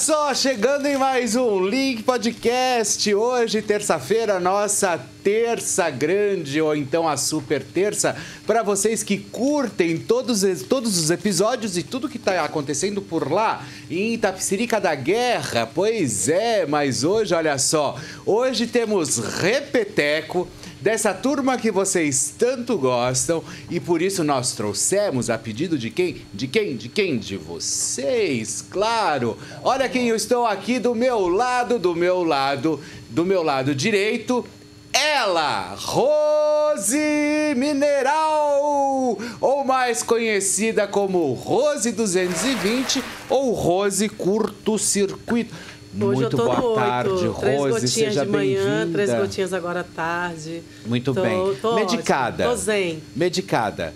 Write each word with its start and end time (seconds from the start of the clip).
Só, 0.00 0.32
chegando 0.32 0.86
em 0.86 0.96
mais 0.96 1.36
um 1.36 1.62
Link 1.62 2.02
Podcast. 2.02 3.14
Hoje, 3.14 3.60
terça-feira, 3.60 4.40
nossa 4.40 4.98
terça 5.22 5.90
grande, 5.90 6.58
ou 6.58 6.74
então 6.74 7.06
a 7.06 7.18
super 7.18 7.62
terça, 7.62 8.16
para 8.46 8.62
vocês 8.62 9.02
que 9.02 9.18
curtem 9.18 9.98
todos, 9.98 10.42
todos 10.66 10.96
os 10.96 11.10
episódios 11.10 11.76
e 11.76 11.82
tudo 11.82 12.08
que 12.08 12.16
está 12.16 12.42
acontecendo 12.42 13.02
por 13.02 13.30
lá 13.30 13.66
em 13.90 14.14
Itapsirica 14.14 14.80
da 14.80 14.94
Guerra. 14.94 15.66
Pois 15.66 16.30
é, 16.30 16.64
mas 16.64 17.04
hoje, 17.04 17.34
olha 17.34 17.58
só, 17.58 17.98
hoje 18.24 18.66
temos 18.66 19.18
Repeteco 19.18 20.48
dessa 20.80 21.12
turma 21.12 21.58
que 21.58 21.70
vocês 21.70 22.34
tanto 22.38 22.76
gostam 22.78 23.42
e 23.68 23.78
por 23.78 24.00
isso 24.02 24.24
nós 24.24 24.52
trouxemos 24.52 25.28
a 25.30 25.38
pedido 25.38 25.78
de 25.78 25.90
quem? 25.90 26.22
De 26.32 26.46
quem? 26.46 26.76
De 26.76 26.88
quem? 26.88 27.18
De 27.18 27.36
vocês, 27.36 28.64
claro. 28.70 29.36
Olha 29.62 29.88
quem 29.88 30.08
eu 30.08 30.16
estou 30.16 30.46
aqui 30.46 30.78
do 30.78 30.94
meu 30.94 31.28
lado, 31.28 31.78
do 31.78 31.94
meu 31.94 32.22
lado, 32.22 32.80
do 33.08 33.24
meu 33.24 33.42
lado 33.42 33.74
direito. 33.74 34.44
Ela, 34.92 35.76
Rose 35.78 37.54
Mineral, 37.56 39.16
ou 39.40 39.64
mais 39.64 40.02
conhecida 40.02 40.86
como 40.86 41.32
Rose 41.34 41.92
220 41.92 43.02
ou 43.28 43.52
Rose 43.52 44.08
Curto 44.08 44.78
Circuito. 44.78 45.54
Hoje 45.92 46.04
Muito 46.20 46.22
eu 46.22 46.30
tô 46.30 46.36
boa 46.44 46.56
no 46.60 46.74
tarde, 46.74 47.10
8, 47.10 47.34
três 47.40 47.58
Rose. 47.58 47.70
gotinhas 47.72 47.90
Seja 47.92 48.24
de 48.24 48.30
manhã, 48.30 48.88
três 48.92 49.12
gotinhas 49.12 49.52
agora 49.52 49.80
à 49.80 49.84
tarde. 49.84 50.62
Muito 50.86 51.12
Tô- 51.12 51.20
bem. 51.22 51.54
tô 51.60 51.74
Medicada. 51.74 52.44
ótima, 52.44 52.50
Tô 52.50 52.56
zen, 52.56 53.02
Medicada. 53.16 53.92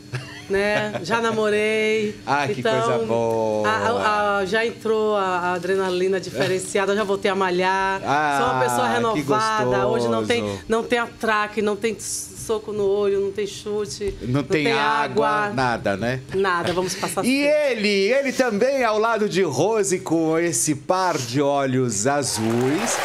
né? 0.50 1.00
Já 1.04 1.20
namorei. 1.20 2.16
Ah, 2.26 2.48
que 2.48 2.58
então, 2.60 2.80
coisa 2.82 2.98
boa. 3.06 3.68
a- 3.68 4.38
a- 4.40 4.44
já 4.44 4.66
entrou 4.66 5.14
a, 5.16 5.52
adrenalina 5.54 6.18
diferenciada, 6.20 6.92
eu 6.92 6.96
já 6.96 7.04
voltei 7.04 7.30
a 7.30 7.34
malhar. 7.36 8.00
Ah, 8.04 8.38
Sou 8.42 8.50
uma 8.52 8.64
pessoa 8.64 8.88
que 8.88 8.94
renovada. 8.94 9.86
Hoje 9.86 10.08
não 10.08 10.26
tem, 10.26 10.58
não 10.68 10.82
tem 10.82 10.98
atraque, 10.98 11.62
não 11.62 11.76
tem 11.76 11.96
soco 12.44 12.72
no 12.72 12.84
olho, 12.86 13.20
não 13.20 13.32
tem 13.32 13.46
chute. 13.46 14.14
Não, 14.22 14.42
tem, 14.42 14.70
água, 14.70 15.50
nada, 15.50 15.96
né? 15.96 16.20
Nada, 16.34 16.72
vamos 16.72 16.94
passar 16.94 17.24
E 17.24 17.42
ele, 17.46 17.88
ele 17.88 18.32
também 18.32 18.84
ao 18.84 18.98
lado 18.98 19.28
de 19.28 19.42
Rose 19.42 19.98
com 20.00 20.38
esse 20.38 20.74
par 20.74 21.16
de 21.16 21.40
olhos 21.40 22.06
azuis, 22.06 22.98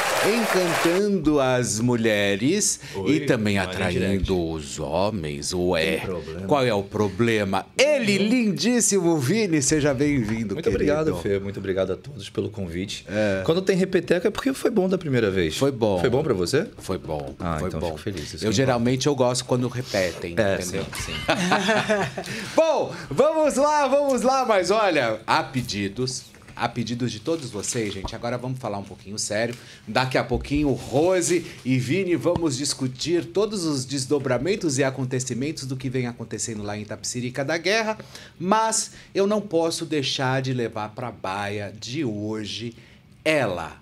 encantando 0.54 1.40
as 1.40 1.80
mulheres 1.80 2.80
Oi, 2.96 3.12
e 3.12 3.20
também 3.22 3.58
atraindo 3.58 4.52
os 4.52 4.80
homens. 4.80 5.54
Ué, 5.54 6.02
qual 6.48 6.66
é 6.66 6.74
o 6.74 6.84
problema? 6.84 7.66
Ele, 7.78 8.18
lindíssimo 8.18 9.18
Vini, 9.18 9.62
seja 9.62 9.94
bem-vindo, 9.94 10.56
Muito 10.56 10.70
querido. 10.70 10.70
obrigado, 10.72 11.16
Fê. 11.18 11.40
Muito 11.40 11.60
obrigado 11.60 11.94
a 11.94 11.96
todos 11.96 12.30
pelo 12.30 12.50
convite. 12.50 13.06
Quando 13.46 13.62
tem 13.62 13.76
repeteco 13.76 14.28
é 14.28 14.32
porque 14.32 14.54
foi 14.54 14.72
bom 14.72 14.90
da 14.90 14.98
primeira 14.98 15.30
vez. 15.32 15.56
Foi 15.58 15.72
bom. 15.72 16.00
Foi 16.00 16.10
bom 16.10 16.24
pra 16.24 16.34
você? 16.34 16.68
Foi 16.78 16.98
bom, 16.98 17.34
Ah, 17.40 17.58
foi 17.60 17.68
então 17.70 17.80
bom. 17.80 17.88
fico 17.88 18.00
feliz, 18.00 18.34
isso 18.34 18.46
Eu 18.46 18.52
geralmente 18.52 19.08
eu 19.08 19.16
gosto 19.16 19.29
quando 19.42 19.68
repetem, 19.68 20.36
É, 20.38 20.56
entendeu? 20.56 20.86
sim, 20.96 21.14
sim. 21.14 21.14
Bom, 22.56 22.94
vamos 23.10 23.56
lá, 23.56 23.88
vamos 23.88 24.22
lá, 24.22 24.46
mas 24.46 24.72
olha, 24.72 25.20
há 25.26 25.44
pedidos. 25.44 26.24
Há 26.56 26.68
pedidos 26.68 27.10
de 27.10 27.22
todos 27.22 27.50
vocês, 27.50 27.94
gente. 27.94 28.14
Agora 28.14 28.38
vamos 28.38 28.60
falar 28.60 28.80
um 28.80 28.84
pouquinho 28.84 29.18
sério. 29.18 29.56
Daqui 29.88 30.18
a 30.18 30.24
pouquinho, 30.26 30.70
Rose 30.74 31.46
e 31.64 31.80
Vini 31.80 32.18
vamos 32.18 32.58
discutir 32.58 33.24
todos 33.28 33.64
os 33.64 33.86
desdobramentos 33.86 34.78
e 34.78 34.84
acontecimentos 34.84 35.66
do 35.66 35.78
que 35.78 35.90
vem 35.90 36.06
acontecendo 36.06 36.62
lá 36.62 36.78
em 36.78 36.84
Tapsirica 36.84 37.46
da 37.46 37.58
Guerra. 37.58 37.98
Mas 38.38 38.92
eu 39.16 39.26
não 39.26 39.40
posso 39.40 39.86
deixar 39.86 40.42
de 40.42 40.52
levar 40.52 40.90
para 40.90 41.08
a 41.08 41.12
baia 41.14 41.74
de 41.80 42.04
hoje 42.04 42.76
ela, 43.24 43.78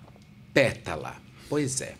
Pétala. 0.54 1.16
Pois 1.48 1.80
é. 1.80 1.94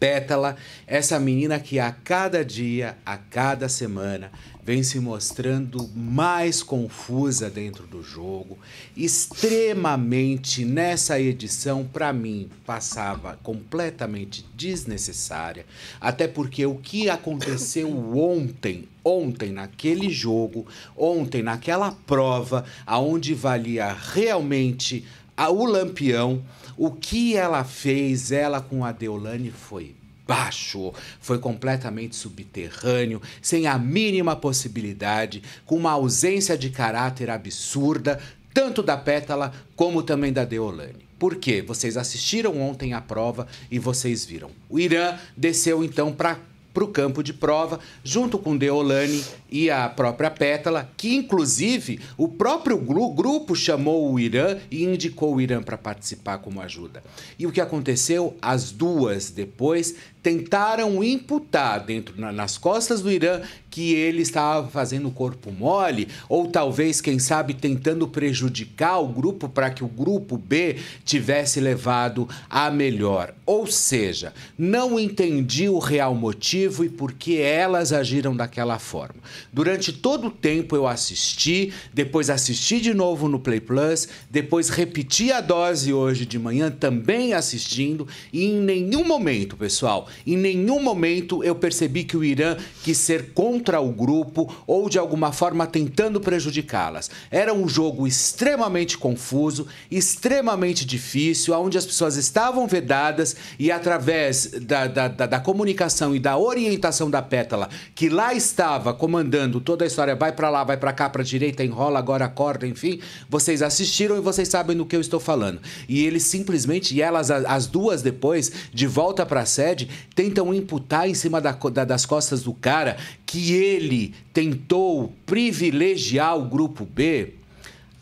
Pétala, 0.00 0.56
essa 0.86 1.20
menina 1.20 1.60
que 1.60 1.78
a 1.78 1.92
cada 1.92 2.42
dia, 2.42 2.96
a 3.04 3.18
cada 3.18 3.68
semana, 3.68 4.32
vem 4.64 4.82
se 4.82 4.98
mostrando 4.98 5.88
mais 5.94 6.62
confusa 6.62 7.50
dentro 7.50 7.86
do 7.86 8.02
jogo, 8.02 8.58
extremamente 8.96 10.64
nessa 10.64 11.20
edição, 11.20 11.84
para 11.84 12.12
mim, 12.14 12.48
passava 12.64 13.38
completamente 13.42 14.46
desnecessária, 14.54 15.66
até 16.00 16.26
porque 16.26 16.64
o 16.64 16.76
que 16.76 17.10
aconteceu 17.10 17.88
ontem, 18.16 18.88
ontem 19.04 19.50
naquele 19.52 20.08
jogo, 20.08 20.66
ontem 20.96 21.42
naquela 21.42 21.92
prova, 22.06 22.64
aonde 22.86 23.34
valia 23.34 23.92
realmente 24.14 25.04
a- 25.36 25.50
o 25.50 25.64
lampião, 25.64 26.42
o 26.80 26.90
que 26.90 27.36
ela 27.36 27.62
fez, 27.62 28.32
ela 28.32 28.58
com 28.58 28.86
a 28.86 28.90
Deolane, 28.90 29.50
foi 29.50 29.94
baixo, 30.26 30.94
foi 31.20 31.38
completamente 31.38 32.16
subterrâneo, 32.16 33.20
sem 33.42 33.66
a 33.66 33.76
mínima 33.78 34.34
possibilidade, 34.34 35.42
com 35.66 35.76
uma 35.76 35.90
ausência 35.90 36.56
de 36.56 36.70
caráter 36.70 37.28
absurda, 37.28 38.18
tanto 38.54 38.82
da 38.82 38.96
Pétala 38.96 39.52
como 39.76 40.02
também 40.02 40.32
da 40.32 40.46
Deolane. 40.46 41.04
Por 41.18 41.36
quê? 41.36 41.60
Vocês 41.60 41.98
assistiram 41.98 42.58
ontem 42.58 42.94
a 42.94 43.00
prova 43.02 43.46
e 43.70 43.78
vocês 43.78 44.24
viram. 44.24 44.50
O 44.66 44.80
Irã 44.80 45.18
desceu 45.36 45.84
então 45.84 46.10
para 46.14 46.38
para 46.72 46.84
o 46.84 46.88
campo 46.88 47.22
de 47.22 47.32
prova, 47.32 47.80
junto 48.04 48.38
com 48.38 48.56
Deolane 48.56 49.24
e 49.50 49.70
a 49.70 49.88
própria 49.88 50.30
Pétala, 50.30 50.90
que 50.96 51.14
inclusive 51.14 52.00
o 52.16 52.28
próprio 52.28 52.76
gru- 52.78 53.12
grupo 53.12 53.54
chamou 53.54 54.12
o 54.12 54.18
Irã 54.20 54.58
e 54.70 54.84
indicou 54.84 55.34
o 55.34 55.40
Irã 55.40 55.62
para 55.62 55.76
participar 55.78 56.38
como 56.38 56.60
ajuda. 56.60 57.02
E 57.38 57.46
o 57.46 57.52
que 57.52 57.60
aconteceu? 57.60 58.36
As 58.40 58.70
duas 58.70 59.30
depois 59.30 59.94
tentaram 60.22 61.02
imputar 61.02 61.80
dentro 61.80 62.14
na- 62.20 62.30
nas 62.30 62.58
costas 62.58 63.00
do 63.00 63.10
Irã 63.10 63.40
que 63.70 63.94
ele 63.94 64.20
estava 64.20 64.68
fazendo 64.68 65.10
corpo 65.10 65.50
mole 65.50 66.08
ou 66.28 66.46
talvez 66.48 67.00
quem 67.00 67.18
sabe 67.18 67.54
tentando 67.54 68.06
prejudicar 68.06 68.98
o 68.98 69.08
grupo 69.08 69.48
para 69.48 69.70
que 69.70 69.82
o 69.82 69.88
grupo 69.88 70.36
B 70.36 70.76
tivesse 71.04 71.58
levado 71.60 72.28
a 72.50 72.70
melhor. 72.70 73.32
Ou 73.46 73.66
seja, 73.66 74.34
não 74.58 74.98
entendi 74.98 75.68
o 75.68 75.78
real 75.78 76.14
motivo 76.14 76.84
e 76.84 76.88
por 76.88 77.12
que 77.12 77.40
elas 77.40 77.92
agiram 77.92 78.36
daquela 78.36 78.78
forma. 78.78 79.20
Durante 79.52 79.92
todo 79.92 80.28
o 80.28 80.30
tempo 80.30 80.76
eu 80.76 80.86
assisti, 80.86 81.72
depois 81.92 82.30
assisti 82.30 82.80
de 82.80 82.94
novo 82.94 83.28
no 83.28 83.40
Play 83.40 83.60
Plus, 83.60 84.08
depois 84.30 84.68
repeti 84.68 85.32
a 85.32 85.40
dose 85.40 85.92
hoje 85.92 86.26
de 86.26 86.38
manhã 86.38 86.70
também 86.70 87.32
assistindo 87.32 88.06
e 88.32 88.44
em 88.44 88.60
nenhum 88.60 89.04
momento, 89.04 89.56
pessoal, 89.56 90.08
em 90.26 90.36
nenhum 90.36 90.82
momento 90.82 91.42
eu 91.42 91.54
percebi 91.54 92.04
que 92.04 92.16
o 92.16 92.24
Irã 92.24 92.56
quis 92.82 92.98
ser 92.98 93.32
contra 93.32 93.80
o 93.80 93.90
grupo 93.90 94.54
ou 94.66 94.88
de 94.88 94.98
alguma 94.98 95.32
forma 95.32 95.66
tentando 95.66 96.20
prejudicá-las. 96.20 97.10
Era 97.30 97.54
um 97.54 97.68
jogo 97.68 98.06
extremamente 98.06 98.98
confuso, 98.98 99.66
extremamente 99.90 100.84
difícil, 100.84 101.54
onde 101.54 101.78
as 101.78 101.86
pessoas 101.86 102.16
estavam 102.16 102.66
vedadas 102.66 103.36
e 103.58 103.70
através 103.70 104.50
da, 104.60 104.86
da, 104.86 105.08
da, 105.08 105.26
da 105.26 105.40
comunicação 105.40 106.14
e 106.14 106.18
da 106.18 106.36
orientação 106.36 107.10
da 107.10 107.22
Pétala, 107.22 107.68
que 107.94 108.08
lá 108.08 108.34
estava 108.34 108.92
comandando 108.92 109.29
toda 109.60 109.84
a 109.84 109.86
história, 109.86 110.14
vai 110.16 110.32
pra 110.32 110.50
lá, 110.50 110.64
vai 110.64 110.76
pra 110.76 110.92
cá, 110.92 111.08
pra 111.08 111.22
direita, 111.22 111.64
enrola, 111.64 111.98
agora 111.98 112.24
acorda, 112.24 112.66
enfim, 112.66 113.00
vocês 113.28 113.62
assistiram 113.62 114.16
e 114.16 114.20
vocês 114.20 114.48
sabem 114.48 114.76
do 114.76 114.84
que 114.84 114.96
eu 114.96 115.00
estou 115.00 115.20
falando. 115.20 115.60
E 115.88 116.04
eles 116.04 116.24
simplesmente, 116.24 116.94
e 116.94 117.00
elas, 117.00 117.30
a- 117.30 117.38
as 117.54 117.66
duas 117.66 118.02
depois, 118.02 118.50
de 118.72 118.86
volta 118.86 119.24
pra 119.24 119.44
sede, 119.46 119.88
tentam 120.14 120.52
imputar 120.52 121.08
em 121.08 121.14
cima 121.14 121.40
da 121.40 121.52
da- 121.52 121.84
das 121.84 122.04
costas 122.04 122.42
do 122.42 122.52
cara 122.54 122.96
que 123.24 123.52
ele 123.54 124.14
tentou 124.32 125.12
privilegiar 125.26 126.36
o 126.36 126.44
grupo 126.44 126.84
B. 126.84 127.34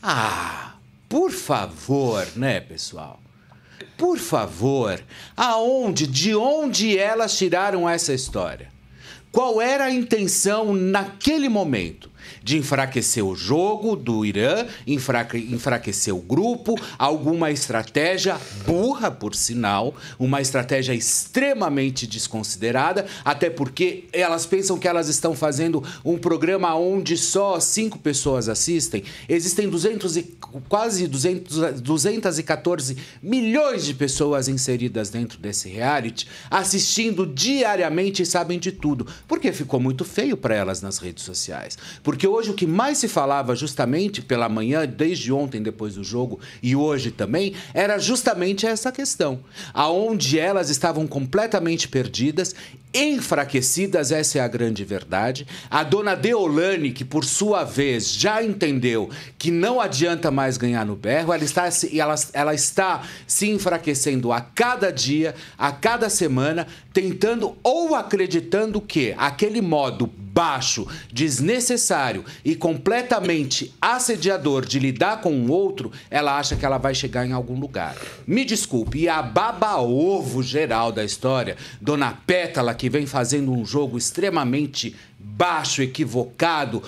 Ah, 0.02 0.74
por 1.08 1.30
favor, 1.30 2.26
né, 2.36 2.60
pessoal? 2.60 3.20
Por 3.96 4.18
favor, 4.18 5.00
aonde, 5.36 6.06
de 6.06 6.34
onde 6.34 6.96
elas 6.96 7.36
tiraram 7.36 7.88
essa 7.88 8.12
história? 8.14 8.68
Qual 9.38 9.62
era 9.62 9.84
a 9.84 9.90
intenção 9.92 10.74
naquele 10.74 11.48
momento? 11.48 12.10
De 12.42 12.56
enfraquecer 12.56 13.24
o 13.24 13.34
jogo 13.34 13.96
do 13.96 14.24
Irã, 14.24 14.66
enfraque, 14.86 15.38
enfraquecer 15.50 16.14
o 16.14 16.20
grupo, 16.20 16.74
alguma 16.98 17.50
estratégia 17.50 18.36
burra, 18.66 19.10
por 19.10 19.34
sinal, 19.34 19.94
uma 20.18 20.40
estratégia 20.40 20.94
extremamente 20.94 22.06
desconsiderada, 22.06 23.06
até 23.24 23.50
porque 23.50 24.04
elas 24.12 24.46
pensam 24.46 24.78
que 24.78 24.88
elas 24.88 25.08
estão 25.08 25.34
fazendo 25.34 25.82
um 26.04 26.18
programa 26.18 26.74
onde 26.74 27.16
só 27.16 27.60
cinco 27.60 27.98
pessoas 27.98 28.48
assistem. 28.48 29.04
Existem 29.28 29.68
200 29.68 30.16
e, 30.16 30.22
quase 30.68 31.06
200, 31.06 31.80
214 31.80 32.96
milhões 33.22 33.84
de 33.84 33.94
pessoas 33.94 34.48
inseridas 34.48 35.10
dentro 35.10 35.38
desse 35.38 35.68
reality, 35.68 36.26
assistindo 36.50 37.26
diariamente 37.26 38.22
e 38.22 38.26
sabem 38.26 38.58
de 38.58 38.72
tudo. 38.72 39.06
Porque 39.26 39.52
ficou 39.52 39.78
muito 39.80 40.04
feio 40.04 40.36
para 40.36 40.54
elas 40.54 40.80
nas 40.80 40.98
redes 40.98 41.24
sociais. 41.24 41.76
Porque 42.02 42.17
hoje 42.26 42.50
o 42.50 42.54
que 42.54 42.66
mais 42.66 42.98
se 42.98 43.08
falava 43.08 43.54
justamente 43.54 44.22
pela 44.22 44.48
manhã, 44.48 44.86
desde 44.86 45.32
ontem 45.32 45.62
depois 45.62 45.94
do 45.94 46.04
jogo 46.04 46.40
e 46.62 46.74
hoje 46.74 47.10
também, 47.10 47.54
era 47.72 47.98
justamente 47.98 48.66
essa 48.66 48.90
questão, 48.90 49.40
aonde 49.72 50.38
elas 50.38 50.70
estavam 50.70 51.06
completamente 51.06 51.88
perdidas, 51.88 52.54
enfraquecidas, 52.92 54.10
essa 54.10 54.38
é 54.38 54.40
a 54.40 54.48
grande 54.48 54.84
verdade. 54.84 55.46
A 55.70 55.82
dona 55.82 56.14
Deolane, 56.14 56.90
que 56.90 57.04
por 57.04 57.24
sua 57.24 57.64
vez 57.64 58.12
já 58.12 58.42
entendeu 58.42 59.10
que 59.36 59.50
não 59.50 59.80
adianta 59.80 60.30
mais 60.30 60.56
ganhar 60.56 60.86
no 60.86 60.96
berro, 60.96 61.32
ela 61.32 61.44
está, 61.44 61.68
ela, 61.92 62.14
ela 62.32 62.54
está 62.54 63.02
se 63.26 63.50
enfraquecendo 63.50 64.32
a 64.32 64.40
cada 64.40 64.90
dia, 64.90 65.34
a 65.56 65.70
cada 65.70 66.08
semana, 66.08 66.66
tentando 66.92 67.56
ou 67.62 67.94
acreditando 67.94 68.80
que 68.80 69.14
aquele 69.18 69.60
modo 69.60 70.10
baixo, 70.38 70.86
desnecessário 71.12 72.24
e 72.44 72.54
completamente 72.54 73.74
assediador 73.80 74.64
de 74.64 74.78
lidar 74.78 75.20
com 75.20 75.32
o 75.32 75.50
outro, 75.50 75.90
ela 76.08 76.38
acha 76.38 76.54
que 76.54 76.64
ela 76.64 76.78
vai 76.78 76.94
chegar 76.94 77.26
em 77.26 77.32
algum 77.32 77.58
lugar. 77.58 77.96
Me 78.24 78.44
desculpe, 78.44 79.00
e 79.00 79.08
a 79.08 79.20
baba-ovo 79.20 80.40
geral 80.40 80.92
da 80.92 81.04
história, 81.04 81.56
Dona 81.80 82.12
Pétala, 82.12 82.72
que 82.72 82.88
vem 82.88 83.04
fazendo 83.04 83.50
um 83.50 83.66
jogo 83.66 83.98
extremamente 83.98 84.94
baixo, 85.38 85.80
equivocado, 85.80 86.82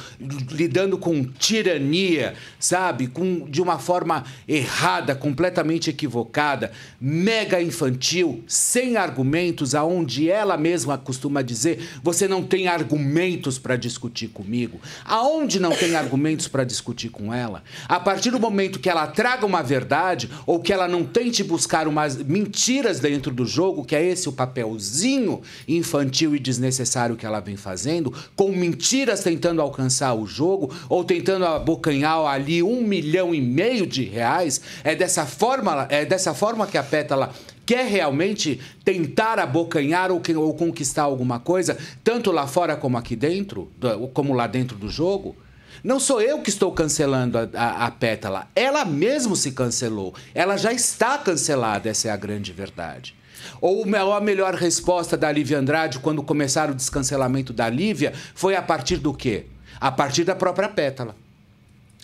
lidando 0.51 0.99
com 0.99 1.23
tirania, 1.23 2.35
sabe? 2.59 3.07
Com, 3.07 3.49
de 3.49 3.63
uma 3.63 3.79
forma 3.79 4.25
errada, 4.49 5.15
completamente 5.15 5.89
equivocada, 5.89 6.73
mega 7.01 7.63
infantil, 7.63 8.43
sem 8.49 8.97
argumentos, 8.97 9.73
aonde 9.73 10.29
ela 10.29 10.57
mesma 10.57 10.99
costuma 10.99 11.43
dizer: 11.43 11.89
você 12.03 12.27
não 12.27 12.43
tem 12.43 12.67
argumentos 12.67 13.57
para 13.57 13.77
discutir 13.77 14.29
comigo. 14.29 14.81
Aonde 15.05 15.61
não 15.61 15.71
tem 15.71 15.95
argumentos 15.95 16.49
para 16.49 16.65
discutir 16.65 17.11
com 17.11 17.33
ela? 17.33 17.63
A 17.89 18.01
partir 18.01 18.33
do 18.33 18.41
momento 18.41 18.81
que 18.81 18.91
ela 18.91 19.07
traga 19.07 19.47
uma 19.47 19.63
verdade 19.63 20.29
ou 20.45 20.59
que 20.59 20.73
ela 20.73 20.89
não 20.89 21.05
tente 21.05 21.45
buscar 21.45 21.87
umas 21.87 22.17
mentiras 22.17 22.99
dentro 22.99 23.33
do 23.33 23.47
jogo, 23.47 23.85
que 23.85 23.95
é 23.95 24.05
esse 24.05 24.29
o 24.29 24.33
papelzinho 24.33 25.41
infantil 25.69 26.35
e 26.35 26.41
desnecessário 26.41 27.17
que 27.17 27.25
ela 27.25 27.39
vem 27.39 27.57
fazendo, 27.57 28.13
com 28.41 28.53
mentiras 28.53 29.23
tentando 29.23 29.61
alcançar 29.61 30.15
o 30.15 30.27
jogo 30.27 30.75
ou 30.89 31.05
tentando 31.05 31.45
abocanhar 31.45 32.21
ali 32.21 32.63
um 32.63 32.81
milhão 32.81 33.35
e 33.35 33.41
meio 33.41 33.87
de 33.87 34.03
reais. 34.03 34.63
É 34.83 34.95
dessa 34.95 35.27
forma, 35.27 35.87
é 35.91 36.07
dessa 36.07 36.33
forma 36.33 36.67
que 36.67 36.79
a 36.79 36.83
Pétala 36.83 37.35
quer 37.67 37.85
realmente 37.85 38.59
tentar 38.83 39.39
abocanhar 39.39 40.11
ou, 40.11 40.23
ou 40.37 40.55
conquistar 40.55 41.03
alguma 41.03 41.39
coisa, 41.39 41.77
tanto 42.03 42.33
lá 42.33 42.47
fora 42.47 42.77
como 42.77 42.97
aqui 42.97 43.15
dentro, 43.15 43.71
como 44.15 44.33
lá 44.33 44.47
dentro 44.47 44.79
do 44.79 44.89
jogo. 44.89 45.37
Não 45.85 46.01
sou 46.01 46.23
eu 46.23 46.41
que 46.41 46.49
estou 46.49 46.73
cancelando 46.73 47.37
a, 47.37 47.47
a, 47.55 47.87
a, 47.89 47.91
Pétala. 47.91 48.49
Ela 48.57 48.87
mesmo 48.87 49.37
se 49.37 49.53
cancelou. 49.53 50.15
Ela 50.35 50.57
já 50.57 50.73
está 50.73 51.19
cancelada, 51.19 51.91
essa 51.91 52.09
é 52.09 52.11
a 52.11 52.17
grande 52.17 52.55
verdade. 52.55 53.20
Ou 53.61 53.85
a 54.15 54.21
melhor 54.21 54.55
resposta 54.55 55.17
da 55.17 55.31
Lívia 55.31 55.59
Andrade 55.59 55.99
quando 55.99 56.23
começaram 56.23 56.73
o 56.73 56.77
descancelamento 56.77 57.53
da 57.53 57.69
Lívia 57.69 58.13
foi 58.35 58.57
a 58.57 58.63
partir 58.63 58.97
do 58.97 59.13
quê? 59.15 59.47
A 59.81 59.91
partir 59.91 60.25
da 60.25 60.35
própria 60.35 60.69
pétala. 60.69 61.15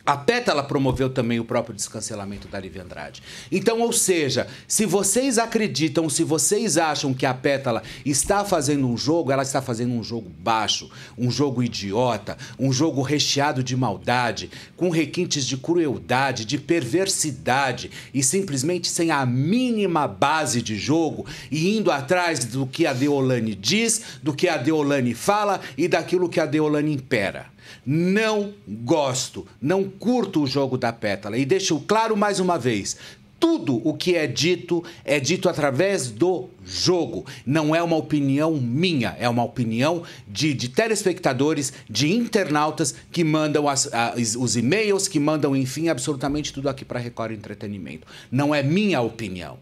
A 0.07 0.17
Pétala 0.17 0.63
promoveu 0.63 1.11
também 1.11 1.41
o 1.41 1.45
próprio 1.45 1.75
descancelamento 1.75 2.47
da 2.47 2.61
Lívia 2.61 2.85
Andrade. 2.85 3.21
Então, 3.51 3.81
ou 3.81 3.93
seja, 3.93 4.47
se 4.69 4.87
vocês 4.87 5.37
acreditam, 5.37 6.09
se 6.09 6.23
vocês 6.23 6.79
acham 6.79 7.13
que 7.13 7.27
a 7.27 7.35
Pétala 7.35 7.83
está 8.05 8.45
fazendo 8.45 8.87
um 8.87 8.97
jogo, 8.97 9.33
ela 9.33 9.43
está 9.43 9.61
fazendo 9.61 9.93
um 9.93 10.05
jogo 10.05 10.31
baixo, 10.39 10.89
um 11.19 11.29
jogo 11.29 11.61
idiota, 11.61 12.39
um 12.57 12.73
jogo 12.73 13.03
recheado 13.03 13.65
de 13.65 13.77
maldade, 13.77 14.49
com 14.77 14.91
requintes 14.91 15.45
de 15.45 15.57
crueldade, 15.57 16.45
de 16.45 16.57
perversidade 16.57 17.91
e 18.15 18.23
simplesmente 18.23 18.89
sem 18.89 19.11
a 19.11 19.27
mínima 19.27 20.07
base 20.07 20.63
de 20.63 20.77
jogo 20.79 21.27
e 21.51 21.77
indo 21.77 21.91
atrás 21.91 22.45
do 22.45 22.65
que 22.65 22.87
a 22.87 22.93
Deolane 22.93 23.57
diz, 23.57 24.21
do 24.23 24.33
que 24.33 24.49
a 24.49 24.57
Deolane 24.57 25.15
fala 25.15 25.61
e 25.77 25.89
daquilo 25.89 26.29
que 26.29 26.39
a 26.39 26.47
Deolane 26.47 26.95
impera. 26.95 27.56
Não 27.85 28.53
gosto, 28.67 29.47
não 29.61 29.85
curto 29.85 30.43
o 30.43 30.47
jogo 30.47 30.77
da 30.77 30.93
pétala. 30.93 31.39
E 31.39 31.45
deixo 31.45 31.81
claro 31.81 32.17
mais 32.17 32.41
uma 32.41 32.59
vez: 32.59 32.97
tudo 33.39 33.81
o 33.87 33.95
que 33.95 34.17
é 34.17 34.27
dito 34.27 34.83
é 35.05 35.21
dito 35.21 35.49
através 35.49 36.11
do 36.11 36.49
jogo. 36.65 37.27
Não 37.45 37.75
é 37.75 37.83
uma 37.83 37.97
opinião 37.97 38.55
minha, 38.55 39.15
é 39.19 39.29
uma 39.29 39.45
opinião 39.45 40.03
de, 40.27 40.55
de 40.55 40.69
telespectadores, 40.69 41.73
de 41.89 42.13
internautas 42.13 42.95
que 43.13 43.23
mandam 43.23 43.69
as, 43.69 43.93
as, 43.93 44.35
os 44.35 44.57
e-mails, 44.57 45.07
que 45.07 45.21
mandam, 45.21 45.55
enfim, 45.55 45.89
absolutamente 45.89 46.53
tudo 46.53 46.69
aqui 46.69 46.85
para 46.85 46.99
Record 46.99 47.33
Entretenimento. 47.33 48.07
Não 48.31 48.55
é 48.55 48.63
minha 48.63 49.01
opinião. 49.01 49.59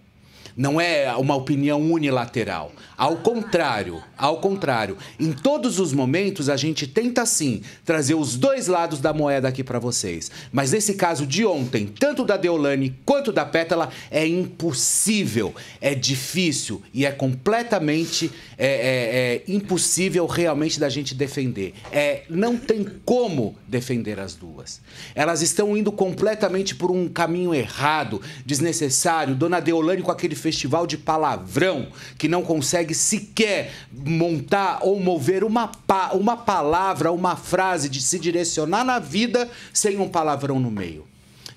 Não 0.56 0.80
é 0.80 1.12
uma 1.16 1.34
opinião 1.34 1.82
unilateral. 1.82 2.70
Ao 2.96 3.16
contrário, 3.16 4.02
ao 4.16 4.38
contrário, 4.38 4.96
em 5.18 5.32
todos 5.32 5.78
os 5.80 5.92
momentos 5.92 6.48
a 6.48 6.56
gente 6.56 6.86
tenta 6.86 7.26
sim 7.26 7.62
trazer 7.84 8.14
os 8.14 8.36
dois 8.36 8.66
lados 8.66 9.00
da 9.00 9.12
moeda 9.12 9.48
aqui 9.48 9.64
para 9.64 9.78
vocês. 9.78 10.30
Mas 10.52 10.72
nesse 10.72 10.94
caso 10.94 11.26
de 11.26 11.44
ontem, 11.44 11.86
tanto 11.86 12.24
da 12.24 12.36
Deolane 12.36 12.96
quanto 13.04 13.32
da 13.32 13.44
Pétala, 13.44 13.90
é 14.10 14.26
impossível, 14.26 15.54
é 15.80 15.94
difícil 15.94 16.82
e 16.92 17.04
é 17.04 17.10
completamente 17.10 18.30
é, 18.56 18.66
é, 18.66 19.42
é 19.48 19.52
impossível 19.52 20.26
realmente 20.26 20.78
da 20.78 20.88
gente 20.88 21.14
defender. 21.14 21.74
É, 21.90 22.22
não 22.28 22.56
tem 22.56 22.84
como 23.04 23.56
defender 23.66 24.20
as 24.20 24.34
duas. 24.34 24.80
Elas 25.14 25.42
estão 25.42 25.76
indo 25.76 25.90
completamente 25.90 26.74
por 26.74 26.90
um 26.90 27.08
caminho 27.08 27.54
errado, 27.54 28.20
desnecessário. 28.44 29.34
Dona 29.34 29.60
Deolane 29.60 30.02
com 30.02 30.10
aquele 30.10 30.34
festival 30.34 30.86
de 30.86 30.98
palavrão 30.98 31.88
que 32.18 32.28
não 32.28 32.42
consegue 32.42 32.83
sequer 32.92 33.72
montar 33.90 34.80
ou 34.82 35.00
mover 35.00 35.44
uma, 35.44 35.68
pa 35.68 36.10
uma 36.12 36.36
palavra, 36.36 37.12
uma 37.12 37.36
frase 37.36 37.88
de 37.88 38.02
se 38.02 38.18
direcionar 38.18 38.84
na 38.84 38.98
vida 38.98 39.48
sem 39.72 39.98
um 39.98 40.08
palavrão 40.08 40.58
no 40.58 40.70
meio. 40.70 41.06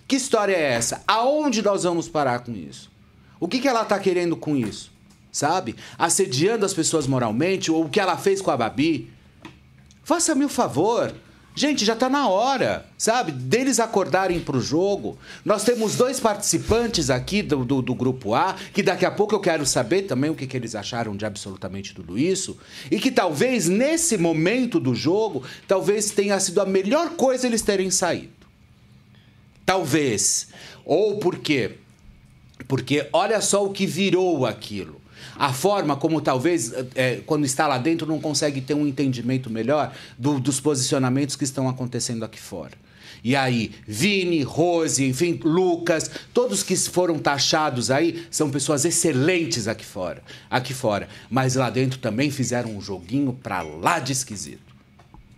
Que 0.07 0.15
história 0.15 0.55
é 0.55 0.73
essa? 0.73 1.03
Aonde 1.05 1.61
nós 1.61 1.83
vamos 1.83 2.07
parar 2.07 2.39
com 2.39 2.53
isso? 2.53 2.89
O 3.39 3.47
que, 3.47 3.59
que 3.59 3.67
ela 3.67 3.81
está 3.81 3.99
querendo 3.99 4.37
com 4.37 4.55
isso? 4.55 4.91
Sabe? 5.31 5.75
Assediando 5.97 6.65
as 6.65 6.73
pessoas 6.73 7.05
moralmente, 7.05 7.71
ou 7.71 7.85
o 7.85 7.89
que 7.89 7.99
ela 7.99 8.17
fez 8.17 8.41
com 8.41 8.49
a 8.49 8.57
Babi? 8.57 9.11
Faça-me 10.03 10.45
o 10.45 10.49
favor. 10.49 11.13
Gente, 11.57 11.83
já 11.83 11.93
está 11.93 12.07
na 12.07 12.29
hora, 12.29 12.85
sabe? 12.99 13.31
Deles 13.31 13.79
acordarem 13.79 14.39
para 14.39 14.57
o 14.57 14.61
jogo. 14.61 15.17
Nós 15.43 15.63
temos 15.63 15.95
dois 15.95 16.19
participantes 16.19 17.09
aqui 17.09 17.41
do, 17.41 17.65
do, 17.65 17.81
do, 17.81 17.95
grupo 17.95 18.35
A, 18.35 18.55
que 18.71 18.83
daqui 18.83 19.03
a 19.03 19.09
pouco 19.09 19.33
eu 19.33 19.39
quero 19.39 19.65
saber 19.65 20.03
também 20.03 20.29
o 20.29 20.35
que, 20.35 20.45
que 20.45 20.55
eles 20.55 20.75
acharam 20.75 21.17
de 21.17 21.25
absolutamente 21.25 21.95
tudo 21.95 22.15
isso. 22.15 22.59
E 22.91 22.99
que 22.99 23.09
talvez 23.09 23.67
nesse 23.67 24.19
momento 24.19 24.79
do 24.79 24.93
jogo, 24.93 25.43
talvez 25.67 26.11
tenha 26.11 26.39
sido 26.39 26.61
a 26.61 26.65
melhor 26.65 27.15
coisa 27.15 27.47
eles 27.47 27.63
terem 27.63 27.89
saído. 27.89 28.45
Talvez. 29.65 30.49
Ou 30.85 31.17
por 31.17 31.39
quê? 31.39 31.77
Porque 32.67 33.09
olha 33.11 33.41
só 33.41 33.65
o 33.65 33.73
que 33.73 33.87
virou 33.87 34.45
aquilo 34.45 34.96
a 35.37 35.53
forma 35.53 35.95
como 35.95 36.19
talvez, 36.19 36.73
é, 36.95 37.21
quando 37.25 37.45
está 37.45 37.67
lá 37.67 37.77
dentro, 37.77 38.07
não 38.07 38.19
consegue 38.19 38.59
ter 38.59 38.73
um 38.73 38.87
entendimento 38.87 39.49
melhor 39.49 39.93
do, 40.17 40.39
dos 40.39 40.59
posicionamentos 40.59 41.35
que 41.35 41.43
estão 41.43 41.69
acontecendo 41.69 42.25
aqui 42.25 42.39
fora. 42.39 42.73
E 43.23 43.35
aí, 43.35 43.71
Vini, 43.85 44.41
Rose, 44.43 45.03
enfim, 45.03 45.39
Lucas, 45.43 46.09
todos 46.33 46.63
que 46.63 46.75
foram 46.75 47.19
taxados 47.19 47.91
aí 47.91 48.25
são 48.29 48.49
pessoas 48.49 48.85
excelentes 48.85 49.67
aqui 49.67 49.85
fora, 49.85 50.23
aqui 50.49 50.73
fora, 50.73 51.07
mas 51.29 51.55
lá 51.55 51.69
dentro 51.69 51.99
também 51.99 52.29
fizeram 52.29 52.75
um 52.75 52.81
joguinho 52.81 53.33
para 53.33 53.61
lá 53.61 53.99
de 53.99 54.13
esquisito. 54.13 54.75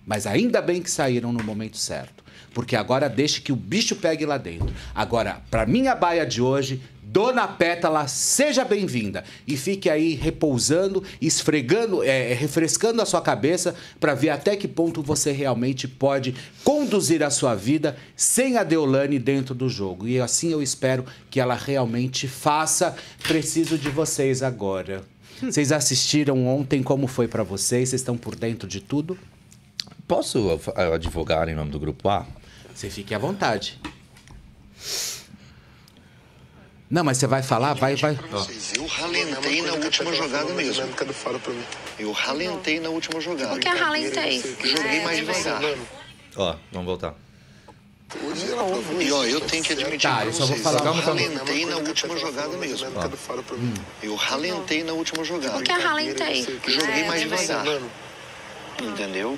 Mas 0.05 0.25
ainda 0.25 0.61
bem 0.61 0.81
que 0.81 0.89
saíram 0.89 1.31
no 1.31 1.43
momento 1.43 1.77
certo. 1.77 2.23
Porque 2.53 2.75
agora 2.75 3.07
deixe 3.07 3.41
que 3.41 3.51
o 3.51 3.55
bicho 3.55 3.95
pegue 3.95 4.25
lá 4.25 4.37
dentro. 4.37 4.73
Agora, 4.93 5.41
para 5.51 5.67
minha 5.67 5.93
baia 5.93 6.25
de 6.25 6.41
hoje, 6.41 6.81
Dona 7.11 7.47
Pétala, 7.47 8.07
seja 8.07 8.63
bem-vinda. 8.63 9.23
E 9.47 9.57
fique 9.57 9.89
aí 9.89 10.13
repousando, 10.13 11.03
esfregando, 11.19 12.03
é, 12.03 12.33
refrescando 12.35 13.01
a 13.01 13.05
sua 13.05 13.19
cabeça 13.19 13.73
para 13.99 14.13
ver 14.13 14.29
até 14.29 14.55
que 14.55 14.67
ponto 14.67 15.01
você 15.01 15.31
realmente 15.31 15.87
pode 15.87 16.35
conduzir 16.63 17.23
a 17.23 17.31
sua 17.31 17.55
vida 17.55 17.97
sem 18.15 18.57
a 18.57 18.63
Deolane 18.63 19.17
dentro 19.17 19.55
do 19.55 19.67
jogo. 19.67 20.07
E 20.07 20.21
assim 20.21 20.51
eu 20.51 20.61
espero 20.61 21.03
que 21.31 21.39
ela 21.39 21.55
realmente 21.55 22.27
faça. 22.27 22.95
Preciso 23.23 23.75
de 23.75 23.89
vocês 23.89 24.43
agora. 24.43 25.01
Vocês 25.41 25.71
assistiram 25.71 26.45
ontem, 26.45 26.83
como 26.83 27.07
foi 27.07 27.27
para 27.27 27.41
vocês? 27.41 27.89
Vocês 27.89 28.01
estão 28.01 28.15
por 28.15 28.35
dentro 28.35 28.67
de 28.67 28.81
tudo? 28.81 29.17
Posso 30.07 30.59
advogar 30.93 31.49
em 31.49 31.55
nome 31.55 31.71
do 31.71 31.79
grupo 31.79 32.07
A? 32.07 32.27
Você 32.75 32.87
fique 32.87 33.15
à 33.15 33.17
vontade. 33.17 33.79
Não, 36.89 37.03
mas 37.03 37.17
você 37.17 37.27
vai 37.27 37.43
falar? 37.43 37.73
Vai, 37.73 37.95
vai. 37.95 38.17
Eu 38.75 38.85
ralentei 38.87 39.61
na 39.61 39.73
última 39.73 40.13
jogada 40.13 40.53
mesmo. 40.53 40.83
Eu 41.99 42.11
ralentei 42.11 42.79
na 42.79 42.89
última 42.89 43.21
jogada. 43.21 43.55
O 43.55 43.59
que 43.59 43.67
é 43.67 43.71
ralentei? 43.71 44.41
Joguei 44.63 45.01
mais 45.01 45.17
devagar. 45.19 45.61
Ó, 46.35 46.55
vamos 46.71 46.87
voltar. 46.87 47.13
E 48.99 49.11
ó, 49.11 49.23
eu 49.23 49.39
tenho 49.41 49.63
que 49.63 49.73
admitir 49.73 50.09
Tá, 50.09 50.25
eu 50.25 50.33
só 50.33 50.39
vou 50.39 50.47
vocês, 50.47 50.63
falar 50.63 50.83
eu 50.83 50.91
uma 50.93 51.03
coisa. 51.03 51.11
ralentei 51.29 51.65
na 51.67 51.75
última 51.77 52.17
jogada 52.17 52.57
mesmo. 52.57 52.87
Eu 54.01 54.15
ralentei 54.15 54.83
na 54.83 54.93
última 54.93 55.23
jogada. 55.23 55.57
O 55.59 55.61
que 55.61 55.71
é 55.71 55.75
ralentei? 55.75 56.59
Joguei 56.65 57.03
mais 57.05 57.21
devagar. 57.21 57.65
Entendeu? 58.81 59.37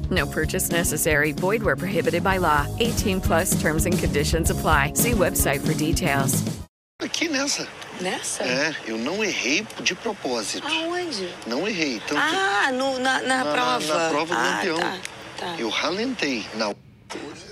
No 0.11 0.27
purchase 0.27 0.69
necessary. 0.69 1.31
Void 1.31 1.63
where 1.63 1.77
prohibited 1.77 2.23
by 2.23 2.37
law. 2.37 2.67
18 2.79 3.21
plus 3.21 3.59
terms 3.61 3.85
and 3.85 3.97
conditions 3.97 4.49
apply. 4.51 4.91
See 4.95 5.11
website 5.13 5.61
for 5.65 5.73
details. 5.73 6.43
aqui 7.01 7.27
nessa. 7.29 7.67
Nessa? 7.99 8.43
É, 8.43 8.75
eu 8.85 8.97
não 8.97 9.23
errei 9.23 9.65
de 9.81 9.95
propósito. 9.95 10.67
Aonde? 10.67 11.29
Não 11.47 11.67
errei. 11.67 11.99
Tanto 12.07 12.21
Ah, 12.21 12.71
no, 12.71 12.99
na, 12.99 13.21
na, 13.21 13.43
na, 13.43 13.51
prova. 13.51 13.79
na 13.97 14.09
prova 14.09 14.35
do 14.35 14.39
ah, 14.41 14.43
lampião. 14.55 14.77
Tá, 14.79 14.97
tá. 15.37 15.55
Eu 15.57 15.69
ralentei. 15.69 16.45
Na 16.55 16.73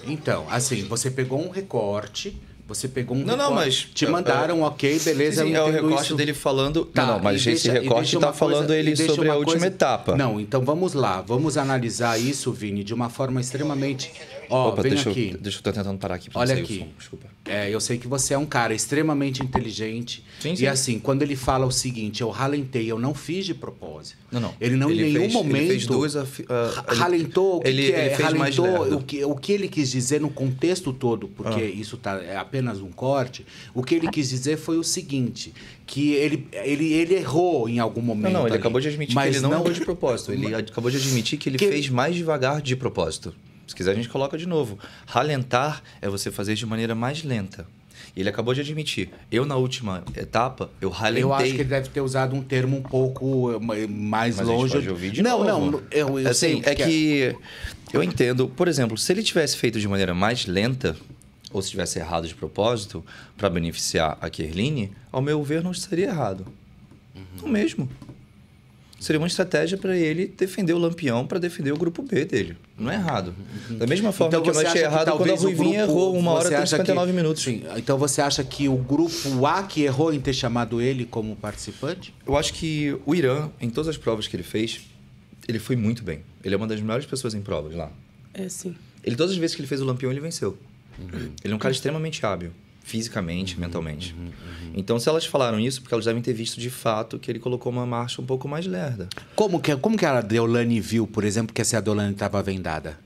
Então, 0.05 0.45
assim, 0.49 0.83
você 0.87 1.09
pegou 1.09 1.39
um 1.43 1.49
recorte, 1.49 2.39
você 2.69 2.87
pegou 2.87 3.17
um 3.17 3.25
Não, 3.25 3.35
não, 3.35 3.49
recorte, 3.49 3.65
mas- 3.65 3.75
Te 3.93 4.05
mandaram, 4.07 4.61
ok, 4.61 4.99
beleza, 4.99 5.43
Sim, 5.43 5.51
eu 5.53 5.65
é 5.65 5.69
o 5.69 5.71
recorte 5.73 6.03
isso. 6.05 6.15
dele 6.15 6.33
falando. 6.33 6.85
Tá, 6.85 7.05
não, 7.05 7.13
não, 7.15 7.23
mas 7.23 7.45
esse 7.45 7.67
deixa- 7.67 7.81
recorte 7.81 8.17
tá 8.17 8.27
uma 8.27 8.33
falando 8.33 8.67
coisa- 8.67 8.77
ele 8.77 8.95
sobre 8.95 9.27
a 9.27 9.31
uma 9.33 9.37
última 9.39 9.53
coisa- 9.53 9.65
etapa. 9.67 10.15
Não, 10.15 10.39
então 10.39 10.61
vamos 10.63 10.93
lá, 10.93 11.19
vamos 11.21 11.57
analisar 11.57 12.17
isso, 12.17 12.51
Vini, 12.53 12.83
de 12.83 12.93
uma 12.93 13.09
forma 13.09 13.41
extremamente... 13.41 14.11
Ó, 14.49 14.69
Opa, 14.69 14.81
vem 14.81 14.91
deixa 14.93 15.09
aqui. 15.09 15.31
eu, 15.33 15.37
deixa 15.39 15.59
eu 15.59 15.61
tô 15.63 15.71
tentando 15.71 15.97
parar 15.99 16.15
aqui 16.15 16.29
pra 16.29 16.41
Olha 16.41 16.55
não 16.55 16.61
aqui. 16.63 16.85
Desculpa. 16.97 17.27
É, 17.45 17.69
eu 17.69 17.79
sei 17.79 17.97
que 17.97 18.07
você 18.07 18.33
é 18.33 18.37
um 18.37 18.45
cara 18.45 18.73
extremamente 18.73 19.41
inteligente. 19.43 20.23
Sim, 20.39 20.53
E 20.53 20.57
sim. 20.57 20.65
assim, 20.67 20.99
quando 20.99 21.21
ele 21.23 21.35
fala 21.35 21.65
o 21.65 21.71
seguinte, 21.71 22.21
eu 22.21 22.29
ralentei, 22.29 22.89
eu 22.91 22.99
não 22.99 23.13
fiz 23.13 23.45
de 23.45 23.53
propósito. 23.53 24.17
Não, 24.31 24.39
não. 24.39 24.53
Ele 24.61 24.75
não 24.75 24.91
em 24.91 24.95
nenhum 24.95 25.21
fez, 25.21 25.33
momento 25.33 25.55
Ele 25.57 25.67
fez 25.69 25.85
duas. 25.87 26.15
afi- 26.15 26.45
ah, 26.49 26.71
ra- 26.75 26.85
ele- 26.91 26.99
ralentou 26.99 27.57
o 27.57 27.59
que, 27.61 27.67
ele, 27.67 27.91
é? 27.91 28.05
ele 28.07 28.15
fez 28.15 28.33
mais 28.33 28.55
ralentou 28.57 28.81
lerdo. 28.83 28.97
o 28.97 29.03
que, 29.03 29.25
o 29.25 29.35
que 29.35 29.51
ele 29.51 29.67
quis 29.67 29.89
dizer 29.89 30.21
no 30.21 30.29
contexto 30.29 30.93
todo, 30.93 31.27
porque 31.29 31.63
isso 31.63 31.97
tá, 31.97 32.21
é 32.21 32.37
apenas 32.37 32.79
um 32.81 32.91
corte. 32.91 33.45
O 33.73 33.83
que 33.83 33.95
ele 33.95 34.07
quis 34.09 34.29
dizer 34.29 34.57
foi 34.57 34.77
o 34.77 34.83
seguinte: 34.83 35.53
que 35.87 36.11
ele, 36.13 36.47
ele, 36.53 36.93
ele 36.93 37.15
errou 37.15 37.67
em 37.67 37.79
algum 37.79 38.01
momento. 38.01 38.25
Não, 38.31 38.31
não, 38.41 38.47
ele 38.47 38.53
ali, 38.55 38.59
acabou 38.59 38.79
de 38.79 38.87
admitir 38.89 39.15
mas 39.15 39.31
que 39.31 39.37
ele 39.37 39.41
não, 39.47 39.53
errou 39.53 39.71
de 39.71 39.81
propósito. 39.81 40.31
Ele 40.31 40.53
acabou 40.53 40.91
de 40.91 40.97
admitir 40.97 41.39
que 41.39 41.49
ele 41.49 41.57
Que- 41.57 41.67
fez 41.67 41.89
mais 41.89 42.15
devagar 42.15 42.61
de 42.61 42.75
propósito. 42.75 43.33
Se 43.69 43.75
quiser, 43.75 43.91
a 43.91 43.93
gente 43.93 44.09
coloca 44.09 44.35
de 44.35 44.47
novo. 44.47 44.79
Ralentar 45.05 45.83
é 46.01 46.09
você 46.09 46.31
fazer 46.31 46.55
de 46.55 46.65
maneira 46.65 46.95
mais 46.95 47.23
lenta. 47.23 47.67
E 48.15 48.21
ele 48.21 48.29
acabou 48.29 48.51
de 48.51 48.61
admitir. 48.61 49.11
Eu, 49.31 49.45
na 49.45 49.55
última 49.55 50.03
etapa, 50.17 50.71
eu 50.81 50.89
ralentei. 50.89 51.23
Eu 51.23 51.33
acho 51.33 51.45
que 51.51 51.57
ele 51.57 51.63
deve 51.65 51.89
ter 51.89 52.01
usado 52.01 52.35
um 52.35 52.41
termo 52.41 52.77
um 52.77 52.81
pouco 52.81 53.51
eh, 53.53 53.85
mais 53.87 54.37
Mas 54.37 54.39
a 54.39 54.51
gente 54.51 54.59
longe. 54.59 54.87
pode 54.87 55.11
de 55.11 55.21
não, 55.21 55.43
novo. 55.43 55.71
não, 55.71 55.83
eu, 55.91 56.19
eu 56.19 56.29
assim, 56.29 56.61
o 56.61 56.67
é 56.67 56.73
que 56.73 57.35
eu 57.93 58.01
entendo. 58.01 58.47
Por 58.47 58.67
exemplo, 58.67 58.97
se 58.97 59.13
ele 59.13 59.21
tivesse 59.21 59.55
feito 59.55 59.79
de 59.79 59.87
maneira 59.87 60.15
mais 60.15 60.47
lenta, 60.47 60.97
ou 61.53 61.61
se 61.61 61.69
tivesse 61.69 61.99
errado 61.99 62.27
de 62.27 62.33
propósito, 62.33 63.05
para 63.37 63.51
beneficiar 63.51 64.17
a 64.19 64.31
Kerline, 64.31 64.91
ao 65.11 65.21
meu 65.21 65.43
ver, 65.43 65.61
não 65.63 65.71
estaria 65.71 66.07
errado. 66.07 66.47
Uhum. 67.15 67.23
Não 67.43 67.49
mesmo. 67.49 67.87
Seria 68.99 69.19
uma 69.19 69.27
estratégia 69.27 69.77
para 69.77 69.95
ele 69.97 70.27
defender 70.37 70.73
o 70.73 70.77
Lampião 70.77 71.25
para 71.25 71.39
defender 71.39 71.71
o 71.71 71.77
grupo 71.77 72.01
B 72.03 72.25
dele. 72.25 72.57
Não 72.77 72.91
é 72.91 72.95
errado. 72.95 73.33
Da 73.71 73.87
mesma 73.87 74.11
forma 74.11 74.29
Então 74.29 74.41
que 74.43 74.49
eu 74.49 74.53
não 74.53 74.61
achei 74.69 74.83
errado 74.83 75.11
quando 75.17 75.31
a 75.31 75.35
Ruivinha 75.35 75.85
grupo- 75.85 75.91
errou 75.99 76.17
uma 76.17 76.31
hora 76.31 76.47
você 76.49 76.53
e 76.53 76.55
acha 76.57 76.63
que- 76.77 76.83
59 76.83 77.13
minutos. 77.13 77.41
Sim, 77.43 77.63
então 77.77 77.97
você 77.97 78.21
acha 78.21 78.43
que 78.43 78.67
o 78.67 78.75
grupo 78.75 79.45
A 79.45 79.63
que 79.63 79.83
errou 79.83 80.13
em 80.13 80.19
ter 80.19 80.33
chamado 80.33 80.81
ele 80.81 81.05
como 81.05 81.35
participante? 81.35 82.13
Eu 82.27 82.35
acho 82.37 82.53
que 82.53 82.97
o 83.05 83.15
Irã, 83.15 83.49
em 83.61 83.69
todas 83.69 83.87
as 83.87 83.97
provas 83.97 84.27
que 84.27 84.35
ele 84.35 84.43
fez, 84.43 84.81
ele 85.47 85.59
foi 85.59 85.75
muito 85.77 86.03
bem. 86.03 86.19
Ele 86.43 86.53
é 86.53 86.57
uma 86.57 86.67
das 86.67 86.81
melhores 86.81 87.05
pessoas 87.05 87.33
em 87.33 87.41
provas 87.41 87.73
lá. 87.75 87.89
É 88.33 88.49
sim. 88.49 88.75
Ele, 89.03 89.15
todas 89.15 89.31
as 89.31 89.37
vezes 89.37 89.55
que 89.55 89.61
ele 89.61 89.67
fez 89.67 89.81
o 89.81 89.85
Lampião, 89.85 90.11
ele 90.11 90.19
venceu. 90.19 90.57
Uhum. 90.99 91.31
Ele 91.43 91.53
é 91.53 91.55
um 91.55 91.59
cara 91.59 91.71
extremamente 91.73 92.25
hábil, 92.25 92.51
fisicamente, 92.83 93.59
mentalmente. 93.59 94.15
Então, 94.73 94.99
se 94.99 95.09
elas 95.09 95.25
falaram 95.25 95.59
isso, 95.59 95.81
porque 95.81 95.93
elas 95.93 96.05
devem 96.05 96.21
ter 96.21 96.33
visto 96.33 96.59
de 96.59 96.69
fato 96.69 97.19
que 97.19 97.29
ele 97.31 97.39
colocou 97.39 97.71
uma 97.71 97.85
marcha 97.85 98.21
um 98.21 98.25
pouco 98.25 98.47
mais 98.47 98.65
lerda. 98.65 99.09
Como 99.35 99.59
que, 99.59 99.75
como 99.75 99.97
que 99.97 100.05
a 100.05 100.21
Deolane 100.21 100.79
viu, 100.79 101.05
por 101.05 101.23
exemplo, 101.23 101.53
que 101.53 101.61
essa 101.61 101.81
Deolane 101.81 102.13
estava 102.13 102.41
vendada? 102.41 102.97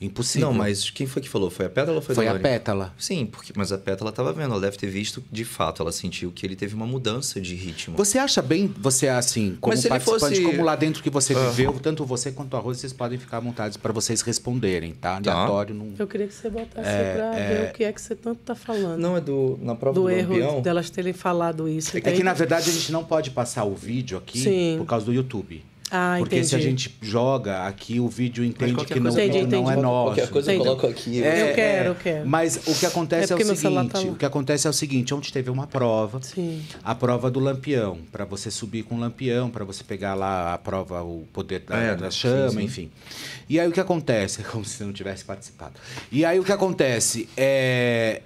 Impossível. 0.00 0.48
Não, 0.48 0.54
mas 0.54 0.90
quem 0.90 1.06
foi 1.06 1.22
que 1.22 1.28
falou? 1.28 1.48
Foi 1.50 1.64
a 1.66 1.70
Pétala 1.70 1.96
ou 1.96 2.02
foi, 2.02 2.14
Foi 2.14 2.28
a? 2.28 2.38
Pétala. 2.38 2.94
Sim, 2.98 3.24
porque, 3.26 3.52
mas 3.56 3.72
a 3.72 3.78
Pétala 3.78 4.10
estava 4.10 4.32
vendo. 4.32 4.52
Ela 4.52 4.60
deve 4.60 4.76
ter 4.76 4.88
visto 4.88 5.24
de 5.32 5.44
fato. 5.44 5.80
Ela 5.82 5.90
sentiu 5.90 6.30
que 6.30 6.44
ele 6.44 6.54
teve 6.54 6.74
uma 6.74 6.86
mudança 6.86 7.40
de 7.40 7.54
ritmo. 7.54 7.96
Você 7.96 8.18
acha 8.18 8.42
bem, 8.42 8.72
você 8.78 9.08
assim, 9.08 9.56
como 9.60 9.72
Mas 9.72 9.80
se 9.80 9.86
ele 9.86 9.90
participante, 9.98 10.36
fosse- 10.40 10.42
como 10.44 10.62
lá 10.64 10.76
dentro 10.76 11.02
que 11.02 11.08
você 11.08 11.34
Ah. 11.34 11.48
viveu, 11.48 11.72
tanto 11.80 12.04
você 12.04 12.30
quanto 12.30 12.56
a 12.56 12.60
Rose, 12.60 12.80
vocês 12.80 12.92
podem 12.92 13.18
ficar 13.18 13.38
à 13.38 13.40
vontade 13.40 13.78
para 13.78 13.92
vocês 13.92 14.20
responderem, 14.20 14.92
tá? 14.92 15.20
Tá. 15.20 15.32
Aleatório, 15.32 15.74
não... 15.74 15.94
Eu 15.98 16.06
queria 16.06 16.26
que 16.26 16.34
você 16.34 16.50
botasse 16.50 16.88
É, 16.88 17.14
pra 17.14 17.38
é. 17.38 17.48
ver 17.64 17.70
o 17.70 17.72
que 17.72 17.84
é 17.84 17.92
que 17.92 18.00
você 18.00 18.14
tanto 18.14 18.40
tá 18.44 18.54
falando. 18.54 19.00
Não, 19.00 19.16
é 19.16 19.20
do, 19.20 19.58
na 19.62 19.74
prova 19.74 19.94
do, 19.94 20.02
do, 20.02 20.10
erro 20.10 20.32
Lampião. 20.38 20.60
delas 20.60 20.90
terem 20.90 21.12
falado 21.14 21.68
isso. 21.68 21.96
É 21.96 22.00
que, 22.00 22.08
entende? 22.10 22.22
na 22.22 22.34
verdade, 22.34 22.68
a 22.68 22.72
gente 22.72 22.92
não 22.92 23.02
pode 23.04 23.30
passar 23.30 23.64
o 23.64 23.74
vídeo 23.74 24.18
aqui 24.18 24.40
Sim. 24.40 24.74
por 24.78 24.84
causa 24.86 25.06
do 25.06 25.12
YouTube. 25.14 25.64
Ah, 25.88 26.16
Porque 26.18 26.42
se 26.42 26.54
a 26.54 26.58
entendi. 26.58 26.70
gente 26.82 26.96
joga 27.00 27.64
aqui, 27.66 28.00
o 28.00 28.08
vídeo 28.08 28.44
entende 28.44 28.84
que 28.84 28.94
não, 28.98 29.02
coisa- 29.12 29.22
Entendi, 29.24 29.46
não, 29.56 29.58
é 29.58 29.72
entendi. 29.74 29.82
nosso. 29.82 30.04
Qualquer 30.16 30.30
coisa 30.30 30.50
eu 30.50 30.54
Entendi. 30.56 30.68
coloco 30.68 30.86
aqui. 30.88 31.22
É, 31.22 31.50
Eu 31.50 31.54
quero, 31.54 31.84
é. 31.84 31.88
eu 31.88 31.94
quero. 31.94 32.28
Mas 32.28 32.56
o 32.66 32.74
que 32.74 32.86
acontece 32.86 33.32
É 33.32 33.36
é, 33.36 33.36
o 33.36 33.48
tá 33.48 33.54
seguinte: 33.54 34.06
lá. 34.06 34.12
o 34.12 34.16
que 34.16 34.24
acontece 34.26 34.66
é 34.66 34.70
o 34.70 34.72
seguinte, 34.72 35.14
ontem 35.14 35.30
teve 35.30 35.48
uma 35.48 35.66
prova, 35.68 36.20
Sim. 36.22 36.60
a 36.82 36.94
prova 36.94 37.30
do 37.30 37.38
lampião, 37.38 37.98
para 38.10 38.24
você 38.24 38.50
subir 38.50 38.82
com 38.82 38.96
o 38.96 38.98
lampião, 38.98 39.48
para 39.48 39.64
você 39.64 39.84
pegar 39.84 40.14
lá 40.14 40.54
a 40.54 40.58
prova, 40.58 41.02
o 41.04 41.24
poder 41.32 41.60
da, 41.60 41.76
É, 41.76 41.94
da 41.94 42.10
sim, 42.10 42.16
chama, 42.18 42.50
sim. 42.50 42.62
enfim. 42.64 42.90
E 43.48 43.60
aí 43.60 43.68
o 43.68 43.72
que 43.72 43.78
acontece? 43.80 44.42
Como 44.50 44.64
se 44.64 44.78
você 44.78 44.84
não 44.84 44.92
tivesse 44.92 45.24
participado. 45.24 45.74
E 46.10 46.24
aí 46.24 46.40
o 46.40 46.44
que 46.44 46.50
acontece 46.52 47.28
é 47.36 48.22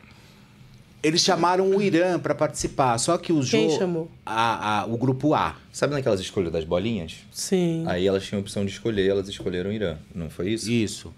eles 1.02 1.22
chamaram 1.22 1.68
o 1.70 1.80
Irã 1.80 2.18
para 2.18 2.34
participar, 2.34 2.96
só 2.98 3.16
que 3.16 3.32
o 3.32 3.40
Quem 3.40 3.68
jogo 3.68 3.78
chamou? 3.78 4.10
a, 4.24 4.80
a- 4.82 4.86
o 4.86 4.96
grupo 4.96 5.34
A. 5.34 5.56
Sabe 5.72 5.94
naquelas 5.94 6.20
escolhas 6.20 6.52
das 6.52 6.64
bolinhas? 6.64 7.16
Sim. 7.32 7.84
Aí 7.86 8.06
elas 8.06 8.24
tinham 8.24 8.38
a 8.40 8.42
opção 8.42 8.64
de 8.64 8.72
escolher, 8.72 9.08
elas 9.08 9.28
escolheram 9.28 9.70
o 9.70 9.72
Irã. 9.72 9.96
Não 10.14 10.28
foi 10.28 10.50
isso? 10.50 10.70
Isso. 10.70 11.12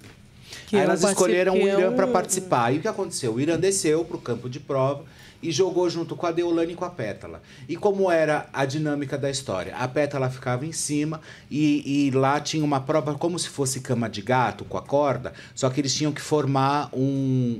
Que 0.66 0.76
Aí 0.76 0.82
eu 0.82 0.86
elas 0.86 1.02
escolheram 1.02 1.54
o 1.54 1.66
Irã 1.66 1.92
para 1.92 2.06
um- 2.06 2.12
participar. 2.12 2.72
E 2.72 2.78
o 2.78 2.80
que 2.80 2.88
aconteceu? 2.88 3.34
O 3.34 3.40
Irã 3.40 3.58
desceu 3.58 4.04
para 4.04 4.16
o 4.16 4.20
campo 4.20 4.48
de 4.48 4.60
prova 4.60 5.04
e 5.42 5.50
jogou 5.50 5.90
junto 5.90 6.14
com 6.14 6.24
a 6.26 6.30
Deolane 6.30 6.74
e 6.74 6.76
com 6.76 6.84
a 6.84 6.90
Pétala. 6.90 7.42
E 7.68 7.74
como 7.76 8.08
era 8.12 8.48
a 8.52 8.64
dinâmica 8.64 9.18
da 9.18 9.28
história? 9.28 9.74
A 9.74 9.88
Pétala 9.88 10.30
ficava 10.30 10.64
em 10.64 10.70
cima 10.70 11.20
e, 11.50 12.06
e 12.06 12.10
lá 12.12 12.38
tinha 12.38 12.64
uma 12.64 12.80
prova 12.80 13.14
como 13.16 13.36
se 13.38 13.48
fosse 13.48 13.80
cama 13.80 14.08
de 14.08 14.22
gato 14.22 14.64
com 14.64 14.78
a 14.78 14.82
corda, 14.82 15.32
só 15.54 15.68
que 15.68 15.80
eles 15.80 15.92
tinham 15.92 16.12
que 16.12 16.20
formar 16.20 16.88
um. 16.92 17.00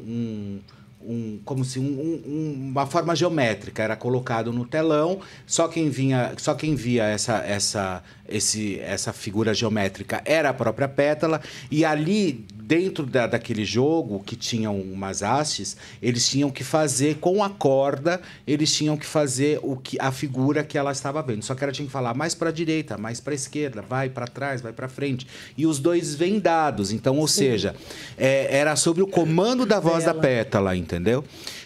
um 0.07 0.61
um, 1.06 1.40
como 1.44 1.64
se 1.64 1.78
um- 1.78 1.82
um- 1.85 2.23
um- 2.26 2.68
uma 2.71 2.87
forma 2.87 3.14
geométrica 3.16 3.82
era 3.82 3.97
colocado 3.97 4.52
no 4.52 4.64
telão 4.64 5.21
só 5.47 5.68
quem 5.68 5.88
vinha 5.90 6.32
só 6.37 6.54
quem 6.54 6.75
via 6.75 7.04
essa 7.04 7.38
essa 7.38 8.02
esse, 8.28 8.78
essa 8.80 9.12
figura 9.12 9.52
geométrica 9.52 10.23
era 10.25 10.50
a 10.50 10.54
própria 10.54 10.88
pétala 10.88 11.40
e 11.71 11.85
ali 11.85 12.47
dentro 12.73 13.05
da, 13.05 13.26
daquele 13.26 13.67
jogo 13.67 14.23
que 14.25 14.35
tinham 14.35 14.81
umas 14.81 15.23
hastes 15.23 15.76
eles 16.00 16.26
tinham 16.26 16.50
que 16.50 16.64
fazer 16.64 17.17
com 17.17 17.45
a 17.45 17.50
corda 17.50 18.19
eles 18.47 18.75
tinham 18.75 18.97
que 18.97 19.05
fazer 19.05 19.61
o 19.62 19.76
que 19.76 19.99
a 20.00 20.11
figura 20.11 20.64
que 20.64 20.79
ela 20.79 20.91
estava 20.91 21.23
vendo. 21.23 21.43
Só 21.43 21.55
que 21.55 21.62
ela 21.62 21.73
tinha 21.73 21.85
que 21.85 21.93
falar 21.93 22.14
mais 22.14 22.35
para 22.35 22.49
a 22.49 22.52
direita 22.52 22.97
mais 22.97 23.21
para 23.21 23.35
a 23.35 23.35
esquerda 23.35 23.83
vai 23.83 24.09
para 24.09 24.26
trás 24.26 24.62
vai 24.62 24.73
para 24.73 24.88
frente. 24.88 25.26
E 25.55 25.67
os 25.67 25.79
dois 25.79 26.14
vendados 26.14 26.93
então 26.93 27.19
ou 27.19 27.29
seja 27.29 27.76
é, 28.17 28.57
era 28.57 28.75
sobre 28.75 29.02
o 29.02 29.07
comando 29.07 29.67
da 29.67 29.79
voz 29.79 30.05
da 30.05 30.12
Dela. 30.12 30.23
pétala 30.23 30.75
entendeu 30.75 31.23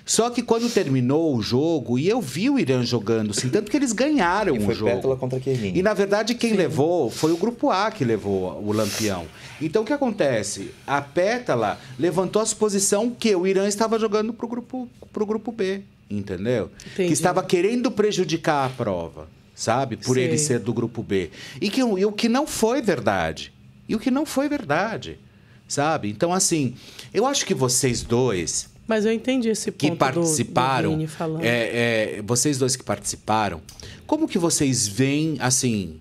só 0.09 0.31
que 0.31 0.41
quando 0.41 0.71
terminou 0.73 1.35
o 1.35 1.43
jogo 1.43 1.99
e 1.99 2.09
eu 2.09 2.21
vi 2.21 2.49
o 2.49 2.61
Irã 2.61 2.85
jogando 2.85 3.33
assim 3.33 3.49
tanto 3.49 3.69
que 3.69 3.77
eles 3.77 3.93
ganharam 3.93 4.55
E 4.55 4.59
o 4.61 4.73
jogo 4.73 4.93
Pétala 4.93 5.17
contra 5.17 5.41
Kerline. 5.41 5.77
e 5.77 5.83
na 5.83 5.93
verdade 5.93 6.37
quem 6.37 6.53
levou 6.53 7.11
foi 7.11 7.33
o 7.33 7.37
grupo 7.37 7.71
A 7.71 7.91
que 7.91 8.05
levou 8.05 8.63
o 8.65 8.73
Lampião. 8.73 9.27
Então 9.61 9.83
o 9.83 9.85
que 9.85 9.93
acontece? 9.93 10.71
A 10.87 11.03
Pétala 11.03 11.81
levantou 11.99 12.41
a 12.41 12.47
suposição 12.47 13.11
que 13.11 13.35
o 13.35 13.47
Irã 13.49 13.67
estava 13.67 13.99
jogando 13.99 14.33
pro 14.33 14.47
grupo 14.47 14.89
pro 15.13 15.27
grupo 15.27 15.51
B, 15.51 15.83
entendeu? 16.09 16.71
Entendi. 16.93 17.09
Que 17.09 17.13
estava 17.13 17.43
querendo 17.43 17.91
prejudicar 17.91 18.67
a 18.67 18.69
prova, 18.69 19.29
sabe? 19.57 19.97
Por 19.97 20.15
Sei. 20.15 20.25
ele 20.25 20.39
ser 20.39 20.61
do 20.61 20.73
grupo 20.73 21.03
B. 21.03 21.31
E 21.61 21.69
que 21.69 21.81
e 21.81 22.05
o 22.07 22.13
que 22.13 22.29
não 22.29 22.47
foi 22.47 22.81
verdade. 22.81 23.53
E 23.89 23.97
o 23.97 23.99
que 23.99 24.11
não 24.11 24.25
foi 24.25 24.49
verdade, 24.49 25.19
sabe? 25.67 26.09
Então 26.11 26.33
assim, 26.33 26.77
eu 27.13 27.27
acho 27.27 27.45
que 27.45 27.55
vocês 27.55 28.03
dois 28.03 28.69
Mas 28.87 29.05
eu 29.05 29.13
entendi 29.13 29.49
esse 29.49 29.71
ponto 29.73 29.81
que 29.81 29.91
do- 29.91 29.97
participaram, 29.97 30.91
do 30.91 30.97
Vini 30.97 31.07
falando. 31.09 31.45
é, 31.45 32.19
é, 32.19 32.23
vocês 32.23 32.57
dois 32.59 32.77
que 32.77 32.85
participaram, 32.85 33.61
como 34.07 34.29
que 34.29 34.39
vocês 34.39 34.87
veem, 34.87 35.37
assim, 35.41 35.99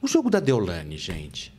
o 0.00 0.06
jogo 0.06 0.30
da 0.30 0.40
Deolane, 0.40 0.96
gente? 0.96 1.52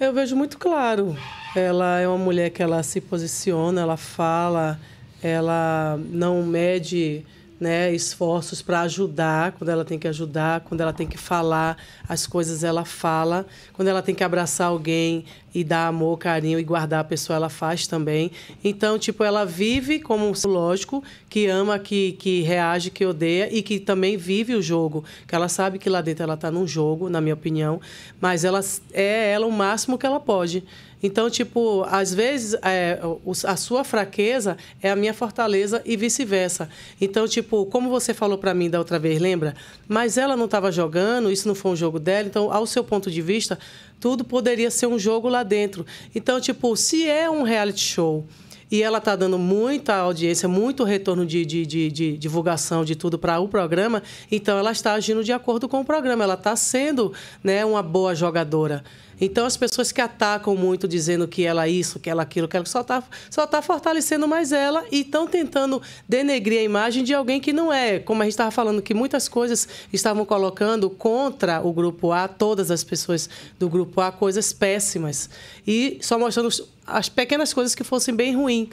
Eu 0.00 0.12
vejo 0.12 0.34
muito 0.34 0.58
claro. 0.58 1.16
Ela 1.54 2.00
é 2.00 2.08
uma 2.08 2.18
mulher 2.18 2.50
que 2.50 2.62
ela 2.62 2.82
se 2.82 3.00
posiciona, 3.00 3.82
ela 3.82 3.96
fala, 3.96 4.80
ela 5.22 6.00
não 6.10 6.42
mede 6.44 7.22
né, 7.62 7.94
esforços 7.94 8.60
para 8.60 8.80
ajudar 8.80 9.52
quando 9.52 9.70
ela 9.70 9.84
tem 9.84 9.96
que 9.96 10.08
ajudar, 10.08 10.62
quando 10.62 10.80
ela 10.80 10.92
tem 10.92 11.06
que 11.06 11.16
falar 11.16 11.76
as 12.08 12.26
coisas 12.26 12.64
ela 12.64 12.84
fala, 12.84 13.46
quando 13.72 13.86
ela 13.86 14.02
tem 14.02 14.16
que 14.16 14.24
abraçar 14.24 14.66
alguém 14.66 15.24
e 15.54 15.62
dar 15.62 15.86
amor, 15.86 16.18
carinho 16.18 16.58
e 16.58 16.64
guardar 16.64 17.00
a 17.00 17.04
pessoa 17.04 17.36
ela 17.36 17.48
faz 17.48 17.86
também. 17.86 18.32
Então 18.64 18.98
tipo 18.98 19.22
ela 19.22 19.44
vive 19.44 20.00
como 20.00 20.28
um 20.28 20.32
lógico 20.44 21.04
que 21.28 21.46
ama, 21.46 21.78
que 21.78 22.12
que 22.18 22.42
reage, 22.42 22.90
que 22.90 23.06
odeia 23.06 23.48
e 23.56 23.62
que 23.62 23.78
também 23.78 24.16
vive 24.16 24.56
o 24.56 24.60
jogo, 24.60 25.04
que 25.28 25.34
ela 25.34 25.48
sabe 25.48 25.78
que 25.78 25.88
lá 25.88 26.00
dentro 26.00 26.24
ela 26.24 26.34
está 26.34 26.50
num 26.50 26.66
jogo, 26.66 27.08
na 27.08 27.20
minha 27.20 27.34
opinião, 27.34 27.80
mas 28.20 28.42
ela 28.42 28.60
é 28.92 29.30
ela 29.30 29.46
o 29.46 29.52
máximo 29.52 29.96
que 29.96 30.04
ela 30.04 30.18
pode. 30.18 30.64
Então, 31.02 31.28
tipo, 31.28 31.84
às 31.88 32.14
vezes 32.14 32.54
é, 32.62 33.00
a 33.46 33.56
sua 33.56 33.82
fraqueza 33.82 34.56
é 34.80 34.90
a 34.90 34.96
minha 34.96 35.12
fortaleza 35.12 35.82
e 35.84 35.96
vice-versa. 35.96 36.68
Então, 37.00 37.26
tipo, 37.26 37.66
como 37.66 37.90
você 37.90 38.14
falou 38.14 38.38
pra 38.38 38.54
mim 38.54 38.70
da 38.70 38.78
outra 38.78 38.98
vez, 38.98 39.20
lembra? 39.20 39.54
Mas 39.88 40.16
ela 40.16 40.36
não 40.36 40.44
estava 40.44 40.70
jogando, 40.70 41.30
isso 41.30 41.48
não 41.48 41.54
foi 41.54 41.72
um 41.72 41.76
jogo 41.76 41.98
dela. 41.98 42.28
Então, 42.28 42.52
ao 42.52 42.66
seu 42.66 42.84
ponto 42.84 43.10
de 43.10 43.20
vista, 43.20 43.58
tudo 43.98 44.24
poderia 44.24 44.70
ser 44.70 44.86
um 44.86 44.98
jogo 44.98 45.28
lá 45.28 45.42
dentro. 45.42 45.84
Então, 46.14 46.40
tipo, 46.40 46.76
se 46.76 47.06
é 47.06 47.28
um 47.28 47.42
reality 47.42 47.80
show 47.80 48.26
e 48.72 48.82
ela 48.82 48.96
está 48.96 49.14
dando 49.14 49.38
muita 49.38 49.96
audiência, 49.96 50.48
muito 50.48 50.82
retorno 50.82 51.26
de, 51.26 51.44
de, 51.44 51.66
de, 51.66 51.90
de 51.90 52.16
divulgação 52.16 52.86
de 52.86 52.96
tudo 52.96 53.18
para 53.18 53.38
o 53.38 53.46
programa, 53.46 54.02
então 54.30 54.58
ela 54.58 54.72
está 54.72 54.94
agindo 54.94 55.22
de 55.22 55.30
acordo 55.30 55.68
com 55.68 55.80
o 55.80 55.84
programa, 55.84 56.24
ela 56.24 56.34
está 56.34 56.56
sendo 56.56 57.12
né, 57.44 57.62
uma 57.66 57.82
boa 57.82 58.14
jogadora. 58.14 58.82
Então 59.20 59.46
as 59.46 59.56
pessoas 59.56 59.92
que 59.92 60.00
atacam 60.00 60.56
muito 60.56 60.88
dizendo 60.88 61.28
que 61.28 61.44
ela 61.44 61.68
isso, 61.68 61.98
que 62.00 62.10
ela 62.10 62.22
aquilo, 62.22 62.48
que 62.48 62.56
ela 62.56 62.66
só 62.66 62.80
está 62.80 63.02
só 63.30 63.46
tá 63.46 63.62
fortalecendo 63.62 64.26
mais 64.26 64.52
ela 64.52 64.84
e 64.90 65.00
estão 65.00 65.26
tentando 65.26 65.80
denegrir 66.08 66.60
a 66.60 66.62
imagem 66.62 67.04
de 67.04 67.14
alguém 67.14 67.40
que 67.40 67.52
não 67.52 67.72
é. 67.72 67.98
Como 67.98 68.20
a 68.22 68.24
gente 68.24 68.32
estava 68.32 68.50
falando 68.50 68.82
que 68.82 68.94
muitas 68.94 69.28
coisas 69.28 69.68
estavam 69.92 70.24
colocando 70.24 70.90
contra 70.90 71.60
o 71.64 71.72
grupo 71.72 72.12
A, 72.12 72.26
todas 72.28 72.70
as 72.70 72.82
pessoas 72.82 73.28
do 73.58 73.68
grupo 73.68 74.00
A, 74.00 74.10
coisas 74.10 74.52
péssimas. 74.52 75.30
E 75.66 75.98
só 76.02 76.18
mostrando 76.18 76.46
os- 76.48 76.62
as 76.84 77.08
pequenas 77.08 77.54
coisas 77.54 77.76
que 77.76 77.84
fossem 77.84 78.12
bem 78.14 78.34
ruins. 78.34 78.68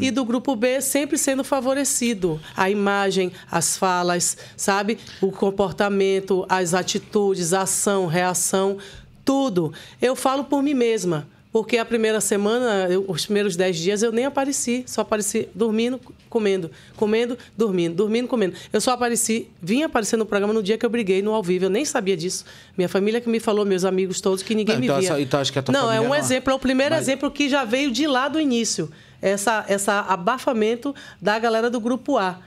E 0.00 0.10
do 0.10 0.22
grupo 0.24 0.54
B 0.54 0.82
sempre 0.82 1.16
sendo 1.16 1.42
favorecido. 1.42 2.38
A 2.54 2.68
imagem, 2.68 3.32
as 3.50 3.76
falas, 3.78 4.36
sabe? 4.54 4.98
O 5.22 5.32
comportamento, 5.32 6.44
as 6.48 6.74
atitudes, 6.74 7.52
a 7.54 7.62
ação, 7.62 8.06
reação, 8.06 8.76
tudo. 9.24 9.72
Eu 10.00 10.14
falo 10.16 10.44
por 10.44 10.62
mim 10.62 10.74
mesma. 10.74 11.26
Porque 11.52 11.78
a 11.78 11.84
primeira 11.84 12.20
semana, 12.20 12.88
eu- 12.90 13.04
os 13.06 13.26
primeiros 13.26 13.54
dez 13.54 13.76
dias, 13.76 14.02
eu 14.02 14.10
nem 14.10 14.24
apareci. 14.24 14.82
Só 14.88 15.02
apareci 15.02 15.48
dormindo, 15.54 16.00
comendo. 16.28 16.68
Comendo, 16.96 17.38
dormindo. 17.56 17.94
Dormindo, 17.94 18.26
comendo. 18.26 18.56
Eu 18.72 18.80
só 18.80 18.90
apareci, 18.90 19.46
vim 19.62 19.84
aparecer 19.84 20.16
no 20.16 20.26
programa 20.26 20.52
no 20.52 20.60
dia 20.60 20.76
que 20.76 20.84
eu 20.84 20.90
briguei 20.90 21.22
no 21.22 21.32
ao 21.32 21.44
vivo. 21.44 21.66
Eu 21.66 21.70
nem 21.70 21.84
sabia 21.84 22.16
disso. 22.16 22.44
Minha 22.76 22.88
família 22.88 23.20
que 23.20 23.28
me 23.28 23.38
falou, 23.38 23.64
meus 23.64 23.84
amigos 23.84 24.20
todos, 24.20 24.42
que 24.42 24.52
ninguém 24.52 24.74
Não, 24.74 24.80
me 24.80 24.86
então, 24.88 24.98
via. 24.98 25.20
então 25.20 25.38
acho 25.40 25.52
que 25.52 25.58
a 25.60 25.62
tua 25.62 25.72
Não, 25.72 25.92
é 25.92 26.00
um 26.00 26.08
não- 26.08 26.14
exemplo. 26.16 26.50
É 26.52 26.56
o 26.56 26.58
primeiro 26.58 26.92
Mas- 26.96 27.04
exemplo 27.04 27.30
que 27.30 27.48
já 27.48 27.64
veio 27.64 27.92
de 27.92 28.04
lá 28.08 28.26
do 28.26 28.40
início. 28.40 28.90
Essa, 29.22 29.64
essa 29.68 30.00
abafamento 30.00 30.92
da 31.22 31.38
galera 31.38 31.70
do 31.70 31.78
grupo 31.78 32.18
A. 32.18 32.40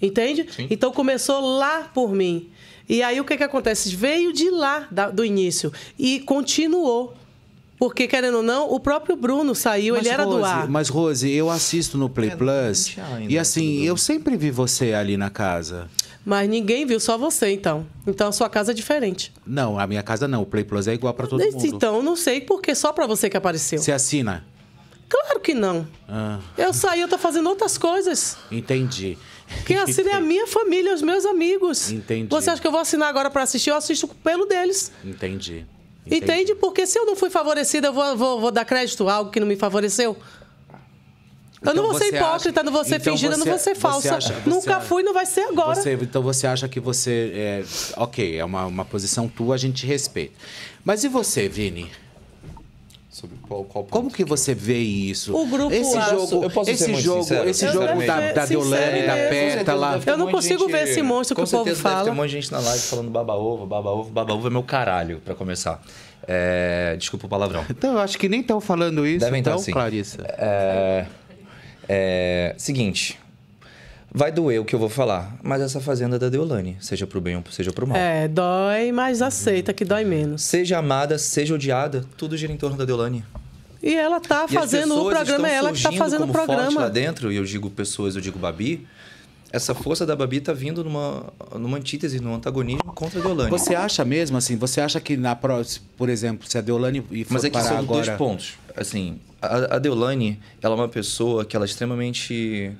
Entende? 0.00 0.48
Então 0.68 0.90
começou 0.90 1.40
lá 1.58 1.82
por 1.94 2.12
mim. 2.12 2.50
E 2.92 3.02
aí 3.02 3.18
o 3.20 3.24
que, 3.24 3.36
que 3.38 3.42
acontece? 3.42 3.94
Veio 3.96 4.32
de 4.32 4.50
lá 4.50 4.86
da- 4.90 5.08
do 5.08 5.24
início 5.24 5.72
e 5.98 6.20
continuou. 6.20 7.14
Porque, 7.78 8.06
querendo 8.06 8.36
ou 8.36 8.42
não, 8.42 8.70
o 8.70 8.78
próprio 8.78 9.16
Bruno 9.16 9.54
saiu, 9.54 9.94
Mas, 9.96 10.04
ele 10.04 10.14
era 10.14 10.24
do 10.24 10.32
Rose, 10.36 10.44
ar. 10.44 10.68
Mas, 10.68 10.88
Rose, 10.88 11.28
eu 11.28 11.50
assisto 11.50 11.98
no 11.98 12.08
Play 12.08 12.30
É, 12.30 12.36
Plus 12.36 12.94
ainda, 13.16 13.32
e 13.32 13.36
assim, 13.38 13.82
eu 13.82 13.96
sempre 13.96 14.36
vi 14.36 14.50
você 14.52 14.92
ali 14.92 15.16
na 15.16 15.30
casa. 15.30 15.88
Mas 16.24 16.48
ninguém 16.48 16.86
viu, 16.86 17.00
só 17.00 17.18
você, 17.18 17.50
então. 17.50 17.84
Então 18.06 18.28
a 18.28 18.32
sua 18.32 18.48
casa 18.48 18.70
é 18.70 18.74
diferente. 18.74 19.32
Não, 19.44 19.80
a 19.80 19.86
minha 19.88 20.02
casa 20.02 20.28
não. 20.28 20.42
O 20.42 20.46
Play 20.46 20.62
Plus 20.62 20.86
é 20.86 20.94
igual 20.94 21.12
pra 21.14 21.26
todo 21.26 21.42
mundo. 21.42 21.66
Então, 21.66 22.00
não 22.02 22.14
sei 22.14 22.40
porque 22.40 22.72
só 22.74 22.92
pra 22.92 23.06
você 23.08 23.28
que 23.28 23.36
apareceu. 23.36 23.80
Você 23.80 23.90
assina? 23.90 24.44
Claro 25.08 25.40
que 25.40 25.52
não. 25.52 25.84
Ah, 26.08 26.38
Eu 26.56 26.72
saí, 26.72 27.00
eu 27.00 27.08
tô 27.08 27.18
fazendo 27.18 27.48
outras 27.48 27.76
coisas. 27.76 28.36
entendi. 28.52 29.18
Quem 29.66 29.76
assina 29.78 30.10
é 30.10 30.14
a 30.14 30.20
minha 30.20 30.46
família, 30.46 30.92
os 30.94 31.02
meus 31.02 31.24
amigos. 31.24 31.90
Entendi. 31.90 32.28
Você 32.28 32.50
acha 32.50 32.60
que 32.60 32.66
eu 32.66 32.72
vou 32.72 32.80
assinar 32.80 33.08
agora 33.08 33.30
pra 33.30 33.42
assistir? 33.42 33.70
Eu 33.70 33.76
assisto 33.76 34.08
pelo 34.08 34.46
deles. 34.46 34.90
Entendi. 35.04 35.64
Entende? 36.04 36.54
Porque 36.56 36.84
se 36.86 36.98
eu 36.98 37.06
não 37.06 37.14
fui 37.14 37.30
favorecida, 37.30 37.88
eu 37.88 37.92
vou, 37.92 38.16
vou- 38.16 38.40
vou 38.40 38.50
dar 38.50 38.64
crédito 38.64 39.08
a 39.08 39.14
algo 39.14 39.30
que 39.30 39.38
não 39.38 39.46
me 39.46 39.56
favoreceu? 39.56 40.16
eu 41.64 41.66
não 41.74 41.84
Então 41.84 41.90
vou 41.92 41.94
ser 42.00 42.06
hipócrita, 42.16 42.60
acha- 42.60 42.64
não 42.64 42.72
vou 42.72 42.84
ser 42.84 42.96
então 42.96 43.12
fingida, 43.12 43.36
não 43.36 43.44
você- 43.44 43.50
vou 43.50 43.58
ser 43.60 43.74
falsa. 43.76 44.16
acha- 44.16 44.42
Nunca 44.44 44.78
acha- 44.78 44.86
fui, 44.86 45.04
não 45.04 45.14
vai 45.14 45.24
ser 45.24 45.42
agora. 45.42 45.76
Você- 45.80 45.92
então 45.92 46.20
você 46.20 46.44
acha 46.44 46.68
que 46.68 46.80
você. 46.80 47.30
É, 47.32 47.64
ok, 47.96 48.36
é 48.36 48.44
uma, 48.44 48.66
uma 48.66 48.84
posição 48.84 49.28
tua, 49.28 49.54
a 49.54 49.58
gente 49.58 49.86
respeita. 49.86 50.34
Mas 50.84 51.04
e 51.04 51.08
você, 51.08 51.48
Vini? 51.48 51.88
Sobre 53.22 53.36
qual, 53.40 53.62
qual 53.62 53.84
Como 53.84 54.10
que 54.10 54.24
você 54.24 54.52
vê 54.52 54.78
isso? 54.78 55.32
O 55.32 55.46
grupo 55.46 55.72
esse 55.72 56.00
jogo, 56.10 56.42
Eu 56.42 56.50
posso 56.50 56.70
esse 56.70 56.92
jogo, 56.96 57.22
sincero? 57.22 57.48
esse 57.48 57.64
Eu 57.66 57.72
jogo 57.72 58.04
da, 58.04 58.32
da 58.32 58.46
Deolane, 58.46 58.84
sincero 58.84 59.06
da. 59.06 59.14
Pétala. 59.30 60.00
Eu 60.04 60.18
não 60.18 60.28
consigo 60.28 60.66
ver 60.66 60.88
esse 60.88 61.00
monstro 61.02 61.36
que 61.36 61.42
o 61.42 61.46
povo 61.46 61.64
Deve 61.64 61.76
fala. 61.76 62.02
ter 62.02 62.10
um 62.10 62.14
monte 62.16 62.30
de 62.30 62.32
gente 62.32 62.50
na 62.50 62.58
live 62.58 62.82
falando 62.82 63.10
baba-ovo, 63.12 63.64
baba-ovo. 63.64 64.10
Baba-ovo 64.10 64.48
é 64.48 64.50
meu 64.50 64.64
caralho, 64.64 65.20
pra 65.24 65.36
começar. 65.36 65.80
É, 66.26 66.96
Desculpa 66.98 67.26
o 67.26 67.28
palavrão. 67.28 67.64
Então, 67.70 67.92
eu 67.92 68.00
acho 68.00 68.18
que 68.18 68.28
nem 68.28 68.40
estão 68.40 68.60
falando 68.60 69.06
isso, 69.06 69.24
Devem 69.24 69.38
então, 69.38 69.52
estar 69.54 69.64
sim. 69.66 69.70
Clarissa. 69.72 70.18
É, 70.26 71.06
é, 71.88 72.54
seguinte, 72.58 73.20
vai 74.14 74.30
doer 74.30 74.60
o 74.60 74.64
que 74.64 74.74
eu 74.74 74.78
vou 74.78 74.88
falar, 74.88 75.36
mas 75.42 75.60
essa 75.62 75.80
fazenda 75.80 76.16
é 76.16 76.18
da 76.18 76.28
Deolane, 76.28 76.76
seja 76.80 77.06
pro 77.06 77.20
bem 77.20 77.36
ou 77.36 77.42
seja 77.50 77.72
pro 77.72 77.86
mal. 77.86 77.96
É, 77.96 78.28
dói, 78.28 78.92
mas 78.92 79.22
aceita 79.22 79.72
que 79.72 79.84
dói 79.84 80.04
menos. 80.04 80.42
Seja 80.42 80.78
amada, 80.78 81.18
seja 81.18 81.54
odiada, 81.54 82.04
tudo 82.16 82.36
gira 82.36 82.52
em 82.52 82.56
torno 82.56 82.76
da 82.76 82.84
Deolane. 82.84 83.24
E 83.82 83.94
ela 83.94 84.20
tá 84.20 84.46
E 84.48 84.52
fazendo 84.54 84.96
o 85.00 85.10
programa, 85.10 85.48
é 85.48 85.54
ela 85.54 85.72
que 85.72 85.82
tá 85.82 85.90
fazendo 85.92 86.22
o 86.22 86.26
como 86.28 86.34
forte 86.34 86.46
programa. 86.46 86.80
lá 86.82 86.88
dentro, 86.88 87.32
e 87.32 87.36
eu 87.36 87.44
digo 87.44 87.68
pessoas, 87.70 88.14
eu 88.14 88.20
digo 88.20 88.38
Babi. 88.38 88.86
Essa 89.50 89.74
força 89.74 90.06
da 90.06 90.16
Babi 90.16 90.40
tá 90.40 90.52
vindo 90.54 90.82
numa, 90.82 91.24
numa 91.58 91.76
antítese, 91.76 92.20
num 92.20 92.34
antagonismo 92.36 92.92
contra 92.94 93.18
a 93.18 93.22
Deolane. 93.22 93.50
Você 93.50 93.74
acha 93.74 94.02
mesmo 94.04 94.36
assim? 94.38 94.56
Você 94.56 94.80
acha 94.80 94.98
que 94.98 95.14
na 95.16 95.34
próxima, 95.36 95.84
por 95.96 96.08
exemplo, 96.08 96.48
se 96.48 96.56
a 96.56 96.60
Deolane 96.62 97.04
e 97.10 97.26
Mas 97.28 97.44
é 97.44 97.50
que 97.50 97.60
são 97.60 97.76
agora... 97.78 98.02
dois 98.04 98.16
pontos. 98.16 98.54
assim, 98.74 99.18
a, 99.42 99.74
a 99.76 99.78
Deolane, 99.78 100.40
ela 100.62 100.74
é 100.74 100.78
uma 100.78 100.88
pessoa 100.88 101.44
que 101.44 101.54
ela 101.54 101.66
é 101.66 101.68
extremamente 101.68 102.72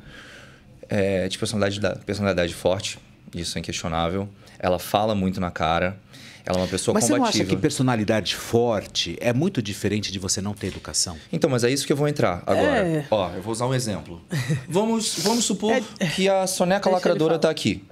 é, 0.94 1.26
de 1.28 1.38
personalidade, 1.38 1.80
da- 1.80 1.96
personalidade 1.96 2.52
forte, 2.54 2.98
isso 3.34 3.56
é 3.56 3.60
inquestionável. 3.60 4.28
Ela 4.58 4.78
fala 4.78 5.14
muito 5.14 5.40
na 5.40 5.50
cara, 5.50 5.96
ela 6.44 6.58
é 6.58 6.60
uma 6.62 6.68
pessoa 6.68 6.92
Mas 6.94 7.04
você 7.04 7.12
não 7.12 7.18
combativa. 7.20 7.44
acha 7.44 7.48
que 7.50 7.56
personalidade 7.56 8.34
forte 8.36 9.16
é 9.20 9.32
muito 9.32 9.62
diferente 9.62 10.12
de 10.12 10.18
você 10.18 10.40
não 10.42 10.52
ter 10.54 10.66
educação? 10.66 11.16
Então, 11.32 11.48
mas 11.48 11.64
é 11.64 11.70
isso 11.70 11.86
que 11.86 11.92
eu 11.92 11.96
vou 11.96 12.08
entrar 12.08 12.42
agora. 12.46 12.86
É. 12.86 13.06
Ó, 13.10 13.30
eu 13.30 13.40
vou 13.42 13.52
usar 13.52 13.66
um 13.66 13.74
exemplo. 13.74 14.20
Vamos, 14.68 15.18
vamos 15.20 15.44
supor 15.44 15.80
que 16.14 16.28
a 16.28 16.46
soneca 16.46 16.82
Deixa 16.84 16.96
lacradora 16.96 17.30
falar. 17.30 17.38
tá 17.40 17.50
aqui, 17.50 17.84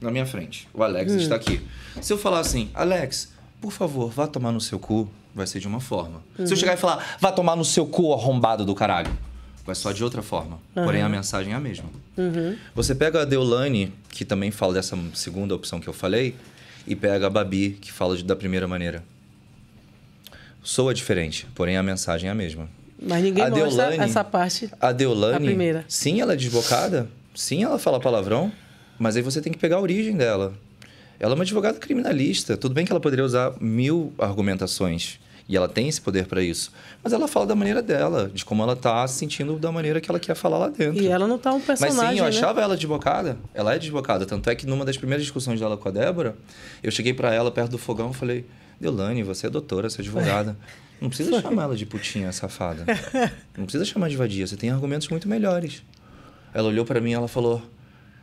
na 0.00 0.10
minha 0.10 0.26
frente. 0.26 0.66
O 0.74 0.82
Alex 0.82 1.12
Hum. 1.12 1.16
está 1.18 1.36
aqui. 1.36 1.60
Se 2.02 2.12
eu 2.12 2.18
falar 2.18 2.40
assim, 2.40 2.68
Alex, 2.74 3.32
por 3.60 3.70
favor, 3.70 4.10
vá 4.10 4.26
tomar 4.26 4.50
no 4.50 4.60
seu 4.60 4.78
cu, 4.78 5.08
vai 5.34 5.46
ser 5.46 5.60
de 5.60 5.68
uma 5.68 5.80
forma. 5.80 6.22
Se 6.36 6.42
Uhum. 6.42 6.48
eu 6.50 6.56
chegar 6.56 6.74
e 6.74 6.76
falar, 6.76 7.16
vá 7.20 7.30
tomar 7.30 7.54
no 7.56 7.64
seu 7.64 7.86
cu, 7.86 8.12
arrombado 8.12 8.64
do 8.64 8.74
caralho, 8.74 9.10
vai 9.64 9.74
soar 9.74 9.94
de 9.94 10.02
outra 10.04 10.22
forma. 10.22 10.58
Porém, 10.74 11.02
a 11.02 11.08
mensagem 11.08 11.52
é 11.52 11.56
a 11.56 11.60
mesma. 11.60 11.86
Uhum. 12.16 12.56
Você 12.74 12.94
pega 12.94 13.22
a 13.22 13.24
Deolane, 13.24 13.92
que 14.10 14.24
também 14.24 14.50
fala 14.50 14.74
dessa 14.74 14.96
segunda 15.14 15.54
opção 15.54 15.80
que 15.80 15.88
eu 15.88 15.92
falei, 15.92 16.34
e 16.86 16.94
pega 16.94 17.26
a 17.26 17.30
Babi, 17.30 17.78
que 17.80 17.90
fala 17.92 18.16
de- 18.16 18.24
da 18.24 18.36
primeira 18.36 18.68
maneira. 18.68 19.02
Soa 20.62 20.94
diferente, 20.94 21.46
porém 21.54 21.76
a 21.76 21.82
mensagem 21.82 22.28
é 22.28 22.32
a 22.32 22.34
mesma. 22.34 22.68
Mas 23.00 23.22
ninguém 23.22 23.44
A 23.44 23.50
mostra 23.50 23.66
Deolane- 23.68 23.98
essa 23.98 24.24
parte. 24.24 24.70
A 24.80 24.92
Deolane, 24.92 25.36
A 25.36 25.40
primeira. 25.40 25.84
sim, 25.88 26.20
ela 26.20 26.32
é 26.32 26.36
desbocada, 26.36 27.08
sim, 27.34 27.62
ela 27.64 27.78
fala 27.78 28.00
palavrão, 28.00 28.50
mas 28.98 29.16
aí 29.16 29.22
você 29.22 29.40
tem 29.42 29.52
que 29.52 29.58
pegar 29.58 29.76
a 29.76 29.80
origem 29.80 30.16
dela. 30.16 30.54
Ela 31.20 31.32
é 31.32 31.34
uma 31.34 31.42
advogada 31.44 31.78
criminalista. 31.78 32.56
Tudo 32.56 32.74
bem 32.74 32.84
que 32.84 32.92
ela 32.92 33.00
poderia 33.00 33.24
usar 33.24 33.52
mil 33.60 34.12
argumentações, 34.18 35.18
e 35.48 35.56
ela 35.56 35.68
tem 35.68 35.88
esse 35.88 36.00
poder 36.00 36.26
para 36.26 36.42
isso, 36.42 36.72
mas 37.02 37.12
ela 37.12 37.28
fala 37.28 37.44
da 37.46 37.54
maneira 37.54 37.82
dela, 37.82 38.30
de 38.32 38.44
como 38.44 38.62
ela 38.62 38.74
tá 38.74 39.06
se 39.06 39.18
sentindo 39.18 39.58
da 39.58 39.70
maneira 39.70 40.00
que 40.00 40.10
ela 40.10 40.18
quer 40.18 40.34
falar 40.34 40.56
lá 40.58 40.68
dentro. 40.68 41.02
E 41.02 41.06
ela 41.06 41.26
não 41.26 41.38
tá 41.38 41.50
um 41.52 41.56
Mas 41.58 41.80
personagem, 41.80 42.12
sim, 42.12 42.18
eu 42.18 42.24
né? 42.24 42.30
achava 42.30 42.62
ela 42.62 42.76
desbocada. 42.76 43.36
Ela 43.52 43.74
é 43.74 43.78
desbocada. 43.78 44.24
Tanto 44.24 44.48
é 44.48 44.54
que 44.54 44.66
numa 44.66 44.84
das 44.84 44.96
primeiras 44.96 45.22
discussões 45.24 45.60
dela 45.60 45.76
com 45.76 45.88
a 45.88 45.92
Débora, 45.92 46.34
eu 46.82 46.90
cheguei 46.90 47.12
pra 47.12 47.32
ela 47.34 47.50
perto 47.50 47.72
do 47.72 47.78
fogão 47.78 48.10
e 48.10 48.14
falei: 48.14 48.46
Deolane, 48.80 49.22
você 49.22 49.46
é 49.46 49.50
doutora, 49.50 49.90
você 49.90 50.00
é 50.00 50.02
advogada. 50.02 50.56
Não 51.00 51.08
precisa 51.08 51.42
chamar 51.42 51.64
ela 51.64 51.76
de 51.76 51.84
putinha 51.84 52.32
safada. 52.32 52.84
Não 53.58 53.64
precisa 53.64 53.84
chamar 53.84 54.08
de 54.08 54.16
vadia, 54.16 54.46
você 54.46 54.56
tem 54.56 54.70
argumentos 54.70 55.08
muito 55.08 55.28
melhores. 55.28 55.82
Ela 56.54 56.68
olhou 56.68 56.84
pra 56.86 57.00
mim 57.00 57.10
e 57.10 57.14
ela 57.14 57.28
falou: 57.28 57.60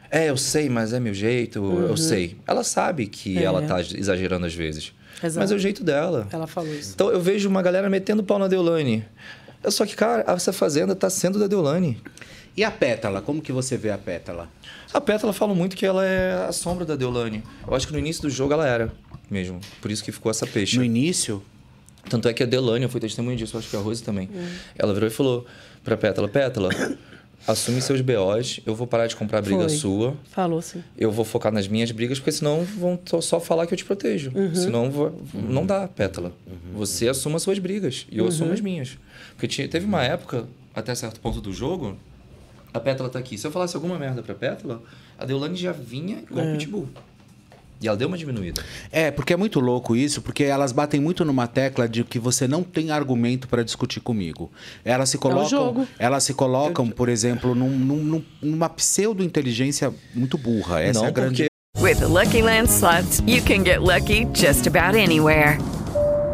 É, 0.09 0.29
eu 0.29 0.37
sei, 0.37 0.69
mas 0.69 0.91
é 0.91 0.99
meu 0.99 1.13
jeito, 1.13 1.59
eu 1.87 1.95
sei. 1.97 2.37
Ela 2.47 2.63
sabe 2.63 3.05
que 3.05 3.35
Uhum. 3.35 3.41
É. 3.41 3.43
ela 3.43 3.61
tá 3.61 3.79
exagerando 3.79 4.47
às 4.47 4.55
vezes. 4.55 4.93
Exato. 5.23 5.39
Mas 5.39 5.51
é 5.51 5.55
o 5.55 5.59
jeito 5.59 5.83
dela. 5.83 6.27
Ela 6.31 6.47
falou 6.47 6.73
isso. 6.73 6.93
Então 6.95 7.09
eu 7.09 7.21
vejo 7.21 7.47
uma 7.47 7.61
galera 7.61 7.89
metendo 7.89 8.23
pau 8.23 8.39
na 8.39 8.47
Deolane. 8.47 9.05
Só 9.69 9.85
que, 9.85 9.95
cara, 9.95 10.23
essa 10.27 10.51
fazenda 10.51 10.95
tá 10.95 11.09
sendo 11.09 11.37
da 11.37 11.47
Deolane. 11.47 12.01
E 12.57 12.63
a 12.63 12.71
pétala? 12.71 13.21
Como 13.21 13.41
que 13.41 13.51
você 13.51 13.77
vê 13.77 13.91
a 13.91 13.97
pétala? 13.97 14.49
A 14.93 14.99
Pétala 14.99 15.31
fala 15.31 15.55
muito 15.55 15.77
que 15.77 15.85
ela 15.85 16.05
é 16.05 16.47
a 16.47 16.51
sombra 16.51 16.83
da 16.83 16.97
Deolane. 16.97 17.43
Eu 17.65 17.73
acho 17.73 17.87
que 17.87 17.93
no 17.93 17.99
início 17.99 18.23
do 18.23 18.29
jogo 18.29 18.53
ela 18.53 18.67
era 18.67 18.91
mesmo. 19.29 19.61
Por 19.81 19.89
isso 19.89 20.03
que 20.03 20.11
ficou 20.11 20.29
essa 20.29 20.45
peixe. 20.45 20.77
No 20.77 20.83
início? 20.83 21.41
Tanto 22.09 22.27
é 22.27 22.33
que 22.33 22.43
a 22.43 22.45
Deolane, 22.45 22.83
eu 22.83 22.89
fui 22.89 22.99
testemunha 22.99 23.37
disso, 23.37 23.55
eu 23.55 23.59
acho 23.59 23.69
que 23.69 23.75
a 23.75 23.79
Rose 23.79 24.03
também. 24.03 24.29
Ela 24.77 24.93
virou 24.93 25.07
e 25.07 25.11
falou 25.11 25.45
pra 25.81 25.95
Pétala, 25.95 26.27
Pétala, 26.27 26.69
assume 27.47 27.81
seus 27.81 28.01
BOs, 28.01 28.59
eu 28.65 28.75
vou 28.75 28.85
parar 28.87 29.07
de 29.07 29.15
comprar 29.15 29.41
briga 29.41 29.61
Foi. 29.67 29.69
sua. 29.69 30.15
Falou 30.31 30.61
sim. 30.61 30.83
Eu 30.97 31.11
vou 31.11 31.25
focar 31.25 31.51
nas 31.51 31.67
minhas 31.67 31.91
brigas, 31.91 32.19
porque 32.19 32.31
senão 32.31 32.63
vão 32.63 32.99
só 33.21 33.39
falar 33.39 33.65
que 33.67 33.73
eu 33.73 33.77
te 33.77 33.85
protejo. 33.85 34.31
Uhum. 34.35 34.55
Senão 34.55 34.89
vou- 34.91 35.19
não 35.33 35.65
dá, 35.65 35.87
Pétala. 35.87 36.31
Você 36.73 37.07
assuma 37.07 37.39
suas 37.39 37.59
brigas 37.59 38.05
e 38.11 38.17
eu 38.17 38.27
assumo 38.27 38.47
Uhum. 38.49 38.53
as 38.53 38.61
minhas. 38.61 38.97
Porque 39.31 39.47
tinha- 39.47 39.67
teve 39.67 39.85
uma 39.85 40.03
época, 40.03 40.45
até 40.73 40.93
certo 40.95 41.19
ponto 41.19 41.41
do 41.41 41.51
jogo, 41.51 41.97
a 42.73 42.79
Pétala 42.79 43.09
tá 43.09 43.19
aqui. 43.19 43.37
Se 43.37 43.45
eu 43.45 43.51
falasse 43.51 43.75
alguma 43.75 43.97
merda 43.99 44.21
pra 44.21 44.33
Pétala, 44.35 44.81
a 45.17 45.25
Deolane 45.25 45.55
já 45.57 45.71
vinha 45.71 46.19
igual 46.19 46.45
É. 46.45 46.53
pitbull. 46.53 46.87
E 47.81 47.87
ela 47.87 47.97
deu 47.97 48.07
uma 48.07 48.17
diminuída. 48.17 48.63
É, 48.91 49.09
porque 49.09 49.33
é 49.33 49.37
muito 49.37 49.59
louco 49.59 49.95
isso, 49.95 50.21
porque 50.21 50.43
elas 50.43 50.71
batem 50.71 50.99
muito 51.01 51.25
numa 51.25 51.47
tecla 51.47 51.89
de 51.89 52.03
que 52.03 52.19
você 52.19 52.47
não 52.47 52.61
tem 52.63 52.91
argumento 52.91 53.47
para 53.47 53.63
discutir 53.63 53.99
comigo. 54.01 54.51
Elas 54.85 55.09
se 55.09 55.17
colocam, 55.17 55.49
jogo. 55.49 55.87
elas 55.97 56.23
se 56.23 56.33
colocam, 56.33 56.87
por 56.89 57.09
exemplo, 57.09 57.55
num- 57.55 57.69
num- 57.69 58.23
numa 58.41 58.69
pseudo-inteligência 58.69 59.93
muito 60.13 60.37
burra. 60.37 60.81
Essa 60.81 60.99
não 60.99 61.05
é 61.05 61.09
a 61.09 61.11
grande 61.11 61.45
porque 61.73 61.83
With 61.83 61.95
the 61.99 62.05
Lucky 62.05 62.41
Land 62.43 62.69
slots, 62.69 63.23
you 63.25 63.41
can 63.41 63.63
get 63.65 63.79
lucky 63.81 64.27
just 64.35 64.67
about 64.67 64.95
anywhere. 64.95 65.57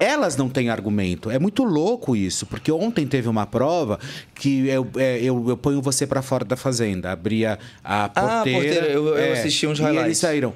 elas 0.00 0.34
não 0.36 0.48
têm 0.48 0.70
argumento. 0.70 1.30
É 1.30 1.38
muito 1.38 1.62
louco 1.62 2.16
isso, 2.16 2.46
porque 2.46 2.72
ontem 2.72 3.06
teve 3.06 3.28
uma 3.28 3.46
prova 3.46 4.00
que 4.34 4.66
eu, 4.66 4.88
é, 4.96 5.20
eu, 5.22 5.48
eu 5.50 5.56
ponho 5.56 5.80
você 5.82 6.06
pra 6.06 6.22
fora 6.22 6.44
da 6.44 6.56
fazenda, 6.56 7.12
abria 7.12 7.58
a 7.84 8.08
porteira. 8.08 8.40
Ah, 8.40 8.42
porteira, 8.42 8.86
eu- 8.86 9.06
eu 9.08 9.16
é, 9.18 9.32
assisti 9.32 9.66
uns 9.66 9.78
E 9.78 9.82
eles 9.82 9.94
highlights. 9.94 10.18
saíram. 10.18 10.54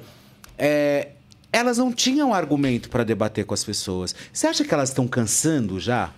É, 0.57 1.09
elas 1.53 1.77
não 1.77 1.93
tinham 1.93 2.33
argumento 2.33 2.89
para 2.89 3.03
debater 3.03 3.45
com 3.45 3.53
as 3.53 3.63
pessoas. 3.63 4.13
Você 4.33 4.47
acha 4.47 4.65
que 4.65 4.73
elas 4.73 4.89
estão 4.89 5.07
cansando 5.07 5.79
já 5.79 6.11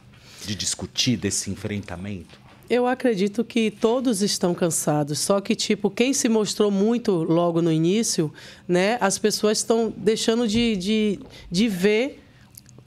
de 0.46 0.56
discutir 0.56 1.18
desse 1.18 1.52
enfrentamento? 1.52 2.40
Eu 2.70 2.86
acredito 2.86 3.46
que 3.46 3.72
todos 3.72 4.22
estão 4.22 4.54
cansados, 4.54 5.20
só 5.20 5.40
que 5.40 5.56
tipo 5.56 5.90
quem 5.90 6.12
se 6.14 6.28
mostrou 6.28 6.70
muito 6.70 7.12
logo 7.24 7.62
no 7.62 7.72
início, 7.72 8.32
né? 8.68 8.98
As 9.00 9.18
pessoas 9.18 9.60
estão 9.60 9.94
deixando 9.96 10.46
de, 10.48 10.76
de, 10.76 11.20
de 11.50 11.70
ver 11.70 12.24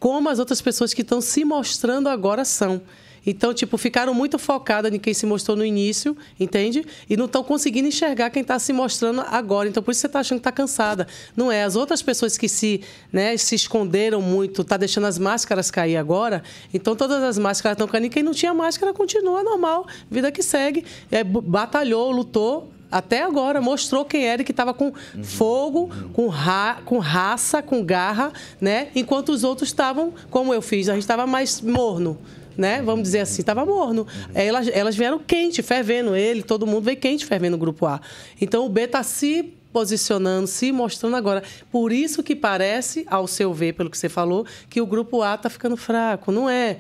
como 0.00 0.30
as 0.30 0.38
outras 0.38 0.60
pessoas 0.62 0.94
que 0.94 1.02
estão 1.02 1.20
se 1.20 1.44
mostrando 1.44 2.08
agora 2.08 2.44
são. 2.44 2.80
Então, 3.26 3.52
tipo, 3.52 3.76
ficaram 3.76 4.14
muito 4.14 4.38
focadas 4.38 4.90
em 4.92 4.98
quem 4.98 5.12
se 5.12 5.26
mostrou 5.26 5.54
no 5.54 5.62
início, 5.62 6.16
entende? 6.38 6.84
E 7.08 7.18
não 7.18 7.26
estão 7.26 7.44
conseguindo 7.44 7.86
enxergar 7.86 8.30
quem 8.30 8.40
está 8.40 8.58
se 8.58 8.72
mostrando 8.72 9.20
agora. 9.20 9.68
Então, 9.68 9.82
por 9.82 9.90
isso 9.90 10.00
você 10.00 10.06
está 10.06 10.20
achando 10.20 10.38
que 10.38 10.48
está 10.48 10.52
cansada. 10.52 11.06
Não 11.36 11.52
é. 11.52 11.62
As 11.62 11.76
outras 11.76 12.00
pessoas 12.00 12.38
que 12.38 12.48
se, 12.48 12.80
né, 13.12 13.36
se 13.36 13.54
esconderam 13.54 14.22
muito, 14.22 14.64
tá 14.64 14.78
deixando 14.78 15.06
as 15.06 15.18
máscaras 15.18 15.70
cair 15.70 15.98
agora. 15.98 16.42
Então, 16.72 16.96
todas 16.96 17.22
as 17.22 17.36
máscaras 17.38 17.74
estão 17.74 17.86
caindo. 17.86 18.06
E 18.06 18.10
quem 18.10 18.22
não 18.22 18.32
tinha 18.32 18.54
máscara 18.54 18.94
continua 18.94 19.42
normal. 19.42 19.86
Vida 20.10 20.32
que 20.32 20.42
segue. 20.42 20.84
É, 21.10 21.22
batalhou, 21.22 22.10
lutou, 22.10 22.72
até 22.90 23.22
agora 23.22 23.60
mostrou 23.60 24.04
quem 24.04 24.26
era 24.26 24.42
e 24.42 24.44
que 24.44 24.50
estava 24.50 24.74
com 24.74 24.92
fogo, 25.22 25.90
com, 26.12 26.28
ra 26.28 26.80
com 26.84 26.98
raça, 26.98 27.62
com 27.62 27.84
garra, 27.84 28.32
né? 28.60 28.88
Enquanto 28.94 29.30
os 29.30 29.44
outros 29.44 29.68
estavam, 29.68 30.12
como 30.30 30.52
eu 30.52 30.60
fiz, 30.60 30.88
a 30.88 30.94
gente 30.94 31.02
estava 31.02 31.26
mais 31.26 31.60
morno. 31.60 32.18
Né? 32.56 32.82
Vamos 32.82 33.04
dizer 33.04 33.20
assim, 33.20 33.40
estava 33.40 33.64
morno. 33.64 34.06
Aí 34.34 34.46
Elas, 34.46 34.68
elas 34.68 34.96
vieram 34.96 35.18
quente, 35.18 35.62
fervendo 35.62 36.14
ele, 36.14 36.42
todo 36.42 36.66
mundo 36.66 36.82
veio 36.82 36.96
quente 36.96 37.24
fervendo 37.24 37.56
o 37.56 37.58
grupo 37.58 37.86
A. 37.86 38.00
Então 38.38 38.66
o 38.66 38.68
B 38.68 38.82
está 38.82 39.02
se 39.02 39.54
posicionando, 39.72 40.46
se 40.46 40.72
mostrando 40.72 41.16
agora. 41.16 41.42
Por 41.70 41.92
isso 41.92 42.22
que 42.22 42.34
parece, 42.36 43.06
ao 43.08 43.26
seu 43.26 43.52
ver, 43.54 43.74
pelo 43.74 43.88
que 43.88 43.96
você 43.96 44.08
falou, 44.08 44.44
que 44.68 44.80
o 44.80 44.86
grupo 44.86 45.22
A 45.22 45.34
está 45.34 45.48
ficando 45.48 45.76
fraco. 45.76 46.30
Não 46.32 46.50
é. 46.50 46.78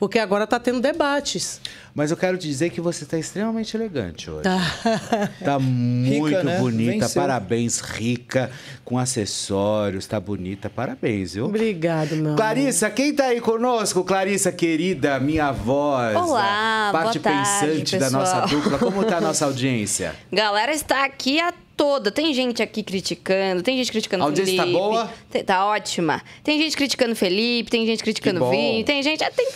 Porque 0.00 0.18
agora 0.18 0.46
tá 0.46 0.58
tendo 0.58 0.80
debates. 0.80 1.60
Mas 1.94 2.10
eu 2.10 2.16
quero 2.16 2.38
te 2.38 2.46
dizer 2.48 2.70
que 2.70 2.80
você 2.80 3.04
está 3.04 3.18
extremamente 3.18 3.76
elegante 3.76 4.30
hoje. 4.30 4.44
Tá. 4.44 5.28
Tá 5.44 5.58
muito 5.60 6.26
Rica, 6.28 6.42
né? 6.42 6.58
bonita, 6.58 6.92
Venceu. 7.06 7.20
parabéns, 7.22 7.80
rica, 7.80 8.50
com 8.82 8.96
acessórios, 8.96 10.06
tá 10.06 10.18
bonita, 10.18 10.70
parabéns, 10.70 11.34
viu? 11.34 11.44
Obrigado, 11.44 12.16
meu 12.16 12.26
amor. 12.28 12.36
Clarissa, 12.36 12.88
quem 12.90 13.12
tá 13.14 13.26
aí 13.26 13.40
conosco? 13.42 14.02
Clarissa, 14.02 14.50
querida, 14.50 15.20
minha 15.20 15.52
voz. 15.52 16.16
Olá, 16.16 16.88
parte 16.92 17.18
boa 17.18 17.34
tarde, 17.34 17.50
pensante 17.60 17.98
da 17.98 18.08
nossa 18.10 18.40
dupla. 18.46 18.78
Como 18.78 19.04
tá 19.04 19.18
a 19.18 19.20
nossa 19.20 19.44
audiência? 19.46 20.14
Galera 20.32 20.72
está 20.72 21.04
aqui 21.04 21.38
a 21.40 21.52
toda. 21.76 22.10
Tem 22.10 22.32
gente 22.32 22.62
aqui 22.62 22.82
criticando, 22.82 23.62
tem 23.62 23.76
gente 23.76 23.90
criticando 23.92 24.22
A 24.22 24.26
audiência 24.28 24.56
tá 24.56 24.62
Felipe. 24.62 24.78
boa? 24.78 25.10
Tem- 25.30 25.44
Tá 25.44 25.66
ótima. 25.66 26.22
Tem 26.42 26.58
gente 26.58 26.76
criticando 26.76 27.14
Felipe, 27.14 27.70
tem 27.70 27.84
gente 27.84 28.02
criticando 28.02 28.40
bom. 28.40 28.50
Vini, 28.50 28.82
tem 28.84 29.02
gente. 29.02 29.22
é, 29.22 29.30
Tem, 29.30 29.48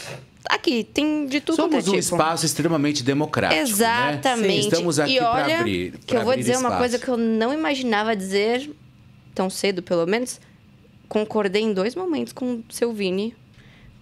aqui, 0.48 0.84
tem 0.84 1.26
de 1.26 1.40
tudo 1.40 1.56
Somos 1.56 1.74
é 1.74 1.78
um 1.78 1.82
tipo. 1.82 1.96
espaço 1.96 2.44
extremamente 2.46 3.02
democrático. 3.02 3.60
né? 3.62 3.68
Exatamente. 3.68 4.60
Estamos 4.60 4.98
aqui 4.98 5.18
para 5.18 5.58
abrir. 5.60 5.92
que 5.92 5.98
pra 6.06 6.20
eu 6.20 6.24
vou 6.24 6.36
dizer 6.36 6.52
uma 6.52 6.60
espaço. 6.62 6.78
coisa 6.78 6.98
que 6.98 7.08
eu 7.08 7.16
não 7.16 7.52
imaginava 7.52 8.14
dizer 8.16 8.70
tão 9.34 9.48
cedo, 9.50 9.82
pelo 9.82 10.06
menos. 10.06 10.40
Concordei 11.08 11.62
em 11.62 11.72
dois 11.72 11.94
momentos 11.94 12.32
com 12.32 12.54
o 12.54 12.64
seu 12.70 12.92
Vini. 12.92 13.34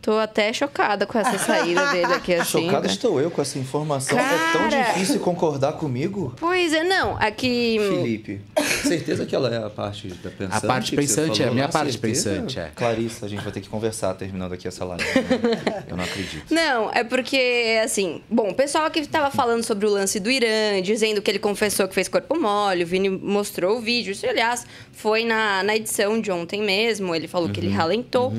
Tô 0.02 0.18
até 0.18 0.52
chocada 0.52 1.06
com 1.06 1.16
essa 1.16 1.38
saída 1.38 1.86
dele 1.92 2.12
aqui, 2.12 2.34
assim. 2.34 2.66
Chocado 2.66 2.88
né? 2.88 2.92
estou 2.92 3.20
eu 3.20 3.30
com 3.30 3.40
essa 3.40 3.56
informação. 3.56 4.18
É 4.18 4.52
tão 4.52 4.68
Cara. 4.68 4.92
difícil 4.92 5.20
concordar 5.20 5.74
comigo. 5.74 6.34
Pois 6.40 6.72
é, 6.72 6.82
não. 6.82 7.16
Aqui. 7.20 7.78
Felipe, 7.78 8.40
certeza 8.82 9.24
que 9.24 9.32
ela 9.32 9.54
é 9.54 9.64
a 9.64 9.70
parte 9.70 10.08
da 10.08 10.28
pensante? 10.28 10.56
A 10.56 10.60
parte 10.60 10.90
que 10.90 10.96
pensante 10.96 11.42
é 11.42 11.46
a 11.46 11.50
minha 11.52 11.68
parte 11.68 11.92
Certeza? 11.92 12.30
pensante, 12.30 12.58
é. 12.58 12.70
Clarissa, 12.74 13.26
a 13.26 13.28
gente 13.28 13.44
vai 13.44 13.52
ter 13.52 13.60
que 13.60 13.68
conversar 13.68 14.12
terminando 14.14 14.52
aqui 14.54 14.66
essa 14.66 14.84
live. 14.84 15.04
né? 15.04 15.84
Eu 15.86 15.96
não 15.96 16.02
acredito. 16.02 16.52
Não, 16.52 16.90
é 16.92 17.04
porque, 17.04 17.80
assim, 17.84 18.22
bom, 18.28 18.50
o 18.50 18.54
pessoal 18.54 18.86
aqui 18.86 19.06
tava 19.06 19.30
falando 19.30 19.62
sobre 19.62 19.86
o 19.86 19.90
lance 19.90 20.18
do 20.18 20.28
Irã, 20.28 20.82
dizendo 20.82 21.22
que 21.22 21.30
ele 21.30 21.38
confessou 21.38 21.86
que 21.86 21.94
fez 21.94 22.08
corpo 22.08 22.36
mole, 22.40 22.82
o 22.82 22.86
Vini 22.88 23.08
mostrou 23.08 23.78
o 23.78 23.80
vídeo. 23.80 24.10
Isso, 24.10 24.26
aliás, 24.26 24.66
foi 24.90 25.24
na, 25.24 25.62
na 25.62 25.76
edição 25.76 26.20
de 26.20 26.32
ontem 26.32 26.60
mesmo, 26.60 27.14
ele 27.14 27.28
falou 27.28 27.48
que 27.50 27.60
ele 27.60 27.70
ralentou. 27.70 28.32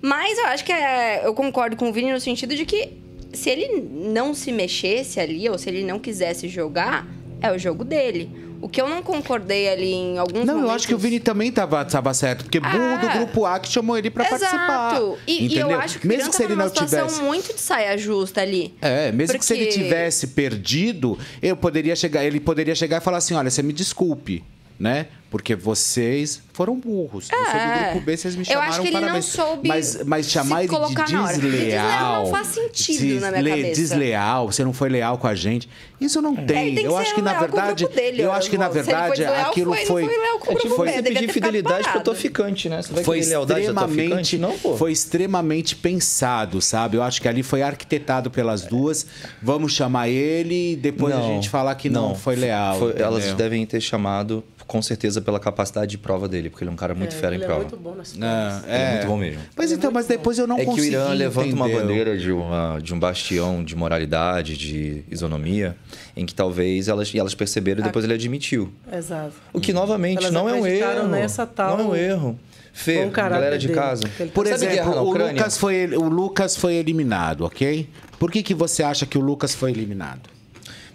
Mas 0.00 0.38
eu 0.38 0.46
acho 0.46 0.64
que 0.64 0.70
é, 0.70 0.91
eu 1.24 1.34
concordo 1.34 1.76
com 1.76 1.88
o 1.88 1.92
Vini 1.92 2.12
no 2.12 2.20
sentido 2.20 2.54
de 2.54 2.64
que 2.64 2.88
se 3.32 3.48
ele 3.50 3.80
não 3.90 4.34
se 4.34 4.52
mexesse 4.52 5.18
ali, 5.20 5.48
ou 5.48 5.56
se 5.58 5.68
ele 5.70 5.82
não 5.84 5.98
quisesse 5.98 6.48
jogar, 6.48 7.06
é 7.40 7.50
o 7.52 7.58
jogo 7.58 7.84
dele. 7.84 8.30
O 8.60 8.68
que 8.68 8.80
eu 8.80 8.88
não 8.88 9.02
concordei 9.02 9.68
ali 9.68 9.92
em 9.92 10.18
alguns 10.18 10.44
Não, 10.44 10.54
momentos... 10.54 10.70
eu 10.70 10.76
acho 10.76 10.86
que 10.86 10.94
o 10.94 10.98
Vini 10.98 11.18
também 11.18 11.50
tava, 11.50 11.84
tava 11.84 12.14
certo, 12.14 12.44
porque 12.44 12.60
burro 12.60 13.00
do 13.00 13.06
Ah. 13.08 13.16
grupo 13.16 13.44
A 13.44 13.58
que 13.58 13.68
chamou 13.68 13.98
ele 13.98 14.08
pra 14.08 14.24
participar. 14.24 14.92
Exato. 14.92 15.18
E, 15.26 15.48
e 15.48 15.58
eu 15.58 15.80
acho 15.80 15.98
que 15.98 16.06
mesmo 16.06 16.30
que 16.30 16.36
se 16.36 16.44
ele 16.44 16.54
não 16.54 16.70
tivesse. 16.70 17.20
muito 17.22 17.52
de 17.52 17.60
saia 17.60 17.98
justa 17.98 18.40
ali. 18.40 18.72
É, 18.80 19.10
mesmo 19.10 19.36
que 19.36 19.44
se 19.44 19.54
ele 19.54 19.64
Porque- 19.66 19.80
tivesse 19.82 20.28
perdido, 20.28 21.18
eu 21.42 21.56
poderia 21.56 21.96
chegar, 21.96 22.24
ele 22.24 22.38
poderia 22.38 22.74
chegar 22.76 22.98
e 22.98 23.00
falar 23.00 23.18
assim: 23.18 23.34
olha, 23.34 23.50
você 23.50 23.62
me 23.64 23.72
desculpe, 23.72 24.44
né? 24.78 25.06
Porque 25.32 25.56
vocês 25.56 26.40
foram 26.52 26.78
burros. 26.78 27.28
Eu 27.32 27.38
sou 27.38 27.46
do 27.54 27.58
É. 27.58 27.90
grupo 27.92 28.04
B, 28.06 28.16
vocês 28.16 28.36
me 28.36 28.42
Eu 28.42 28.44
chamaram 28.44 28.68
acho 28.70 28.80
que 28.82 28.86
ele 28.88 28.92
não 28.96 29.00
parabéns. 29.00 29.24
soube 29.24 29.68
mas, 29.68 30.04
mas 30.04 30.26
se 30.26 30.32
chamar 30.32 30.58
ele 30.60 30.68
de 30.68 30.76
colocar 30.76 31.10
na 31.10 31.24
hora. 31.24 31.32
desleal. 31.38 31.58
Desleal 31.60 32.24
não 32.24 32.30
faz 32.30 32.46
sentido 32.48 33.20
na 33.20 33.30
minha 33.32 33.56
cabeça. 33.56 33.80
Desleal, 33.80 34.46
você 34.52 34.62
não 34.64 34.72
foi 34.74 34.88
leal 34.90 35.16
com 35.16 35.26
a 35.26 35.34
gente. 35.34 35.68
Isso 35.98 36.20
não 36.20 36.36
tem. 36.36 36.66
Ele 36.66 36.76
tem 36.76 36.84
eu 36.84 36.96
acho 36.98 37.14
que 37.14 37.22
na 37.22 37.34
o 37.36 37.40
verdade, 37.40 37.88
dele, 37.88 38.22
eu 38.22 38.30
acho 38.32 38.50
que 38.50 38.58
na 38.58 38.66
ele 38.66 38.74
verdade 38.74 39.24
aquilo 39.24 39.74
foi, 39.74 39.86
foi 39.86 40.02
não 40.02 40.08
foi 40.10 40.18
leal 40.20 40.38
com 40.38 40.46
o 40.46 40.50
É 40.50 40.54
grupo 40.54 40.68
tipo 40.68 40.82
B, 40.84 40.90
você 40.92 41.02
devia 41.02 41.20
pedir 41.20 41.32
fidelidade 41.32 41.76
pro 41.78 41.84
parado. 41.86 42.04
tua 42.04 42.14
ficante, 42.14 42.68
né? 42.68 42.82
Você 42.82 42.92
vai 42.92 43.02
foi 43.04 43.18
querer 43.20 43.30
lealdade 43.30 43.66
da 43.68 43.72
tua 43.72 43.88
ficante? 43.88 44.02
extremamente, 44.36 44.38
Não, 44.38 44.58
pô. 44.58 44.76
foi 44.76 44.92
extremamente 44.92 45.74
pensado, 45.76 46.60
sabe? 46.60 46.98
Eu 46.98 47.02
acho 47.02 47.22
que 47.22 47.28
ali 47.28 47.42
foi 47.42 47.62
arquitetado 47.62 48.30
pelas 48.30 48.62
duas. 48.66 49.06
Vamos 49.42 49.72
chamar 49.72 50.08
ele 50.10 50.72
e 50.72 50.76
depois 50.76 51.14
a 51.14 51.20
gente 51.22 51.48
falar 51.48 51.74
que 51.76 51.88
não, 51.88 52.14
foi 52.14 52.36
leal. 52.36 52.78
Foi- 52.78 52.94
elas 53.00 53.32
devem 53.34 53.64
ter 53.64 53.80
chamado, 53.80 54.44
com 54.66 54.82
certeza, 54.82 55.21
pela 55.22 55.38
capacidade 55.40 55.90
de 55.92 55.98
prova 55.98 56.28
dele, 56.28 56.50
porque 56.50 56.64
ele 56.64 56.70
é 56.70 56.72
um 56.72 56.76
cara 56.76 56.94
muito 56.94 57.14
fera 57.14 57.34
em 57.34 57.38
ele 57.38 57.44
prova. 57.44 57.60
é 57.60 57.64
muito 57.64 57.76
bom 57.76 57.94
nas 57.94 58.12
provas. 58.12 58.64
Ele 58.64 58.72
é 58.74 58.90
muito 58.92 59.06
bom 59.06 59.16
mesmo. 59.16 59.42
Mas 59.56 59.72
então, 59.72 59.90
mas 59.90 60.06
depois 60.06 60.38
eu 60.38 60.46
não 60.46 60.56
é 60.56 60.60
que 60.60 60.66
o 60.66 60.70
consegui 60.70 60.88
Irã 60.88 61.08
levanta 61.12 61.54
uma 61.54 61.68
bandeira 61.68 62.16
de, 62.16 62.30
uma, 62.32 62.78
de 62.82 62.94
um 62.94 62.98
bastião 62.98 63.62
de 63.64 63.74
moralidade, 63.76 64.56
de 64.56 65.04
isonomia, 65.10 65.76
em 66.16 66.26
que 66.26 66.34
talvez 66.34 66.88
elas, 66.88 67.12
e 67.14 67.18
elas 67.18 67.34
perceberam 67.34 67.80
e 67.80 67.84
depois 67.84 68.04
ele 68.04 68.14
admitiu. 68.14 68.72
Exato. 68.92 69.32
O 69.52 69.60
que, 69.60 69.72
novamente, 69.72 70.18
Elas 70.18 70.32
não 70.32 70.48
é 70.48 70.54
um 70.54 70.66
erro. 70.66 71.08
nessa 71.08 71.46
tal- 71.46 71.76
Não 71.76 71.84
é 71.84 71.88
um 71.88 71.96
erro. 71.96 72.38
Fê, 72.74 73.06
galera 73.10 73.58
de 73.58 73.66
dele. 73.68 73.78
casa. 73.78 74.02
Por 74.32 74.44
guerra 74.46 74.56
exemplo, 74.56 75.02
o? 75.02 75.12
Lucas, 75.12 75.58
foi, 75.58 75.86
o 75.94 76.08
Lucas 76.08 76.56
foi 76.56 76.74
eliminado, 76.76 77.42
ok? 77.44 77.86
Por 78.18 78.30
que, 78.30 78.42
que 78.42 78.54
você 78.54 78.82
acha 78.82 79.04
que 79.04 79.18
o 79.18 79.20
Lucas 79.20 79.54
foi 79.54 79.70
eliminado? 79.72 80.30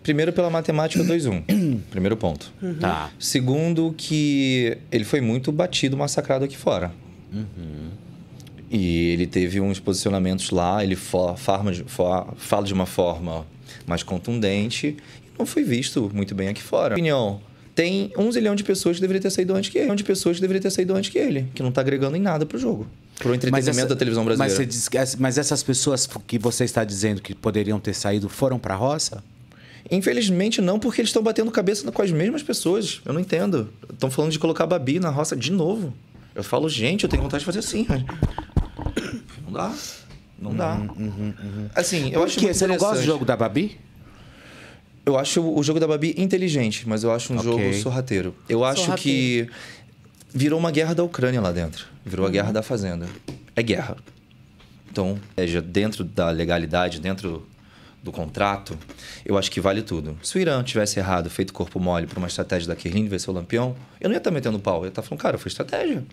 Primeiro 0.07 0.31
pela 0.31 0.49
matemática 0.49 1.03
2-1. 1.03 1.43
Primeiro 1.91 2.15
ponto. 2.15 2.51
Tá. 2.79 3.11
Segundo, 3.19 3.93
que 3.97 4.77
ele 4.89 5.03
foi 5.03 5.19
muito 5.19 5.51
batido, 5.51 5.97
massacrado 5.97 6.45
aqui 6.45 6.55
fora. 6.55 6.91
E 8.69 9.09
ele 9.11 9.27
teve 9.27 9.59
uns 9.61 9.79
posicionamentos 9.79 10.49
lá, 10.49 10.83
ele 10.83 10.95
farma 10.95 11.71
de- 11.71 11.83
fala 12.37 12.65
de 12.65 12.73
uma 12.73 12.85
forma 12.85 13.45
mais 13.85 14.03
contundente 14.03 14.87
e 14.97 15.39
não 15.39 15.45
foi 15.45 15.63
visto 15.63 16.09
muito 16.13 16.35
bem 16.35 16.49
aqui 16.49 16.61
fora. 16.61 16.95
Opinião. 16.95 17.39
Tem 17.75 18.11
um 18.17 18.31
zilhão 18.31 18.55
de 18.55 18.63
pessoas 18.63 18.95
que 18.97 19.01
deveria 19.01 19.21
ter 19.21 19.29
saído 19.29 19.53
antes 19.55 19.69
que 19.69 19.77
ele. 19.77 19.91
Um 19.91 19.95
de 19.95 20.03
pessoas 20.03 20.37
que 20.37 20.41
deveria 20.41 20.61
ter 20.61 20.71
saído 20.71 20.95
antes 20.95 21.11
que 21.11 21.17
ele, 21.19 21.47
que 21.53 21.61
não 21.61 21.71
tá 21.71 21.81
agregando 21.81 22.17
em 22.17 22.21
nada 22.21 22.45
pro 22.45 22.57
jogo. 22.57 22.87
Pro 23.19 23.35
entretenimento 23.35 23.69
essa- 23.79 23.87
da 23.89 23.95
televisão 23.95 24.25
brasileira. 24.25 24.53
Mas, 24.57 24.75
você 24.83 24.89
diz 24.97 25.15
mas 25.15 25.37
essas 25.37 25.61
pessoas 25.63 26.07
que 26.25 26.39
você 26.39 26.63
está 26.63 26.83
dizendo 26.83 27.21
que 27.21 27.35
poderiam 27.35 27.79
ter 27.79 27.93
saído 27.93 28.27
foram 28.29 28.57
para 28.57 28.73
a 28.73 28.77
roça? 28.77 29.23
Infelizmente 29.89 30.61
não, 30.61 30.79
porque 30.79 31.01
eles 31.01 31.09
estão 31.09 31.23
batendo 31.23 31.49
cabeça 31.51 31.89
com 31.91 32.01
as 32.01 32.11
mesmas 32.11 32.43
pessoas. 32.43 33.01
Eu 33.05 33.13
não 33.13 33.21
entendo. 33.21 33.69
Estão 33.91 34.11
falando 34.11 34.31
de 34.31 34.39
colocar 34.39 34.65
a 34.65 34.67
Babi 34.67 34.99
na 34.99 35.09
roça 35.09 35.35
de 35.35 35.51
novo. 35.51 35.93
Eu 36.35 36.43
falo, 36.43 36.67
gente, 36.69 37.03
eu 37.03 37.09
tenho 37.09 37.23
vontade 37.23 37.41
de 37.41 37.45
fazer 37.45 37.59
assim. 37.59 37.85
mas- 37.89 38.03
Não 39.45 39.51
dá. 39.53 39.73
Não 40.39 40.53
dá. 40.53 40.77
Assim, 41.73 42.07
eu 42.11 42.19
Por 42.19 42.25
acho 42.27 42.41
muito 42.41 42.53
Você 42.55 42.67
não 42.67 42.77
gosta 42.77 42.97
do 42.97 43.03
jogo 43.03 43.25
da 43.25 43.35
Babi? 43.35 43.77
Eu 45.05 45.17
acho 45.17 45.41
o 45.41 45.63
jogo 45.63 45.79
da 45.79 45.87
Babi 45.87 46.13
inteligente, 46.17 46.87
mas 46.87 47.03
eu 47.03 47.11
acho 47.13 47.31
um 47.33 47.37
Ok. 47.37 47.49
jogo 47.49 47.73
sorrateiro. 47.81 48.35
Eu 48.49 48.63
acho 48.65 48.81
Sorrateiro. 48.83 49.47
que 49.47 50.37
virou 50.37 50.59
uma 50.59 50.69
guerra 50.69 50.93
da 50.93 51.03
Ucrânia 51.03 51.39
lá 51.39 51.51
dentro. 51.53 51.87
Virou 52.05 52.25
a 52.25 52.29
guerra 52.29 52.51
da 52.51 52.61
fazenda. 52.61 53.07
É 53.55 53.63
guerra. 53.63 53.95
Então, 54.91 55.17
é, 55.37 55.47
já 55.47 55.61
dentro 55.61 56.03
da 56.03 56.29
legalidade, 56.29 56.99
dentro 56.99 57.47
do 58.03 58.11
contrato, 58.11 58.77
eu 59.25 59.37
acho 59.37 59.51
que 59.51 59.59
vale 59.59 59.81
tudo. 59.81 60.17
Se 60.21 60.37
o 60.37 60.39
Irã 60.39 60.63
tivesse 60.63 60.99
errado, 60.99 61.29
feito 61.29 61.53
corpo 61.53 61.79
mole 61.79 62.07
por 62.07 62.17
uma 62.17 62.27
estratégia 62.27 62.67
da 62.67 62.75
Kerlin 62.75 63.03
de 63.03 63.09
vencer 63.09 63.29
o 63.29 63.33
Lampião, 63.33 63.75
eu 63.99 64.07
não 64.07 64.13
ia 64.13 64.19
estar 64.19 64.31
metendo 64.31 64.59
pau. 64.59 64.79
Eu 64.79 64.85
ia 64.85 64.89
estar 64.89 65.01
falando, 65.01 65.21
cara, 65.21 65.37
foi 65.37 65.49
estratégia. 65.49 66.03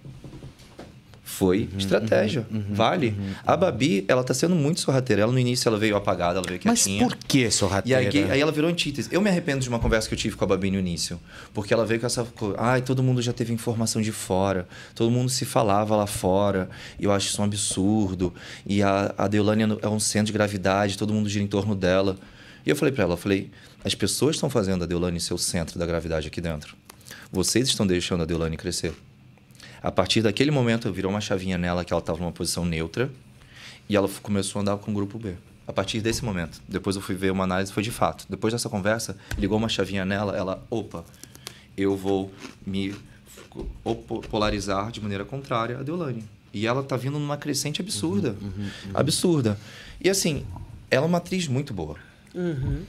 Foi 1.26 1.70
estratégia. 1.78 2.46
vale. 2.70 3.16
A 3.46 3.56
Babi, 3.56 4.04
ela 4.06 4.22
tá 4.22 4.34
sendo 4.34 4.54
muito 4.54 4.80
sorrateira. 4.80 5.22
Ela 5.22 5.32
no 5.32 5.38
início 5.38 5.66
ela 5.68 5.78
veio 5.78 5.96
apagada, 5.96 6.38
ela 6.38 6.46
veio 6.46 6.60
Mas 6.64 6.82
quietinha. 6.84 7.06
por 7.08 7.16
que 7.16 7.38
E 7.46 7.50
sorrateira? 7.50 7.98
aí, 7.98 8.30
aí 8.32 8.40
ela 8.40 8.52
virou 8.52 8.70
antítese. 8.70 9.08
Eu 9.10 9.22
me 9.22 9.30
arrependo 9.30 9.60
de 9.60 9.68
uma 9.68 9.78
conversa 9.78 10.06
que 10.06 10.14
eu 10.14 10.18
tive 10.18 10.37
com 10.37 10.44
a 10.44 10.46
Babi 10.48 10.70
no 10.70 10.78
início. 10.78 11.18
Porque 11.54 11.72
ela 11.72 11.87
veio 11.87 11.98
com 11.98 12.06
essa 12.06 12.24
coisa. 12.24 12.56
Ai, 12.58 12.82
todo 12.82 13.02
mundo 13.02 13.22
já 13.22 13.32
teve 13.32 13.52
informação 13.54 14.02
de 14.02 14.12
fora. 14.12 14.68
Todo 14.94 15.10
mundo 15.10 15.30
se 15.30 15.46
falava 15.46 15.96
lá 15.96 16.06
fora. 16.06 16.68
E 17.00 17.04
eu 17.04 17.10
acho 17.12 17.28
isso 17.28 17.40
um 17.40 17.44
absurdo. 17.46 18.32
E 18.66 18.82
a, 18.82 19.14
a 19.16 19.26
Deolane 19.26 19.62
é 19.80 19.88
um 19.88 19.98
centro 19.98 20.26
de 20.26 20.32
gravidade, 20.34 20.98
todo 20.98 21.12
mundo 21.14 21.28
gira 21.28 21.42
em 21.42 21.48
torno 21.48 21.74
dela. 21.74 22.16
E 22.66 22.70
eu 22.70 22.76
falei 22.76 22.92
pra 22.92 23.04
ela, 23.04 23.14
eu 23.14 23.18
falei, 23.18 23.50
as 23.82 23.94
pessoas 23.94 24.37
estão 24.37 24.50
fazendo 24.50 24.84
a 24.84 24.87
Deolane 24.87 25.18
ser 25.20 25.32
o 25.34 25.38
centro 25.38 25.78
da 25.78 25.87
gravidade 25.87 26.28
aqui 26.28 26.40
dentro. 26.40 26.76
Vocês 27.32 27.66
estão 27.68 27.87
deixando 27.87 28.22
a 28.22 28.26
Deolane 28.26 28.56
crescer. 28.56 28.92
A 29.85 29.92
partir 29.92 30.23
daquele 30.23 30.51
momento, 30.51 30.90
virou 30.90 31.11
uma 31.11 31.20
chavinha 31.20 31.59
nela 31.59 31.85
que 31.85 31.92
ela 31.92 32.01
estava 32.01 32.18
numa 32.18 32.33
posição 32.33 32.64
neutra 32.64 33.11
e 33.87 33.94
ela 33.94 34.09
começou 34.23 34.59
a 34.59 34.62
andar 34.62 34.79
com 34.79 34.90
o 34.90 34.94
grupo 34.94 35.18
B. 35.18 35.35
A 35.66 35.75
partir 35.75 36.01
desse 36.01 36.25
momento. 36.25 36.59
Depois 36.66 36.97
eu 36.97 37.03
fui 37.03 37.14
ver 37.14 37.31
uma 37.31 37.44
análise, 37.44 37.70
foi 37.70 37.83
de 37.83 37.90
fato. 37.90 38.25
Depois 38.27 38.55
dessa 38.55 38.70
conversa, 38.70 39.14
ligou 39.37 39.59
uma 39.59 39.68
chavinha 39.68 40.07
nela, 40.07 40.35
ela, 40.35 40.66
opa, 40.70 41.05
eu 41.77 41.94
vou 41.99 42.33
me 42.66 42.94
polarizar 44.31 44.90
de 44.90 45.03
maneira 45.03 45.23
contrária 45.23 45.79
a 45.79 45.83
Deolane. 45.83 46.25
E 46.55 46.66
ela 46.66 46.83
tá 46.83 46.97
vindo 46.97 47.18
numa 47.18 47.37
crescente 47.37 47.83
absurda. 47.83 48.35
Absurda. 48.94 49.59
E 50.03 50.09
assim, 50.09 50.47
ela 50.90 51.05
é 51.05 51.09
uma 51.09 51.18
atriz 51.18 51.47
muito 51.47 51.75
boa. 51.75 51.97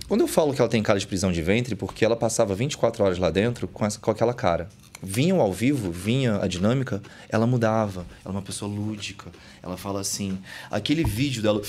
Quando 0.08 0.22
eu 0.22 0.28
falo 0.30 0.54
que 0.54 0.62
ela 0.62 0.70
tem 0.70 0.82
cara 0.82 0.98
de 0.98 1.06
prisão 1.06 1.30
de 1.34 1.42
ventre, 1.42 1.76
porque 1.76 2.06
ela 2.06 2.16
passava 2.16 2.56
24 2.56 3.04
horas 3.04 3.18
lá 3.18 3.30
dentro 3.30 3.68
com, 3.68 3.86
essa, 3.86 4.00
com 4.00 4.10
aquela 4.10 4.34
cara. 4.34 4.70
Vinha 5.02 5.36
o 5.36 5.42
ao 5.42 5.54
vivo, 5.54 5.92
vinha 5.92 6.40
a 6.42 6.48
dinâmica, 6.48 7.02
ela 7.30 7.46
mudava. 7.46 8.06
Ela 8.24 8.34
é 8.34 8.38
uma 8.38 8.42
pessoa 8.42 8.72
lúdica. 8.72 9.32
Ela 9.62 9.78
fala 9.78 10.00
assim, 10.02 10.38
aquele 10.70 11.04
vídeo 11.04 11.42
dela, 11.42 11.62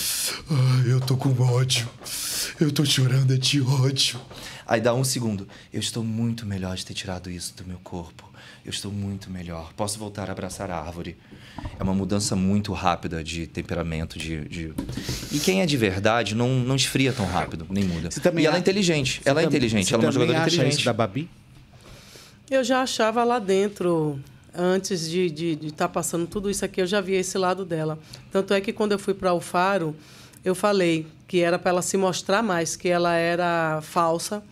"Ai, 0.51 0.93
eu 0.93 1.01
tô 1.01 1.17
com 1.17 1.31
ódio, 1.43 1.89
eu 2.61 2.71
tô 2.71 2.85
chorando 2.85 3.35
é 3.35 3.37
de 3.37 3.61
ódio. 3.61 4.21
Aí 4.67 4.81
dá 4.81 4.93
um 4.95 5.05
segundo, 5.05 5.47
eu 5.73 5.81
estou 5.81 6.03
muito 6.03 6.45
melhor 6.45 6.77
de 6.77 6.85
ter 6.85 6.95
tirado 6.95 7.31
isso 7.31 7.55
do 7.57 7.65
meu 7.65 7.79
corpo. 7.85 8.25
Eu 8.65 8.71
estou 8.71 8.91
muito 8.91 9.31
melhor. 9.31 9.73
Posso 9.77 9.97
voltar 9.97 10.29
a 10.29 10.33
abraçar 10.33 10.73
a 10.73 10.77
árvore. 10.81 11.17
É 11.79 11.83
uma 11.85 11.95
mudança 11.95 12.35
muito 12.35 12.73
rápida 12.73 13.23
de 13.23 13.47
temperamento, 13.47 14.19
de, 14.19 14.45
de... 14.49 14.75
E 15.31 15.39
quem 15.39 15.63
é 15.63 15.67
de 15.67 15.77
verdade 15.77 16.35
não, 16.35 16.49
não 16.49 16.75
esfria 16.75 17.13
tão 17.13 17.27
rápido, 17.27 17.65
nem 17.71 17.85
muda. 17.85 18.09
também 18.09 18.43
e 18.43 18.47
ela 18.49 18.57
é 18.57 18.59
inteligente. 18.59 19.21
Ela 19.25 19.41
é 19.43 19.45
inteligente. 19.45 19.95
Ela 19.95 20.03
é 20.03 20.07
uma 20.07 20.13
jogadora 20.13 20.39
acha 20.39 20.49
inteligente. 20.49 20.79
isso 20.79 20.85
da 20.85 20.93
Babi? 20.93 21.29
Eu 22.51 22.63
já 22.63 22.83
achava 22.83 23.25
lá 23.25 23.39
dentro, 23.39 24.21
antes 24.57 25.09
de 25.09 25.27
estar 25.27 25.37
de, 25.37 25.67
estar 25.67 25.89
passando 25.89 26.27
tudo 26.27 26.49
isso 26.49 26.65
aqui, 26.65 26.81
eu 26.81 26.87
já 26.87 27.01
via 27.01 27.19
esse 27.19 27.37
lado 27.37 27.65
dela. 27.65 27.99
Tanto 28.31 28.55
é 28.55 28.61
que 28.61 28.73
quando 28.73 28.93
eu 28.93 28.99
fui 28.99 29.15
para 29.15 29.33
o 29.33 29.41
Faro, 29.41 29.97
eu 30.45 30.55
falei 30.55 31.07
que 31.27 31.41
era 31.41 31.59
para 31.59 31.71
ela 31.71 31.83
se 31.83 31.97
mostrar 31.97 32.43
mais, 32.43 32.77
que 32.77 32.89
ela 32.89 33.15
era 33.15 33.81
falsa, 33.83 34.43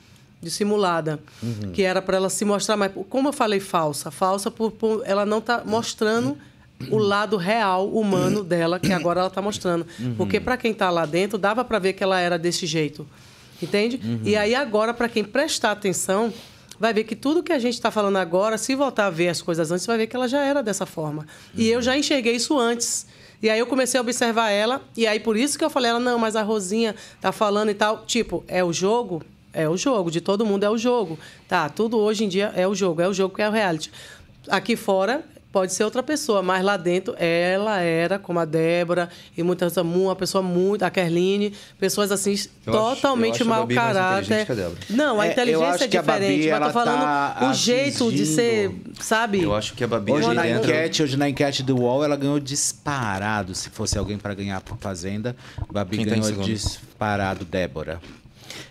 dissimulada. 0.42 1.20
Uhum. 1.40 1.70
Que 1.72 1.82
era 1.82 2.02
para 2.02 2.16
ela 2.16 2.28
se 2.28 2.44
mostrar 2.44 2.76
mais. 2.76 2.92
Como 3.08 3.28
eu 3.28 3.32
falei 3.32 3.60
falsa? 3.60 4.10
Falsa 4.10 4.50
por, 4.50 4.72
por 4.72 5.02
ela 5.06 5.24
não 5.24 5.40
tá 5.40 5.62
mostrando 5.64 6.36
o 6.90 6.98
lado 6.98 7.36
real 7.36 7.88
humano 7.88 8.42
dela, 8.42 8.80
que 8.80 8.92
agora 8.92 9.20
ela 9.20 9.28
está 9.28 9.40
mostrando. 9.40 9.86
Uhum. 10.00 10.14
Porque 10.16 10.40
para 10.40 10.56
quem 10.56 10.72
está 10.72 10.90
lá 10.90 11.06
dentro, 11.06 11.38
dava 11.38 11.64
para 11.64 11.78
ver 11.78 11.92
que 11.92 12.02
ela 12.02 12.18
era 12.20 12.36
desse 12.38 12.66
jeito. 12.66 13.06
Entende? 13.62 14.00
Uhum. 14.02 14.20
E 14.24 14.36
aí 14.36 14.54
agora, 14.54 14.92
para 14.92 15.08
quem 15.08 15.22
prestar 15.22 15.70
atenção, 15.70 16.32
vai 16.78 16.92
ver 16.92 17.04
que 17.04 17.16
tudo 17.16 17.42
que 17.42 17.52
a 17.52 17.58
gente 17.58 17.74
está 17.74 17.90
falando 17.90 18.16
agora, 18.16 18.58
se 18.58 18.74
voltar 18.74 19.06
a 19.06 19.10
ver 19.10 19.28
as 19.28 19.40
coisas 19.42 19.70
antes, 19.70 19.86
vai 19.86 19.98
ver 19.98 20.06
que 20.06 20.16
ela 20.16 20.28
já 20.28 20.42
era 20.42 20.62
dessa 20.62 20.86
forma. 20.86 21.26
E 21.54 21.68
eu 21.68 21.80
já 21.80 21.96
enxerguei 21.96 22.34
isso 22.36 22.58
antes. 22.58 23.06
E 23.42 23.50
aí 23.50 23.58
eu 23.58 23.66
comecei 23.66 23.98
a 23.98 24.00
observar 24.00 24.50
ela, 24.50 24.82
e 24.96 25.06
aí 25.06 25.20
por 25.20 25.36
isso 25.36 25.58
que 25.58 25.64
eu 25.64 25.68
falei, 25.68 25.90
ela, 25.90 26.00
não, 26.00 26.18
mas 26.18 26.34
a 26.34 26.42
Rosinha 26.42 26.94
tá 27.20 27.30
falando 27.30 27.70
e 27.70 27.74
tal. 27.74 28.04
Tipo, 28.06 28.42
é 28.48 28.64
o 28.64 28.72
jogo? 28.72 29.22
É 29.52 29.68
o 29.68 29.76
jogo, 29.76 30.10
de 30.10 30.20
todo 30.20 30.44
mundo 30.44 30.64
é 30.64 30.70
o 30.70 30.78
jogo. 30.78 31.18
Tá, 31.46 31.68
tudo 31.68 31.98
hoje 31.98 32.24
em 32.24 32.28
dia 32.28 32.52
é 32.56 32.66
o 32.66 32.74
jogo, 32.74 33.00
é 33.00 33.08
o 33.08 33.12
jogo 33.12 33.34
que 33.34 33.42
é 33.42 33.48
o 33.48 33.52
reality. 33.52 33.92
Aqui 34.48 34.76
fora 34.76 35.24
pode 35.54 35.72
ser 35.72 35.84
outra 35.84 36.02
pessoa, 36.02 36.42
mas 36.42 36.64
lá 36.64 36.76
dentro 36.76 37.14
ela 37.16 37.78
era, 37.80 38.18
como 38.18 38.40
a 38.40 38.44
Débora 38.44 39.08
e 39.36 39.42
muitas 39.44 39.76
uma 39.76 40.16
pessoa 40.16 40.42
muito, 40.42 40.82
a 40.82 40.90
Kerline, 40.90 41.52
pessoas 41.78 42.10
assim 42.10 42.32
Eu 42.66 42.72
acho- 42.74 42.96
totalmente 42.96 43.40
eu 43.40 43.46
acho 43.46 43.52
a 43.52 43.56
mau 43.56 43.66
caráter. 43.68 44.46
Não, 44.90 45.20
a 45.20 45.24
É, 45.24 45.28
eu 45.28 45.32
inteligência 45.32 45.68
acho 45.68 45.84
é 45.84 45.88
que 45.88 45.96
a 45.96 46.02
Babi, 46.02 46.18
diferente, 46.18 46.48
mas 46.50 46.56
ela 46.56 46.66
tô 46.66 46.72
falando 46.72 47.00
tá 47.00 47.48
o 47.50 47.54
jeito 47.54 48.10
de 48.10 48.26
ser, 48.26 48.74
sabe? 49.00 49.42
Eu 49.44 49.54
acho 49.54 49.74
que 49.74 49.84
a 49.84 49.86
Babi 49.86 50.10
Hoje 50.10 50.26
ali 50.26 50.34
na, 50.34 50.42
dentro- 50.42 50.64
enquete, 50.70 51.02
hoje 51.04 51.16
na 51.16 51.28
enquete 51.28 51.62
do 51.62 51.76
UOL, 51.78 52.02
ela 52.04 52.16
ganhou 52.16 52.40
disparado. 52.40 53.54
Se 53.54 53.70
fosse 53.70 53.96
alguém 53.96 54.18
para 54.18 54.34
ganhar 54.34 54.56
a 54.56 54.76
Fazenda, 54.76 55.36
Babi 55.72 55.98
Quem 55.98 56.06
tá 56.06 56.16
ganhou 56.16 56.32
disparado 56.42 57.44
Débora. 57.44 58.00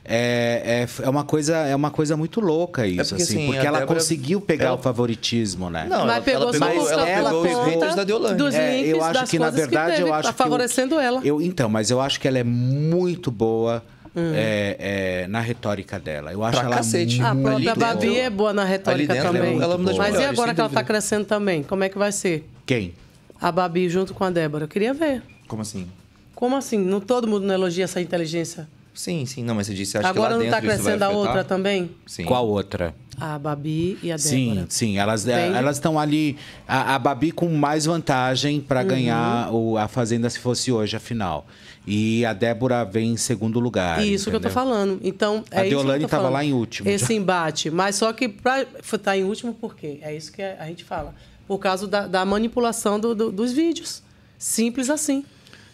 É, 0.05 0.85
é, 1.01 1.05
é, 1.05 1.09
uma 1.09 1.23
coisa, 1.23 1.55
é 1.57 1.75
uma 1.75 1.91
coisa 1.91 2.15
muito 2.17 2.39
louca 2.41 2.85
isso, 2.85 3.09
porque, 3.09 3.23
assim, 3.23 3.33
assim, 3.37 3.45
porque 3.47 3.59
a 3.61 3.65
ela 3.65 3.79
Débora- 3.79 3.99
conseguiu 3.99 4.41
pegar 4.41 4.65
ela- 4.67 4.75
o 4.75 4.77
favoritismo, 4.81 5.69
né? 5.69 5.85
Não, 5.89 6.01
ela- 6.01 6.13
ela 6.15 6.21
pegou- 6.21 6.53
ela 6.89 7.09
ela 7.09 7.29
pegou 7.43 7.87
os 7.89 7.95
da 7.95 8.03
Deolane. 8.03 8.37
Dos 8.37 8.53
É, 8.53 8.75
links, 8.77 8.89
eu 8.91 9.03
acho 9.03 9.13
das 9.21 9.29
que 9.29 9.39
na 9.39 9.49
verdade 9.49 9.95
teve, 9.97 10.07
eu 10.09 10.13
acho 10.13 10.23
tá 10.29 10.33
que 10.33 10.41
o- 10.41 10.43
favorecendo 10.43 10.99
ela. 10.99 11.21
Eu, 11.23 11.41
então, 11.41 11.69
mas 11.69 11.89
eu 11.89 12.01
acho 12.01 12.19
que 12.19 12.27
ela 12.27 12.37
é 12.39 12.43
muito 12.43 13.31
boa 13.31 13.83
Hum. 14.15 14.31
é, 14.35 15.23
é, 15.23 15.27
na 15.27 15.39
retórica 15.39 15.99
dela. 15.99 16.31
Eu 16.31 16.43
acho 16.43 16.57
Pra 16.59 16.67
ela 16.67 16.75
cacete. 16.77 17.19
A 17.21 17.33
muito 17.33 17.63
própria 17.63 17.75
Babi 17.75 18.07
boa. 18.07 18.19
é 18.19 18.29
boa 18.29 18.53
na 18.53 18.63
retórica 18.63 19.13
dentro, 19.13 19.31
também. 19.31 19.55
ela 19.61 19.73
é 19.73 19.77
uma 19.77 19.85
das 19.85 19.97
Mas 19.97 20.13
e 20.19 20.23
agora 20.23 20.47
sem 20.49 20.55
que 20.55 20.61
ela 20.61 20.69
está 20.69 20.83
crescendo 20.83 21.25
também? 21.25 21.63
Como 21.63 21.83
é 21.83 21.89
que 21.89 21.97
vai 21.97 22.11
ser? 22.11 22.47
Quem? 22.65 22.93
A 23.41 23.51
Babi 23.51 23.89
junto 23.89 24.13
com 24.13 24.23
a 24.23 24.29
Débora. 24.29 24.65
Eu 24.65 24.67
queria 24.67 24.93
ver. 24.93 25.23
Como 25.47 25.61
assim? 25.63 25.87
Como 26.35 26.55
assim? 26.55 26.77
Não 26.77 26.99
todo 26.99 27.27
mundo 27.27 27.45
não 27.45 27.53
elogia 27.53 27.85
essa 27.85 27.99
inteligência? 27.99 28.67
Sim, 28.93 29.25
sim. 29.25 29.43
Não, 29.43 29.55
mas 29.55 29.67
você 29.67 29.73
disse, 29.73 29.97
acho 29.97 30.07
agora 30.07 30.27
que 30.29 30.33
lá 30.33 30.37
não 30.39 30.45
está 30.45 30.61
crescendo 30.61 31.03
a 31.03 31.09
outra 31.09 31.43
também? 31.43 31.89
Sim. 32.05 32.25
Qual 32.25 32.47
outra? 32.47 32.93
A 33.19 33.37
Babi 33.39 33.97
e 34.03 34.11
a 34.11 34.15
Débora. 34.17 34.17
Sim, 34.17 34.65
sim. 34.69 34.97
Elas 34.97 35.27
elas 35.27 35.77
estão 35.77 35.99
ali. 35.99 36.37
A, 36.67 36.95
a 36.95 36.99
Babi 36.99 37.31
com 37.31 37.47
mais 37.49 37.85
vantagem 37.85 38.59
para 38.61 38.81
Uhum. 38.81 38.87
ganhar 38.87 39.51
o, 39.53 39.77
a 39.77 39.87
Fazenda 39.87 40.29
se 40.29 40.39
fosse 40.39 40.71
hoje, 40.71 40.95
afinal. 40.95 41.45
E 41.85 42.25
a 42.25 42.33
Débora 42.33 42.85
vem 42.85 43.11
em 43.11 43.17
segundo 43.17 43.59
lugar. 43.59 44.03
Isso 44.05 44.29
que 44.29 44.35
eu 44.35 44.39
tô 44.39 44.47
entendeu? 44.47 44.51
falando. 44.63 44.99
Então, 45.03 45.43
é 45.51 45.59
A 45.59 45.63
Deolane 45.63 46.03
tô 46.03 46.07
tava 46.09 46.23
falando. 46.23 46.33
lá 46.33 46.45
em 46.45 46.53
último. 46.53 46.89
Esse 46.89 47.13
embate. 47.13 47.69
Mas 47.69 47.95
só 47.95 48.13
que 48.13 48.29
para 48.29 48.65
estar 48.81 49.17
em 49.17 49.23
último, 49.23 49.53
por 49.53 49.75
quê? 49.75 49.99
É 50.01 50.15
isso 50.15 50.31
que 50.31 50.41
a 50.41 50.65
gente 50.65 50.83
fala. 50.83 51.13
Por 51.47 51.57
causa 51.59 51.85
da, 51.87 52.07
da 52.07 52.23
manipulação 52.25 52.99
do- 52.99 53.13
do- 53.13 53.31
dos 53.31 53.51
vídeos. 53.51 54.01
Simples 54.37 54.89
assim. 54.89 55.25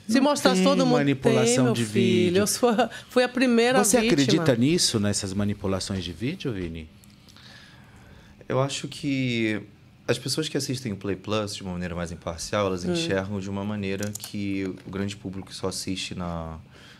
Se 0.09 0.15
Não 0.15 0.23
mostrasse 0.23 0.63
todo 0.63 0.85
mundo. 0.85 0.97
manipulação 0.97 1.55
tem, 1.55 1.63
meu 1.65 1.73
de 1.73 1.85
filho. 1.85 2.25
vídeo. 2.25 2.39
Eu 2.39 2.47
sou, 2.47 2.71
fui 3.09 3.23
a 3.23 3.29
primeira 3.29 3.83
Você 3.83 4.01
vítima. 4.01 4.13
acredita 4.23 4.55
nisso, 4.55 4.99
nessas 4.99 5.33
manipulações 5.33 6.03
de 6.03 6.11
vídeo, 6.11 6.51
Vini? 6.51 6.89
Eu 8.47 8.59
acho 8.59 8.87
que 8.87 9.61
as 10.07 10.17
pessoas 10.17 10.49
que 10.49 10.57
assistem 10.57 10.91
o 10.91 10.95
Play 10.95 11.15
Plus 11.15 11.55
de 11.55 11.61
uma 11.61 11.73
maneira 11.73 11.93
mais 11.95 12.11
imparcial, 12.11 12.65
elas 12.67 12.83
Hum. 12.83 12.93
enxergam 12.93 13.39
de 13.39 13.49
uma 13.49 13.63
maneira 13.63 14.11
que 14.17 14.65
o 14.85 14.89
grande 14.89 15.15
público 15.15 15.49
que 15.49 15.55
só 15.55 15.67
assiste 15.67 16.15
na, 16.15 16.57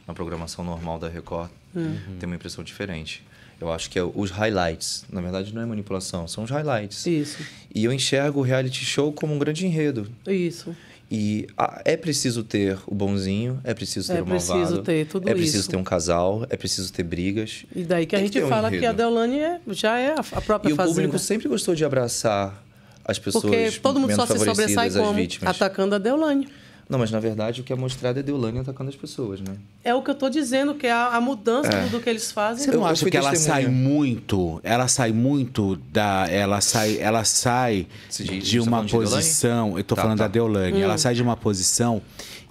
na 0.08 0.14
programação 0.14 0.64
normal 0.64 1.00
da 1.00 1.08
Record 1.10 1.50
Hum. 1.76 1.98
tem 2.20 2.28
uma 2.28 2.36
impressão 2.36 2.64
diferente. 2.64 3.24
Eu 3.62 3.72
acho 3.74 3.90
que 3.90 4.00
é 4.00 4.04
os 4.04 4.32
highlights. 4.32 5.04
Na 5.12 5.20
verdade, 5.20 5.54
não 5.54 5.62
é 5.62 5.66
manipulação, 5.66 6.28
são 6.28 6.44
os 6.46 6.50
highlights. 6.50 7.06
Isso, 7.06 7.44
E 7.74 7.84
eu 7.84 7.92
enxergo 7.92 8.40
o 8.40 8.44
reality 8.44 8.86
show 8.86 9.12
como 9.12 9.34
um 9.34 9.40
grande 9.40 9.66
enredo. 9.66 10.10
isso. 10.28 10.76
E 11.12 11.48
ah, 11.58 11.82
é 11.86 11.98
preciso 11.98 12.44
ter 12.44 12.78
o 12.86 12.94
bonzinho, 12.94 13.60
é 13.64 13.74
preciso 13.74 14.08
ter 14.12 14.20
É 14.20 14.22
o 14.22 14.28
malvado. 14.28 14.60
preciso 14.60 14.82
ter 14.84 15.08
tudo 15.08 15.28
É 15.28 15.34
preciso 15.34 15.60
isso. 15.62 15.70
ter 15.70 15.76
um 15.78 15.84
casal, 15.84 16.46
é 16.52 16.56
preciso 16.56 16.94
ter 16.94 17.02
brigas. 17.04 17.66
E 17.76 17.84
daí 17.84 18.06
que 18.06 18.16
a 18.16 18.20
Tem 18.20 18.28
gente 18.28 18.38
ter 18.40 18.46
um 18.46 18.50
fala 18.50 18.70
que 18.70 18.86
a. 18.86 18.92
Deolane 18.92 19.40
é, 19.40 19.60
já 19.70 19.98
é 19.98 20.12
a, 20.12 20.20
a 20.34 20.42
própria 20.42 20.70
E 20.70 20.74
o 20.74 20.76
fazenda. 20.76 20.96
público 20.96 21.18
sempre 21.18 21.48
gostou 21.48 21.74
de 21.74 21.84
abraçar 21.84 22.64
as 23.04 23.18
pessoas 23.18 23.44
Porque 23.44 23.72
todo 23.82 24.00
mundo 24.00 24.14
só 24.14 24.28
se 24.28 24.38
sobressai 24.38 24.92
como? 24.92 25.14
vítimas. 25.14 25.56
Atacando 25.56 25.96
a 25.96 25.98
Deolane. 25.98 26.48
Não, 26.90 26.98
mas 26.98 27.12
na 27.12 27.20
verdade 27.20 27.62
o 27.62 27.64
que 27.64 27.72
é 27.72 27.76
mostrado 27.76 28.18
é 28.20 28.24
Deolane 28.24 28.58
atacando 28.58 28.90
as 28.90 28.96
pessoas, 28.96 29.40
né? 29.42 29.56
É 29.84 29.94
o 29.94 30.02
que 30.02 30.10
eu 30.10 30.16
tô 30.16 30.28
dizendo, 30.28 30.74
que 30.74 30.88
é 30.88 30.92
a, 30.92 31.10
a 31.18 31.22
mudança 31.22 31.70
É. 31.72 31.86
do, 31.88 32.00
que 32.00 32.10
eles 32.10 32.32
fazem. 32.32 32.66
Você 32.66 32.72
não 32.72 32.80
Eu- 32.80 32.86
acha 32.88 33.08
que 33.10 33.16
ela 33.16 33.36
sai 33.36 33.68
muito? 33.68 34.60
Ela 34.64 34.88
sai 34.88 35.12
muito 35.12 35.76
da. 35.94 36.28
Ela 36.30 36.62
sai, 36.62 36.98
ela 37.00 37.24
sai 37.24 37.88
de 38.10 38.58
tá 38.60 38.64
uma 38.66 38.84
de 38.84 38.92
Deolane? 38.92 39.12
posição. 39.12 39.78
Eu 39.78 39.84
tô 39.84 39.96
Tá, 39.96 40.02
falando 40.02 40.18
tá. 40.18 40.24
da 40.24 40.32
Deolane. 40.34 40.80
Hum. 40.80 40.84
Ela 40.84 40.98
sai 40.98 41.14
de 41.14 41.22
uma 41.22 41.38
posição 41.38 42.02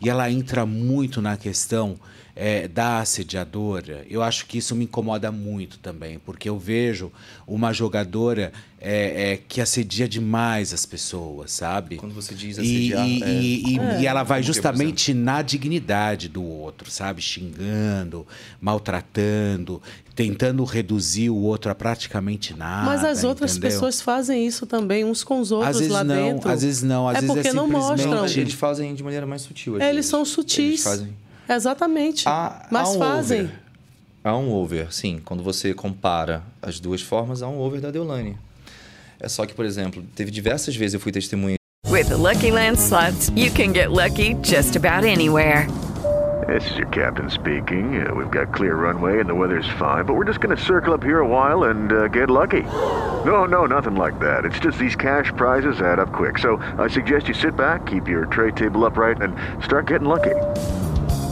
e 0.00 0.08
ela 0.08 0.30
entra 0.30 0.64
muito 0.64 1.20
na 1.20 1.36
questão 1.36 1.96
é, 2.40 2.68
da 2.68 3.00
assediadora. 3.00 4.06
Eu 4.08 4.22
acho 4.22 4.46
que 4.46 4.58
isso 4.58 4.76
me 4.76 4.84
incomoda 4.84 5.32
muito 5.32 5.76
também, 5.80 6.20
porque 6.24 6.48
eu 6.48 6.56
vejo 6.56 7.10
uma 7.48 7.72
jogadora 7.72 8.52
é, 8.80 9.32
é, 9.32 9.36
que 9.48 9.60
assedia 9.60 10.06
demais 10.08 10.72
as 10.72 10.86
pessoas, 10.86 11.50
sabe? 11.50 11.96
Quando 11.96 12.14
você 12.14 12.32
diz 12.36 12.58
E, 12.58 12.60
assediar, 12.60 13.08
e, 13.08 13.22
é- 13.24 13.28
e- 13.32 13.62
e- 13.74 13.78
É. 13.80 14.00
e 14.02 14.06
ela 14.06 14.22
vai 14.22 14.38
por 14.40 14.46
justamente 14.46 15.12
na 15.12 15.42
dignidade 15.42 16.28
do 16.28 16.44
outro, 16.44 16.88
sabe? 16.88 17.20
Xingando, 17.20 18.24
maltratando, 18.60 19.82
tentando 20.14 20.62
reduzir 20.64 21.30
o 21.30 21.36
outro 21.36 21.70
a 21.70 21.74
praticamente 21.74 22.54
nada. 22.56 22.86
Mas 22.86 23.04
as 23.04 23.24
outras 23.24 23.52
entendeu? 23.56 23.70
pessoas 23.70 24.00
fazem 24.00 24.46
isso 24.46 24.64
também, 24.66 25.04
uns 25.04 25.24
com 25.24 25.40
os 25.40 25.50
outros 25.50 25.70
Às 25.70 25.78
vezes 25.78 25.92
lá 25.92 26.04
não, 26.04 26.14
dentro. 26.14 26.48
às 26.50 26.62
vezes 26.62 26.82
não, 26.82 27.08
às 27.08 27.16
é 27.16 27.20
vezes 27.20 27.30
é 27.30 27.34
porque 27.42 27.52
não 27.52 27.64
simplesmente- 27.66 28.06
mostram. 28.06 28.14
Não, 28.14 28.26
eles 28.42 28.54
fazem 28.54 28.94
de 28.94 29.02
maneira 29.02 29.26
mais 29.26 29.42
sutil. 29.42 29.74
Eles 29.80 29.94
vezes. 29.96 30.06
são 30.10 30.24
sutis. 30.24 30.58
Eles 30.58 30.82
fazem. 30.84 31.16
Exatamente. 31.48 32.28
Há- 32.28 32.66
Mas 32.70 32.88
há 32.88 32.92
um 32.92 32.98
fazem. 32.98 33.40
over. 33.42 33.52
Há 34.24 34.36
um 34.36 34.50
over, 34.52 34.92
sim. 34.92 35.20
Quando 35.24 35.42
você 35.42 35.72
compara 35.72 36.42
as 36.60 36.78
duas 36.80 37.00
formas, 37.00 37.42
há 37.42 37.48
um 37.48 37.58
over 37.58 37.80
da 37.80 37.90
Deolane. 37.90 38.36
É 39.20 39.28
só 39.28 39.46
que, 39.46 39.54
por 39.54 39.64
exemplo, 39.64 40.02
teve 40.14 40.30
diversas 40.30 40.76
vezes 40.76 40.94
eu 40.94 41.00
fui 41.00 41.10
testemunha 41.10 41.56
With 41.88 42.08
the 42.08 42.16
Lucky 42.16 42.50
Land 42.50 42.78
slots, 42.78 43.30
you 43.34 43.50
can 43.50 43.72
get 43.72 43.90
lucky 43.90 44.34
just 44.42 44.76
about 44.76 45.04
anywhere. 45.06 45.66
This 46.46 46.70
is 46.70 46.76
your 46.78 46.88
captain 46.88 47.28
speaking. 47.30 48.00
Uh, 48.06 48.14
we've 48.14 48.30
got 48.30 48.52
clear 48.54 48.74
runway 48.74 49.20
and 49.20 49.26
the 49.28 49.34
weather's 49.34 49.68
fine, 49.78 50.04
but 50.04 50.14
we're 50.14 50.24
just 50.26 50.40
going 50.40 50.54
to 50.56 50.62
circle 50.62 50.92
up 50.94 51.02
here 51.02 51.20
a 51.20 51.26
while 51.26 51.64
and 51.70 51.92
uh, 51.92 52.08
get 52.08 52.28
lucky. 52.30 52.62
No, 53.24 53.44
no, 53.44 53.66
nothing 53.66 53.96
like 53.96 54.18
that. 54.20 54.44
It's 54.44 54.58
just 54.58 54.78
these 54.78 54.96
cash 54.96 55.30
prizes 55.36 55.80
add 55.80 55.98
up 55.98 56.12
quick. 56.12 56.38
So 56.38 56.58
I 56.78 56.88
suggest 56.88 57.28
you 57.28 57.34
sit 57.34 57.56
back, 57.56 57.86
keep 57.86 58.06
your 58.08 58.26
tray 58.26 58.52
table 58.52 58.84
upright, 58.86 59.20
and 59.20 59.34
start 59.64 59.86
getting 59.86 60.08
lucky. 60.08 60.34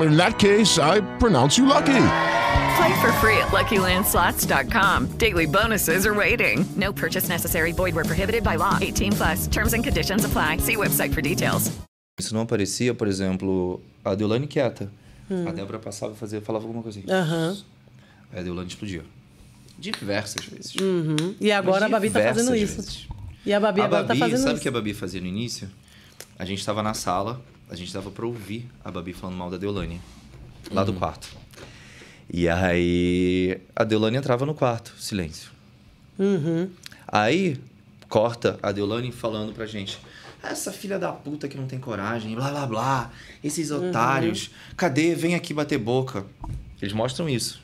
In 0.00 0.16
that 0.16 0.38
case, 0.38 0.78
I 0.78 1.00
pronounce 1.18 1.58
you 1.58 1.66
lucky. 1.66 1.92
Play 2.76 3.00
for 3.00 3.12
free 3.20 3.36
at 3.38 3.48
LuckyLandSlots.com. 3.52 5.18
Daily 5.18 5.46
bonuses 5.46 6.06
are 6.06 6.14
waiting. 6.14 6.64
No 6.76 6.92
purchase 6.92 7.28
necessary. 7.28 7.72
Void 7.72 7.94
where 7.94 8.04
prohibited 8.04 8.42
by 8.42 8.56
law. 8.56 8.78
18 8.80 9.12
plus. 9.12 9.46
Terms 9.48 9.74
and 9.74 9.84
conditions 9.84 10.24
apply. 10.24 10.58
See 10.58 10.76
website 10.76 11.12
for 11.12 11.20
details. 11.20 11.70
Isso 12.18 12.34
não 12.34 12.42
aparecia, 12.42 12.94
por 12.94 13.08
exemplo, 13.08 13.80
a 14.04 14.14
Deolane 14.14 14.46
quieta. 14.46 14.90
Hum. 15.30 15.46
A 15.48 15.52
Débora 15.52 15.78
passava 15.78 16.12
e 16.12 16.16
fazia, 16.16 16.40
falava 16.40 16.64
alguma 16.66 16.82
coisa 16.82 16.98
assim. 16.98 17.10
Aham. 17.10 17.56
Aí 18.32 18.40
a 18.40 18.42
Deolane 18.42 18.68
explodia. 18.68 19.02
Diversas 19.78 20.44
vezes. 20.44 20.74
Uhum. 20.76 21.34
E 21.40 21.50
agora 21.50 21.86
a 21.86 21.88
Babi 21.88 22.10
tá 22.10 22.20
fazendo 22.22 22.54
isso. 22.54 22.76
vezes. 22.76 23.08
E 23.44 23.52
a 23.52 23.58
Babi 23.58 23.80
a 23.80 23.84
agora 23.84 24.02
Babi, 24.04 24.18
tá 24.20 24.26
fazendo 24.26 24.38
sabe 24.40 24.50
o 24.50 24.54
isso. 24.54 24.62
que 24.62 24.68
a 24.68 24.72
Babi 24.72 24.94
fazia 24.94 25.20
no 25.20 25.26
início? 25.26 25.68
A 26.38 26.44
gente 26.44 26.58
estava 26.60 26.82
na 26.82 26.94
sala, 26.94 27.40
a 27.72 27.76
gente 27.76 27.92
dava 27.92 28.10
pra 28.10 28.26
ouvir 28.26 28.68
a 28.84 28.90
Babi 28.90 29.12
falando 29.12 29.36
mal 29.36 29.50
da 29.50 29.56
Deolane, 29.56 30.00
lá 30.70 30.84
do 30.84 30.92
Uhum. 30.92 30.98
quarto. 30.98 31.28
E 32.32 32.48
aí 32.48 33.58
a 33.74 33.82
Deolane 33.84 34.16
entrava 34.18 34.44
no 34.46 34.54
quarto, 34.54 34.94
silêncio. 34.98 35.50
Uhum. 36.18 36.68
Aí 37.08 37.58
corta 38.08 38.58
a 38.62 38.70
Deolane 38.72 39.10
falando 39.10 39.52
pra 39.52 39.64
gente: 39.66 39.98
essa 40.42 40.70
filha 40.72 40.98
da 40.98 41.10
puta 41.12 41.48
que 41.48 41.56
não 41.56 41.66
tem 41.66 41.78
coragem, 41.78 42.34
blá 42.34 42.50
blá 42.50 42.66
blá, 42.66 43.10
esses 43.42 43.70
Uhum. 43.70 43.88
otários, 43.88 44.50
cadê? 44.76 45.14
Vem 45.14 45.34
aqui 45.34 45.54
bater 45.54 45.78
boca. 45.78 46.24
Eles 46.80 46.92
mostram 46.94 47.28
isso. 47.28 47.60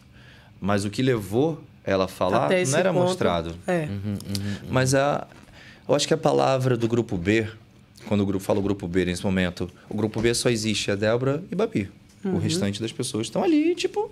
Mas 0.60 0.84
o 0.84 0.90
que 0.90 1.02
levou 1.02 1.62
ela 1.84 2.04
a 2.04 2.08
falar 2.08 2.48
não 2.50 2.78
era 2.78 2.92
ponto, 2.92 3.04
mostrado. 3.04 3.54
É. 3.66 3.88
Mas 4.70 4.94
a, 4.94 5.26
eu 5.88 5.94
acho 5.94 6.06
que 6.08 6.14
a 6.14 6.18
palavra 6.18 6.76
do 6.76 6.86
grupo 6.88 7.16
B, 7.16 7.48
quando 8.06 8.20
o 8.22 8.26
grupo 8.26 8.44
fala 8.44 8.58
o 8.58 8.62
grupo 8.62 8.86
B 8.88 9.04
nesse 9.04 9.24
momento, 9.24 9.70
o 9.88 9.94
grupo 9.96 10.20
B 10.20 10.32
só 10.34 10.48
existe 10.50 10.90
a 10.90 10.94
Débora 10.94 11.42
e 11.50 11.54
Babi. 11.54 11.90
Uhum. 12.24 12.34
O 12.34 12.38
restante 12.38 12.80
das 12.80 12.92
pessoas 12.92 13.26
estão 13.28 13.42
ali, 13.44 13.74
tipo, 13.74 14.10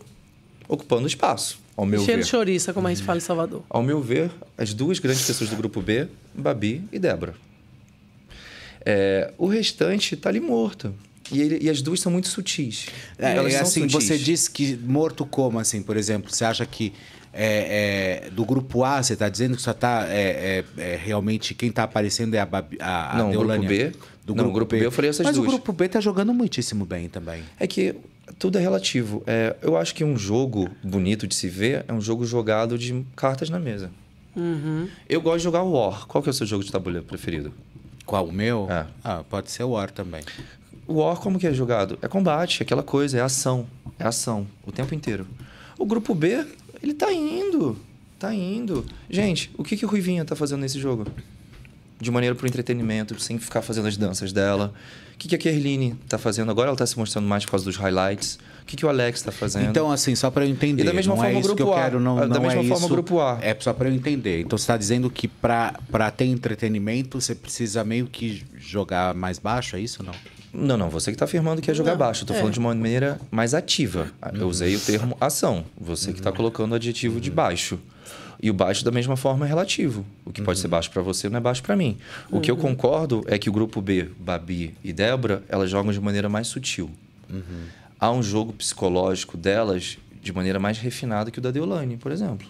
ocupando 0.68 1.06
espaço, 1.06 1.58
ao 1.76 1.84
meu 1.86 2.00
Cheio 2.04 2.18
ver. 2.18 2.22
de 2.24 2.28
chouriça, 2.28 2.72
como 2.72 2.86
a 2.86 2.94
gente 2.94 3.04
fala 3.04 3.18
em 3.18 3.20
Salvador. 3.20 3.62
Ao 3.68 3.82
meu 3.82 4.00
ver, 4.00 4.30
as 4.56 4.72
duas 4.74 4.98
grandes 4.98 5.24
pessoas 5.26 5.50
do 5.50 5.56
grupo 5.56 5.80
B, 5.80 6.08
Babi 6.34 6.82
e 6.92 6.98
Débora. 6.98 7.34
É, 8.84 9.32
o 9.36 9.46
restante 9.46 10.14
está 10.14 10.28
ali 10.28 10.40
morto. 10.40 10.94
E, 11.32 11.40
ele- 11.40 11.58
e 11.60 11.68
as 11.68 11.82
duas 11.82 11.98
são 12.00 12.12
muito 12.12 12.28
sutis. 12.28 12.86
É, 13.18 13.34
Elas 13.34 13.52
é 13.54 13.58
são 13.58 13.66
assim, 13.66 13.80
sutis. 13.88 13.92
você 14.06 14.16
disse 14.18 14.48
que 14.48 14.76
morto 14.76 15.26
como, 15.26 15.58
assim, 15.58 15.82
por 15.82 15.96
exemplo? 15.96 16.32
Você 16.32 16.44
acha 16.44 16.64
que 16.64 16.92
é, 17.36 18.24
é, 18.26 18.30
do 18.30 18.44
grupo 18.44 18.82
A, 18.84 19.02
você 19.02 19.12
está 19.12 19.28
dizendo 19.28 19.56
que 19.56 19.62
só 19.62 19.72
está 19.72 20.06
é, 20.08 20.64
é, 20.78 20.82
é, 20.82 20.96
realmente 20.96 21.54
quem 21.54 21.68
está 21.68 21.82
aparecendo 21.84 22.34
é 22.34 22.40
a, 22.40 22.46
Babi, 22.46 22.78
a, 22.80 23.14
a 23.14 23.18
Não, 23.18 23.30
o 23.30 23.32
grupo? 23.44 23.66
B- 23.66 23.92
Do 24.24 24.34
não, 24.34 24.48
o 24.48 24.52
grupo 24.52 24.74
B 24.76 24.84
eu 24.86 24.90
falei 24.90 25.10
essas 25.10 25.24
Mas 25.26 25.36
duas. 25.36 25.46
o 25.46 25.50
grupo 25.50 25.72
B 25.72 25.88
tá 25.88 26.00
jogando 26.00 26.32
muitíssimo 26.34 26.84
bem 26.84 27.08
também. 27.08 27.42
É 27.60 27.66
que 27.66 27.94
tudo 28.38 28.58
é 28.58 28.60
relativo. 28.60 29.22
É, 29.26 29.54
eu 29.62 29.76
acho 29.76 29.94
que 29.94 30.02
um 30.02 30.16
jogo 30.16 30.68
bonito 30.82 31.26
de 31.26 31.34
se 31.34 31.48
ver 31.48 31.84
é 31.86 31.92
um 31.92 32.00
jogo 32.00 32.24
jogado 32.24 32.76
de 32.78 33.04
cartas 33.14 33.48
na 33.50 33.58
mesa. 33.58 33.90
Uhum. 34.34 34.88
Eu 35.08 35.20
gosto 35.20 35.38
de 35.38 35.44
jogar 35.44 35.62
War. 35.62 36.06
Qual 36.06 36.22
que 36.22 36.28
é 36.28 36.32
o 36.32 36.34
seu 36.34 36.46
jogo 36.46 36.64
de 36.64 36.72
tabuleiro 36.72 37.06
preferido? 37.06 37.52
Qual, 38.04 38.26
o 38.26 38.32
meu? 38.32 38.66
É. 38.70 38.86
Ah, 39.02 39.22
pode 39.28 39.50
ser 39.50 39.62
o 39.64 39.70
War 39.70 39.90
também. 39.90 40.22
O 40.86 40.94
War, 40.94 41.16
como 41.16 41.38
que 41.38 41.46
é 41.46 41.52
jogado? 41.52 41.98
É 42.02 42.08
combate, 42.08 42.60
é 42.60 42.64
aquela 42.64 42.82
coisa, 42.82 43.18
é 43.18 43.20
ação. 43.20 43.66
É 43.98 44.04
ação, 44.04 44.46
o 44.64 44.70
tempo 44.70 44.94
inteiro. 44.94 45.26
O 45.78 45.86
grupo 45.86 46.14
B, 46.14 46.46
ele 46.82 46.94
tá 46.94 47.12
indo. 47.12 47.76
Tá 48.18 48.34
indo. 48.34 48.84
Gente, 49.10 49.50
o 49.58 49.62
que, 49.64 49.76
que 49.76 49.84
o 49.84 49.88
Ruivinha 49.88 50.24
tá 50.24 50.34
fazendo 50.34 50.60
nesse 50.60 50.78
jogo? 50.80 51.06
De 52.00 52.10
maneira 52.10 52.34
pro 52.34 52.46
entretenimento, 52.46 53.18
sem 53.20 53.38
ficar 53.38 53.62
fazendo 53.62 53.88
as 53.88 53.96
danças 53.96 54.32
dela. 54.32 54.72
O 55.14 55.18
que, 55.18 55.28
que 55.28 55.34
a 55.34 55.38
Kerline 55.38 55.94
tá 56.08 56.18
fazendo? 56.18 56.50
Agora 56.50 56.68
ela 56.68 56.76
tá 56.76 56.86
se 56.86 56.98
mostrando 56.98 57.26
mais 57.26 57.44
por 57.44 57.52
causa 57.52 57.64
dos 57.64 57.76
highlights. 57.76 58.38
O 58.62 58.66
que, 58.66 58.76
que 58.76 58.84
o 58.84 58.88
Alex 58.88 59.22
tá 59.22 59.30
fazendo? 59.32 59.70
Então, 59.70 59.90
assim, 59.90 60.14
só 60.14 60.30
para 60.30 60.44
eu 60.44 60.50
entender. 60.50 60.82
E 60.82 60.84
da 60.86 60.92
mesma 60.92 61.14
não 61.14 61.22
forma 61.22 61.32
é 61.32 61.36
o 61.36 61.40
isso 61.40 61.54
que 61.54 61.62
eu 61.62 61.66
grupo 61.66 61.80
A. 61.80 61.82
quero, 61.84 62.00
não, 62.00 62.16
Da 62.16 62.26
não 62.26 62.40
mesma 62.42 62.60
é 62.60 62.64
forma 62.64 62.76
isso. 62.76 62.88
grupo 62.88 63.20
A. 63.20 63.38
É 63.40 63.56
só 63.60 63.72
para 63.72 63.88
eu 63.88 63.94
entender. 63.94 64.40
Então, 64.40 64.58
você 64.58 64.64
está 64.64 64.76
dizendo 64.76 65.08
que 65.08 65.26
para 65.28 66.10
ter 66.14 66.24
entretenimento, 66.24 67.20
você 67.20 67.34
precisa 67.34 67.84
meio 67.84 68.06
que 68.06 68.44
jogar 68.58 69.14
mais 69.14 69.38
baixo, 69.38 69.76
é 69.76 69.80
isso 69.80 70.02
ou 70.02 70.06
não? 70.06 70.14
Não, 70.52 70.76
não, 70.76 70.88
você 70.88 71.10
que 71.10 71.14
está 71.16 71.24
afirmando 71.26 71.60
que 71.60 71.70
é 71.70 71.74
jogar 71.74 71.92
Não, 71.92 71.98
baixo. 71.98 72.22
Eu 72.22 72.26
tô 72.28 72.34
é. 72.34 72.36
falando 72.38 72.52
de 72.54 72.58
uma 72.58 72.74
maneira 72.74 73.20
mais 73.30 73.52
ativa. 73.54 74.10
Eu 74.32 74.48
usei 74.48 74.74
o 74.74 74.80
termo 74.80 75.16
ação. 75.20 75.64
Você 75.78 76.12
que 76.12 76.18
está 76.18 76.32
colocando 76.32 76.72
o 76.72 76.74
adjetivo 76.74 77.20
de 77.20 77.30
baixo. 77.30 77.78
E 78.42 78.50
o 78.50 78.54
baixo, 78.54 78.84
da 78.84 78.90
mesma 78.90 79.16
forma, 79.16 79.46
é 79.46 79.48
relativo. 79.48 80.04
O 80.24 80.30
que 80.32 80.42
pode 80.42 80.58
ser 80.58 80.68
baixo 80.68 80.90
para 80.90 81.00
você 81.02 81.28
não 81.28 81.38
é 81.38 81.40
baixo 81.40 81.62
para 81.62 81.74
mim. 81.74 81.96
O 82.30 82.40
que 82.40 82.50
eu 82.50 82.54
Uhum. 82.54 82.60
concordo 82.60 83.24
é 83.26 83.38
que 83.38 83.48
o 83.48 83.52
grupo 83.52 83.80
B, 83.80 84.10
Babi 84.20 84.74
e 84.84 84.92
Débora, 84.92 85.42
elas 85.48 85.70
jogam 85.70 85.90
de 85.92 86.00
maneira 86.00 86.28
mais 86.28 86.46
sutil. 86.46 86.90
Há 87.98 88.10
um 88.12 88.22
jogo 88.22 88.52
psicológico 88.52 89.36
delas 89.38 89.96
de 90.22 90.32
maneira 90.32 90.58
mais 90.58 90.78
refinada 90.78 91.30
que 91.30 91.38
o 91.38 91.42
da 91.42 91.50
Deolane, 91.50 91.96
por 91.96 92.12
exemplo. 92.12 92.46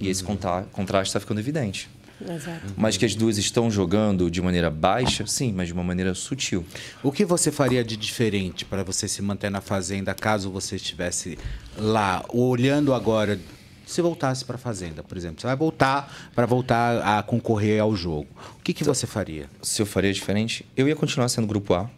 E 0.00 0.08
esse 0.08 0.24
contraste 0.24 1.08
está 1.10 1.20
ficando 1.20 1.38
evidente. 1.40 1.88
Exato. 2.28 2.74
Mas 2.76 2.96
que 2.96 3.04
as 3.04 3.14
duas 3.14 3.38
estão 3.38 3.70
jogando 3.70 4.30
de 4.30 4.40
maneira 4.40 4.70
baixa, 4.70 5.26
sim, 5.26 5.52
mas 5.52 5.68
de 5.68 5.72
uma 5.72 5.84
maneira 5.84 6.14
sutil. 6.14 6.64
O 7.02 7.10
que 7.10 7.24
você 7.24 7.50
faria 7.50 7.84
de 7.84 7.96
diferente 7.96 8.64
para 8.64 8.82
você 8.82 9.08
se 9.08 9.22
manter 9.22 9.50
na 9.50 9.60
fazenda 9.60 10.14
caso 10.14 10.50
você 10.50 10.76
estivesse 10.76 11.38
lá, 11.76 12.24
olhando 12.28 12.94
agora, 12.94 13.38
se 13.86 14.00
voltasse 14.00 14.44
para 14.44 14.56
a 14.56 14.58
fazenda, 14.58 15.02
por 15.02 15.16
exemplo? 15.16 15.40
Você 15.40 15.46
vai 15.46 15.56
voltar 15.56 16.30
para 16.34 16.46
voltar 16.46 17.18
a 17.18 17.22
concorrer 17.22 17.80
ao 17.80 17.94
jogo. 17.94 18.28
O 18.58 18.62
que, 18.62 18.72
que 18.72 18.84
você 18.84 19.06
faria? 19.06 19.48
se 19.62 19.82
eu 19.82 19.86
faria 19.86 20.12
diferente, 20.12 20.64
eu 20.76 20.88
ia 20.88 20.96
continuar 20.96 21.28
sendo 21.28 21.46
grupo 21.46 21.74
A, 21.74 21.90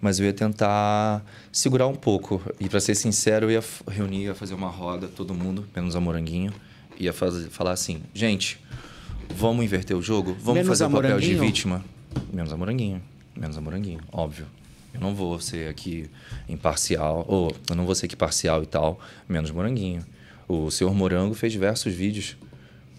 mas 0.00 0.18
eu 0.18 0.26
ia 0.26 0.32
tentar 0.32 1.24
segurar 1.50 1.86
um 1.86 1.94
pouco. 1.94 2.42
E 2.60 2.68
para 2.68 2.80
ser 2.80 2.94
sincero, 2.94 3.46
eu 3.46 3.52
ia 3.52 3.64
reunir, 3.88 4.24
ia 4.24 4.34
fazer 4.34 4.54
uma 4.54 4.68
roda, 4.68 5.08
todo 5.08 5.32
mundo, 5.32 5.66
menos 5.74 5.96
a 5.96 6.00
Moranguinho, 6.00 6.52
ia 6.98 7.12
fazer, 7.12 7.48
falar 7.48 7.72
assim: 7.72 8.02
gente, 8.12 8.60
vamos 9.34 9.64
inverter 9.64 9.96
o 9.96 10.02
jogo? 10.02 10.34
Vamos 10.40 10.54
Menos 10.62 10.68
fazer 10.68 10.84
o 10.84 10.90
papel 10.90 11.20
de 11.20 11.34
vítima? 11.34 11.84
Menos 12.32 12.52
a 12.52 12.56
Moranguinho. 12.56 13.02
Menos 13.36 13.56
a 13.56 13.60
Moranguinho, 13.60 14.00
óbvio. 14.12 14.46
Eu 14.92 15.00
não 15.00 15.14
vou 15.14 15.40
ser 15.40 15.68
aqui 15.68 16.08
imparcial, 16.48 17.24
ou 17.26 17.54
eu 17.68 17.74
não 17.74 17.84
vou 17.84 17.94
ser 17.94 18.06
aqui 18.06 18.14
parcial 18.14 18.62
e 18.62 18.66
tal, 18.66 19.00
menos 19.28 19.50
Moranguinho. 19.50 20.04
O 20.46 20.70
senhor 20.70 20.94
Morango 20.94 21.34
fez 21.34 21.52
diversos 21.52 21.92
vídeos 21.92 22.36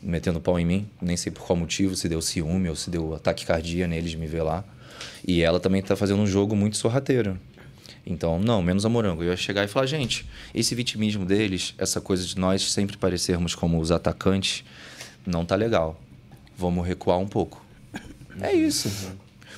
metendo 0.01 0.39
pau 0.39 0.59
em 0.59 0.65
mim, 0.65 0.87
nem 1.01 1.17
sei 1.17 1.31
por 1.31 1.45
qual 1.45 1.57
motivo, 1.57 1.95
se 1.95 2.07
deu 2.07 2.21
ciúme 2.21 2.69
ou 2.69 2.75
se 2.75 2.89
deu 2.89 3.15
ataque 3.15 3.45
cardíaco 3.45 3.89
neles 3.89 4.11
de 4.11 4.17
me 4.17 4.27
ver 4.27 4.43
lá. 4.43 4.63
E 5.27 5.41
ela 5.41 5.59
também 5.59 5.81
tá 5.81 5.95
fazendo 5.95 6.21
um 6.21 6.27
jogo 6.27 6.55
muito 6.55 6.77
sorrateiro. 6.77 7.39
Então, 8.05 8.39
não, 8.39 8.61
menos 8.61 8.85
a 8.85 8.89
Morango. 8.89 9.23
Eu 9.23 9.31
ia 9.31 9.37
chegar 9.37 9.63
e 9.63 9.67
falar, 9.67 9.87
gente, 9.87 10.25
esse 10.53 10.75
vitimismo 10.75 11.25
deles, 11.25 11.73
essa 11.77 11.99
coisa 11.99 12.25
de 12.25 12.37
nós 12.37 12.71
sempre 12.71 12.97
parecermos 12.97 13.55
como 13.55 13.79
os 13.79 13.91
atacantes, 13.91 14.63
não 15.25 15.43
tá 15.43 15.55
legal. 15.55 15.99
Vamos 16.57 16.85
recuar 16.87 17.19
um 17.19 17.27
pouco. 17.27 17.63
É 18.41 18.53
isso. 18.53 18.89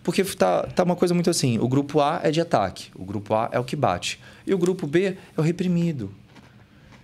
Porque 0.03 0.23
tá, 0.23 0.63
tá 0.63 0.83
uma 0.83 0.95
coisa 0.95 1.13
muito 1.13 1.29
assim, 1.29 1.57
o 1.59 1.67
grupo 1.67 1.99
A 1.99 2.21
é 2.23 2.31
de 2.31 2.39
ataque, 2.39 2.89
o 2.95 3.03
grupo 3.03 3.33
A 3.33 3.49
é 3.51 3.59
o 3.59 3.63
que 3.63 3.75
bate. 3.75 4.19
E 4.45 4.53
o 4.53 4.57
grupo 4.57 4.87
B 4.87 5.17
é 5.35 5.39
o 5.39 5.41
reprimido. 5.41 6.11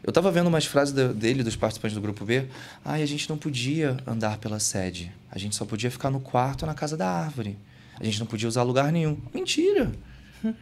Eu 0.04 0.12
tava 0.12 0.32
vendo 0.32 0.48
umas 0.48 0.66
frases 0.66 0.94
dele, 1.14 1.44
dos 1.44 1.56
participantes 1.56 1.96
do 1.96 2.02
grupo 2.02 2.26
B. 2.26 2.46
Ai, 2.84 3.02
a 3.02 3.06
gente 3.06 3.30
não 3.30 3.38
podia 3.38 3.98
andar 4.06 4.38
pela 4.38 4.60
sede. 4.60 5.12
A 5.32 5.40
gente 5.40 5.56
só 5.56 5.66
podia 5.66 5.90
ficar 5.90 6.10
no 6.10 6.20
quarto 6.20 6.66
na 6.66 6.74
casa 6.74 6.98
da 6.98 7.10
árvore. 7.10 7.58
A 8.00 8.04
gente 8.04 8.20
não 8.20 8.28
podia 8.28 8.48
usar 8.48 8.64
lugar 8.64 8.92
nenhum. 8.92 9.18
Mentira! 9.34 9.92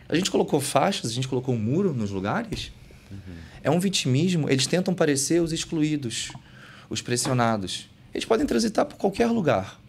A 0.08 0.16
gente 0.16 0.30
colocou 0.30 0.60
faixas, 0.62 1.10
a 1.10 1.14
gente 1.14 1.28
colocou 1.28 1.56
um 1.56 1.58
muro 1.58 1.92
nos 1.92 2.12
lugares. 2.12 2.72
É 3.64 3.72
um 3.72 3.80
vitimismo. 3.80 4.50
Eles 4.50 4.68
tentam 4.68 4.94
parecer 4.94 5.42
os 5.42 5.52
excluídos, 5.52 6.32
os 6.90 7.02
pressionados. 7.02 7.90
Eles 8.14 8.26
podem 8.26 8.46
transitar 8.46 8.86
por 8.86 8.98
qualquer 8.98 9.28
lugar. 9.28 9.80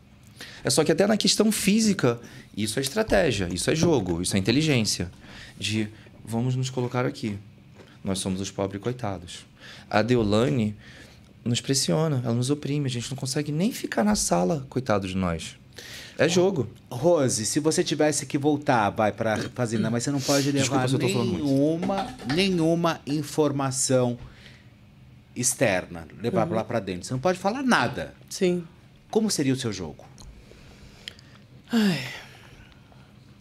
É 0.64 0.70
só 0.70 0.84
que 0.84 0.92
até 0.92 1.06
na 1.06 1.16
questão 1.16 1.50
física, 1.50 2.20
isso 2.56 2.78
é 2.78 2.82
estratégia, 2.82 3.48
isso 3.52 3.70
é 3.70 3.74
jogo, 3.74 4.22
isso 4.22 4.36
é 4.36 4.38
inteligência. 4.38 5.10
De 5.58 5.88
vamos 6.24 6.54
nos 6.54 6.70
colocar 6.70 7.04
aqui. 7.04 7.38
Nós 8.02 8.18
somos 8.18 8.40
os 8.40 8.50
pobres 8.50 8.80
coitados. 8.80 9.46
A 9.90 10.02
Deolane 10.02 10.74
nos 11.44 11.60
pressiona, 11.60 12.20
ela 12.24 12.34
nos 12.34 12.50
oprime. 12.50 12.86
A 12.86 12.90
gente 12.90 13.10
não 13.10 13.16
consegue 13.16 13.50
nem 13.52 13.72
ficar 13.72 14.04
na 14.04 14.14
sala, 14.14 14.66
coitado 14.68 15.06
de 15.06 15.16
nós. 15.16 15.56
É 16.18 16.28
jogo. 16.28 16.68
Rose, 16.90 17.46
se 17.46 17.58
você 17.58 17.82
tivesse 17.82 18.26
que 18.26 18.36
voltar, 18.38 18.90
vai 18.90 19.12
para 19.12 19.38
fazenda, 19.54 19.90
mas 19.90 20.04
você 20.04 20.10
não 20.10 20.20
pode 20.20 20.52
levar 20.52 20.86
Desculpa 20.86 21.06
nenhuma, 21.06 22.14
nenhuma 22.34 23.00
informação 23.06 24.18
externa, 25.34 26.06
levar 26.20 26.46
Uhum. 26.48 26.54
lá 26.54 26.64
para 26.64 26.80
dentro. 26.80 27.04
Você 27.06 27.12
não 27.14 27.20
pode 27.20 27.38
falar 27.38 27.62
nada. 27.62 28.14
Sim. 28.28 28.64
Como 29.10 29.30
seria 29.30 29.52
o 29.52 29.56
seu 29.56 29.72
jogo? 29.72 30.04
Ai, 31.70 31.98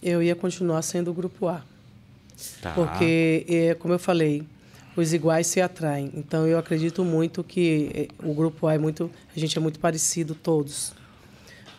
eu 0.01 0.21
ia 0.23 0.35
continuar 0.35 0.81
sendo 0.81 1.11
o 1.11 1.13
grupo 1.13 1.47
A. 1.47 1.63
Tá. 2.61 2.71
Porque, 2.71 3.45
é, 3.47 3.73
como 3.75 3.93
eu 3.93 3.99
falei, 3.99 4.43
os 4.95 5.13
iguais 5.13 5.47
se 5.47 5.61
atraem. 5.61 6.11
Então 6.15 6.47
eu 6.47 6.57
acredito 6.57 7.03
muito 7.03 7.43
que 7.43 7.91
eh, 7.93 8.07
o 8.23 8.33
grupo 8.33 8.67
A 8.67 8.73
é 8.73 8.77
muito, 8.77 9.11
a 9.35 9.39
gente 9.39 9.57
é 9.57 9.61
muito 9.61 9.79
parecido 9.79 10.33
todos, 10.33 10.93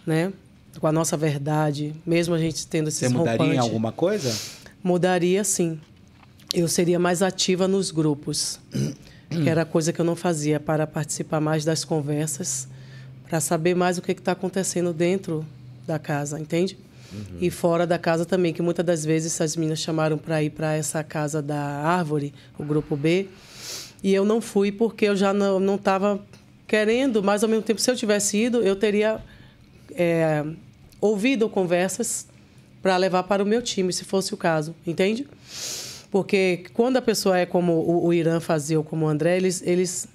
né? 0.06 0.32
Com 0.78 0.86
a 0.86 0.92
nossa 0.92 1.16
verdade, 1.16 1.94
mesmo 2.06 2.34
a 2.34 2.38
gente 2.38 2.66
tendo 2.66 2.88
esses 2.88 3.00
Você 3.00 3.08
mudaria 3.08 3.54
em 3.54 3.58
alguma 3.58 3.92
coisa? 3.92 4.34
Mudaria 4.82 5.42
sim. 5.44 5.80
Eu 6.54 6.68
seria 6.68 6.98
mais 6.98 7.22
ativa 7.22 7.66
nos 7.66 7.90
grupos, 7.90 8.58
que 9.41 9.49
era 9.49 9.64
coisa 9.64 9.93
que 9.93 10.01
eu 10.01 10.05
não 10.05 10.16
fazia, 10.16 10.59
para 10.61 10.87
participar 10.87 11.41
mais 11.41 11.64
das 11.64 11.85
conversas, 11.85 12.68
para 13.28 13.41
saber 13.41 13.74
mais 13.74 13.99
o 13.99 14.03
que 14.03 14.12
está 14.12 14.33
acontecendo 14.33 14.93
dentro 14.93 15.47
da 15.87 15.99
casa, 15.99 16.39
entende? 16.39 16.76
E 17.41 17.51
fora 17.51 17.87
da 17.87 17.99
casa 17.99 18.24
também, 18.24 18.53
que 18.53 18.62
muitas 18.62 18.85
das 18.85 19.05
vezes 19.05 19.33
essas 19.35 19.55
meninas 19.57 19.80
chamaram 19.80 20.16
para 20.16 20.43
ir 20.43 20.51
para 20.51 20.74
essa 20.74 21.05
casa 21.05 21.43
da 21.43 21.61
árvore, 21.61 22.33
o 22.59 22.64
grupo 22.64 22.97
B, 22.97 23.28
e 24.03 24.14
eu 24.14 24.24
não 24.24 24.41
fui 24.41 24.72
porque 24.72 25.07
eu 25.07 25.16
já 25.16 25.33
não 25.33 25.74
estava 25.74 26.20
querendo, 26.66 27.22
mas 27.22 27.43
ao 27.43 27.49
mesmo 27.49 27.62
tempo, 27.62 27.80
se 27.80 27.91
eu 27.91 27.97
tivesse 27.97 28.37
ido, 28.39 28.62
eu 28.62 28.74
teria 28.74 29.20
é, 29.91 30.45
ouvido 31.01 31.49
conversas 31.49 32.26
para 32.83 32.97
levar 32.97 33.24
para 33.24 33.43
o 33.43 33.47
meu 33.47 33.62
time, 33.62 33.93
se 33.93 34.05
fosse 34.05 34.33
o 34.35 34.37
caso, 34.37 34.74
entende? 34.87 35.26
Porque 36.12 36.64
quando 36.74 36.98
a 36.98 37.02
pessoa 37.02 37.38
é 37.38 37.46
como 37.46 37.72
o, 37.72 38.06
o 38.06 38.12
Irã 38.12 38.38
fazia 38.38 38.78
ou 38.78 38.84
como 38.84 39.06
o 39.06 39.08
André, 39.08 39.38
eles, 39.38 39.62
eles 39.66 40.06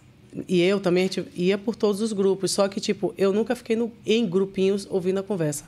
e 0.47 0.61
eu 0.61 0.79
também 0.79 1.09
ia 1.35 1.57
por 1.57 1.75
todos 1.75 1.99
os 2.01 2.13
grupos, 2.13 2.51
só 2.51 2.67
que 2.67 2.79
tipo 2.79 3.15
eu 3.17 3.33
nunca 3.33 3.55
fiquei 3.55 3.75
no, 3.75 3.91
em 4.05 4.25
grupinhos 4.25 4.87
ouvindo 4.89 5.19
a 5.19 5.23
conversa, 5.23 5.65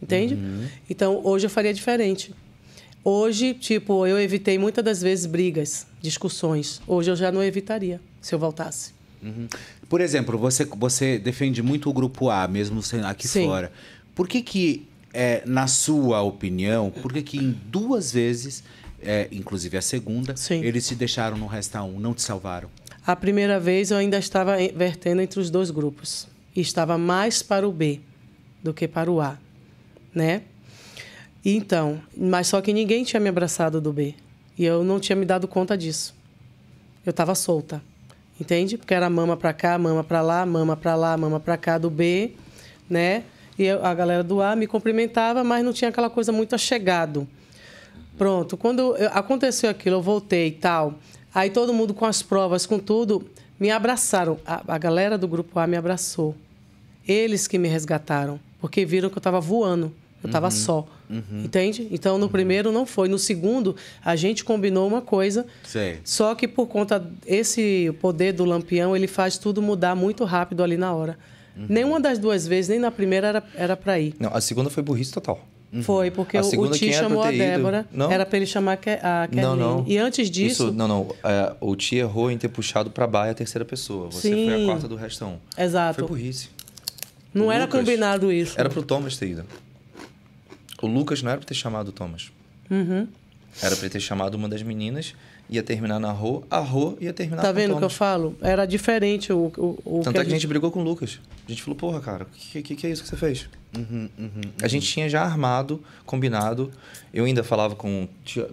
entende? 0.00 0.38
Então 0.88 1.20
hoje 1.24 1.46
eu 1.46 1.50
faria 1.50 1.74
diferente. 1.74 2.32
Hoje, 3.04 3.52
tipo, 3.52 4.06
eu 4.06 4.16
evitei 4.20 4.56
muitas 4.58 4.84
das 4.84 5.02
vezes 5.02 5.26
brigas, 5.26 5.88
discussões. 6.00 6.80
Hoje 6.86 7.10
eu 7.10 7.16
já 7.16 7.32
não 7.32 7.42
evitaria 7.42 8.00
se 8.20 8.32
eu 8.32 8.38
voltasse. 8.38 8.92
Uhum. 9.20 9.48
Por 9.88 10.00
exemplo, 10.00 10.38
você, 10.38 10.64
você 10.64 11.18
defende 11.18 11.64
muito 11.64 11.90
o 11.90 11.92
grupo 11.92 12.30
A, 12.30 12.46
mesmo 12.46 12.80
aqui 13.04 13.26
Sim. 13.26 13.46
fora. 13.46 13.72
Por 14.14 14.28
que 14.28 14.40
que, 14.40 14.86
é, 15.12 15.42
na 15.44 15.66
sua 15.66 16.22
opinião, 16.22 16.92
por 16.92 17.12
que 17.12 17.22
que 17.22 17.38
em 17.38 17.50
duas 17.66 18.12
vezes, 18.12 18.62
é, 19.04 19.28
inclusive 19.32 19.76
a 19.76 19.82
segunda, 19.82 20.34
eles 20.50 20.86
te 20.86 20.94
deixaram 20.94 21.36
no 21.36 21.46
Resta 21.46 21.82
1, 21.82 21.98
não 22.00 22.14
te 22.14 22.22
salvaram? 22.22 22.68
A 23.06 23.16
primeira 23.16 23.58
vez 23.58 23.90
eu 23.90 23.96
ainda 23.96 24.18
estava 24.18 24.56
vertendo 24.74 25.20
entre 25.20 25.40
os 25.40 25.50
dois 25.50 25.70
grupos. 25.70 26.28
E 26.54 26.60
estava 26.60 26.96
mais 26.98 27.42
para 27.42 27.66
o 27.66 27.72
B 27.72 28.00
do 28.62 28.74
que 28.74 28.86
para 28.86 29.10
o 29.10 29.20
A, 29.20 29.38
né? 30.14 30.42
Então, 31.44 32.00
mas 32.16 32.46
só 32.46 32.60
que 32.60 32.72
ninguém 32.72 33.02
tinha 33.04 33.18
me 33.18 33.28
abraçado 33.28 33.80
do 33.80 33.92
B. 33.92 34.14
E 34.56 34.64
eu 34.64 34.84
não 34.84 35.00
tinha 35.00 35.16
me 35.16 35.24
dado 35.24 35.48
conta 35.48 35.76
disso. 35.76 36.14
Eu 37.04 37.10
estava 37.10 37.34
solta. 37.34 37.82
Entende? 38.40 38.76
Porque 38.76 38.94
era 38.94 39.08
mama 39.10 39.36
para 39.36 39.52
cá, 39.52 39.78
mama 39.78 40.04
para 40.04 40.20
lá, 40.20 40.44
mama 40.46 40.76
para 40.76 40.94
lá, 40.94 41.16
mama 41.16 41.40
para 41.40 41.56
cá 41.56 41.78
do 41.78 41.90
B, 41.90 42.32
né? 42.88 43.24
E 43.58 43.64
eu- 43.64 43.84
a 43.84 43.92
galera 43.94 44.22
do 44.22 44.40
A 44.40 44.54
me 44.54 44.66
cumprimentava, 44.66 45.42
mas 45.42 45.64
não 45.64 45.72
tinha 45.72 45.88
aquela 45.90 46.10
coisa 46.10 46.32
muito 46.32 46.54
achegado. 46.54 47.26
Pronto, 48.16 48.56
quando 48.56 48.96
eu- 48.96 49.10
aconteceu 49.12 49.68
aquilo, 49.70 49.96
eu 49.96 50.02
voltei 50.02 50.48
e 50.48 50.52
tal. 50.52 50.94
Aí 51.34 51.50
todo 51.50 51.72
mundo 51.72 51.94
com 51.94 52.04
as 52.04 52.22
provas, 52.22 52.66
com 52.66 52.78
tudo, 52.78 53.26
me 53.58 53.70
abraçaram. 53.70 54.38
A, 54.46 54.62
a 54.74 54.78
galera 54.78 55.16
do 55.16 55.26
grupo 55.26 55.58
A 55.58 55.66
me 55.66 55.76
abraçou. 55.76 56.34
Eles 57.06 57.48
que 57.48 57.58
me 57.58 57.68
resgataram, 57.68 58.38
porque 58.60 58.84
viram 58.84 59.08
que 59.08 59.16
eu 59.16 59.20
estava 59.20 59.40
voando, 59.40 59.92
eu 60.22 60.28
estava 60.28 60.46
Uhum, 60.46 60.50
só. 60.52 60.86
uhum. 61.10 61.42
Entende? 61.44 61.88
Então 61.90 62.16
no 62.16 62.28
primeiro 62.28 62.70
não 62.70 62.86
foi, 62.86 63.08
no 63.08 63.18
segundo 63.18 63.74
a 64.04 64.14
gente 64.14 64.44
combinou 64.44 64.86
uma 64.86 65.00
coisa, 65.02 65.44
Sei. 65.64 65.98
só 66.04 66.32
que 66.36 66.46
por 66.46 66.66
conta 66.68 67.04
esse 67.26 67.92
poder 68.00 68.32
do 68.32 68.44
lampião, 68.44 68.94
ele 68.94 69.08
faz 69.08 69.36
tudo 69.36 69.60
mudar 69.60 69.96
muito 69.96 70.22
rápido 70.24 70.62
ali 70.62 70.76
na 70.76 70.92
hora. 70.94 71.18
Uhum. 71.56 71.66
Nenhuma 71.68 72.00
das 72.00 72.18
duas 72.20 72.46
vezes, 72.46 72.68
nem 72.68 72.78
na 72.78 72.90
primeira 72.90 73.26
era 73.28 73.44
era 73.56 73.76
para 73.76 73.98
ir. 73.98 74.14
Não, 74.20 74.30
a 74.32 74.40
segunda 74.40 74.70
foi 74.70 74.82
burrice 74.82 75.10
total. 75.10 75.40
Foi, 75.82 76.10
porque 76.10 76.36
o, 76.36 76.40
o 76.60 76.70
Ti 76.70 76.92
chamou 76.92 77.22
a? 77.22 77.30
Débora, 77.30 77.86
Não. 77.90 78.10
era 78.12 78.26
para 78.26 78.36
ele 78.36 78.44
chamar 78.46 78.74
a 78.74 78.76
Ke- 78.76 78.90
a 79.02 79.26
Kerline. 79.30 79.40
Não, 79.40 79.56
não. 79.78 79.84
E 79.86 79.96
antes 79.96 80.30
disso, 80.30 80.64
Isso, 80.64 80.72
não, 80.72 80.86
não. 80.86 81.08
É, 81.24 81.54
o 81.60 81.74
Ti 81.74 81.96
errou 81.96 82.30
em 82.30 82.36
ter 82.36 82.48
puxado 82.48 82.90
pra 82.90 83.06
baia 83.06 83.32
a 83.32 83.34
terceira 83.34 83.64
pessoa. 83.64 84.10
Você 84.10 84.28
Sim. 84.34 84.44
foi 84.50 84.62
a 84.62 84.66
quarta 84.66 84.86
do 84.86 84.96
restão. 84.96 85.38
Exato. 85.56 86.00
Foi 86.00 86.08
burrice. 86.08 86.50
não 87.32 87.46
O 87.46 87.52
era 87.52 87.64
Lucas- 87.64 87.80
combinado 87.80 88.30
isso. 88.30 88.54
Era 88.60 88.68
pro 88.68 88.82
Thomas 88.82 89.16
ter 89.16 89.28
ido. 89.28 89.44
O 90.82 90.86
Lucas 90.86 91.22
não 91.22 91.30
era 91.30 91.38
pra 91.38 91.46
ter 91.48 91.54
chamado 91.54 91.88
o 91.88 91.92
Thomas. 91.92 92.30
Uhum. 92.70 93.06
Era 93.62 93.74
pra 93.76 93.84
ele 93.84 93.90
ter 93.92 94.00
chamado 94.00 94.34
uma 94.34 94.48
das 94.48 94.62
meninas, 94.62 95.14
ia 95.52 95.62
terminar 95.62 96.00
na 96.00 96.10
Rô, 96.10 96.42
a 96.50 96.58
Rô 96.58 96.96
ia 97.00 97.12
terminar 97.12 97.42
Tá 97.42 97.48
com 97.48 97.54
vendo 97.54 97.74
o 97.74 97.78
que 97.78 97.84
eu 97.84 97.90
falo? 97.90 98.36
Era 98.40 98.64
diferente 98.66 99.32
o, 99.32 99.52
o, 99.56 99.98
o 99.98 100.00
Tanto 100.02 100.18
é 100.20 100.24
que 100.24 100.30
a 100.30 100.34
gente 100.34 100.46
brigou 100.46 100.70
com 100.70 100.80
o 100.80 100.82
Lucas. 100.82 101.20
A 101.46 101.50
gente 101.50 101.62
falou, 101.62 101.76
porra, 101.76 102.00
cara, 102.00 102.24
o 102.24 102.26
que, 102.26 102.62
que, 102.62 102.74
que 102.74 102.86
é 102.86 102.90
isso 102.90 103.02
que 103.02 103.08
você 103.08 103.16
fez? 103.16 103.48
Uhum, 103.76 104.08
A 104.62 104.68
gente 104.68 104.86
tinha 104.86 105.08
já 105.08 105.22
armado, 105.22 105.82
combinado. 106.06 106.70
Eu 107.12 107.24
ainda 107.24 107.42
falava 107.44 107.74
com. 107.74 108.06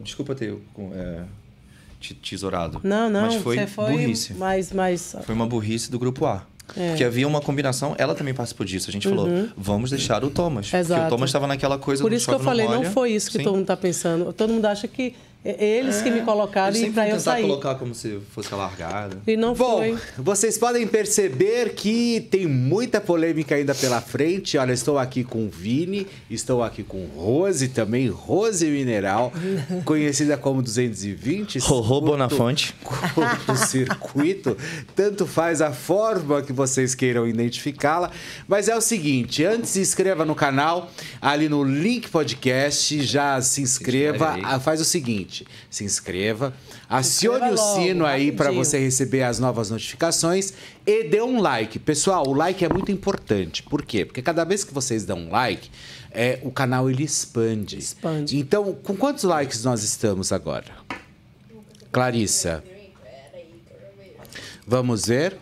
Desculpa 0.03 0.33
ter 0.35 0.55
com, 0.73 0.91
é, 0.93 1.23
te- 1.99 2.13
tesourado. 2.13 2.79
Não, 2.83 3.09
não, 3.09 3.21
Mas 3.23 3.35
foi, 3.35 3.65
foi 3.67 3.91
burrice. 3.91 4.33
mais, 4.33 4.71
mais... 4.71 5.15
Foi 5.23 5.35
uma 5.35 5.45
burrice 5.45 5.91
do 5.91 5.99
grupo 5.99 6.25
A. 6.25 6.45
É. 6.77 6.89
Porque 6.89 7.03
havia 7.03 7.27
uma 7.27 7.41
combinação, 7.41 7.95
ela 7.97 8.13
também 8.13 8.33
participou 8.33 8.63
disso. 8.65 8.89
A 8.89 8.93
gente 8.93 9.07
falou, 9.09 9.25
Uhum. 9.27 9.49
vamos 9.57 9.89
deixar 9.89 10.23
o 10.23 10.29
Thomas. 10.29 10.67
Porque 10.67 10.77
Exato. 10.77 11.07
o 11.07 11.09
Thomas 11.09 11.29
estava 11.29 11.47
naquela 11.47 11.77
coisa 11.79 12.03
Por 12.03 12.13
isso 12.13 12.27
que 12.27 12.33
eu 12.35 12.39
falei, 12.39 12.67
não 12.67 12.83
foi 12.85 13.11
isso 13.11 13.31
que 13.31 13.39
Sim. 13.39 13.43
todo 13.43 13.53
mundo 13.53 13.63
está 13.63 13.75
pensando. 13.77 14.31
Todo 14.31 14.53
mundo 14.53 14.65
acha 14.67 14.87
que 14.87 15.15
é 15.43 15.63
eles 15.79 16.01
que 16.01 16.11
me 16.11 16.21
colocaram 16.21 16.75
e 16.75 16.91
para 16.91 17.03
eu 17.07 17.17
tentar 17.17 17.19
sair. 17.31 17.43
colocar 17.43 17.75
como 17.75 17.95
se 17.95 18.19
fosse 18.33 18.53
a 18.53 18.57
largada. 18.57 19.17
E 19.25 19.37
não 19.37 19.53
Bom, 19.53 19.77
foi. 19.77 19.97
vocês 20.17 20.57
podem 20.57 20.85
perceber 20.85 21.73
que 21.75 22.27
tem 22.29 22.45
muita 22.45 22.99
polêmica 22.99 23.55
ainda 23.55 23.73
pela 23.73 24.01
frente. 24.01 24.57
Olha, 24.57 24.73
estou 24.73 24.97
aqui 24.97 25.23
com 25.23 25.45
o 25.45 25.49
Vini, 25.49 26.05
estou 26.29 26.61
aqui 26.61 26.83
com 26.83 27.05
Rose 27.15 27.69
também, 27.69 28.09
Rose 28.09 28.65
Mineral, 28.65 29.31
conhecida 29.85 30.35
como 30.37 30.61
220. 30.61 31.59
Rorô 31.59 32.01
Bonafante. 32.01 32.75
curto 32.83 33.55
circuito. 33.67 34.57
Tanto 34.95 35.25
faz 35.25 35.61
a 35.61 35.71
forma 35.71 36.41
que 36.41 36.51
vocês 36.51 36.93
queiram 36.93 37.27
identificá-la. 37.27 38.11
Mas 38.47 38.67
é 38.67 38.75
o 38.75 38.81
seguinte, 38.81 39.43
antes 39.45 39.69
se 39.69 39.79
inscreva 39.79 40.25
no 40.25 40.35
canal, 40.35 40.91
ali 41.21 41.47
no 41.47 41.63
link 41.63 42.09
podcast, 42.09 43.01
já 43.03 43.41
se 43.41 43.61
inscreva. 43.61 44.37
Ah, 44.43 44.59
Faz 44.59 44.81
o 44.81 44.85
seguinte, 44.85 45.28
se 45.69 45.84
inscreva, 45.84 46.53
acione 46.88 47.38
inscreva 47.38 47.61
o 47.61 47.65
logo, 47.65 47.82
sino 47.82 48.05
aí 48.05 48.32
para 48.32 48.51
você 48.51 48.80
receber 48.80 49.23
as 49.23 49.39
novas 49.39 49.69
notificações 49.69 50.53
e 50.86 51.03
dê 51.03 51.21
um 51.21 51.39
like. 51.41 51.80
Pessoal, 51.80 52.27
o 52.27 52.34
like 52.34 52.63
é 52.63 52.69
muito 52.69 52.91
importante. 52.91 53.63
Por 53.63 53.84
quê? 53.84 54.05
Porque 54.05 54.21
cada 54.21 54.43
vez 54.43 54.63
que 54.63 54.73
vocês 54.73 55.05
dão 55.05 55.17
um 55.17 55.32
like, 55.32 55.69
é, 56.11 56.39
o 56.43 56.51
canal 56.51 56.89
ele 56.89 57.03
expande. 57.03 57.77
Expande. 57.77 58.38
Então, 58.38 58.73
com 58.73 58.95
quantos 58.95 59.23
likes 59.23 59.63
nós 59.63 59.84
estamos 59.84 60.32
agora? 60.32 60.71
Clarissa. 61.91 62.63
Vamos 64.65 65.05
ver. 65.05 65.38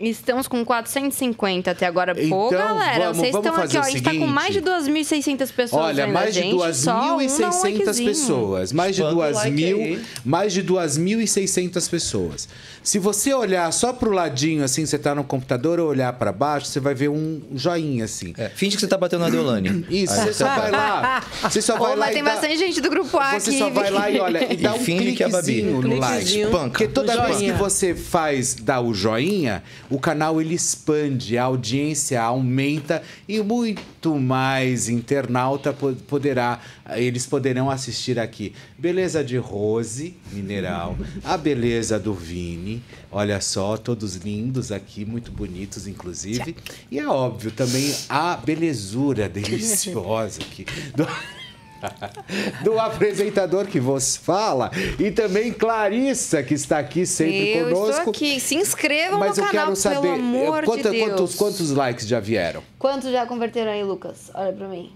Estamos 0.00 0.46
com 0.46 0.64
450 0.64 1.72
até 1.72 1.84
agora. 1.84 2.14
Pô, 2.14 2.20
Então, 2.20 2.50
galera, 2.50 3.04
vamos- 3.06 3.16
vocês 3.18 3.32
vamos 3.32 3.48
estão 3.48 3.64
aqui, 3.64 3.76
ó. 3.78 3.80
A 3.82 3.90
gente 3.90 4.02
tá 4.02 4.14
com 4.14 4.26
mais 4.28 4.54
de 4.54 4.60
2.600 4.60 5.50
pessoas 5.50 5.82
Olha, 5.86 6.06
mais 6.06 6.32
de 6.34 6.40
gente, 6.40 6.74
só 6.76 7.14
um 7.16 7.18
2.600 7.18 7.62
likezinho. 7.86 8.08
pessoas. 8.08 8.72
Mais 8.72 8.94
de 8.94 9.02
Expanda 9.02 9.16
o 9.20 9.22
2 9.24 9.36
like 9.36 9.50
mil, 9.50 9.76
aí. 9.78 10.00
mais 10.24 10.52
de 10.52 10.62
2.600 10.62 11.88
pessoas. 11.88 12.48
Se 12.82 12.98
você 12.98 13.34
olhar 13.34 13.70
só 13.72 13.92
pro 13.92 14.10
ladinho, 14.12 14.62
assim, 14.64 14.86
você 14.86 14.98
tá 14.98 15.14
no 15.14 15.24
computador, 15.24 15.80
ou 15.80 15.88
olhar 15.88 16.12
para 16.12 16.32
baixo, 16.32 16.66
você 16.66 16.80
vai 16.80 16.94
ver 16.94 17.08
um 17.08 17.42
joinha, 17.54 18.04
assim. 18.04 18.32
É, 18.38 18.48
finge 18.48 18.76
que 18.76 18.80
você 18.80 18.86
tá 18.86 18.96
batendo 18.96 19.20
na 19.24 19.30
Deolane. 19.30 19.84
Isso, 19.90 20.12
Aí 20.14 20.26
você 20.26 20.32
só 20.32 20.44
vai 20.46 20.70
lá. 20.70 21.22
Você 21.42 21.60
só 21.60 21.76
vai 21.76 21.90
Ô, 21.92 21.94
lá 21.94 21.96
mas 22.06 22.10
e 22.10 22.14
tem 22.14 22.22
dá- 22.24 22.30
bastante 22.32 22.56
gente 22.56 22.80
do 22.80 22.88
grupo 22.88 23.18
A 23.18 23.38
Você 23.38 23.50
aqui. 23.50 23.58
só 23.58 23.68
vai 23.70 23.90
lá 23.90 24.08
e 24.10 24.20
olha, 24.20 24.52
e 24.52 24.56
dá 24.62 24.76
E 24.76 24.78
um 24.78 24.84
finge 24.84 25.12
que 25.12 25.22
é 25.22 25.26
a 25.26 25.28
Babi. 25.28 25.52
cliquezinho 25.54 25.82
no 25.82 25.96
like. 25.98 26.46
Porque 26.50 26.86
toda 26.88 27.26
vez 27.26 27.38
que 27.38 27.52
você 27.52 27.94
faz, 27.94 28.54
dá 28.54 28.80
o 28.80 28.94
joinha, 28.94 29.62
o 29.90 29.98
canal 29.98 30.40
ele 30.40 30.54
expande, 30.54 31.38
a 31.38 31.44
audiência 31.44 32.20
aumenta 32.22 33.02
e 33.26 33.40
muito 33.40 34.18
mais 34.18 34.88
internauta 34.88 35.72
po- 35.72 35.94
poderá, 36.06 36.60
eles 36.96 37.26
poderão 37.26 37.70
assistir 37.70 38.18
aqui. 38.18 38.52
Beleza 38.78 39.24
de 39.24 39.36
Rose, 39.38 40.14
Mineral, 40.32 40.96
a 41.24 41.36
beleza 41.36 41.98
do 41.98 42.12
Vini, 42.12 42.82
olha 43.10 43.40
só, 43.40 43.76
todos 43.76 44.16
lindos 44.16 44.70
aqui, 44.70 45.04
muito 45.04 45.32
bonitos 45.32 45.86
inclusive. 45.86 46.54
E 46.90 46.98
é 46.98 47.06
óbvio 47.08 47.50
também 47.50 47.94
a 48.08 48.36
belezura 48.36 49.28
deliciosa 49.28 50.40
aqui 50.42 50.66
do 50.94 51.06
do 52.62 52.78
apresentador 52.78 53.66
que 53.66 53.78
vos 53.80 54.16
fala 54.16 54.70
e 54.98 55.10
também 55.10 55.52
Clarissa 55.52 56.42
que 56.42 56.54
está 56.54 56.78
aqui 56.78 57.06
sempre 57.06 57.50
eu 57.56 57.64
conosco. 57.68 57.90
estou 57.98 58.10
aqui. 58.10 58.40
Se 58.40 58.54
inscrevam 58.56 59.18
Mas 59.18 59.36
no 59.36 59.44
eu 59.44 59.46
canal, 59.48 59.64
quero 59.66 59.76
saber 59.76 60.00
pelo 60.00 60.14
amor 60.14 60.62
eh, 60.62 60.66
quanta- 60.66 60.90
de 60.90 60.96
Deus. 60.98 61.08
quantos, 61.10 61.34
quantos 61.36 61.70
likes 61.70 62.06
já 62.06 62.20
vieram? 62.20 62.62
Quantos 62.78 63.10
já 63.10 63.26
converteram 63.26 63.72
aí, 63.72 63.82
Lucas? 63.82 64.30
Olha 64.34 64.52
pra 64.52 64.68
mim. 64.68 64.92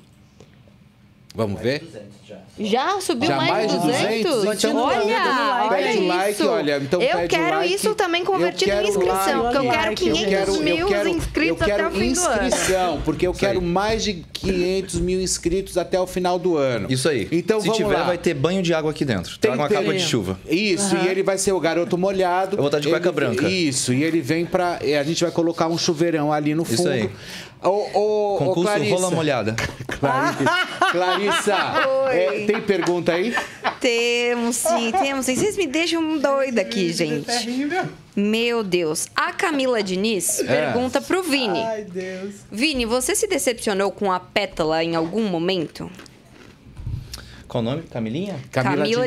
Vamos 1.34 1.60
ver? 1.62 1.82
Já 2.58 3.00
subiu 3.00 3.28
Já 3.28 3.36
mais 3.36 3.70
de 3.72 3.78
200? 3.78 4.44
Então, 4.64 4.76
olha, 4.76 5.68
pede 5.70 5.88
olha 5.88 6.00
o 6.00 6.06
like, 6.06 6.32
isso. 6.32 6.48
olha. 6.48 6.76
Então 6.76 7.00
eu 7.02 7.16
pede 7.16 7.28
quero 7.28 7.56
like. 7.56 7.74
isso 7.74 7.94
também 7.94 8.24
convertido 8.24 8.70
em 8.70 8.88
inscrição, 8.88 9.40
porque 9.42 9.56
eu 9.58 9.64
like, 9.64 9.78
quero 9.82 9.94
500 9.96 10.22
eu 10.22 10.28
quero- 10.28 10.60
mil 10.62 10.76
eu 10.76 10.86
quero- 10.88 11.08
inscritos 11.08 11.60
eu 11.60 11.66
quero 11.66 11.86
até 11.86 11.96
o 11.96 11.98
fim 12.00 12.12
do 12.12 12.20
ano. 12.20 12.46
inscrição, 12.46 13.00
porque 13.04 13.26
eu 13.26 13.32
quero 13.32 13.62
mais 13.62 14.04
de 14.04 14.24
500 14.32 15.00
mil 15.00 15.20
inscritos 15.22 15.78
até 15.78 15.98
o 15.98 16.06
final 16.06 16.38
do 16.38 16.56
ano. 16.58 16.92
Isso 16.92 17.08
aí. 17.08 17.26
Então 17.32 17.58
Se 17.60 17.66
vamos 17.68 17.82
tiver, 17.82 17.96
lá. 17.96 18.04
vai 18.04 18.18
ter 18.18 18.34
banho 18.34 18.62
de 18.62 18.74
água 18.74 18.90
aqui 18.90 19.04
dentro. 19.04 19.30
Tem 19.38 19.50
Traga 19.50 19.62
uma 19.62 19.68
capa 19.68 19.94
de 19.94 20.00
chuva. 20.00 20.38
Isso, 20.48 20.94
e 20.96 21.08
ele 21.08 21.22
vai 21.22 21.38
ser 21.38 21.52
o 21.52 21.60
garoto 21.60 21.96
molhado. 21.96 22.56
Eu 22.56 22.58
vou 22.58 22.66
estar 22.66 22.80
de 22.80 22.88
cueca 22.88 23.08
Ele- 23.08 23.14
branca. 23.14 23.48
Isso, 23.48 23.92
e 23.94 24.04
ele 24.04 24.20
vem 24.20 24.44
pra. 24.44 24.78
e 24.84 24.94
A 24.94 25.02
gente 25.02 25.22
vai 25.24 25.32
colocar 25.32 25.68
um 25.68 25.78
chuveirão 25.78 26.30
ali 26.30 26.54
no 26.54 26.64
fundo. 26.64 26.74
Isso 26.80 26.88
aí. 26.88 27.10
Ô, 27.62 28.34
ô, 28.34 28.38
Concurso 28.38 28.62
Clarissa. 28.62 28.94
rola 28.96 29.10
molhada. 29.10 29.54
Clarissa, 30.00 30.66
Clarissa 30.90 31.56
é, 32.10 32.44
tem 32.46 32.60
pergunta 32.60 33.12
aí? 33.12 33.34
Temos 33.80 34.56
sim, 34.56 34.90
temos 34.90 35.26
sim. 35.26 35.36
Vocês 35.36 35.56
me 35.56 35.66
deixam 35.66 36.18
doida 36.18 36.60
aqui, 36.62 36.92
gente. 36.92 37.26
Meu 38.16 38.64
Deus. 38.64 39.06
A 39.14 39.32
Camila 39.32 39.82
Diniz 39.82 40.40
É. 40.40 40.44
pergunta 40.44 41.00
pro 41.00 41.22
Vini. 41.22 41.60
Ai, 41.62 41.84
Deus. 41.84 42.34
Vini, 42.50 42.84
você 42.84 43.14
se 43.14 43.26
decepcionou 43.28 43.92
com 43.92 44.10
a 44.10 44.18
pétala 44.18 44.82
em 44.82 44.96
algum 44.96 45.22
momento? 45.28 45.90
Qual 47.46 47.62
o 47.62 47.64
nome? 47.64 47.82
Camilinha? 47.82 48.40
Camila 48.50 49.06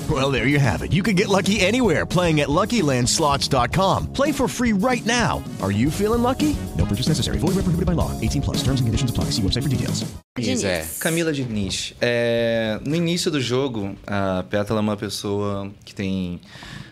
Well, 0.21 0.29
there 0.29 0.45
you 0.45 0.59
have 0.59 0.81
it. 0.81 0.91
You 0.91 1.03
can 1.03 1.15
get 1.15 1.29
lucky 1.29 1.61
anywhere 1.61 2.05
playing 2.05 2.41
at 2.41 2.49
LuckyLandSlots.com. 2.49 4.07
Play 4.11 4.33
for 4.33 4.49
free 4.49 4.73
right 4.73 5.05
now. 5.05 5.41
Are 5.61 5.71
you 5.71 5.89
feeling 5.89 6.21
lucky? 6.21 6.53
No 6.77 6.85
purchase 6.85 7.07
necessary. 7.07 7.37
Void 7.37 7.55
where 7.55 7.63
prohibited 7.63 7.85
by 7.85 7.93
law. 7.93 8.11
18 8.19 8.41
plus. 8.41 8.57
Terms 8.57 8.81
and 8.81 8.87
conditions 8.87 9.09
apply. 9.09 9.31
See 9.31 9.41
website 9.41 9.63
for 9.63 9.69
details. 9.69 10.03
Camila 10.99 11.31
Diniz. 11.31 11.93
É, 12.01 12.77
no 12.85 12.95
início 12.95 13.31
do 13.31 13.39
jogo, 13.39 13.95
a 14.05 14.43
Pétala 14.49 14.79
é 14.79 14.83
uma 14.83 14.97
pessoa 14.97 15.71
que 15.85 15.95
tem 15.95 16.41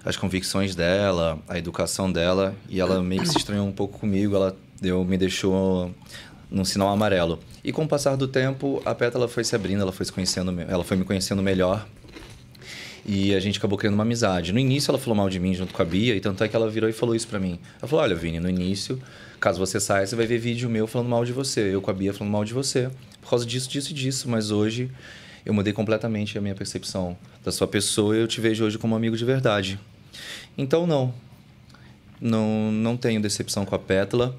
as 0.05 0.15
convicções 0.15 0.74
dela, 0.74 1.39
a 1.47 1.57
educação 1.57 2.09
dela, 2.09 2.55
e 2.70 2.80
ela 2.80 3.01
meio 3.03 3.22
que 3.22 3.30
se 3.30 3.38
estranhou 3.38 3.67
um 3.67 3.72
pouco 3.72 3.99
comigo, 3.99 4.36
ela 4.36 4.55
deu, 4.82 5.03
me 5.03 5.17
deixou 5.17 5.93
num 6.49 6.63
sinal 6.63 6.89
amarelo. 6.89 7.39
E 7.63 7.72
com 7.72 7.84
o 7.84 7.88
passar 7.88 8.15
do 8.15 8.28
tempo, 8.28 8.82
a 8.86 8.95
Pétala 8.95 9.28
foi 9.28 9.43
se 9.43 9.55
abrindo, 9.55 9.82
ela 9.82 9.91
foi 9.91 10.05
se 10.05 10.11
conhecendo, 10.11 10.55
ela 10.61 10.84
foi 10.84 10.95
me 10.95 11.03
conhecendo 11.03 11.43
melhor. 11.43 11.86
E 13.06 13.34
a 13.34 13.39
gente 13.39 13.58
acabou 13.58 13.78
criando 13.78 13.95
uma 13.95 14.04
amizade. 14.04 14.52
No 14.52 14.60
início 14.60 14.91
ela 14.91 14.97
falou 14.97 15.16
mal 15.16 15.30
de 15.30 15.39
mim 15.39 15.54
junto 15.54 15.74
com 15.74 15.82
a 15.82 15.86
Bia, 15.86 16.16
e 16.16 16.20
tanto 16.20 16.43
é 16.43 16.47
que 16.47 16.56
ela 16.56 16.70
virou 16.70 16.89
e 16.89 16.93
falou 16.93 17.16
isso 17.16 17.28
pra 17.28 17.39
mim. 17.39 17.60
Ela 17.80 17.88
falou: 17.88 18.04
"Olha, 18.04 18.16
Vini, 18.16 18.39
no 18.39 18.50
início, 18.50 19.02
caso 19.39 19.60
você 19.60 19.80
saia, 19.80 20.06
você 20.06 20.16
vai 20.16 20.26
ver 20.26 20.38
vídeo 20.38 20.70
meu 20.70 20.88
falando 20.88 21.10
mal 21.10 21.26
de 21.26 21.32
você, 21.32 21.74
eu 21.74 21.82
com 21.82 21.91
a 21.91 21.93
Bia 21.93 22.14
falando 22.14 22.32
mal 22.32 22.45
de 22.45 22.54
você, 22.54 22.89
por 23.22 23.30
causa 23.30 23.45
disso, 23.45 23.70
disso 23.70 23.91
e 23.91 23.93
disso, 23.93 24.30
mas 24.30 24.52
hoje 24.52 24.89
eu 25.45 25.54
mudei 25.54 25.74
completamente 25.74 26.38
a 26.38 26.41
minha 26.41 26.56
percepção 26.56 27.18
da 27.43 27.52
sua 27.52 27.68
pessoa 27.68 28.16
e 28.16 28.20
eu 28.20 28.28
te 28.28 28.41
vejo 28.41 28.64
hoje 28.66 28.78
como 28.78 28.93
um 28.93 28.97
amigo 28.97 29.16
de 29.16 29.26
verdade. 29.26 29.80
Então 30.58 30.86
não. 30.86 31.14
Não 32.22 32.72
não 32.72 32.97
tenho 32.97 33.22
decepção 33.22 33.66
com 33.66 33.76
a 33.76 33.80
Pétala. 33.80 34.36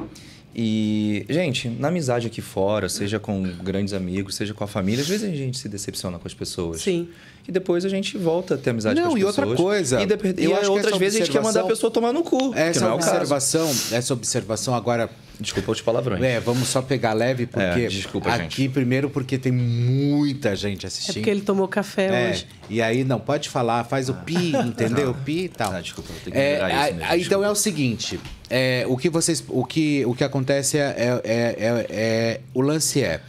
E, 0.54 1.24
gente, 1.28 1.68
na 1.68 1.88
amizade 1.88 2.26
aqui 2.26 2.40
fora, 2.40 2.88
seja 2.88 3.20
com 3.20 3.40
grandes 3.62 3.94
amigos, 3.94 4.34
seja 4.34 4.52
com 4.52 4.64
a 4.64 4.66
família, 4.66 5.00
às 5.02 5.08
vezes 5.08 5.30
a 5.30 5.34
gente 5.34 5.56
se 5.58 5.68
decepciona 5.68 6.18
com 6.18 6.26
as 6.26 6.34
pessoas. 6.34 6.80
Sim. 6.82 7.08
E 7.46 7.52
depois 7.52 7.84
a 7.84 7.88
gente 7.88 8.18
volta 8.18 8.54
a 8.54 8.58
ter 8.58 8.70
amizade 8.70 9.00
Não, 9.00 9.10
com 9.10 9.14
as 9.16 9.20
e 9.22 9.24
pessoas. 9.24 9.48
outra 9.48 9.62
coisa. 9.62 10.02
E, 10.02 10.06
depe- 10.06 10.34
e 10.38 10.44
eu 10.44 10.52
acho 10.54 10.62
que 10.62 10.68
outras 10.70 10.96
vezes 10.98 11.20
a 11.20 11.24
gente 11.24 11.32
quer 11.32 11.42
mandar 11.42 11.60
a 11.62 11.66
pessoa 11.66 11.90
tomar 11.90 12.12
no 12.12 12.22
cu. 12.24 12.52
que 12.52 12.58
Essa 12.58 12.80
não 12.80 12.92
é 12.92 12.94
observação, 12.94 13.70
essa 13.92 14.12
observação 14.12 14.74
agora. 14.74 15.08
Desculpa 15.40 15.72
os 15.72 15.80
palavrões. 15.80 16.22
É, 16.22 16.38
vamos 16.38 16.68
só 16.68 16.82
pegar 16.82 17.12
leve, 17.14 17.46
porque. 17.46 17.80
É, 17.80 17.88
desculpa, 17.88 18.30
aqui, 18.30 18.68
primeiro, 18.68 19.08
porque 19.08 19.38
tem 19.38 19.50
muita 19.50 20.54
gente 20.54 20.84
É 20.84 20.88
assistindo. 20.88 21.14
porque 21.14 21.30
ele 21.30 21.40
tomou 21.40 21.66
café 21.66 22.06
É, 22.06 22.30
hoje. 22.30 22.46
E 22.68 22.82
aí, 22.82 23.04
não, 23.04 23.18
pode 23.18 23.48
falar, 23.48 23.84
faz 23.84 24.08
o 24.08 24.14
pi, 24.14 24.52
entendeu? 24.54 25.10
O 25.10 25.14
pi 25.14 25.44
e 25.44 25.48
tal. 25.48 25.72
Ah, 25.72 25.80
desculpa, 25.80 26.12
vou 26.12 26.20
ter 26.22 26.30
que 26.30 26.36
É, 26.38 26.54
isso 26.56 26.94
mesmo, 26.94 27.04
a- 27.10 27.16
então 27.18 27.44
é 27.44 27.50
o 27.50 27.54
seguinte: 27.54 28.20
é, 28.48 28.84
o 28.86 28.96
que 28.96 29.08
vocês. 29.08 29.42
O 29.48 29.64
que, 29.64 30.04
o 30.06 30.14
que 30.14 30.22
acontece 30.24 30.76
é, 30.78 30.82
é, 30.82 31.20
é- 31.24 31.56
é- 31.58 31.86
é- 31.90 32.40
O 32.52 32.60
lance 32.60 33.02
é. 33.02 33.20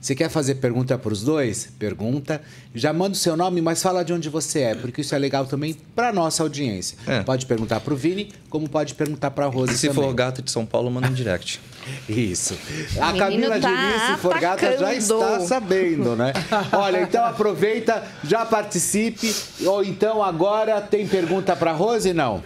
Você 0.00 0.14
quer 0.14 0.28
fazer 0.28 0.56
pergunta 0.56 0.96
para 0.96 1.12
os 1.12 1.22
dois? 1.22 1.68
Pergunta. 1.78 2.40
Já 2.74 2.92
manda 2.92 3.12
o 3.12 3.16
seu 3.16 3.36
nome, 3.36 3.60
mas 3.60 3.82
fala 3.82 4.04
de 4.04 4.12
onde 4.12 4.28
você 4.28 4.60
é, 4.60 4.74
porque 4.74 5.00
isso 5.00 5.14
é 5.14 5.18
legal 5.18 5.44
também 5.46 5.76
para 5.94 6.12
nossa 6.12 6.42
audiência. 6.42 6.96
Pode 7.24 7.46
perguntar 7.46 7.80
para 7.80 7.92
o 7.92 7.96
Vini, 7.96 8.30
como 8.48 8.68
pode 8.68 8.94
perguntar 8.94 9.32
para 9.32 9.46
a 9.46 9.48
Rose 9.48 9.72
É. 9.72 9.76
Se 9.76 9.88
também. 9.88 10.04
for 10.04 10.14
gata 10.14 10.40
de 10.40 10.50
São 10.50 10.64
Paulo, 10.64 10.90
manda 10.90 11.08
um 11.08 11.12
direct. 11.12 11.60
Isso. 12.08 12.56
A 13.00 13.12
Camila 13.12 13.58
tá 13.58 13.68
Diniz, 13.70 14.02
se 14.02 14.16
for 14.22 14.38
gata, 14.38 14.78
já 14.78 14.94
está 14.94 15.40
sabendo, 15.40 16.14
né? 16.14 16.32
Olha, 16.72 17.02
então 17.02 17.24
aproveita, 17.24 18.04
já 18.22 18.46
participe. 18.46 19.34
Ou 19.64 19.82
então 19.82 20.22
agora 20.22 20.80
tem 20.80 21.06
pergunta 21.08 21.56
para 21.56 21.72
Rose? 21.72 22.12
Não. 22.12 22.42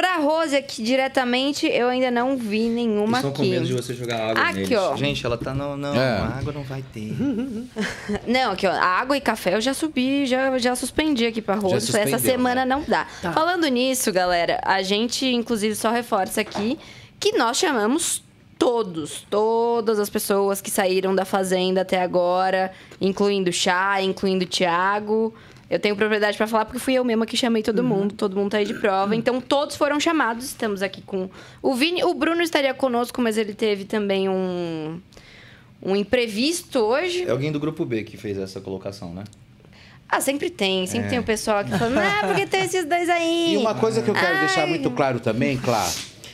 Pra 0.00 0.16
Rose 0.16 0.56
aqui 0.56 0.82
diretamente, 0.82 1.66
eu 1.66 1.88
ainda 1.88 2.10
não 2.10 2.34
vi 2.34 2.70
nenhuma 2.70 3.18
Estão 3.18 3.32
com 3.32 3.42
aqui. 3.42 3.50
medo 3.50 3.66
de 3.66 3.74
você 3.74 3.92
jogar 3.92 4.30
água 4.30 4.42
Aqui, 4.44 4.60
neles. 4.60 4.78
ó. 4.78 4.96
Gente, 4.96 5.26
ela 5.26 5.36
tá... 5.36 5.52
Não, 5.52 5.76
não, 5.76 5.94
É. 5.94 6.16
a 6.20 6.38
água 6.38 6.54
não 6.54 6.62
vai 6.62 6.82
ter. 6.90 7.14
Não, 8.26 8.52
aqui, 8.52 8.66
ó. 8.66 8.70
Água 8.72 9.14
e 9.18 9.20
café 9.20 9.56
eu 9.56 9.60
já 9.60 9.74
subi, 9.74 10.24
já, 10.26 10.56
já 10.58 10.74
suspendi 10.74 11.26
aqui 11.26 11.42
pra 11.42 11.54
Rose. 11.56 11.82
suspendeu, 11.86 12.14
Essa 12.14 12.18
semana 12.18 12.64
né? 12.64 12.74
não 12.74 12.82
dá. 12.88 13.06
Tá. 13.20 13.32
Falando 13.32 13.66
nisso, 13.66 14.10
galera, 14.10 14.58
a 14.64 14.80
gente, 14.82 15.26
inclusive, 15.26 15.74
só 15.74 15.90
reforça 15.90 16.40
aqui 16.40 16.78
que 17.18 17.32
nós 17.36 17.58
chamamos 17.58 18.22
todos, 18.58 19.26
todas 19.28 19.98
as 19.98 20.08
pessoas 20.08 20.62
que 20.62 20.70
saíram 20.70 21.14
da 21.14 21.26
Fazenda 21.26 21.82
até 21.82 22.00
agora, 22.00 22.72
incluindo 23.02 23.50
o 23.50 23.52
Chá, 23.52 24.00
incluindo 24.00 24.46
o 24.46 24.48
Thiago. 24.48 25.34
Eu 25.70 25.78
tenho 25.78 25.94
propriedade 25.94 26.36
pra 26.36 26.48
falar 26.48 26.64
porque 26.64 26.80
fui 26.80 26.94
eu 26.94 27.04
mesma 27.04 27.24
que 27.24 27.36
chamei 27.36 27.62
todo 27.62 27.84
mundo, 27.84 28.12
todo 28.14 28.34
mundo 28.36 28.50
tá 28.50 28.58
aí 28.58 28.64
de 28.64 28.74
prova. 28.74 29.14
Então, 29.14 29.40
todos 29.40 29.76
foram 29.76 30.00
chamados. 30.00 30.46
Estamos 30.46 30.82
aqui 30.82 31.00
com 31.00 31.30
o 31.62 31.74
Vini. 31.74 32.02
O 32.02 32.12
Bruno 32.12 32.42
estaria 32.42 32.74
conosco, 32.74 33.22
mas 33.22 33.38
ele 33.38 33.54
teve 33.54 33.84
também 33.84 34.28
um, 34.28 35.00
um 35.80 35.94
imprevisto 35.94 36.80
hoje. 36.80 37.22
É 37.22 37.30
alguém 37.30 37.52
do 37.52 37.60
grupo 37.60 37.84
B 37.84 38.02
que 38.02 38.16
fez 38.16 38.36
essa 38.36 38.60
colocação, 38.60 39.14
né? 39.14 39.22
Ah, 40.08 40.20
sempre 40.20 40.50
tem. 40.50 40.88
Sempre 40.88 41.06
É. 41.06 41.10
tem 41.10 41.18
o 41.20 41.22
pessoal 41.22 41.64
que 41.64 41.70
fala, 41.70 42.02
ah, 42.20 42.26
porque 42.26 42.44
tem 42.48 42.64
esses 42.64 42.84
dois 42.84 43.08
aí. 43.08 43.54
E 43.54 43.56
uma 43.56 43.76
coisa 43.76 44.02
que 44.02 44.10
eu 44.10 44.14
quero 44.14 44.34
Ai. 44.34 44.40
deixar 44.46 44.66
muito 44.66 44.90
claro 44.90 45.20
também, 45.20 45.56
claro, 45.56 45.92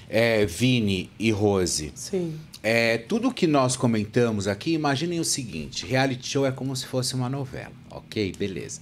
é 0.09 0.45
Vini 0.47 1.11
e 1.19 1.31
Rose. 1.31 1.93
Sim. 1.95 2.39
É, 2.63 2.99
tudo 2.99 3.33
que 3.33 3.47
nós 3.47 3.77
comentamos 3.77 4.49
aqui, 4.49 4.73
imaginem 4.73 5.21
o 5.21 5.25
seguinte: 5.25 5.87
reality 5.87 6.29
show 6.29 6.47
é 6.47 6.51
como 6.51 6.75
se 6.75 6.87
fosse 6.87 7.15
uma 7.15 7.29
novela, 7.29 7.73
ok? 7.91 8.33
Beleza. 8.37 8.81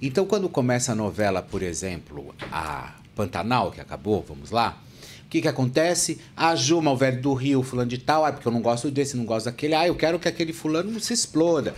Então, 0.00 0.24
quando 0.24 0.48
começa 0.48 0.92
a 0.92 0.94
novela, 0.94 1.42
por 1.42 1.62
exemplo, 1.62 2.34
a 2.50 2.94
Pantanal, 3.14 3.70
que 3.70 3.80
acabou, 3.80 4.24
vamos 4.26 4.50
lá. 4.50 4.80
O 5.26 5.28
que, 5.28 5.42
que 5.42 5.48
acontece? 5.48 6.18
A 6.34 6.56
Juma, 6.56 6.90
o 6.90 6.96
velho 6.96 7.20
do 7.20 7.34
Rio, 7.34 7.62
fulano 7.62 7.90
de 7.90 7.98
tal, 7.98 8.24
ah, 8.24 8.32
porque 8.32 8.48
eu 8.48 8.52
não 8.52 8.62
gosto 8.62 8.90
desse, 8.90 9.14
não 9.14 9.26
gosto 9.26 9.44
daquele, 9.44 9.74
ah, 9.74 9.86
eu 9.86 9.94
quero 9.94 10.18
que 10.18 10.26
aquele 10.26 10.54
fulano 10.54 10.98
se 10.98 11.12
exploda. 11.12 11.74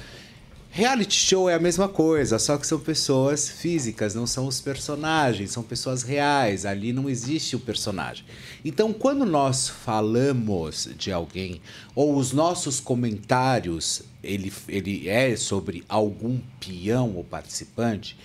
Reality 0.72 1.16
show 1.16 1.50
é 1.50 1.54
a 1.54 1.58
mesma 1.58 1.88
coisa, 1.88 2.38
só 2.38 2.56
que 2.56 2.64
são 2.64 2.78
pessoas 2.78 3.48
físicas, 3.50 4.14
não 4.14 4.24
são 4.24 4.46
os 4.46 4.60
personagens, 4.60 5.50
são 5.50 5.64
pessoas 5.64 6.04
reais. 6.04 6.64
Ali 6.64 6.92
não 6.92 7.10
existe 7.10 7.56
o 7.56 7.60
personagem. 7.60 8.24
Então, 8.64 8.92
quando 8.92 9.26
nós 9.26 9.68
falamos 9.68 10.88
de 10.96 11.10
alguém, 11.10 11.60
ou 11.92 12.16
os 12.16 12.32
nossos 12.32 12.78
comentários, 12.78 14.02
ele, 14.22 14.52
ele 14.68 15.08
é 15.08 15.34
sobre 15.34 15.82
algum 15.88 16.38
peão 16.60 17.16
ou 17.16 17.24
participante, 17.24 18.16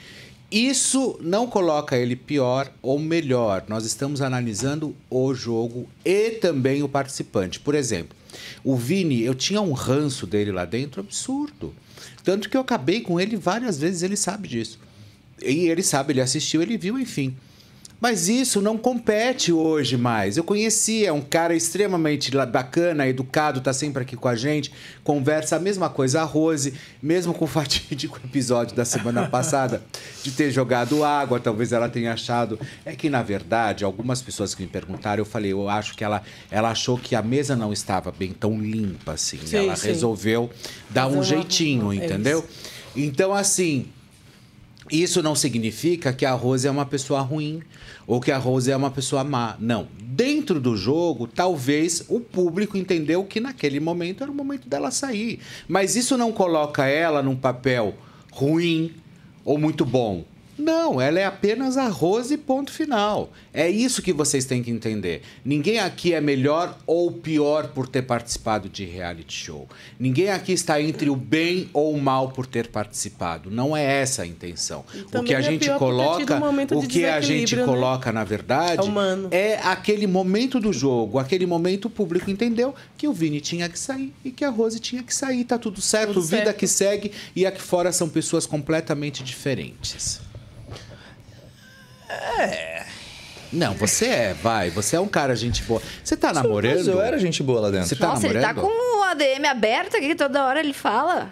Isso 0.51 1.17
não 1.21 1.47
coloca 1.47 1.97
ele 1.97 2.15
pior 2.15 2.71
ou 2.81 2.99
melhor. 2.99 3.65
Nós 3.67 3.85
estamos 3.85 4.21
analisando 4.21 4.95
o 5.09 5.33
jogo 5.33 5.87
e 6.03 6.31
também 6.31 6.83
o 6.83 6.87
participante. 6.87 7.59
Por 7.59 7.73
exemplo, 7.73 8.15
o 8.63 8.75
Vini, 8.75 9.21
eu 9.23 9.33
tinha 9.33 9.59
um 9.59 9.73
ranço 9.73 10.27
dele 10.27 10.51
lá 10.51 10.63
dentro 10.63 11.01
absurdo. 11.01 11.73
Tanto 12.23 12.49
que 12.49 12.57
eu 12.57 12.61
acabei 12.61 13.01
com 13.01 13.19
ele 13.19 13.35
várias 13.35 13.77
vezes, 13.77 14.03
ele 14.03 14.15
sabe 14.15 14.47
disso. 14.47 14.79
E 15.41 15.67
ele 15.67 15.83
sabe, 15.83 16.13
ele 16.13 16.21
assistiu, 16.21 16.61
ele 16.61 16.77
viu, 16.77 16.97
enfim. 16.99 17.35
Mas 17.99 18.27
isso 18.27 18.61
não 18.61 18.77
compete 18.77 19.51
hoje 19.51 19.97
mais. 19.97 20.37
Eu 20.37 20.43
conhecia 20.43 21.13
um 21.13 21.21
cara 21.21 21.55
extremamente 21.55 22.29
bacana, 22.45 23.07
educado, 23.07 23.61
tá 23.61 23.71
sempre 23.71 24.03
aqui 24.03 24.15
com 24.15 24.27
a 24.27 24.35
gente, 24.35 24.71
conversa 25.03 25.55
a 25.55 25.59
mesma 25.59 25.89
coisa. 25.89 26.21
A 26.21 26.23
Rose, 26.23 26.73
mesmo 27.01 27.33
com 27.33 27.45
o 27.45 27.47
fatídico 27.47 28.19
episódio 28.23 28.75
da 28.75 28.85
semana 28.85 29.27
passada 29.29 29.81
de 30.23 30.31
ter 30.31 30.51
jogado 30.51 31.03
água, 31.03 31.39
talvez 31.39 31.71
ela 31.71 31.89
tenha 31.89 32.13
achado. 32.13 32.59
É 32.85 32.95
que, 32.95 33.09
na 33.09 33.23
verdade, 33.23 33.85
algumas 33.85 34.21
pessoas 34.21 34.53
que 34.53 34.61
me 34.61 34.67
perguntaram, 34.67 35.21
eu 35.21 35.25
falei, 35.25 35.53
eu 35.53 35.69
acho 35.69 35.95
que 35.95 36.03
ela, 36.03 36.21
ela 36.51 36.69
achou 36.69 36.97
que 36.97 37.15
a 37.15 37.21
mesa 37.21 37.55
não 37.55 37.71
estava 37.71 38.11
bem 38.11 38.33
tão 38.33 38.59
limpa 38.59 39.13
assim. 39.13 39.39
Sim, 39.45 39.57
ela 39.57 39.75
sim. 39.75 39.87
resolveu 39.87 40.49
dar 40.89 41.05
Fazer 41.05 41.17
um 41.17 41.23
jeitinho, 41.23 41.93
é 41.93 41.95
entendeu? 41.95 42.45
Então, 42.95 43.33
assim, 43.33 43.87
isso 44.91 45.23
não 45.23 45.33
significa 45.33 46.13
que 46.13 46.25
a 46.25 46.33
Rose 46.33 46.67
é 46.67 46.71
uma 46.71 46.85
pessoa 46.85 47.21
ruim 47.21 47.61
ou 48.05 48.21
que 48.21 48.31
a 48.31 48.37
Rose 48.37 48.69
é 48.69 48.75
uma 48.75 48.91
pessoa 48.91 49.23
má. 49.23 49.55
Não. 49.59 49.87
Dentro 49.99 50.59
do 50.59 50.77
jogo, 50.77 51.27
talvez 51.27 52.05
o 52.07 52.19
público 52.19 52.77
entendeu 52.77 53.23
que 53.23 53.39
naquele 53.39 53.79
momento 53.79 54.23
era 54.23 54.31
o 54.31 54.35
momento 54.35 54.69
dela 54.69 54.91
sair. 54.91 55.39
Mas 55.67 55.95
isso 55.95 56.17
não 56.17 56.31
coloca 56.31 56.85
ela 56.85 57.23
num 57.23 57.35
papel 57.35 57.95
ruim 58.31 58.93
ou 59.43 59.57
muito 59.57 59.83
bom. 59.83 60.23
Não, 60.57 60.99
ela 61.01 61.19
é 61.19 61.25
apenas 61.25 61.77
a 61.77 61.87
Rose, 61.87 62.37
ponto 62.37 62.71
final. 62.71 63.31
É 63.53 63.69
isso 63.69 64.01
que 64.01 64.13
vocês 64.13 64.45
têm 64.45 64.61
que 64.61 64.71
entender. 64.71 65.21
Ninguém 65.43 65.79
aqui 65.79 66.13
é 66.13 66.21
melhor 66.21 66.77
ou 66.85 67.11
pior 67.11 67.69
por 67.69 67.87
ter 67.87 68.01
participado 68.03 68.67
de 68.69 68.85
reality 68.85 69.33
show. 69.33 69.67
Ninguém 69.99 70.29
aqui 70.29 70.51
está 70.51 70.81
entre 70.81 71.09
o 71.09 71.15
bem 71.15 71.69
ou 71.73 71.93
o 71.93 72.01
mal 72.01 72.29
por 72.29 72.45
ter 72.45 72.67
participado. 72.67 73.49
Não 73.49 73.75
é 73.75 73.83
essa 74.01 74.23
a 74.23 74.27
intenção. 74.27 74.83
O 74.93 75.03
também 75.05 75.27
que 75.27 75.35
a 75.35 75.39
é 75.39 75.41
gente 75.41 75.63
tido 75.63 75.77
coloca, 75.77 76.35
um 76.35 76.79
o 76.79 76.87
que 76.87 77.05
a 77.05 77.21
gente 77.21 77.55
né? 77.55 77.63
coloca, 77.63 78.11
na 78.11 78.23
verdade, 78.23 78.87
É 79.31 79.45
é 79.45 79.59
aquele 79.63 80.07
momento 80.07 80.59
do 80.59 80.73
jogo. 80.73 81.19
Aquele 81.19 81.45
momento 81.45 81.85
o 81.85 81.89
público 81.89 82.31
entendeu 82.31 82.73
que 82.97 83.07
o 83.07 83.13
Vini 83.13 83.39
tinha 83.39 83.69
que 83.69 83.77
sair 83.77 84.11
e 84.23 84.31
que 84.31 84.43
a 84.43 84.49
Rose 84.49 84.79
tinha 84.79 85.03
que 85.03 85.13
sair. 85.13 85.43
Tá 85.43 85.57
tudo 85.57 85.79
certo, 85.81 86.13
Tudo 86.13 86.25
vida 86.25 86.45
certo. 86.45 86.57
que 86.57 86.67
segue 86.67 87.11
e 87.35 87.45
aqui 87.45 87.61
fora 87.61 87.91
são 87.91 88.09
pessoas 88.09 88.45
completamente 88.45 89.23
diferentes. 89.23 90.24
É. 92.39 92.85
Não, 93.51 93.73
você 93.73 94.07
é, 94.07 94.33
vai. 94.33 94.69
Você 94.71 94.95
é 94.95 94.99
um 94.99 95.07
cara 95.07 95.35
gente 95.35 95.63
boa. 95.63 95.81
Você 96.03 96.17
tá 96.17 96.33
namorando? 96.33 96.77
Mas 96.77 96.87
eu 96.87 97.01
era 97.01 97.17
gente 97.17 97.41
boa 97.41 97.61
lá 97.61 97.71
dentro. 97.71 97.87
Você 97.87 97.95
tá 97.95 98.07
Nossa, 98.07 98.27
ele 98.27 98.39
namorando? 98.39 98.55
tá 98.55 98.61
com 98.61 98.99
o 98.99 99.03
ADM 99.03 99.45
aberto 99.49 99.95
aqui, 99.95 100.15
toda 100.15 100.45
hora 100.45 100.59
ele 100.59 100.73
fala. 100.73 101.31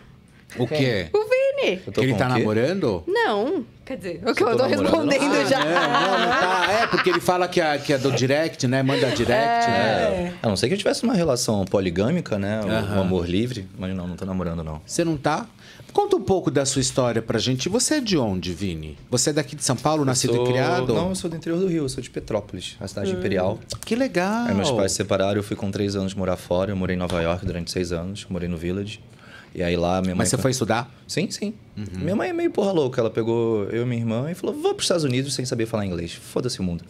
O 0.58 0.68
quê? 0.68 1.08
O 1.14 1.20
Vini. 1.24 1.78
Que 1.94 2.02
ele 2.02 2.14
tá 2.16 2.28
namorando? 2.28 3.04
Não, 3.08 3.66
quer 3.86 3.98
dizer, 3.98 4.22
o 4.26 4.34
que 4.36 4.44
eu 4.44 4.48
tô 4.52 4.58
tô 4.58 4.64
namorando, 4.68 4.82
respondendo 5.10 5.34
não? 5.34 5.48
já. 5.50 5.60
Ah, 5.60 5.88
não, 5.88 6.12
não, 6.12 6.20
não 6.20 6.28
tá. 6.28 6.72
É, 6.72 6.88
porque 6.88 7.10
ele 7.10 7.20
fala 7.22 7.48
que 7.48 7.62
é, 7.62 7.78
que 7.78 7.94
é 7.94 7.98
do 7.98 8.12
direct, 8.12 8.68
né? 8.68 8.84
Manda 8.84 9.08
direct, 9.12 9.68
né? 9.70 10.34
A 10.42 10.48
não 10.50 10.56
ser 10.58 10.68
que 10.68 10.74
eu 10.74 10.78
tivesse 10.78 11.04
uma 11.04 11.14
relação 11.14 11.64
poligâmica, 11.66 12.38
né? 12.38 12.60
Um, 12.64 12.98
um 12.98 13.02
amor 13.02 13.30
livre. 13.30 13.68
Mas 13.78 13.96
não, 13.96 14.08
não 14.08 14.16
tô 14.16 14.26
namorando, 14.26 14.64
não. 14.64 14.82
Você 14.86 15.04
não 15.06 15.16
tá? 15.16 15.46
Conta 15.94 16.16
um 16.16 16.22
pouco 16.22 16.50
da 16.50 16.66
sua 16.66 16.82
história 16.82 17.22
pra 17.22 17.38
gente. 17.40 17.70
Você 17.70 17.96
é 17.96 18.02
de 18.02 18.18
onde, 18.18 18.52
Vini? 18.54 18.98
Você 19.12 19.30
é 19.30 19.34
daqui 19.34 19.56
de 19.56 19.64
São 19.64 19.76
Paulo, 19.76 20.04
nascido 20.04 20.34
Sou- 20.34 20.44
e 20.44 20.48
criado? 20.48 20.94
Não, 20.94 21.10
eu 21.10 21.16
sou 21.16 21.30
do 21.30 21.36
interior 21.36 21.60
do 21.60 21.68
Rio, 21.68 21.84
eu 21.84 21.90
sou 21.90 22.02
de 22.02 22.10
Petrópolis, 22.10 22.76
a 22.80 22.88
cidade 22.88 23.12
Hum. 23.14 23.20
imperial. 23.20 23.60
Que 23.86 23.96
legal! 23.96 24.48
Aí 24.48 24.54
meus 24.56 24.72
pais 24.72 24.92
se 24.92 24.98
separaram, 24.98 25.36
eu 25.38 25.44
fui 25.44 25.56
com 25.56 25.70
três 25.70 25.96
anos 25.96 26.14
morar 26.16 26.36
fora. 26.36 26.72
Eu 26.72 26.76
morei 26.76 26.96
em 26.96 27.00
Nova 27.00 27.22
York 27.22 27.46
durante 27.46 27.72
seis 27.72 27.92
anos, 27.92 28.26
morei 28.30 28.50
no 28.50 28.58
Village. 28.58 29.00
E 29.56 29.62
aí 29.62 29.76
lá 29.78 30.02
minha 30.02 30.16
mãe. 30.16 30.20
Mas 30.20 30.30
você 30.30 30.38
foi 30.38 30.52
estudar? 30.52 30.92
Sim, 31.08 31.30
sim. 31.30 31.54
Minha 31.76 32.16
mãe 32.16 32.30
é 32.30 32.34
meio 32.34 32.50
porra 32.52 32.72
louca. 32.72 33.00
Ela 33.00 33.10
pegou 33.10 33.66
eu 33.66 33.84
e 33.84 33.86
minha 33.86 34.02
irmã 34.02 34.32
e 34.32 34.34
falou: 34.34 34.56
vou 34.56 34.74
pros 34.74 34.86
Estados 34.86 35.04
Unidos 35.04 35.34
sem 35.34 35.46
saber 35.46 35.66
falar 35.66 35.86
inglês. 35.86 36.14
Foda-se 36.14 36.60
o 36.60 36.64
mundo. 36.64 36.84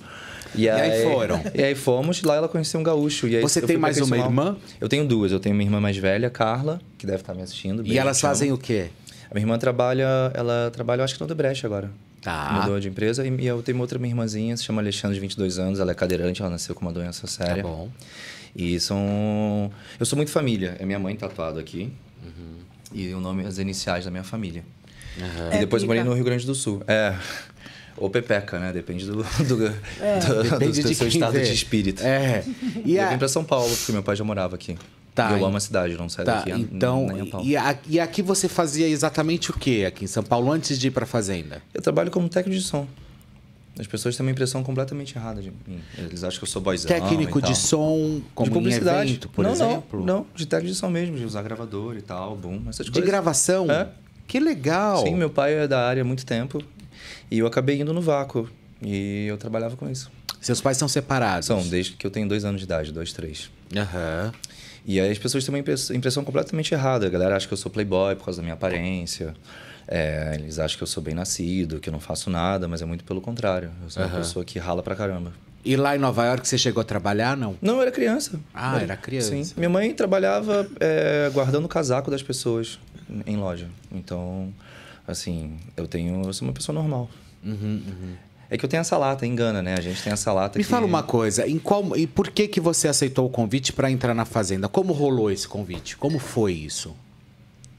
E 0.55 0.69
aí 0.69 1.03
foram? 1.03 1.41
E 1.53 1.63
aí 1.63 1.75
fomos, 1.75 2.21
lá 2.23 2.35
ela 2.35 2.47
conheceu 2.47 2.79
um 2.79 2.83
gaúcho. 2.83 3.27
E 3.27 3.35
aí 3.35 3.41
Você 3.41 3.61
tem 3.61 3.77
mais 3.77 3.97
uma 3.99 4.17
irmã? 4.17 4.55
Eu 4.79 4.87
tenho 4.87 5.05
duas. 5.05 5.31
Eu 5.31 5.39
tenho 5.39 5.55
uma 5.55 5.63
irmã 5.63 5.79
mais 5.79 5.97
velha, 5.97 6.29
Carla, 6.29 6.79
que 6.97 7.05
deve 7.05 7.19
estar 7.21 7.33
me 7.33 7.41
assistindo. 7.41 7.85
E 7.85 7.97
elas 7.97 8.21
fazem 8.21 8.51
o 8.51 8.57
quê? 8.57 8.89
A 9.29 9.33
minha 9.33 9.43
irmã 9.43 9.57
trabalha, 9.57 10.31
ela 10.35 10.69
trabalha, 10.71 10.99
eu 11.01 11.05
acho 11.05 11.15
que 11.15 11.19
no 11.19 11.25
Odebrecht 11.25 11.65
agora. 11.65 11.89
Tá. 12.21 12.59
Mudou 12.61 12.79
de 12.79 12.87
empresa. 12.87 13.25
E 13.25 13.45
eu 13.45 13.61
tenho 13.63 13.79
outra 13.79 13.97
minha 13.97 14.11
irmãzinha, 14.11 14.55
se 14.55 14.63
chama 14.63 14.81
Alexandre, 14.81 15.15
de 15.15 15.21
22 15.21 15.59
anos. 15.59 15.79
Ela 15.79 15.91
é 15.91 15.95
cadeirante, 15.95 16.41
ela 16.41 16.51
nasceu 16.51 16.73
com 16.75 16.81
uma 16.81 16.93
doença 16.93 17.25
séria. 17.27 17.63
Tá 17.63 17.63
bom. 17.63 17.89
E 18.55 18.79
são... 18.79 19.71
Eu 19.99 20.05
sou 20.05 20.15
muito 20.15 20.31
família. 20.31 20.77
É 20.79 20.85
minha 20.85 20.99
mãe 20.99 21.15
tatuado 21.15 21.59
aqui. 21.59 21.91
E 22.93 23.13
o 23.13 23.19
nome, 23.19 23.45
as 23.45 23.57
iniciais 23.57 24.05
da 24.05 24.11
minha 24.11 24.23
família. 24.23 24.63
E 25.17 25.55
É 25.55 25.59
depois 25.59 25.83
eu 25.83 25.87
pica. 25.89 25.99
morei 25.99 26.03
no 26.03 26.13
Rio 26.13 26.23
Grande 26.23 26.45
do 26.45 26.53
Sul. 26.55 26.81
É... 26.87 27.15
Ou 27.95 28.09
Pepeca, 28.09 28.57
né? 28.59 28.73
Depende 28.73 29.05
do, 29.05 29.17
do, 29.47 29.67
É. 30.01 30.19
do, 30.19 30.43
Depende 30.49 30.81
do 30.81 30.87
de 30.89 30.95
seu 30.95 31.07
estado 31.07 31.33
vê. 31.33 31.41
de 31.43 31.53
espírito. 31.53 32.01
É. 32.03 32.43
E 32.83 32.93
E 32.93 32.97
eu 32.97 33.03
a- 33.03 33.09
vim 33.09 33.17
pra 33.19 33.27
São 33.27 33.43
Paulo, 33.43 33.69
porque 33.75 33.91
meu 33.91 34.01
pai 34.01 34.15
já 34.15 34.23
morava 34.23 34.55
aqui. 34.55 34.75
Tá, 35.13 35.29
e 35.29 35.33
eu 35.33 35.39
e- 35.39 35.43
amo 35.43 35.57
a 35.57 35.59
cidade, 35.59 35.95
não 35.95 36.09
saio 36.09 36.25
Tá, 36.25 36.37
daqui 36.37 36.51
então, 36.53 37.05
nem 37.05 37.21
a 37.21 37.25
pau. 37.27 37.43
e, 37.45 37.55
a- 37.55 37.77
e 37.87 37.99
aqui 37.99 38.23
você 38.23 38.47
fazia 38.49 38.87
exatamente 38.87 39.51
o 39.51 39.53
que 39.53 39.85
aqui 39.85 40.05
em 40.05 40.07
São 40.07 40.23
Paulo 40.23 40.51
antes 40.51 40.79
de 40.79 40.87
ir 40.87 40.91
pra 40.91 41.05
fazenda? 41.05 41.61
Eu 41.71 41.83
trabalho 41.83 42.09
como 42.09 42.27
técnico 42.27 42.59
de 42.59 42.65
som. 42.65 42.87
As 43.79 43.87
pessoas 43.87 44.15
têm 44.15 44.23
uma 44.25 44.31
impressão 44.31 44.61
completamente 44.63 45.15
errada 45.17 45.41
de 45.41 45.49
mim. 45.49 45.81
Eles 45.97 46.23
acham 46.23 46.37
que 46.39 46.43
eu 46.43 46.47
sou 46.47 46.61
boyzão 46.61 46.87
Técnico 46.87 47.41
de 47.41 47.55
som, 47.57 48.21
como 48.35 48.49
de 48.49 48.53
publicidade. 48.53 49.09
evento, 49.11 49.29
por 49.29 49.43
não, 49.43 49.51
exemplo? 49.53 49.99
Não, 49.99 50.17
não, 50.17 50.27
de 50.35 50.45
técnico 50.45 50.73
de 50.73 50.77
som 50.79 50.89
mesmo, 50.89 51.17
de 51.17 51.25
usar 51.25 51.41
gravador 51.41 51.97
e 51.97 52.01
tal, 52.01 52.35
boom, 52.35 52.61
essas 52.69 52.85
De 52.85 52.91
coisas. 52.91 53.09
gravação? 53.09 53.69
É. 53.71 53.89
Que 54.27 54.39
legal! 54.39 55.03
Sim, 55.03 55.15
meu 55.15 55.29
pai 55.29 55.55
é 55.55 55.67
da 55.67 55.87
área 55.87 56.01
há 56.01 56.05
muito 56.05 56.25
tempo 56.25 56.63
e 57.31 57.39
eu 57.39 57.47
acabei 57.47 57.81
indo 57.81 57.93
no 57.93 58.01
vácuo 58.01 58.47
e 58.81 59.25
eu 59.27 59.37
trabalhava 59.37 59.75
com 59.75 59.89
isso. 59.89 60.11
Seus 60.39 60.61
pais 60.61 60.77
são 60.77 60.87
separados? 60.87 61.47
São, 61.47 61.65
desde 61.67 61.93
que 61.93 62.05
eu 62.05 62.11
tenho 62.11 62.27
dois 62.27 62.45
anos 62.45 62.61
de 62.61 62.65
idade, 62.65 62.91
dois, 62.91 63.11
três. 63.11 63.49
Aham. 63.75 64.31
E 64.85 64.99
aí 64.99 65.09
as 65.09 65.17
pessoas 65.17 65.43
têm 65.45 65.53
uma 65.53 65.59
impress- 65.59 65.89
impressão 65.91 66.23
completamente 66.23 66.73
errada. 66.73 67.07
A 67.07 67.09
galera 67.09 67.35
acha 67.35 67.47
que 67.47 67.53
eu 67.53 67.57
sou 67.57 67.71
playboy 67.71 68.15
por 68.17 68.25
causa 68.25 68.37
da 68.37 68.43
minha 68.43 68.53
aparência. 68.53 69.33
É, 69.87 70.35
eles 70.35 70.59
acham 70.59 70.77
que 70.77 70.83
eu 70.83 70.87
sou 70.87 71.03
bem 71.03 71.13
nascido, 71.13 71.79
que 71.79 71.89
eu 71.89 71.93
não 71.93 71.99
faço 71.99 72.29
nada, 72.29 72.67
mas 72.67 72.81
é 72.81 72.85
muito 72.85 73.03
pelo 73.03 73.21
contrário. 73.21 73.71
Eu 73.83 73.89
sou 73.89 74.01
uma 74.03 74.09
Aham. 74.09 74.17
pessoa 74.19 74.45
que 74.45 74.57
rala 74.59 74.81
pra 74.81 74.95
caramba. 74.95 75.33
E 75.65 75.75
lá 75.77 75.95
em 75.95 75.99
Nova 75.99 76.25
York 76.25 76.47
você 76.47 76.57
chegou 76.57 76.81
a 76.81 76.83
trabalhar, 76.83 77.37
não? 77.37 77.55
Não, 77.61 77.75
eu 77.75 77.83
era 77.83 77.91
criança. 77.91 78.39
Ah, 78.53 78.81
era 78.81 78.97
criança. 78.97 79.29
Sim. 79.29 79.53
Minha 79.55 79.69
mãe 79.69 79.93
trabalhava 79.93 80.67
é, 80.79 81.29
guardando 81.33 81.65
o 81.65 81.69
casaco 81.69 82.11
das 82.11 82.21
pessoas 82.21 82.79
em 83.25 83.37
loja. 83.37 83.67
Então, 83.91 84.53
assim, 85.07 85.57
eu 85.77 85.87
tenho. 85.87 86.23
Eu 86.25 86.33
sou 86.33 86.47
uma 86.47 86.53
pessoa 86.53 86.73
normal. 86.73 87.09
Uhum, 87.43 87.81
uhum. 87.87 88.13
É 88.49 88.57
que 88.57 88.65
eu 88.65 88.69
tenho 88.69 88.81
essa 88.81 88.97
lata, 88.97 89.25
engana, 89.25 89.61
né? 89.63 89.73
A 89.77 89.81
gente 89.81 90.03
tem 90.03 90.13
essa 90.13 90.31
lata 90.31 90.59
Me 90.59 90.63
que... 90.63 90.69
fala 90.69 90.85
uma 90.85 91.01
coisa, 91.01 91.47
em 91.47 91.57
qual, 91.57 91.95
e 91.97 92.05
por 92.05 92.29
que 92.29 92.47
que 92.47 92.59
você 92.59 92.87
aceitou 92.87 93.25
o 93.25 93.29
convite 93.29 93.73
para 93.73 93.89
entrar 93.89 94.13
na 94.13 94.25
fazenda? 94.25 94.67
Como 94.67 94.93
rolou 94.93 95.31
esse 95.31 95.47
convite? 95.47 95.97
Como 95.97 96.19
foi 96.19 96.53
isso? 96.53 96.95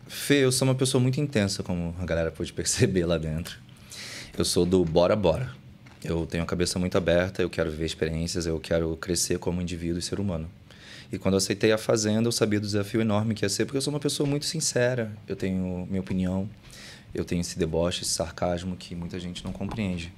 Fê, 0.07 0.45
eu 0.45 0.53
sou 0.53 0.69
uma 0.69 0.75
pessoa 0.75 1.01
muito 1.01 1.21
intensa, 1.21 1.63
como 1.63 1.95
a 1.99 2.05
galera 2.05 2.31
pôde 2.31 2.53
perceber 2.53 3.07
lá 3.07 3.19
dentro. 3.19 3.59
Eu 4.37 4.45
sou 4.45 4.67
do 4.67 4.85
bora, 4.85 5.17
bora. 5.17 5.51
Eu 6.03 6.27
tenho 6.27 6.43
a 6.43 6.47
cabeça 6.47 6.79
muito 6.79 6.99
aberta, 6.99 7.41
eu 7.41 7.49
quero 7.49 7.71
viver 7.71 7.87
experiências, 7.87 8.47
eu 8.47 8.61
quero 8.61 8.95
crescer 8.97 9.39
como 9.39 9.63
indivíduo 9.63 9.99
e 9.99 10.03
ser 10.03 10.21
humano. 10.21 10.51
E 11.11 11.19
quando 11.19 11.35
eu 11.35 11.39
aceitei 11.39 11.73
a 11.73 11.79
Fazenda, 11.79 12.29
eu 12.29 12.33
sabia 12.33 12.61
do 12.61 12.67
desafio 12.67 13.01
enorme 13.01 13.35
que 13.35 13.45
ia 13.45 13.49
ser, 13.49 13.65
porque 13.65 13.79
eu 13.79 13.83
sou 13.83 13.93
uma 13.93 14.01
pessoa 14.01 14.29
muito 14.29 14.45
sincera. 14.45 15.13
Eu 15.27 15.37
tenho 15.37 15.87
minha 15.89 16.01
opinião, 16.01 16.49
eu 17.15 17.25
tenho 17.25 17.41
esse 17.41 17.59
deboche, 17.59 18.03
esse 18.03 18.11
sarcasmo 18.11 18.77
que 18.77 18.95
muita 18.95 19.19
gente 19.19 19.43
não 19.45 19.53
compreende. 19.53 20.13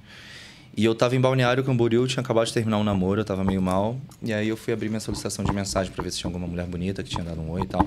E 0.77 0.85
eu 0.85 0.93
tava 0.93 1.15
em 1.15 1.19
Balneário 1.19 1.63
Camboriú, 1.63 2.05
tinha 2.05 2.21
acabado 2.21 2.45
de 2.45 2.53
terminar 2.53 2.77
um 2.77 2.83
namoro, 2.83 3.21
eu 3.21 3.25
tava 3.25 3.43
meio 3.43 3.59
mal. 3.59 3.99
E 4.21 4.31
aí 4.31 4.47
eu 4.47 4.55
fui 4.55 4.71
abrir 4.71 4.89
minha 4.89 4.99
solicitação 4.99 5.43
de 5.43 5.51
mensagem 5.51 5.91
pra 5.91 6.03
ver 6.03 6.11
se 6.11 6.19
tinha 6.19 6.27
alguma 6.29 6.45
mulher 6.45 6.67
bonita 6.67 7.01
que 7.01 7.09
tinha 7.09 7.23
dado 7.23 7.41
um 7.41 7.49
oi 7.49 7.63
e 7.63 7.65
tal. 7.65 7.83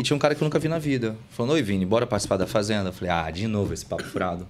E 0.00 0.02
tinha 0.02 0.16
um 0.16 0.18
cara 0.18 0.34
que 0.34 0.42
eu 0.42 0.44
nunca 0.44 0.58
vi 0.58 0.66
na 0.66 0.80
vida. 0.80 1.14
Falando, 1.30 1.52
oi 1.52 1.62
Vini, 1.62 1.86
bora 1.86 2.08
participar 2.08 2.36
da 2.36 2.44
Fazenda? 2.44 2.88
Eu 2.88 2.92
falei, 2.92 3.14
ah, 3.14 3.30
de 3.30 3.46
novo 3.46 3.72
esse 3.72 3.86
papo 3.86 4.02
furado. 4.02 4.48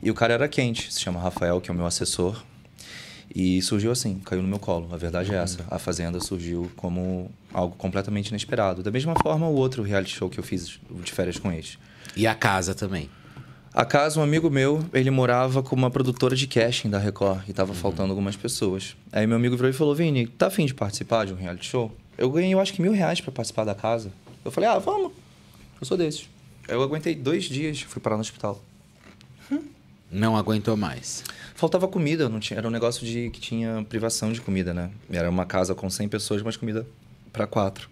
E 0.00 0.08
o 0.08 0.14
cara 0.14 0.34
era 0.34 0.46
quente, 0.46 0.94
se 0.94 1.00
chama 1.00 1.18
Rafael, 1.18 1.60
que 1.60 1.68
é 1.68 1.74
o 1.74 1.76
meu 1.76 1.84
assessor. 1.84 2.40
E 3.34 3.60
surgiu 3.62 3.90
assim, 3.90 4.20
caiu 4.24 4.40
no 4.40 4.46
meu 4.46 4.60
colo. 4.60 4.88
A 4.92 4.96
verdade 4.96 5.34
é 5.34 5.38
essa. 5.38 5.64
A 5.68 5.80
Fazenda 5.80 6.20
surgiu 6.20 6.70
como 6.76 7.28
algo 7.52 7.74
completamente 7.74 8.28
inesperado. 8.28 8.84
Da 8.84 8.92
mesma 8.92 9.16
forma, 9.20 9.48
o 9.48 9.54
outro 9.56 9.82
reality 9.82 10.14
show 10.14 10.30
que 10.30 10.38
eu 10.38 10.44
fiz 10.44 10.78
de 11.02 11.10
férias 11.10 11.40
com 11.40 11.50
eles. 11.50 11.76
E 12.14 12.24
a 12.24 12.36
casa 12.36 12.72
também? 12.72 13.10
A 13.74 13.84
casa, 13.84 14.20
um 14.20 14.22
amigo 14.22 14.48
meu, 14.48 14.84
ele 14.92 15.10
morava 15.10 15.60
com 15.60 15.74
uma 15.74 15.90
produtora 15.90 16.36
de 16.36 16.46
casting 16.46 16.88
da 16.88 16.96
Record 16.96 17.42
e 17.48 17.52
tava 17.52 17.74
faltando 17.74 18.10
algumas 18.10 18.36
pessoas. 18.36 18.96
Aí 19.10 19.26
meu 19.26 19.36
amigo 19.36 19.56
virou 19.56 19.68
e 19.68 19.72
falou: 19.72 19.92
Vini, 19.96 20.28
tá 20.28 20.46
afim 20.46 20.64
de 20.64 20.72
participar 20.72 21.26
de 21.26 21.32
um 21.32 21.36
reality 21.36 21.66
show? 21.66 21.90
Eu 22.16 22.30
ganhei, 22.30 22.54
eu 22.54 22.60
acho 22.60 22.72
que 22.72 22.80
mil 22.80 22.92
reais 22.92 23.20
pra 23.20 23.32
participar 23.32 23.64
da 23.64 23.74
casa. 23.74 24.12
Eu 24.44 24.52
falei: 24.52 24.70
ah, 24.70 24.78
vamos. 24.78 25.10
Eu 25.80 25.84
sou 25.84 25.96
desses. 25.96 26.28
Eu 26.68 26.80
aguentei 26.84 27.16
dois 27.16 27.46
dias, 27.46 27.80
fui 27.80 28.00
parar 28.00 28.14
no 28.14 28.20
hospital. 28.20 28.62
Não 30.08 30.36
aguentou 30.36 30.76
mais. 30.76 31.24
Faltava 31.56 31.88
comida, 31.88 32.28
não 32.28 32.38
tinha, 32.38 32.58
era 32.58 32.68
um 32.68 32.70
negócio 32.70 33.04
de 33.04 33.28
que 33.30 33.40
tinha 33.40 33.84
privação 33.88 34.32
de 34.32 34.40
comida, 34.40 34.72
né? 34.72 34.88
Era 35.10 35.28
uma 35.28 35.44
casa 35.44 35.74
com 35.74 35.90
100 35.90 36.08
pessoas, 36.08 36.42
mas 36.42 36.56
comida 36.56 36.86
para 37.32 37.44
quatro. 37.44 37.90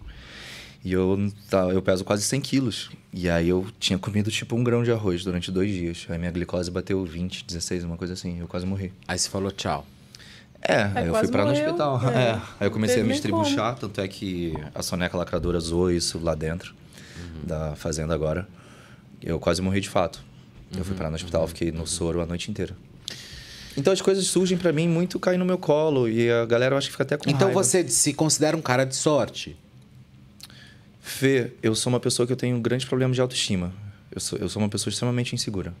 E 0.85 0.91
eu, 0.91 1.31
tá, 1.49 1.69
eu 1.69 1.81
peso 1.81 2.03
quase 2.03 2.23
100 2.23 2.41
quilos. 2.41 2.89
E 3.13 3.29
aí 3.29 3.47
eu 3.49 3.65
tinha 3.79 3.97
comido 3.97 4.29
tipo 4.29 4.55
um 4.55 4.63
grão 4.63 4.83
de 4.83 4.91
arroz 4.91 5.23
durante 5.23 5.49
dois 5.51 5.71
dias. 5.71 6.05
Aí 6.09 6.17
minha 6.17 6.31
glicose 6.31 6.69
bateu 6.69 7.05
20, 7.05 7.45
16, 7.45 7.83
uma 7.85 7.95
coisa 7.95 8.13
assim. 8.13 8.39
Eu 8.39 8.47
quase 8.47 8.65
morri. 8.65 8.91
Aí 9.07 9.17
você 9.17 9.29
falou 9.29 9.49
tchau. 9.51 9.85
É, 10.61 10.83
aí 10.95 11.07
eu 11.07 11.15
fui 11.15 11.27
parar 11.29 11.45
no 11.45 11.51
hospital. 11.51 12.01
é. 12.09 12.21
É. 12.21 12.31
Aí 12.59 12.67
eu 12.67 12.71
comecei 12.71 13.01
a 13.01 13.03
me 13.05 13.13
estribuchar, 13.13 13.75
tanto 13.75 13.99
é 14.01 14.07
que 14.07 14.53
a 14.73 14.81
soneca 14.81 15.17
lacradora 15.17 15.59
zoou 15.59 15.91
isso 15.91 16.19
lá 16.19 16.35
dentro 16.35 16.73
da 17.43 17.75
fazenda 17.75 18.13
agora. 18.13 18.47
Eu 19.21 19.39
quase 19.39 19.61
morri 19.61 19.79
de 19.81 19.89
fato. 19.89 20.21
Eu 20.75 20.83
fui 20.83 20.95
parar 20.95 21.09
no 21.09 21.15
hospital, 21.15 21.47
fiquei 21.47 21.71
no 21.71 21.85
soro 21.87 22.21
a 22.21 22.25
noite 22.25 22.49
inteira. 22.49 22.75
Então 23.77 23.91
as 23.91 24.01
coisas 24.01 24.25
surgem 24.27 24.57
pra 24.57 24.71
mim 24.71 24.87
muito 24.87 25.19
caem 25.19 25.37
no 25.37 25.45
meu 25.45 25.57
colo 25.57 26.07
e 26.09 26.29
a 26.31 26.45
galera 26.45 26.73
eu 26.75 26.77
acho 26.77 26.87
que 26.87 26.91
fica 26.91 27.03
até 27.03 27.17
com 27.17 27.29
Então 27.29 27.47
raiva. 27.47 27.63
você 27.63 27.87
se 27.87 28.13
considera 28.13 28.55
um 28.55 28.61
cara 28.61 28.85
de 28.85 28.95
sorte. 28.95 29.57
Fê, 31.05 31.51
eu 31.61 31.75
sou 31.75 31.91
uma 31.91 31.99
pessoa 31.99 32.25
que 32.25 32.31
eu 32.31 32.37
tenho 32.37 32.55
um 32.55 32.61
grande 32.61 32.87
problema 32.87 33.13
de 33.13 33.19
autoestima. 33.19 33.73
Eu 34.09 34.21
sou, 34.21 34.39
eu 34.39 34.47
sou 34.47 34.61
uma 34.61 34.69
pessoa 34.69 34.89
extremamente 34.89 35.35
insegura. 35.35 35.73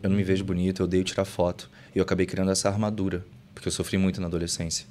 Eu 0.00 0.08
não 0.08 0.16
me 0.16 0.22
vejo 0.22 0.44
bonito, 0.44 0.80
eu 0.80 0.84
odeio 0.84 1.02
tirar 1.02 1.24
foto. 1.24 1.68
E 1.92 1.98
eu 1.98 2.04
acabei 2.04 2.24
criando 2.24 2.52
essa 2.52 2.68
armadura, 2.68 3.26
porque 3.52 3.66
eu 3.66 3.72
sofri 3.72 3.98
muito 3.98 4.20
na 4.20 4.28
adolescência. 4.28 4.86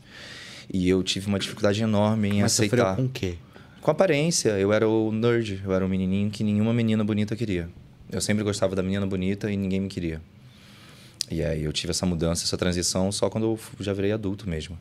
E 0.71 0.89
eu 0.89 1.01
tive 1.01 1.27
uma 1.27 1.39
dificuldade 1.39 1.81
enorme 1.81 2.27
em 2.27 2.41
Mas 2.41 2.51
aceitar. 2.51 2.97
com 2.97 3.05
o 3.05 3.09
quê? 3.09 3.35
Com 3.81 3.89
aparência. 3.89 4.49
Eu 4.59 4.73
era 4.73 4.87
o 4.87 5.09
nerd, 5.09 5.61
eu 5.63 5.71
era 5.71 5.85
o 5.85 5.87
menininho 5.87 6.29
que 6.29 6.43
nenhuma 6.43 6.73
menina 6.73 7.01
bonita 7.05 7.33
queria. 7.33 7.69
Eu 8.11 8.19
sempre 8.19 8.43
gostava 8.43 8.75
da 8.75 8.83
menina 8.83 9.07
bonita 9.07 9.49
e 9.49 9.55
ninguém 9.55 9.79
me 9.79 9.87
queria. 9.87 10.21
E 11.31 11.41
aí 11.41 11.63
eu 11.63 11.71
tive 11.71 11.91
essa 11.91 12.05
mudança, 12.05 12.43
essa 12.43 12.57
transição 12.57 13.09
só 13.09 13.29
quando 13.29 13.45
eu 13.45 13.59
já 13.79 13.93
virei 13.93 14.11
adulto 14.11 14.49
mesmo. 14.49 14.77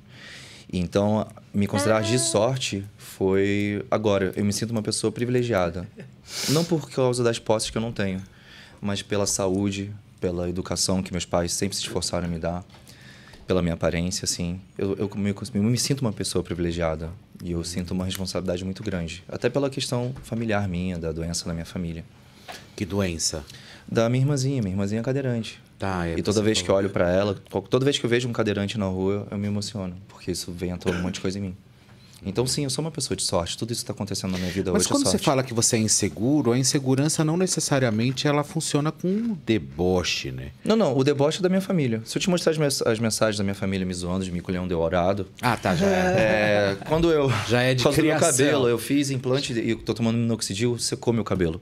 Então, 0.72 1.26
me 1.54 1.66
considerar 1.66 2.02
de 2.02 2.18
sorte 2.18 2.84
foi 2.96 3.84
agora. 3.90 4.32
Eu 4.36 4.44
me 4.44 4.52
sinto 4.52 4.70
uma 4.70 4.82
pessoa 4.82 5.12
privilegiada. 5.12 5.86
Não 6.48 6.64
por 6.64 6.90
causa 6.90 7.22
das 7.22 7.38
posses 7.38 7.70
que 7.70 7.78
eu 7.78 7.82
não 7.82 7.92
tenho, 7.92 8.20
mas 8.80 9.00
pela 9.00 9.26
saúde, 9.26 9.92
pela 10.20 10.48
educação 10.48 11.02
que 11.02 11.12
meus 11.12 11.24
pais 11.24 11.52
sempre 11.52 11.76
se 11.76 11.82
esforçaram 11.82 12.26
em 12.26 12.30
me 12.30 12.38
dar, 12.38 12.64
pela 13.46 13.62
minha 13.62 13.74
aparência, 13.74 14.24
assim. 14.24 14.60
Eu, 14.76 14.94
eu, 14.96 15.10
me, 15.14 15.30
eu 15.54 15.62
me 15.62 15.78
sinto 15.78 16.00
uma 16.00 16.12
pessoa 16.12 16.42
privilegiada 16.42 17.10
e 17.42 17.52
eu 17.52 17.62
sinto 17.62 17.92
uma 17.92 18.04
responsabilidade 18.04 18.64
muito 18.64 18.82
grande. 18.82 19.22
Até 19.28 19.48
pela 19.48 19.70
questão 19.70 20.12
familiar 20.24 20.68
minha, 20.68 20.98
da 20.98 21.12
doença 21.12 21.44
da 21.46 21.52
minha 21.52 21.66
família. 21.66 22.04
Que 22.74 22.84
doença? 22.84 23.44
Da 23.86 24.08
minha 24.08 24.22
irmãzinha, 24.22 24.60
minha 24.60 24.72
irmãzinha 24.72 25.00
é 25.00 25.04
cadeirante. 25.04 25.62
Tá, 25.79 26.07
é, 26.07 26.14
E 26.18 26.22
toda 26.22 26.41
vez 26.43 26.62
que 26.62 26.70
olho 26.70 26.89
pra 26.91 27.11
ela, 27.11 27.35
toda 27.68 27.85
vez 27.85 27.99
que 27.99 28.05
eu 28.07 28.11
vejo 28.11 28.27
um 28.29 28.33
cadeirante 28.33 28.79
na 28.79 28.87
rua, 28.87 29.27
eu 29.31 29.37
me 29.39 29.47
emociono, 29.47 29.95
porque 30.09 30.31
isso 30.31 30.51
vem 30.53 30.72
a 30.72 30.77
todo 30.77 30.97
um 30.97 31.03
monte 31.03 31.14
de 31.14 31.20
coisa 31.20 31.39
em 31.39 31.43
mim. 31.43 31.57
Então, 32.24 32.45
sim, 32.47 32.64
eu 32.64 32.70
sou 32.70 32.83
uma 32.85 32.91
pessoa 32.91 33.14
de 33.14 33.22
sorte. 33.22 33.57
Tudo 33.59 33.72
isso 33.72 33.83
está 33.83 33.93
acontecendo 33.93 34.33
na 34.33 34.39
minha 34.39 34.51
vida 34.51 34.72
Mas 34.72 34.81
hoje 34.83 34.89
quando 34.89 35.07
é 35.07 35.11
você 35.11 35.18
fala 35.18 35.43
que 35.45 35.53
você 35.53 35.77
é 35.77 35.79
inseguro, 35.79 36.51
a 36.51 36.59
insegurança 36.59 37.22
não 37.22 37.37
necessariamente 37.37 38.27
ela 38.27 38.43
funciona 38.43 38.91
com 38.91 39.07
um 39.07 39.37
deboche, 39.47 40.33
né? 40.33 40.49
Não, 40.64 40.74
não, 40.74 40.97
o 40.97 41.05
deboche 41.05 41.39
é 41.39 41.43
da 41.43 41.49
minha 41.49 41.61
família. 41.61 42.01
Se 42.07 42.16
eu 42.16 42.22
te 42.22 42.31
mostrar 42.31 42.53
as, 42.53 42.59
mens- 42.59 42.83
as 42.83 42.99
mensagens 42.99 43.37
da 43.37 43.45
minha 43.45 43.55
família 43.55 43.87
me 43.87 43.93
zoando 43.95 44.24
de 44.24 44.33
miculhão 44.33 44.66
dourado. 44.66 45.29
Ah, 45.43 45.57
tá, 45.59 45.77
já 45.77 45.87
é. 45.87 46.77
quando 46.89 47.12
eu. 47.12 47.31
Já 47.49 47.62
é 47.62 47.74
de 47.74 47.85
do 47.85 47.91
meu 47.91 47.95
criação. 47.99 48.31
cabelo, 48.31 48.66
eu 48.66 48.79
fiz 48.79 49.11
implante 49.11 49.53
e 49.53 49.70
eu 49.70 49.77
tô 49.79 49.93
tomando 49.95 50.16
minoxidil, 50.16 50.79
secou 50.79 51.12
meu 51.12 51.22
cabelo. 51.22 51.61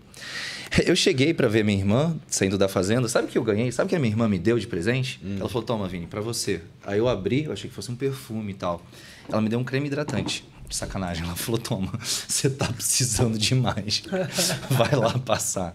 Eu 0.86 0.96
cheguei 0.96 1.32
pra 1.32 1.48
ver 1.48 1.64
minha 1.64 1.78
irmã 1.78 2.16
saindo 2.26 2.58
da 2.58 2.68
fazenda. 2.68 3.08
Sabe 3.08 3.28
o 3.28 3.30
que 3.30 3.38
eu 3.38 3.44
ganhei? 3.44 3.70
Sabe 3.70 3.86
o 3.86 3.90
que 3.90 3.96
a 3.96 3.98
minha 3.98 4.12
irmã 4.12 4.28
me 4.28 4.38
deu 4.38 4.58
de 4.58 4.66
presente? 4.66 5.20
Hum. 5.24 5.36
Ela 5.38 5.48
falou: 5.48 5.62
Toma, 5.62 5.88
Vini, 5.88 6.06
pra 6.06 6.20
você. 6.20 6.60
Aí 6.84 6.98
eu 6.98 7.08
abri, 7.08 7.44
eu 7.44 7.52
achei 7.52 7.68
que 7.68 7.74
fosse 7.74 7.90
um 7.90 7.96
perfume 7.96 8.52
e 8.52 8.54
tal. 8.54 8.82
Ela 9.28 9.40
me 9.40 9.48
deu 9.48 9.58
um 9.58 9.64
creme 9.64 9.86
hidratante. 9.86 10.44
De 10.68 10.74
sacanagem. 10.74 11.24
Ela 11.24 11.36
falou: 11.36 11.60
Toma, 11.60 11.92
você 12.00 12.50
tá 12.50 12.66
precisando 12.66 13.38
demais. 13.38 14.02
Vai 14.70 14.94
lá 14.94 15.18
passar. 15.18 15.74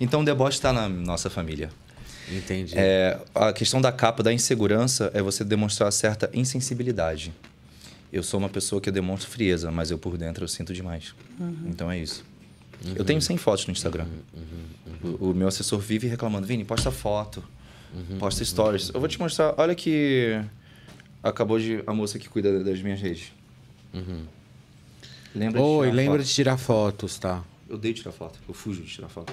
Então 0.00 0.20
o 0.20 0.24
deboche 0.24 0.60
tá 0.60 0.72
na 0.72 0.88
nossa 0.88 1.30
família. 1.30 1.70
Entendi. 2.30 2.74
É, 2.76 3.20
a 3.34 3.52
questão 3.52 3.80
da 3.80 3.92
capa 3.92 4.22
da 4.22 4.32
insegurança 4.32 5.10
é 5.12 5.20
você 5.20 5.44
demonstrar 5.44 5.92
certa 5.92 6.30
insensibilidade. 6.32 7.32
Eu 8.10 8.22
sou 8.22 8.38
uma 8.38 8.48
pessoa 8.48 8.80
que 8.80 8.88
eu 8.88 8.92
demonstro 8.92 9.28
frieza, 9.30 9.70
mas 9.70 9.90
eu 9.90 9.98
por 9.98 10.16
dentro 10.16 10.44
eu 10.44 10.48
sinto 10.48 10.72
demais. 10.72 11.14
Uhum. 11.38 11.66
Então 11.66 11.90
é 11.90 11.98
isso. 11.98 12.24
Eu 12.94 13.04
tenho 13.04 13.20
100 13.20 13.36
fotos 13.38 13.66
no 13.66 13.72
Instagram. 13.72 14.06
O, 15.02 15.30
o 15.30 15.34
meu 15.34 15.48
assessor 15.48 15.78
vive 15.78 16.06
reclamando: 16.06 16.46
Vini, 16.46 16.64
posta 16.64 16.90
foto, 16.90 17.42
posta 18.18 18.44
stories. 18.44 18.90
Eu 18.92 19.00
vou 19.00 19.08
te 19.08 19.18
mostrar. 19.18 19.54
Olha 19.56 19.74
que 19.74 20.40
acabou 21.22 21.58
de. 21.58 21.82
A 21.86 21.92
moça 21.94 22.18
que 22.18 22.28
cuida 22.28 22.62
das 22.62 22.80
minhas 22.82 23.00
redes. 23.00 23.32
Lembra 25.34 25.60
de 25.60 25.66
Oi, 25.66 25.86
tirar 25.86 25.96
lembra 25.96 26.18
foto. 26.18 26.26
de 26.26 26.34
tirar 26.34 26.56
fotos, 26.56 27.18
tá? 27.18 27.44
Eu 27.68 27.76
odeio 27.76 27.94
tirar 27.94 28.12
foto. 28.12 28.38
Eu 28.46 28.54
fujo 28.54 28.82
de 28.82 28.88
tirar 28.88 29.08
foto. 29.08 29.32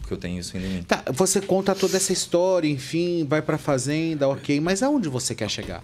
Porque 0.00 0.14
eu 0.14 0.18
tenho 0.18 0.40
isso 0.40 0.56
ainda 0.56 0.68
em 0.68 0.74
mim. 0.76 0.82
Tá, 0.82 1.02
você 1.12 1.40
conta 1.40 1.74
toda 1.74 1.96
essa 1.96 2.12
história, 2.12 2.68
enfim, 2.68 3.24
vai 3.24 3.40
pra 3.42 3.58
fazenda, 3.58 4.28
ok, 4.28 4.60
mas 4.60 4.82
aonde 4.82 5.08
você 5.08 5.34
quer 5.34 5.48
chegar? 5.50 5.82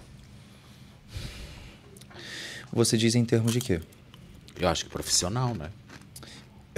Você 2.73 2.97
diz 2.97 3.15
em 3.15 3.25
termos 3.25 3.53
de 3.53 3.61
quê? 3.61 3.81
Eu 4.59 4.69
acho 4.69 4.85
que 4.85 4.91
profissional, 4.91 5.55
né? 5.55 5.71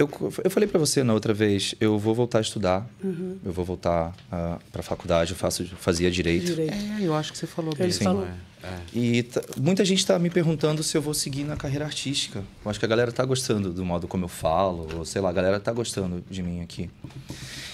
Eu, 0.01 0.09
eu 0.43 0.49
falei 0.51 0.67
pra 0.67 0.79
você 0.79 1.03
na 1.03 1.13
outra 1.13 1.33
vez, 1.33 1.75
eu 1.79 1.97
vou 1.99 2.13
voltar 2.15 2.39
a 2.39 2.41
estudar. 2.41 2.87
Uhum. 3.03 3.37
Eu 3.45 3.51
vou 3.53 3.63
voltar 3.63 4.15
uh, 4.31 4.59
pra 4.71 4.81
faculdade, 4.81 5.31
eu 5.31 5.37
faço, 5.37 5.65
fazia 5.79 6.09
direito. 6.09 6.45
Direito. 6.45 6.73
É, 6.73 6.97
eu 7.05 7.13
acho 7.15 7.31
que 7.31 7.37
você 7.37 7.45
falou 7.47 7.71
Ele 7.75 7.83
mesmo. 7.85 8.03
falou. 8.03 8.25
é, 8.25 8.67
é. 8.67 8.79
E 8.93 9.23
tá- 9.23 9.41
muita 9.57 9.85
gente 9.85 10.05
tá 10.05 10.17
me 10.17 10.29
perguntando 10.29 10.81
se 10.83 10.97
eu 10.97 11.01
vou 11.01 11.13
seguir 11.13 11.43
na 11.43 11.55
carreira 11.55 11.85
artística. 11.85 12.43
Eu 12.63 12.71
acho 12.71 12.79
que 12.79 12.85
a 12.85 12.87
galera 12.87 13.11
tá 13.11 13.23
gostando 13.25 13.71
do 13.71 13.85
modo 13.85 14.07
como 14.07 14.25
eu 14.25 14.29
falo, 14.29 14.87
ou 14.97 15.05
sei 15.05 15.21
lá, 15.21 15.29
a 15.29 15.33
galera 15.33 15.59
tá 15.59 15.71
gostando 15.71 16.23
de 16.29 16.41
mim 16.41 16.61
aqui. 16.61 16.89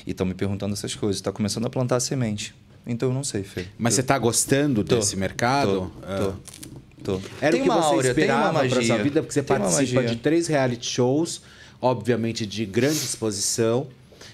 E 0.06 0.12
estão 0.12 0.26
me 0.26 0.34
perguntando 0.34 0.74
essas 0.74 0.96
coisas, 0.96 1.22
tá 1.22 1.32
começando 1.32 1.66
a 1.66 1.70
plantar 1.70 1.96
a 1.98 2.00
semente. 2.00 2.54
Então 2.86 3.10
eu 3.10 3.14
não 3.14 3.24
sei, 3.24 3.44
Fê. 3.44 3.66
Mas 3.78 3.94
você 3.96 4.04
tá 4.04 4.18
gostando 4.18 4.84
Tô, 4.84 4.96
desse 4.96 5.16
mercado? 5.18 5.92
tô, 6.02 6.08
É. 6.12 6.18
tô. 6.18 6.34
Tô. 7.04 7.22
Era 7.40 7.52
Tem 7.52 7.62
o 7.62 7.64
que 7.64 7.70
uma 7.70 7.82
você 7.82 7.88
áurea, 7.94 8.14
tem 8.14 8.26
uma 8.26 8.34
esperava 8.34 8.60
pra 8.60 8.64
magia. 8.76 8.84
sua 8.96 9.04
vida, 9.04 9.22
porque 9.22 9.34
você 9.34 9.44
Tem 9.44 9.56
uma 9.56 9.66
participa 9.70 10.02
magia. 10.02 10.16
de 10.16 10.22
três 10.22 10.48
reality 10.48 10.86
shows, 10.88 11.42
obviamente 11.82 12.46
de 12.46 12.66
grande 12.66 12.98
exposição. 12.98 13.88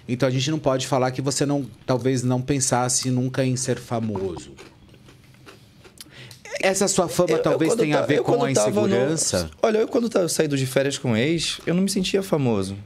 Então 0.07 0.27
a 0.27 0.31
gente 0.31 0.49
não 0.51 0.59
pode 0.59 0.85
falar 0.87 1.11
que 1.11 1.21
você 1.21 1.45
não, 1.45 1.65
talvez 1.85 2.23
não 2.23 2.41
pensasse 2.41 3.09
nunca 3.09 3.45
em 3.45 3.55
ser 3.55 3.77
famoso. 3.79 4.51
Essa 6.61 6.87
sua 6.87 7.07
fama 7.09 7.31
Eu- 7.31 7.37
eu 7.37 7.43
talvez 7.43 7.71
quando 7.71 7.79
tenha 7.79 7.97
a 7.97 8.01
ta- 8.01 8.05
ver 8.07 8.19
eu 8.19 8.23
com 8.23 8.31
a 8.43 8.53
tava 8.53 8.71
no- 8.71 8.87
insegurança. 8.87 9.49
Olha, 9.61 9.79
eu 9.79 9.87
quando 9.87 10.09
tava 10.09 10.29
saído 10.29 10.55
de 10.55 10.65
férias 10.65 10.97
com 10.97 11.11
o 11.11 11.17
ex, 11.17 11.59
eu 11.65 11.73
não 11.73 11.83
me 11.83 11.89
sentia 11.89 12.21
famoso. 12.23 12.77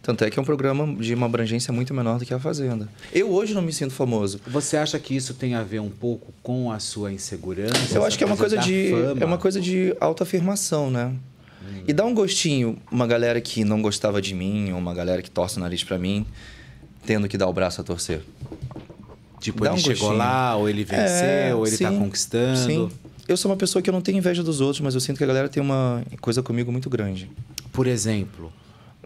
Tanto 0.00 0.22
é 0.22 0.30
que 0.30 0.38
é 0.38 0.42
um 0.42 0.44
programa 0.44 0.94
de 1.02 1.14
uma 1.14 1.24
abrangência 1.26 1.72
muito 1.72 1.94
menor 1.94 2.18
do 2.18 2.26
que 2.26 2.34
a 2.34 2.38
Fazenda. 2.38 2.88
Eu 3.12 3.30
hoje 3.30 3.54
não 3.54 3.62
me 3.62 3.72
sinto 3.72 3.92
famoso. 3.94 4.38
Você 4.46 4.76
acha 4.76 4.98
que 4.98 5.16
isso 5.16 5.32
tem 5.32 5.54
a 5.54 5.62
ver 5.62 5.80
um 5.80 5.88
pouco 5.88 6.32
com 6.42 6.70
a 6.70 6.78
sua 6.78 7.10
insegurança? 7.10 7.94
Eu 7.96 8.04
acho 8.04 8.18
que 8.18 8.22
é 8.24 8.26
uma 8.26 8.36
coisa 8.36 8.58
de 8.58 8.90
fama? 8.90 9.22
é 9.22 9.24
uma 9.24 9.38
coisa 9.38 9.60
de 9.60 9.96
autoafirmação, 10.00 10.90
né? 10.90 11.14
E 11.86 11.92
dá 11.92 12.04
um 12.04 12.14
gostinho 12.14 12.78
uma 12.90 13.06
galera 13.06 13.40
que 13.40 13.64
não 13.64 13.80
gostava 13.82 14.20
de 14.22 14.34
mim, 14.34 14.72
ou 14.72 14.78
uma 14.78 14.94
galera 14.94 15.20
que 15.22 15.30
torce 15.30 15.58
o 15.58 15.60
nariz 15.60 15.84
pra 15.84 15.98
mim, 15.98 16.26
tendo 17.04 17.28
que 17.28 17.36
dar 17.36 17.46
o 17.48 17.52
braço 17.52 17.80
a 17.80 17.84
torcer. 17.84 18.22
Tipo, 19.40 19.62
Dá 19.64 19.70
ele 19.70 19.78
um 19.78 19.82
chegou 19.82 19.94
gostinho. 20.08 20.16
lá, 20.18 20.56
ou 20.56 20.68
ele 20.68 20.84
venceu, 20.84 21.04
É, 21.26 21.54
ou 21.54 21.66
ele 21.66 21.76
tá 21.76 21.90
sim, 21.90 21.98
conquistando. 21.98 22.58
Sim. 22.58 22.90
Eu 23.28 23.36
sou 23.36 23.50
uma 23.50 23.56
pessoa 23.56 23.82
que 23.82 23.88
eu 23.90 23.92
não 23.92 24.00
tenho 24.00 24.18
inveja 24.18 24.42
dos 24.42 24.60
outros, 24.60 24.80
mas 24.80 24.94
eu 24.94 25.00
sinto 25.00 25.18
que 25.18 25.24
a 25.24 25.26
galera 25.26 25.48
tem 25.48 25.62
uma 25.62 26.02
coisa 26.20 26.42
comigo 26.42 26.72
muito 26.72 26.88
grande. 26.88 27.30
Por 27.72 27.86
exemplo? 27.86 28.52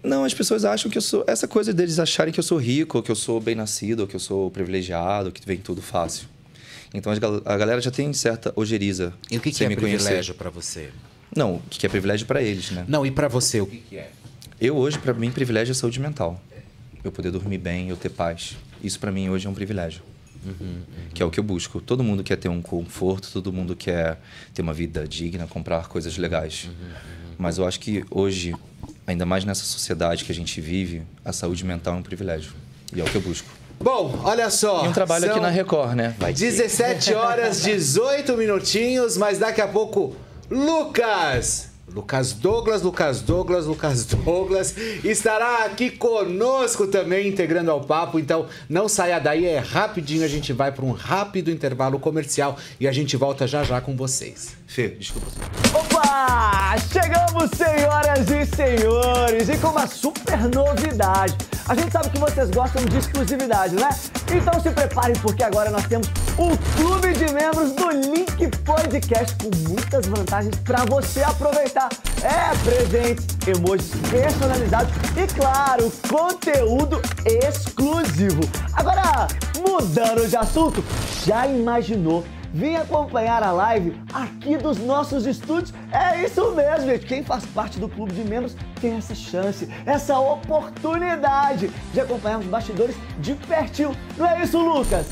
Não, 0.02 0.24
as 0.24 0.32
pessoas 0.32 0.64
acham 0.64 0.90
que 0.90 0.96
eu 0.98 1.02
sou. 1.02 1.24
Essa 1.26 1.48
coisa 1.48 1.72
deles 1.72 1.98
acharem 1.98 2.32
que 2.32 2.38
eu 2.38 2.44
sou 2.44 2.58
rico, 2.58 2.98
ou 2.98 3.02
que 3.02 3.10
eu 3.10 3.16
sou 3.16 3.40
bem 3.40 3.54
nascido, 3.56 4.00
ou 4.00 4.06
que 4.06 4.14
eu 4.14 4.20
sou 4.20 4.48
privilegiado, 4.50 5.32
que 5.32 5.44
vem 5.44 5.56
tudo 5.58 5.82
fácil. 5.82 6.28
Então 6.94 7.12
a 7.44 7.56
galera 7.56 7.80
já 7.80 7.90
tem 7.90 8.12
certa 8.12 8.52
ojeriza. 8.56 9.12
E 9.30 9.36
o 9.36 9.40
que, 9.40 9.50
que 9.50 9.64
é 9.64 9.74
privilégio 9.74 10.34
pra 10.34 10.50
você? 10.50 10.90
Não, 11.34 11.56
o 11.56 11.62
que 11.68 11.84
é 11.86 11.88
privilégio 11.88 12.26
pra 12.26 12.42
eles, 12.42 12.70
né? 12.70 12.84
Não, 12.88 13.04
e 13.04 13.10
pra 13.10 13.28
você, 13.28 13.60
o 13.60 13.66
que, 13.66 13.96
é? 13.96 14.10
Eu 14.60 14.76
hoje, 14.76 14.98
pra 14.98 15.14
mim, 15.14 15.30
privilégio 15.30 15.72
é 15.72 15.74
saúde 15.74 16.00
mental. 16.00 16.40
Eu 17.04 17.12
poder 17.12 17.30
dormir 17.30 17.58
bem, 17.58 17.90
eu 17.90 17.96
ter 17.96 18.08
paz. 18.08 18.56
Isso 18.82 18.98
pra 18.98 19.12
mim 19.12 19.28
hoje 19.28 19.46
é 19.46 19.50
um 19.50 19.54
privilégio. 19.54 20.02
Que 21.12 21.22
é 21.22 21.26
o 21.26 21.30
que 21.30 21.38
eu 21.38 21.44
busco. 21.44 21.80
Todo 21.80 22.02
mundo 22.02 22.22
quer 22.24 22.36
ter 22.36 22.48
um 22.48 22.62
conforto, 22.62 23.30
todo 23.32 23.52
mundo 23.52 23.76
quer 23.76 24.18
ter 24.54 24.62
uma 24.62 24.72
vida 24.72 25.06
digna, 25.06 25.46
comprar 25.46 25.88
coisas 25.88 26.16
legais. 26.16 26.70
Mas 27.36 27.58
eu 27.58 27.66
acho 27.66 27.78
que 27.78 28.04
hoje, 28.10 28.54
ainda 29.06 29.26
mais 29.26 29.44
nessa 29.44 29.64
sociedade 29.64 30.24
que 30.24 30.32
a 30.32 30.34
gente 30.34 30.60
vive, 30.60 31.02
a 31.24 31.32
saúde 31.32 31.64
mental 31.64 31.94
é 31.94 31.98
um 31.98 32.02
privilégio. 32.02 32.52
E 32.94 33.00
é 33.00 33.04
o 33.04 33.06
que 33.06 33.16
eu 33.16 33.20
busco. 33.20 33.48
Bom, 33.80 34.20
olha 34.24 34.50
só. 34.50 34.84
E 34.84 34.88
um 34.88 34.92
trabalho 34.92 35.30
aqui 35.30 35.38
na 35.38 35.50
Record, 35.50 35.94
né? 35.94 36.14
Vai 36.18 36.32
ter. 36.32 36.40
17 36.40 37.14
horas, 37.14 37.62
18 37.62 38.36
minutinhos, 38.36 39.16
mas 39.16 39.38
daqui 39.38 39.60
a 39.60 39.68
pouco, 39.68 40.16
Lucas! 40.50 41.68
Lucas 41.92 42.34
Douglas, 42.34 42.82
Lucas 42.82 43.22
Douglas, 43.22 43.66
Lucas 43.66 44.04
Douglas 44.06 44.76
estará 45.02 45.64
aqui 45.64 45.90
conosco 45.90 46.86
também, 46.86 47.28
integrando 47.28 47.70
ao 47.70 47.80
papo. 47.80 48.18
Então, 48.18 48.46
não 48.68 48.88
saia 48.88 49.18
daí, 49.18 49.46
é 49.46 49.58
rapidinho. 49.58 50.24
A 50.24 50.28
gente 50.28 50.52
vai 50.52 50.70
para 50.70 50.84
um 50.84 50.92
rápido 50.92 51.50
intervalo 51.50 51.98
comercial 51.98 52.56
e 52.78 52.86
a 52.86 52.92
gente 52.92 53.16
volta 53.16 53.46
já 53.46 53.64
já 53.64 53.80
com 53.80 53.96
vocês. 53.96 54.54
Fê, 54.66 54.88
desculpa. 54.88 55.28
Opa! 55.72 56.76
Chegamos, 56.92 57.50
senhoras 57.56 58.30
e 58.30 58.46
senhores, 58.54 59.48
e 59.48 59.56
com 59.56 59.68
uma 59.68 59.86
super 59.86 60.38
novidade. 60.54 61.36
A 61.68 61.74
gente 61.74 61.92
sabe 61.92 62.08
que 62.08 62.18
vocês 62.18 62.48
gostam 62.50 62.82
de 62.86 62.96
exclusividade, 62.96 63.74
né? 63.74 63.90
Então 64.32 64.58
se 64.58 64.70
preparem, 64.70 65.14
porque 65.16 65.42
agora 65.44 65.70
nós 65.70 65.86
temos 65.86 66.08
o 66.38 66.56
clube 66.76 67.12
de 67.12 67.30
membros 67.30 67.72
do 67.72 67.90
Link 67.90 68.48
Podcast 68.64 69.36
com 69.36 69.50
muitas 69.68 70.06
vantagens 70.06 70.54
para 70.64 70.86
você 70.86 71.22
aproveitar. 71.22 71.90
É, 72.22 72.56
presentes, 72.64 73.26
emojis 73.46 73.90
personalizados 74.10 74.90
e, 75.14 75.26
claro, 75.34 75.92
conteúdo 76.08 77.02
exclusivo. 77.26 78.40
Agora, 78.72 79.28
mudando 79.58 80.26
de 80.26 80.36
assunto, 80.36 80.82
já 81.26 81.46
imaginou 81.46 82.24
Vim 82.52 82.76
acompanhar 82.76 83.42
a 83.42 83.52
live 83.52 84.00
aqui 84.12 84.56
dos 84.56 84.78
nossos 84.78 85.26
estúdios. 85.26 85.72
É 85.92 86.24
isso 86.24 86.52
mesmo, 86.52 86.86
gente. 86.86 87.06
Quem 87.06 87.22
faz 87.22 87.44
parte 87.46 87.78
do 87.78 87.88
clube 87.88 88.12
de 88.12 88.24
membros 88.24 88.56
tem 88.80 88.96
essa 88.96 89.14
chance, 89.14 89.68
essa 89.84 90.18
oportunidade 90.18 91.68
de 91.92 92.00
acompanhar 92.00 92.38
os 92.38 92.46
bastidores 92.46 92.96
de 93.18 93.34
pertinho. 93.34 93.94
Não 94.16 94.26
é 94.26 94.42
isso, 94.42 94.58
Lucas? 94.58 95.08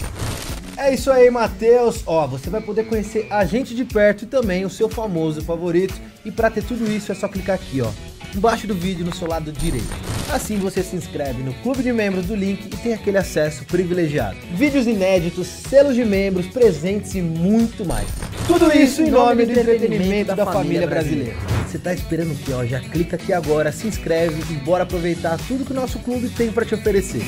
É 0.76 0.92
isso 0.92 1.10
aí, 1.10 1.30
Matheus. 1.30 2.02
Ó, 2.06 2.26
você 2.26 2.50
vai 2.50 2.60
poder 2.60 2.84
conhecer 2.84 3.26
a 3.30 3.44
gente 3.44 3.74
de 3.74 3.84
perto 3.84 4.24
e 4.24 4.26
também 4.26 4.64
o 4.64 4.70
seu 4.70 4.88
famoso 4.88 5.40
favorito. 5.40 5.94
E 6.24 6.30
para 6.30 6.50
ter 6.50 6.62
tudo 6.62 6.90
isso 6.90 7.10
é 7.10 7.14
só 7.14 7.28
clicar 7.28 7.56
aqui, 7.56 7.80
ó, 7.80 7.90
embaixo 8.34 8.66
do 8.66 8.74
vídeo 8.74 9.04
no 9.04 9.14
seu 9.14 9.26
lado 9.26 9.50
direito. 9.52 9.88
Assim 10.30 10.58
você 10.58 10.82
se 10.82 10.94
inscreve 10.94 11.42
no 11.42 11.54
clube 11.54 11.82
de 11.82 11.92
membros 11.92 12.26
do 12.26 12.34
link 12.34 12.66
e 12.66 12.76
tem 12.76 12.92
aquele 12.92 13.16
acesso 13.16 13.64
privilegiado. 13.64 14.36
Vídeos 14.52 14.86
inéditos, 14.86 15.46
selos 15.46 15.94
de 15.94 16.04
membros, 16.04 16.46
presentes 16.46 17.14
e 17.14 17.22
muito 17.22 17.84
mais. 17.84 18.08
Tudo 18.46 18.70
isso 18.76 19.02
em 19.02 19.10
nome 19.10 19.46
do 19.46 19.52
entretenimento 19.52 20.34
da 20.34 20.44
família 20.44 20.86
brasileira. 20.86 21.36
Você 21.66 21.78
tá 21.78 21.94
esperando 21.94 22.32
o 22.32 22.36
quê? 22.36 22.52
Ó, 22.52 22.64
já 22.64 22.80
clica 22.80 23.16
aqui 23.16 23.32
agora, 23.32 23.72
se 23.72 23.86
inscreve 23.86 24.42
e 24.52 24.56
bora 24.56 24.82
aproveitar 24.82 25.38
tudo 25.48 25.64
que 25.64 25.72
o 25.72 25.74
nosso 25.74 25.98
clube 26.00 26.28
tem 26.28 26.50
para 26.52 26.66
te 26.66 26.74
oferecer. 26.74 27.22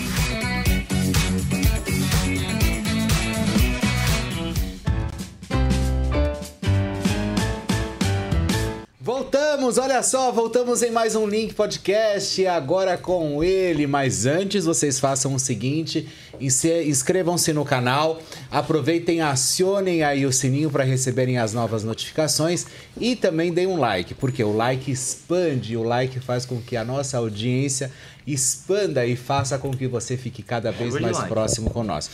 Voltamos, 9.68 9.78
olha 9.92 10.02
só, 10.02 10.32
voltamos 10.32 10.82
em 10.82 10.90
mais 10.90 11.14
um 11.14 11.26
Link 11.26 11.52
Podcast, 11.52 12.46
agora 12.46 12.96
com 12.96 13.44
ele. 13.44 13.86
Mas 13.86 14.24
antes, 14.24 14.64
vocês 14.64 14.98
façam 14.98 15.34
o 15.34 15.38
seguinte: 15.38 16.08
inscrevam-se 16.40 17.52
no 17.52 17.66
canal, 17.66 18.18
aproveitem, 18.50 19.20
acionem 19.20 20.02
aí 20.02 20.24
o 20.24 20.32
sininho 20.32 20.70
para 20.70 20.84
receberem 20.84 21.36
as 21.36 21.52
novas 21.52 21.84
notificações 21.84 22.64
e 22.98 23.14
também 23.14 23.52
deem 23.52 23.66
um 23.66 23.76
like, 23.78 24.14
porque 24.14 24.42
o 24.42 24.56
like 24.56 24.90
expande, 24.90 25.76
o 25.76 25.82
like 25.82 26.18
faz 26.18 26.46
com 26.46 26.62
que 26.62 26.74
a 26.74 26.82
nossa 26.84 27.18
audiência 27.18 27.92
expanda 28.26 29.04
e 29.04 29.16
faça 29.16 29.58
com 29.58 29.70
que 29.70 29.86
você 29.86 30.16
fique 30.16 30.42
cada 30.42 30.72
vez 30.72 30.94
mais 31.02 31.18
próximo 31.28 31.68
nós. 31.84 32.10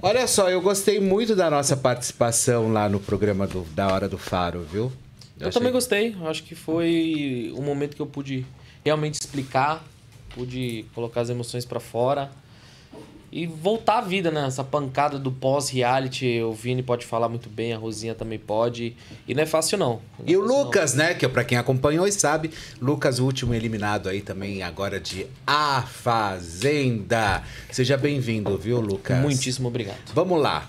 Olha 0.00 0.26
só, 0.26 0.48
eu 0.48 0.62
gostei 0.62 0.98
muito 1.00 1.36
da 1.36 1.50
nossa 1.50 1.76
participação 1.76 2.72
lá 2.72 2.88
no 2.88 2.98
programa 2.98 3.46
do- 3.46 3.66
da 3.74 3.88
Hora 3.92 4.08
do 4.08 4.16
Faro, 4.16 4.66
viu? 4.72 4.90
Eu 5.40 5.50
também 5.50 5.72
gostei. 5.72 6.14
Eu 6.18 6.28
Acho 6.28 6.42
que 6.42 6.54
foi 6.54 7.52
um 7.56 7.62
momento 7.62 7.94
que 7.94 8.02
eu 8.02 8.06
pude 8.06 8.46
realmente 8.84 9.14
explicar, 9.14 9.84
pude 10.34 10.84
colocar 10.94 11.20
as 11.20 11.30
emoções 11.30 11.64
pra 11.64 11.80
fora 11.80 12.30
e 13.30 13.46
voltar 13.46 13.98
à 13.98 14.00
vida, 14.00 14.30
né? 14.30 14.46
Essa 14.46 14.64
pancada 14.64 15.18
do 15.18 15.30
pós-reality, 15.30 16.40
o 16.42 16.52
Vini 16.52 16.82
pode 16.82 17.04
falar 17.04 17.28
muito 17.28 17.48
bem, 17.48 17.74
a 17.74 17.76
Rosinha 17.76 18.14
também 18.14 18.38
pode. 18.38 18.96
E 19.26 19.34
não 19.34 19.42
é 19.42 19.46
fácil, 19.46 19.76
não. 19.76 20.00
E 20.26 20.36
o 20.36 20.40
Lucas, 20.40 20.94
né? 20.94 21.14
Que 21.14 21.26
é 21.26 21.28
pra 21.28 21.44
quem 21.44 21.58
acompanhou 21.58 22.06
e 22.06 22.12
sabe, 22.12 22.50
Lucas, 22.80 23.18
o 23.18 23.24
último 23.24 23.54
eliminado 23.54 24.08
aí 24.08 24.22
também, 24.22 24.62
agora 24.62 24.98
de 24.98 25.26
A 25.46 25.82
Fazenda. 25.82 27.42
Seja 27.70 27.96
bem-vindo, 27.98 28.56
viu, 28.56 28.80
Lucas? 28.80 29.18
Muitíssimo 29.20 29.68
obrigado. 29.68 30.12
Vamos 30.14 30.40
lá. 30.40 30.68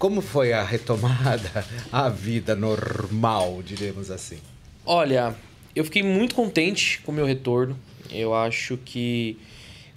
Como 0.00 0.22
foi 0.22 0.54
a 0.54 0.64
retomada 0.64 1.62
à 1.92 2.08
vida 2.08 2.56
normal, 2.56 3.62
diremos 3.62 4.10
assim? 4.10 4.38
Olha, 4.86 5.36
eu 5.76 5.84
fiquei 5.84 6.02
muito 6.02 6.34
contente 6.34 7.02
com 7.02 7.12
o 7.12 7.14
meu 7.14 7.26
retorno. 7.26 7.78
Eu 8.10 8.34
acho 8.34 8.78
que 8.78 9.38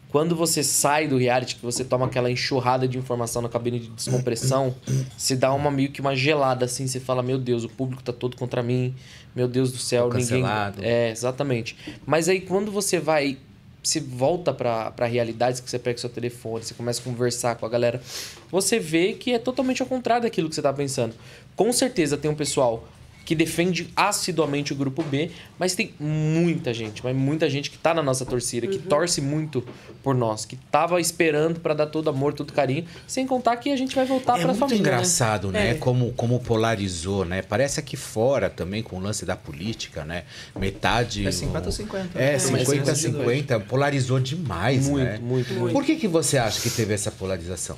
quando 0.09 0.35
você 0.35 0.61
sai 0.61 1.07
do 1.07 1.17
reality, 1.17 1.55
que 1.55 1.61
você 1.61 1.85
toma 1.85 2.07
aquela 2.07 2.29
enxurrada 2.29 2.85
de 2.85 2.97
informação 2.97 3.41
na 3.41 3.47
cabine 3.47 3.79
de 3.79 3.87
descompressão, 3.91 4.75
se 5.17 5.37
dá 5.37 5.53
uma 5.53 5.71
meio 5.71 5.89
que 5.89 6.01
uma 6.01 6.13
gelada 6.17 6.65
assim, 6.65 6.85
você 6.85 6.99
fala, 6.99 7.23
meu 7.23 7.37
Deus, 7.37 7.63
o 7.63 7.69
público 7.69 8.03
tá 8.03 8.11
todo 8.11 8.35
contra 8.35 8.61
mim, 8.61 8.93
meu 9.33 9.47
Deus 9.47 9.71
do 9.71 9.77
céu, 9.77 10.09
Tô 10.09 10.17
ninguém. 10.17 10.43
É, 10.81 11.11
exatamente. 11.11 11.77
Mas 12.05 12.27
aí 12.27 12.41
quando 12.41 12.73
você 12.73 12.99
vai 12.99 13.37
se 13.83 13.99
volta 13.99 14.53
pra, 14.53 14.91
pra 14.91 15.05
realidade, 15.05 15.61
que 15.61 15.69
você 15.69 15.77
pega 15.77 15.97
o 15.97 15.99
seu 15.99 16.09
telefone, 16.09 16.63
você 16.63 16.73
começa 16.73 17.01
a 17.01 17.03
conversar 17.03 17.55
com 17.55 17.65
a 17.65 17.69
galera, 17.69 18.01
você 18.49 18.79
vê 18.79 19.13
que 19.13 19.33
é 19.33 19.39
totalmente 19.39 19.81
ao 19.81 19.87
contrário 19.87 20.23
daquilo 20.23 20.47
que 20.47 20.55
você 20.55 20.61
tá 20.61 20.71
pensando. 20.71 21.13
Com 21.55 21.71
certeza 21.73 22.17
tem 22.17 22.31
um 22.31 22.35
pessoal 22.35 22.87
que 23.25 23.35
defende 23.35 23.89
assiduamente 23.95 24.73
o 24.73 24.75
grupo 24.75 25.01
B, 25.03 25.31
mas 25.57 25.73
tem 25.75 25.93
muita 25.99 26.73
gente, 26.73 27.03
mas 27.03 27.15
muita 27.15 27.49
gente 27.49 27.69
que 27.71 27.77
tá 27.77 27.93
na 27.93 28.03
nossa 28.03 28.25
torcida, 28.25 28.67
que 28.67 28.77
torce 28.77 29.21
muito 29.21 29.63
por 30.03 30.13
nós, 30.13 30.43
que 30.43 30.57
tava 30.69 30.99
esperando 30.99 31.59
pra 31.61 31.73
dar 31.73 31.87
todo 31.87 32.09
amor, 32.09 32.33
todo 32.33 32.51
carinho, 32.51 32.85
sem 33.07 33.25
contar 33.25 33.55
que 33.57 33.71
a 33.71 33.75
gente 33.77 33.95
vai 33.95 34.05
voltar 34.05 34.33
É 34.33 34.39
pra 34.39 34.47
muito 34.47 34.59
família. 34.59 34.79
engraçado, 34.81 35.51
né? 35.51 35.71
É. 35.71 35.73
Como, 35.75 36.11
como 36.13 36.39
polarizou, 36.41 37.23
né? 37.23 37.41
Parece 37.41 37.79
aqui 37.79 37.95
fora 37.95 38.49
também, 38.49 38.83
com 38.83 38.97
o 38.97 38.99
lance 38.99 39.25
da 39.25 39.37
política, 39.37 40.03
né? 40.03 40.23
Metade... 40.59 41.25
É 41.25 41.31
50 41.31 41.65
ou 41.65 41.71
50. 41.71 42.19
É, 42.21 42.33
É, 42.33 42.39
50 42.39 42.85
mas 42.85 42.97
50. 42.97 43.59
Polarizou 43.61 44.19
demais, 44.19 44.87
Muito, 44.89 45.03
né? 45.05 45.19
muito, 45.21 45.53
muito. 45.53 45.73
Por 45.73 45.85
que, 45.85 45.95
que 45.95 46.07
você 46.07 46.37
acha 46.37 46.59
que 46.59 46.69
teve 46.69 46.93
essa 46.93 47.09
polarização? 47.09 47.77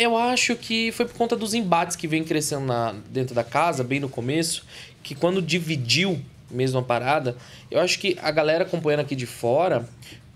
Eu 0.00 0.16
acho 0.16 0.54
que 0.54 0.92
foi 0.92 1.06
por 1.06 1.14
conta 1.16 1.34
dos 1.36 1.54
embates 1.54 1.96
que 1.96 2.06
vem 2.06 2.22
crescendo 2.22 2.64
na- 2.66 2.94
dentro 3.10 3.34
da 3.34 3.42
casa, 3.42 3.82
bem 3.82 3.98
no 3.98 4.08
começo, 4.08 4.64
que 5.02 5.14
quando 5.14 5.42
dividiu 5.42 6.20
mesmo 6.50 6.78
a 6.78 6.82
parada, 6.82 7.36
eu 7.70 7.80
acho 7.80 7.98
que 7.98 8.16
a 8.22 8.30
galera 8.30 8.64
acompanhando 8.64 9.00
aqui 9.00 9.14
de 9.16 9.26
fora 9.26 9.86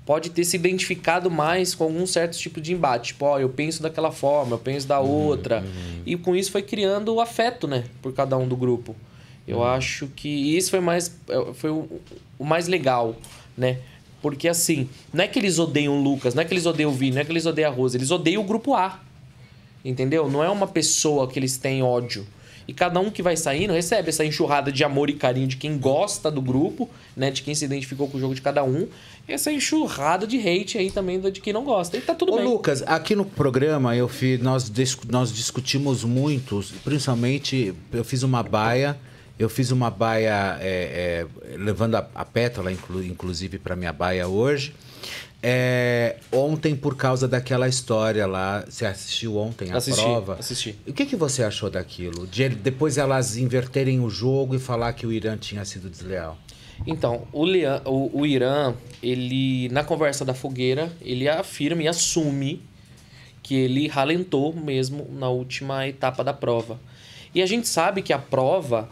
pode 0.05 0.31
ter 0.31 0.45
se 0.45 0.57
identificado 0.57 1.31
mais 1.31 1.75
com 1.77 1.85
algum 1.85 2.05
certo 2.07 2.37
tipo 2.37 2.61
de 2.61 2.73
embate. 2.73 3.09
Tipo, 3.13 3.25
ó, 3.27 3.39
eu 3.39 3.49
penso 3.49 3.83
daquela 3.83 4.11
forma, 4.11 4.57
eu 4.57 4.59
penso 4.59 4.87
da 4.87 4.99
outra. 4.99 5.65
E 6.05 6.17
com 6.17 6.35
isso 6.35 6.51
foi 6.51 6.63
criando 6.63 7.15
o 7.15 7.21
afeto, 7.21 7.69
né, 7.69 7.85
por 8.03 8.13
cada 8.13 8.37
um 8.37 8.47
do 8.49 8.57
grupo. 8.57 8.97
Eu 9.47 9.63
acho 9.65 10.09
que 10.09 10.29
isso 10.57 10.71
foi 10.71 10.81
mais 10.81 11.15
é, 11.29 11.53
foi 11.55 11.71
o, 11.71 11.89
o 12.39 12.45
mais 12.45 12.67
legal, 12.69 13.17
né? 13.57 13.79
Porque 14.21 14.49
assim, 14.49 14.89
não 15.13 15.25
é 15.25 15.29
que 15.29 15.39
eles 15.39 15.59
odeiam 15.59 15.99
o 15.99 16.03
Lucas, 16.03 16.35
não 16.35 16.43
é 16.43 16.45
que 16.45 16.53
eles 16.53 16.67
odeiam 16.67 16.91
o 16.91 16.95
Vini, 16.95 17.13
não 17.15 17.21
é 17.23 17.25
que 17.25 17.33
eles 17.33 17.47
odeiam 17.47 17.71
a 17.73 17.75
Rosa, 17.75 17.97
eles 17.97 18.11
odeiam 18.11 18.43
o 18.43 18.45
grupo 18.45 18.75
A. 18.75 19.01
Entendeu? 19.85 20.31
Não 20.31 20.43
é 20.43 20.49
uma 20.49 20.67
pessoa 20.67 21.29
que 21.29 21.39
eles 21.39 21.57
têm 21.57 21.83
ódio. 21.83 22.27
E 22.69 22.73
cada 22.73 23.01
um 23.01 23.11
que 23.11 23.23
vai 23.23 23.37
saindo 23.37 23.73
recebe 23.73 24.11
essa 24.11 24.25
enxurrada 24.25 24.71
de 24.71 24.85
amor 24.85 25.11
e 25.11 25.15
carinho 25.15 25.49
de 25.49 25.57
quem 25.57 25.77
gosta 25.77 26.31
do 26.31 26.41
grupo, 26.41 26.89
né? 27.17 27.29
De 27.31 27.43
quem 27.43 27.55
se 27.57 27.65
identificou 27.65 28.07
com 28.09 28.17
o 28.17 28.21
jogo 28.21 28.37
de 28.37 28.41
cada 28.41 28.63
um. 28.63 28.87
E 29.29 29.33
essa 29.33 29.51
enxurrada 29.51 30.27
de 30.29 30.39
hate 30.39 30.79
aí 30.79 30.89
também 30.89 31.21
de 31.21 31.41
quem 31.41 31.53
não 31.53 31.65
gosta. 31.65 31.97
E 31.97 32.01
tá 32.01 32.15
tudo 32.15 32.33
Ô, 32.33 32.37
bem. 32.37 32.45
Lucas, 32.45 32.83
aqui 32.87 33.17
no 33.17 33.25
programa 33.25 33.97
eu 33.97 34.09
fiz, 34.09 34.41
nós, 34.41 34.71
nós 35.11 35.33
discutimos 35.33 36.05
muito, 36.05 36.65
principalmente 36.85 37.75
eu 37.93 38.05
fiz 38.05 38.23
uma 38.23 38.45
baia, 38.45 38.97
eu 39.37 39.49
fiz 39.49 39.73
uma 39.73 39.91
baia 39.91 40.57
é, 40.61 41.27
é, 41.51 41.57
levando 41.57 41.97
a, 41.97 42.09
a 42.15 42.25
pétala, 42.25 42.71
inclu- 42.71 43.03
inclusive, 43.03 43.59
para 43.59 43.75
minha 43.75 43.93
baia 43.93 44.29
hoje. 44.29 44.73
É, 45.45 46.17
ontem, 46.31 46.77
por 46.77 46.97
causa 46.97 47.27
daquela 47.27 47.69
história 47.69 48.27
lá, 48.27 48.65
você 48.69 48.87
assistiu 48.87 49.37
ontem 49.37 49.73
a 49.73 49.77
Assisti, 49.79 50.01
prova? 50.01 50.37
assisti. 50.39 50.79
O 50.87 50.93
que, 50.93 51.05
que 51.05 51.17
você 51.17 51.43
achou 51.43 51.69
daquilo? 51.69 52.29
De 52.29 52.49
depois 52.49 52.97
elas 52.97 53.37
inverterem 53.37 53.99
o 53.99 54.09
jogo 54.09 54.55
e 54.55 54.59
falar 54.61 54.93
que 54.93 55.05
o 55.05 55.13
Irã 55.13 55.37
tinha 55.37 55.65
sido 55.65 55.91
desleal? 55.91 56.39
Então, 56.87 57.27
o, 57.33 57.45
Lean, 57.45 57.83
o, 57.85 58.21
o 58.21 58.27
Irã, 58.27 58.75
ele, 59.03 59.69
na 59.71 59.83
conversa 59.83 60.25
da 60.25 60.33
fogueira, 60.33 60.93
ele 61.01 61.29
afirma 61.29 61.83
e 61.83 61.89
assume 61.89 62.63
que 63.43 63.57
ele 63.57 63.89
ralentou 63.89 64.55
mesmo 64.55 65.09
na 65.13 65.29
última 65.29 65.87
etapa 65.89 66.23
da 66.23 66.33
prova. 66.33 66.79
E 67.35 67.43
a 67.43 67.47
gente 67.47 67.67
sabe 67.67 68.03
que 68.03 68.13
a 68.13 68.19
prova 68.19 68.89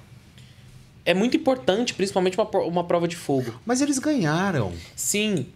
é 1.04 1.14
muito 1.14 1.36
importante, 1.36 1.94
principalmente 1.94 2.36
uma, 2.36 2.48
uma 2.62 2.84
prova 2.84 3.06
de 3.06 3.16
fogo. 3.16 3.54
Mas 3.64 3.80
eles 3.80 3.98
ganharam. 3.98 4.72
Sim, 4.96 5.46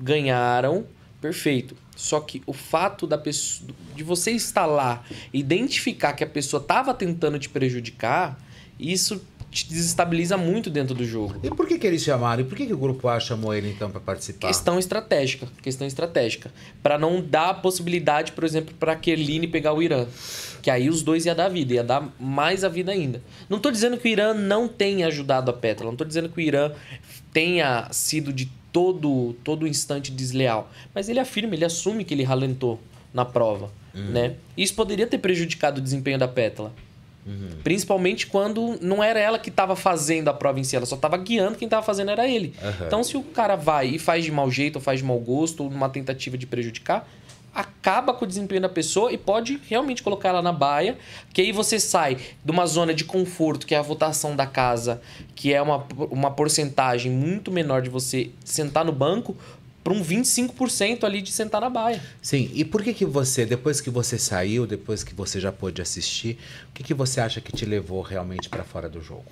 ganharam, 0.00 0.86
perfeito. 1.20 1.76
Só 1.96 2.20
que 2.20 2.42
o 2.46 2.52
fato 2.52 3.06
da 3.06 3.16
pessoa, 3.16 3.70
de 3.94 4.02
você 4.02 4.32
estar 4.32 4.66
lá, 4.66 5.04
identificar 5.32 6.12
que 6.12 6.24
a 6.24 6.26
pessoa 6.26 6.60
estava 6.60 6.92
tentando 6.92 7.38
te 7.38 7.48
prejudicar, 7.48 8.38
isso 8.78 9.22
te 9.54 9.68
desestabiliza 9.68 10.36
muito 10.36 10.68
dentro 10.68 10.94
do 10.96 11.04
jogo. 11.04 11.36
E 11.40 11.48
por 11.48 11.68
que, 11.68 11.78
que 11.78 11.86
eles 11.86 12.02
chamaram? 12.02 12.42
E 12.42 12.44
por 12.44 12.56
que, 12.56 12.66
que 12.66 12.74
o 12.74 12.76
grupo 12.76 13.06
A 13.06 13.20
chamou 13.20 13.54
ele 13.54 13.70
então 13.70 13.88
pra 13.88 14.00
participar? 14.00 14.48
Questão 14.48 14.80
estratégica, 14.80 15.46
questão 15.62 15.86
estratégica, 15.86 16.52
Pra 16.82 16.98
não 16.98 17.22
dar 17.22 17.62
possibilidade, 17.62 18.32
por 18.32 18.42
exemplo, 18.42 18.74
pra 18.74 18.96
Kerline 18.96 19.46
pegar 19.46 19.72
o 19.72 19.80
Irã, 19.80 20.06
que 20.60 20.68
aí 20.68 20.88
os 20.88 21.02
dois 21.02 21.24
ia 21.24 21.34
dar 21.36 21.48
vida, 21.48 21.74
ia 21.74 21.84
dar 21.84 22.12
mais 22.18 22.64
a 22.64 22.68
vida 22.68 22.90
ainda. 22.90 23.22
Não 23.48 23.60
tô 23.60 23.70
dizendo 23.70 23.96
que 23.96 24.08
o 24.08 24.10
Irã 24.10 24.34
não 24.34 24.66
tenha 24.66 25.06
ajudado 25.06 25.52
a 25.52 25.54
Petra, 25.54 25.86
não 25.86 25.94
tô 25.94 26.04
dizendo 26.04 26.28
que 26.28 26.38
o 26.38 26.40
Irã 26.40 26.72
tenha 27.32 27.88
sido 27.92 28.32
de 28.32 28.50
todo 28.74 29.34
todo 29.44 29.66
instante 29.68 30.10
desleal, 30.10 30.68
mas 30.92 31.08
ele 31.08 31.20
afirma, 31.20 31.54
ele 31.54 31.64
assume 31.64 32.04
que 32.04 32.12
ele 32.12 32.24
ralentou 32.24 32.80
na 33.14 33.24
prova, 33.24 33.70
Uhum. 33.94 34.10
né? 34.10 34.34
Isso 34.56 34.74
poderia 34.74 35.06
ter 35.06 35.18
prejudicado 35.18 35.78
o 35.78 35.80
desempenho 35.80 36.18
da 36.18 36.26
Pétala. 36.26 36.72
Uhum. 37.24 37.50
Principalmente 37.62 38.26
quando 38.26 38.76
não 38.82 39.02
era 39.02 39.20
ela 39.20 39.38
que 39.38 39.48
estava 39.48 39.76
fazendo 39.76 40.28
a 40.28 40.34
prova 40.34 40.58
em 40.58 40.64
si, 40.64 40.74
ela 40.74 40.84
só 40.84 40.96
estava 40.96 41.16
guiando, 41.16 41.56
quem 41.56 41.66
estava 41.66 41.86
fazendo 41.86 42.10
era 42.10 42.28
ele. 42.28 42.52
Aham. 42.60 42.86
Então, 42.86 43.04
se 43.04 43.16
o 43.16 43.22
cara 43.22 43.54
vai 43.54 43.86
e 43.90 43.98
faz 44.00 44.24
de 44.24 44.32
mau 44.32 44.50
jeito, 44.50 44.76
ou 44.76 44.82
faz 44.82 44.98
de 44.98 45.06
mau 45.06 45.18
gosto, 45.20 45.62
ou 45.62 45.70
numa 45.70 45.88
tentativa 45.88 46.36
de 46.36 46.44
prejudicar, 46.44 47.08
acaba 47.54 48.12
com 48.12 48.24
o 48.24 48.28
desempenho 48.28 48.62
da 48.62 48.68
pessoa 48.68 49.12
e 49.12 49.18
pode 49.18 49.60
realmente 49.68 50.02
colocar 50.02 50.30
ela 50.30 50.42
na 50.42 50.52
baia, 50.52 50.98
que 51.32 51.40
aí 51.40 51.52
você 51.52 51.78
sai 51.78 52.16
de 52.44 52.50
uma 52.50 52.66
zona 52.66 52.92
de 52.92 53.04
conforto, 53.04 53.66
que 53.66 53.74
é 53.74 53.78
a 53.78 53.82
votação 53.82 54.34
da 54.34 54.46
casa, 54.46 55.00
que 55.34 55.52
é 55.52 55.62
uma, 55.62 55.86
uma 56.10 56.30
porcentagem 56.30 57.12
muito 57.12 57.52
menor 57.52 57.82
de 57.82 57.90
você 57.90 58.30
sentar 58.44 58.84
no 58.84 58.92
banco, 58.92 59.36
para 59.84 59.92
um 59.92 60.02
25% 60.02 61.04
ali 61.04 61.20
de 61.20 61.30
sentar 61.30 61.60
na 61.60 61.68
baia. 61.68 62.02
Sim, 62.22 62.50
e 62.54 62.64
por 62.64 62.82
que 62.82 62.94
que 62.94 63.04
você, 63.04 63.44
depois 63.44 63.82
que 63.82 63.90
você 63.90 64.18
saiu, 64.18 64.66
depois 64.66 65.04
que 65.04 65.14
você 65.14 65.38
já 65.38 65.52
pôde 65.52 65.82
assistir, 65.82 66.38
o 66.70 66.72
que 66.72 66.82
que 66.82 66.94
você 66.94 67.20
acha 67.20 67.38
que 67.38 67.52
te 67.52 67.66
levou 67.66 68.00
realmente 68.00 68.48
pra 68.48 68.64
fora 68.64 68.88
do 68.88 69.02
jogo? 69.02 69.26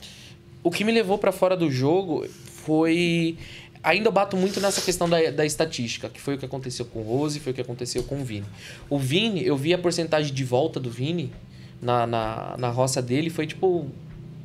O 0.63 0.71
que 0.71 0.85
me 0.85 0.93
levou 0.93 1.17
pra 1.17 1.33
fora 1.33 1.57
do 1.57 1.71
jogo 1.71 2.27
foi. 2.29 3.37
Ainda 3.83 4.09
eu 4.09 4.13
bato 4.13 4.37
muito 4.37 4.61
nessa 4.61 4.81
questão 4.81 5.09
da, 5.09 5.31
da 5.31 5.45
estatística, 5.45 6.09
que 6.09 6.21
foi 6.21 6.37
o 6.37 6.39
que 6.39 6.45
aconteceu 6.45 6.85
com 6.85 7.01
o 7.01 7.03
Rose, 7.03 7.41
foi 7.41 7.51
o 7.53 7.55
que 7.55 7.61
aconteceu 7.61 8.05
com 8.05 8.21
o 8.21 8.25
Vini. 8.25 8.47
O 8.89 8.99
Vini, 8.99 9.45
eu 9.45 9.57
vi 9.57 9.75
a 9.75 9.79
porcentagem 9.79 10.33
de 10.33 10.45
volta 10.45 10.79
do 10.79 10.89
Vini 10.91 11.33
na, 11.81 12.07
na, 12.07 12.55
na 12.59 12.69
roça 12.69 13.03
dele, 13.03 13.29
foi 13.29 13.47
tipo. 13.47 13.87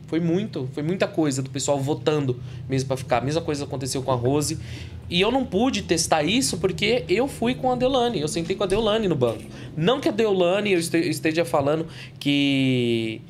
Foi 0.08 0.22
muito, 0.22 0.70
foi 0.74 0.82
muita 0.84 1.06
coisa 1.06 1.42
do 1.42 1.50
pessoal 1.50 1.78
votando 1.78 2.42
mesmo 2.70 2.88
pra 2.88 2.96
ficar. 2.96 3.18
A 3.18 3.22
mesma 3.22 3.42
coisa 3.42 3.66
aconteceu 3.66 4.02
com 4.02 4.10
a 4.12 4.16
Rose. 4.16 4.58
E 5.10 5.20
eu 5.20 5.30
não 5.32 5.46
pude 5.46 5.82
testar 5.82 6.24
isso 6.24 6.58
porque 6.60 7.04
eu 7.10 7.28
fui 7.28 7.54
com 7.54 7.70
a 7.72 7.76
Deolane. 7.76 8.22
Eu 8.22 8.28
sentei 8.30 8.56
com 8.56 8.64
a 8.64 8.68
Deolane 8.68 9.10
no 9.10 9.16
banco. 9.16 9.44
Não 9.76 10.00
que 10.00 10.08
a 10.08 10.12
Deolane 10.14 10.72
eu 10.72 10.80
este- 10.80 11.10
esteja 11.10 11.44
falando 11.44 11.88
que 12.22 13.22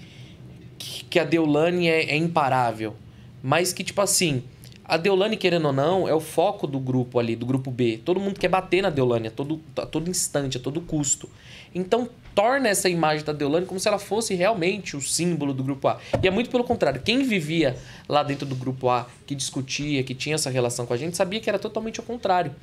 que 0.78 1.04
que 1.06 1.20
a 1.20 1.24
Deolane 1.24 1.88
é, 1.88 2.12
é 2.12 2.16
imparável. 2.16 2.96
Mas 3.42 3.74
que, 3.74 3.84
tipo 3.84 4.02
assim, 4.02 4.44
a 4.88 4.96
Deolane, 4.96 5.36
querendo 5.36 5.66
ou 5.66 5.74
não, 5.74 6.08
é 6.08 6.14
o 6.14 6.20
foco 6.20 6.66
do 6.66 6.80
grupo 6.80 7.20
ali, 7.20 7.36
do 7.36 7.46
grupo 7.46 7.70
B. 7.70 8.00
Todo 8.06 8.20
mundo 8.20 8.40
quer 8.40 8.48
bater 8.48 8.82
na 8.82 8.90
Deolane 8.90 9.28
a 9.28 9.32
todo, 9.32 9.60
a 9.76 9.86
todo 9.86 10.10
instante, 10.10 10.58
a 10.58 10.60
todo 10.62 10.80
custo. 10.80 11.30
Então, 11.76 12.10
torna 12.34 12.70
essa 12.70 12.88
imagem 12.88 13.26
da 13.26 13.34
Deolane 13.34 13.66
como 13.66 13.80
se 13.80 13.88
ela 13.88 14.00
fosse 14.00 14.34
realmente 14.34 14.96
o 14.96 15.02
símbolo 15.02 15.54
do 15.54 15.62
grupo 15.62 15.90
A. 15.90 16.00
E 16.24 16.28
é 16.28 16.32
muito 16.32 16.50
pelo 16.50 16.64
contrário. 16.64 17.02
Quem 17.02 17.24
vivia 17.24 17.76
lá 18.08 18.24
dentro 18.24 18.46
do 18.46 18.56
grupo 18.56 18.90
A, 18.90 19.08
que 19.26 19.36
discutia, 19.36 20.02
que 20.04 20.16
tinha 20.16 20.36
essa 20.36 20.50
relação 20.50 20.86
com 20.86 20.94
a 20.94 20.98
gente, 20.98 21.18
sabia 21.18 21.42
que 21.42 21.50
era 21.50 21.60
totalmente 21.60 22.00
ao 22.00 22.06
contrário. 22.06 22.56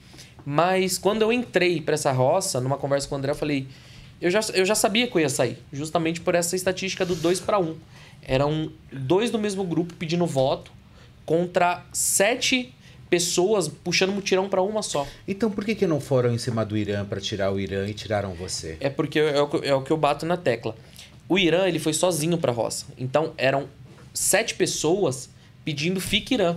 Mas 0.47 0.97
quando 0.97 1.21
eu 1.21 1.31
entrei 1.31 1.83
para 1.83 1.93
essa 1.93 2.11
roça, 2.11 2.59
numa 2.59 2.79
conversa 2.79 3.07
com 3.07 3.15
o 3.15 3.19
André, 3.19 3.33
eu 3.33 3.37
falei: 3.37 3.67
eu 4.19 4.31
já, 4.31 4.41
eu 4.55 4.65
já 4.65 4.75
sabia 4.75 5.07
que 5.07 5.15
eu 5.15 5.21
ia 5.21 5.29
sair, 5.29 5.59
justamente 5.71 6.23
por 6.23 6.35
essa 6.35 6.57
estatística 6.57 7.05
do 7.05 7.15
2 7.15 7.41
para 7.41 7.59
1. 7.59 7.77
Eram 8.23 8.71
dois 8.91 9.31
do 9.31 9.39
mesmo 9.39 9.63
grupo 9.65 9.93
pedindo 9.95 10.25
voto 10.25 10.73
contra 11.27 11.85
sete 11.93 12.75
pessoas 13.11 13.69
puxando 13.69 14.13
mutirão 14.13 14.49
para 14.49 14.61
uma 14.63 14.83
só. 14.83 15.07
Então 15.29 15.51
por 15.51 15.65
que 15.65 15.75
que 15.75 15.87
não 15.87 16.01
foram 16.01 16.33
em 16.33 16.39
cima 16.39 16.65
do 16.65 16.77
Irã 16.77 17.05
pra 17.05 17.21
tirar 17.21 17.53
o 17.53 17.61
Irã 17.61 17.87
e 17.87 17.95
tiraram 17.95 18.35
você? 18.35 18.77
É 18.81 18.91
porque 18.91 19.19
é 19.19 19.41
o, 19.41 19.47
que- 19.49 19.67
é 19.69 19.75
o 19.75 19.83
que 19.83 19.91
eu 19.91 19.97
bato 19.97 20.27
na 20.27 20.37
tecla. 20.37 20.75
O 21.29 21.39
Irã 21.39 21.67
ele 21.67 21.79
foi 21.79 21.93
sozinho 21.93 22.37
para 22.39 22.51
roça. 22.53 22.87
Então 22.99 23.33
eram 23.37 23.69
sete 24.13 24.55
pessoas 24.55 25.31
pedindo 25.65 26.01
fique 26.01 26.35
Irã. 26.35 26.57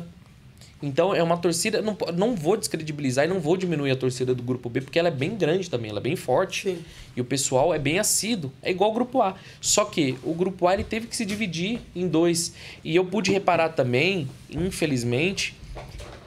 Então 0.81 1.13
é 1.13 1.23
uma 1.23 1.37
torcida. 1.37 1.81
Não, 1.81 1.97
não 2.15 2.35
vou 2.35 2.55
descredibilizar 2.55 3.25
e 3.25 3.27
não 3.27 3.39
vou 3.39 3.57
diminuir 3.57 3.91
a 3.91 3.95
torcida 3.95 4.35
do 4.35 4.43
grupo 4.43 4.69
B, 4.69 4.81
porque 4.81 4.99
ela 4.99 5.07
é 5.07 5.11
bem 5.11 5.35
grande 5.35 5.69
também, 5.69 5.89
ela 5.89 5.99
é 5.99 6.03
bem 6.03 6.15
forte. 6.15 6.77
E 7.15 7.21
o 7.21 7.25
pessoal 7.25 7.73
é 7.73 7.79
bem 7.79 7.97
assíduo. 7.97 8.51
É 8.61 8.69
igual 8.69 8.91
o 8.91 8.93
grupo 8.93 9.21
A. 9.21 9.35
Só 9.59 9.85
que 9.85 10.17
o 10.23 10.33
grupo 10.33 10.67
A 10.67 10.75
ele 10.75 10.83
teve 10.83 11.07
que 11.07 11.15
se 11.15 11.25
dividir 11.25 11.79
em 11.95 12.07
dois. 12.07 12.53
E 12.83 12.95
eu 12.95 13.03
pude 13.05 13.31
reparar 13.31 13.69
também, 13.69 14.27
infelizmente, 14.51 15.55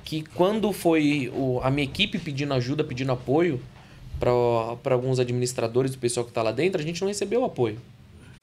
que 0.04 0.22
quando 0.34 0.72
foi 0.72 1.30
o- 1.32 1.60
a 1.62 1.70
minha 1.70 1.84
equipe 1.84 2.18
pedindo 2.18 2.52
ajuda, 2.54 2.82
pedindo 2.82 3.12
apoio 3.12 3.60
para 4.18 4.92
alguns 4.94 5.20
administradores 5.20 5.92
do 5.92 5.98
pessoal 5.98 6.26
que 6.26 6.32
tá 6.32 6.42
lá 6.42 6.50
dentro, 6.50 6.80
a 6.80 6.84
gente 6.84 7.00
não 7.00 7.08
recebeu 7.08 7.44
apoio. 7.44 7.78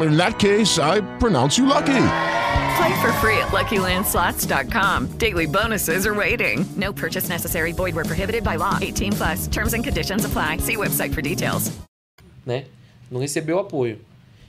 In 0.00 0.16
that 0.16 0.38
case, 0.38 0.78
I 0.78 1.00
pronounce 1.18 1.56
you 1.56 1.66
lucky. 1.66 1.94
Play 2.76 3.00
for 3.00 3.12
free 3.20 3.38
at 3.38 3.52
LuckyLandSlots.com. 3.52 5.16
Daily 5.18 5.46
bonuses 5.46 6.06
are 6.06 6.14
waiting. 6.14 6.64
No 6.76 6.92
purchase 6.92 7.28
necessary. 7.28 7.72
Void 7.72 7.94
where 7.94 8.04
prohibited 8.04 8.42
by 8.42 8.56
law. 8.56 8.78
18 8.82 9.12
plus. 9.12 9.46
Terms 9.46 9.72
and 9.74 9.84
conditions 9.84 10.24
apply. 10.24 10.58
See 10.58 10.76
website 10.76 11.14
for 11.14 11.22
details. 11.22 11.70
né? 12.46 12.64
Não 13.10 13.20
recebeu 13.20 13.58
apoio. 13.58 13.98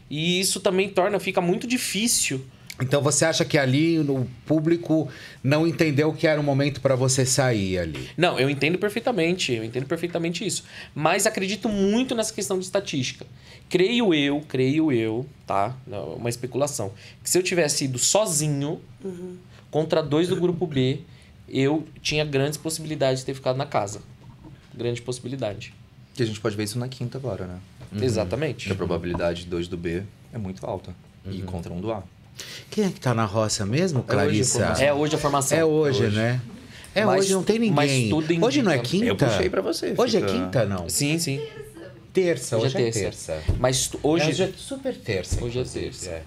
E 0.09 0.39
isso 0.39 0.59
também 0.59 0.89
torna, 0.89 1.19
fica 1.19 1.39
muito 1.41 1.67
difícil. 1.67 2.43
Então 2.81 3.01
você 3.01 3.23
acha 3.23 3.45
que 3.45 3.57
ali 3.57 3.99
o 3.99 4.27
público 4.45 5.07
não 5.43 5.65
entendeu 5.65 6.11
que 6.11 6.27
era 6.27 6.41
o 6.41 6.43
momento 6.43 6.81
pra 6.81 6.93
você 6.95 7.25
sair 7.25 7.77
ali? 7.79 8.09
Não, 8.17 8.37
eu 8.37 8.49
entendo 8.49 8.77
perfeitamente, 8.77 9.53
eu 9.53 9.63
entendo 9.63 9.85
perfeitamente 9.85 10.45
isso. 10.45 10.63
Mas 10.93 11.25
acredito 11.25 11.69
muito 11.69 12.13
nessa 12.13 12.33
questão 12.33 12.59
de 12.59 12.65
estatística. 12.65 13.25
Creio 13.69 14.13
eu, 14.13 14.41
creio 14.47 14.91
eu, 14.91 15.25
tá? 15.45 15.75
Não, 15.87 16.13
Uma 16.15 16.29
especulação. 16.29 16.91
Que 17.23 17.29
se 17.29 17.37
eu 17.37 17.43
tivesse 17.43 17.85
ido 17.85 17.97
sozinho 17.97 18.79
contra 19.71 20.01
dois 20.01 20.27
do 20.27 20.35
grupo 20.35 20.65
B, 20.67 20.99
eu 21.49 21.85
tinha 22.01 22.23
grandes 22.23 22.57
possibilidades 22.57 23.19
de 23.21 23.25
ter 23.25 23.33
ficado 23.33 23.55
na 23.57 23.65
casa. 23.65 24.01
Grande 24.73 25.01
possibilidade. 25.01 25.73
E 26.17 26.23
a 26.23 26.25
gente 26.25 26.39
pode 26.39 26.55
ver 26.55 26.63
isso 26.63 26.77
na 26.79 26.87
quinta 26.87 27.17
agora, 27.17 27.45
né? 27.45 27.57
Exatamente. 28.01 28.67
Que 28.67 28.71
a 28.71 28.75
probabilidade 28.75 29.43
de 29.43 29.47
dois 29.49 29.67
do 29.67 29.77
B 29.77 30.03
é 30.33 30.37
muito 30.37 30.65
alta. 30.65 30.95
E 31.29 31.41
contra 31.41 31.71
um 31.73 31.81
do 31.81 31.91
A. 31.91 32.03
Quem 32.69 32.85
é 32.85 32.89
que 32.89 32.99
tá 32.99 33.13
na 33.13 33.25
roça 33.25 33.65
mesmo, 33.65 33.99
É 33.99 34.01
hoje 34.01 34.11
a 34.11 34.13
Clarissa? 34.23 34.63
É 34.83 34.93
hoje 34.93 35.15
a 35.15 35.17
formação. 35.17 35.57
É 35.57 35.65
hoje, 35.65 36.03
É 36.03 36.07
hoje. 36.07 36.15
né? 36.17 36.41
É 36.93 37.05
Mas- 37.05 37.25
hoje, 37.25 37.33
não 37.33 37.43
tem 37.43 37.59
ninguém. 37.59 37.73
mas 37.73 38.09
tudo 38.09 38.31
indica- 38.31 38.45
Hoje 38.45 38.61
não 38.61 38.71
é 38.71 38.77
quinta? 38.77 39.05
Eu 39.05 39.15
puxei 39.15 39.49
pra 39.49 39.61
você, 39.61 39.93
Hoje 39.97 40.19
fica- 40.19 40.31
é 40.31 40.33
quinta, 40.39 40.65
não? 40.65 40.87
Sim, 40.87 41.17
sim. 41.19 41.41
Terça, 42.15 42.57
hoje, 42.57 42.65
Hoje 42.67 42.77
é 42.77 42.87
é 42.87 42.91
terça. 42.91 43.33
terça. 43.33 43.53
Mas 43.59 43.91
hoje- 44.01 44.29
Hoje 44.29 44.43
é 44.43 44.49
super 44.57 44.95
terça. 44.95 45.35
Hoje 45.43 45.57
é 45.59 45.61
inclusive, 45.61 45.85
terça. 45.89 46.09
é. 46.09 46.21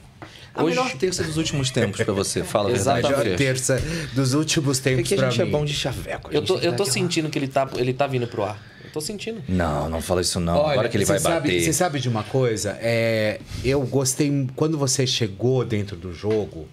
A 0.55 0.63
melhor 0.63 0.91
terça 0.93 1.23
dos 1.25 1.37
últimos 1.37 1.71
tempos 1.71 2.03
pra 2.03 2.13
você, 2.13 2.43
fala 2.45 2.69
a 2.69 2.73
verdade. 2.73 3.07
A 3.07 3.19
melhor 3.19 3.37
terça 3.37 3.83
dos 4.13 4.35
últimos 4.35 4.79
tempos 4.81 5.03
Porque 5.03 5.15
a 5.15 5.19
pra 5.19 5.31
gente 5.31 5.41
é 5.41 5.45
mim. 5.45 5.51
bom 5.51 5.65
de 5.65 5.73
chaveco. 5.73 6.29
a 6.31 6.35
Eu 6.35 6.41
gente 6.41 6.49
tô, 6.49 6.59
eu 6.59 6.71
dar 6.73 6.77
tô 6.77 6.85
sentindo 6.85 7.31
que 7.31 7.39
ele 7.39 7.49
tá, 7.49 7.69
ele 7.77 7.93
tá 7.95 8.07
vindo 8.07 8.27
pro 8.27 8.43
ar. 8.45 8.61
Eu 8.85 8.91
tô 8.91 9.01
sentindo. 9.01 9.43
Não, 9.49 9.89
não 9.89 10.03
fala 10.03 10.21
isso 10.21 10.39
não. 10.41 10.57
Olha, 10.59 10.73
Agora 10.73 10.89
que 10.89 10.97
ele 10.97 11.05
vai 11.05 11.19
sabe- 11.19 11.49
bater. 11.49 11.63
Você 11.63 11.73
sabe 11.73 12.01
de 12.01 12.09
uma 12.09 12.23
coisa? 12.25 12.77
É, 12.81 13.39
eu 13.65 13.81
gostei. 13.83 14.47
Quando 14.57 14.77
você 14.77 15.07
chegou 15.07 15.65
dentro 15.65 15.97
do 15.97 16.13
jogo, 16.13 16.67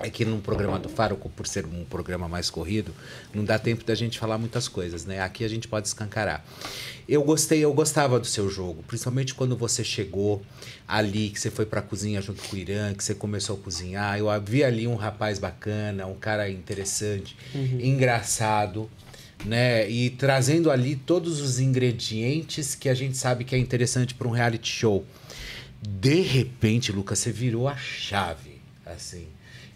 É 0.00 0.08
que 0.08 0.24
num 0.24 0.40
programa 0.40 0.78
do 0.78 0.88
Faro, 0.88 1.16
por 1.16 1.46
ser 1.46 1.66
um 1.66 1.84
programa 1.84 2.28
mais 2.28 2.48
corrido, 2.50 2.94
não 3.34 3.44
dá 3.44 3.58
tempo 3.58 3.84
da 3.84 3.94
gente 3.96 4.16
falar 4.18 4.38
muitas 4.38 4.68
coisas, 4.68 5.04
né? 5.04 5.20
Aqui 5.20 5.42
a 5.44 5.48
gente 5.48 5.66
pode 5.66 5.88
escancarar. 5.88 6.44
Eu 7.08 7.22
gostei, 7.24 7.64
eu 7.64 7.72
gostava 7.72 8.20
do 8.20 8.26
seu 8.26 8.48
jogo, 8.48 8.84
principalmente 8.86 9.34
quando 9.34 9.56
você 9.56 9.82
chegou 9.82 10.40
ali, 10.86 11.30
que 11.30 11.40
você 11.40 11.50
foi 11.50 11.66
pra 11.66 11.82
cozinha 11.82 12.20
junto 12.22 12.42
com 12.48 12.54
o 12.54 12.58
Irã, 12.58 12.94
que 12.94 13.02
você 13.02 13.14
começou 13.14 13.56
a 13.56 13.58
cozinhar. 13.58 14.18
Eu 14.18 14.26
vi 14.40 14.62
ali 14.62 14.86
um 14.86 14.94
rapaz 14.94 15.38
bacana, 15.40 16.06
um 16.06 16.14
cara 16.14 16.48
interessante, 16.48 17.36
Uhum. 17.54 17.80
engraçado, 17.80 18.88
né? 19.44 19.88
E 19.90 20.10
trazendo 20.10 20.70
ali 20.70 20.94
todos 20.94 21.40
os 21.40 21.58
ingredientes 21.58 22.74
que 22.74 22.88
a 22.88 22.94
gente 22.94 23.16
sabe 23.16 23.44
que 23.44 23.54
é 23.54 23.58
interessante 23.58 24.14
para 24.14 24.28
um 24.28 24.30
reality 24.30 24.68
show. 24.70 25.04
De 25.82 26.20
repente, 26.20 26.92
Lucas, 26.92 27.18
você 27.18 27.32
virou 27.32 27.66
a 27.68 27.76
chave, 27.76 28.60
assim. 28.84 29.26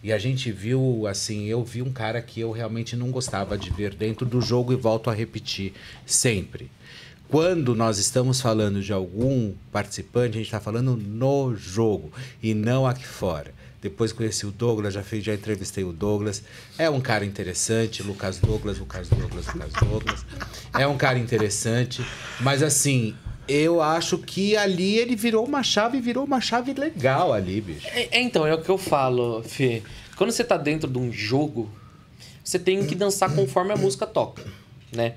E 0.02 0.12
a 0.12 0.18
gente 0.18 0.50
viu, 0.50 1.06
assim, 1.06 1.44
eu 1.46 1.62
vi 1.62 1.80
um 1.80 1.92
cara 1.92 2.20
que 2.20 2.40
eu 2.40 2.50
realmente 2.50 2.96
não 2.96 3.10
gostava 3.10 3.56
de 3.56 3.70
ver 3.70 3.94
dentro 3.94 4.26
do 4.26 4.40
jogo 4.40 4.72
e 4.72 4.76
volto 4.76 5.08
a 5.08 5.14
repetir 5.14 5.74
sempre. 6.04 6.70
Quando 7.28 7.74
nós 7.74 7.98
estamos 7.98 8.40
falando 8.40 8.82
de 8.82 8.92
algum 8.92 9.54
participante, 9.70 10.34
a 10.34 10.38
gente 10.38 10.48
está 10.48 10.60
falando 10.60 10.96
no 10.96 11.54
jogo 11.54 12.12
e 12.42 12.52
não 12.52 12.86
aqui 12.86 13.06
fora. 13.06 13.54
Depois 13.80 14.12
conheci 14.12 14.44
o 14.44 14.52
Douglas, 14.52 14.94
já, 14.94 15.02
fiz, 15.02 15.24
já 15.24 15.34
entrevistei 15.34 15.82
o 15.82 15.92
Douglas. 15.92 16.42
É 16.78 16.90
um 16.90 17.00
cara 17.00 17.24
interessante, 17.24 18.02
Lucas 18.02 18.38
Douglas, 18.38 18.78
Lucas 18.78 19.08
Douglas, 19.08 19.46
Lucas 19.46 19.72
Douglas. 19.72 20.26
É 20.74 20.86
um 20.86 20.96
cara 20.96 21.18
interessante, 21.18 22.04
mas 22.40 22.62
assim, 22.62 23.16
eu 23.48 23.82
acho 23.82 24.19
que 24.19 24.56
ali 24.56 24.97
ele 24.98 25.16
virou 25.16 25.44
uma 25.44 25.62
chave, 25.62 26.01
virou 26.01 26.24
uma 26.24 26.40
chave 26.40 26.73
legal 26.73 27.32
ali, 27.32 27.60
bicho. 27.60 27.86
É, 27.89 28.09
é, 28.19 28.20
então, 28.23 28.47
é 28.47 28.55
o 28.55 28.62
que 28.62 28.69
eu 28.69 28.78
falo, 28.78 29.43
Fê. 29.43 29.82
Quando 30.16 30.31
você 30.31 30.44
tá 30.44 30.56
dentro 30.56 30.89
de 30.89 30.98
um 30.98 31.12
jogo, 31.12 31.70
você 32.44 32.59
tem 32.59 32.86
que 32.86 32.94
dançar 32.94 33.35
conforme 33.35 33.73
a 33.73 33.77
música 33.77 34.06
toca, 34.06 34.44
né? 34.93 35.14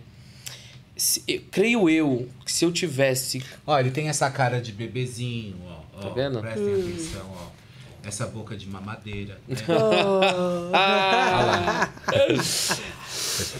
Se- 0.97 1.21
eu- 1.27 1.41
creio 1.51 1.89
eu 1.89 2.27
que 2.45 2.51
se 2.51 2.63
eu 2.65 2.71
tivesse. 2.71 3.43
Ó, 3.67 3.77
ele 3.79 3.91
tem 3.91 4.07
essa 4.07 4.29
cara 4.31 4.61
de 4.61 4.71
bebezinho, 4.71 5.57
ó. 5.67 6.01
Tá 6.01 6.07
ó, 6.07 6.13
vendo? 6.13 6.39
Prestem 6.39 6.63
Hum. 6.63 6.79
atenção, 6.89 7.31
ó. 7.37 8.07
Essa 8.07 8.25
boca 8.27 8.55
de 8.55 8.67
mamadeira. 8.67 9.39
Né? 9.47 9.55
Ah. 10.73 11.89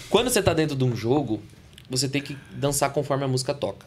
Quando 0.10 0.30
você 0.30 0.42
tá 0.42 0.54
dentro 0.54 0.76
de 0.76 0.84
um 0.84 0.96
jogo, 0.96 1.42
você 1.90 2.08
tem 2.08 2.22
que 2.22 2.38
dançar 2.52 2.92
conforme 2.92 3.24
a 3.24 3.28
música 3.28 3.54
toca. 3.54 3.86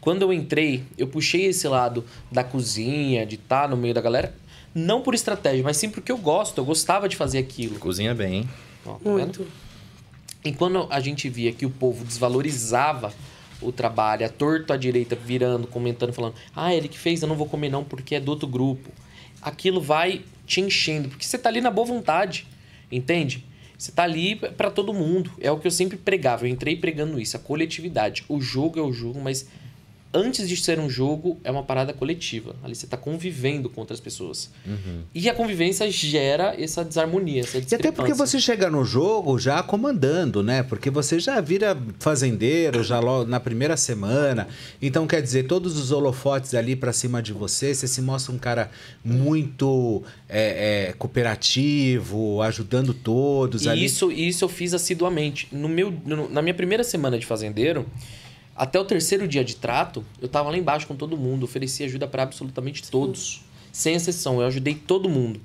Quando 0.00 0.22
eu 0.22 0.32
entrei, 0.32 0.82
eu 0.96 1.06
puxei 1.06 1.46
esse 1.46 1.68
lado 1.68 2.04
da 2.30 2.42
cozinha, 2.42 3.26
de 3.26 3.34
estar 3.34 3.68
no 3.68 3.76
meio 3.76 3.92
da 3.92 4.00
galera, 4.00 4.34
não 4.74 5.02
por 5.02 5.14
estratégia, 5.14 5.62
mas 5.62 5.76
sim 5.76 5.90
porque 5.90 6.10
eu 6.10 6.18
gosto, 6.18 6.58
eu 6.58 6.64
gostava 6.64 7.08
de 7.08 7.16
fazer 7.16 7.38
aquilo. 7.38 7.78
Cozinha 7.78 8.14
bem, 8.14 8.34
hein? 8.34 8.48
Ó, 8.86 8.94
tá 8.94 9.14
vendo? 9.14 9.46
E 10.44 10.52
quando 10.52 10.86
a 10.90 11.00
gente 11.00 11.28
via 11.28 11.52
que 11.52 11.66
o 11.66 11.70
povo 11.70 12.04
desvalorizava 12.04 13.12
o 13.60 13.70
trabalho, 13.70 14.24
a 14.24 14.28
torto 14.28 14.72
à 14.72 14.76
direita 14.76 15.14
virando, 15.14 15.66
comentando, 15.66 16.12
falando: 16.12 16.34
Ah, 16.56 16.74
ele 16.74 16.88
que 16.88 16.98
fez, 16.98 17.20
eu 17.20 17.28
não 17.28 17.36
vou 17.36 17.46
comer 17.46 17.68
não 17.68 17.84
porque 17.84 18.14
é 18.14 18.20
do 18.20 18.30
outro 18.30 18.48
grupo. 18.48 18.90
Aquilo 19.42 19.80
vai 19.80 20.22
te 20.46 20.60
enchendo, 20.60 21.08
porque 21.08 21.24
você 21.24 21.36
tá 21.36 21.48
ali 21.48 21.60
na 21.60 21.70
boa 21.70 21.86
vontade, 21.86 22.46
entende? 22.90 23.44
Você 23.76 23.92
tá 23.92 24.02
ali 24.02 24.36
pra 24.36 24.70
todo 24.70 24.92
mundo. 24.92 25.30
É 25.40 25.50
o 25.50 25.58
que 25.58 25.66
eu 25.66 25.70
sempre 25.70 25.96
pregava. 25.96 26.44
Eu 26.46 26.50
entrei 26.50 26.76
pregando 26.76 27.18
isso, 27.18 27.36
a 27.36 27.40
coletividade. 27.40 28.24
O 28.28 28.38
jogo 28.40 28.78
é 28.78 28.82
o 28.82 28.92
jogo, 28.92 29.18
mas 29.20 29.46
antes 30.12 30.48
de 30.48 30.56
ser 30.56 30.78
um 30.80 30.90
jogo, 30.90 31.38
é 31.44 31.50
uma 31.50 31.62
parada 31.62 31.92
coletiva. 31.92 32.56
Ali 32.64 32.74
você 32.74 32.86
tá 32.86 32.96
convivendo 32.96 33.70
com 33.70 33.80
outras 33.80 34.00
pessoas. 34.00 34.50
E 35.14 35.28
a 35.28 35.34
convivência 35.34 35.88
gera 35.90 36.54
essa 36.60 36.84
desarmonia, 36.84 37.42
essa 37.42 37.58
E 37.58 37.74
até 37.74 37.92
porque 37.92 38.12
você 38.12 38.40
chega 38.40 38.68
no 38.68 38.84
jogo 38.84 39.38
já 39.38 39.62
comandando, 39.62 40.42
né? 40.42 40.62
Porque 40.64 40.90
você 40.90 41.20
já 41.20 41.40
vira 41.40 41.76
fazendeiro 42.00 42.82
já 42.82 42.98
logo 42.98 43.30
na 43.30 43.38
primeira 43.38 43.76
semana. 43.76 44.48
Então, 44.82 45.06
quer 45.06 45.22
dizer, 45.22 45.44
todos 45.46 45.78
os 45.78 45.92
holofotes 45.92 46.54
ali 46.54 46.74
pra 46.74 46.92
cima 46.92 47.22
de 47.22 47.32
você, 47.32 47.72
você 47.74 47.86
se 47.86 48.02
mostra 48.02 48.32
um 48.34 48.38
cara 48.38 48.70
muito 49.04 50.02
é, 50.28 50.88
é, 50.88 50.92
cooperativo, 50.94 52.42
ajudando 52.42 52.92
todos 52.92 53.64
E 53.64 53.68
ali. 53.68 53.84
isso, 53.84 54.10
isso 54.10 54.44
eu 54.44 54.48
fiz 54.48 54.74
assiduamente. 54.74 55.48
No 55.52 55.68
meu, 55.68 55.92
no- 56.04 56.28
na 56.28 56.42
minha 56.42 56.54
primeira 56.54 56.82
semana 56.84 57.18
de 57.18 57.26
fazendeiro, 57.26 57.86
até 58.60 58.78
o 58.78 58.84
terceiro 58.84 59.26
dia 59.26 59.42
de 59.42 59.56
trato, 59.56 60.04
eu 60.20 60.28
tava 60.28 60.50
lá 60.50 60.58
embaixo 60.58 60.86
com 60.86 60.94
todo 60.94 61.16
mundo, 61.16 61.44
ofereci 61.44 61.82
ajuda 61.82 62.06
para 62.06 62.24
absolutamente 62.24 62.90
todos, 62.90 63.40
sem 63.72 63.94
exceção. 63.94 64.38
Eu 64.38 64.46
ajudei 64.48 64.74
todo 64.74 65.08
mundo. 65.08 65.40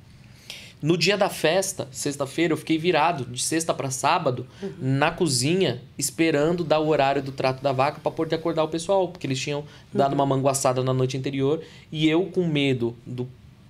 No 0.81 0.97
dia 0.97 1.15
da 1.15 1.29
festa, 1.29 1.87
sexta-feira, 1.93 2.51
eu 2.51 2.57
fiquei 2.57 2.77
virado 2.77 3.23
de 3.23 3.41
sexta 3.41 3.73
para 3.73 3.89
sábado 3.89 4.45
na 4.77 5.11
cozinha, 5.11 5.81
esperando 5.97 6.61
dar 6.61 6.79
o 6.79 6.89
horário 6.89 7.23
do 7.23 7.31
trato 7.31 7.63
da 7.63 7.71
vaca 7.71 8.01
para 8.03 8.11
poder 8.11 8.35
acordar 8.35 8.65
o 8.65 8.67
pessoal, 8.67 9.07
porque 9.07 9.25
eles 9.25 9.39
tinham 9.39 9.63
dado 9.93 10.11
uma 10.11 10.25
manguaçada 10.25 10.83
na 10.83 10.93
noite 10.93 11.15
anterior 11.15 11.63
e 11.89 12.09
eu 12.09 12.25
com 12.25 12.45
medo 12.45 12.97
do 13.05 13.25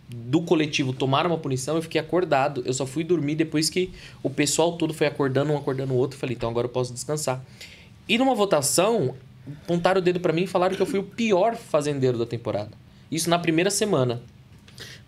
do 0.08 0.40
coletivo 0.42 0.94
tomar 0.94 1.26
uma 1.26 1.38
punição, 1.38 1.76
eu 1.76 1.82
fiquei 1.82 2.00
acordado. 2.00 2.62
Eu 2.64 2.74
só 2.74 2.86
fui 2.86 3.04
dormir 3.04 3.36
depois 3.36 3.72
que 3.72 3.92
o 4.22 4.30
pessoal 4.30 4.74
todo 4.74 4.94
foi 4.94 5.08
acordando, 5.08 5.52
um 5.52 5.58
acordando 5.58 5.94
o 5.94 5.98
outro. 5.98 6.18
Falei, 6.18 6.36
então 6.36 6.48
agora 6.48 6.66
eu 6.66 6.72
posso 6.72 6.94
descansar. 6.94 7.44
E 8.08 8.18
numa 8.20 8.36
votação, 8.36 9.16
apontaram 9.64 10.00
o 10.00 10.04
dedo 10.04 10.20
pra 10.20 10.34
mim 10.34 10.44
e 10.44 10.48
falaram 10.48 10.76
que 10.76 10.82
eu 10.82 10.86
fui 10.86 11.00
o 11.00 11.04
pior 11.04 11.56
fazendeiro 11.56 12.18
da 12.18 12.26
temporada. 12.26 12.72
Isso 13.12 13.30
na 13.30 13.40
primeira 13.40 13.70
semana. 13.70 14.22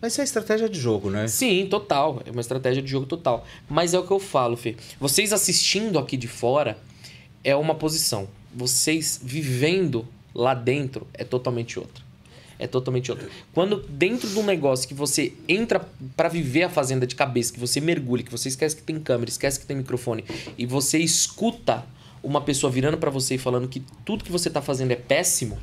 Mas 0.02 0.14
isso 0.14 0.22
é 0.22 0.24
estratégia 0.24 0.70
de 0.70 0.80
jogo, 0.80 1.10
né? 1.10 1.28
Sim, 1.28 1.68
total. 1.70 2.22
É 2.26 2.32
uma 2.32 2.42
estratégia 2.42 2.82
de 2.82 2.90
jogo 2.90 3.06
total. 3.06 3.46
Mas 3.68 3.94
é 3.94 4.00
o 4.00 4.06
que 4.06 4.12
eu 4.12 4.20
falo, 4.20 4.56
Fê. 4.56 4.76
Vocês 5.00 5.34
assistindo 5.34 5.98
aqui 5.98 6.16
de 6.16 6.28
fora 6.28 6.78
é 7.44 7.56
uma 7.56 7.74
posição. 7.74 8.28
Vocês 8.54 9.20
vivendo 9.24 10.08
lá 10.34 10.54
dentro 10.54 11.08
é 11.14 11.24
totalmente 11.24 11.80
outra. 11.80 12.06
É 12.60 12.66
totalmente 12.66 13.12
outra. 13.12 13.28
Quando 13.54 13.84
dentro 13.88 14.28
de 14.28 14.38
um 14.38 14.44
negócio 14.44 14.88
que 14.88 14.94
você 14.94 15.34
entra 15.48 15.88
pra 16.16 16.28
viver 16.28 16.64
a 16.64 16.70
fazenda 16.70 17.06
de 17.06 17.16
cabeça, 17.16 17.54
que 17.54 17.60
você 17.60 17.80
mergulha, 17.80 18.24
que 18.24 18.32
você 18.32 18.50
esquece 18.50 18.76
que 18.76 18.82
tem 18.82 19.00
câmera, 19.00 19.30
esquece 19.30 19.60
que 19.60 19.66
tem 19.66 19.78
microfone, 19.78 20.26
e 20.58 20.66
você 20.66 20.98
escuta 20.98 21.86
uma 22.24 22.42
pessoa 22.42 22.72
virando 22.72 22.98
pra 22.98 23.10
você 23.10 23.36
e 23.36 23.38
falando 23.38 23.68
que 23.68 23.82
tudo 24.06 24.24
que 24.24 24.32
você 24.32 24.50
tá 24.50 24.62
fazendo 24.62 24.92
é 24.92 24.96
péssimo, 24.96 25.58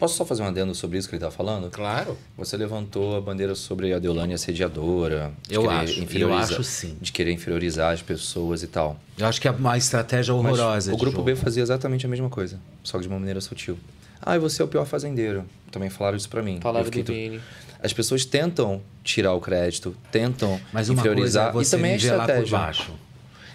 Posso 0.00 0.16
só 0.16 0.24
fazer 0.24 0.42
um 0.42 0.46
adendo 0.46 0.74
sobre 0.74 0.96
isso 0.96 1.06
que 1.06 1.14
ele 1.16 1.20
tá 1.22 1.30
falando? 1.30 1.68
Claro. 1.68 2.16
Você 2.38 2.56
levantou 2.56 3.18
a 3.18 3.20
bandeira 3.20 3.54
sobre 3.54 3.92
a 3.92 3.98
Deolane 3.98 4.32
assediadora. 4.32 5.30
de 5.46 5.54
Eu 5.54 5.68
acho, 5.68 6.00
eu 6.16 6.32
acho 6.32 6.64
sim. 6.64 6.96
De 7.02 7.12
querer 7.12 7.32
inferiorizar 7.32 7.92
as 7.92 8.00
pessoas 8.00 8.62
e 8.62 8.66
tal. 8.66 8.98
Eu 9.18 9.26
acho 9.26 9.38
que 9.38 9.46
é 9.46 9.50
uma 9.50 9.76
estratégia 9.76 10.34
Mas 10.34 10.58
horrorosa. 10.58 10.90
o 10.90 10.94
de 10.96 11.00
grupo 11.02 11.16
jogo. 11.18 11.26
B 11.26 11.36
fazia 11.36 11.62
exatamente 11.62 12.06
a 12.06 12.08
mesma 12.08 12.30
coisa, 12.30 12.58
só 12.82 12.96
que 12.96 13.02
de 13.02 13.08
uma 13.08 13.18
maneira 13.18 13.42
sutil. 13.42 13.76
Ah, 14.22 14.36
e 14.36 14.38
você 14.38 14.62
é 14.62 14.64
o 14.64 14.68
pior 14.68 14.86
fazendeiro. 14.86 15.44
Também 15.70 15.90
falaram 15.90 16.16
isso 16.16 16.30
pra 16.30 16.42
mim. 16.42 16.58
Falaram 16.62 16.88
do 16.88 17.04
Vini. 17.04 17.38
As 17.82 17.92
pessoas 17.92 18.24
tentam 18.24 18.80
tirar 19.04 19.34
o 19.34 19.40
crédito, 19.40 19.94
tentam 20.10 20.58
Mas 20.72 20.88
uma 20.88 20.98
inferiorizar. 20.98 21.52
coisa 21.52 21.58
é 21.60 21.64
você 21.64 21.76
e 21.76 21.78
também 21.78 21.90
é 21.92 21.96
nivelar 21.96 22.26
por 22.26 22.32
estratégia. 22.42 22.58
baixo. 22.58 22.92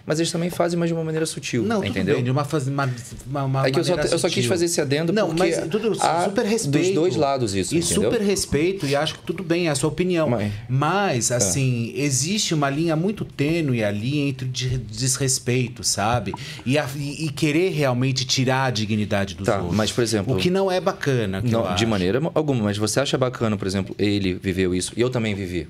Mas 0.07 0.19
eles 0.19 0.31
também 0.31 0.51
fazem, 0.51 0.77
mas 0.77 0.87
de 0.89 0.93
uma 0.93 1.03
maneira 1.03 1.25
sutil. 1.25 1.63
Não, 1.63 1.77
tudo 1.77 1.87
entendeu? 1.89 2.15
bem, 2.15 2.23
de 2.23 2.29
uma, 2.29 2.45
faz- 2.45 2.67
uma, 2.67 2.87
uma, 3.25 3.43
uma 3.45 3.67
É 3.67 3.71
que 3.71 3.79
eu 3.79 3.83
só, 3.83 3.95
eu 3.95 4.19
só 4.19 4.29
quis 4.29 4.45
fazer 4.45 4.65
esse 4.65 4.79
adendo 4.79 5.11
Não, 5.11 5.29
porque 5.29 5.41
mas 5.55 5.67
tudo 5.67 5.97
há 5.99 6.25
super 6.25 6.45
respeito. 6.45 6.85
dos 6.85 6.93
dois 6.93 7.15
lados 7.15 7.55
isso, 7.55 7.73
E 7.73 7.79
entendeu? 7.79 8.03
super 8.03 8.21
respeito, 8.21 8.85
e 8.85 8.95
acho 8.95 9.15
que 9.15 9.23
tudo 9.23 9.43
bem, 9.43 9.67
é 9.67 9.71
a 9.71 9.75
sua 9.75 9.89
opinião. 9.89 10.29
Mas, 10.69 11.31
É. 11.31 11.35
assim, 11.37 11.91
existe 11.95 12.53
uma 12.53 12.69
linha 12.69 12.95
muito 12.95 13.25
tênue 13.25 13.83
ali 13.83 14.19
entre 14.19 14.47
de- 14.47 14.77
desrespeito, 14.77 15.83
sabe? 15.83 16.33
E, 16.63 16.77
a- 16.77 16.87
e- 16.95 17.29
querer 17.31 17.69
realmente 17.71 18.25
tirar 18.25 18.65
a 18.65 18.69
dignidade 18.69 19.33
dos 19.33 19.45
Tá, 19.47 19.57
outros. 19.57 19.75
mas, 19.75 19.91
por 19.91 20.03
exemplo- 20.03 20.35
O 20.35 20.37
que 20.37 20.51
não 20.51 20.71
é 20.71 20.79
bacana. 20.79 21.41
que 21.41 21.49
Não, 21.51 21.73
de 21.73 21.85
maneira 21.87 22.21
alguma, 22.35 22.63
mas 22.65 22.77
você 22.77 22.99
acha 22.99 23.17
bacana, 23.17 23.57
por 23.57 23.65
exemplo, 23.67 23.95
ele 23.97 24.35
viveu 24.35 24.75
isso 24.75 24.93
e 24.95 25.01
eu 25.01 25.09
também 25.09 25.33
vivi. 25.33 25.67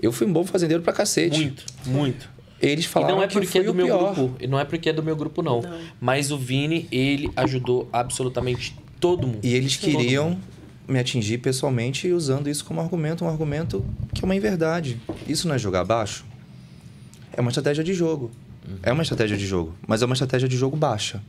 Eu 0.00 0.12
fui 0.12 0.26
um 0.26 0.32
bom 0.32 0.44
fazendeiro 0.44 0.82
pra 0.82 0.92
cacete. 0.92 1.38
Muito, 1.38 1.64
muito. 1.86 2.28
Eles 2.62 2.84
E 2.84 2.88
falaram 2.88 3.16
não 3.16 3.22
é 3.22 3.26
que 3.26 3.32
porque 3.34 3.48
foi 3.48 3.60
é 3.60 3.64
do 3.64 3.72
o 3.72 3.74
meu 3.74 3.86
pior. 3.86 4.14
grupo. 4.14 4.36
E 4.40 4.46
não 4.46 4.58
é 4.58 4.64
porque 4.64 4.88
é 4.88 4.92
do 4.92 5.02
meu 5.02 5.16
grupo, 5.16 5.42
não. 5.42 5.60
Mas 6.00 6.30
o 6.30 6.38
Vini, 6.38 6.86
ele 6.92 7.30
ajudou 7.36 7.88
absolutamente 7.92 8.76
todo 9.00 9.26
mundo. 9.26 9.40
E 9.42 9.52
eles 9.54 9.76
queriam 9.76 10.38
me 10.86 10.98
atingir 10.98 11.38
pessoalmente 11.38 12.06
e 12.06 12.12
usando 12.12 12.48
isso 12.48 12.64
como 12.64 12.80
argumento, 12.80 13.24
um 13.24 13.28
argumento 13.28 13.84
que 14.14 14.22
é 14.22 14.24
uma 14.24 14.34
inverdade. 14.36 15.00
Isso 15.28 15.48
não 15.48 15.54
é 15.56 15.58
jogar 15.58 15.84
baixo? 15.84 16.24
É 17.32 17.40
uma 17.40 17.50
estratégia 17.50 17.82
de 17.82 17.92
jogo. 17.94 18.30
É 18.82 18.92
uma 18.92 19.02
estratégia 19.02 19.36
de 19.36 19.44
jogo, 19.44 19.74
mas 19.86 20.02
é 20.02 20.06
uma 20.06 20.12
estratégia 20.12 20.48
de 20.48 20.56
jogo 20.56 20.76
baixa, 20.76 21.20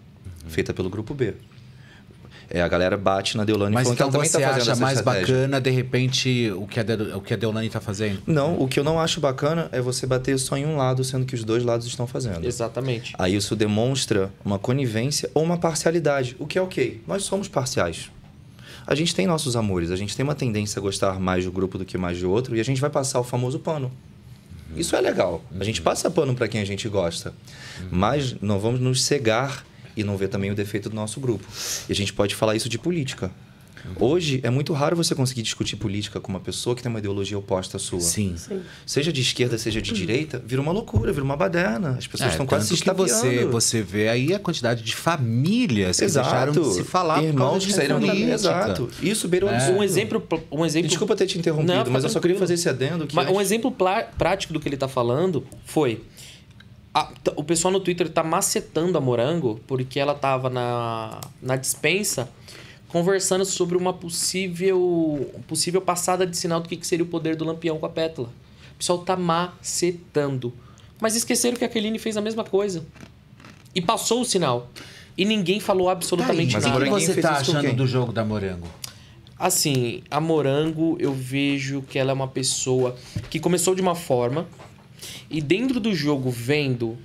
feita 0.47 0.71
pelo 0.71 0.87
grupo 0.89 1.15
B. 1.15 1.33
É, 2.53 2.61
a 2.61 2.67
galera 2.67 2.95
bate 2.95 3.35
na 3.35 3.43
Deolane 3.43 3.73
Mas 3.73 3.85
falando 3.85 3.95
então 3.95 4.11
que 4.11 4.15
ela 4.15 4.23
também 4.23 4.29
você 4.29 4.39
tá 4.39 4.53
fazendo 4.53 4.71
acha 4.73 4.79
mais 4.79 4.99
estratégia. 4.99 5.35
bacana, 5.35 5.59
de 5.59 5.71
repente, 5.71 6.51
o 6.55 6.67
que 6.67 6.79
a, 6.79 6.83
De, 6.83 6.93
o 7.15 7.19
que 7.19 7.33
a 7.33 7.37
Deolane 7.37 7.67
tá 7.67 7.81
fazendo? 7.81 8.21
Não, 8.27 8.61
o 8.61 8.67
que 8.67 8.79
eu 8.79 8.83
não 8.83 8.99
acho 8.99 9.19
bacana 9.19 9.69
é 9.71 9.81
você 9.81 10.05
bater 10.05 10.37
só 10.37 10.55
em 10.55 10.63
um 10.63 10.77
lado, 10.77 11.03
sendo 11.03 11.25
que 11.25 11.33
os 11.33 11.43
dois 11.43 11.63
lados 11.63 11.87
estão 11.87 12.05
fazendo. 12.05 12.45
Exatamente. 12.45 13.15
Aí 13.17 13.35
isso 13.35 13.55
demonstra 13.55 14.31
uma 14.45 14.59
conivência 14.59 15.31
ou 15.33 15.41
uma 15.41 15.57
parcialidade, 15.57 16.35
o 16.37 16.45
que 16.45 16.59
é 16.59 16.61
ok. 16.61 17.01
Nós 17.07 17.23
somos 17.23 17.47
parciais. 17.47 18.11
A 18.85 18.93
gente 18.93 19.15
tem 19.15 19.25
nossos 19.25 19.55
amores, 19.55 19.89
a 19.89 19.95
gente 19.95 20.15
tem 20.15 20.23
uma 20.23 20.35
tendência 20.35 20.77
a 20.77 20.81
gostar 20.81 21.19
mais 21.19 21.41
de 21.41 21.49
um 21.49 21.51
grupo 21.51 21.79
do 21.79 21.85
que 21.85 21.97
mais 21.97 22.19
de 22.19 22.25
outro, 22.27 22.55
e 22.55 22.59
a 22.59 22.63
gente 22.63 22.79
vai 22.79 22.89
passar 22.91 23.19
o 23.19 23.23
famoso 23.23 23.57
pano. 23.57 23.91
Isso 24.75 24.95
é 24.95 25.01
legal. 25.01 25.43
A 25.59 25.63
gente 25.63 25.81
passa 25.81 26.09
pano 26.11 26.35
para 26.35 26.47
quem 26.47 26.61
a 26.61 26.65
gente 26.65 26.87
gosta. 26.87 27.33
Mas 27.89 28.35
não 28.41 28.59
vamos 28.59 28.79
nos 28.79 29.03
cegar 29.03 29.65
e 29.95 30.03
não 30.03 30.17
ver 30.17 30.27
também 30.29 30.51
o 30.51 30.55
defeito 30.55 30.89
do 30.89 30.95
nosso 30.95 31.19
grupo. 31.19 31.45
E 31.87 31.91
a 31.91 31.95
gente 31.95 32.13
pode 32.13 32.35
falar 32.35 32.55
isso 32.55 32.69
de 32.69 32.77
política. 32.79 33.31
Hoje 33.99 34.39
é 34.43 34.49
muito 34.49 34.71
raro 34.71 34.95
você 34.95 35.13
conseguir 35.13 35.41
discutir 35.41 35.75
política 35.75 36.17
com 36.17 36.29
uma 36.31 36.39
pessoa 36.39 36.73
que 36.73 36.81
tem 36.81 36.89
uma 36.89 36.99
ideologia 36.99 37.37
oposta 37.37 37.75
à 37.75 37.79
sua. 37.81 37.99
Sim. 37.99 38.33
Seja 38.85 39.11
de 39.11 39.19
esquerda, 39.19 39.57
seja 39.57 39.81
de 39.81 39.91
direita, 39.91 40.41
vira 40.45 40.61
uma 40.61 40.71
loucura, 40.71 41.11
vira 41.11 41.25
uma 41.25 41.35
baderna. 41.35 41.89
As 41.97 42.07
pessoas 42.07 42.29
É, 42.29 42.31
estão 42.31 42.45
quase 42.45 42.67
se 42.69 42.75
estapeando. 42.75 43.11
você, 43.11 43.45
você 43.45 43.81
vê 43.81 44.07
aí 44.07 44.33
a 44.33 44.39
quantidade 44.39 44.83
de 44.83 44.95
famílias 44.95 45.99
que 45.99 46.05
Exato. 46.05 46.29
deixaram 46.29 46.53
de 46.53 46.73
se 46.75 46.83
falar 46.85 47.15
por 47.15 47.23
Irmãos 47.25 47.49
causa 47.49 47.65
que 47.67 47.73
saíram 47.73 47.99
da 47.99 48.07
política. 48.07 48.33
Exato. 48.33 48.89
Isso 49.01 49.27
beirou 49.27 49.49
É. 49.49 49.69
Um 49.71 49.83
exemplo, 49.83 50.23
um 50.49 50.65
exemplo. 50.65 50.87
Desculpa 50.87 51.13
ter 51.17 51.27
te 51.27 51.37
interrompido, 51.37 51.73
Não, 51.83 51.91
mas 51.91 52.05
eu 52.05 52.09
só 52.09 52.21
queria 52.21 52.37
fazer 52.37 52.53
esse 52.53 52.69
adendo. 52.69 53.05
Que 53.05 53.13
Mas 53.13 53.25
acho- 53.27 53.35
um 53.35 53.41
exemplo 53.41 53.69
plá- 53.69 54.03
prático 54.17 54.53
do 54.53 54.61
que 54.61 54.69
ele 54.69 54.77
tá 54.77 54.87
falando 54.87 55.45
foi. 55.65 56.01
A- 56.93 57.11
o 57.35 57.43
pessoal 57.43 57.71
no 57.71 57.79
Twitter 57.79 58.09
tá 58.09 58.23
macetando 58.23 58.97
a 58.97 59.01
Morango 59.01 59.59
porque 59.67 59.99
ela 59.99 60.13
tava 60.13 60.49
na, 60.49 61.19
na 61.41 61.55
dispensa 61.55 62.29
conversando 62.87 63.43
sobre 63.45 63.75
uma 63.75 63.91
possível 63.93 65.33
possível 65.47 65.81
passada 65.81 66.27
de 66.27 66.37
sinal 66.37 66.59
do 66.61 66.69
que, 66.69 66.77
que 66.77 66.85
seria 66.85 67.03
o 67.03 67.07
poder 67.07 67.35
do 67.35 67.43
Lampião 67.43 67.77
com 67.79 67.85
a 67.85 67.89
Pétala. 67.89 68.29
O 68.73 68.77
pessoal 68.77 68.99
tá 68.99 69.15
macetando. 69.17 70.53
Mas 71.01 71.15
esqueceram 71.15 71.57
que 71.57 71.65
a 71.65 71.69
Keline 71.69 71.97
fez 71.99 72.15
a 72.17 72.21
mesma 72.21 72.43
coisa. 72.43 72.85
E 73.73 73.81
passou 73.81 74.21
o 74.21 74.25
sinal. 74.25 74.69
E 75.17 75.25
ninguém 75.25 75.59
falou 75.59 75.89
absolutamente 75.89 76.53
Tá 76.53 76.59
Mas 76.59 76.65
nada. 76.67 76.91
o 76.91 76.97
que 76.97 77.05
você 77.05 77.21
tá 77.21 77.31
achando 77.37 77.73
do 77.75 77.87
jogo 77.87 78.11
da 78.11 78.23
Morango? 78.23 78.67
Assim, 79.37 80.03
a 80.09 80.21
Morango, 80.21 80.95
eu 80.99 81.13
vejo 81.13 81.81
que 81.81 81.97
ela 81.99 82.11
é 82.11 82.13
uma 82.13 82.27
pessoa 82.27 82.95
que 83.29 83.39
começou 83.39 83.75
de 83.75 83.81
uma 83.81 83.95
forma 83.95 84.47
e 85.29 85.41
dentro 85.41 85.79
do 85.79 85.93
jogo, 85.93 86.29
vendo 86.29 86.97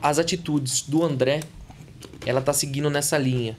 as 0.00 0.18
atitudes 0.18 0.82
do 0.82 1.02
André, 1.02 1.40
ela 2.26 2.40
tá 2.40 2.52
seguindo 2.52 2.90
nessa 2.90 3.16
linha. 3.18 3.56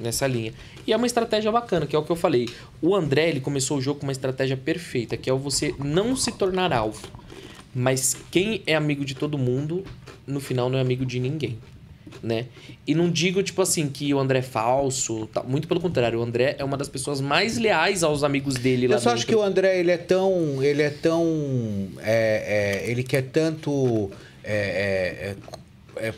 Nessa 0.00 0.26
linha. 0.26 0.52
E 0.86 0.92
é 0.92 0.96
uma 0.96 1.06
estratégia 1.06 1.52
bacana, 1.52 1.86
que 1.86 1.94
é 1.94 1.98
o 1.98 2.02
que 2.02 2.10
eu 2.10 2.16
falei. 2.16 2.48
O 2.80 2.94
André, 2.94 3.28
ele 3.28 3.40
começou 3.40 3.78
o 3.78 3.80
jogo 3.80 4.00
com 4.00 4.06
uma 4.06 4.12
estratégia 4.12 4.56
perfeita, 4.56 5.16
que 5.16 5.28
é 5.28 5.32
você 5.32 5.74
não 5.78 6.16
se 6.16 6.32
tornar 6.32 6.72
alvo. 6.72 7.06
Mas 7.74 8.16
quem 8.30 8.62
é 8.66 8.74
amigo 8.74 9.04
de 9.04 9.14
todo 9.14 9.38
mundo, 9.38 9.84
no 10.26 10.40
final 10.40 10.68
não 10.68 10.78
é 10.78 10.80
amigo 10.80 11.06
de 11.06 11.20
ninguém. 11.20 11.58
Né? 12.22 12.44
E 12.86 12.94
não 12.94 13.08
digo, 13.10 13.42
tipo 13.42 13.62
assim, 13.62 13.88
que 13.88 14.12
o 14.12 14.18
André 14.18 14.40
é 14.40 14.42
falso. 14.42 15.26
tá? 15.32 15.42
Muito 15.42 15.66
pelo 15.66 15.80
contrário, 15.80 16.18
o 16.18 16.22
André 16.22 16.54
é 16.58 16.64
uma 16.64 16.76
das 16.76 16.88
pessoas 16.88 17.20
mais 17.20 17.56
leais 17.56 18.02
aos 18.02 18.22
amigos 18.22 18.54
dele 18.56 18.86
lá 18.88 18.96
Eu 18.96 18.98
só 18.98 19.04
dentro. 19.10 19.18
acho 19.18 19.26
que 19.26 19.34
o 19.34 19.42
André, 19.42 19.78
ele 19.80 19.90
é 19.90 19.96
tão. 19.96 20.62
Ele 20.62 20.82
é 20.82 20.90
tão. 20.90 21.24
é, 22.02 22.82
é, 22.86 22.90
ele 22.90 23.02
quer 23.02 23.22
tanto. 23.22 24.10
é, 24.44 25.34
é, 25.98 26.06
é, 26.08 26.14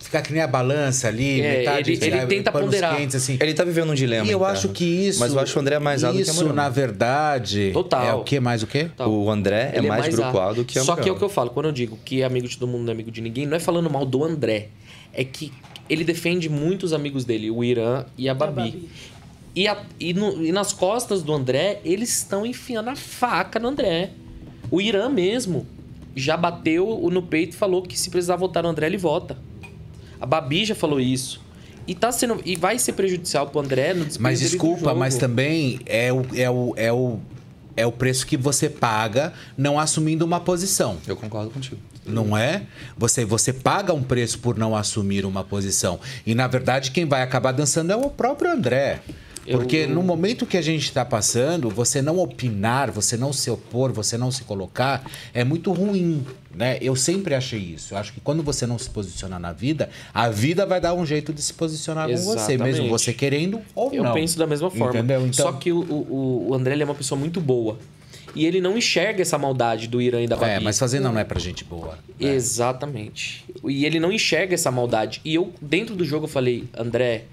ficar 0.00 0.22
que 0.22 0.32
nem 0.32 0.40
a 0.40 0.46
balança 0.46 1.08
ali, 1.08 1.40
É, 1.40 1.58
metade 1.58 1.92
ele- 1.92 2.04
ele 2.06 2.16
é, 2.16 2.26
tenta 2.26 2.52
ponderar. 2.52 2.96
Quentes, 2.96 3.16
assim. 3.16 3.36
Ele 3.40 3.52
tá 3.54 3.64
vivendo 3.64 3.90
um 3.90 3.94
dilema. 3.94 4.24
E 4.24 4.30
eu 4.30 4.38
interno. 4.38 4.52
acho 4.56 4.68
que 4.68 4.84
isso. 4.84 5.18
Mas 5.18 5.32
eu 5.32 5.40
acho 5.40 5.56
o 5.58 5.60
André 5.60 5.78
mais 5.80 6.04
ado 6.04 6.12
que 6.14 6.18
a 6.20 6.22
Isso, 6.32 6.52
na 6.52 6.68
verdade. 6.68 7.70
Total. 7.72 8.04
É 8.06 8.14
o 8.14 8.22
que 8.22 8.38
mais 8.38 8.62
o 8.62 8.68
quê? 8.68 8.88
O 9.00 9.28
André 9.28 9.72
é 9.74 9.78
Ele 9.78 9.88
mais, 9.88 10.14
grupo 10.14 10.38
A. 10.38 10.50
A 10.50 10.52
do 10.52 10.64
que 10.64 10.78
a 10.78 10.84
Só 10.84 10.94
que 10.94 11.08
é 11.08 11.12
o 11.12 11.16
que 11.16 11.24
eu 11.24 11.28
falo, 11.28 11.50
quando 11.50 11.66
eu 11.66 11.72
digo 11.72 11.98
que 12.04 12.22
é 12.22 12.24
amigo 12.24 12.46
de 12.46 12.56
todo 12.56 12.68
mundo, 12.68 12.82
não 12.84 12.90
é 12.90 12.92
amigo 12.94 13.10
de 13.10 13.20
ninguém, 13.20 13.46
não 13.46 13.56
é 13.56 13.60
falando 13.60 13.90
mal 13.90 14.06
do 14.06 14.22
André. 14.24 14.68
É 15.16 15.24
que 15.24 15.52
ele 15.88 16.04
defende 16.04 16.48
muitos 16.48 16.92
amigos 16.92 17.24
dele, 17.24 17.50
o 17.50 17.64
Irã 17.64 18.04
e 18.18 18.28
a 18.28 18.34
Babi. 18.34 18.88
E, 19.54 19.66
a- 19.66 19.82
e 19.98 20.12
no- 20.12 20.44
e 20.44 20.52
nas 20.52 20.72
costas 20.72 21.22
do 21.22 21.32
André, 21.32 21.80
eles 21.84 22.10
estão 22.18 22.44
enfiando 22.44 22.90
a 22.90 22.94
faca 22.96 23.58
no 23.58 23.68
André. 23.68 24.10
O 24.70 24.80
Irã 24.80 25.08
mesmo 25.08 25.66
já 26.14 26.36
bateu 26.36 27.08
no 27.10 27.22
peito 27.22 27.54
e 27.54 27.56
falou 27.56 27.82
que 27.82 27.98
se 27.98 28.10
precisar 28.10 28.36
votar 28.36 28.62
no 28.62 28.68
André, 28.68 28.86
ele 28.86 28.98
vota. 28.98 29.38
A 30.20 30.26
Babi 30.26 30.64
já 30.64 30.74
falou 30.74 31.00
isso. 31.00 31.40
E, 31.86 31.94
tá 31.94 32.10
sendo, 32.10 32.40
e 32.44 32.56
vai 32.56 32.78
ser 32.78 32.92
prejudicial 32.94 33.46
pro 33.48 33.60
André 33.60 33.94
no 33.94 34.06
Mas 34.18 34.40
desculpa, 34.40 34.80
jogo. 34.90 34.98
mas 34.98 35.16
também 35.16 35.78
é 35.86 36.12
o, 36.12 36.22
é, 36.34 36.50
o, 36.50 36.74
é, 36.76 36.92
o, 36.92 37.18
é 37.76 37.86
o 37.86 37.92
preço 37.92 38.26
que 38.26 38.36
você 38.36 38.68
paga 38.68 39.32
não 39.56 39.78
assumindo 39.78 40.24
uma 40.24 40.40
posição. 40.40 40.96
Eu 41.06 41.16
concordo 41.16 41.50
contigo. 41.50 41.76
Não 42.06 42.36
é? 42.36 42.62
Você, 42.96 43.24
você 43.24 43.52
paga 43.52 43.92
um 43.92 44.02
preço 44.02 44.38
por 44.38 44.56
não 44.56 44.76
assumir 44.76 45.24
uma 45.24 45.42
posição. 45.44 45.98
E, 46.26 46.34
na 46.34 46.46
verdade, 46.46 46.90
quem 46.90 47.04
vai 47.04 47.22
acabar 47.22 47.52
dançando 47.52 47.92
é 47.92 47.96
o 47.96 48.08
próprio 48.10 48.50
André. 48.52 49.00
Eu- 49.46 49.58
Porque 49.58 49.76
eu- 49.76 49.88
no 49.90 50.02
momento 50.02 50.44
que 50.44 50.56
a 50.56 50.62
gente 50.62 50.82
está 50.84 51.04
passando, 51.04 51.70
você 51.70 52.02
não 52.02 52.18
opinar, 52.18 52.90
você 52.90 53.16
não 53.16 53.32
se 53.32 53.48
opor, 53.48 53.92
você 53.92 54.18
não 54.18 54.30
se 54.32 54.42
colocar, 54.42 55.04
é 55.32 55.44
muito 55.44 55.72
ruim. 55.72 56.26
Né? 56.52 56.78
Eu 56.80 56.96
sempre 56.96 57.32
achei 57.34 57.60
isso. 57.60 57.94
Eu 57.94 57.98
acho 57.98 58.12
que 58.12 58.20
quando 58.20 58.42
você 58.42 58.66
não 58.66 58.76
se 58.78 58.88
posiciona 58.90 59.38
na 59.38 59.52
vida, 59.52 59.88
a 60.12 60.28
vida 60.30 60.64
vai 60.66 60.80
dar 60.80 60.94
um 60.94 61.04
jeito 61.06 61.32
de 61.32 61.42
se 61.42 61.52
posicionar 61.52 62.08
com 62.08 62.16
você, 62.16 62.52
mesmo 62.56 62.66
Exatamente. 62.66 62.88
você 62.88 63.12
querendo 63.12 63.60
ou 63.74 63.92
Eu 63.94 64.02
não. 64.02 64.14
penso 64.14 64.36
da 64.38 64.46
mesma 64.46 64.70
forma. 64.70 64.88
Entendeu? 64.98 65.20
Então, 65.26 65.46
Só 65.46 65.52
que 65.52 65.70
o, 65.70 65.80
o, 65.80 66.46
o 66.48 66.54
André 66.54 66.80
é 66.80 66.84
uma 66.84 66.94
pessoa 66.94 67.18
muito 67.18 67.40
boa. 67.40 67.78
E 68.34 68.44
ele 68.44 68.60
não 68.60 68.76
enxerga 68.76 69.22
essa 69.22 69.38
maldade 69.38 69.88
do 69.88 70.00
Irã 70.00 70.22
e 70.22 70.26
da 70.26 70.36
Babi. 70.36 70.50
É, 70.52 70.60
mas 70.60 70.78
fazenda 70.78 71.10
não 71.10 71.18
é 71.18 71.24
pra 71.24 71.38
gente 71.38 71.64
boa. 71.64 71.98
Exatamente. 72.18 73.44
E 73.64 73.84
ele 73.86 73.98
não 73.98 74.12
enxerga 74.12 74.54
essa 74.54 74.70
maldade. 74.70 75.20
E 75.24 75.34
eu, 75.34 75.52
dentro 75.60 75.94
do 75.94 76.04
jogo, 76.04 76.24
eu 76.24 76.28
falei, 76.28 76.64
André, 76.76 77.24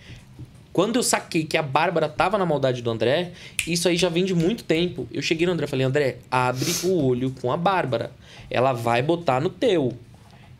quando 0.71 0.95
eu 0.95 1.03
saquei 1.03 1.43
que 1.43 1.57
a 1.57 1.61
Bárbara 1.61 2.09
tava 2.09 2.37
na 2.37 2.45
maldade 2.45 2.81
do 2.81 2.89
André, 2.89 3.31
isso 3.67 3.87
aí 3.87 3.95
já 3.95 4.09
vem 4.09 4.25
de 4.25 4.33
muito 4.33 4.63
tempo. 4.63 5.07
Eu 5.11 5.21
cheguei 5.21 5.45
no 5.45 5.53
André 5.53 5.65
e 5.65 5.69
falei, 5.69 5.85
André, 5.85 6.17
abre 6.31 6.71
o 6.83 7.05
olho 7.05 7.31
com 7.41 7.51
a 7.51 7.57
Bárbara. 7.57 8.11
Ela 8.49 8.73
vai 8.73 9.01
botar 9.01 9.39
no 9.39 9.49
teu. 9.49 9.93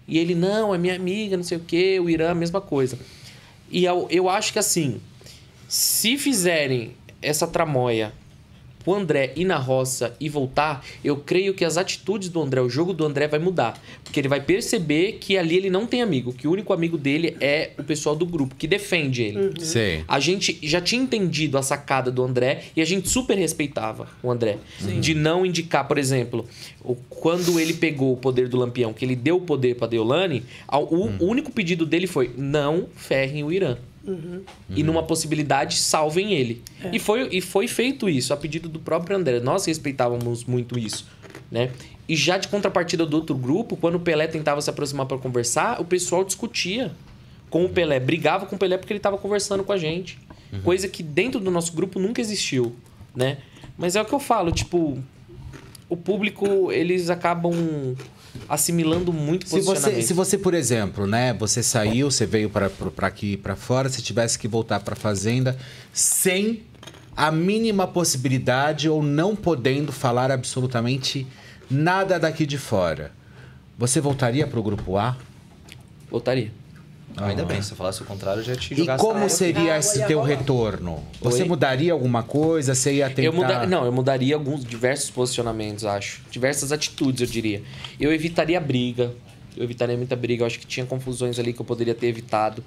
E 0.07 0.19
ele, 0.19 0.35
não, 0.35 0.75
é 0.75 0.77
minha 0.77 0.95
amiga, 0.95 1.35
não 1.35 1.43
sei 1.43 1.57
o 1.57 1.61
quê, 1.61 1.99
o 1.99 2.09
Irã, 2.09 2.31
a 2.31 2.35
mesma 2.35 2.61
coisa. 2.61 2.99
E 3.71 3.85
eu, 3.85 4.07
eu 4.11 4.29
acho 4.29 4.53
que 4.53 4.59
assim, 4.59 5.01
se 5.67 6.17
fizerem 6.17 6.91
essa 7.21 7.47
tramóia 7.47 8.13
o 8.85 8.93
André 8.93 9.31
ir 9.35 9.45
na 9.45 9.57
roça 9.57 10.15
e 10.19 10.27
voltar, 10.29 10.85
eu 11.03 11.17
creio 11.17 11.53
que 11.53 11.63
as 11.65 11.77
atitudes 11.77 12.29
do 12.29 12.41
André, 12.41 12.61
o 12.61 12.69
jogo 12.69 12.93
do 12.93 13.05
André 13.05 13.27
vai 13.27 13.39
mudar. 13.39 13.81
Porque 14.03 14.19
ele 14.19 14.27
vai 14.27 14.41
perceber 14.41 15.13
que 15.13 15.37
ali 15.37 15.55
ele 15.57 15.69
não 15.69 15.85
tem 15.87 16.01
amigo, 16.01 16.33
que 16.33 16.47
o 16.47 16.51
único 16.51 16.73
amigo 16.73 16.97
dele 16.97 17.35
é 17.39 17.71
o 17.77 17.83
pessoal 17.83 18.15
do 18.15 18.25
grupo, 18.25 18.55
que 18.55 18.67
defende 18.67 19.23
ele. 19.23 19.53
Sei. 19.65 20.03
A 20.07 20.19
gente 20.19 20.57
já 20.61 20.79
tinha 20.81 21.01
entendido 21.01 21.57
a 21.57 21.63
sacada 21.63 22.11
do 22.11 22.23
André 22.23 22.63
e 22.75 22.81
a 22.81 22.85
gente 22.85 23.07
super 23.09 23.37
respeitava 23.37 24.07
o 24.21 24.29
André. 24.31 24.57
Sim. 24.79 24.99
De 24.99 25.13
não 25.13 25.45
indicar, 25.45 25.87
por 25.87 25.97
exemplo, 25.97 26.45
o- 26.83 26.95
quando 27.09 27.59
ele 27.59 27.73
pegou 27.73 28.13
o 28.13 28.17
poder 28.17 28.47
do 28.47 28.57
Lampião, 28.57 28.93
que 28.93 29.03
ele 29.05 29.15
deu 29.15 29.37
o 29.37 29.41
poder 29.41 29.75
pra 29.75 29.87
Deolane, 29.87 30.43
a- 30.67 30.77
o, 30.79 31.09
o 31.19 31.25
único 31.25 31.51
pedido 31.51 31.85
dele 31.85 32.07
foi: 32.07 32.31
não 32.37 32.87
ferrem 32.95 33.43
o 33.43 33.51
Irã. 33.51 33.77
E 34.69 34.83
numa 34.83 35.03
possibilidade, 35.03 35.77
salvem 35.77 36.33
ele. 36.33 36.61
E, 36.91 36.99
foi, 36.99 37.29
e 37.31 37.41
foi 37.41 37.67
feito 37.67 38.09
isso, 38.09 38.33
a 38.33 38.37
pedido 38.37 38.67
do 38.67 38.79
próprio 38.79 39.15
André. 39.15 39.39
Nós 39.39 39.65
respeitávamos 39.65 40.43
muito 40.43 40.77
isso, 40.77 41.07
né? 41.49 41.71
E 42.07 42.15
já 42.15 42.37
de 42.37 42.49
contrapartida 42.49 43.05
do 43.05 43.15
outro 43.15 43.35
grupo, 43.35 43.77
quando 43.77 43.95
o 43.95 43.99
Pelé 43.99 44.27
tentava 44.27 44.61
se 44.61 44.69
aproximar 44.69 45.05
para 45.05 45.17
conversar, 45.17 45.79
o 45.79 45.85
pessoal 45.85 46.23
discutia 46.25 46.91
com 47.49 47.63
o 47.63 47.69
Pelé, 47.69 47.99
brigava 47.99 48.45
com 48.45 48.55
o 48.55 48.59
Pelé 48.59 48.77
porque 48.77 48.91
ele 48.91 48.99
estava 48.99 49.17
conversando 49.17 49.63
com 49.63 49.71
a 49.71 49.77
gente. 49.77 50.19
Coisa 50.63 50.87
que 50.87 51.01
dentro 51.01 51.39
do 51.39 51.49
nosso 51.49 51.73
grupo 51.73 51.99
nunca 51.99 52.21
existiu, 52.21 52.75
né? 53.15 53.37
Mas 53.77 53.95
é 53.95 54.01
o 54.01 54.05
que 54.05 54.13
eu 54.13 54.19
falo, 54.19 54.51
tipo, 54.51 55.01
o 55.89 55.97
público, 55.97 56.71
eles 56.71 57.09
acabam 57.09 57.95
assimilando 58.47 59.13
muito 59.13 59.47
Se 59.47 59.61
você, 59.61 60.01
se 60.01 60.13
você, 60.13 60.37
por 60.37 60.53
exemplo, 60.53 61.05
né, 61.07 61.33
você 61.33 61.61
saiu, 61.61 62.09
você 62.09 62.25
veio 62.25 62.49
para 62.49 62.69
aqui 63.01 63.37
para 63.37 63.55
fora, 63.55 63.89
se 63.89 64.01
tivesse 64.01 64.37
que 64.37 64.47
voltar 64.47 64.79
para 64.79 64.95
fazenda 64.95 65.57
sem 65.91 66.63
a 67.15 67.31
mínima 67.31 67.87
possibilidade 67.87 68.89
ou 68.89 69.03
não 69.03 69.35
podendo 69.35 69.91
falar 69.91 70.31
absolutamente 70.31 71.27
nada 71.69 72.19
daqui 72.19 72.45
de 72.45 72.57
fora, 72.57 73.11
você 73.77 74.01
voltaria 74.01 74.47
para 74.47 74.59
o 74.59 74.63
grupo 74.63 74.97
A? 74.97 75.15
Voltaria. 76.09 76.51
Ah, 77.15 77.27
ainda 77.27 77.45
bem, 77.45 77.61
se 77.61 77.71
eu 77.71 77.77
falasse 77.77 78.01
o 78.01 78.05
contrário, 78.05 78.39
eu 78.39 78.43
já 78.43 78.55
te 78.55 78.73
E 78.73 78.77
jogasse 78.77 79.03
como 79.03 79.29
seria 79.29 79.77
esse 79.77 80.03
teu 80.07 80.21
retorno? 80.21 81.03
Você 81.21 81.43
Oi? 81.43 81.47
mudaria 81.47 81.93
alguma 81.93 82.23
coisa? 82.23 82.73
Você 82.73 82.95
ia 82.95 83.09
tentar... 83.09 83.21
Eu 83.23 83.33
muda... 83.33 83.67
Não, 83.67 83.85
eu 83.85 83.91
mudaria 83.91 84.33
alguns 84.35 84.65
diversos 84.65 85.11
posicionamentos, 85.11 85.85
acho. 85.85 86.21
Diversas 86.31 86.71
atitudes, 86.71 87.21
eu 87.21 87.27
diria. 87.27 87.61
Eu 87.99 88.11
evitaria 88.11 88.59
briga. 88.59 89.13
Eu 89.55 89.63
evitaria 89.63 89.95
muita 89.95 90.15
briga. 90.15 90.43
Eu 90.43 90.47
acho 90.47 90.59
que 90.59 90.65
tinha 90.65 90.85
confusões 90.85 91.37
ali 91.37 91.53
que 91.53 91.61
eu 91.61 91.65
poderia 91.65 91.93
ter 91.93 92.07
evitado. 92.07 92.63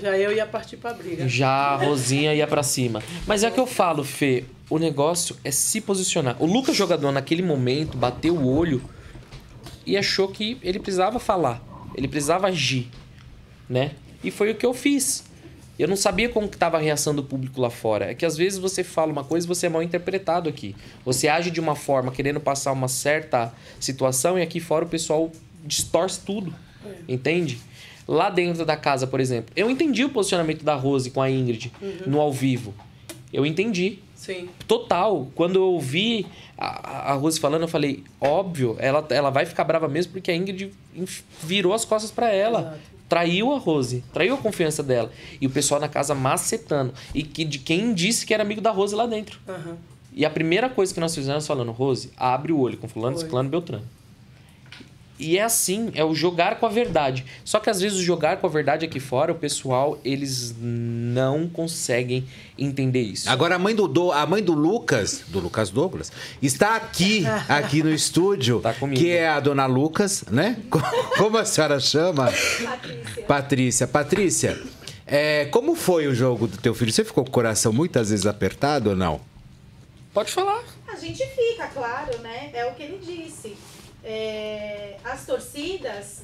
Já 0.00 0.16
eu 0.18 0.32
ia 0.32 0.46
partir 0.46 0.76
pra 0.76 0.92
briga. 0.92 1.26
Já 1.26 1.48
a 1.48 1.76
Rosinha 1.76 2.34
ia 2.34 2.46
pra 2.46 2.62
cima. 2.62 3.02
Mas 3.26 3.42
é 3.42 3.48
o 3.48 3.52
que 3.52 3.60
eu 3.60 3.66
falo, 3.66 4.04
Fê. 4.04 4.44
O 4.68 4.78
negócio 4.78 5.36
é 5.42 5.50
se 5.50 5.80
posicionar. 5.80 6.36
O 6.38 6.44
Lucas 6.44 6.76
jogador, 6.76 7.10
naquele 7.12 7.42
momento, 7.42 7.96
bateu 7.96 8.34
o 8.34 8.46
olho 8.46 8.82
e 9.86 9.96
achou 9.96 10.28
que 10.28 10.58
ele 10.62 10.78
precisava 10.78 11.18
falar. 11.18 11.62
Ele 11.94 12.08
precisava 12.08 12.48
agir, 12.48 12.90
né? 13.68 13.92
E 14.22 14.30
foi 14.30 14.50
o 14.50 14.54
que 14.54 14.64
eu 14.64 14.74
fiz. 14.74 15.24
Eu 15.78 15.86
não 15.86 15.96
sabia 15.96 16.28
como 16.28 16.48
que 16.48 16.56
tava 16.56 16.78
a 16.78 16.80
reação 16.80 17.14
do 17.14 17.22
público 17.22 17.60
lá 17.60 17.68
fora. 17.68 18.10
É 18.10 18.14
que 18.14 18.24
às 18.24 18.36
vezes 18.36 18.58
você 18.58 18.82
fala 18.82 19.12
uma 19.12 19.24
coisa 19.24 19.46
e 19.46 19.48
você 19.48 19.66
é 19.66 19.68
mal 19.68 19.82
interpretado 19.82 20.48
aqui. 20.48 20.74
Você 21.04 21.28
age 21.28 21.50
de 21.50 21.60
uma 21.60 21.74
forma 21.74 22.10
querendo 22.10 22.40
passar 22.40 22.72
uma 22.72 22.88
certa 22.88 23.52
situação 23.78 24.38
e 24.38 24.42
aqui 24.42 24.58
fora 24.58 24.86
o 24.86 24.88
pessoal 24.88 25.30
distorce 25.64 26.20
tudo. 26.20 26.54
Entende? 27.06 27.58
Lá 28.08 28.30
dentro 28.30 28.64
da 28.64 28.76
casa, 28.76 29.06
por 29.06 29.20
exemplo, 29.20 29.52
eu 29.56 29.68
entendi 29.68 30.04
o 30.04 30.08
posicionamento 30.08 30.64
da 30.64 30.74
Rose 30.74 31.10
com 31.10 31.20
a 31.20 31.30
Ingrid 31.30 31.72
no 32.06 32.20
ao 32.20 32.32
vivo. 32.32 32.72
Eu 33.32 33.44
entendi. 33.44 33.98
Sim. 34.14 34.48
Total. 34.66 35.28
Quando 35.34 35.56
eu 35.56 35.64
ouvi 35.64 36.26
a, 36.56 37.12
a 37.12 37.14
Rose 37.14 37.38
falando, 37.38 37.62
eu 37.62 37.68
falei, 37.68 38.02
óbvio, 38.20 38.76
ela, 38.78 39.04
ela 39.10 39.30
vai 39.30 39.44
ficar 39.44 39.64
brava 39.64 39.88
mesmo 39.88 40.12
porque 40.12 40.30
a 40.30 40.36
Ingrid 40.36 40.72
virou 41.42 41.74
as 41.74 41.84
costas 41.84 42.10
pra 42.10 42.32
ela. 42.32 42.78
Traiu 43.08 43.52
a 43.52 43.58
Rose, 43.58 44.02
traiu 44.12 44.34
a 44.34 44.38
confiança 44.38 44.82
dela. 44.82 45.10
E 45.40 45.46
o 45.46 45.50
pessoal 45.50 45.80
na 45.80 45.88
casa 45.88 46.14
macetando. 46.14 46.92
E 47.14 47.22
que, 47.22 47.44
de 47.44 47.58
quem 47.58 47.94
disse 47.94 48.26
que 48.26 48.34
era 48.34 48.42
amigo 48.42 48.60
da 48.60 48.70
Rose 48.70 48.94
lá 48.94 49.06
dentro. 49.06 49.38
Aham. 49.48 49.76
E 50.12 50.24
a 50.24 50.30
primeira 50.30 50.70
coisa 50.70 50.94
que 50.94 50.98
nós 50.98 51.14
fizemos 51.14 51.46
falando, 51.46 51.72
Rose, 51.72 52.10
abre 52.16 52.50
o 52.50 52.58
olho 52.58 52.78
com 52.78 52.88
fulano, 52.88 53.18
ciclano, 53.18 53.50
beltrano. 53.50 53.84
E 55.18 55.38
é 55.38 55.42
assim, 55.42 55.90
é 55.94 56.04
o 56.04 56.14
jogar 56.14 56.58
com 56.60 56.66
a 56.66 56.68
verdade. 56.68 57.24
Só 57.44 57.58
que 57.58 57.70
às 57.70 57.80
vezes 57.80 57.98
o 57.98 58.02
jogar 58.02 58.36
com 58.36 58.46
a 58.46 58.50
verdade 58.50 58.84
aqui 58.84 59.00
fora, 59.00 59.32
o 59.32 59.34
pessoal, 59.34 59.98
eles 60.04 60.54
não 60.60 61.48
conseguem 61.48 62.24
entender 62.58 63.00
isso. 63.00 63.28
Agora 63.30 63.54
a 63.54 63.58
mãe 63.58 63.74
do, 63.74 63.88
do- 63.88 64.12
a 64.12 64.26
mãe 64.26 64.42
do 64.42 64.52
Lucas, 64.52 65.22
do 65.28 65.40
Lucas 65.40 65.70
Douglas, 65.70 66.12
está 66.42 66.76
aqui, 66.76 67.24
aqui 67.48 67.82
no 67.82 67.90
estúdio, 67.92 68.60
que 68.94 69.10
é 69.10 69.28
a 69.28 69.40
dona 69.40 69.64
Lucas, 69.66 70.24
né? 70.30 70.58
Co- 70.68 70.80
Como 71.16 71.38
a 71.38 71.44
senhora 71.46 71.80
chama? 71.80 72.30
Patrícia. 73.26 73.86
Patrícia, 73.86 74.62
é, 75.06 75.44
como 75.46 75.74
foi 75.74 76.06
o 76.08 76.14
jogo 76.14 76.46
do 76.46 76.56
teu 76.58 76.74
filho? 76.74 76.92
Você 76.92 77.04
ficou 77.04 77.24
com 77.24 77.30
o 77.30 77.32
coração 77.32 77.72
muitas 77.72 78.10
vezes 78.10 78.26
apertado 78.26 78.90
ou 78.90 78.96
não? 78.96 79.20
Pode 80.12 80.32
falar. 80.32 80.62
A 80.88 80.96
gente 80.96 81.24
fica, 81.26 81.66
claro, 81.68 82.18
né? 82.20 82.50
É 82.54 82.64
o 82.66 82.74
que 82.74 82.82
ele 82.82 82.98
disse. 83.04 83.54
É, 84.08 84.98
as 85.02 85.26
torcidas 85.26 86.22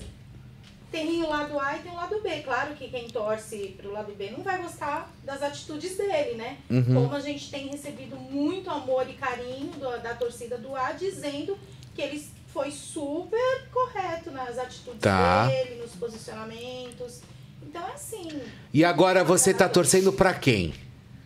tem 0.93 1.21
o 1.23 1.29
lado 1.29 1.59
A 1.59 1.77
e 1.77 1.81
tem 1.81 1.91
o 1.91 1.97
lado 1.97 2.21
B. 2.23 2.43
Claro 2.43 2.75
que 2.77 2.87
quem 2.89 3.09
torce 3.09 3.75
pro 3.77 3.91
lado 3.91 4.15
B 4.15 4.31
não 4.31 4.43
vai 4.45 4.63
gostar 4.63 5.11
das 5.25 5.43
atitudes 5.43 5.97
dele, 5.97 6.35
né? 6.37 6.59
Uhum. 6.71 6.95
Como 6.95 7.15
a 7.15 7.19
gente 7.21 7.51
tem 7.51 7.67
recebido 7.69 8.15
muito 8.17 8.71
amor 8.71 9.09
e 9.11 9.15
carinho 9.15 9.73
do- 9.73 10.01
da 10.01 10.15
torcida 10.15 10.57
do 10.57 10.77
A, 10.77 10.93
dizendo 10.93 11.59
que 11.95 12.03
ele 12.03 12.25
foi 12.53 12.71
super 12.71 13.67
correto 13.73 14.31
nas 14.31 14.57
atitudes 14.59 15.01
Tá. 15.01 15.49
dele, 15.49 15.81
nos 15.83 15.93
posicionamentos. 15.97 17.21
Então 17.63 17.83
é 17.89 17.93
assim, 17.95 18.29
E 18.73 18.85
agora 18.85 19.25
você 19.25 19.53
tá 19.53 19.69
torcendo 19.69 20.13
pra 20.13 20.35
quem? 20.35 20.73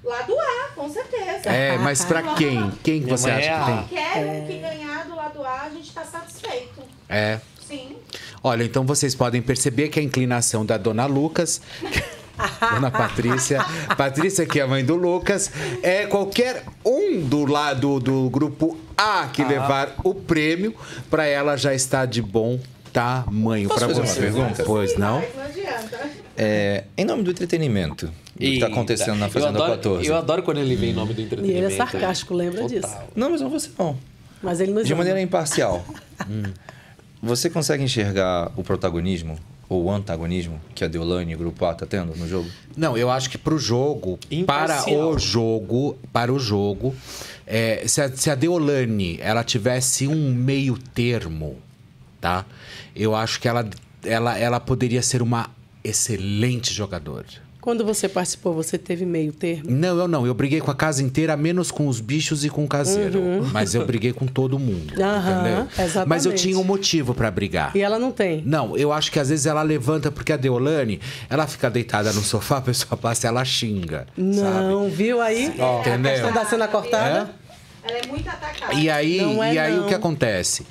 Lado 0.08 0.34
A, 0.38 0.68
com 0.74 0.88
certeza. 0.90 1.48
É, 1.50 1.76
mas 1.78 2.04
pra 2.04 2.34
quem? 2.34 2.70
Quem 2.82 3.02
que 3.02 3.08
você 3.08 3.30
acha 3.30 3.50
é 3.50 3.58
que 3.58 3.64
tem? 3.64 3.74
Qualquer 3.76 4.46
que 4.46 4.58
ganhar 4.58 5.04
do 5.06 5.16
lado 5.16 5.44
A, 5.44 5.62
a 5.62 5.70
gente 5.70 5.92
tá 5.92 6.04
satisfeito. 6.04 6.82
É. 7.08 7.38
Sim. 7.66 7.96
Olha, 8.42 8.62
então 8.64 8.84
vocês 8.86 9.14
podem 9.14 9.42
perceber 9.42 9.88
que 9.88 9.98
a 9.98 10.02
inclinação 10.02 10.64
da 10.64 10.76
dona 10.76 11.06
Lucas, 11.06 11.60
dona 12.72 12.90
Patrícia, 12.90 13.64
Patrícia 13.96 14.46
que 14.46 14.60
é 14.60 14.62
a 14.62 14.66
mãe 14.68 14.84
do 14.84 14.94
Lucas, 14.94 15.50
é 15.82 16.06
qualquer 16.06 16.62
um 16.84 17.20
do 17.20 17.44
lado 17.44 17.98
do 17.98 18.30
grupo 18.30 18.78
A 18.96 19.26
que 19.32 19.42
Ah. 19.42 19.48
levar 19.48 19.94
o 20.04 20.14
prêmio, 20.14 20.74
para 21.10 21.26
ela 21.26 21.56
já 21.56 21.74
está 21.74 22.06
de 22.06 22.22
bom 22.22 22.60
tamanho 22.92 23.68
para 23.68 23.80
fazer 23.88 24.00
uma 24.00 24.06
você. 24.06 24.20
pergunta? 24.20 24.62
Pois 24.64 24.96
não? 24.96 25.22
Não 25.34 25.42
adianta. 25.44 26.10
É, 26.36 26.84
em 26.96 27.04
nome 27.04 27.22
do 27.22 27.30
entretenimento, 27.30 28.06
do 28.06 28.12
que 28.38 28.46
está 28.54 28.66
acontecendo 28.66 29.16
na 29.18 29.26
Eu 29.26 29.30
Fazenda 29.30 29.50
adoro, 29.58 29.72
14. 29.72 30.06
eu 30.06 30.16
adoro 30.16 30.42
quando 30.42 30.58
ele 30.58 30.76
vem 30.76 30.90
em 30.90 30.94
nome 30.94 31.14
do 31.14 31.20
E 31.20 31.24
entretenimento. 31.24 31.64
ele 31.64 31.72
é 31.74 31.76
sarcástico, 31.76 32.34
lembra 32.34 32.66
disso. 32.68 32.94
Não, 33.14 33.30
mas 33.30 33.40
não 33.40 33.48
você 33.50 33.70
não. 33.78 33.96
Mas 34.42 34.60
ele 34.60 34.72
nos 34.72 34.86
De 34.86 34.92
ama. 34.92 34.98
maneira 34.98 35.20
imparcial. 35.20 35.84
Hum. 36.30 36.44
Você 37.22 37.50
consegue 37.50 37.84
enxergar 37.84 38.50
o 38.56 38.62
protagonismo 38.64 39.38
ou 39.68 39.84
o 39.84 39.90
antagonismo 39.90 40.58
que 40.74 40.82
a 40.82 40.88
Deolane 40.88 41.32
e 41.32 41.34
o 41.34 41.38
Grupo 41.38 41.62
A 41.66 41.74
tá 41.74 41.84
tendo 41.84 42.16
no 42.16 42.26
jogo? 42.26 42.48
Não, 42.74 42.96
eu 42.96 43.10
acho 43.10 43.28
que 43.28 43.36
pro 43.36 43.58
jogo, 43.58 44.18
para 44.46 44.82
o 44.88 45.18
jogo, 45.18 45.98
para 46.12 46.32
o 46.32 46.38
jogo, 46.38 46.94
é, 47.46 47.82
se, 47.86 48.00
a, 48.00 48.08
se 48.08 48.30
a 48.30 48.34
Deolane 48.34 49.18
ela 49.20 49.44
tivesse 49.44 50.06
um 50.08 50.32
meio 50.32 50.78
termo, 50.94 51.56
tá? 52.20 52.46
Eu 52.94 53.14
acho 53.14 53.38
que 53.40 53.46
ela, 53.48 53.68
ela, 54.02 54.38
ela 54.38 54.58
poderia 54.58 55.02
ser 55.02 55.20
uma 55.20 55.50
excelente 55.88 56.72
jogadora. 56.72 57.26
Quando 57.60 57.84
você 57.84 58.08
participou, 58.08 58.54
você 58.54 58.78
teve 58.78 59.04
meio 59.04 59.32
termo? 59.32 59.64
Não, 59.68 59.98
eu 59.98 60.06
não. 60.06 60.24
Eu 60.24 60.32
briguei 60.32 60.60
com 60.60 60.70
a 60.70 60.74
casa 60.74 61.02
inteira, 61.02 61.36
menos 61.36 61.72
com 61.72 61.88
os 61.88 62.00
bichos 62.00 62.44
e 62.44 62.48
com 62.48 62.64
o 62.64 62.68
caseiro. 62.68 63.18
Uhum. 63.18 63.48
Mas 63.52 63.74
eu 63.74 63.84
briguei 63.84 64.12
com 64.12 64.24
todo 64.24 64.56
mundo. 64.56 64.94
Aham, 65.02 65.40
entendeu? 65.40 65.66
exatamente. 65.76 66.08
Mas 66.08 66.24
eu 66.26 66.32
tinha 66.32 66.56
um 66.56 66.62
motivo 66.62 67.12
pra 67.12 67.28
brigar. 67.28 67.72
E 67.74 67.80
ela 67.82 67.98
não 67.98 68.12
tem. 68.12 68.40
Não, 68.46 68.76
eu 68.76 68.92
acho 68.92 69.10
que 69.10 69.18
às 69.18 69.30
vezes 69.30 69.46
ela 69.46 69.62
levanta, 69.62 70.12
porque 70.12 70.32
a 70.32 70.36
Deolane, 70.36 71.00
ela 71.28 71.44
fica 71.48 71.68
deitada 71.68 72.12
no 72.12 72.20
sofá, 72.22 72.58
a 72.58 72.60
pessoa 72.60 72.96
passa 72.96 73.26
e 73.26 73.28
ela 73.30 73.44
xinga. 73.44 74.06
Não, 74.16 74.88
viu 74.88 75.20
aí? 75.20 75.46
A 75.58 75.80
entendeu? 75.80 76.12
questão 76.12 76.32
da 76.32 76.44
cena 76.44 76.68
cortada? 76.68 77.30
Ela 77.82 77.98
é 77.98 78.06
muito 78.06 78.28
atacada. 78.28 78.74
E 78.74 78.88
aí, 78.88 79.20
Não 79.20 79.42
é, 79.42 79.54
e 79.54 79.58
aí 79.58 79.74
o 79.74 79.82
não. 79.82 79.88
que 79.88 79.94
acontece? 79.94 80.66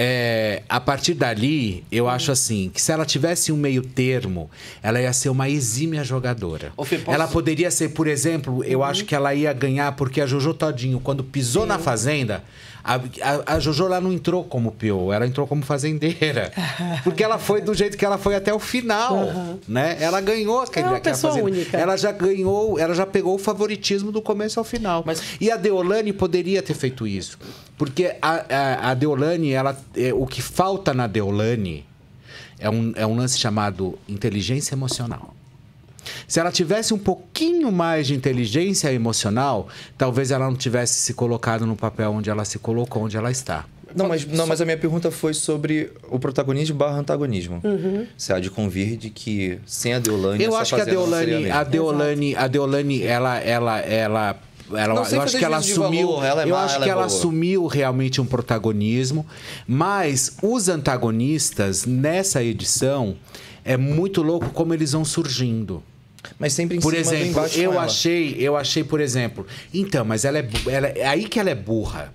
É, 0.00 0.62
a 0.68 0.78
partir 0.78 1.12
dali, 1.14 1.82
eu 1.90 2.08
acho 2.08 2.30
assim, 2.30 2.70
que 2.72 2.80
se 2.80 2.92
ela 2.92 3.04
tivesse 3.04 3.50
um 3.50 3.56
meio 3.56 3.82
termo, 3.82 4.48
ela 4.80 5.02
ia 5.02 5.12
ser 5.12 5.28
uma 5.28 5.48
exímia 5.48 6.04
jogadora. 6.04 6.72
Fê, 6.84 6.98
posso- 6.98 7.10
Ela 7.16 7.26
poderia 7.26 7.68
ser, 7.68 7.88
por 7.88 8.06
exemplo, 8.06 8.62
eu 8.62 8.84
acho 8.84 9.04
que 9.04 9.12
ela 9.12 9.34
ia 9.34 9.52
ganhar 9.52 9.90
porque 9.96 10.20
a 10.20 10.26
Jojo 10.26 10.54
Todinho, 10.54 11.00
quando 11.00 11.24
pisou 11.24 11.66
na 11.66 11.80
fazenda, 11.80 12.44
a, 12.88 13.52
a, 13.52 13.54
a 13.56 13.60
Jojo 13.60 13.86
lá 13.86 14.00
não 14.00 14.12
entrou 14.12 14.42
como 14.44 14.72
PO, 14.72 15.12
ela 15.12 15.26
entrou 15.26 15.46
como 15.46 15.62
fazendeira. 15.62 16.50
Porque 17.04 17.22
ela 17.22 17.38
foi 17.38 17.60
do 17.60 17.74
jeito 17.74 17.96
que 17.98 18.04
ela 18.04 18.16
foi 18.16 18.34
até 18.34 18.52
o 18.52 18.58
final, 18.58 19.14
Aham. 19.14 19.58
né? 19.68 19.96
Ela 20.00 20.20
ganhou 20.20 20.60
aquele, 20.62 20.86
É 20.86 20.88
uma 20.88 20.96
aquela 20.96 21.14
pessoa 21.14 21.32
fazenda. 21.34 21.50
única. 21.50 21.76
Ela 21.76 21.96
já 21.96 22.10
ganhou, 22.12 22.78
ela 22.78 22.94
já 22.94 23.04
pegou 23.04 23.34
o 23.34 23.38
favoritismo 23.38 24.10
do 24.10 24.22
começo 24.22 24.58
ao 24.58 24.64
final. 24.64 25.04
E 25.40 25.50
a 25.50 25.56
Deolane 25.56 26.12
poderia 26.12 26.62
ter 26.62 26.74
feito 26.74 27.06
isso. 27.06 27.38
Porque 27.76 28.16
a, 28.22 28.44
a, 28.48 28.90
a 28.90 28.94
Deolane, 28.94 29.50
ela, 29.52 29.76
é, 29.96 30.12
o 30.14 30.26
que 30.26 30.40
falta 30.40 30.94
na 30.94 31.06
Deolane 31.06 31.84
é 32.58 32.68
um, 32.70 32.92
é 32.96 33.06
um 33.06 33.14
lance 33.14 33.38
chamado 33.38 33.98
inteligência 34.08 34.74
emocional. 34.74 35.34
Se 36.26 36.40
ela 36.40 36.50
tivesse 36.50 36.92
um 36.94 36.98
pouquinho 36.98 37.70
mais 37.72 38.06
de 38.06 38.14
inteligência 38.14 38.92
emocional, 38.92 39.68
talvez 39.96 40.30
ela 40.30 40.46
não 40.46 40.56
tivesse 40.56 40.94
se 41.00 41.14
colocado 41.14 41.66
no 41.66 41.76
papel 41.76 42.12
onde 42.12 42.30
ela 42.30 42.44
se 42.44 42.58
colocou, 42.58 43.04
onde 43.04 43.16
ela 43.16 43.30
está. 43.30 43.64
Não, 43.94 44.08
mas, 44.08 44.26
não, 44.26 44.46
mas 44.46 44.60
a 44.60 44.64
minha 44.64 44.76
pergunta 44.76 45.10
foi 45.10 45.32
sobre 45.32 45.90
o 46.10 46.18
protagonismo 46.18 46.76
barra 46.76 46.98
antagonismo. 46.98 47.60
Uhum. 47.64 48.06
Você 48.16 48.32
há 48.32 48.40
de 48.40 48.50
convir 48.50 48.96
de 48.96 49.10
que 49.10 49.58
sem 49.66 49.94
a 49.94 49.98
Deolane 49.98 50.44
Eu 50.44 50.56
acho 50.56 50.74
que 50.74 50.80
a 50.80 50.84
Deolane, 50.84 51.50
a 51.50 51.64
Deolane, 51.64 52.36
a 52.36 52.46
Deolane, 52.46 53.02
ela, 53.02 53.38
ela, 53.38 53.78
ela, 53.80 54.36
ela 54.72 55.08
eu 55.10 55.22
acho 55.22 55.38
que 55.38 55.44
ela 55.44 55.56
assumiu, 55.56 56.08
valor, 56.08 56.24
ela 56.24 56.42
é 56.42 56.44
eu 56.44 56.50
má, 56.50 56.64
acho 56.64 56.74
ela 56.74 56.84
que 56.84 56.90
é 56.90 56.92
ela 56.92 57.06
boa. 57.06 57.16
assumiu 57.16 57.66
realmente 57.66 58.20
um 58.20 58.26
protagonismo, 58.26 59.26
mas 59.66 60.36
os 60.42 60.68
antagonistas 60.68 61.86
nessa 61.86 62.42
edição 62.42 63.16
é 63.64 63.76
muito 63.76 64.22
louco 64.22 64.50
como 64.50 64.74
eles 64.74 64.92
vão 64.92 65.04
surgindo. 65.04 65.82
Mas 66.38 66.52
sempre 66.52 66.76
em 66.76 66.80
Por 66.80 66.94
cima 66.94 67.04
do 67.04 67.14
exemplo, 67.14 67.30
embate 67.30 67.54
com 67.54 67.60
eu 67.60 67.78
achei, 67.78 68.36
eu 68.38 68.56
achei, 68.56 68.84
por 68.84 69.00
exemplo, 69.00 69.46
então, 69.72 70.04
mas 70.04 70.24
ela 70.24 70.38
é, 70.38 70.48
ela 70.66 70.86
é 70.88 71.06
aí 71.06 71.24
que 71.24 71.38
ela 71.38 71.50
é 71.50 71.54
burra. 71.54 72.12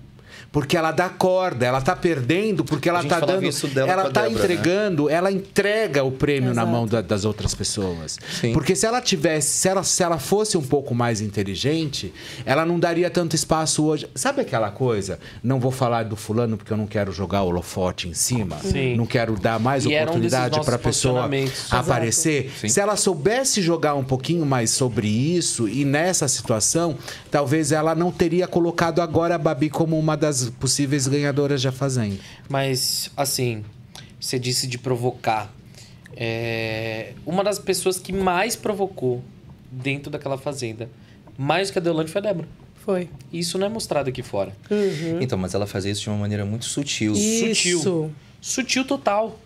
Porque 0.54 0.76
ela 0.76 0.92
dá 0.92 1.08
corda, 1.10 1.66
ela 1.66 1.80
tá 1.82 1.94
perdendo, 1.96 2.64
porque 2.64 2.88
ela 2.88 3.02
tá 3.04 3.18
dando. 3.20 3.44
isso 3.44 3.66
dela 3.66 3.90
ela 3.92 4.04
tá 4.04 4.22
Débora, 4.22 4.28
né? 4.30 4.54
entregando, 4.54 5.10
ela 5.10 5.30
entrega 5.32 6.04
o 6.04 6.12
prêmio 6.12 6.54
na 6.54 6.62
Exato. 6.62 6.68
mão 6.68 6.86
da- 6.86 7.00
das 7.02 7.24
outras 7.26 7.54
pessoas. 7.56 8.16
Porque 8.52 8.76
se 8.76 8.86
ela 8.86 9.00
tivesse, 9.02 9.48
se 9.48 9.68
ela, 9.68 9.82
se 9.82 10.00
ela 10.02 10.18
fosse 10.20 10.56
um 10.56 10.62
pouco 10.62 10.94
mais 10.94 11.20
inteligente, 11.20 12.14
ela 12.46 12.64
não 12.64 12.78
daria 12.78 13.10
tanto 13.10 13.34
espaço 13.34 13.84
hoje. 13.84 14.08
Sabe 14.14 14.42
aquela 14.42 14.70
coisa? 14.70 15.18
Não 15.42 15.58
vou 15.58 15.72
falar 15.72 16.04
do 16.04 16.14
fulano 16.14 16.56
porque 16.56 16.72
eu 16.72 16.76
não 16.76 16.86
quero 16.86 17.10
jogar 17.10 17.42
o 17.42 17.48
holofote 17.48 18.08
em 18.08 18.14
cima. 18.14 18.56
Sim. 18.62 18.94
Não 18.94 19.06
quero 19.06 19.34
dar 19.38 19.58
mais 19.58 19.84
E 19.84 19.88
um 19.88 19.92
oportunidade 20.02 20.50
nossos 20.52 20.66
para 20.66 20.76
a 20.76 20.78
pessoa 20.78 21.28
aparecer. 21.70 22.52
Sim. 22.60 22.68
Se 22.68 22.80
ela 22.80 22.96
soubesse 22.96 23.60
jogar 23.60 23.94
um 23.94 24.04
pouquinho 24.04 24.46
mais 24.46 24.70
sobre 24.70 25.08
isso 25.08 25.68
e 25.68 25.84
nessa 25.84 26.28
situação, 26.28 26.96
talvez 27.30 27.72
ela 27.72 27.94
não 27.94 28.12
teria 28.12 28.46
colocado 28.46 29.00
agora 29.02 29.34
a 29.34 29.38
Babi 29.38 29.68
como 29.68 29.98
uma 29.98 30.16
das 30.16 30.43
possíveis 30.50 31.06
ganhadoras 31.06 31.62
da 31.62 31.72
Fazenda. 31.72 32.16
Mas, 32.48 33.10
assim, 33.16 33.64
você 34.20 34.38
disse 34.38 34.66
de 34.66 34.78
provocar. 34.78 35.52
É, 36.16 37.12
Uma 37.26 37.42
das 37.42 37.58
pessoas 37.58 37.98
que 37.98 38.12
mais 38.12 38.56
provocou 38.56 39.22
dentro 39.70 40.10
daquela 40.10 40.38
fazenda, 40.38 40.88
mais 41.36 41.70
que 41.70 41.78
a 41.78 41.82
Deolane, 41.82 42.08
foi 42.08 42.20
a 42.20 42.24
Débora. 42.24 42.48
Foi. 42.84 43.08
Isso 43.32 43.58
não 43.58 43.66
é 43.66 43.70
mostrado 43.70 44.08
aqui 44.10 44.22
fora. 44.22 44.54
Uhum. 44.70 45.20
Então, 45.20 45.38
mas 45.38 45.54
ela 45.54 45.66
fazia 45.66 45.90
isso 45.90 46.02
de 46.02 46.10
uma 46.10 46.18
maneira 46.18 46.44
muito 46.44 46.66
sutil. 46.66 47.14
Sutil. 47.14 48.12
Sutil 48.40 48.84
total. 48.84 49.40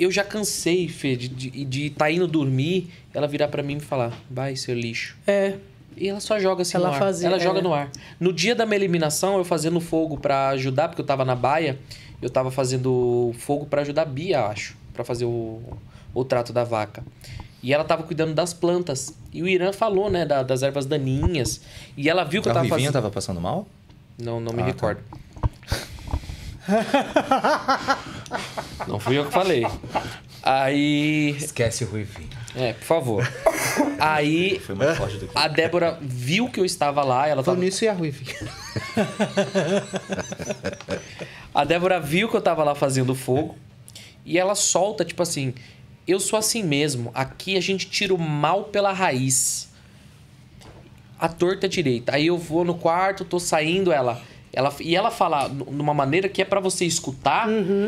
Eu 0.00 0.10
já 0.10 0.24
cansei, 0.24 0.88
Fê, 0.88 1.14
de 1.14 1.26
estar 1.26 1.50
de, 1.50 1.64
de 1.64 1.90
tá 1.90 2.10
indo 2.10 2.26
dormir, 2.26 2.90
ela 3.12 3.26
virar 3.26 3.48
pra 3.48 3.62
mim 3.62 3.76
e 3.76 3.80
falar, 3.80 4.18
vai, 4.30 4.56
seu 4.56 4.74
lixo. 4.74 5.16
É. 5.26 5.56
E 6.00 6.08
ela 6.08 6.20
só 6.20 6.38
joga 6.38 6.62
assim 6.62 6.76
Ela 6.76 6.88
no 6.88 6.94
ar. 6.94 6.98
fazia, 6.98 7.26
ela 7.28 7.36
é. 7.36 7.40
joga 7.40 7.60
no 7.60 7.74
ar. 7.74 7.90
No 8.20 8.32
dia 8.32 8.54
da 8.54 8.64
minha 8.64 8.76
eliminação, 8.76 9.36
eu 9.38 9.44
fazendo 9.44 9.80
fogo 9.80 10.16
pra 10.16 10.48
ajudar, 10.50 10.88
porque 10.88 11.02
eu 11.02 11.06
tava 11.06 11.24
na 11.24 11.34
baia, 11.34 11.78
eu 12.22 12.30
tava 12.30 12.50
fazendo 12.50 13.32
fogo 13.38 13.66
pra 13.66 13.82
ajudar 13.82 14.02
a 14.02 14.06
Bia, 14.06 14.46
acho, 14.46 14.76
Pra 14.94 15.04
fazer 15.04 15.24
o, 15.24 15.60
o 16.14 16.24
trato 16.24 16.52
da 16.52 16.64
vaca. 16.64 17.02
E 17.62 17.72
ela 17.74 17.84
tava 17.84 18.02
cuidando 18.04 18.34
das 18.34 18.52
plantas. 18.54 19.12
E 19.32 19.42
o 19.42 19.48
Irã 19.48 19.72
falou, 19.72 20.10
né, 20.10 20.24
da- 20.24 20.42
das 20.42 20.62
ervas 20.62 20.86
daninhas. 20.86 21.60
E 21.96 22.08
ela 22.08 22.24
viu 22.24 22.40
que 22.42 22.48
A 22.48 22.50
eu 22.50 22.54
tava 22.54 22.66
Ruivinha 22.68 22.88
fazendo. 22.90 23.02
tava 23.02 23.10
passando 23.12 23.40
mal? 23.40 23.66
Não, 24.20 24.40
não 24.40 24.52
me 24.52 24.62
Ah, 24.62 24.66
tá. 24.66 24.72
recordo. 24.72 25.00
Não 28.86 28.98
fui 29.00 29.18
eu 29.18 29.24
que 29.26 29.32
falei. 29.32 29.66
Aí. 30.42 31.30
Esquece 31.38 31.84
o 31.84 31.88
Ruivinho. 31.88 32.28
É, 32.58 32.72
por 32.72 32.84
favor. 32.84 33.32
Aí. 34.00 34.58
Foi 34.66 34.74
mais 34.74 34.96
forte 34.98 35.16
do 35.16 35.28
que 35.28 35.38
A 35.38 35.46
Débora 35.48 35.98
viu 36.00 36.48
que 36.48 36.58
eu 36.58 36.64
estava 36.64 37.02
lá. 37.04 37.28
Ela 37.28 37.42
tava... 37.42 37.56
nisso 37.58 37.84
e 37.84 37.88
a 37.88 37.92
Ruivinha. 37.92 38.34
A 41.54 41.64
Débora 41.64 42.00
viu 42.00 42.28
que 42.28 42.36
eu 42.36 42.40
tava 42.40 42.62
lá 42.64 42.74
fazendo 42.74 43.14
fogo. 43.14 43.56
E 44.24 44.38
ela 44.38 44.54
solta, 44.54 45.04
tipo 45.04 45.22
assim. 45.22 45.54
Eu 46.06 46.20
sou 46.20 46.38
assim 46.38 46.62
mesmo. 46.62 47.10
Aqui 47.14 47.56
a 47.56 47.60
gente 47.60 47.88
tira 47.88 48.14
o 48.14 48.18
mal 48.18 48.64
pela 48.64 48.92
raiz. 48.92 49.68
A 51.18 51.28
torta 51.28 51.66
é 51.66 51.68
direita. 51.68 52.14
Aí 52.14 52.26
eu 52.28 52.38
vou 52.38 52.64
no 52.64 52.74
quarto, 52.74 53.24
tô 53.24 53.38
saindo, 53.38 53.92
ela. 53.92 54.20
ela 54.52 54.72
e 54.80 54.94
ela 54.94 55.10
fala 55.10 55.48
n- 55.48 55.64
numa 55.70 55.92
maneira 55.92 56.28
que 56.28 56.40
é 56.40 56.44
pra 56.44 56.60
você 56.60 56.84
escutar, 56.84 57.46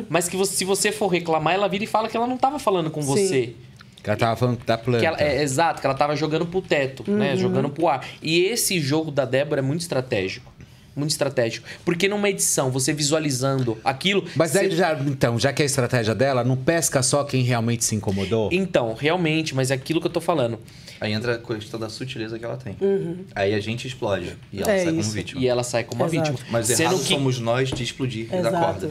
mas 0.09 0.29
que 0.29 0.37
você- 0.37 0.57
se 0.57 0.65
você 0.65 0.91
for 0.91 1.07
reclamar, 1.09 1.55
ela 1.55 1.69
vira 1.69 1.85
e 1.85 1.87
fala 1.87 2.09
que 2.09 2.17
ela 2.17 2.27
não 2.27 2.37
tava 2.37 2.59
falando 2.59 2.91
com 2.91 3.01
Sim. 3.03 3.09
você. 3.09 3.55
Que 4.03 4.09
ela 4.11 4.17
tava 4.19 4.37
falando 4.37 4.59
da 4.65 4.79
planta. 4.79 5.01
Que 5.01 5.07
ela- 5.07 5.21
é, 5.21 5.43
exato, 5.43 5.81
que 5.81 5.87
ela 5.87 5.95
tava 5.97 6.17
jogando 6.17 6.47
pro 6.47 6.63
teto, 6.63 7.05
né? 7.11 7.33
Uhum. 7.33 7.37
Jogando 7.39 7.69
pro 7.69 7.87
ar. 7.89 8.07
E 8.23 8.41
esse 8.45 8.81
jogo 8.81 9.11
da 9.11 9.25
Débora 9.25 9.61
é 9.61 9.63
muito 9.63 9.83
estratégico. 9.83 10.51
Muito 10.97 11.11
estratégico. 11.13 11.67
Porque 11.85 12.09
numa 12.09 12.29
edição, 12.29 12.71
você 12.71 12.93
visualizando 12.93 13.79
aquilo. 13.85 14.25
Mas 14.35 14.51
você- 14.51 14.71
já, 14.73 14.93
então, 14.95 15.39
já 15.39 15.53
que 15.53 15.63
é 15.63 15.65
a 15.65 15.67
estratégia 15.67 16.15
dela, 16.15 16.43
não 16.43 16.57
pesca 16.57 17.03
só 17.03 17.23
quem 17.25 17.43
realmente 17.43 17.85
se 17.85 17.95
incomodou? 17.95 18.49
Então, 18.53 18.95
realmente, 18.95 19.55
mas 19.55 19.71
é 19.71 19.75
aquilo 19.75 20.01
que 20.01 20.07
eu 20.09 20.11
tô 20.11 20.21
falando. 20.21 20.59
Aí 21.01 21.13
entra 21.13 21.37
a 21.37 21.39
questão 21.39 21.79
da 21.81 21.89
sutileza 21.89 22.39
que 22.39 22.45
ela 22.45 22.57
tem. 22.57 22.77
Uhum. 22.81 23.25
Aí 23.35 23.55
a 23.55 23.61
gente 23.61 23.87
explode. 23.87 24.37
E 24.53 24.61
ela 24.61 24.73
É 24.73 24.77
sai 24.79 24.87
como 24.87 25.01
isso. 25.01 25.11
vítima. 25.13 25.41
E 25.41 25.47
ela 25.47 25.63
sai 25.63 25.85
como 25.85 26.03
uma 26.03 26.09
Exato. 26.13 26.33
vítima. 26.33 26.49
Mas 26.51 26.67
Sendo 26.67 26.81
errado 26.83 26.99
que- 27.01 27.09
somos 27.09 27.39
nós 27.39 27.71
de 27.71 27.83
explodir 27.83 28.27
e 28.35 28.43
dar 28.43 28.51
corda. 28.51 28.91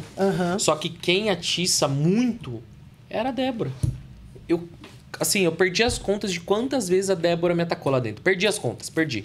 Só 0.57 0.75
que 0.75 0.89
quem 0.89 1.29
atiça 1.29 1.87
muito 1.87 2.63
era 3.09 3.29
a 3.29 3.31
Débora. 3.31 3.71
Eu, 4.47 4.67
assim, 5.19 5.41
eu 5.45 5.51
perdi 5.51 5.83
as 5.83 5.97
contas 5.97 6.31
de 6.31 6.39
quantas 6.39 6.89
vezes 6.89 7.09
a 7.09 7.15
Débora 7.15 7.55
me 7.55 7.63
atacou 7.63 7.91
lá 7.91 7.99
dentro. 7.99 8.21
Perdi 8.21 8.45
as 8.47 8.59
contas, 8.59 8.89
perdi. 8.89 9.23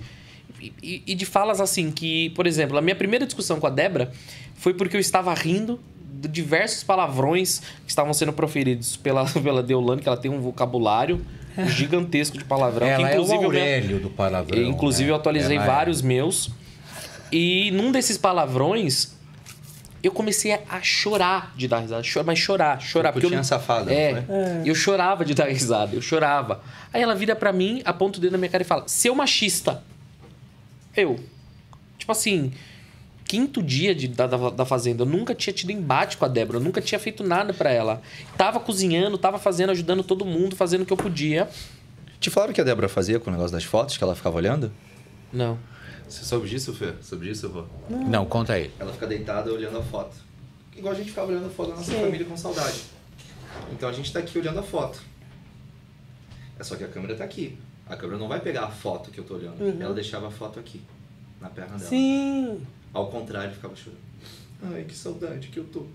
E, 0.61 0.73
e- 0.83 1.03
e 1.09 1.15
de 1.15 1.27
falas 1.27 1.61
assim 1.61 1.91
que, 1.91 2.31
por 2.31 2.47
exemplo, 2.47 2.79
a 2.79 2.81
minha 2.81 2.95
primeira 2.97 3.27
discussão 3.27 3.59
com 3.61 3.67
a 3.67 3.71
Débora 3.71 4.13
foi 4.55 4.73
porque 4.75 4.97
eu 4.97 5.01
estava 5.01 5.33
rindo 5.35 5.81
de 6.21 6.29
diversos 6.29 6.83
palavrões 6.85 7.59
que 7.85 7.89
estavam 7.91 8.15
sendo 8.15 8.33
proferidos 8.33 8.97
pela, 8.97 9.25
pela 9.43 9.63
Deolane, 9.63 10.01
que 10.01 10.09
ela 10.09 10.17
tem 10.17 10.31
um 10.31 10.41
vocabulário 10.41 11.25
gigantesco 11.69 12.39
de 12.39 12.45
palavrão. 12.45 12.87
Ela 12.87 13.09
que 13.09 13.15
é 13.15 13.19
o 13.19 13.23
inclusive 13.23 13.39
eu 13.43 13.45
Aurélio 13.45 14.01
do 14.01 14.11
palavrão. 14.11 14.63
Inclusive, 14.63 15.05
né? 15.05 15.11
eu 15.11 15.17
atualizei 15.17 15.57
Ela 15.57 15.65
é. 15.65 15.69
vários 15.69 16.01
meus. 16.03 16.51
E 17.33 17.71
num 17.73 17.91
desses 17.91 18.17
palavrões, 18.17 19.14
eu 20.07 20.13
comecei 20.13 20.53
a- 20.53 20.81
chorar 20.83 21.53
de 21.57 21.67
dar 21.69 21.81
risada. 21.81 22.03
Cho- 22.03 22.23
Mas 22.25 22.39
chorar, 22.39 22.81
chorar. 22.81 23.13
Foi 23.13 23.21
Porque 23.23 23.35
eu 23.35 23.45
safada, 23.45 23.93
É, 23.93 24.23
foi? 24.23 24.35
eu 24.69 24.75
chorava 24.75 25.25
de 25.25 25.35
dar 25.35 25.49
risada, 25.49 25.95
eu 25.97 26.03
chorava. 26.03 26.63
Aí 26.93 27.03
ela 27.03 27.15
vira 27.15 27.35
pra 27.37 27.53
mim, 27.53 27.83
aponta 27.85 28.19
o 28.19 28.21
dedo 28.21 28.33
na 28.33 28.39
minha 28.39 28.51
cara 28.51 28.63
e 28.63 28.67
fala: 28.67 28.85
Seu 28.87 29.15
machista. 29.15 29.83
Eu. 30.97 31.19
Tipo 31.99 32.13
assim, 32.13 32.53
quinto 33.25 33.63
dia 33.63 33.95
de, 33.95 34.09
da, 34.09 34.27
da, 34.27 34.51
da 34.51 34.65
Fazenda, 34.65 35.03
eu 35.03 35.07
nunca 35.07 35.35
tinha 35.35 35.53
tido 35.53 35.71
embate 35.71 36.17
com 36.17 36.25
a 36.25 36.29
Débora, 36.29 36.59
eu 36.59 36.63
nunca 36.63 36.81
tinha 36.81 36.99
feito 36.99 37.25
nada 37.25 37.53
pra 37.55 37.71
ela. 37.71 38.03
Tava 38.37 38.61
cozinhando, 38.61 39.17
tava 39.19 39.39
fazendo, 39.39 39.71
ajudando 39.71 40.03
todo 40.05 40.25
mundo, 40.25 40.55
fazendo 40.55 40.83
o 40.83 40.87
que 40.87 40.93
eu 40.93 40.97
podia. 40.97 41.49
Te 42.21 42.31
falaram 42.31 42.53
o 42.53 42.55
que 42.55 42.61
a 42.61 42.65
Débora 42.65 42.89
fazia 42.89 43.19
com 43.19 43.31
o 43.31 43.33
negócio 43.33 43.53
das 43.53 43.65
fotos, 43.65 43.97
que 43.97 44.05
ela 44.05 44.15
ficava 44.15 44.37
olhando? 44.37 44.73
Não. 45.33 45.59
Você 46.09 46.25
soube 46.25 46.49
disso, 46.49 46.73
Fê? 46.75 46.95
Soube 47.03 47.27
disso, 47.27 47.49
vô? 47.49 47.65
Não, 47.89 48.27
conta 48.27 48.55
aí. 48.55 48.71
Ela 48.79 48.93
fica 48.93 49.07
deitada 49.07 49.53
olhando 49.53 49.79
a 49.79 49.83
foto. 49.83 50.17
Igual 50.77 50.93
a 50.93 50.97
gente 50.97 51.11
ficava 51.11 51.29
olhando 51.29 51.47
a 51.47 51.51
foto 51.51 51.71
da 51.71 51.77
nossa 51.77 51.91
Sim. 51.93 52.01
família 52.01 52.27
com 52.27 52.37
saudade. 52.37 52.83
Então 53.73 53.89
a 53.89 53.93
gente 53.93 54.13
tá 54.13 54.19
aqui 54.19 54.39
olhando 54.39 54.59
a 54.59 54.63
foto. 54.63 55.01
É 56.59 56.65
só 56.65 56.77
que 56.77 56.85
a 56.85 56.89
câmera 56.89 57.15
tá 57.17 57.25
aqui. 57.25 57.59
A 57.87 57.97
câmera 57.97 58.19
não 58.19 58.29
vai 58.29 58.41
pegar 58.41 58.65
a 58.65 58.71
foto 58.71 59.11
que 59.11 59.19
eu 59.19 59.25
tô 59.25 59.35
olhando. 59.35 59.61
Uhum. 59.61 59.81
Ela 59.81 59.95
deixava 59.95 60.29
a 60.29 60.31
foto 60.31 60.59
aqui, 60.59 60.81
na 61.41 61.49
perna 61.49 61.77
dela. 61.77 61.89
Sim. 61.89 62.67
Ao 62.93 63.09
contrário, 63.09 63.53
ficava 63.53 63.75
chorando. 63.77 64.01
Ai, 64.63 64.85
que 64.85 64.95
saudade 64.95 65.49
que 65.49 65.59
eu 65.59 65.65
tô. 65.65 65.87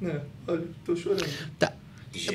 Né? 0.00 0.20
Olha, 0.46 0.64
tô 0.84 0.96
chorando. 0.96 1.26
Tá. 1.58 1.72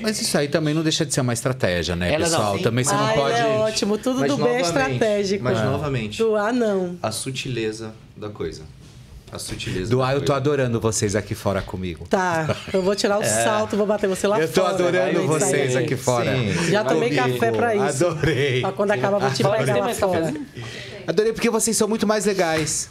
Mas 0.02 0.22
isso 0.22 0.38
aí 0.38 0.48
também 0.48 0.74
não 0.74 0.84
deixa 0.84 1.06
de 1.06 1.14
ser 1.14 1.22
uma 1.22 1.34
estratégia, 1.34 1.96
né, 1.96 2.14
Ela 2.14 2.28
não, 2.30 2.38
pessoal? 2.38 2.58
sim. 2.58 2.64
também 2.64 2.84
você 2.84 2.94
não 2.94 3.08
pode. 3.14 3.40
é 3.40 3.46
ótimo, 3.46 3.98
tudo 3.98 4.20
Mas 4.22 4.32
do 4.32 4.38
bem 4.38 4.56
é 4.56 4.62
estratégico. 4.62 5.44
Mas 5.44 5.60
É. 5.60 5.64
novamente, 5.64 6.18
Do 6.18 6.36
A, 6.36 6.52
não. 6.52 6.98
a 7.02 7.12
sutileza 7.12 7.94
da 8.16 8.30
coisa. 8.30 8.64
A 9.32 9.40
sutileza 9.40 9.90
Do 9.90 10.02
ar, 10.04 10.14
eu 10.14 10.26
tô 10.26 10.34
adorando 10.34 10.78
vocês 10.82 11.16
aqui 11.16 11.34
fora 11.34 11.62
comigo. 11.62 12.06
Tá, 12.10 12.54
eu 12.74 12.82
vou 12.82 12.94
tirar 12.96 13.18
o 13.18 13.24
É. 13.24 13.26
salto, 13.26 13.78
vou 13.78 13.86
bater 13.88 14.08
você 14.10 14.28
lá 14.28 14.38
Eu 14.42 14.48
tô 14.52 14.62
fora. 14.62 14.74
adorando 14.74 15.26
vocês 15.26 15.74
aqui 15.78 15.96
fora. 15.96 16.32
Já 16.70 16.84
tomei 16.84 17.12
café 17.16 17.50
pra 17.52 17.74
isso. 17.74 18.06
Adorei. 18.08 18.60
Pra 18.60 18.72
quando 18.74 18.92
acabar, 18.92 19.20
vou 19.20 19.32
te 19.32 19.42
Adorei. 19.42 19.66
pegar 19.66 19.78
lá 19.86 19.94
fora. 19.94 20.34
Adorei 21.08 21.32
porque 21.32 21.50
vocês 21.50 21.78
são 21.78 21.88
muito 21.88 22.06
mais 22.06 22.26
legais. 22.26 22.90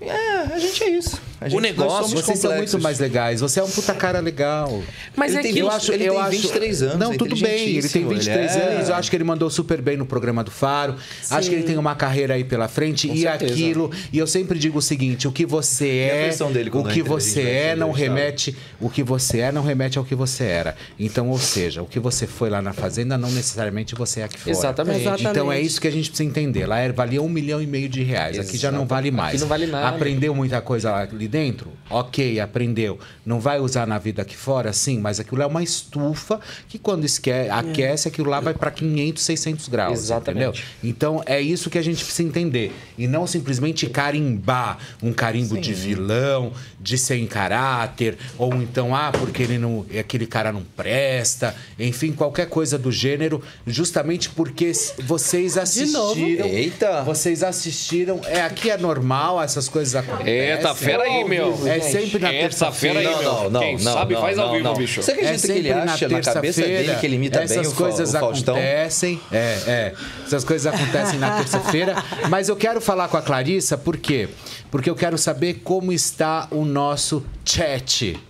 É, 0.00 0.54
a 0.54 0.58
gente 0.58 0.82
é 0.84 0.90
isso. 0.90 1.20
A 1.52 1.56
o 1.56 1.60
negócio, 1.60 2.08
vocês 2.16 2.38
são 2.38 2.50
complexos. 2.50 2.72
muito 2.74 2.82
mais 2.82 2.98
legais. 2.98 3.40
Você 3.40 3.60
é 3.60 3.62
um 3.64 3.68
puta 3.70 3.94
cara 3.94 4.20
legal. 4.20 4.82
Mas 5.16 5.30
Ele 5.32 5.38
é 5.38 5.42
tem 5.42 5.52
que- 5.52 5.58
eu 5.60 5.66
20 5.66 5.74
acho, 5.76 5.92
ele 5.92 6.04
eu 6.04 6.12
tem 6.14 6.22
acho, 6.22 6.30
23 6.30 6.82
anos, 6.82 6.98
Não, 6.98 7.12
é 7.12 7.16
tudo 7.16 7.36
bem. 7.36 7.52
Ele 7.76 7.88
tem 7.88 8.02
inteligentíssimo, 8.02 8.08
23 8.10 8.56
ele 8.56 8.64
é- 8.64 8.68
anos. 8.76 8.88
Eu 8.88 8.94
acho 8.94 9.10
que 9.10 9.16
ele 9.16 9.24
mandou 9.24 9.50
super 9.50 9.80
bem 9.82 9.96
no 9.96 10.06
programa 10.06 10.42
do 10.42 10.50
Faro. 10.50 10.96
Acho 11.30 11.48
que 11.48 11.54
ele 11.54 11.64
tem 11.64 11.76
uma 11.78 11.94
carreira 11.94 12.34
aí 12.34 12.44
pela 12.44 12.68
frente 12.68 13.08
Com 13.08 13.14
e 13.14 13.20
certeza. 13.22 13.52
aquilo. 13.52 13.90
E 14.12 14.18
eu 14.18 14.26
sempre 14.26 14.58
digo 14.58 14.78
o 14.78 14.82
seguinte: 14.82 15.28
o 15.28 15.32
que 15.32 15.44
você 15.46 15.84
a 15.84 15.88
é, 16.16 16.22
versão 16.24 16.50
dele 16.52 16.68
o 16.68 16.72
quando 16.72 16.90
que 16.92 17.02
você 17.02 17.42
é 17.42 17.76
não 17.76 17.90
remete, 17.92 18.56
o 18.80 18.88
que 18.88 19.02
você 19.02 19.40
é 19.40 19.52
não 19.52 19.62
remete 19.62 19.98
ao 19.98 20.04
que 20.04 20.14
você 20.14 20.44
era. 20.44 20.74
Então, 20.98 21.28
ou 21.30 21.38
seja, 21.38 21.82
o 21.82 21.86
que 21.86 21.98
você 22.00 22.26
foi 22.26 22.48
lá 22.50 22.62
na 22.62 22.72
fazenda 22.72 23.16
não 23.18 23.30
necessariamente 23.30 23.94
você 23.94 24.20
é 24.20 24.24
aqui 24.24 24.38
fora. 24.38 24.50
Exatamente. 24.50 25.00
Então 25.00 25.12
é 25.12 25.20
Exatamente. 25.20 25.66
isso 25.66 25.80
que 25.80 25.88
a 25.88 25.92
gente 25.92 26.08
precisa 26.08 26.28
entender. 26.28 26.66
Lá 26.66 26.78
era- 26.78 26.92
valia 26.92 27.20
um 27.22 27.28
milhão 27.28 27.60
e 27.60 27.66
meio 27.66 27.88
de 27.88 28.02
reais. 28.02 28.38
Aqui 28.38 28.56
já 28.56 28.70
não 28.70 28.86
vale 28.86 29.10
mais. 29.10 29.34
Aqui 29.34 29.40
não 29.40 29.48
vale 29.48 29.66
nada. 29.66 29.88
Aprendeu 29.88 30.34
muita 30.34 30.60
coisa 30.60 30.90
lá 30.90 31.06
dentro? 31.34 31.72
Ok, 31.90 32.38
aprendeu. 32.38 32.96
Não 33.26 33.40
vai 33.40 33.58
usar 33.58 33.88
na 33.88 33.98
vida 33.98 34.22
aqui 34.22 34.36
fora? 34.36 34.72
Sim, 34.72 35.00
mas 35.00 35.18
aquilo 35.18 35.42
é 35.42 35.46
uma 35.46 35.64
estufa 35.64 36.40
que 36.68 36.78
quando 36.78 37.04
esque- 37.04 37.32
aquece, 37.50 38.06
aquilo 38.06 38.30
lá 38.30 38.38
vai 38.38 38.54
para 38.54 38.70
500, 38.70 39.20
600 39.20 39.66
graus. 39.68 39.98
Exatamente. 39.98 40.44
Entendeu? 40.44 40.64
Então 40.84 41.22
é 41.26 41.40
isso 41.40 41.68
que 41.68 41.76
a 41.76 41.82
gente 41.82 42.04
precisa 42.04 42.28
entender. 42.28 42.72
E 42.96 43.08
não 43.08 43.26
simplesmente 43.26 43.88
carimbar 43.88 44.78
um 45.02 45.12
carimbo 45.12 45.58
de 45.58 45.74
vilão, 45.74 46.52
de 46.80 46.96
sem 46.96 47.26
caráter, 47.26 48.16
ou 48.38 48.54
então, 48.54 48.94
ah, 48.94 49.10
porque 49.10 49.42
ele 49.42 49.58
não. 49.58 49.84
aquele 49.98 50.26
cara 50.26 50.52
não 50.52 50.62
presta, 50.76 51.52
enfim, 51.78 52.12
qualquer 52.12 52.46
coisa 52.48 52.78
do 52.78 52.92
gênero, 52.92 53.42
justamente 53.66 54.30
porque 54.30 54.70
vocês 55.02 55.58
assistiram. 55.58 56.46
Eita! 56.46 57.02
Vocês 57.02 57.42
assistiram. 57.42 58.20
É, 58.24 58.42
aqui 58.42 58.70
é 58.70 58.76
normal, 58.78 59.42
essas 59.42 59.68
coisas 59.68 59.94
acontecem. 59.96 60.32
Eita, 60.32 60.74
fera 60.74 61.02
aí, 61.02 61.23
meu. 61.28 61.66
É 61.68 61.80
sempre 61.80 62.18
na 62.18 62.32
Essa 62.32 62.70
fera 62.72 63.00
aí, 63.00 63.06
terça-feira. 63.06 63.50
meu. 63.50 63.60
Quem 63.60 63.78
sabe 63.78 64.14
faz 64.14 64.38
ao 64.38 64.52
vivo, 64.52 64.74
bicho. 64.74 65.02
Você 65.02 65.12
acredita 65.12 65.34
É 65.34 65.38
que 65.38 65.46
ele 65.52 65.68
sempre 65.68 65.72
acha 65.72 66.08
na 66.08 66.20
cabeça 66.20 66.40
terça-feira. 66.40 66.82
dele 66.82 66.94
que 67.00 67.06
ele 67.06 67.16
imita 67.16 67.40
Essas 67.42 67.56
bem 67.56 67.70
Fa- 67.70 67.76
coisas 67.76 68.14
acontecem. 68.14 69.20
É, 69.32 69.36
é. 69.66 69.94
Essas 70.24 70.44
coisas 70.44 70.72
acontecem 70.72 71.18
na 71.18 71.36
terça-feira. 71.38 71.94
Mas 72.28 72.48
eu 72.48 72.56
quero 72.56 72.80
falar 72.80 73.08
com 73.08 73.16
a 73.16 73.22
Clarissa, 73.22 73.76
por 73.78 73.96
quê? 73.96 74.28
Porque 74.70 74.88
eu 74.90 74.94
quero 74.94 75.16
saber 75.18 75.60
como 75.64 75.92
está 75.92 76.48
o 76.50 76.64
nosso 76.64 77.24
chat. 77.44 78.20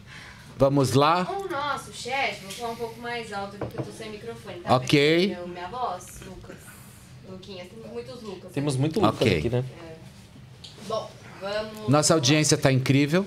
Vamos 0.56 0.92
lá? 0.92 1.22
O 1.30 1.48
nosso 1.50 1.92
chat, 1.92 2.38
vou 2.42 2.50
falar 2.52 2.70
um 2.72 2.76
pouco 2.76 3.00
mais 3.00 3.32
alto 3.32 3.56
porque 3.58 3.76
eu 3.78 3.82
tô 3.82 3.90
sem 3.90 4.10
microfone, 4.10 4.56
tá? 4.60 4.76
Ok. 4.76 5.28
Meu, 5.36 5.48
minha 5.48 5.66
voz, 5.68 6.04
Lucas. 6.26 6.56
Luquinhas, 7.28 7.66
temos 7.68 7.92
muitos 7.92 8.22
Lucas. 8.22 8.52
Temos 8.52 8.76
muito 8.76 9.00
Lucas 9.00 9.20
Ok. 9.20 9.38
aqui, 9.38 9.48
né? 9.50 9.64
Bom, 10.86 11.10
vamos. 11.44 11.88
Nossa 11.88 12.14
audiência 12.14 12.54
está 12.54 12.72
incrível. 12.72 13.26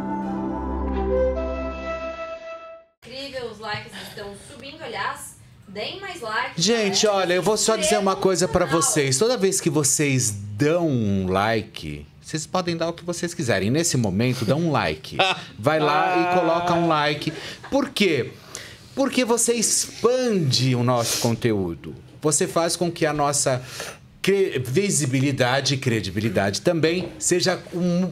Deem 5.73 6.01
mais 6.01 6.19
likes. 6.19 6.61
Gente, 6.61 7.07
olha, 7.07 7.33
eu 7.33 7.41
vou 7.41 7.55
só 7.55 7.77
dizer 7.77 7.97
uma 7.97 8.13
coisa 8.13 8.45
pra 8.45 8.65
vocês. 8.65 9.17
Toda 9.17 9.37
vez 9.37 9.61
que 9.61 9.69
vocês 9.69 10.29
dão 10.29 10.85
um 10.85 11.27
like, 11.29 12.05
vocês 12.21 12.45
podem 12.45 12.75
dar 12.75 12.89
o 12.89 12.93
que 12.93 13.05
vocês 13.05 13.33
quiserem. 13.33 13.71
Nesse 13.71 13.95
momento, 13.95 14.43
dá 14.43 14.53
um 14.53 14.69
like. 14.69 15.15
Vai 15.57 15.79
lá 15.79 16.17
e 16.33 16.37
coloca 16.37 16.73
um 16.73 16.89
like. 16.89 17.31
Por 17.69 17.89
quê? 17.89 18.33
Porque 18.93 19.23
você 19.23 19.53
expande 19.53 20.75
o 20.75 20.83
nosso 20.83 21.21
conteúdo. 21.21 21.95
Você 22.21 22.47
faz 22.47 22.75
com 22.75 22.91
que 22.91 23.05
a 23.05 23.13
nossa 23.13 23.63
visibilidade 24.63 25.73
e 25.73 25.77
credibilidade 25.77 26.61
também 26.61 27.09
seja 27.17 27.59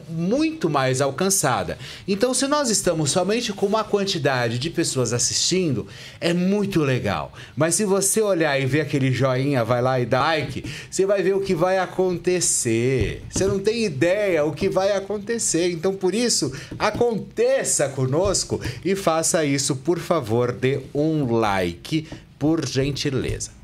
muito 0.08 0.68
mais 0.68 1.00
alcançada. 1.00 1.78
Então, 2.06 2.34
se 2.34 2.48
nós 2.48 2.68
estamos 2.68 3.12
somente 3.12 3.52
com 3.52 3.66
uma 3.66 3.84
quantidade 3.84 4.58
de 4.58 4.70
pessoas 4.70 5.12
assistindo, 5.12 5.86
é 6.20 6.32
muito 6.32 6.80
legal. 6.80 7.32
Mas 7.56 7.76
se 7.76 7.84
você 7.84 8.20
olhar 8.20 8.60
e 8.60 8.66
ver 8.66 8.80
aquele 8.80 9.12
joinha, 9.12 9.64
vai 9.64 9.80
lá 9.80 10.00
e 10.00 10.06
dá 10.06 10.20
like, 10.20 10.64
você 10.90 11.06
vai 11.06 11.22
ver 11.22 11.36
o 11.36 11.40
que 11.40 11.54
vai 11.54 11.78
acontecer. 11.78 13.22
Você 13.30 13.46
não 13.46 13.60
tem 13.60 13.84
ideia 13.84 14.44
o 14.44 14.52
que 14.52 14.68
vai 14.68 14.92
acontecer. 14.92 15.70
Então, 15.70 15.94
por 15.94 16.12
isso, 16.12 16.52
aconteça 16.76 17.88
conosco 17.88 18.60
e 18.84 18.96
faça 18.96 19.44
isso, 19.44 19.76
por 19.76 20.00
favor, 20.00 20.50
dê 20.50 20.80
um 20.92 21.38
like, 21.38 22.08
por 22.36 22.66
gentileza. 22.66 23.59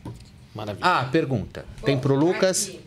Maravilha. 0.57 0.85
Ah, 0.87 1.05
pergunta. 1.13 1.65
Tem 1.85 1.99
pro 1.99 2.15
Lucas? 2.17 2.69
Aqui. 2.69 2.81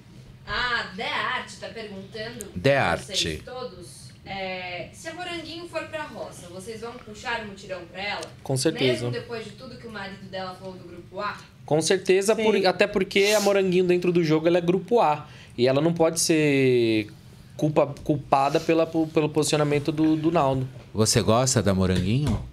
A 0.48 0.84
De 0.96 1.02
Arte 1.04 1.58
tá 1.58 1.68
perguntando. 1.70 2.46
De 2.56 2.60
pra 2.60 2.84
Arte. 2.84 3.06
Vocês 3.06 3.44
todos. 3.44 4.10
é, 4.26 4.90
se 4.92 5.08
a 5.08 5.14
Moranguinho 5.14 5.68
for 5.70 5.84
pra 5.84 6.04
roça, 6.04 6.48
vocês 6.50 6.82
vão 6.82 6.94
puxar 6.94 7.44
o 7.44 7.48
mutirão 7.48 7.82
pra 7.92 8.02
ela? 8.02 8.22
Com 8.44 8.58
certeza. 8.58 9.06
Mesmo 9.06 9.12
depois 9.12 9.46
de 9.46 9.52
tudo 9.52 9.78
que 9.78 9.86
o 9.88 9.92
marido 9.92 10.26
dela 10.30 10.56
falou 10.56 10.74
do 10.74 10.84
grupo 10.88 11.20
A? 11.20 11.38
Com 11.66 11.80
certeza, 11.82 12.36
por- 12.36 12.66
até 12.66 12.88
porque 12.88 13.34
a 13.38 13.40
Moranguinho 13.42 13.84
dentro 13.86 14.12
do 14.12 14.24
jogo 14.24 14.48
ela 14.48 14.58
é 14.58 14.62
grupo 14.62 15.00
A. 15.00 15.28
E 15.56 15.68
ela 15.68 15.80
não 15.82 15.94
pode 15.94 16.20
ser 16.20 17.12
culpa, 17.56 17.86
culpada 18.04 18.60
pela, 18.60 18.88
pelo 18.88 19.30
posicionamento 19.30 19.92
do, 19.92 20.16
do 20.16 20.32
Naldo. 20.32 20.68
Você 20.94 21.22
gosta 21.22 21.62
da 21.62 21.74
Moranguinho? 21.76 22.44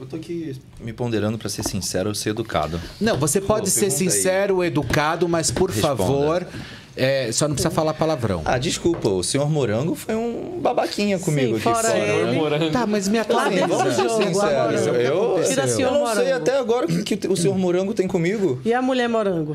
Eu 0.00 0.06
tô 0.06 0.16
aqui 0.16 0.56
me 0.80 0.94
ponderando 0.94 1.36
pra 1.36 1.50
ser 1.50 1.62
sincero, 1.62 2.14
ser 2.14 2.30
educado. 2.30 2.80
Não, 2.98 3.18
você 3.18 3.38
pode 3.38 3.66
Pô, 3.66 3.70
ser 3.70 3.90
sincero, 3.90 4.64
educado, 4.64 5.28
mas 5.28 5.50
por 5.50 5.68
Responda. 5.68 5.96
favor, 5.96 6.46
é, 6.96 7.30
só 7.32 7.46
não 7.46 7.54
precisa 7.54 7.70
falar 7.70 7.92
palavrão. 7.92 8.40
Ah, 8.46 8.56
desculpa, 8.56 9.10
o 9.10 9.22
senhor 9.22 9.50
Morango 9.50 9.94
foi 9.94 10.14
um 10.14 10.58
babaquinha 10.58 11.18
comigo 11.18 11.56
aqui 11.56 11.64
fora 11.64 11.98
ele. 11.98 12.70
Tá, 12.70 12.86
mas 12.86 13.08
me 13.08 13.18
atualiza. 13.18 13.66
Vamos 13.66 13.94
ser 13.94 14.02
dentro 14.02 14.18
do 14.18 14.24
sinceros. 14.24 14.86
Eu, 14.86 14.94
eu, 14.94 15.38
não 15.38 15.66
sei 15.66 15.84
Morango. 15.84 16.34
até 16.34 16.58
agora 16.58 16.86
o 16.86 17.04
que, 17.04 17.18
que 17.18 17.28
o 17.28 17.36
senhor 17.36 17.58
Morango 17.58 17.92
tem 17.92 18.08
comigo. 18.08 18.58
E 18.64 18.72
a 18.72 18.80
mulher 18.80 19.06
morango? 19.06 19.54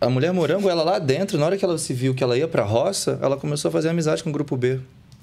A 0.00 0.08
mulher 0.08 0.32
Morango, 0.32 0.70
ela 0.70 0.82
lá 0.82 0.98
dentro, 0.98 1.36
na 1.36 1.44
hora 1.44 1.58
que 1.58 1.64
ela 1.64 1.76
se 1.76 1.92
viu 1.92 2.14
que 2.14 2.22
ela 2.24 2.38
ia 2.38 2.48
pra 2.48 2.62
roça, 2.62 3.18
ela 3.20 3.36
começou 3.36 3.68
a 3.68 3.72
fazer 3.72 3.90
amizade 3.90 4.22
com 4.22 4.30
o 4.30 4.32
grupo 4.32 4.56
B. 4.56 4.80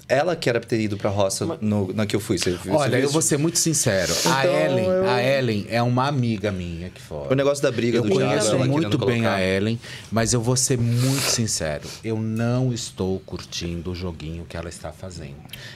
Ela 0.08 0.36
que 0.36 0.48
era 0.48 0.60
pra 0.60 0.68
ter 0.68 0.78
ido 0.80 0.96
pra 0.96 1.10
roça 1.10 1.44
no, 1.60 1.92
na 1.92 2.06
que 2.06 2.14
eu 2.14 2.20
fui. 2.20 2.38
Você, 2.38 2.50
viu- 2.50 2.58
você 2.60 2.70
Olha, 2.70 2.96
viu 2.98 3.06
eu 3.06 3.10
vou 3.10 3.20
ser 3.20 3.36
muito 3.38 3.58
sincero. 3.58 4.12
a 4.26 4.44
Então, 4.46 4.54
Ellen, 4.56 4.84
eu- 4.84 5.08
a 5.10 5.20
Ellen 5.22 5.66
é 5.68 5.82
uma 5.82 6.06
amiga 6.06 6.52
minha 6.52 6.86
aqui 6.86 7.02
fora. 7.02 7.32
O 7.32 7.34
negócio 7.34 7.60
da 7.60 7.72
briga 7.72 7.98
eu 7.98 8.02
do 8.04 8.10
Thiago, 8.10 8.24
conheço 8.28 8.54
ela 8.54 8.64
muito 8.66 8.96
bem 8.98 9.22
colocar. 9.22 9.34
a 9.34 9.42
Ellen, 9.42 9.80
mas 10.12 10.32
eu 10.32 10.40
vou 10.40 10.54
ser 10.56 10.78
muito 10.78 11.22
sincero. 11.22 11.88
Eu 12.04 12.20
não 12.20 12.72
estou 12.72 13.18
curtindo 13.26 13.90
o 13.90 13.94
joguinho 13.96 14.44
que 14.48 14.56
ela 14.56 14.68
está 14.68 14.92
fazendo. 14.92 15.34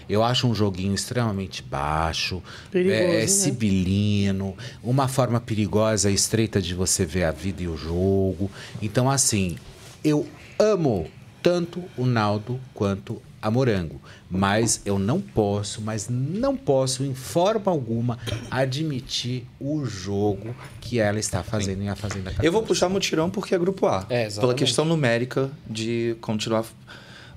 Eu 0.08 0.22
acho 0.22 0.46
um 0.46 0.54
joguinho 0.54 0.94
extremamente 0.94 1.60
baixo, 1.60 2.40
Perigoso, 2.70 3.02
é, 3.02 3.20
né? 3.22 3.26
sibilino, 3.26 4.56
uma 4.82 5.08
forma 5.08 5.40
perigosa 5.40 6.08
e 6.08 6.14
estreita 6.14 6.62
de 6.62 6.72
você 6.74 7.04
ver 7.04 7.24
a 7.24 7.32
vida 7.32 7.64
e 7.64 7.68
o 7.68 7.76
jogo. 7.76 8.48
Então, 8.80 9.10
assim, 9.10 9.56
eu 10.04 10.24
amo 10.56 11.08
tanto 11.42 11.82
o 11.96 12.06
Naldo 12.06 12.60
quanto 12.72 13.20
a 13.42 13.50
Morango. 13.50 14.00
Mas 14.30 14.80
eu 14.84 14.98
não 14.98 15.20
posso, 15.20 15.80
mas 15.80 16.08
não 16.08 16.56
posso, 16.56 17.04
em 17.04 17.14
forma 17.14 17.70
alguma, 17.70 18.18
admitir 18.50 19.44
o 19.58 19.84
jogo 19.84 20.54
que 20.80 20.98
ela 20.98 21.18
está 21.18 21.42
fazendo 21.42 21.82
em 21.82 21.88
A 21.88 21.96
Fazenda 21.96 22.30
14. 22.30 22.46
Eu 22.46 22.52
vou 22.52 22.62
puxar 22.62 22.88
mutirão 22.88 23.30
porque 23.30 23.54
é 23.54 23.58
grupo 23.58 23.86
A. 23.86 24.06
É, 24.08 24.28
pela 24.28 24.54
questão 24.54 24.84
numérica 24.84 25.50
de 25.68 26.16
continuar 26.20 26.64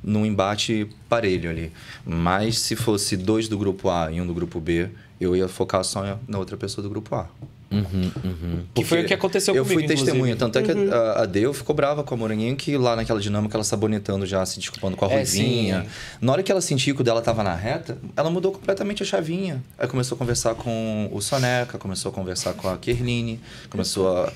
num 0.03 0.25
embate 0.25 0.89
parelho 1.07 1.49
ali. 1.49 1.71
Mas 2.05 2.59
se 2.59 2.75
fosse 2.75 3.15
dois 3.15 3.47
do 3.47 3.57
grupo 3.57 3.89
A 3.89 4.11
e 4.11 4.19
um 4.19 4.27
do 4.27 4.34
grupo 4.34 4.59
B, 4.59 4.89
eu 5.19 5.35
ia 5.35 5.47
focar 5.47 5.84
só 5.84 6.19
na 6.27 6.38
outra 6.38 6.57
pessoa 6.57 6.84
do 6.84 6.89
grupo 6.89 7.15
A. 7.15 7.27
Uhum, 7.73 8.11
uhum. 8.23 8.59
Que 8.73 8.83
foi 8.83 9.01
o 9.01 9.05
que 9.05 9.13
aconteceu 9.13 9.55
eu 9.55 9.63
comigo, 9.63 9.79
fui 9.81 9.87
testemunha. 9.87 10.33
inclusive. 10.33 10.39
Tanto 10.39 10.59
é 10.59 10.61
que 10.61 10.71
Uhum. 10.71 10.93
a, 10.93 11.21
a 11.23 11.25
Deu 11.25 11.53
ficou 11.53 11.75
brava 11.75 12.03
com 12.03 12.13
a 12.13 12.17
Moranguinho, 12.17 12.55
que 12.55 12.77
lá 12.77 12.95
naquela 12.95 13.19
dinâmica 13.19 13.55
ela 13.57 13.63
sabonetando 13.63 14.25
já, 14.25 14.45
se 14.45 14.59
desculpando 14.59 14.95
com 14.95 15.05
a 15.05 15.09
É, 15.11 15.15
Ruivinha. 15.17 15.81
sim. 15.83 15.87
Na 16.21 16.31
hora 16.33 16.43
que 16.43 16.51
ela 16.51 16.61
sentiu 16.61 16.93
que 16.95 17.01
o 17.01 17.03
dela 17.03 17.21
tava 17.21 17.43
na 17.43 17.55
reta, 17.55 17.97
ela 18.15 18.29
mudou 18.29 18.51
completamente 18.51 19.03
a 19.03 19.05
chavinha. 19.05 19.63
Aí 19.77 19.87
começou 19.87 20.15
a 20.15 20.19
conversar 20.19 20.55
com 20.55 21.09
o 21.11 21.21
Soneca, 21.21 21.77
começou 21.77 22.11
a 22.11 22.13
conversar 22.13 22.53
com 22.53 22.67
a 22.69 22.77
Kerline, 22.77 23.39
começou 23.69 24.07
a. 24.17 24.31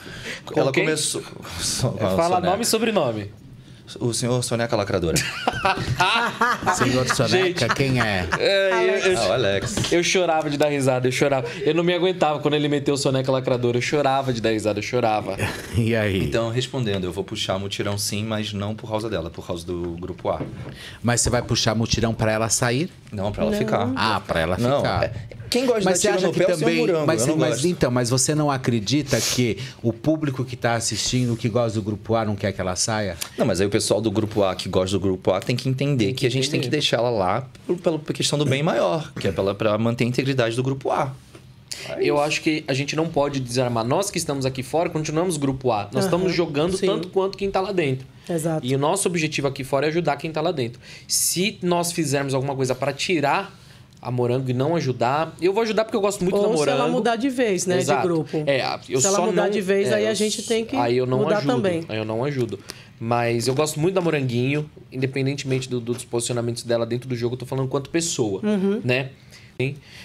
Com 0.46 0.60
ela 0.60 0.72
quem? 0.72 0.84
começou. 0.86 1.22
Fala 1.98 2.24
Soneca. 2.36 2.42
nome 2.42 2.64
e 2.64 2.66
sobrenome. 2.66 3.32
O 4.02 4.14
senhor 4.14 4.44
Soneca 4.44 4.76
Lacradora. 4.76 5.18
Senhor 6.78 7.08
Soneca, 7.08 7.68
quem 7.74 8.02
é? 8.02 8.28
É, 8.38 8.74
eu, 8.74 9.12
eu, 9.14 9.18
Ah, 9.20 9.28
o 9.28 9.34
Alex. 9.34 9.92
eu 9.92 10.04
chorava 10.04 10.50
de 10.50 10.58
dar 10.58 10.68
risada, 10.68 11.08
eu 11.08 11.12
chorava. 11.12 11.48
Eu 11.62 11.74
não 11.74 11.84
me 11.84 11.94
aguentava 11.94 12.40
quando 12.40 12.56
ele 12.56 12.68
meteu 12.68 12.96
o 12.96 12.98
soneca 12.98 13.32
lacradora. 13.32 13.78
Eu 13.78 13.82
chorava 13.82 14.34
de 14.34 14.42
dar 14.42 14.52
risada, 14.52 14.80
eu 14.80 14.84
chorava. 14.84 15.38
E 15.78 15.96
aí? 15.96 16.24
Então, 16.24 16.50
respondendo, 16.50 17.04
eu 17.06 17.12
vou 17.12 17.24
puxar 17.24 17.58
mutirão 17.60 17.98
sim, 17.98 18.24
mas 18.26 18.52
não 18.52 18.74
por 18.76 18.90
causa 18.90 19.10
dela, 19.10 19.30
por 19.30 19.46
causa 19.46 19.66
do 19.66 19.92
grupo 20.00 20.30
A. 20.30 20.42
Mas 21.04 21.22
você 21.22 21.30
vai 21.30 21.42
puxar 21.42 21.76
mutirão 21.76 22.14
pra 22.14 22.32
ela 22.32 22.50
sair? 22.50 22.90
Não, 23.12 23.32
pra 23.32 23.44
ela 23.44 23.52
Não. 23.52 23.58
ficar. 23.58 23.92
Ah, 23.96 24.20
pra 24.26 24.40
ela 24.40 24.58
Não, 24.58 24.78
ficar. 24.78 25.04
é- 25.06 25.14
quem 25.50 25.66
gosta 25.66 25.80
de 25.82 25.86
mas 25.86 25.96
dar 25.96 26.00
você 26.00 26.08
tiro 26.08 26.18
acha 26.18 26.28
no 26.28 26.34
que 26.34 26.40
pé 26.40 26.52
é 26.52 26.56
também, 26.56 26.78
morango, 26.78 27.08
mas, 27.08 27.26
mas 27.36 27.66
então, 27.66 27.92
mas 27.92 28.10
você 28.10 28.36
não 28.36 28.50
acredita 28.52 29.20
que 29.20 29.58
o 29.82 29.92
público 29.94 30.44
que 30.44 30.56
tá 30.56 30.76
assistindo, 30.76 31.36
que 31.36 31.50
gosta 31.50 31.80
do 31.80 31.82
grupo 31.82 32.16
A, 32.16 32.26
não 32.26 32.36
quer 32.36 32.52
que 32.52 32.62
ela 32.62 32.76
saia? 32.76 33.18
Não, 33.38 33.46
mas 33.46 33.62
aí 33.62 33.68
o 33.68 33.70
pessoal 33.70 34.02
do 34.02 34.12
grupo 34.12 34.44
A 34.44 34.56
que 34.56 34.70
gosta 34.70 34.98
do 34.98 35.00
grupo 35.00 35.32
A 35.32 35.40
tem 35.40 35.56
que 35.56 35.70
entender 35.70 36.14
que, 36.14 36.26
a 36.26 36.32
gente 36.32 36.50
tem 36.50 36.60
que 36.60 36.70
deixar 36.70 36.98
ela 36.98 37.10
lá 37.10 37.48
por, 37.66 37.78
pela 37.78 38.00
questão 38.00 38.38
do 38.38 38.46
bem 38.46 38.62
maior, 38.64 39.12
que 39.20 39.28
é 39.28 39.32
pela, 39.32 39.56
pra 39.56 39.78
manter 39.78 40.04
a 40.04 40.08
integridade 40.08 40.56
do 40.56 40.64
grupo 40.64 40.92
A. 40.92 41.14
Eu 42.00 42.20
acho 42.20 42.42
que 42.42 42.64
a 42.68 42.74
gente 42.74 42.96
não 42.96 43.08
pode 43.08 43.40
desarmar. 43.40 43.86
Nós 43.86 44.10
que 44.10 44.18
estamos 44.18 44.46
aqui 44.46 44.64
fora, 44.64 44.90
continuamos 44.90 45.38
grupo 45.38 45.72
A. 45.72 45.84
Nós 45.84 45.96
Aham, 45.96 46.06
estamos 46.06 46.34
jogando 46.34 46.78
sim. 46.78 46.86
tanto 46.86 47.10
quanto 47.10 47.38
quem 47.38 47.50
tá 47.50 47.62
lá 47.62 47.72
dentro. 47.72 48.06
Exato. 48.28 48.66
E 48.66 48.76
o 48.76 48.80
nosso 48.80 49.08
objetivo 49.08 49.48
aqui 49.48 49.64
fora 49.64 49.86
é 49.86 49.90
ajudar 49.90 50.18
quem 50.18 50.32
tá 50.32 50.42
lá 50.42 50.52
dentro. 50.52 50.80
Se 51.08 51.58
nós 51.62 51.92
fizermos 51.92 52.34
alguma 52.34 52.56
coisa 52.56 52.76
para 52.76 52.92
tirar 52.92 53.54
a 54.02 54.12
Morango 54.12 54.50
e 54.50 54.54
não 54.54 54.76
ajudar, 54.76 55.36
eu 55.42 55.52
vou 55.52 55.64
ajudar 55.64 55.84
porque 55.86 55.98
eu 55.98 56.02
gosto 56.02 56.24
muito 56.24 56.36
da 56.40 56.48
Ou 56.48 56.54
se 56.54 56.60
Morango. 56.60 56.80
ela 56.82 56.88
mudar 56.90 57.16
de 57.16 57.30
vez, 57.30 57.66
né, 57.66 57.78
Exato. 57.78 58.02
de 58.02 58.08
grupo. 58.08 58.44
É, 58.46 58.62
eu 58.90 59.02
se 59.02 59.08
ela 59.08 59.22
mudar 59.26 59.44
não- 59.46 59.50
de 59.50 59.62
vez, 59.62 59.90
é, 59.90 59.96
aí 59.96 60.08
a 60.08 60.14
gente 60.14 60.44
tem 60.44 60.64
que 60.66 60.76
aí 60.76 60.98
eu 60.98 61.06
não 61.06 61.20
mudar 61.20 61.38
ajudo, 61.38 61.54
também. 61.56 61.84
Aí 61.90 61.98
eu 61.98 62.06
não 62.06 62.24
ajudo. 62.24 62.60
Mas 63.00 63.48
eu 63.48 63.54
gosto 63.56 63.80
muito 63.80 63.94
da 63.96 64.02
Moranguinho, 64.02 64.70
independentemente 64.92 65.70
do- 65.70 65.80
dos 65.80 66.04
posicionamentos 66.04 66.64
dela 66.64 66.86
dentro 66.86 67.08
do 67.08 67.16
jogo, 67.16 67.36
eu 67.36 67.40
tô 67.40 67.46
falando 67.46 67.68
quanto 67.68 67.90
pessoa, 67.90 68.42
Uhum. 68.44 68.82
né? 68.84 69.10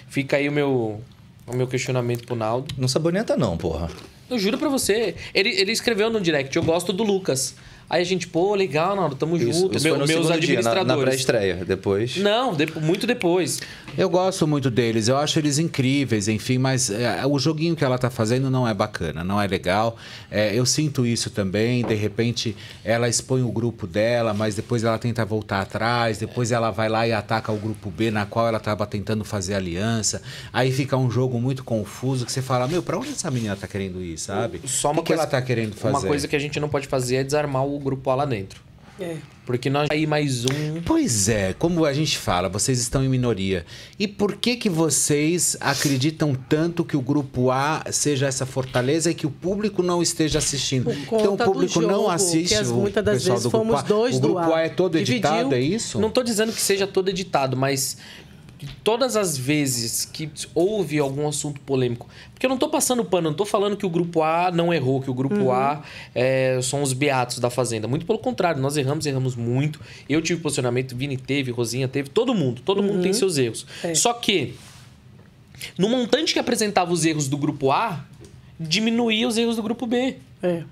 Fica 0.09 0.37
aí 0.37 0.49
o 0.49 0.53
meu, 0.53 1.01
o 1.47 1.55
meu 1.57 1.67
questionamento 1.67 2.25
pro 2.27 2.35
Naldo. 2.37 2.75
Não 2.79 2.89
saboneta 2.89 3.37
não, 3.37 3.57
porra. 3.57 3.89
Eu 4.31 4.39
juro 4.39 4.57
pra 4.57 4.69
você. 4.69 5.15
Ele, 5.35 5.51
ele 5.51 5.73
escreveu 5.73 6.09
no 6.11 6.21
direct, 6.21 6.57
eu 6.57 6.63
gosto 6.63 6.93
do 6.93 7.03
Lucas. 7.03 7.55
Aí 7.91 8.01
a 8.01 8.05
gente, 8.05 8.27
pô, 8.27 8.55
legal, 8.55 8.97
Naldo, 8.97 9.15
tamo 9.17 9.37
Isso, 9.37 9.53
junto. 9.61 9.77
isso 9.77 9.85
Meu- 9.85 9.97
meus 9.99 10.09
dia, 10.09 10.19
na, 10.21 10.35
administradores. 10.35 10.87
na 10.87 10.97
pré-estreia. 11.05 11.57
Depois... 11.65 12.17
Não, 12.17 12.55
de- 12.55 12.67
muito 12.81 13.07
depois. 13.07 13.61
Eu 13.97 14.09
gosto 14.09 14.47
muito 14.47 14.71
deles, 14.71 15.09
eu 15.09 15.19
acho 15.19 15.39
eles 15.39 15.59
incríveis, 15.59 16.27
enfim, 16.27 16.57
mas 16.57 16.89
é, 16.89 17.27
o 17.27 17.39
joguinho 17.39 17.77
que 17.77 17.85
ela 17.85 17.99
tá 17.99 18.09
fazendo 18.09 18.51
não 18.51 18.67
é 18.67 18.73
bacana, 18.73 19.23
não 19.23 19.41
é 19.41 19.47
legal. 19.47 19.97
É, 20.31 20.59
eu 20.59 20.65
sinto 20.65 21.05
isso 21.05 21.29
também, 21.29 21.85
de 21.85 21.95
repente 21.95 22.57
ela 22.83 23.07
expõe 23.07 23.43
o 23.43 23.53
grupo 23.53 23.87
dela, 23.87 24.33
mas 24.33 24.55
depois 24.55 24.83
ela 24.83 24.99
tenta 24.99 25.25
voltar 25.27 25.61
atrás, 25.61 26.17
depois 26.17 26.53
ela 26.53 26.71
vai 26.71 26.89
lá 26.89 27.07
e 27.07 27.13
ataca 27.13 27.53
o 27.53 27.57
grupo 27.57 27.91
B, 27.91 28.11
na 28.11 28.25
qual 28.25 28.49
ela 28.49 28.59
tava 28.59 28.87
tentando 28.87 29.25
fazer 29.25 29.55
aliança. 29.55 30.23
Aí 30.53 30.73
fica 30.73 30.97
um 30.97 31.11
jogo 31.11 31.39
muito 31.39 31.63
confuso 31.63 32.25
que 32.25 32.33
você 32.33 32.41
fala, 32.41 32.67
meu, 32.67 32.83
pra 32.83 32.97
onde 32.97 33.11
essa 33.11 33.31
menina 33.31 33.55
tá 33.55 33.69
querendo 33.69 34.03
ir, 34.03 34.17
sabe? 34.17 34.63
Só 34.65 34.89
o 34.89 34.93
uma 34.93 35.03
que, 35.03 35.09
que 35.09 35.09
coisa, 35.09 35.23
ela 35.23 35.31
tá 35.31 35.43
querendo 35.43 35.75
fazer? 35.75 35.97
Uma 35.97 36.07
coisa 36.07 36.27
que 36.27 36.35
a 36.35 36.39
gente 36.39 36.59
não 36.59 36.69
pode 36.69 36.87
fazer 36.87 37.17
é 37.17 37.25
desarmar 37.25 37.67
o 37.67 37.79
grupo 37.79 38.09
A 38.09 38.15
lá 38.15 38.25
dentro. 38.25 38.72
É. 39.03 39.17
Porque 39.45 39.69
nós 39.69 39.89
aí 39.91 40.07
mais 40.07 40.45
um. 40.45 40.81
Pois 40.87 41.29
é, 41.29 41.53
como 41.59 41.85
a 41.85 41.93
gente 41.93 42.17
fala, 42.17 42.49
vocês 42.49 42.79
estão 42.79 43.03
em 43.05 43.09
minoria. 43.09 43.67
E 43.99 44.07
por 44.07 44.37
que 44.37 44.55
que 44.57 44.69
vocês 44.71 45.57
acreditam 45.61 46.33
tanto 46.49 46.85
que 46.85 46.97
o 46.97 47.01
grupo 47.01 47.51
A 47.51 47.83
seja 47.91 48.27
essa 48.29 48.47
fortaleza 48.47 49.11
e 49.11 49.15
que 49.15 49.27
o 49.27 49.31
público 49.31 49.83
não 49.83 50.01
esteja 50.01 50.39
assistindo? 50.39 50.93
Então 50.93 51.35
o 51.35 51.37
do 51.37 51.45
público 51.45 51.81
não 51.81 51.89
jogo, 52.03 52.11
assiste 52.11 52.49
que 52.51 52.55
as- 52.55 52.69
o 52.69 52.75
muitas 52.77 53.05
das 53.05 53.15
pessoal 53.19 53.37
vezes 53.37 53.43
do 53.43 53.51
grupo 53.51 53.67
fomos 53.67 53.81
A. 53.81 53.89
dois 53.89 54.17
o 54.17 54.21
do 54.21 54.29
grupo 54.35 54.53
A. 54.53 54.59
A 54.59 54.61
é 54.63 54.69
todo 54.69 54.97
editado, 54.97 55.55
é 55.57 55.61
isso? 55.61 56.01
Não 56.01 56.09
tô 56.11 56.23
dizendo 56.23 56.53
que 56.53 56.61
seja 56.61 56.87
todo 56.87 57.09
editado, 57.09 57.57
mas 57.57 57.97
todas 58.85 59.17
as 59.17 59.37
vezes 59.37 60.05
que 60.05 60.31
houve 60.55 60.99
algum 60.99 61.27
assunto 61.27 61.61
polêmico. 61.63 62.09
Porque 62.33 62.47
eu 62.47 62.51
não 62.51 62.59
tô 62.59 62.69
passando 62.69 63.05
pano, 63.05 63.31
não 63.31 63.37
tô 63.37 63.45
falando 63.45 63.77
que 63.77 63.87
o 63.87 63.91
grupo 63.91 64.23
A 64.23 64.51
não 64.51 64.73
errou, 64.73 65.01
que 65.01 65.11
o 65.11 65.15
grupo 65.15 65.35
Uhum. 65.37 65.53
A 65.53 65.83
é, 66.15 66.59
são 66.63 66.83
os 66.83 66.93
beatos 66.93 67.39
da 67.39 67.51
Fazenda. 67.51 67.89
Muito 67.89 68.05
pelo 68.07 68.19
contrário, 68.19 68.61
nós 68.61 68.77
erramos, 68.77 69.07
erramos 69.07 69.35
muito. 69.37 69.81
Eu 70.09 70.21
tive 70.23 70.41
posicionamento, 70.41 70.97
Vini 70.97 71.17
teve, 71.17 71.51
Rosinha 71.51 71.89
teve, 71.89 72.09
todo 72.11 72.35
mundo. 72.35 72.63
Todo 72.65 72.83
mundo 72.83 72.97
Uhum. 72.97 73.03
tem 73.03 73.13
seus 73.13 73.39
erros. 73.39 73.67
É. 73.83 73.95
Só 73.95 74.13
que, 74.13 74.55
no 75.79 75.89
montante 75.89 76.33
que 76.33 76.39
apresentava 76.39 76.93
os 76.93 77.05
erros 77.05 77.29
do 77.29 77.37
grupo 77.37 77.71
A, 77.71 78.05
diminuía 78.59 79.27
os 79.27 79.37
erros 79.39 79.57
do 79.57 79.63
grupo 79.63 79.87
B. 79.87 80.17
É. 80.43 80.63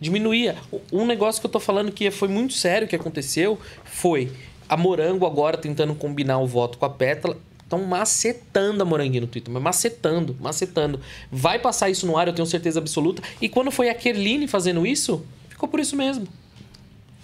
Diminuía. 0.00 0.56
Um 0.92 1.06
negócio 1.06 1.40
que 1.40 1.46
eu 1.46 1.50
tô 1.50 1.60
falando 1.60 1.90
que 1.92 2.10
foi 2.10 2.28
muito 2.28 2.52
sério 2.54 2.86
que 2.88 2.96
aconteceu 2.96 3.58
foi 3.84 4.30
a 4.68 4.76
Morango 4.76 5.26
agora 5.26 5.56
tentando 5.56 5.94
combinar 5.94 6.38
o 6.38 6.46
voto 6.46 6.78
com 6.78 6.84
a 6.84 6.90
Pétala. 6.90 7.36
Estão 7.62 7.82
macetando 7.84 8.82
a 8.82 8.86
Moranguinho 8.86 9.22
no 9.22 9.26
Twitter, 9.26 9.52
mas 9.52 9.62
macetando, 9.62 10.36
macetando. 10.40 11.00
Vai 11.30 11.58
passar 11.58 11.88
isso 11.88 12.06
no 12.06 12.16
ar, 12.16 12.28
eu 12.28 12.34
tenho 12.34 12.46
certeza 12.46 12.78
absoluta. 12.78 13.22
E 13.40 13.48
quando 13.48 13.70
foi 13.70 13.88
a 13.88 13.94
Kerline 13.94 14.46
fazendo 14.46 14.86
isso, 14.86 15.24
ficou 15.48 15.68
por 15.68 15.80
isso 15.80 15.96
mesmo. 15.96 16.28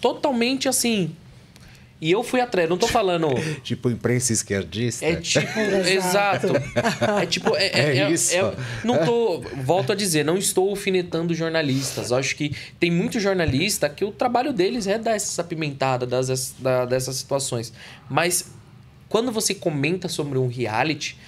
Totalmente 0.00 0.68
assim. 0.68 1.14
E 2.00 2.10
eu 2.10 2.22
fui 2.22 2.40
atrás, 2.40 2.66
não 2.68 2.78
tô 2.78 2.86
falando. 2.88 3.28
Tipo 3.62 3.90
imprensa 3.90 4.32
esquerdista? 4.32 5.04
É 5.04 5.16
tipo, 5.16 5.58
exato. 5.86 6.46
É 7.20 7.26
tipo, 7.26 7.54
é, 7.54 7.66
é- 7.66 7.96
É 7.96 7.98
é- 7.98 8.10
isso. 8.10 8.34
é- 8.34 8.54
não 8.82 9.04
tô, 9.04 9.40
volto 9.62 9.92
a 9.92 9.94
dizer, 9.94 10.24
não 10.24 10.38
estou 10.38 10.70
alfinetando 10.70 11.34
jornalistas. 11.34 12.10
Eu 12.10 12.16
acho 12.16 12.34
que 12.36 12.56
tem 12.78 12.90
muito 12.90 13.20
jornalista 13.20 13.88
que 13.88 14.04
o 14.04 14.10
trabalho 14.12 14.52
deles 14.52 14.86
é 14.86 14.98
dar 14.98 15.12
essa 15.14 15.42
apimentada 15.42 16.06
das, 16.06 16.54
da- 16.58 16.86
dessas 16.86 17.16
situações. 17.16 17.72
Mas 18.08 18.50
quando 19.08 19.30
você 19.30 19.54
comenta 19.54 20.08
sobre 20.08 20.38
um 20.38 20.46
reality, 20.48 21.18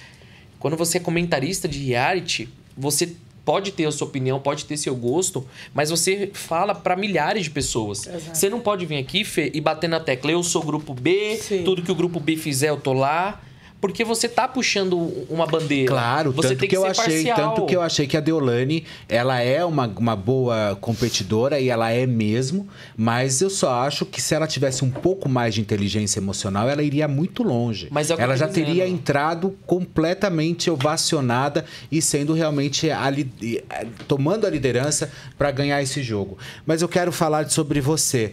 quando 0.59 0.75
você 0.75 0.97
é 0.97 0.99
comentarista 1.01 1.67
de 1.67 1.77
reality, 1.83 2.49
você 2.75 3.13
pode 3.45 3.71
ter 3.71 3.85
a 3.85 3.91
sua 3.91 4.07
opinião, 4.07 4.39
pode 4.39 4.65
ter 4.65 4.77
seu 4.77 4.95
gosto, 4.95 5.45
mas 5.73 5.89
você 5.89 6.29
fala 6.33 6.73
para 6.73 6.95
milhares 6.95 7.43
de 7.43 7.49
pessoas. 7.49 8.07
Exato. 8.07 8.37
Você 8.37 8.49
não 8.49 8.59
pode 8.59 8.85
vir 8.85 8.97
aqui, 8.97 9.23
Fê, 9.23 9.51
e 9.53 9.59
bater 9.59 9.89
na 9.89 9.99
tecla, 9.99 10.31
eu 10.31 10.43
sou 10.43 10.63
grupo 10.63 10.93
B, 10.93 11.39
tudo 11.65 11.81
que 11.81 11.91
o 11.91 11.95
grupo 11.95 12.19
B 12.19 12.35
fizer 12.37 12.69
eu 12.69 12.77
tô 12.77 12.93
lá, 12.93 13.41
porque 13.83 14.05
você 14.05 14.29
tá 14.29 14.47
puxando 14.47 14.97
uma 15.29 15.45
bandeira. 15.45 15.91
Claro, 15.91 16.31
você 16.31 16.47
tanto 16.47 16.59
tem 16.61 16.69
que, 16.69 16.77
eu 16.77 16.83
ser 16.83 16.87
achei, 16.87 17.25
parcial. 17.25 17.35
tanto 17.35 17.65
que 17.65 17.75
eu 17.75 17.81
achei 17.81 18.07
que 18.07 18.15
a 18.15 18.21
Deolane, 18.21 18.85
ela 19.09 19.41
é 19.41 19.65
uma, 19.65 19.85
uma 19.87 20.15
boa 20.15 20.77
competidora 20.79 21.59
e 21.59 21.67
ela 21.67 21.91
é 21.91 22.07
mesmo, 22.07 22.65
mas 22.95 23.41
eu 23.41 23.49
só 23.49 23.81
acho 23.81 24.05
que 24.05 24.21
se 24.21 24.33
ela 24.33 24.47
tivesse 24.47 24.85
um 24.85 24.89
pouco 24.89 25.27
mais 25.27 25.53
de 25.53 25.59
inteligência 25.59 26.17
emocional, 26.21 26.69
ela 26.69 26.81
iria 26.81 27.09
muito 27.09 27.43
longe. 27.43 27.89
Mas 27.91 28.09
é 28.09 28.15
que 28.15 28.21
ela 28.21 28.35
eu 28.35 28.37
já 28.37 28.47
tô 28.47 28.53
teria 28.53 28.85
dizendo. 28.85 28.93
entrado 28.93 29.57
completamente 29.67 30.69
ovacionada 30.69 31.65
e 31.91 32.01
sendo 32.01 32.31
realmente 32.31 32.89
a 32.89 33.11
eh, 33.11 33.85
tomando 34.07 34.47
a 34.47 34.49
liderança 34.49 35.11
para 35.37 35.51
ganhar 35.51 35.81
esse 35.81 36.01
jogo. 36.01 36.37
Mas 36.65 36.81
eu 36.81 36.87
quero 36.87 37.11
falar 37.11 37.49
sobre 37.49 37.81
você. 37.81 38.31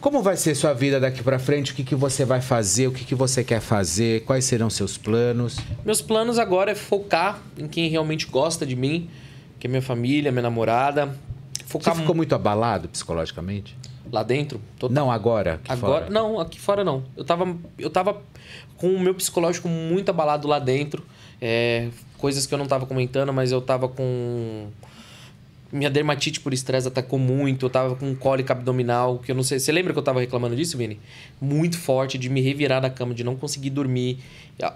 Como 0.00 0.22
vai 0.22 0.36
ser 0.36 0.54
sua 0.54 0.72
vida 0.72 1.00
daqui 1.00 1.22
para 1.22 1.38
frente? 1.38 1.72
O 1.72 1.74
que, 1.74 1.82
que 1.82 1.94
você 1.94 2.24
vai 2.24 2.40
fazer? 2.40 2.86
O 2.86 2.92
que, 2.92 3.04
que 3.04 3.14
você 3.14 3.42
quer 3.42 3.60
fazer? 3.60 4.24
Quais 4.24 4.44
serão 4.44 4.70
seus 4.70 4.96
planos? 4.96 5.56
Meus 5.84 6.00
planos 6.00 6.38
agora 6.38 6.70
é 6.70 6.74
focar 6.74 7.40
em 7.58 7.66
quem 7.66 7.88
realmente 7.88 8.26
gosta 8.26 8.64
de 8.64 8.76
mim, 8.76 9.08
que 9.58 9.66
é 9.66 9.70
minha 9.70 9.82
família, 9.82 10.30
minha 10.30 10.42
namorada. 10.42 11.16
Focar 11.66 11.94
Você 11.94 12.00
ficou 12.00 12.14
muito 12.14 12.34
abalado 12.34 12.88
psicologicamente? 12.88 13.76
lá 14.12 14.22
dentro. 14.22 14.60
Total. 14.78 14.94
Não, 14.94 15.10
agora. 15.10 15.54
aqui 15.54 15.72
Agora, 15.72 16.06
fora. 16.06 16.10
não, 16.10 16.38
aqui 16.40 16.60
fora 16.60 16.84
não. 16.84 17.02
Eu 17.16 17.24
tava, 17.24 17.56
eu 17.78 17.90
tava 17.90 18.22
com 18.76 18.88
o 18.94 19.00
meu 19.00 19.14
psicológico 19.14 19.68
muito 19.68 20.10
abalado 20.10 20.46
lá 20.46 20.58
dentro. 20.58 21.04
É, 21.40 21.88
coisas 22.16 22.46
que 22.46 22.54
eu 22.54 22.58
não 22.58 22.66
tava 22.66 22.86
comentando, 22.86 23.32
mas 23.32 23.52
eu 23.52 23.60
tava 23.60 23.88
com. 23.88 24.68
Minha 25.72 25.90
dermatite 25.90 26.40
por 26.40 26.54
estresse 26.54 26.86
atacou 26.86 27.18
muito. 27.18 27.66
Eu 27.66 27.70
tava 27.70 27.96
com 27.96 28.14
cólica 28.14 28.52
abdominal, 28.52 29.18
que 29.18 29.30
eu 29.32 29.34
não 29.34 29.42
sei. 29.42 29.58
Você 29.58 29.72
lembra 29.72 29.92
que 29.92 29.98
eu 29.98 30.02
tava 30.02 30.20
reclamando 30.20 30.54
disso, 30.54 30.78
Vini? 30.78 31.00
Muito 31.40 31.76
forte, 31.78 32.16
de 32.16 32.28
me 32.28 32.40
revirar 32.40 32.80
da 32.80 32.88
cama, 32.88 33.12
de 33.12 33.24
não 33.24 33.34
conseguir 33.34 33.70
dormir. 33.70 34.18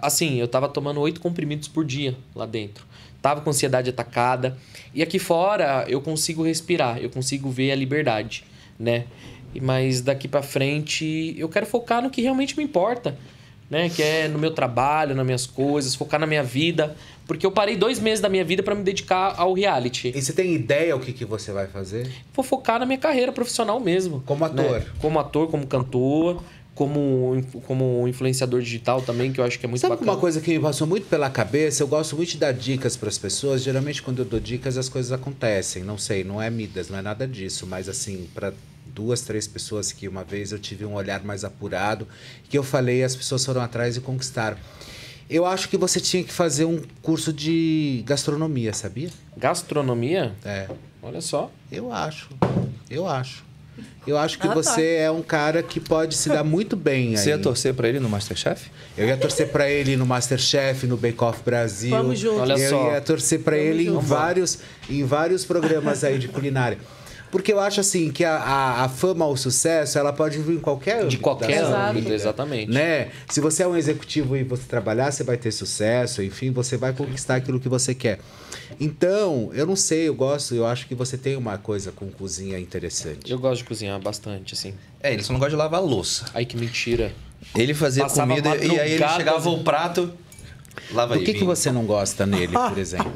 Assim, 0.01 0.39
eu 0.39 0.47
tava 0.47 0.67
tomando 0.67 0.99
oito 0.99 1.21
comprimidos 1.21 1.67
por 1.67 1.85
dia 1.85 2.15
lá 2.35 2.45
dentro. 2.45 2.85
Tava 3.21 3.41
com 3.41 3.49
ansiedade 3.49 3.89
atacada. 3.89 4.57
E 4.93 5.01
aqui 5.01 5.17
fora 5.17 5.85
eu 5.87 6.01
consigo 6.01 6.43
respirar, 6.43 6.97
eu 6.97 7.09
consigo 7.09 7.49
ver 7.49 7.71
a 7.71 7.75
liberdade, 7.75 8.43
né? 8.77 9.05
Mas 9.61 10.01
daqui 10.01 10.27
pra 10.27 10.41
frente 10.41 11.35
eu 11.37 11.47
quero 11.47 11.65
focar 11.65 12.01
no 12.01 12.09
que 12.09 12.21
realmente 12.21 12.57
me 12.57 12.63
importa, 12.63 13.17
né? 13.71 13.89
Que 13.89 14.03
é 14.03 14.27
no 14.27 14.37
meu 14.37 14.51
trabalho, 14.51 15.15
nas 15.15 15.25
minhas 15.25 15.47
coisas, 15.47 15.95
focar 15.95 16.19
na 16.19 16.27
minha 16.27 16.43
vida. 16.43 16.93
Porque 17.25 17.45
eu 17.45 17.51
parei 17.51 17.77
dois 17.77 17.97
meses 17.99 18.19
da 18.19 18.27
minha 18.27 18.43
vida 18.43 18.61
pra 18.61 18.75
me 18.75 18.83
dedicar 18.83 19.33
ao 19.37 19.53
reality. 19.53 20.11
E 20.13 20.21
você 20.21 20.33
tem 20.33 20.53
ideia 20.53 20.93
o 20.93 20.99
que, 20.99 21.13
que 21.13 21.23
você 21.23 21.53
vai 21.53 21.65
fazer? 21.67 22.11
Vou 22.33 22.43
focar 22.43 22.77
na 22.77 22.85
minha 22.85 22.97
carreira 22.99 23.31
profissional 23.31 23.79
mesmo. 23.79 24.21
Como 24.25 24.43
ator? 24.43 24.79
né? 24.79 24.85
Como 24.99 25.17
ator, 25.17 25.47
como 25.47 25.65
cantor, 25.65 26.43
como, 26.75 27.41
como 27.65 28.05
influenciador 28.07 28.59
digital 28.59 29.01
também, 29.01 29.31
que 29.31 29.39
eu 29.39 29.45
acho 29.45 29.57
que 29.57 29.65
é 29.65 29.69
muito 29.69 29.79
Sabe 29.79 29.91
bacana. 29.91 30.11
uma 30.11 30.19
coisa 30.19 30.41
que 30.41 30.51
me 30.51 30.59
passou 30.59 30.85
muito 30.85 31.07
pela 31.07 31.29
cabeça? 31.29 31.81
Eu 31.81 31.87
gosto 31.87 32.17
muito 32.17 32.31
de 32.31 32.37
dar 32.39 32.51
dicas 32.51 32.97
para 32.97 33.07
as 33.07 33.17
pessoas. 33.17 33.63
Geralmente, 33.63 34.01
quando 34.01 34.19
eu 34.19 34.25
dou 34.25 34.39
dicas, 34.39 34.77
as 34.77 34.89
coisas 34.89 35.13
acontecem. 35.13 35.83
Não 35.83 35.97
sei, 35.97 36.25
não 36.25 36.41
é 36.41 36.49
Midas, 36.49 36.89
não 36.89 36.99
é 36.99 37.01
nada 37.01 37.25
disso. 37.25 37.65
Mas, 37.65 37.87
assim, 37.87 38.27
para 38.33 38.51
duas, 38.85 39.21
três 39.21 39.47
pessoas 39.47 39.91
que 39.91 40.07
uma 40.07 40.23
vez 40.23 40.51
eu 40.51 40.59
tive 40.59 40.85
um 40.85 40.93
olhar 40.93 41.23
mais 41.23 41.43
apurado, 41.43 42.07
que 42.49 42.57
eu 42.57 42.63
falei, 42.63 43.03
as 43.03 43.15
pessoas 43.15 43.45
foram 43.45 43.61
atrás 43.61 43.95
e 43.97 44.01
conquistaram. 44.01 44.57
Eu 45.29 45.45
acho 45.45 45.69
que 45.69 45.77
você 45.77 45.99
tinha 46.01 46.23
que 46.23 46.33
fazer 46.33 46.65
um 46.65 46.81
curso 47.01 47.31
de 47.31 48.03
gastronomia, 48.05 48.73
sabia? 48.73 49.09
Gastronomia? 49.37 50.33
É. 50.43 50.67
Olha 51.01 51.21
só. 51.21 51.49
Eu 51.71 51.91
acho. 51.91 52.29
Eu 52.89 53.07
acho. 53.07 53.43
Eu 54.05 54.17
acho 54.17 54.37
que 54.37 54.45
Ah, 54.45 54.49
tá. 54.49 54.55
você 54.55 54.95
é 54.95 55.09
um 55.09 55.21
cara 55.21 55.63
que 55.63 55.79
pode 55.79 56.15
se 56.15 56.27
dar 56.29 56.43
muito 56.43 56.75
bem 56.75 57.15
Você 57.17 57.29
ia 57.29 57.37
torcer 57.37 57.73
pra 57.73 57.87
ele 57.87 57.99
no 57.99 58.09
Masterchef? 58.09 58.69
Eu 58.97 59.07
ia 59.07 59.15
torcer 59.15 59.49
pra 59.49 59.69
ele 59.69 59.95
no 59.95 60.05
Masterchef, 60.05 60.85
no 60.85 60.97
Bake 60.97 61.23
Off 61.23 61.41
Brasil. 61.43 61.91
Vamos 61.91 62.19
junto. 62.19 62.39
Olha 62.41 62.53
eu 62.57 62.69
só. 62.69 62.91
ia 62.91 63.01
torcer 63.01 63.39
Vamos 63.39 63.59
ele 63.59 63.87
em 63.87 63.97
vários, 63.99 64.59
em 64.89 65.03
vários 65.05 65.45
programas 65.45 66.03
aí 66.03 66.19
de 66.19 66.27
culinária. 66.27 66.77
Porque 67.31 67.53
eu 67.53 67.59
acho 67.59 67.79
assim 67.79 68.11
que 68.11 68.23
a, 68.25 68.35
a, 68.35 68.83
a 68.85 68.89
fama 68.89 69.25
ou 69.25 69.33
o 69.33 69.37
sucesso, 69.37 69.97
ela 69.97 70.11
pode 70.11 70.37
vir 70.39 70.55
em 70.55 70.59
qualquer 70.59 70.95
âmbito. 70.97 71.09
De 71.09 71.17
qualquer 71.17 71.63
âmbito, 71.63 72.11
exatamente. 72.11 72.69
Né? 72.71 73.09
Se 73.29 73.39
você 73.39 73.63
é 73.63 73.67
um 73.67 73.75
executivo 73.75 74.35
e 74.35 74.43
você 74.43 74.63
trabalhar, 74.67 75.11
você 75.11 75.23
vai 75.23 75.37
ter 75.37 75.51
sucesso, 75.51 76.21
enfim, 76.21 76.51
você 76.51 76.77
vai 76.77 76.93
conquistar 76.93 77.35
aquilo 77.35 77.59
que 77.59 77.69
você 77.69 77.95
quer. 77.95 78.19
Então, 78.79 79.49
eu 79.53 79.65
não 79.65 79.75
sei, 79.75 80.07
eu 80.07 80.15
gosto, 80.15 80.55
eu 80.55 80.65
acho 80.65 80.87
que 80.87 80.95
você 80.95 81.17
tem 81.17 81.35
uma 81.35 81.57
coisa 81.57 81.91
com 81.91 82.09
cozinha 82.09 82.59
interessante. 82.59 83.31
Eu 83.31 83.39
gosto 83.39 83.59
de 83.59 83.63
cozinhar 83.65 83.99
bastante, 83.99 84.53
assim. 84.53 84.73
É, 85.01 85.13
ele 85.13 85.23
só 85.23 85.31
não 85.33 85.39
gosta 85.39 85.51
de 85.51 85.55
lavar 85.57 85.79
a 85.79 85.83
louça. 85.83 86.25
Ai, 86.33 86.45
que 86.45 86.57
mentira. 86.57 87.13
Ele 87.55 87.73
fazia 87.73 88.03
Passava 88.03 88.29
comida 88.29 88.55
e 88.57 88.79
aí 88.79 88.93
ele 88.93 89.07
chegava 89.07 89.49
o 89.49 89.63
prato. 89.63 90.11
Lava 90.91 91.13
Por 91.13 91.19
aí. 91.19 91.25
que, 91.25 91.33
que 91.33 91.43
você 91.43 91.71
não 91.71 91.85
gosta 91.85 92.25
nele, 92.25 92.53
por 92.53 92.77
exemplo? 92.79 93.11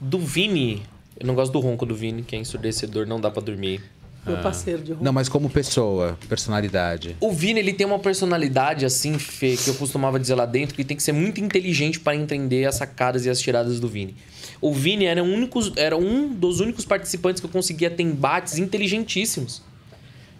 Do 0.00 0.18
Vini, 0.18 0.82
eu 1.18 1.26
não 1.26 1.34
gosto 1.34 1.52
do 1.52 1.60
ronco 1.60 1.84
do 1.86 1.94
Vini, 1.94 2.22
que 2.22 2.34
é 2.36 2.38
ensurdecedor, 2.38 3.06
não 3.06 3.20
dá 3.20 3.30
pra 3.30 3.42
dormir. 3.42 3.80
meu 4.26 4.36
Ah. 4.36 4.42
parceiro 4.42 4.82
de 4.82 4.90
roupa. 4.90 5.04
Não, 5.04 5.12
mas 5.12 5.28
como 5.28 5.48
pessoa, 5.48 6.18
personalidade. 6.28 7.16
O 7.20 7.30
Vini, 7.32 7.60
ele 7.60 7.72
tem 7.72 7.86
uma 7.86 7.98
personalidade 8.00 8.84
assim, 8.84 9.18
Fê, 9.20 9.56
que 9.56 9.68
eu 9.70 9.74
costumava 9.74 10.18
dizer 10.18 10.34
lá 10.34 10.44
dentro, 10.44 10.74
que 10.74 10.82
tem 10.84 10.96
que 10.96 11.02
ser 11.02 11.12
muito 11.12 11.40
inteligente 11.40 12.00
para 12.00 12.16
entender 12.16 12.64
as 12.66 12.74
sacadas 12.74 13.24
e 13.24 13.30
as 13.30 13.38
tiradas 13.40 13.78
do 13.78 13.86
Vini. 13.86 14.16
O 14.60 14.72
Vini 14.74 15.04
era 15.04 15.22
um, 15.22 15.32
único, 15.32 15.60
era 15.76 15.96
um 15.96 16.28
dos 16.32 16.58
únicos 16.58 16.84
participantes 16.84 17.40
que 17.40 17.46
eu 17.46 17.50
conseguia 17.50 17.88
ter 17.88 18.02
embates 18.02 18.58
inteligentíssimos. 18.58 19.62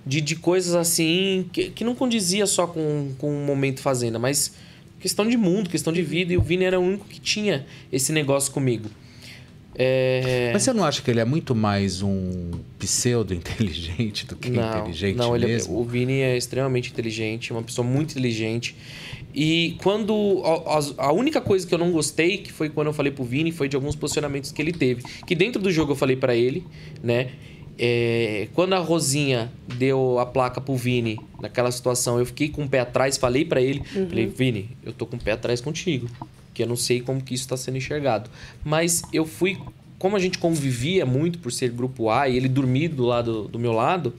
De, 0.05 0.21
de 0.21 0.37
coisas 0.37 0.75
assim, 0.75 1.49
que, 1.53 1.71
que 1.71 1.83
não 1.85 1.95
condizia 1.95 2.47
só 2.47 2.67
com, 2.67 3.11
com 3.19 3.29
o 3.29 3.45
momento 3.45 3.81
fazenda, 3.81 4.19
mas 4.21 4.53
questão 5.01 5.29
de 5.29 5.37
mundo, 5.37 5.69
questão 5.69 5.93
de 5.93 6.01
vida. 6.03 6.33
E 6.33 6.37
o 6.37 6.43
Vini 6.43 6.65
era 6.65 6.79
o 6.79 6.83
único 6.83 7.05
que 7.07 7.21
tinha 7.21 7.67
esse 7.93 8.13
negócio 8.13 8.53
comigo. 8.53 8.89
É... 9.79 10.51
Mas 10.55 10.63
você 10.63 10.73
não 10.73 10.85
acha 10.85 11.03
que 11.03 11.11
ele 11.11 11.21
é 11.21 11.25
muito 11.25 11.55
mais 11.55 12.01
um 12.01 12.51
pseudo-inteligente 12.79 14.27
do 14.27 14.35
que 14.37 14.49
não, 14.51 14.79
inteligente 14.81 15.17
não, 15.17 15.37
ele 15.37 15.45
é- 15.45 15.49
mesmo? 15.49 15.79
o 15.79 15.85
Vini 15.85 16.21
é 16.21 16.37
extremamente 16.37 16.91
inteligente, 16.91 17.53
uma 17.53 17.63
pessoa 17.63 17.87
muito 17.87 18.13
inteligente. 18.13 18.75
E 19.35 19.77
quando. 19.83 20.43
A, 20.99 21.09
a- 21.09 21.13
única 21.13 21.41
coisa 21.43 21.67
que 21.67 21.75
eu 21.75 21.79
não 21.79 21.91
gostei, 21.93 22.39
que 22.39 22.51
foi 22.53 22.71
quando 22.71 22.87
eu 22.87 22.93
falei 22.95 23.13
pro 23.13 23.23
Vini, 23.25 23.53
foi 23.53 23.69
de 23.69 23.77
alguns 23.77 23.95
posicionamentos 23.95 24.51
que 24.51 24.63
ele 24.63 24.73
teve. 24.73 25.03
Que 25.27 25.35
dentro 25.35 25.61
do 25.61 25.71
jogo 25.71 25.93
eu 25.93 25.97
falei 25.97 26.17
pra 26.17 26.35
ele, 26.35 26.65
né? 27.03 27.31
É, 27.79 28.49
quando 28.55 28.73
a 28.73 28.79
Rosinha 28.79 29.53
deu 29.77 30.19
a 30.19 30.25
placa 30.25 30.59
pro 30.63 30.75
Vini, 30.75 31.21
naquela 31.39 31.71
situação, 31.71 32.19
eu 32.19 32.25
fiquei 32.25 32.49
com 32.49 32.65
o 32.65 32.69
pé 32.69 32.81
atrás, 32.81 33.19
falei 33.19 33.45
pra 33.45 33.61
ele, 33.61 33.83
Uhum. 33.95 34.09
falei, 34.09 34.27
Vini, 34.27 34.71
eu 34.83 34.95
tô 34.95 35.05
com 35.05 35.17
o 35.17 35.21
pé 35.23 35.33
atrás 35.33 35.61
contigo. 35.61 36.09
Que 36.57 36.63
eu 36.63 36.67
não 36.67 36.75
sei 36.75 37.03
como 37.03 37.21
que 37.21 37.35
isso 37.35 37.47
tá 37.47 37.55
sendo 37.55 37.77
enxergado. 37.77 38.31
Mas 38.65 39.03
eu 39.13 39.27
fui. 39.27 39.59
Como 39.99 40.17
a 40.17 40.19
gente 40.19 40.39
convivia 40.39 41.05
muito 41.05 41.39
por 41.39 41.53
ser 41.53 41.69
grupo 41.71 42.09
A 42.09 42.31
e 42.31 42.37
ele 42.39 42.49
dormir 42.49 42.89
do 42.89 43.05
lado 43.05 43.47
do 43.47 43.59
meu 43.59 43.73
lado, 43.73 44.15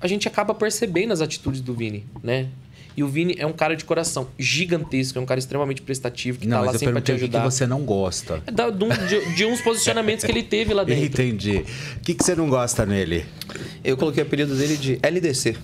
a 0.00 0.08
gente 0.08 0.26
acaba 0.26 0.52
percebendo 0.52 1.12
as 1.12 1.20
atitudes 1.20 1.60
do 1.60 1.72
Vini, 1.72 2.04
né? 2.20 2.48
E 2.96 3.04
o 3.04 3.06
Vini 3.08 3.36
é 3.38 3.46
um 3.46 3.52
cara 3.52 3.76
de 3.76 3.84
coração 3.84 4.26
gigantesco, 4.36 5.16
é 5.16 5.20
um 5.22 5.26
cara 5.26 5.38
extremamente 5.38 5.82
prestativo, 5.82 6.38
que 6.40 6.48
Não, 6.48 6.56
tá 6.56 6.60
lá 6.60 6.66
mas 6.66 6.74
eu 6.74 6.78
sempre 6.80 6.92
pra 6.94 7.00
te 7.02 7.12
o 7.12 7.14
que, 7.16 7.22
ajudar. 7.24 7.44
você 7.44 7.64
não 7.64 7.82
gosta. 7.84 8.42
É 8.44 8.50
da- 8.50 8.70
de, 8.70 8.84
um- 8.84 8.88
de- 8.88 9.34
de 9.36 9.44
uns 9.44 9.60
posicionamentos 9.60 10.24
que 10.24 10.32
ele 10.32 10.42
teve 10.42 10.74
lá 10.74 10.82
dentro. 10.82 11.04
Entendi. 11.04 11.64
O 11.96 12.00
que, 12.00 12.14
que 12.14 12.24
você 12.24 12.34
não 12.34 12.48
gosta 12.48 12.84
nele? 12.84 13.24
Eu 13.84 13.96
coloquei 13.96 14.20
o 14.22 14.26
apelido 14.26 14.56
dele 14.56 14.76
de 14.76 14.98
LDC, 15.00 15.56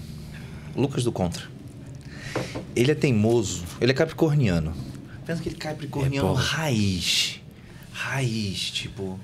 Lucas 0.76 1.02
do 1.02 1.10
Contra. 1.10 1.42
Ele 2.76 2.92
é 2.92 2.94
teimoso, 2.94 3.64
ele 3.80 3.90
é 3.90 3.94
capricorniano. 3.94 4.72
Pensa 5.30 5.40
aquele 5.42 5.54
capricorniano 5.54 6.32
É 6.34 6.36
raiz. 6.36 7.40
Raiz, 7.92 8.58
tipo. 8.70 9.18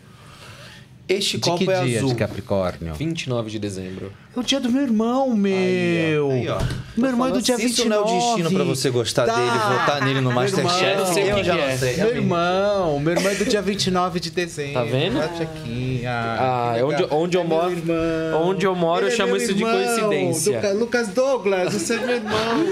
Este 1.09 1.37
De 1.37 1.43
copo 1.45 1.59
que 1.65 1.71
é 1.71 1.85
dia 1.85 1.99
azul. 1.99 2.09
de 2.11 2.15
Capricórnio? 2.17 2.95
29 2.95 3.49
de 3.51 3.59
dezembro. 3.61 4.13
É 4.37 4.41
o 4.41 4.43
dia 4.43 4.59
do 4.61 4.69
meu 4.69 4.83
irmão, 4.83 5.35
meu. 5.37 6.31
Aí, 6.33 6.49
ó. 6.49 6.59
Meu 6.97 7.11
irmão 7.11 7.29
é 7.29 7.31
do 7.33 7.41
dia 7.43 7.57
se 7.57 7.63
29. 7.63 7.73
Isso 7.73 7.89
não 7.89 7.97
é 7.97 8.01
o 8.01 8.05
destino 8.37 8.51
pra 8.53 8.65
você 8.65 8.91
gostar 8.91 9.27
Tá. 9.27 9.35
dele, 9.37 9.51
votar 9.79 10.01
nele 10.05 10.21
no 10.21 10.31
Meu 10.31 10.33
Masterchef. 10.43 10.85
irmão, 10.85 11.07
eu 11.07 11.13
sei 11.15 11.33
que 11.33 11.45
já 11.45 11.55
que 11.57 11.61
é. 11.63 11.71
não 11.73 11.79
sei. 11.79 11.97
Meu 11.97 12.09
irmão, 12.17 13.01
meu 13.01 13.13
irmão 13.15 13.33
é 13.33 13.35
do 13.37 13.45
dia 13.45 13.63
29 13.63 14.19
de 14.21 14.31
dezembro. 14.31 14.75
Tá 14.75 14.83
vendo? 14.85 15.19
Bate 15.19 15.43
aqui. 15.43 16.03
Ah, 16.07 16.73
que 16.75 16.81
é 16.81 16.85
onde, 16.85 17.07
onde 17.11 17.37
eu 17.37 17.41
É 17.41 17.45
meu 17.45 17.57
moro. 17.57 17.71
irmão. 17.73 18.43
Onde 18.49 18.67
eu 18.67 18.75
moro, 18.77 19.03
eu 19.03 19.07
Ele 19.09 19.15
é 19.15 19.17
chamo 19.17 19.37
isso 19.37 19.55
de 19.55 19.63
coincidência. 19.65 20.57
Luca- 20.57 20.73
Lucas 20.73 21.09
Douglas, 21.09 21.73
você 21.73 21.95
é 21.95 21.99
meu 21.99 22.17
irmão. 22.17 22.65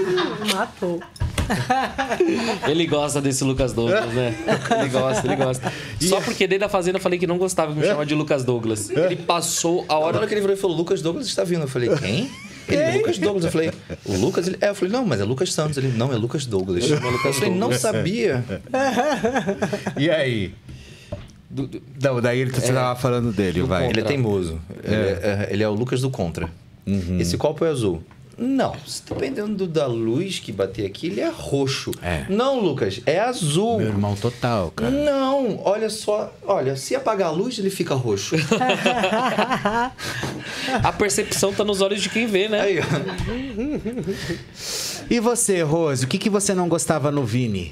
Matou. 0.53 1.01
Ele 2.67 2.85
gosta 2.85 3.21
desse 3.21 3.43
Lucas 3.43 3.73
Douglas, 3.73 4.13
né? 4.13 4.35
Ele 4.79 4.89
gosta, 4.89 5.27
ele 5.27 5.35
gosta. 5.35 5.71
Só 6.01 6.19
porque 6.21 6.47
desde 6.47 6.65
a 6.65 6.69
Fazenda 6.69 6.97
eu 6.97 7.01
falei 7.01 7.17
que 7.19 7.27
não 7.27 7.37
gostava 7.37 7.73
que 7.73 7.79
me 7.79 7.85
chamava 7.85 8.05
de 8.05 8.15
Lucas 8.15 8.43
Douglas. 8.43 8.89
Ele 8.89 9.15
passou 9.15 9.85
a 9.87 9.97
hora 9.97 10.17
hora 10.17 10.27
que 10.27 10.33
ele 10.33 10.41
virou 10.41 10.55
e 10.55 10.59
falou, 10.59 10.75
Lucas 10.75 11.01
Douglas 11.01 11.27
está 11.27 11.43
vindo. 11.43 11.61
Eu 11.61 11.67
falei, 11.67 11.89
quem? 11.97 12.29
Ele, 12.67 12.97
Lucas 12.97 13.17
Douglas. 13.17 13.45
Eu 13.45 13.51
falei, 13.51 13.71
o 14.05 14.17
Lucas? 14.17 14.47
Ele, 14.47 14.57
é, 14.61 14.69
eu 14.69 14.75
falei, 14.75 14.91
não, 14.91 15.05
mas 15.05 15.19
é 15.19 15.23
Lucas 15.23 15.53
Santos. 15.53 15.77
Ele, 15.77 15.89
não, 15.95 16.11
é 16.11 16.15
Lucas 16.15 16.45
Douglas. 16.45 16.89
Eu 16.89 17.33
falei, 17.33 17.51
não 17.53 17.71
sabia. 17.71 18.43
E 19.97 20.09
aí? 20.09 20.53
Não, 22.01 22.19
daí 22.21 22.39
ele, 22.39 22.51
você 22.51 22.71
É. 22.71 22.73
tava 22.73 22.99
falando 22.99 23.31
dele, 23.31 23.61
vai. 23.61 23.87
Ele 23.89 24.01
é 24.01 24.03
teimoso. 24.03 24.59
Ele 24.83 24.95
é, 24.95 25.47
ele 25.51 25.63
é 25.63 25.69
o 25.69 25.73
Lucas 25.73 26.01
do 26.01 26.09
Contra. 26.09 26.49
Uhum. 26.85 27.17
Esse 27.19 27.37
copo 27.37 27.63
é 27.65 27.69
azul. 27.69 28.03
Não, 28.37 28.75
dependendo 29.07 29.65
da 29.65 29.87
luz 29.87 30.39
que 30.39 30.51
bater 30.51 30.85
aqui, 30.85 31.07
ele 31.07 31.21
é 31.21 31.29
roxo. 31.29 31.91
Não, 32.29 32.59
Lucas, 32.59 32.99
é 33.05 33.19
azul. 33.19 33.77
Meu 33.77 33.87
irmão 33.87 34.13
total, 34.15 34.71
cara. 34.75 34.91
Não, 34.91 35.61
olha 35.63 35.89
só. 35.89 36.33
Olha, 36.45 36.75
se 36.75 36.93
apagar 36.95 37.29
a 37.29 37.31
luz, 37.31 37.57
ele 37.57 37.69
fica 37.69 37.95
roxo. 37.95 38.35
A 40.83 40.91
percepção 40.91 41.53
tá 41.53 41.63
nos 41.63 41.81
olhos 41.81 42.01
de 42.01 42.09
quem 42.09 42.27
vê, 42.27 42.47
né? 42.49 42.61
Aí. 42.61 42.79
E 45.07 45.19
você, 45.19 45.61
Rose, 45.61 46.03
o 46.03 46.07
que, 46.07 46.17
que 46.17 46.31
você 46.31 46.55
não 46.55 46.67
gostava 46.67 47.11
no 47.11 47.23
Vini? 47.23 47.71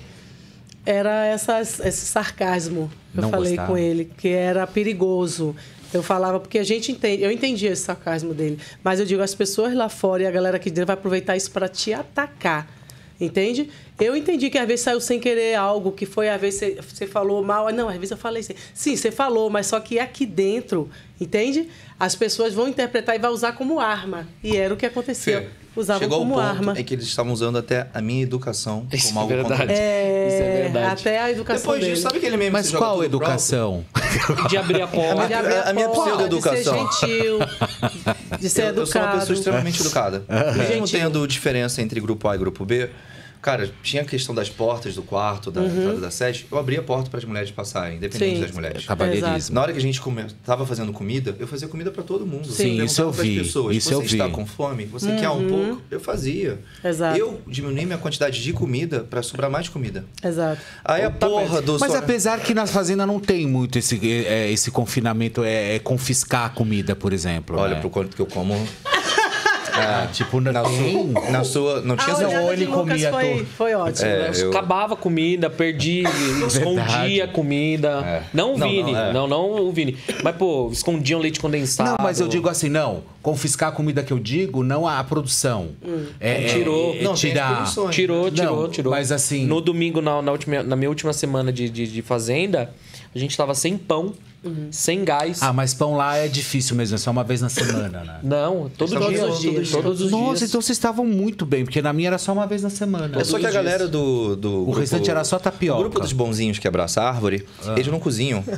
Era 0.85 1.25
essas, 1.25 1.79
esse 1.79 2.05
sarcasmo 2.05 2.91
que 3.11 3.17
eu 3.17 3.21
Não 3.23 3.29
falei 3.31 3.51
gostava? 3.55 3.67
com 3.71 3.77
ele, 3.77 4.11
que 4.17 4.27
era 4.29 4.67
perigoso. 4.67 5.55
Eu 5.93 6.01
falava, 6.01 6.39
porque 6.39 6.57
a 6.57 6.63
gente 6.63 6.91
entende, 6.91 7.23
eu 7.23 7.31
entendia 7.31 7.71
esse 7.71 7.83
sarcasmo 7.83 8.33
dele, 8.33 8.57
mas 8.83 8.99
eu 8.99 9.05
digo, 9.05 9.21
as 9.21 9.35
pessoas 9.35 9.73
lá 9.73 9.87
fora 9.87 10.23
e 10.23 10.25
a 10.25 10.31
galera 10.31 10.57
aqui 10.57 10.69
dentro 10.69 10.87
vai 10.87 10.95
aproveitar 10.95 11.37
isso 11.37 11.51
para 11.51 11.67
te 11.67 11.93
atacar. 11.93 12.67
Entende? 13.21 13.69
Eu 13.99 14.15
entendi 14.15 14.49
que 14.49 14.57
às 14.57 14.67
vezes 14.67 14.81
saiu 14.81 14.99
sem 14.99 15.19
querer 15.19 15.55
algo, 15.55 15.91
que 15.91 16.05
foi, 16.05 16.29
às 16.29 16.41
vezes 16.41 16.75
você, 16.83 17.05
falou 17.05 17.43
mal. 17.43 17.71
Não, 17.71 17.87
às 17.87 17.95
vezes 17.95 18.11
eu 18.11 18.17
falei 18.17 18.41
assim. 18.41 18.55
Sim, 18.73 18.95
você 18.95 19.11
falou, 19.11 19.49
mas 19.49 19.67
só 19.67 19.79
que 19.79 19.99
aqui 19.99 20.25
dentro, 20.25 20.89
entende? 21.21 21.69
As 21.99 22.15
pessoas 22.15 22.53
vão 22.53 22.67
interpretar 22.67 23.15
e 23.15 23.19
vai 23.19 23.31
usar 23.31 23.53
como 23.53 23.79
arma. 23.79 24.27
E 24.43 24.57
era 24.57 24.73
o 24.73 24.77
que 24.77 24.85
acontecia. 24.85 25.41
Fê, 25.41 25.49
Usavam 25.75 26.01
Chegou 26.01 26.19
como 26.19 26.35
ao 26.35 26.39
ponto 26.39 26.57
arma. 26.57 26.79
em 26.79 26.83
que 26.83 26.93
eles 26.93 27.05
estavam 27.05 27.33
usando 27.33 27.57
até 27.57 27.87
a 27.93 27.99
minha 28.01 28.21
educação 28.21 28.85
Isso 28.91 29.07
como 29.07 29.19
é 29.19 29.21
algo 29.23 29.33
verdade. 29.35 29.59
contra 29.61 29.73
É, 29.75 30.27
Isso 30.27 30.43
é 30.43 30.61
verdade. 30.63 31.01
Até 31.01 31.19
a 31.19 31.31
educação 31.31 31.61
Depois 31.61 31.79
dele. 31.79 31.91
disso, 31.91 32.03
sabe 32.03 32.17
aquele 32.17 32.37
meme 32.37 32.45
que 32.49 32.51
Mas 32.53 32.71
qual 32.71 33.03
educação? 33.03 33.83
De 34.49 34.57
abrir 34.57 34.81
a 34.83 34.87
porta. 34.87 35.27
De 35.27 35.33
abrir 35.33 35.53
a- 35.55 35.69
a 35.69 35.73
minha 35.73 35.89
pseudo-educação. 35.89 36.87
De 36.87 36.95
ser 36.95 37.07
gentil, 37.07 37.39
de 38.39 38.49
ser 38.49 38.61
eu, 38.61 38.67
educado. 38.67 38.79
eu 38.81 38.85
sou 38.85 39.01
uma 39.01 39.11
pessoa 39.19 39.35
extremamente 39.37 39.81
educada. 39.81 40.23
Mesmo 40.55 40.85
Gentil. 40.85 40.99
tendo 40.99 41.27
diferença 41.27 41.81
entre 41.81 41.99
grupo 41.99 42.27
A 42.27 42.35
e 42.35 42.37
grupo 42.37 42.63
B, 42.65 42.89
cara, 43.43 43.69
tinha 43.83 44.01
a 44.01 44.05
questão 44.05 44.33
das 44.33 44.49
portas 44.49 44.95
do 44.95 45.03
quarto, 45.03 45.51
da 45.51 45.61
Uhum. 45.61 45.67
entrada 45.67 45.99
da 45.99 46.09
sede. 46.09 46.47
Eu 46.51 46.57
abria 46.57 46.79
a 46.79 46.83
porta 46.83 47.09
para 47.09 47.19
as 47.19 47.25
mulheres 47.25 47.51
passarem, 47.51 47.97
independente 47.97 48.35
Sim. 48.37 48.41
das 48.41 48.51
mulheres. 48.51 48.85
Cavalheirismo. 48.85 49.53
Na 49.53 49.61
hora 49.61 49.71
que 49.73 49.77
a 49.77 49.81
gente 49.81 50.01
come... 50.01 50.23
tava 50.45 50.65
fazendo 50.65 50.91
comida, 50.91 51.35
eu 51.37 51.45
fazia 51.47 51.67
comida 51.67 51.91
para 51.91 52.01
todo 52.03 52.25
mundo. 52.25 52.47
Sim, 52.51 52.79
Eu 52.79 52.85
isso 52.85 53.01
eu 53.01 53.11
vi, 53.11 53.39
Pessoas, 53.39 53.75
isso 53.75 53.89
você 53.89 53.93
eu 53.95 53.99
vi. 54.01 54.05
está 54.07 54.29
com 54.29 54.45
fome? 54.45 54.85
Você 54.85 55.13
quer 55.17 55.29
um 55.29 55.33
Uhum. 55.39 55.49
pouco? 55.67 55.81
Eu 55.91 55.99
fazia. 55.99 56.59
Exato. 56.83 57.17
Eu 57.19 57.41
diminui 57.45 57.85
minha 57.85 57.97
quantidade 57.97 58.41
de 58.41 58.53
comida 58.53 59.01
para 59.01 59.21
sobrar 59.21 59.51
mais 59.51 59.67
comida. 59.69 60.05
Exato. 60.23 60.61
Aí 60.83 61.03
a 61.03 61.11
porra 61.11 61.61
do... 61.61 61.77
Mas 61.79 61.91
só- 61.91 61.97
apesar 61.99 62.39
que 62.39 62.53
na 62.53 62.65
fazenda 62.65 63.05
não 63.05 63.19
tem 63.19 63.45
muito 63.45 63.77
esse, 63.77 63.99
é, 64.25 64.49
esse 64.51 64.71
confinamento, 64.71 65.43
é, 65.43 65.75
é 65.75 65.79
confiscar 65.79 66.45
a 66.45 66.49
comida, 66.49 66.95
por 66.95 67.11
exemplo. 67.11 67.57
Olha, 67.59 67.75
né? 67.75 67.79
pro 67.81 67.89
quanto 67.89 68.15
que 68.15 68.21
eu 68.21 68.25
como... 68.25 68.53
Ah, 69.75 70.07
tipo, 70.11 70.39
não 70.39 70.51
na 70.51 70.61
tem? 70.63 71.11
sua, 71.13 71.31
na 71.31 71.43
sua... 71.43 71.81
Não 71.81 71.95
tinha 71.97 72.09
A 72.15 72.17
essa... 72.19 72.27
olhada 72.27 72.43
ou 72.45 72.53
ele 72.53 72.67
comia 72.67 73.11
foi, 73.11 73.29
todo. 73.33 73.45
foi 73.45 73.73
ótimo. 73.75 74.07
É, 74.07 74.29
né? 74.29 74.31
eu- 74.35 74.49
Acabava 74.49 74.93
a 74.93 74.97
comida, 74.97 75.49
perdi, 75.49 76.03
escondia 76.47 77.25
a 77.25 77.27
comida. 77.27 78.23
Não 78.33 78.53
o 78.53 78.57
Não, 78.57 78.69
Vini, 78.69 78.91
não, 78.91 78.99
é. 78.99 79.13
não, 79.13 79.27
não 79.27 79.51
o 79.67 79.71
Vini. 79.71 79.97
Mas, 80.23 80.35
pô, 80.35 80.69
escondiam 80.71 81.19
leite 81.19 81.39
condensado. 81.39 81.89
Não, 81.89 81.97
mas 82.03 82.19
eu 82.19 82.27
digo 82.27 82.47
assim, 82.49 82.69
não. 82.69 83.03
Confiscar 83.21 83.69
a 83.69 83.71
comida 83.71 84.03
que 84.03 84.11
eu 84.13 84.19
digo, 84.19 84.63
não 84.63 84.87
a 84.87 85.03
produção. 85.03 85.69
É, 86.19 86.43
Tirou. 86.45 86.93
é, 86.93 86.99
é 86.99 87.03
Não, 87.03 87.13
tem 87.13 87.13
as 87.13 87.19
tirar. 87.19 87.65
Tirou, 87.91 88.29
tirou, 88.31 88.61
Não, 88.63 88.69
tirou. 88.69 88.91
mas 88.91 89.11
assim- 89.11 89.45
No 89.45 89.61
domingo, 89.61 90.01
na, 90.01 90.21
na, 90.21 90.31
última, 90.31 90.61
na 90.61 90.75
minha 90.75 90.89
última 90.89 91.13
semana 91.13 91.51
de, 91.51 91.69
de, 91.69 91.87
de 91.87 92.01
fazenda, 92.01 92.73
a 93.15 93.17
gente 93.19 93.35
tava 93.35 93.53
sem 93.55 93.77
pão, 93.77 94.13
sem 94.71 95.03
gás. 95.03 95.41
Ah, 95.41 95.53
mas 95.53 95.73
pão 95.73 95.95
lá 95.95 96.17
é 96.17 96.27
difícil 96.27 96.75
mesmo, 96.75 96.95
é 96.95 96.97
só 96.97 97.11
uma 97.11 97.23
vez 97.23 97.41
na 97.41 97.49
semana, 97.49 98.03
né? 98.03 98.19
Não, 98.23 98.69
todo 98.77 98.91
Todos 98.93 99.09
dia. 99.09 99.25
os 99.27 99.39
dias. 99.41 99.69
Todos 99.71 100.01
os 100.01 100.11
Nossa, 100.11 100.39
dias. 100.39 100.49
então 100.49 100.61
vocês 100.61 100.77
estavam 100.77 101.05
muito 101.05 101.45
bem, 101.45 101.63
porque 101.63 101.81
na 101.81 101.93
minha 101.93 102.09
era 102.09 102.17
só 102.17 102.33
uma 102.33 102.45
vez 102.45 102.61
na 102.63 102.69
semana. 102.69 103.19
É 103.19 103.23
só 103.23 103.39
que 103.39 103.45
a 103.45 103.51
galera 103.51 103.87
do. 103.87 104.35
do 104.35 104.67
O 104.67 104.71
restante 104.71 105.09
era 105.09 105.23
só 105.23 105.39
tapioca. 105.39 105.79
O 105.79 105.83
grupo 105.83 105.99
dos 105.99 106.11
bonzinhos 106.13 106.59
que 106.59 106.67
abraça 106.67 107.01
a 107.01 107.09
árvore, 107.09 107.45
eles 107.75 107.87
não 107.87 107.99
cozinham. 107.99 108.43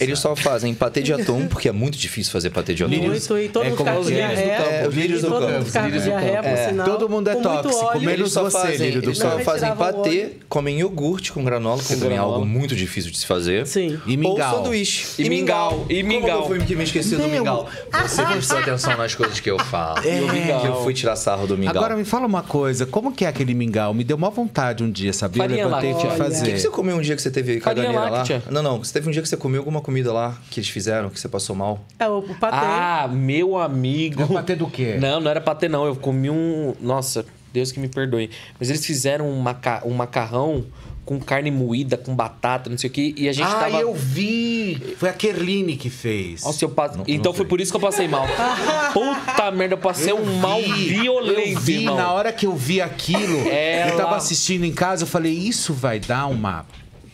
Eles 0.00 0.18
só 0.18 0.34
fazem 0.36 0.74
patê 0.74 1.02
de 1.02 1.12
atum, 1.12 1.46
porque 1.46 1.68
é 1.68 1.72
muito 1.72 1.96
difícil 1.96 2.32
fazer 2.32 2.50
patê 2.50 2.74
de 2.74 2.84
atum. 2.84 2.96
Muito, 2.96 3.38
e 3.38 3.48
todo 3.48 3.64
É 3.64 3.70
mundo 3.70 3.80
os 3.80 3.84
com 3.84 3.84
lírios 3.84 4.06
do 4.06 4.12
diarreia. 4.14 4.56
campo. 4.56 4.70
É, 4.70 4.88
os 4.88 4.94
lírios 4.94 5.22
do 5.22 5.28
campo. 5.28 5.46
Lírios 5.46 6.04
campo. 6.04 6.46
É. 6.46 6.72
Todo 6.84 7.08
mundo 7.08 7.28
é 7.28 7.34
tóxico, 7.36 8.00
menos 8.00 8.12
Eles 8.12 8.32
só 8.32 8.42
você, 8.44 8.58
fazem, 8.58 8.78
lírio 8.86 9.02
do 9.02 9.08
eles 9.08 9.18
só 9.18 9.30
campo. 9.30 9.44
fazem 9.44 9.74
patê, 9.74 10.30
comem 10.48 10.80
iogurte 10.80 11.32
com 11.32 11.44
granola, 11.44 11.78
porque 11.82 11.96
também 11.96 12.16
é 12.16 12.20
algo 12.20 12.44
muito 12.44 12.74
difícil 12.76 13.10
de 13.10 13.18
se 13.18 13.26
fazer. 13.26 13.66
Sim. 13.66 13.98
E 14.06 14.16
mingau 14.16 14.37
mingau. 14.38 14.56
sanduíche. 14.56 15.22
E 15.22 15.28
mingau, 15.28 15.86
e 15.88 16.02
mingau. 16.02 16.42
Como 16.42 16.54
eu 16.54 16.66
fui 16.66 16.76
me 16.76 16.84
esqueci 16.84 17.16
do 17.16 17.28
mingau? 17.28 17.68
Você 18.02 18.24
prestou 18.24 18.58
atenção 18.58 18.96
nas 18.96 19.14
coisas 19.14 19.40
que 19.40 19.50
eu 19.50 19.58
falo. 19.58 19.98
É. 20.00 20.60
Que 20.60 20.66
eu 20.66 20.82
fui 20.82 20.94
tirar 20.94 21.16
sarro 21.16 21.46
do 21.46 21.56
mingau. 21.56 21.76
Agora 21.76 21.96
me 21.96 22.04
fala 22.04 22.26
uma 22.26 22.42
coisa, 22.42 22.86
como 22.86 23.12
que 23.12 23.24
é 23.24 23.28
aquele 23.28 23.54
mingau? 23.54 23.92
Me 23.92 24.04
deu 24.04 24.16
uma 24.16 24.30
vontade 24.30 24.82
um 24.82 24.90
dia, 24.90 25.12
sabia? 25.12 25.42
Farinha 25.42 25.62
eu 25.62 25.68
levantei 25.68 25.90
e 25.90 25.92
láctea. 25.92 26.08
O 26.08 26.12
que, 26.12 26.18
fazer. 26.18 26.52
que 26.52 26.58
você 26.60 26.70
comeu 26.70 26.96
um 26.96 27.00
dia 27.00 27.16
que 27.16 27.22
você 27.22 27.30
teve 27.30 27.60
caganeira 27.60 28.10
lá? 28.10 28.24
Não, 28.50 28.62
não. 28.62 28.78
Você 28.78 28.92
teve 28.92 29.08
um 29.08 29.12
dia 29.12 29.22
que 29.22 29.28
você 29.28 29.36
comeu 29.36 29.60
alguma 29.60 29.80
comida 29.80 30.12
lá 30.12 30.36
que 30.50 30.60
eles 30.60 30.68
fizeram, 30.68 31.10
que 31.10 31.20
você 31.20 31.28
passou 31.28 31.54
mal? 31.54 31.84
É 31.98 32.08
o, 32.08 32.18
o 32.18 32.34
patê. 32.34 32.56
Ah, 32.56 33.08
meu 33.10 33.58
amigo. 33.58 34.22
É 34.22 34.26
patê 34.26 34.54
do 34.54 34.66
quê? 34.66 34.96
Não, 35.00 35.20
não 35.20 35.30
era 35.30 35.40
patê, 35.40 35.68
não. 35.68 35.86
Eu 35.86 35.96
comi 35.96 36.30
um. 36.30 36.74
Nossa, 36.80 37.24
Deus 37.52 37.72
que 37.72 37.80
me 37.80 37.88
perdoe. 37.88 38.30
Mas 38.58 38.70
eles 38.70 38.84
fizeram 38.84 39.28
um, 39.28 39.38
maca... 39.40 39.82
um 39.84 39.94
macarrão 39.94 40.64
com 41.08 41.18
carne 41.18 41.50
moída, 41.50 41.96
com 41.96 42.14
batata, 42.14 42.68
não 42.68 42.76
sei 42.76 42.90
o 42.90 42.92
quê. 42.92 43.14
E 43.16 43.30
a 43.30 43.32
gente 43.32 43.46
ah, 43.46 43.60
tava. 43.60 43.80
eu 43.80 43.94
vi! 43.94 44.94
Foi 44.98 45.08
a 45.08 45.12
Kerline 45.14 45.74
que 45.74 45.88
fez. 45.88 46.44
Nossa, 46.44 46.62
eu 46.62 46.68
passe... 46.68 46.98
Então 47.08 47.32
foi 47.32 47.46
por 47.46 47.62
isso 47.62 47.72
que 47.72 47.76
eu 47.78 47.80
passei 47.80 48.06
mal. 48.06 48.26
Puta 48.92 49.50
merda, 49.50 49.72
eu 49.72 49.78
passei 49.78 50.12
um 50.12 50.36
mal 50.36 50.60
violento, 50.60 51.48
Eu 51.48 51.60
vi, 51.60 51.76
irmão. 51.76 51.96
na 51.96 52.12
hora 52.12 52.30
que 52.30 52.44
eu 52.44 52.54
vi 52.54 52.82
aquilo, 52.82 53.48
Ela- 53.48 53.92
eu 53.92 53.96
tava 53.96 54.16
assistindo 54.16 54.64
em 54.64 54.72
casa, 54.72 55.04
eu 55.04 55.06
falei, 55.06 55.32
isso 55.32 55.72
vai 55.72 55.98
dar 55.98 56.26
uma 56.26 56.66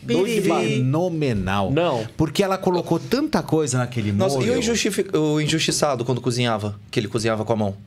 fenomenal. 0.05 1.71
Não. 1.71 2.05
Porque 2.17 2.43
ela 2.43 2.57
colocou 2.57 2.99
tanta 2.99 3.41
coisa 3.41 3.77
naquele 3.77 4.11
Nossa, 4.11 4.35
molho. 4.35 4.61
e 4.61 5.17
o, 5.17 5.35
o 5.35 5.39
injustiçado 5.41 6.03
quando 6.03 6.19
cozinhava? 6.19 6.77
Que 6.91 6.99
ele 6.99 7.07
cozinhava 7.07 7.45
com 7.45 7.53
a 7.53 7.55
mão? 7.55 7.77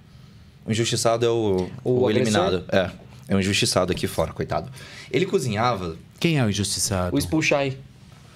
O 0.65 0.71
injustiçado 0.71 1.27
é 1.27 1.29
o, 1.29 1.69
O 1.85 2.05
o, 2.05 2.11
eliminado. 2.11 2.65
É. 2.73 2.91
É 3.29 3.37
um 3.37 3.41
injustiçado 3.41 3.93
aqui 3.93 4.07
fora, 4.07 4.33
coitado. 4.33 4.71
Ele 5.11 5.27
cozinhava. 5.27 5.97
Quem 6.19 6.39
é 6.39 6.45
o 6.45 6.49
injustiçado? 6.49 7.15
O 7.15 7.19
Spulchai. 7.21 7.77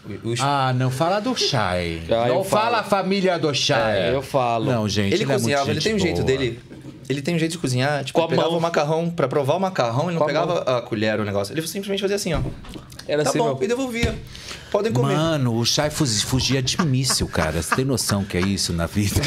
o- 0.04 0.30
o- 0.30 0.34
Ah, 0.40 0.72
não 0.76 0.90
fala 0.90 1.18
do 1.20 1.34
Shai. 1.36 2.02
Ah, 2.10 2.28
não 2.28 2.44
fala 2.44 2.80
a 2.80 2.82
família 2.82 3.38
do 3.38 3.52
Shai. 3.54 3.98
É, 4.10 4.14
eu 4.14 4.20
falo. 4.22 4.66
Não, 4.70 4.88
gente, 4.88 5.14
ele 5.14 5.22
ele, 5.22 5.30
é 5.30 5.34
cozinhava, 5.34 5.64
ele 5.70 5.74
gente 5.80 5.84
tem 5.84 5.94
um 5.94 5.98
jeito 5.98 6.22
boa. 6.22 6.26
dele. 6.26 6.60
Ele 7.08 7.20
tem 7.22 7.34
um 7.34 7.38
jeito 7.38 7.52
de 7.52 7.58
cozinhar, 7.58 8.04
tipo, 8.04 8.18
Com 8.18 8.24
a 8.24 8.28
ele 8.28 8.30
pegava 8.36 8.50
mão. 8.50 8.58
o 8.58 8.62
macarrão, 8.62 9.10
pra 9.10 9.26
provar 9.28 9.54
o 9.56 9.60
macarrão, 9.60 10.04
ele 10.04 10.12
não 10.12 10.18
Com 10.18 10.24
a 10.24 10.26
pegava 10.26 10.58
a 10.78 10.82
colher, 10.82 11.18
o 11.20 11.24
negócio. 11.24 11.52
Ele 11.52 11.60
simplesmente 11.66 12.00
fazia 12.00 12.16
assim, 12.16 12.32
ó. 12.34 12.40
Era 13.08 13.24
tá 13.24 13.30
assim, 13.30 13.38
bom, 13.38 13.54
meu. 13.54 13.58
e 13.62 13.66
devolvia. 13.68 14.14
Podem 14.70 14.90
comer. 14.92 15.14
Mano, 15.16 15.54
o 15.58 15.66
fuz- 15.90 16.22
fugia 16.22 16.62
de 16.62 16.80
míssil, 16.80 17.26
cara. 17.28 17.60
Você 17.60 17.74
tem 17.76 17.84
noção 17.84 18.24
que 18.24 18.38
é 18.38 18.40
isso 18.40 18.72
na 18.72 18.86
vida? 18.86 19.20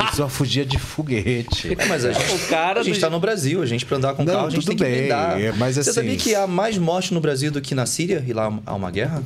Ele 0.00 0.12
só 0.14 0.28
fugia 0.30 0.64
de 0.64 0.78
foguete. 0.78 1.76
É, 1.78 1.84
mas 1.86 2.04
a 2.06 2.12
gente, 2.12 2.32
O 2.34 2.38
cara 2.48 2.80
a 2.80 2.82
gente 2.82 2.94
do- 2.94 3.00
tá 3.00 3.10
no 3.10 3.20
Brasil, 3.20 3.60
a 3.60 3.66
gente 3.66 3.84
pra 3.84 3.98
andar 3.98 4.14
com 4.14 4.24
Não, 4.24 4.32
carro, 4.32 4.46
a 4.46 4.50
gente 4.50 4.60
tudo 4.64 4.68
tem 4.68 4.76
que 4.78 4.84
bem, 4.84 4.98
blindar. 5.00 5.38
é, 5.38 5.52
mas 5.52 5.74
Você 5.74 5.80
assim- 5.80 5.92
sabia 5.92 6.16
que 6.16 6.34
há 6.34 6.46
mais 6.46 6.78
morte 6.78 7.12
no 7.12 7.20
Brasil 7.20 7.50
do 7.50 7.60
que 7.60 7.74
na 7.74 7.84
Síria? 7.84 8.24
E 8.26 8.32
lá 8.32 8.50
há 8.64 8.74
uma 8.74 8.90
guerra? 8.90 9.22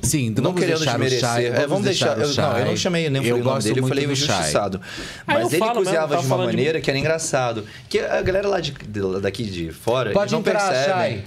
Sim, 0.00 0.30
Não 0.30 0.44
vamos 0.44 0.60
querendo 0.60 0.78
deixar 0.78 0.92
desmerecer. 0.92 1.52
o. 1.52 1.56
É, 1.56 1.66
vamos 1.66 1.84
deixar. 1.84 2.16
o 2.16 2.22
eu, 2.22 2.34
não, 2.34 2.58
eu 2.58 2.64
não 2.66 2.76
chamei, 2.76 3.10
nem 3.10 3.20
falei 3.20 3.32
o 3.32 3.36
nome 3.38 3.50
gosto 3.50 3.66
dele, 3.66 3.78
eu 3.80 3.82
muito 3.82 3.88
falei 3.94 4.06
do 4.06 4.12
injustiçado. 4.12 4.80
Mas 5.26 5.40
eu 5.42 5.48
ele 5.48 5.58
falo 5.58 5.70
mesmo, 5.72 5.84
cozinhava 5.84 6.08
tava 6.08 6.20
de 6.22 6.26
uma 6.26 6.36
falando 6.36 6.50
de 6.50 6.56
maneira 6.56 6.80
que 6.80 6.90
era 6.90 6.98
engraçado. 7.32 7.64
Que 7.88 7.98
a 7.98 8.20
galera 8.22 8.46
lá 8.48 8.60
de, 8.60 8.72
de- 8.72 9.20
daqui 9.20 9.44
de 9.44 9.72
fora, 9.72 10.12
Pode 10.12 10.32
não 10.32 10.40
entrar, 10.40 10.68
percebem. 10.68 11.24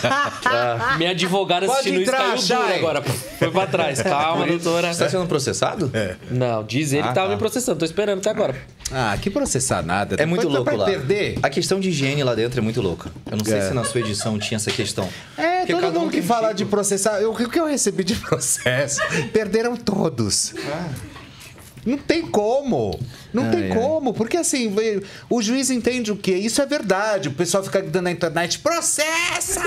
Shai. 0.00 0.96
Minha 0.98 1.10
advogada 1.10 1.66
Pode 1.66 1.78
assistindo 1.80 2.00
isso 2.02 2.10
entrar, 2.10 2.18
caiu 2.22 2.36
dura 2.36 2.46
Shai. 2.46 2.78
agora. 2.78 3.02
Foi 3.02 3.50
pra 3.50 3.66
trás. 3.66 4.02
Calma, 4.02 4.46
doutora. 4.46 4.92
Você 4.92 5.04
tá 5.04 5.10
sendo 5.10 5.26
processado? 5.26 5.90
Não, 6.30 6.62
diz 6.64 6.92
ele 6.92 7.02
Ah, 7.02 7.08
que 7.08 7.14
tava 7.14 7.28
tá. 7.28 7.32
me 7.34 7.38
processando. 7.38 7.78
Tô 7.78 7.84
esperando 7.84 8.18
até 8.18 8.30
agora. 8.30 8.54
Ah, 8.92 9.16
que 9.20 9.30
processar 9.30 9.82
nada. 9.82 10.16
É 10.18 10.26
muito 10.26 10.48
louco 10.48 10.74
lá. 10.76 10.84
perder. 10.84 11.38
A 11.42 11.48
questão 11.48 11.78
de 11.80 11.88
higiene 11.90 12.22
lá 12.24 12.34
dentro 12.34 12.58
é 12.60 12.62
muito 12.62 12.82
louca. 12.82 13.10
Eu 13.30 13.36
não 13.38 13.44
sei 13.44 13.58
É. 13.58 13.68
se 13.68 13.74
na 13.74 13.84
sua 13.84 14.00
edição 14.00 14.38
tinha 14.38 14.56
essa 14.56 14.70
questão. 14.70 15.08
É, 15.38 15.60
Porque 15.60 15.74
todo 15.74 15.96
um 15.96 16.00
mundo 16.02 16.10
tem 16.10 16.20
que 16.20 16.26
um 16.26 16.28
fala 16.28 16.48
tipo. 16.48 16.56
de 16.58 16.64
processar, 16.66 17.20
eu- 17.20 17.30
o 17.32 17.48
que 17.48 17.58
eu 17.58 17.66
recebi 17.66 18.02
de 18.02 18.16
processo, 18.20 19.00
perderam 19.32 19.76
todos. 19.76 20.52
Não 21.86 21.96
tem 21.98 22.22
como. 22.26 22.98
Não 23.32 23.44
Ai, 23.44 23.50
tem 23.50 23.72
ai. 23.72 23.78
como. 23.78 24.12
Porque 24.12 24.36
assim, 24.36 24.72
o 25.28 25.40
juiz 25.40 25.70
entende 25.70 26.12
o 26.12 26.16
quê? 26.16 26.34
Isso 26.36 26.60
é 26.60 26.66
verdade. 26.66 27.28
O 27.28 27.32
pessoal 27.32 27.62
fica 27.64 27.80
gritando 27.80 28.04
na 28.04 28.10
internet: 28.12 28.58
processa! 28.58 29.62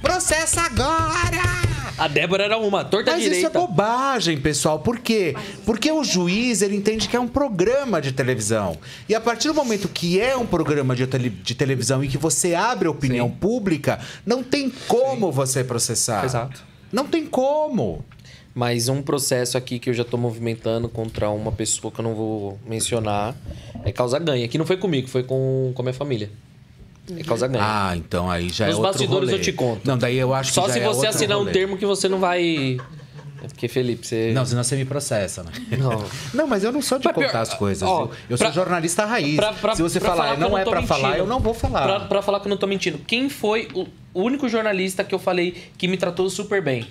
Processa 0.00 0.62
agora! 0.62 1.70
A 1.98 2.08
Débora 2.08 2.44
era 2.44 2.56
uma, 2.56 2.82
torta 2.82 3.10
Mas 3.12 3.20
isso 3.20 3.30
é 3.30 3.34
direita. 3.36 3.58
bobagem, 3.58 4.40
pessoal. 4.40 4.78
Por 4.78 4.98
quê? 5.00 5.34
Porque 5.66 5.92
o 5.92 6.02
juiz, 6.02 6.62
ele 6.62 6.74
entende 6.74 7.06
que 7.08 7.14
é 7.16 7.20
um 7.20 7.28
programa 7.28 8.00
de 8.00 8.10
televisão. 8.12 8.78
E 9.06 9.14
a 9.14 9.20
partir 9.20 9.48
do 9.48 9.54
momento 9.54 9.86
que 9.88 10.18
é 10.18 10.34
um 10.34 10.46
programa 10.46 10.96
de, 10.96 11.06
tele- 11.06 11.28
de 11.28 11.54
televisão 11.54 12.02
e 12.02 12.08
que 12.08 12.16
você 12.16 12.54
abre 12.54 12.88
a 12.88 12.90
opinião 12.90 13.28
pública, 13.28 13.98
não 14.24 14.42
tem 14.42 14.70
como 14.88 15.30
você 15.30 15.62
processar. 15.62 16.24
Exato. 16.24 16.62
Não 16.90 17.06
tem 17.06 17.26
como. 17.26 18.02
Mas 18.60 18.90
um 18.90 19.00
processo 19.00 19.56
aqui 19.56 19.78
que 19.78 19.88
eu 19.88 19.94
já 19.94 20.04
tô 20.04 20.18
movimentando 20.18 20.86
contra 20.86 21.30
uma 21.30 21.50
pessoa 21.50 21.90
que 21.90 21.98
eu 21.98 22.02
não 22.02 22.14
vou 22.14 22.58
mencionar 22.66 23.34
é 23.86 23.90
causa 23.90 24.18
ganha. 24.18 24.46
Que 24.48 24.58
não 24.58 24.66
foi 24.66 24.76
comigo, 24.76 25.08
foi 25.08 25.22
com, 25.22 25.72
com 25.74 25.80
a 25.80 25.84
minha 25.84 25.94
família. 25.94 26.30
É 27.18 27.22
causa 27.24 27.48
ganha. 27.48 27.64
Ah, 27.66 27.96
então 27.96 28.30
aí 28.30 28.50
já 28.50 28.66
Nos 28.66 28.74
é 28.74 28.76
outro 28.76 28.82
bastidores 28.92 29.30
rolê. 29.30 29.40
eu 29.40 29.42
te 29.42 29.52
conto. 29.54 29.80
Não, 29.86 29.96
daí 29.96 30.18
eu 30.18 30.34
acho 30.34 30.52
Só 30.52 30.68
se 30.68 30.78
é 30.78 30.84
você 30.84 31.06
assinar 31.06 31.38
um 31.38 31.40
rolê. 31.40 31.52
termo 31.52 31.78
que 31.78 31.86
você 31.86 32.06
não 32.06 32.18
vai. 32.20 32.76
É 33.42 33.46
porque, 33.46 33.66
Felipe, 33.66 34.06
você. 34.06 34.30
Não, 34.34 34.44
senão 34.44 34.62
você 34.62 34.76
me 34.76 34.84
processa, 34.84 35.42
né? 35.42 35.52
Não. 35.78 36.04
Não, 36.34 36.46
mas 36.46 36.62
eu 36.62 36.70
não 36.70 36.82
sou 36.82 36.98
de 36.98 37.04
pior- 37.04 37.14
contar 37.14 37.40
as 37.40 37.54
coisas. 37.54 37.82
ó, 37.88 38.02
eu 38.02 38.10
eu 38.28 38.36
pra- 38.36 38.48
sou 38.52 38.62
jornalista 38.62 39.06
raiz. 39.06 39.36
Pra- 39.36 39.54
pra- 39.54 39.74
Se 39.74 39.80
você 39.80 39.98
pra 39.98 40.10
falar, 40.10 40.24
falar 40.34 40.38
não 40.38 40.50
eu 40.50 40.58
é 40.58 40.64
pra 40.66 40.82
falar, 40.82 41.16
eu 41.16 41.26
não 41.26 41.40
vou 41.40 41.54
falar. 41.54 41.82
Pra, 41.86 42.00
pra 42.00 42.20
falar 42.20 42.40
que 42.40 42.46
eu 42.46 42.50
não 42.50 42.58
tô 42.58 42.66
mentindo. 42.66 42.98
Quem 43.06 43.30
foi 43.30 43.68
o 43.74 43.86
único 44.12 44.46
jornalista 44.50 45.02
que 45.02 45.14
eu 45.14 45.18
falei 45.18 45.56
que 45.78 45.88
me 45.88 45.96
tratou 45.96 46.28
super 46.28 46.60
bem? 46.62 46.86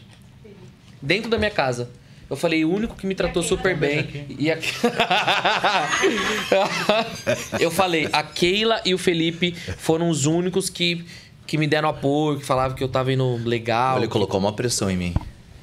Dentro 1.01 1.29
da 1.29 1.37
minha 1.37 1.51
casa. 1.51 1.89
Eu 2.29 2.35
falei, 2.35 2.63
o 2.63 2.71
único 2.71 2.95
que 2.95 3.07
me 3.07 3.15
tratou 3.15 3.41
super 3.41 3.75
bem. 3.75 4.27
E 4.37 4.51
a... 4.51 4.57
eu 7.59 7.71
falei, 7.71 8.07
a 8.13 8.21
Keila 8.21 8.79
e 8.85 8.93
o 8.93 8.99
Felipe 8.99 9.55
foram 9.77 10.09
os 10.09 10.27
únicos 10.27 10.69
que, 10.69 11.03
que 11.47 11.57
me 11.57 11.65
deram 11.65 11.89
apoio, 11.89 12.37
que 12.37 12.45
falavam 12.45 12.77
que 12.77 12.83
eu 12.83 12.87
tava 12.87 13.11
indo 13.11 13.41
legal. 13.43 13.97
Ele 13.97 14.07
colocou 14.07 14.39
uma 14.39 14.53
pressão 14.53 14.91
em 14.91 14.97
mim. 14.97 15.15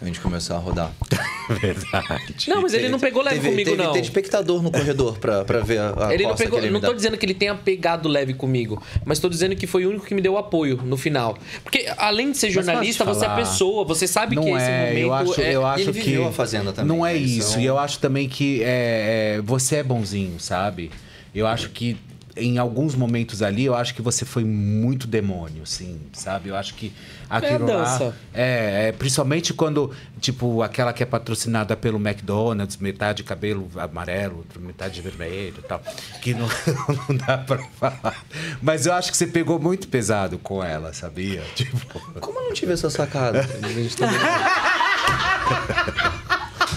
Antes 0.06 0.18
de 0.18 0.20
começar 0.20 0.54
a 0.54 0.58
rodar. 0.58 0.92
Verdade. 1.60 2.48
Não, 2.48 2.62
mas 2.62 2.72
ele 2.74 2.88
não 2.88 2.98
pegou 2.98 3.22
leve 3.22 3.36
teve, 3.36 3.50
comigo, 3.50 3.70
teve, 3.70 3.82
não. 3.82 3.92
Teve 3.92 4.04
espectador 4.04 4.62
no 4.62 4.70
corredor 4.70 5.18
pra, 5.18 5.44
pra 5.44 5.58
ver 5.60 5.78
a, 5.78 6.06
a 6.08 6.14
Ele 6.14 6.24
não 6.24 6.36
pegou. 6.36 6.58
que 6.60 6.66
ele 6.66 6.72
não 6.72 6.80
tô 6.80 6.88
dá. 6.88 6.92
dizendo 6.92 7.16
que 7.16 7.26
ele 7.26 7.34
tenha 7.34 7.54
pegado 7.56 8.08
leve 8.08 8.32
comigo, 8.34 8.80
mas 9.04 9.18
tô 9.18 9.28
dizendo 9.28 9.56
que 9.56 9.66
foi 9.66 9.84
o 9.84 9.90
único 9.90 10.06
que 10.06 10.14
me 10.14 10.20
deu 10.20 10.38
apoio 10.38 10.80
no 10.84 10.96
final. 10.96 11.36
Porque 11.64 11.86
além 11.98 12.30
de 12.30 12.38
ser 12.38 12.50
jornalista, 12.50 13.04
você 13.04 13.26
é 13.26 13.34
pessoa, 13.34 13.84
você 13.84 14.06
sabe 14.06 14.36
não 14.36 14.44
que 14.44 14.50
é, 14.50 14.56
esse 14.56 14.70
momento 14.70 14.98
eu 14.98 15.12
acho, 15.12 15.40
é. 15.40 15.54
eu 15.54 15.66
acho 15.66 15.82
ele 15.90 15.92
que 15.92 16.10
viveu 16.10 16.28
a 16.28 16.32
Fazenda 16.32 16.72
também, 16.72 16.96
não 16.96 17.04
é 17.04 17.12
né? 17.12 17.18
isso. 17.18 17.50
Então- 17.50 17.62
E 17.62 17.66
eu 17.66 17.78
acho 17.78 17.98
também 17.98 18.28
que 18.28 18.62
é, 18.62 19.36
é, 19.38 19.42
você 19.42 19.76
é 19.76 19.82
bonzinho, 19.82 20.38
sabe? 20.38 20.90
Eu 21.34 21.46
acho 21.46 21.68
que 21.70 21.96
em 22.36 22.58
alguns 22.58 22.94
momentos 22.94 23.40
ali, 23.42 23.64
eu 23.64 23.74
acho 23.74 23.94
que 23.94 24.02
você 24.02 24.24
foi 24.24 24.44
muito 24.44 25.06
demônio, 25.06 25.64
sim, 25.66 26.00
sabe? 26.12 26.50
Eu 26.50 26.56
acho 26.56 26.74
que 26.74 26.92
aquilo 27.30 27.66
lá 27.66 27.82
dança. 27.84 28.14
é, 28.34 28.88
é, 28.88 28.92
principalmente 28.92 29.54
quando 29.54 29.90
tipo 30.20 30.60
aquela 30.62 30.92
que 30.92 31.02
é 31.02 31.06
patrocinada 31.06 31.74
pelo 31.76 31.98
McDonald's, 31.98 32.76
metade 32.76 33.22
cabelo 33.24 33.68
amarelo, 33.76 34.38
outra 34.38 34.60
metade 34.60 35.00
vermelho, 35.00 35.54
e 35.58 35.62
tal, 35.62 35.82
que 36.20 36.34
não, 36.34 36.46
não 37.08 37.16
dá 37.16 37.38
pra 37.38 37.58
falar. 37.80 38.22
Mas 38.60 38.84
eu 38.86 38.92
acho 38.92 39.10
que 39.10 39.16
você 39.16 39.26
pegou 39.26 39.58
muito 39.58 39.88
pesado 39.88 40.38
com 40.38 40.62
ela, 40.62 40.92
sabia? 40.92 41.42
Tipo, 41.56 41.98
Como 42.20 42.38
eu 42.38 42.44
não 42.44 42.52
tive 42.52 42.72
essa 42.72 42.90
sacada? 42.90 43.40
A 43.62 43.68
gente 43.68 43.96
também- 43.96 44.18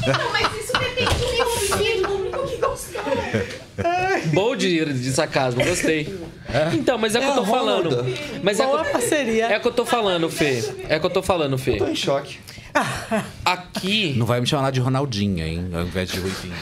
Não, 0.07 0.31
mas 0.31 0.47
isso 0.63 0.71
depende 0.73 1.13
do 1.15 2.07
meu 2.07 2.07
público 2.07 2.47
que 2.47 2.57
gostou. 2.57 3.01
Bom 4.33 4.55
de, 4.55 4.85
de 4.93 5.11
sarcasmo, 5.11 5.63
gostei. 5.63 6.17
Então, 6.73 6.97
mas 6.97 7.15
é 7.15 7.19
o 7.19 7.21
que 7.21 7.27
eu 7.29 7.35
tô 7.35 7.45
falando. 7.45 8.05
Mas 8.41 8.59
é 8.59 8.65
Boa 8.65 8.83
que, 8.83 8.91
parceria. 8.91 9.45
é 9.47 9.57
o 9.57 9.61
que 9.61 9.67
eu 9.67 9.73
tô 9.73 9.85
falando, 9.85 10.29
Fê. 10.29 10.63
É 10.87 10.97
o 10.97 10.99
que 10.99 11.05
eu 11.05 11.09
tô 11.09 11.21
falando, 11.21 11.57
Fê. 11.57 11.77
Tô 11.77 11.87
em 11.87 11.95
choque. 11.95 12.39
Aqui. 13.45 14.13
Não 14.17 14.25
vai 14.25 14.39
me 14.41 14.47
chamar 14.47 14.71
de 14.71 14.79
Ronaldinha, 14.79 15.45
hein? 15.45 15.69
Ao 15.73 15.81
invés 15.81 16.09
de 16.09 16.19
Ruivinha. 16.19 16.55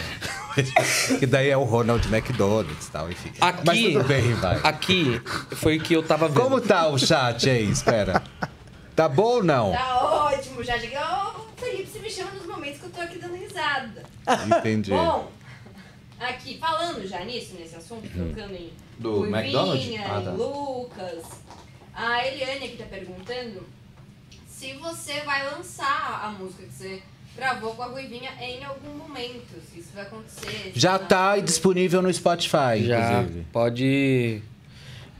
que 1.19 1.25
daí 1.25 1.49
é 1.49 1.57
o 1.57 1.63
Ronald 1.63 2.05
McDonald's 2.07 2.87
e 2.87 2.91
tal, 2.91 3.11
enfim. 3.11 3.31
Aqui, 3.39 3.61
Mas 3.65 3.79
tudo 3.79 4.03
bem, 4.05 4.33
vai. 4.35 4.59
aqui 4.63 5.21
foi 5.55 5.77
o 5.77 5.81
que 5.81 5.93
eu 5.93 6.01
tava 6.03 6.27
vendo. 6.27 6.41
Como 6.41 6.59
tá 6.59 6.87
o 6.87 6.97
chat 6.97 7.49
aí? 7.49 7.69
Espera. 7.69 8.23
Tá 8.95 9.07
bom 9.07 9.35
ou 9.35 9.43
não? 9.43 9.71
Tá 9.71 10.01
ótimo, 10.31 10.63
já 10.63 10.79
cheguei. 10.79 10.97
Ô, 10.97 11.41
Felipe, 11.57 11.87
você 11.87 11.99
me 11.99 12.09
chama 12.09 12.31
nos 12.31 12.47
momentos 12.47 12.79
que 12.79 12.85
eu 12.87 12.89
tô 12.89 13.01
aqui 13.01 13.19
dando 13.19 13.35
risada. 13.35 14.03
Entendi. 14.57 14.89
Bom, 14.89 15.29
aqui, 16.19 16.57
falando 16.57 17.07
já 17.07 17.23
nisso, 17.23 17.55
nesse 17.59 17.75
assunto, 17.75 18.07
tocando 18.09 18.53
em 18.53 18.71
Do 18.97 19.19
Ruivinha, 19.19 19.39
McDonald's? 19.41 19.99
Ah, 20.05 20.21
tá. 20.21 20.31
em 20.31 20.35
Lucas, 20.35 21.23
a 21.93 22.27
Eliane 22.27 22.65
aqui 22.65 22.77
tá 22.77 22.85
perguntando 22.85 23.63
se 24.47 24.73
você 24.73 25.21
vai 25.21 25.45
lançar 25.51 26.21
a 26.23 26.29
música 26.31 26.63
que 26.63 26.73
você 26.73 27.01
gravou 27.35 27.75
com 27.75 27.83
a 27.83 27.87
Ruivinha 27.87 28.31
em 28.41 28.63
algum 28.63 28.97
momento, 28.97 29.61
se 29.71 29.79
isso 29.79 29.91
vai 29.93 30.03
acontecer. 30.03 30.71
Já 30.73 30.97
não. 30.97 31.05
tá 31.07 31.37
disponível 31.37 32.01
no 32.01 32.11
Spotify, 32.11 32.83
Já, 32.83 33.21
inclusive. 33.21 33.45
pode, 33.51 34.41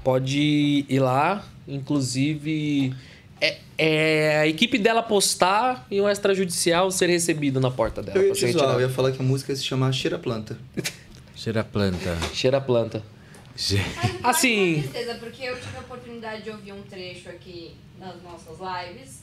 pode 0.04 0.86
ir 0.90 1.00
lá. 1.00 1.46
Inclusive, 1.68 2.96
É, 3.40 3.58
é 3.78 4.38
a 4.40 4.48
equipe 4.48 4.78
dela 4.78 5.04
postar 5.04 5.86
e 5.92 6.02
um 6.02 6.10
extrajudicial 6.10 6.90
ser 6.92 7.10
recebido 7.10 7.60
na 7.60 7.70
porta 7.70 8.02
dela. 8.02 8.18
Eu 8.18 8.28
ia 8.28 8.34
te 8.34 8.52
zoar, 8.52 8.76
eu 8.76 8.82
ia 8.82 8.90
falar 8.90 9.12
que 9.12 9.22
a 9.22 9.26
música 9.26 9.56
se 9.56 9.64
chama 9.64 9.92
Cheira 9.92 10.18
Planta. 10.18 10.58
Cheira 11.36 11.64
planta. 11.64 12.18
Cheira 12.34 12.60
planta. 12.60 13.04
Assim. 14.24 14.76
Com 14.76 14.92
certeza, 14.92 15.16
porque 15.16 15.44
eu 15.44 15.56
tive 15.60 15.78
a 15.78 15.82
oportunidade 15.82 16.44
de 16.44 16.50
ouvir 16.50 16.74
um 16.74 16.82
trecho 16.84 17.30
aqui 17.30 17.76
nas 18.00 18.16
nossas 18.24 18.58
lives. 18.60 19.22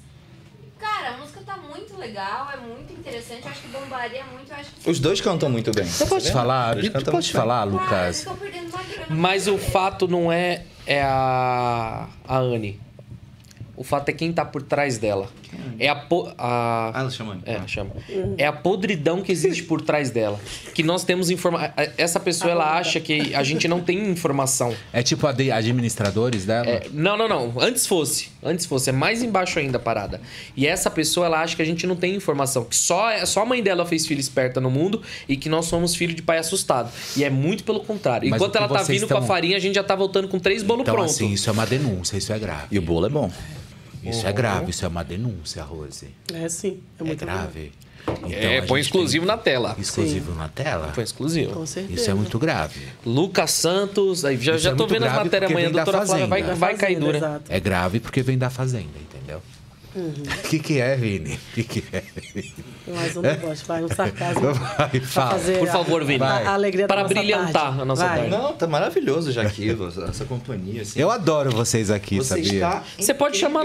Cara, 0.79 1.15
a 1.15 1.17
música 1.19 1.41
tá 1.47 1.57
muito 1.57 1.97
legal, 1.97 2.51
é 2.53 2.57
muito 2.57 2.93
interessante, 2.93 3.45
eu 3.45 3.51
acho 3.51 3.63
que 3.63 3.69
bombaria 3.69 4.25
muito, 4.25 4.53
acho 4.53 4.71
que... 4.71 4.91
Os 4.91 4.99
dois 4.99 5.21
cantam 5.21 5.49
muito 5.49 5.71
bem. 5.73 5.85
Você 5.85 6.05
pode 6.05 6.31
falar? 6.33 6.77
Tu 6.77 6.91
pode 6.91 7.11
muito 7.11 7.13
bem. 7.13 7.23
falar, 7.23 7.61
Cara, 7.61 7.71
eles 7.71 7.81
Lucas? 7.81 8.19
estão 8.19 8.37
perdendo 8.37 8.69
uma 8.69 8.83
grana. 8.83 9.07
Mas 9.09 9.47
o 9.47 9.57
fato 9.57 10.09
não 10.09 10.31
é, 10.33 10.65
é 10.87 11.03
a, 11.03 12.09
a 12.27 12.39
Anne. 12.39 12.81
O 13.77 13.83
fato 13.83 14.09
é 14.09 14.13
quem 14.13 14.33
tá 14.33 14.45
por 14.45 14.63
trás 14.63 14.99
dela. 14.99 15.29
É 15.79 15.89
a, 15.89 15.95
po- 15.97 16.29
a. 16.39 16.93
Ah, 16.95 17.01
ela 17.01 17.11
chama. 17.11 17.39
É, 17.45 17.61
chama. 17.67 17.91
É 18.39 18.47
a 18.47 18.53
podridão 18.53 19.21
que 19.23 19.33
existe 19.33 19.63
por 19.65 19.81
trás 19.83 20.11
dela. 20.11 20.39
Que 20.75 20.83
nós 20.83 21.03
temos 21.05 21.31
informação. 21.31 21.73
Essa 21.99 22.21
pessoa, 22.21 22.53
ela 22.53 22.77
acha 22.79 23.01
que 23.01 23.35
a 23.35 23.43
gente 23.43 23.67
não 23.67 23.81
tem 23.81 24.09
informação. 24.11 24.75
É 24.93 25.03
tipo 25.03 25.27
ad- 25.27 25.51
administradores 25.51 26.45
dela? 26.45 26.67
É, 26.69 26.87
não, 26.93 27.17
não, 27.17 27.29
não. 27.29 27.53
Antes 27.61 27.87
fosse. 27.87 28.29
Antes 28.43 28.67
fosse. 28.67 28.91
É 28.91 28.93
mais 28.93 29.23
embaixo 29.23 29.59
ainda 29.59 29.77
a 29.79 29.81
parada. 29.81 30.21
E 30.57 30.67
essa 30.67 30.91
pessoa, 30.91 31.27
ela 31.27 31.41
acha 31.43 31.57
que 31.57 31.63
a 31.63 31.67
gente 31.67 31.87
não 31.87 31.97
tem 31.97 32.15
informação. 32.15 32.65
Que 32.65 32.77
só, 32.77 33.25
só 33.27 33.43
a 33.43 33.47
mãe 33.47 33.63
dela 33.63 33.85
fez 33.85 34.07
filha 34.07 34.21
esperta 34.21 34.61
no 34.61 34.71
mundo 34.71 35.03
e 35.29 35.37
que 35.37 35.49
nós 35.49 35.67
somos 35.67 35.95
filho 35.97 36.15
de 36.15 36.23
pai 36.23 36.39
assustado. 36.39 36.91
E 37.17 37.25
é 37.25 37.31
muito 37.31 37.65
pelo 37.65 37.81
contrário. 37.81 38.29
Mas 38.31 38.41
Enquanto 38.41 38.57
ela 38.57 38.69
tá 38.69 38.83
vindo 38.83 39.07
com 39.09 39.15
a 39.15 39.19
estão- 39.19 39.23
farinha, 39.27 39.57
a 39.57 39.61
gente 39.61 39.75
já 39.75 39.83
tá 39.85 39.97
voltando 39.97 40.29
com 40.29 40.39
três 40.39 40.63
bolos 40.63 40.83
Então, 40.83 40.95
prontos. 40.95 41.15
assim, 41.15 41.33
isso 41.33 41.49
é 41.51 41.53
uma 41.53 41.67
denúncia, 41.67 42.17
isso 42.17 42.33
é 42.33 42.39
grave. 42.39 42.67
E 42.71 42.79
o 42.79 42.83
bolo 42.83 43.07
é 43.07 43.09
bom. 43.09 43.31
Isso 44.11 44.27
é 44.27 44.33
grave, 44.33 44.71
isso 44.71 44.85
é 44.85 44.89
uma 44.89 45.03
denúncia, 45.05 45.63
Rose. 45.63 46.09
É 46.33 46.49
sim, 46.49 46.81
é 46.99 47.03
É 47.03 47.07
muito 47.07 47.25
grave. 47.25 47.73
Então, 48.07 48.31
é, 48.31 48.59
a 48.59 48.63
põe 48.63 48.81
exclusivo 48.81 49.25
na 49.25 49.39
tela. 49.39 49.75
Exclusivo 49.79 50.35
na 50.35 50.49
tela? 50.49 50.93
Põe 50.95 51.05
exclusivo. 51.05 51.53
Com 51.55 51.67
certeza. 51.67 52.01
Isso 52.01 52.11
é 52.11 52.15
muito 52.15 52.39
grave. 52.39 52.81
Lucas 53.05 53.51
Santos, 53.51 54.25
aí 54.25 54.37
já, 54.37 54.55
Isso 54.57 54.65
já 54.65 54.71
é 54.73 54.75
tô 54.75 54.87
vendo 54.87 55.07
matérias 55.07 55.51
porque 55.51 55.53
amanhã. 55.53 55.71
Doutora 55.71 56.07
Flávia 56.07 56.27
vai, 56.27 56.41
Fazenda. 56.43 56.59
vai 56.59 56.77
cair 56.77 56.99
dura. 56.99 57.17
Exato. 57.17 57.45
É 57.49 57.59
grave 57.61 58.01
porque 58.01 58.23
vem 58.23 58.37
da 58.37 58.51
fazenda, 58.51 58.99
entendeu? 59.01 59.41
O 59.97 60.49
que, 60.49 60.59
que 60.59 60.81
é, 60.81 60.97
Vini? 60.97 61.35
O 61.35 61.55
que, 61.55 61.65
que 61.65 61.85
é? 61.93 62.05
Mas 62.87 63.17
eu 63.17 63.23
não 63.23 63.35
gosto, 63.37 63.67
vai, 63.67 63.83
um 63.83 63.89
sarcasmo. 63.89 64.53
Vai, 64.53 65.01
fala. 65.01 65.31
fazer 65.31 65.59
Por 65.59 65.69
favor, 65.69 66.05
Vini. 66.05 66.23
A, 66.23 66.51
a 66.51 66.53
alegria 66.55 66.87
da 66.87 66.95
Para 66.95 67.09
brilhantar 67.09 67.53
tarde. 67.53 67.81
a 67.81 67.85
nossa 67.87 68.07
Vai. 68.07 68.17
tarde. 68.19 68.31
Não, 68.31 68.53
tá 68.53 68.67
maravilhoso 68.67 69.33
já 69.33 69.41
aqui, 69.43 69.75
essa 70.09 70.25
companhia. 70.27 70.83
Assim. 70.83 71.01
Eu 71.01 71.11
adoro 71.11 71.51
vocês 71.51 71.91
aqui, 71.91 72.17
Você 72.17 72.29
sabia? 72.29 72.53
está 72.53 72.83
Você 72.99 73.15
pode 73.15 73.39
chamar. 73.39 73.65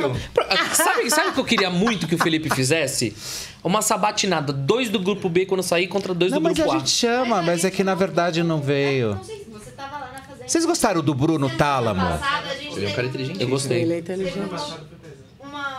Sabe, 0.74 1.10
sabe 1.10 1.30
o 1.30 1.34
que 1.34 1.40
eu 1.42 1.46
queria 1.46 1.70
muito 1.70 2.08
que 2.08 2.16
o 2.16 2.18
Felipe 2.18 2.50
fizesse? 2.50 3.14
Uma 3.62 3.82
sabatinada. 3.82 4.54
Dois 4.54 4.88
do 4.90 5.00
grupo 5.00 5.28
B 5.28 5.46
quando 5.46 5.64
sair 5.64 5.88
contra 5.88 6.14
dois 6.14 6.32
Não, 6.32 6.40
do 6.40 6.44
mas 6.44 6.54
grupo 6.54 6.72
a 6.72 6.76
A. 6.76 6.78
gente 6.80 6.90
chama, 6.90 7.42
mas 7.42 7.66
é 7.66 7.70
que 7.72 7.84
na 7.84 7.96
verdade 7.96 8.42
não 8.42 8.62
veio. 8.62 9.16
Não 9.16 9.24
sei 9.26 9.40
se 9.40 9.50
você 9.50 9.72
tava 9.72 9.98
lá 9.98 10.12
na 10.14 10.22
fazenda. 10.22 10.48
Vocês 10.48 10.66
gostaram 10.66 11.02
do 11.02 11.14
Bruno 11.14 11.50
Tálamo? 11.58 12.02
Ele 12.74 12.86
é 12.86 12.90
um 12.90 12.94
cara 12.94 13.08
inteligente. 13.08 13.42
Eu 13.42 13.50
gostei. 13.50 13.82
Ele 13.82 13.94
é 13.96 14.00
inteligente. 14.00 14.38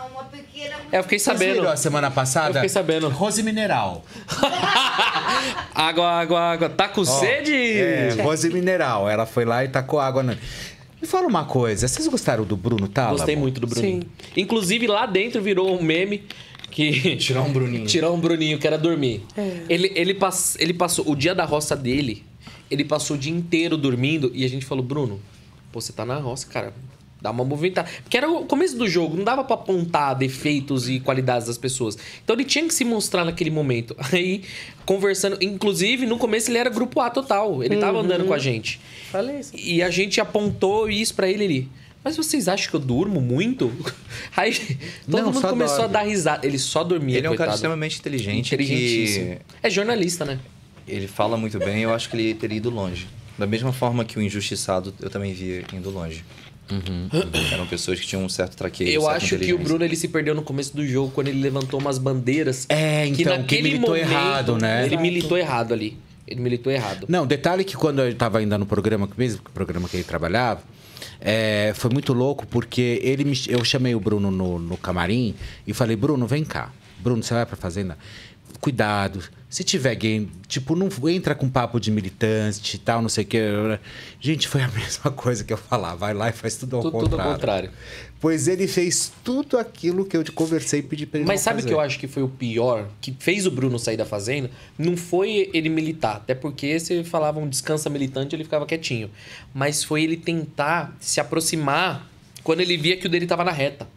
Uma, 0.00 0.20
uma 0.20 0.24
pequena... 0.24 0.76
É, 0.92 0.98
eu 0.98 1.02
fiquei 1.02 1.18
Vocês 1.18 1.38
sabendo. 1.38 1.54
viram 1.54 1.70
a 1.70 1.76
semana 1.76 2.10
passada? 2.10 2.50
Eu 2.50 2.54
fiquei 2.54 2.68
sabendo. 2.68 3.08
Rose 3.08 3.42
Mineral. 3.42 4.04
Água, 5.74 6.10
água, 6.10 6.40
água. 6.40 6.68
Tá 6.68 6.88
com 6.88 7.04
sede? 7.04 7.54
É, 7.54 8.22
Rose 8.22 8.48
Mineral. 8.50 9.08
Ela 9.08 9.24
foi 9.24 9.44
lá 9.44 9.64
e 9.64 9.68
tacou 9.68 9.98
água 9.98 10.22
na... 10.22 10.36
Me 11.00 11.06
fala 11.06 11.26
uma 11.26 11.46
coisa, 11.46 11.88
vocês 11.88 12.06
gostaram 12.08 12.44
do 12.44 12.56
Bruno 12.56 12.86
Tálamo? 12.86 13.16
Gostei 13.16 13.34
muito 13.34 13.58
do 13.58 13.66
Bruninho. 13.66 14.02
Sim. 14.02 14.08
Inclusive, 14.36 14.86
lá 14.86 15.06
dentro 15.06 15.40
virou 15.40 15.74
um 15.74 15.82
meme 15.82 16.24
que. 16.70 17.16
Tirar 17.16 17.42
um 17.42 17.52
Bruninho. 17.52 17.86
Tirar 17.86 18.10
um 18.10 18.20
Bruninho, 18.20 18.58
que 18.58 18.66
era 18.66 18.76
dormir. 18.76 19.22
É. 19.36 19.62
Ele, 19.68 19.90
ele, 19.94 20.14
pass... 20.14 20.56
ele 20.60 20.74
passou. 20.74 21.10
O 21.10 21.16
dia 21.16 21.34
da 21.34 21.46
roça 21.46 21.74
dele, 21.74 22.22
ele 22.70 22.84
passou 22.84 23.16
o 23.16 23.18
dia 23.18 23.32
inteiro 23.32 23.78
dormindo 23.78 24.30
e 24.34 24.44
a 24.44 24.48
gente 24.48 24.66
falou, 24.66 24.84
Bruno, 24.84 25.20
pô, 25.72 25.80
você 25.80 25.90
tá 25.92 26.04
na 26.04 26.16
roça, 26.16 26.46
cara. 26.46 26.74
Dá 27.20 27.30
uma 27.30 27.44
movimentada. 27.44 27.88
Porque 28.02 28.16
era 28.16 28.30
o 28.30 28.46
começo 28.46 28.76
do 28.76 28.88
jogo, 28.88 29.16
não 29.16 29.24
dava 29.24 29.44
pra 29.44 29.54
apontar 29.54 30.14
defeitos 30.16 30.88
e 30.88 31.00
qualidades 31.00 31.46
das 31.46 31.58
pessoas. 31.58 31.98
Então 32.24 32.34
ele 32.34 32.44
tinha 32.44 32.66
que 32.66 32.72
se 32.72 32.84
mostrar 32.84 33.24
naquele 33.24 33.50
momento. 33.50 33.94
Aí, 34.12 34.42
conversando. 34.86 35.36
Inclusive, 35.42 36.06
no 36.06 36.16
começo 36.18 36.50
ele 36.50 36.58
era 36.58 36.70
grupo 36.70 37.00
A 37.00 37.10
total. 37.10 37.62
Ele 37.62 37.76
tava 37.76 37.98
andando 38.00 38.24
com 38.24 38.32
a 38.34 38.38
gente. 38.38 38.80
Falei 39.10 39.40
isso. 39.40 39.52
E 39.54 39.82
a 39.82 39.90
gente 39.90 40.20
apontou 40.20 40.88
isso 40.88 41.14
pra 41.14 41.28
ele 41.28 41.44
ali. 41.44 41.68
Mas 42.02 42.16
vocês 42.16 42.48
acham 42.48 42.70
que 42.70 42.76
eu 42.76 42.80
durmo 42.80 43.20
muito? 43.20 43.70
Aí 44.34 44.54
todo 44.54 45.22
Não, 45.22 45.32
mundo 45.32 45.46
começou 45.46 45.76
dorme. 45.80 45.96
a 45.96 46.00
dar 46.00 46.02
risada. 46.08 46.46
Ele 46.46 46.58
só 46.58 46.82
dormia, 46.82 47.18
Ele 47.18 47.26
é 47.26 47.30
um 47.30 47.34
cara 47.34 47.50
coitado. 47.50 47.56
extremamente 47.56 47.98
inteligente. 47.98 48.56
Que 48.56 49.38
É 49.62 49.68
jornalista, 49.68 50.24
né? 50.24 50.38
ele 50.88 51.06
fala 51.06 51.36
muito 51.36 51.56
bem, 51.58 51.82
eu 51.82 51.94
acho 51.94 52.08
que 52.10 52.16
ele 52.16 52.34
teria 52.34 52.56
ido 52.56 52.70
longe. 52.70 53.06
Da 53.38 53.46
mesma 53.46 53.72
forma 53.72 54.04
que 54.04 54.18
o 54.18 54.22
injustiçado 54.22 54.92
eu 55.00 55.08
também 55.08 55.32
via 55.34 55.62
indo 55.72 55.88
longe. 55.90 56.24
Eram 57.52 57.66
pessoas 57.66 57.98
que 58.00 58.06
tinham 58.06 58.24
um 58.24 58.28
certo 58.28 58.56
traqueio. 58.56 58.90
Eu 58.90 59.08
acho 59.08 59.36
que 59.38 59.52
o. 59.52 59.58
Bruno 59.58 59.84
ele 59.84 59.96
se 59.96 60.08
perdeu 60.08 60.34
no 60.34 60.42
começo 60.42 60.74
do 60.76 60.86
jogo 60.86 61.10
quando 61.12 61.28
ele 61.28 61.40
levantou 61.40 61.80
umas 61.80 61.98
bandeiras. 61.98 62.66
É, 62.68 63.06
então, 63.06 63.16
que 63.16 63.24
naquele 63.38 63.62
militou 63.62 63.88
momento, 63.90 64.10
errado, 64.10 64.58
né? 64.58 64.86
Ele 64.86 64.96
militou 64.96 65.36
errado 65.38 65.72
ali. 65.74 65.96
Ele 66.26 66.40
militou 66.40 66.72
errado. 66.72 67.06
Não, 67.08 67.26
detalhe 67.26 67.64
que 67.64 67.76
quando 67.76 68.02
eu 68.02 68.14
tava 68.14 68.38
ainda 68.38 68.56
no 68.56 68.64
programa, 68.64 69.08
mesmo 69.18 69.42
que 69.42 69.50
o 69.50 69.52
programa 69.52 69.88
que 69.88 69.96
ele 69.96 70.04
trabalhava, 70.04 70.62
é, 71.20 71.72
foi 71.74 71.90
muito 71.90 72.12
louco 72.12 72.46
porque 72.46 73.00
ele 73.02 73.24
me- 73.24 73.38
eu 73.48 73.64
chamei 73.64 73.94
o 73.96 74.00
Bruno 74.00 74.30
no, 74.30 74.58
no 74.58 74.76
camarim 74.76 75.34
e 75.66 75.74
falei, 75.74 75.96
Bruno, 75.96 76.26
vem 76.26 76.44
cá. 76.44 76.70
Bruno, 77.00 77.22
você 77.22 77.34
vai 77.34 77.46
pra 77.46 77.56
fazenda? 77.56 77.96
Cuidado. 78.60 79.22
Se 79.48 79.64
tiver 79.64 79.96
game, 79.96 80.30
tipo, 80.46 80.76
não 80.76 80.88
entra 81.08 81.34
com 81.34 81.48
papo 81.48 81.80
de 81.80 81.90
militante 81.90 82.76
e 82.76 82.78
tal, 82.78 83.02
não 83.02 83.08
sei 83.08 83.24
o 83.24 83.26
que. 83.26 83.40
Gente, 84.20 84.46
foi 84.46 84.62
a 84.62 84.68
mesma 84.74 85.10
coisa 85.10 85.42
que 85.42 85.52
eu 85.52 85.56
falar. 85.56 85.96
Vai 85.96 86.14
lá 86.14 86.28
e 86.28 86.32
faz 86.32 86.56
tudo 86.56 86.76
ao 86.76 86.82
Tudo, 86.82 86.92
contrário. 86.92 87.10
tudo 87.18 87.20
ao 87.28 87.34
contrário. 87.34 87.70
Pois 88.20 88.46
ele 88.46 88.68
fez 88.68 89.10
tudo 89.24 89.58
aquilo 89.58 90.04
que 90.04 90.16
eu 90.16 90.22
te 90.22 90.30
conversei 90.30 90.80
e 90.80 90.82
pedi 90.82 91.04
pra 91.06 91.18
ele 91.18 91.26
Mas 91.26 91.40
não 91.40 91.44
sabe 91.44 91.62
o 91.62 91.66
que 91.66 91.72
eu 91.72 91.80
acho 91.80 91.98
que 91.98 92.06
foi 92.06 92.22
o 92.22 92.28
pior? 92.28 92.86
Que 93.00 93.16
fez 93.18 93.46
o 93.46 93.50
Bruno 93.50 93.78
sair 93.78 93.96
da 93.96 94.04
fazenda? 94.04 94.50
Não 94.78 94.96
foi 94.96 95.50
ele 95.52 95.68
militar. 95.68 96.16
Até 96.16 96.34
porque 96.34 96.78
se 96.78 97.02
falavam 97.02 97.48
descansa 97.48 97.90
militante, 97.90 98.36
ele 98.36 98.44
ficava 98.44 98.66
quietinho. 98.66 99.10
Mas 99.52 99.82
foi 99.82 100.04
ele 100.04 100.16
tentar 100.16 100.94
se 101.00 101.18
aproximar 101.18 102.08
quando 102.44 102.60
ele 102.60 102.76
via 102.76 102.96
que 102.96 103.06
o 103.06 103.10
dele 103.10 103.26
tava 103.26 103.42
na 103.42 103.52
reta. 103.52 103.88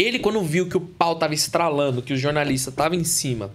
Ele, 0.00 0.20
quando 0.20 0.40
viu 0.42 0.68
que 0.68 0.76
o 0.76 0.80
pau 0.80 1.16
tava 1.16 1.34
estralando, 1.34 2.00
que 2.00 2.12
o 2.12 2.16
jornalista 2.16 2.70
tava 2.70 2.94
em 2.94 3.02
cima, 3.02 3.50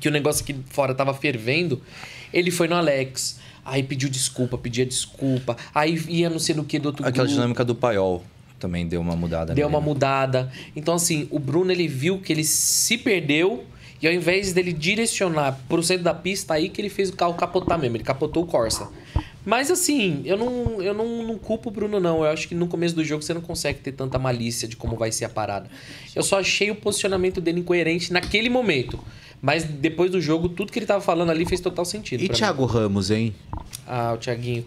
que 0.00 0.08
o 0.08 0.10
negócio 0.10 0.42
aqui 0.42 0.56
fora 0.70 0.94
tava 0.94 1.12
fervendo, 1.12 1.82
ele 2.32 2.50
foi 2.50 2.66
no 2.66 2.74
Alex. 2.74 3.38
Aí 3.62 3.82
pediu 3.82 4.08
desculpa, 4.08 4.56
pedia 4.56 4.86
desculpa. 4.86 5.54
Aí 5.74 6.02
ia 6.08 6.30
não 6.30 6.38
sei 6.38 6.54
no 6.54 6.64
que 6.64 6.78
do 6.78 6.86
outro 6.86 7.06
Aquela 7.06 7.24
grupo. 7.24 7.34
dinâmica 7.34 7.62
do 7.62 7.74
paiol 7.74 8.24
também 8.58 8.88
deu 8.88 9.00
uma 9.02 9.14
mudada 9.14 9.54
Deu 9.54 9.66
nele, 9.66 9.76
uma 9.76 9.80
né? 9.80 9.86
mudada. 9.86 10.52
Então, 10.74 10.94
assim, 10.94 11.28
o 11.30 11.38
Bruno 11.38 11.70
ele 11.70 11.86
viu 11.86 12.20
que 12.20 12.32
ele 12.32 12.42
se 12.44 12.96
perdeu 12.96 13.64
e 14.00 14.06
ao 14.06 14.12
invés 14.12 14.52
dele 14.52 14.72
direcionar 14.72 15.58
pro 15.68 15.82
centro 15.82 16.04
da 16.04 16.14
pista, 16.14 16.54
aí 16.54 16.68
que 16.68 16.80
ele 16.80 16.88
fez 16.88 17.10
o 17.10 17.16
carro 17.16 17.34
capotar 17.34 17.78
mesmo. 17.78 17.96
Ele 17.96 18.04
capotou 18.04 18.44
o 18.44 18.46
Corsa. 18.46 18.88
Mas 19.44 19.70
assim, 19.70 20.22
eu 20.24 20.36
não, 20.36 20.82
eu 20.82 20.92
não, 20.92 21.22
não 21.26 21.38
culpo 21.38 21.70
o 21.70 21.72
Bruno, 21.72 21.98
não. 21.98 22.18
Eu 22.18 22.30
acho 22.30 22.46
que 22.46 22.54
no 22.54 22.68
começo 22.68 22.94
do 22.94 23.02
jogo 23.02 23.22
você 23.22 23.32
não 23.32 23.40
consegue 23.40 23.78
ter 23.80 23.92
tanta 23.92 24.18
malícia 24.18 24.68
de 24.68 24.76
como 24.76 24.96
vai 24.96 25.10
ser 25.10 25.24
a 25.24 25.28
parada. 25.28 25.68
Eu 26.14 26.22
só 26.22 26.38
achei 26.38 26.70
o 26.70 26.74
posicionamento 26.74 27.40
dele 27.40 27.60
incoerente 27.60 28.12
naquele 28.12 28.48
momento. 28.48 28.98
Mas 29.40 29.64
depois 29.64 30.10
do 30.10 30.20
jogo, 30.20 30.48
tudo 30.48 30.70
que 30.70 30.78
ele 30.78 30.86
tava 30.86 31.00
falando 31.00 31.30
ali 31.30 31.46
fez 31.46 31.60
total 31.60 31.84
sentido. 31.84 32.22
E 32.22 32.26
pra 32.26 32.34
mim. 32.34 32.38
Thiago 32.38 32.64
Ramos, 32.66 33.10
hein? 33.10 33.34
Ah, 33.86 34.12
o 34.14 34.18
Thiaguinho. 34.18 34.64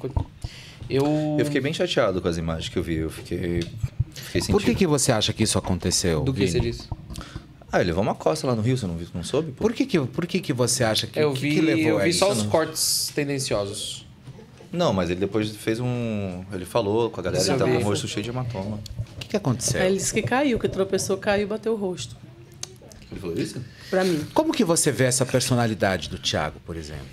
Eu. 0.89 1.37
Eu 1.39 1.45
fiquei 1.45 1.61
bem 1.61 1.73
chateado 1.73 2.21
com 2.21 2.27
as 2.27 2.37
imagens 2.37 2.69
que 2.69 2.77
eu 2.77 2.83
vi. 2.83 2.95
Eu 2.95 3.09
fiquei. 3.09 3.61
fiquei 4.13 4.41
Por 4.51 4.63
que, 4.63 4.73
que 4.73 4.87
você 4.87 5.11
acha 5.11 5.31
que 5.31 5.43
isso 5.43 5.57
aconteceu? 5.57 6.21
Do 6.21 6.33
que 6.33 6.39
Vini? 6.39 6.51
você 6.51 6.59
disse? 6.59 6.87
Ah, 7.71 7.79
ele 7.79 7.87
levou 7.87 8.03
uma 8.03 8.15
costa 8.15 8.45
lá 8.45 8.55
no 8.55 8.61
Rio, 8.61 8.77
você 8.77 8.85
não, 8.85 8.97
viu, 8.97 9.07
não 9.13 9.23
soube? 9.23 9.51
Pô? 9.53 9.63
Por 9.63 9.73
que 9.73 9.85
que, 9.85 9.99
por 9.99 10.25
que 10.25 10.41
que 10.41 10.51
você 10.51 10.83
acha 10.83 11.07
que, 11.07 11.17
Eu 11.17 11.31
que 11.33 11.39
vi, 11.41 11.55
que 11.55 11.61
levou 11.61 11.83
eu 11.93 11.99
vi 11.99 12.09
isso? 12.09 12.19
só 12.19 12.31
os 12.31 12.43
cortes 12.43 13.11
tendenciosos. 13.15 14.05
Não, 14.71 14.93
mas 14.93 15.09
ele 15.09 15.19
depois 15.19 15.49
fez 15.55 15.79
um. 15.79 16.43
Ele 16.51 16.65
falou 16.65 17.09
com 17.09 17.19
a 17.19 17.23
galera, 17.23 17.43
ele 17.43 17.57
tava 17.57 17.71
com 17.71 17.77
o 17.77 17.83
rosto 17.83 18.07
cheio 18.07 18.23
de 18.23 18.29
hematoma. 18.29 18.79
O 19.15 19.19
que, 19.19 19.27
que 19.29 19.37
aconteceu? 19.37 19.81
Aí 19.81 19.87
ele 19.87 19.97
disse 19.97 20.13
que 20.13 20.21
caiu, 20.21 20.57
que 20.59 20.67
tropeçou, 20.67 21.17
caiu 21.17 21.43
e 21.43 21.45
bateu 21.45 21.73
o 21.73 21.75
rosto. 21.75 22.15
Ele 23.11 23.19
falou 23.19 23.37
isso? 23.37 23.61
Pra 23.89 24.03
mim. 24.03 24.25
Como 24.33 24.53
que 24.53 24.63
você 24.63 24.91
vê 24.91 25.05
essa 25.05 25.25
personalidade 25.25 26.09
do 26.09 26.17
Thiago, 26.17 26.59
por 26.65 26.77
exemplo? 26.77 27.05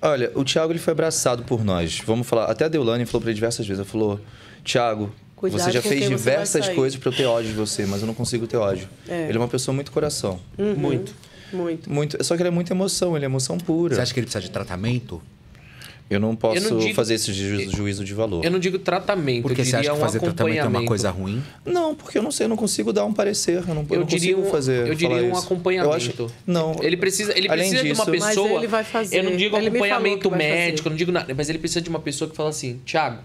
Olha, 0.00 0.32
o 0.34 0.44
Thiago 0.44 0.72
ele 0.72 0.80
foi 0.80 0.92
abraçado 0.92 1.44
por 1.44 1.64
nós. 1.64 2.00
Vamos 2.04 2.26
falar. 2.26 2.46
Até 2.46 2.64
a 2.64 2.68
Deulane 2.68 3.06
falou 3.06 3.20
pra 3.20 3.30
ele 3.30 3.36
diversas 3.36 3.64
vezes. 3.66 3.80
Ela 3.80 3.88
falou: 3.88 4.20
Thiago, 4.64 5.12
Cuidado 5.50 5.66
você 5.66 5.72
já 5.72 5.82
com 5.82 5.88
fez 5.88 6.08
diversas 6.08 6.64
sair." 6.66 6.74
coisas 6.74 6.98
pra 6.98 7.10
eu 7.10 7.16
ter 7.16 7.24
ódio 7.26 7.50
de 7.50 7.56
você, 7.56 7.84
mas 7.86 8.00
eu 8.00 8.06
não 8.06 8.14
consigo 8.14 8.46
ter 8.46 8.56
ódio. 8.56 8.88
É. 9.08 9.28
Ele 9.28 9.36
é 9.36 9.40
uma 9.40 9.48
pessoa 9.48 9.74
muito 9.74 9.90
coração. 9.92 10.40
Uhum. 10.58 10.74
Muito. 10.74 11.14
Muito. 11.52 11.92
Muito. 11.92 12.24
Só 12.24 12.34
que 12.36 12.42
ele 12.42 12.48
é 12.48 12.52
muita 12.52 12.72
emoção, 12.72 13.14
ele 13.16 13.24
é 13.24 13.26
emoção 13.26 13.58
pura. 13.58 13.94
Você 13.94 14.00
acha 14.00 14.14
que 14.14 14.20
ele 14.20 14.26
precisa 14.26 14.42
de 14.42 14.50
tratamento? 14.50 15.20
Eu 16.10 16.20
não 16.20 16.36
posso 16.36 16.58
Eu 16.58 16.70
não 16.70 16.78
digo- 16.78 16.94
fazer 16.94 17.14
esse 17.14 17.32
juízo, 17.32 17.74
juízo 17.74 18.04
de 18.04 18.12
valor. 18.12 18.44
Eu 18.44 18.50
não 18.50 18.58
digo 18.58 18.78
tratamento, 18.78 19.42
Porque 19.42 19.62
eu 19.62 19.64
você 19.64 19.76
acha 19.76 19.88
que 19.90 19.96
um 19.96 20.00
fazer 20.00 20.20
tratamento 20.20 20.58
é 20.58 20.64
uma 20.68 20.84
coisa 20.84 21.10
ruim? 21.10 21.42
Não, 21.64 21.94
porque 21.94 22.18
eu 22.18 22.22
não 22.22 22.30
sei, 22.30 22.44
eu 22.44 22.48
não 22.50 22.56
consigo 22.56 22.92
dar 22.92 23.04
um 23.06 23.14
parecer. 23.14 23.62
Eu 23.66 23.74
não, 23.74 23.82
eu 23.82 23.86
Eu 23.90 24.00
não 24.00 24.06
diria 24.06 24.34
consigo 24.34 24.48
um, 24.48 24.50
fazer. 24.50 24.86
eu 24.88 24.94
diria 24.94 25.16
um 25.16 25.30
isso. 25.32 25.40
acompanhamento. 25.40 25.90
Eu 25.90 25.96
acho, 25.96 26.26
não. 26.46 26.76
Ele 26.82 26.96
precisa, 26.98 27.32
ele 27.36 27.48
Além 27.48 27.68
precisa 27.70 27.82
de 27.82 27.92
uma 27.94 28.04
disso- 28.04 28.10
Mas 28.20 28.28
pessoa. 28.36 28.58
ele 28.58 28.66
vai 28.66 28.84
fazer. 28.84 29.18
Eu 29.18 29.24
não 29.24 29.36
digo 29.36 29.56
Ele 29.56 29.68
acompanhamento 29.68 30.30
médico, 30.30 30.78
fazer. 30.78 30.86
eu 30.86 30.90
não 30.90 30.96
digo 30.96 31.12
nada, 31.12 31.34
mas 31.34 31.48
ele 31.48 31.58
precisa 31.58 31.80
de 31.80 31.88
uma 31.88 32.00
pessoa 32.00 32.28
que 32.30 32.36
fala 32.36 32.50
assim: 32.50 32.78
Thiago, 32.84 33.22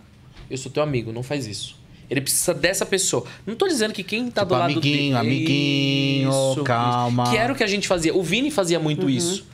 eu 0.50 0.58
sou 0.58 0.72
teu 0.72 0.82
amigo, 0.82 1.12
não 1.12 1.24
faz 1.24 1.46
isso. 1.46 1.76
Ele 2.10 2.22
precisa 2.22 2.54
dessa 2.54 2.86
pessoa. 2.86 3.26
Não 3.46 3.56
tô 3.56 3.68
dizendo 3.68 3.94
que 3.94 4.04
quem 4.04 4.32
tá 4.32 4.42
Tipo, 4.42 4.54
do 4.56 4.60
lado 4.60 4.72
amiguinho, 4.72 5.16
dele. 5.16 5.16
amiguinho, 5.16 6.64
calma. 6.64 7.30
Que 7.30 7.38
era 7.38 7.52
o 7.52 7.56
que 7.56 7.64
a 7.64 7.68
gente 7.68 7.88
fazia. 7.88 8.16
O 8.16 8.24
Vini 8.24 8.50
fazia 8.52 8.80
muito 8.80 9.04
Uhum. 9.04 9.10
isso. 9.10 9.46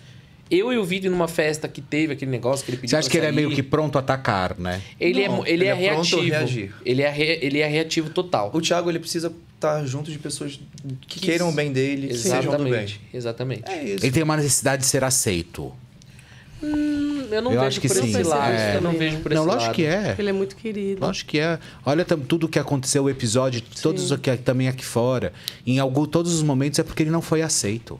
Eu 0.51 0.71
e 0.71 0.77
o 0.77 0.83
Vini 0.83 1.09
numa 1.09 1.27
festa 1.27 1.67
que 1.67 1.81
teve 1.81 2.13
aquele 2.13 2.29
negócio 2.29 2.63
que 2.63 2.69
ele 2.69 2.77
pediu 2.77 2.91
Você 2.91 2.95
acha 2.97 3.07
pra 3.09 3.11
que 3.11 3.17
ele 3.17 3.25
é 3.25 3.31
meio 3.31 3.49
que 3.49 3.63
pronto 3.63 3.95
a 3.97 3.99
atacar, 4.01 4.55
né? 4.59 4.81
Ele, 4.99 5.27
Não, 5.27 5.43
é, 5.43 5.49
ele, 5.49 5.51
ele 5.51 5.65
é, 5.65 5.85
é 5.87 5.93
pronto 5.93 6.05
a 6.15 6.21
reativo. 6.21 6.21
reagir. 6.37 6.75
Ele 6.85 7.01
é, 7.01 7.09
re- 7.09 7.39
ele 7.41 7.59
é 7.59 7.67
reativo 7.67 8.09
total. 8.11 8.51
O 8.53 8.61
Thiago, 8.61 8.87
ele 8.89 8.99
precisa 8.99 9.33
estar 9.55 9.83
junto 9.85 10.11
de 10.11 10.19
pessoas 10.19 10.59
que 11.07 11.19
queiram 11.21 11.49
o 11.49 11.51
bem 11.51 11.71
dele, 11.71 12.07
que 12.09 12.17
sejam 12.17 12.55
do 12.55 12.65
bem. 12.65 12.73
Exatamente. 12.73 13.01
Exatamente. 13.11 13.63
É 13.71 13.83
isso. 13.83 14.05
Ele 14.05 14.11
tem 14.11 14.21
uma 14.21 14.37
necessidade 14.37 14.81
de 14.83 14.87
ser 14.87 15.03
aceito. 15.03 15.73
Hum, 16.63 17.27
eu 17.29 17.41
não 17.41 17.51
Eu 17.51 17.57
vejo 17.59 17.67
acho 17.67 17.81
que 17.81 17.87
por 17.87 17.97
sim. 17.97 18.09
esse 18.09 18.23
lado. 18.23 18.51
É. 18.53 18.75
Eu 18.77 18.81
não 18.81 18.91
vejo 18.93 19.17
por 19.17 19.31
Não, 19.33 19.41
esse 19.41 19.47
lógico 19.47 19.65
lado. 19.65 19.75
que 19.75 19.85
é. 19.85 20.15
Ele 20.17 20.29
é 20.29 20.33
muito 20.33 20.55
querido. 20.55 21.01
Lógico 21.05 21.29
que 21.31 21.39
é. 21.39 21.59
Olha 21.85 22.05
tudo 22.05 22.45
o 22.45 22.49
que 22.49 22.57
aconteceu, 22.59 23.03
o 23.03 23.09
episódio, 23.09 23.61
todos 23.81 24.11
aqui, 24.11 24.35
também 24.37 24.67
aqui 24.67 24.85
fora. 24.85 25.33
Em 25.67 25.79
algum, 25.79 26.05
todos 26.05 26.33
os 26.33 26.41
momentos 26.41 26.79
é 26.79 26.83
porque 26.83 27.03
ele 27.03 27.09
não 27.11 27.21
foi 27.21 27.41
aceito. 27.41 27.99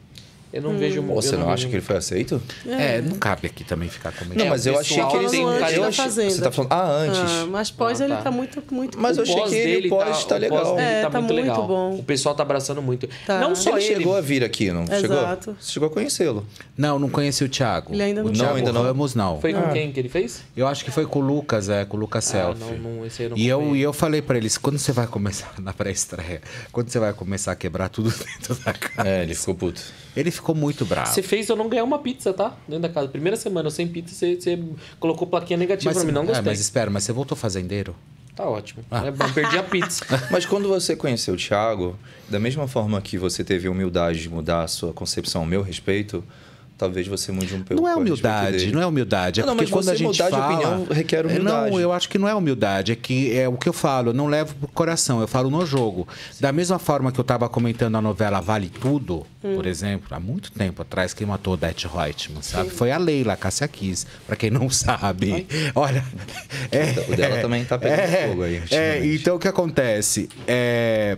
Eu 0.54 0.62
não 0.62 0.78
vejo. 0.78 1.02
Pô, 1.02 1.16
Você 1.16 1.36
não 1.36 1.50
acha 1.50 1.68
que 1.68 1.74
ele 1.74 1.82
foi 1.82 1.98
aceito? 1.98 2.40
É, 2.68 3.02
não 3.02 3.18
cabe 3.18 3.48
aqui 3.48 3.64
também 3.64 3.90
ficar 3.90 4.12
comentando. 4.12 4.38
Não, 4.38 4.46
É, 4.46 4.50
mas 4.52 4.68
eu 4.68 4.78
achei 4.80 5.04
que 5.04 5.16
ele 5.18 5.30
tem 5.30 5.44
um 5.46 5.50
achei- 5.50 5.92
fazenda. 5.92 6.30
Você 6.30 6.42
tá 6.44 6.52
falando. 6.52 6.72
Ah, 6.72 6.86
antes. 6.92 7.20
Ah, 7.20 7.46
mas 7.50 7.72
pós 7.72 8.00
Ah, 8.00 8.06
ele 8.06 8.14
tá. 8.16 8.22
tá 8.22 8.30
muito, 8.32 8.64
muito. 8.72 9.00
Mas 9.00 9.18
eu 9.18 9.24
achei 9.24 9.36
que 9.46 9.56
ele 9.56 9.74
dele 9.74 9.90
pós 9.90 10.24
tá, 10.26 10.40
tá 10.40 10.48
pós 10.48 10.60
legal. 10.60 10.76
dele 10.76 10.88
É, 10.88 11.02
tá, 11.02 11.10
tá 11.10 11.20
muito 11.22 11.34
muito 11.34 11.48
legal. 11.48 11.68
bom. 11.68 11.96
O 11.96 12.04
pessoal 12.04 12.36
tá 12.36 12.44
abraçando 12.44 12.84
muito. 12.84 13.10
Tá. 13.26 13.40
Não 13.40 13.56
só 13.56 13.72
ele 13.78 13.86
ele. 13.88 13.96
chegou 13.96 14.16
a 14.16 14.22
vir 14.22 14.44
aqui, 14.44 14.72
não 14.72 14.84
Exato. 14.84 15.02
chegou? 15.02 15.56
Você 15.60 15.72
chegou 15.72 15.88
a 15.88 15.92
conhecê-lo. 15.92 16.46
Não, 16.78 17.00
não 17.00 17.10
conheci 17.10 17.44
o 17.44 17.50
Thiago. 17.50 17.92
Ele 17.92 18.04
ainda 18.04 18.22
não 18.24 18.30
o 18.30 18.36
chegou. 18.36 18.46
Thiago 18.46 18.58
ainda 18.60 18.72
não. 18.72 18.84
Ramos, 18.84 19.16
não. 19.16 19.42
Foi 19.42 19.54
com 19.54 19.60
Ah. 19.60 19.72
quem 19.74 19.92
que 19.92 20.00
ele 20.00 20.10
fez? 20.10 20.44
Eu 20.56 20.68
acho 20.68 20.86
que 20.86 20.92
foi 20.92 21.08
com 21.08 21.18
o 21.18 21.22
Lucas, 21.24 21.68
é, 21.68 21.84
com 21.84 21.98
o 21.98 22.00
Lucas 22.00 22.34
Ah, 22.36 22.54
não, 22.60 22.78
não, 22.78 22.92
não 23.02 23.38
E 23.38 23.48
eu, 23.48 23.76
e 23.76 23.82
eu 23.82 23.92
falei 23.92 24.22
pra 24.22 24.38
eles, 24.38 24.56
quando 24.58 24.78
você 24.78 24.92
vai 24.92 25.08
começar 25.08 25.52
na 25.60 25.74
pré-estreia, 25.74 26.42
quando 26.72 26.90
você 26.90 27.00
vai 27.00 27.12
começar 27.12 27.52
a 27.54 27.56
quebrar 27.56 27.90
tudo 27.90 28.10
dentro 28.14 28.54
da 28.64 28.72
casa. 28.74 29.10
É, 29.10 29.24
ele 29.24 29.34
ficou 29.34 29.56
puto. 29.56 29.82
Ele 30.16 30.32
ficou 30.32 30.54
muito 30.54 30.86
bravo. 30.86 31.12
Você 31.12 31.22
fez 31.22 31.50
eu 31.50 31.56
não 31.56 31.68
ganhar 31.68 31.84
uma 31.84 32.00
pizza, 32.00 32.34
tá? 32.34 32.56
Dentro 32.68 32.84
da 32.84 32.90
casa. 32.90 33.08
Primeira 33.08 33.36
semana, 33.36 33.68
eu 33.68 33.72
sem 33.72 33.88
pizza, 33.88 34.14
você, 34.14 34.36
você 34.36 34.60
colocou 35.00 35.28
plaquinha 35.28 35.58
negativa 35.58 35.94
pra 35.94 36.04
mim. 36.04 36.12
Não 36.12 36.24
é, 36.24 36.26
gostei. 36.28 36.46
mas 36.46 36.60
espera, 36.60 36.90
mas 36.90 37.04
você 37.04 37.12
voltou 37.12 37.36
fazendeiro? 37.36 37.96
Tá 38.36 38.46
ótimo. 38.46 38.84
Ah. 38.90 39.06
É, 39.06 39.10
eu 39.10 39.34
perdi 39.34 39.58
a 39.58 39.64
pizza. 39.64 40.06
Mas 40.32 40.44
quando 40.44 40.68
você 40.68 40.96
conheceu 40.96 41.36
o 41.36 41.38
Thiago, 41.38 41.96
da 42.28 42.40
mesma 42.40 42.68
forma 42.68 43.00
que 43.00 43.16
você 43.16 43.44
teve 43.44 43.68
a 43.68 43.72
humildade 43.72 44.22
de 44.22 44.30
mudar 44.30 44.64
a 44.64 44.68
sua 44.68 44.92
concepção 44.92 45.42
ao 45.42 45.48
meu 45.48 45.62
respeito, 45.62 46.24
talvez 46.84 47.08
você 47.08 47.32
mude 47.32 47.56
um 47.56 47.64
pouco 47.64 47.82
Não 47.82 47.90
é 47.90 47.96
humildade, 47.96 48.72
não 48.72 48.82
é 48.82 48.86
humildade. 48.86 49.40
É 49.40 49.44
Não, 49.46 49.52
não, 49.54 49.58
porque 49.58 49.72
mas 49.74 49.86
quando 49.86 49.90
a 49.94 49.98
gente 49.98 50.08
mudar 50.08 50.26
de 50.26 50.32
fala... 50.32 50.54
opinião 50.54 50.88
requer 50.92 51.24
É, 51.24 51.28
humildade. 51.28 51.72
Não, 51.72 51.80
eu 51.80 51.94
acho 51.94 52.10
que 52.10 52.18
não 52.18 52.28
é 52.28 52.36
humildade. 52.36 52.92
É 52.92 52.96
que 52.96 53.38
é 53.38 53.48
o 53.48 53.54
que 53.54 53.70
eu 53.70 53.74
falo, 53.74 54.10
eu 54.10 54.14
não 54.14 54.28
levo 54.28 54.54
pro 54.56 54.68
coração, 54.68 55.22
eu 55.22 55.28
falo 55.28 55.50
no 55.50 55.66
jogo. 55.66 56.06
Da 56.42 56.52
mesma 56.52 56.78
forma 56.78 57.12
que 57.12 57.20
eu 57.20 57.24
tava 57.24 57.48
comentando 57.48 57.96
a 57.96 58.02
novela 58.02 58.42
Vale 58.42 58.70
Tudo, 58.70 59.26
Hum. 59.44 59.56
por 59.56 59.66
exemplo, 59.66 60.08
há 60.12 60.20
muito 60.22 60.52
tempo 60.52 60.82
atrás, 60.82 61.14
quem 61.14 61.28
matou 61.28 61.52
o 61.52 61.54
Odete 61.56 61.86
Reutemann, 61.88 62.42
sabe? 62.42 62.70
Foi 62.70 62.92
a 62.92 62.98
Leila, 62.98 63.34
a 63.34 63.36
Cássia 63.38 63.68
Kiss, 63.68 64.06
pra 64.26 64.36
quem 64.38 64.50
não 64.50 64.70
sabe. 64.70 65.46
Olha... 65.76 66.04
O 67.10 67.16
dela 67.16 67.42
também 67.42 67.64
tá 67.66 67.78
pegando 67.78 68.30
fogo 68.30 68.44
aí, 68.44 68.62
É, 68.72 69.06
então 69.06 69.36
o 69.36 69.40
que 69.40 69.48
acontece? 69.48 70.30
É, 70.48 71.18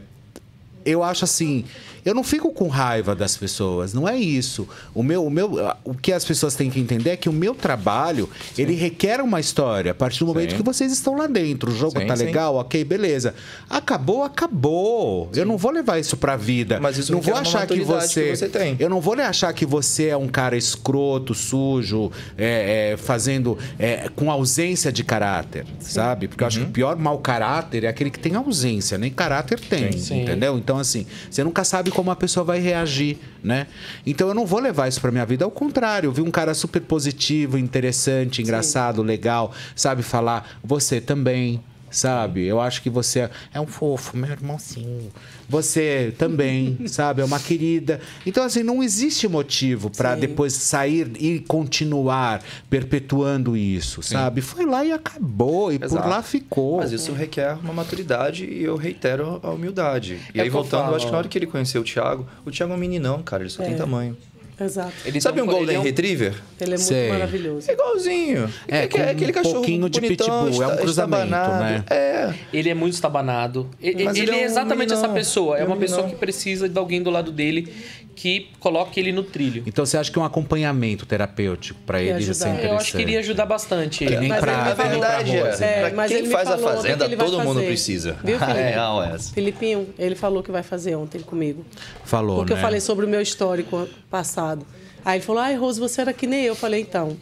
eu 0.85 1.03
acho 1.03 1.23
assim, 1.23 1.65
eu 2.05 2.13
não 2.13 2.23
fico 2.23 2.51
com 2.53 2.67
raiva 2.67 3.15
das 3.15 3.35
pessoas, 3.35 3.93
não 3.93 4.07
é 4.07 4.15
isso. 4.15 4.67
O 4.93 5.01
meu, 5.03 5.25
o 5.25 5.29
meu, 5.29 5.59
o 5.83 5.93
que 5.93 6.13
as 6.13 6.23
pessoas 6.23 6.55
têm 6.55 6.69
que 6.69 6.79
entender 6.79 7.09
é 7.09 7.17
que 7.17 7.27
o 7.27 7.33
meu 7.33 7.55
trabalho, 7.55 8.29
ele 8.57 8.75
requer 8.75 9.19
uma 9.21 9.39
história. 9.39 9.91
A 9.91 9.95
partir 9.95 10.19
do 10.19 10.27
momento 10.27 10.51
Sim. 10.51 10.57
que 10.57 10.63
vocês 10.63 10.91
estão 10.91 11.17
lá 11.17 11.27
dentro, 11.27 11.71
o 11.71 11.75
jogo 11.75 11.99
Sim, 11.99 12.05
tá 12.07 12.15
sim. 12.15 12.25
legal, 12.25 12.55
ok, 12.55 12.83
beleza. 12.83 13.33
Acabou, 13.69 14.23
acabou. 14.23 15.29
Eu 15.35 15.45
não 15.45 15.57
vou 15.57 15.71
levar 15.71 15.99
isso 15.99 16.15
pra 16.17 16.35
vida. 16.35 16.79
Mas 16.79 16.97
isso 16.97 17.11
não 17.11 17.21
vou 17.21 17.35
achar 17.35 17.65
que 17.67 17.81
você, 17.81 18.23
que 18.31 18.35
você 18.37 18.49
tem. 18.49 18.75
eu 18.79 18.89
não 18.89 19.01
vou 19.01 19.15
achar 19.15 19.51
que 19.53 19.65
você 19.65 20.07
é 20.07 20.17
um 20.17 20.27
cara 20.27 20.55
escroto, 20.55 21.33
sujo, 21.33 22.11
é, 22.37 22.91
é, 22.93 22.97
fazendo 22.97 23.57
é, 23.79 24.09
com 24.15 24.29
ausência 24.29 24.91
de 24.91 25.03
caráter, 25.03 25.65
sabe? 25.79 26.27
Porque 26.27 26.43
eu 26.43 26.45
Uhum. 26.45 26.47
acho 26.47 26.59
que 26.59 26.65
o 26.65 26.69
pior 26.71 26.95
mau 26.97 27.17
caráter 27.17 27.83
é 27.85 27.87
aquele 27.87 28.11
que 28.11 28.19
tem 28.19 28.35
ausência, 28.35 28.97
nem 28.99 29.09
caráter 29.11 29.59
tem, 29.59 29.91
Sim. 29.93 30.21
entendeu? 30.21 30.57
Então 30.57 30.77
assim, 30.77 31.05
você 31.29 31.43
nunca 31.43 31.63
sabe 31.63 31.89
como 31.95 32.11
a 32.11 32.15
pessoa 32.15 32.43
vai 32.43 32.59
reagir, 32.59 33.17
né? 33.41 33.67
Então 34.05 34.27
eu 34.27 34.33
não 34.33 34.45
vou 34.45 34.59
levar 34.59 34.89
isso 34.89 34.99
pra 34.99 35.11
minha 35.11 35.25
vida, 35.25 35.45
ao 35.45 35.49
contrário, 35.51 36.07
eu 36.07 36.11
vi 36.11 36.21
um 36.21 36.29
cara 36.29 36.53
super 36.53 36.81
positivo, 36.81 37.57
interessante, 37.57 38.41
engraçado, 38.41 39.01
legal, 39.01 39.53
sabe 39.73 40.03
falar, 40.03 40.59
você 40.61 40.99
também, 40.99 41.63
sabe? 41.95 42.45
Eu 42.45 42.59
acho 42.59 42.81
que 42.81 42.89
você 42.89 43.29
é 43.53 43.59
um 43.59 43.65
fofo, 43.67 44.15
meu 44.17 44.29
irmãozinho. 44.29 45.11
Você 45.47 46.13
também, 46.17 46.77
sabe? 46.87 47.21
É 47.21 47.25
uma 47.25 47.39
querida. 47.39 47.99
Então, 48.25 48.43
assim, 48.43 48.63
não 48.63 48.83
existe 48.83 49.27
motivo 49.27 49.89
para 49.89 50.15
depois 50.15 50.53
sair 50.53 51.11
e 51.19 51.39
continuar 51.39 52.41
perpetuando 52.69 53.55
isso, 53.55 54.01
sabe? 54.03 54.41
Foi 54.41 54.65
lá 54.65 54.83
e 54.83 54.91
acabou, 54.91 55.71
e 55.71 55.79
por 55.79 55.85
Exato. 55.85 56.09
lá 56.09 56.21
ficou. 56.21 56.77
Mas 56.77 56.91
isso 56.91 57.13
requer 57.13 57.53
uma 57.63 57.73
maturidade 57.73 58.45
e 58.45 58.63
eu 58.63 58.75
reitero 58.75 59.39
a 59.41 59.51
humildade. 59.51 60.19
E 60.33 60.39
É 60.39 60.41
aí, 60.41 60.47
eu 60.47 60.53
voltando, 60.53 60.79
eu 60.81 60.85
falo, 60.85 60.95
acho 60.95 61.05
que 61.05 61.11
na 61.11 61.17
hora 61.19 61.27
que 61.27 61.37
ele 61.37 61.47
conheceu 61.47 61.81
o 61.81 61.83
Thiago, 61.83 62.27
o 62.45 62.51
Thiago 62.51 62.73
é 62.73 62.75
um 62.75 62.79
meninão, 62.79 63.21
cara, 63.23 63.43
ele 63.43 63.49
só 63.49 63.63
É. 63.63 63.67
tem 63.67 63.75
tamanho. 63.75 64.17
Exato. 64.59 64.93
Ele 65.05 65.19
Sabe 65.19 65.41
um 65.41 65.45
Golden 65.45 65.63
ele 65.63 65.75
é 65.75 65.79
Retriever? 65.81 66.33
Ele 66.61 66.73
é 66.73 66.77
muito 66.77 66.79
Sei. 66.81 67.09
maravilhoso. 67.09 67.69
É 67.69 67.73
igualzinho. 67.73 68.49
É, 68.67 68.87
que- 68.87 68.97
com 68.97 69.03
aquele 69.09 69.31
um 69.31 69.33
cachorro 69.33 69.55
pouquinho 69.55 69.89
de 69.89 69.99
bonitão, 69.99 70.45
pitbull, 70.45 70.63
é 70.63 70.67
um 70.67 70.77
cruzamento, 70.77 71.23
estabanado. 71.25 71.63
né? 71.63 71.83
É. 71.89 72.33
Ele 72.53 72.69
é 72.69 72.73
muito 72.73 72.93
estabanado. 72.93 73.69
Ele, 73.81 74.03
ele 74.03 74.19
ele 74.19 74.31
é 74.31 74.39
é 74.39 74.41
um 74.43 74.45
exatamente 74.45 74.89
meninão. 74.89 74.97
essa 75.03 75.09
pessoa. 75.13 75.57
É, 75.57 75.61
É 75.61 75.63
um 75.63 75.67
uma 75.67 75.77
pessoa 75.77 75.97
meninão. 76.03 76.15
que 76.17 76.19
precisa 76.25 76.69
de 76.69 76.77
alguém 76.79 77.01
do 77.03 77.09
lado 77.09 77.31
dele 77.31 77.73
que 78.15 78.47
coloque 78.59 78.99
ele 78.99 79.11
no 79.11 79.23
trilho. 79.23 79.61
Então 79.65 79.85
você 79.85 79.97
acha 79.97 80.09
que 80.11 80.17
um 80.17 80.23
acompanhamento 80.23 81.05
terapêutico 81.05 81.79
para 81.85 82.01
ele 82.01 82.23
ia 82.23 82.33
ser 82.33 82.47
interessante? 82.47 82.65
Eu 82.65 82.77
acho 82.77 82.91
que 82.93 83.01
iria 83.01 83.19
ajudar 83.19 83.45
bastante. 83.45 84.05
Que 84.05 84.15
nem 84.17 84.29
Mas 84.29 84.39
pra, 84.39 84.51
ele 84.53 84.61
que 84.61 84.65
nem 84.67 84.75
pra 84.75 84.87
verdade 84.87 85.35
é- 85.35 85.43
Rose. 85.43 85.63
É, 85.63 85.79
Pra 85.81 85.93
mas 85.95 86.07
quem 86.11 86.17
ele 86.19 86.29
faz 86.29 86.49
a 86.49 86.57
fazenda, 86.57 87.09
que 87.09 87.15
todo 87.17 87.41
mundo 87.41 87.61
precisa. 87.61 88.17
Viu, 88.23 88.37
A 88.41 88.45
Felipe? 88.45 88.61
real 88.63 89.03
é 89.03 89.13
essa. 89.15 89.33
Filipinho, 89.33 89.87
ele 89.99 90.15
falou 90.15 90.41
que 90.41 90.51
vai 90.51 90.63
fazer 90.63 90.95
ontem 90.95 91.19
comigo. 91.21 91.65
Falou, 92.03 92.37
Porque 92.37 92.53
né? 92.53 92.59
eu 92.59 92.61
falei 92.63 92.79
sobre 92.79 93.05
o 93.05 93.09
meu 93.09 93.21
histórico 93.21 93.87
passado. 94.09 94.65
Aí 95.03 95.17
ele 95.17 95.25
falou, 95.25 95.41
ai, 95.41 95.55
Rose, 95.55 95.79
você 95.79 96.01
era 96.01 96.13
que 96.13 96.25
nem 96.25 96.41
eu. 96.43 96.53
Eu 96.53 96.55
falei, 96.55 96.81
então. 96.81 97.17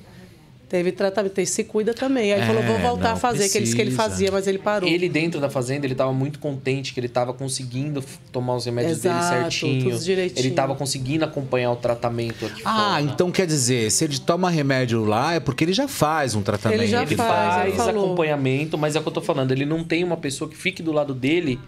Teve 0.74 0.92
tratamento, 0.92 1.38
ele 1.38 1.46
se 1.46 1.64
cuida 1.66 1.94
também. 1.94 2.34
Aí 2.34 2.40
ele 2.40 2.42
É, 2.42 2.48
falou, 2.48 2.64
vou 2.64 2.80
voltar 2.80 3.10
não, 3.10 3.14
a 3.14 3.16
fazer, 3.16 3.48
que 3.48 3.60
ele 3.60 3.66
disse 3.66 3.76
que 3.76 3.82
ele 3.84 3.92
fazia, 3.92 4.32
mas 4.32 4.48
ele 4.48 4.58
parou. 4.58 4.90
Ele 4.90 5.08
dentro 5.08 5.40
da 5.40 5.48
fazenda, 5.48 5.86
ele 5.86 5.94
tava 5.94 6.12
muito 6.12 6.40
contente 6.40 6.96
que 6.96 7.00
ele 7.00 7.08
tava 7.08 7.32
conseguindo 7.32 8.04
tomar 8.32 8.56
os 8.56 8.66
remédios 8.66 8.98
Exato, 8.98 9.30
dele 9.30 9.42
certinho. 9.44 9.84
tudo 9.92 10.04
direitinho. 10.04 10.40
Ele 10.48 10.50
tava 10.56 10.74
conseguindo 10.74 11.24
acompanhar 11.26 11.72
o 11.72 11.76
tratamento 11.76 12.48
aqui 12.48 12.64
Ah, 12.66 12.94
fora. 12.98 13.02
então 13.04 13.32
quer 13.32 13.46
dizer, 13.46 13.92
se 13.92 14.04
ele 14.04 14.18
toma 14.18 14.50
remédio 14.50 15.06
lá 15.06 15.36
é 15.36 15.40
porque 15.40 15.64
ele 15.64 15.74
já 15.74 15.88
faz 15.88 16.34
um 16.34 16.42
tratamento. 16.42 16.80
Ele 16.82 16.88
já 16.90 17.04
Ele 17.04 17.16
faz, 17.16 17.68
ele 17.68 17.76
faz 17.76 17.90
falou. 17.90 18.06
acompanhamento, 18.06 18.76
mas 18.76 18.96
é 18.96 19.00
o 19.00 19.04
que 19.04 19.10
eu 19.10 19.14
tô 19.14 19.22
falando. 19.22 19.52
Ele 19.52 19.66
não 19.68 19.84
tem 19.84 20.04
uma 20.04 20.18
pessoa 20.18 20.50
que 20.50 20.58
fique 20.58 20.82
do 20.82 20.92
lado 20.92 21.14
dele 21.14 21.60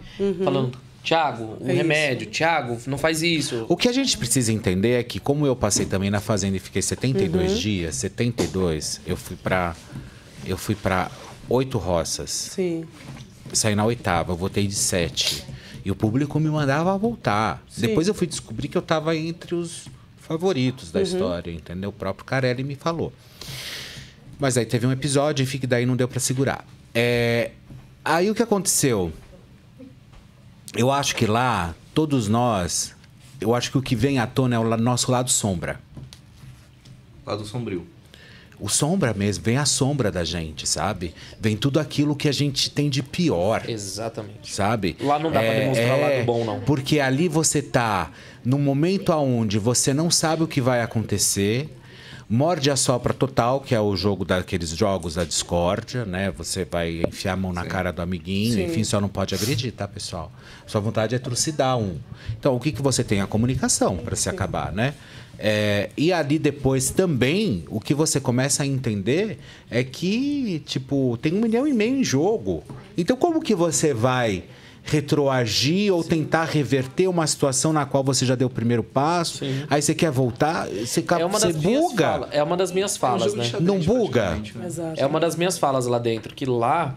falando, 0.44 0.76
Tiago, 1.06 1.44
um 1.62 1.68
É 1.70 1.72
isso. 1.72 1.78
remédio, 1.78 2.28
Tiago, 2.28 2.78
não 2.88 2.98
faz 2.98 3.22
isso. 3.22 3.66
O 3.70 3.78
que 3.78 3.88
a 3.88 3.92
gente 3.94 4.18
precisa 4.18 4.52
entender 4.52 5.00
é 5.00 5.04
que, 5.04 5.20
como 5.20 5.46
eu 5.46 5.56
passei 5.56 5.86
também 5.86 6.10
na 6.10 6.20
fazenda 6.20 6.58
e 6.58 6.60
fiquei 6.60 6.82
72 6.82 7.52
Uhum. 7.54 7.58
dias, 7.60 7.96
72, 7.96 9.00
eu 9.06 9.16
fui 9.16 9.36
pra. 9.36 9.76
Eu 10.46 10.58
fui 10.58 10.76
para 10.76 11.10
oito 11.48 11.78
roças. 11.78 12.30
Sim. 12.32 12.86
Saí 13.54 13.76
na 13.76 13.86
oitava, 13.86 14.32
eu 14.32 14.36
voltei 14.36 14.66
de 14.68 14.76
sete. 14.76 15.44
E 15.86 15.92
o 15.92 15.96
público 15.96 16.40
me 16.40 16.50
mandava 16.50 16.98
voltar. 16.98 17.64
Sim. 17.70 17.82
Depois 17.82 18.08
eu 18.08 18.14
fui 18.14 18.26
descobrir 18.28 18.68
que 18.68 18.78
eu 18.78 18.82
tava 18.82 19.16
entre 19.16 19.54
os 19.56 19.88
favoritos 20.20 20.92
da 20.92 21.00
Uhum. 21.00 21.06
história, 21.06 21.52
entendeu? 21.52 21.92
O 21.92 21.94
próprio 21.94 22.26
Carelli 22.26 22.64
me 22.64 22.74
falou. 22.76 23.14
Mas 24.40 24.58
aí 24.58 24.66
teve 24.66 24.86
um 24.88 24.92
episódio, 24.92 25.44
enfim, 25.44 25.60
que 25.60 25.68
daí 25.68 25.86
não 25.86 25.96
deu 25.96 26.08
pra 26.08 26.20
segurar. 26.20 26.66
É, 26.94 27.52
Aí 28.04 28.30
o 28.30 28.36
que 28.36 28.44
aconteceu? 28.44 29.12
Eu 30.78 30.92
acho 30.92 31.16
que 31.16 31.26
lá, 31.26 31.74
todos 31.94 32.28
nós, 32.28 32.94
eu 33.40 33.56
acho 33.56 33.72
que 33.72 33.78
o 33.78 33.82
que 33.82 33.96
vem 33.96 34.20
à 34.20 34.28
tona 34.28 34.58
é 34.58 34.60
o 34.60 34.78
nosso 34.78 35.10
lado 35.10 35.30
sombra. 35.30 35.80
Lado 37.26 37.46
sombrio. 37.46 37.88
O 38.60 38.70
sombra 38.70 39.14
mesmo, 39.14 39.44
vem 39.44 39.58
a 39.58 39.66
sombra 39.66 40.12
da 40.12 40.24
gente, 40.24 40.68
sabe? 40.68 41.14
Vem 41.40 41.56
tudo 41.56 41.80
aquilo 41.80 42.16
que 42.16 42.28
a 42.28 42.32
gente 42.32 42.70
tem 42.70 42.90
de 42.90 43.02
pior. 43.02 43.64
Exatamente. 43.70 44.54
Sabe? 44.54 44.98
Lá 45.00 45.18
não 45.18 45.32
dá 45.32 45.40
pra 45.40 45.54
demonstrar 45.54 46.00
lado 46.00 46.26
bom, 46.26 46.44
não. 46.44 46.60
Porque 46.62 47.00
ali 47.00 47.28
você 47.28 47.62
tá 47.62 48.12
num 48.44 48.60
momento 48.60 49.12
aonde 49.12 49.58
você 49.58 49.94
não 49.94 50.12
sabe 50.12 50.44
o 50.44 50.48
que 50.48 50.62
vai 50.62 50.82
acontecer, 50.82 51.70
Morde 52.28 52.72
a 52.72 52.76
sopra 52.76 53.14
total, 53.14 53.62
que 53.62 53.76
é 53.76 53.80
o 53.80 53.96
jogo 53.96 54.26
daqueles 54.26 54.70
jogos 54.70 55.14
da 55.14 55.24
discórdia, 55.24 56.06
né? 56.06 56.32
Você 56.32 56.66
vai 56.66 57.04
enfiar 57.08 57.34
a 57.34 57.36
mão 57.36 57.54
na 57.54 57.66
cara 57.66 57.92
do 57.92 58.02
amiguinho, 58.02 58.56
Sim. 58.56 58.66
enfim, 58.66 58.84
só 58.84 59.00
não 59.00 59.08
pode 59.08 59.36
agredir, 59.36 59.72
tá, 59.72 59.88
pessoal? 59.88 60.32
Sua 60.66 60.82
vontade 60.82 61.14
é 61.14 61.20
trucidar 61.20 61.78
um. 61.78 61.98
Então, 62.40 62.56
o 62.56 62.60
que, 62.60 62.72
que 62.72 62.82
você 62.82 63.04
tem? 63.04 63.22
A 63.22 63.28
comunicação 63.28 63.98
para 63.98 64.16
se 64.16 64.28
acabar, 64.28 64.72
né? 64.74 64.96
É, 65.38 65.90
e 65.96 66.12
ali 66.12 66.40
depois 66.40 66.90
também, 66.90 67.64
o 67.68 67.80
que 67.80 67.94
você 67.94 68.20
começa 68.20 68.64
a 68.64 68.66
entender 68.66 69.38
é 69.70 69.84
que, 69.84 70.64
tipo, 70.66 71.18
tem 71.22 71.34
um 71.34 71.42
milhão 71.42 71.68
e 71.68 71.74
meio 71.74 71.98
em 71.98 72.04
jogo. 72.04 72.64
Então, 72.98 73.16
como 73.16 73.42
que 73.42 73.54
você 73.54 73.94
vai 73.94 74.46
retroagir 74.86 75.94
ou 75.94 76.04
tentar 76.04 76.46
reverter 76.46 77.08
uma 77.08 77.26
situação 77.26 77.74
na 77.74 77.86
qual 77.86 78.04
você 78.04 78.26
já 78.26 78.36
deu 78.36 78.48
o 78.48 78.52
primeiro 78.52 78.84
passo? 78.84 79.44
Aí 79.70 79.82
você 79.82 79.96
quer 79.96 80.12
voltar, 80.12 80.68
você, 80.68 81.04
É 81.20 81.26
uma 81.26 81.40
você 81.40 81.48
das 81.48 81.56
minhas 81.64 81.82
buga. 81.82 82.06
falas. 82.06 82.30
É 82.32 82.44
uma 82.44 82.56
das 82.58 82.72
minhas 82.72 82.96
falas, 82.98 83.34
né? 83.34 83.52
Não 83.60 83.80
buga? 83.80 84.40
Exato. 84.64 85.00
É 85.02 85.06
uma 85.06 85.20
das 85.20 85.36
minhas 85.36 85.58
falas 85.58 85.88
lá 85.88 85.98
dentro, 85.98 86.34
que 86.36 86.46
lá 86.46 86.96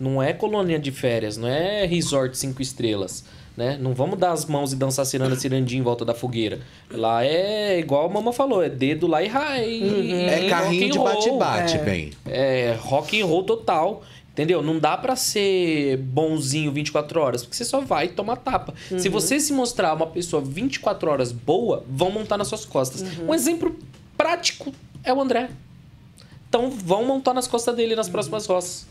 não 0.00 0.22
é 0.22 0.32
colônia 0.32 0.78
de 0.78 0.90
férias, 0.90 1.36
não 1.36 1.46
é 1.46 1.84
resort 1.86 2.36
cinco 2.36 2.62
estrelas. 2.62 3.24
Né? 3.56 3.78
Não 3.80 3.94
vamos 3.94 4.18
dar 4.18 4.32
as 4.32 4.44
mãos 4.44 4.74
e 4.74 4.76
dançar 4.76 5.06
ciranda 5.06 5.34
cirandinha 5.34 5.80
em 5.80 5.82
volta 5.82 6.04
da 6.04 6.12
fogueira. 6.12 6.60
Lá 6.90 7.24
é 7.24 7.78
igual 7.78 8.04
a 8.04 8.08
mamãe 8.12 8.30
falou, 8.34 8.62
é 8.62 8.68
dedo 8.68 9.06
lá 9.06 9.22
e 9.22 9.28
rai. 9.28 9.82
É 10.28 10.46
carrinho 10.50 10.90
de 10.90 10.98
bate-bate, 10.98 11.78
bem. 11.78 12.10
É 12.26 12.76
rock 12.78 13.18
and 13.18 13.24
roll 13.24 13.44
total. 13.44 14.02
Entendeu? 14.36 14.60
Não 14.60 14.78
dá 14.78 14.98
pra 14.98 15.16
ser 15.16 15.96
bonzinho 15.96 16.70
24 16.70 17.18
horas, 17.18 17.42
porque 17.42 17.56
você 17.56 17.64
só 17.64 17.80
vai 17.80 18.08
tomar 18.08 18.36
tapa. 18.36 18.74
Se 18.98 19.08
Uhum. 19.08 19.12
você 19.14 19.40
se 19.40 19.50
mostrar 19.50 19.94
uma 19.94 20.06
pessoa 20.08 20.42
24 20.42 21.10
horas 21.10 21.32
boa, 21.32 21.82
vão 21.88 22.10
montar 22.10 22.36
nas 22.36 22.46
suas 22.46 22.66
costas. 22.66 23.00
Uhum. 23.00 23.28
Um 23.28 23.34
exemplo 23.34 23.74
prático 24.14 24.74
é 25.02 25.10
o 25.10 25.22
André. 25.22 25.48
Então 26.50 26.70
vão 26.70 27.02
montar 27.06 27.32
nas 27.32 27.48
costas 27.48 27.74
dele 27.74 27.96
nas 27.96 28.10
próximas 28.10 28.44
roças. 28.44 28.86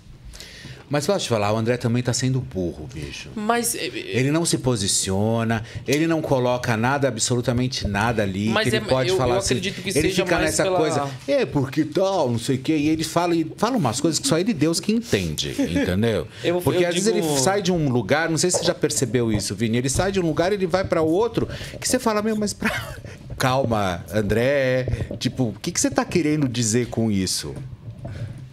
Mas 0.90 1.06
posso 1.08 1.26
te 1.26 1.30
falar, 1.30 1.52
o 1.52 1.58
André 1.58 1.78
também 1.78 2.04
tá 2.04 2.14
sendo 2.14 2.40
burro, 2.40 2.88
bicho. 2.94 3.30
Mas 3.36 3.74
eh, 3.76 3.90
Ele 3.94 4.32
não 4.32 4.46
se 4.46 4.58
posiciona, 4.60 5.64
ele 5.88 6.06
não 6.06 6.22
coloca 6.22 6.78
nada, 6.78 7.08
absolutamente 7.08 7.88
nada 7.88 8.22
ali. 8.24 8.50
Mas 8.50 8.64
que 8.70 8.76
ele 8.76 8.86
é- 8.86 8.90
pode 8.90 9.10
eu- 9.10 9.18
falar 9.18 9.36
eu 9.36 9.40
assim. 9.40 9.56
acredito 9.56 9.82
que 9.82 9.90
ele 9.90 10.02
seja 10.10 10.24
fica 10.24 10.40
nessa 10.40 10.64
pela- 10.64 10.78
coisa, 10.78 11.10
é, 11.28 11.46
porque 11.46 11.84
tal, 11.84 12.30
não 12.30 12.38
sei 12.40 12.58
o 12.58 12.60
quê. 12.60 12.76
E 12.78 12.90
ele 12.90 13.04
fala, 13.04 13.36
e 13.36 13.52
fala 13.58 13.78
umas 13.78 14.00
coisas 14.00 14.20
que 14.20 14.28
só 14.28 14.38
ele 14.38 14.54
Deus 14.54 14.80
que 14.80 14.92
entende, 14.92 15.56
entendeu? 15.60 16.28
Eu- 16.44 16.62
porque 16.62 16.86
às 16.86 16.94
vezes 16.94 17.12
digo- 17.14 17.26
ele 17.28 17.40
sai 17.40 17.62
de 17.62 17.72
um 17.72 17.90
lugar, 17.90 18.30
não 18.30 18.38
sei 18.38 18.52
se 18.52 18.60
você 18.60 18.66
já 18.66 18.76
percebeu 18.76 19.32
isso, 19.32 19.56
Vini. 19.56 19.78
Ele 19.78 19.90
sai 19.90 20.12
de 20.12 20.20
um 20.20 20.24
lugar 20.26 20.54
ele 20.54 20.68
vai 20.68 20.84
para 20.84 21.02
outro, 21.02 21.48
que 21.82 21.88
você 21.88 21.98
fala, 22.00 22.22
meu, 22.22 22.36
mas 22.36 22.54
pra. 22.54 22.70
Calma, 23.38 24.06
André. 24.14 24.86
Tipo, 25.20 25.46
o 25.50 25.54
que, 25.62 25.72
que 25.72 25.80
você 25.82 25.90
tá 25.92 26.06
querendo 26.06 26.48
dizer 26.48 26.88
com 26.88 27.12
isso? 27.12 27.54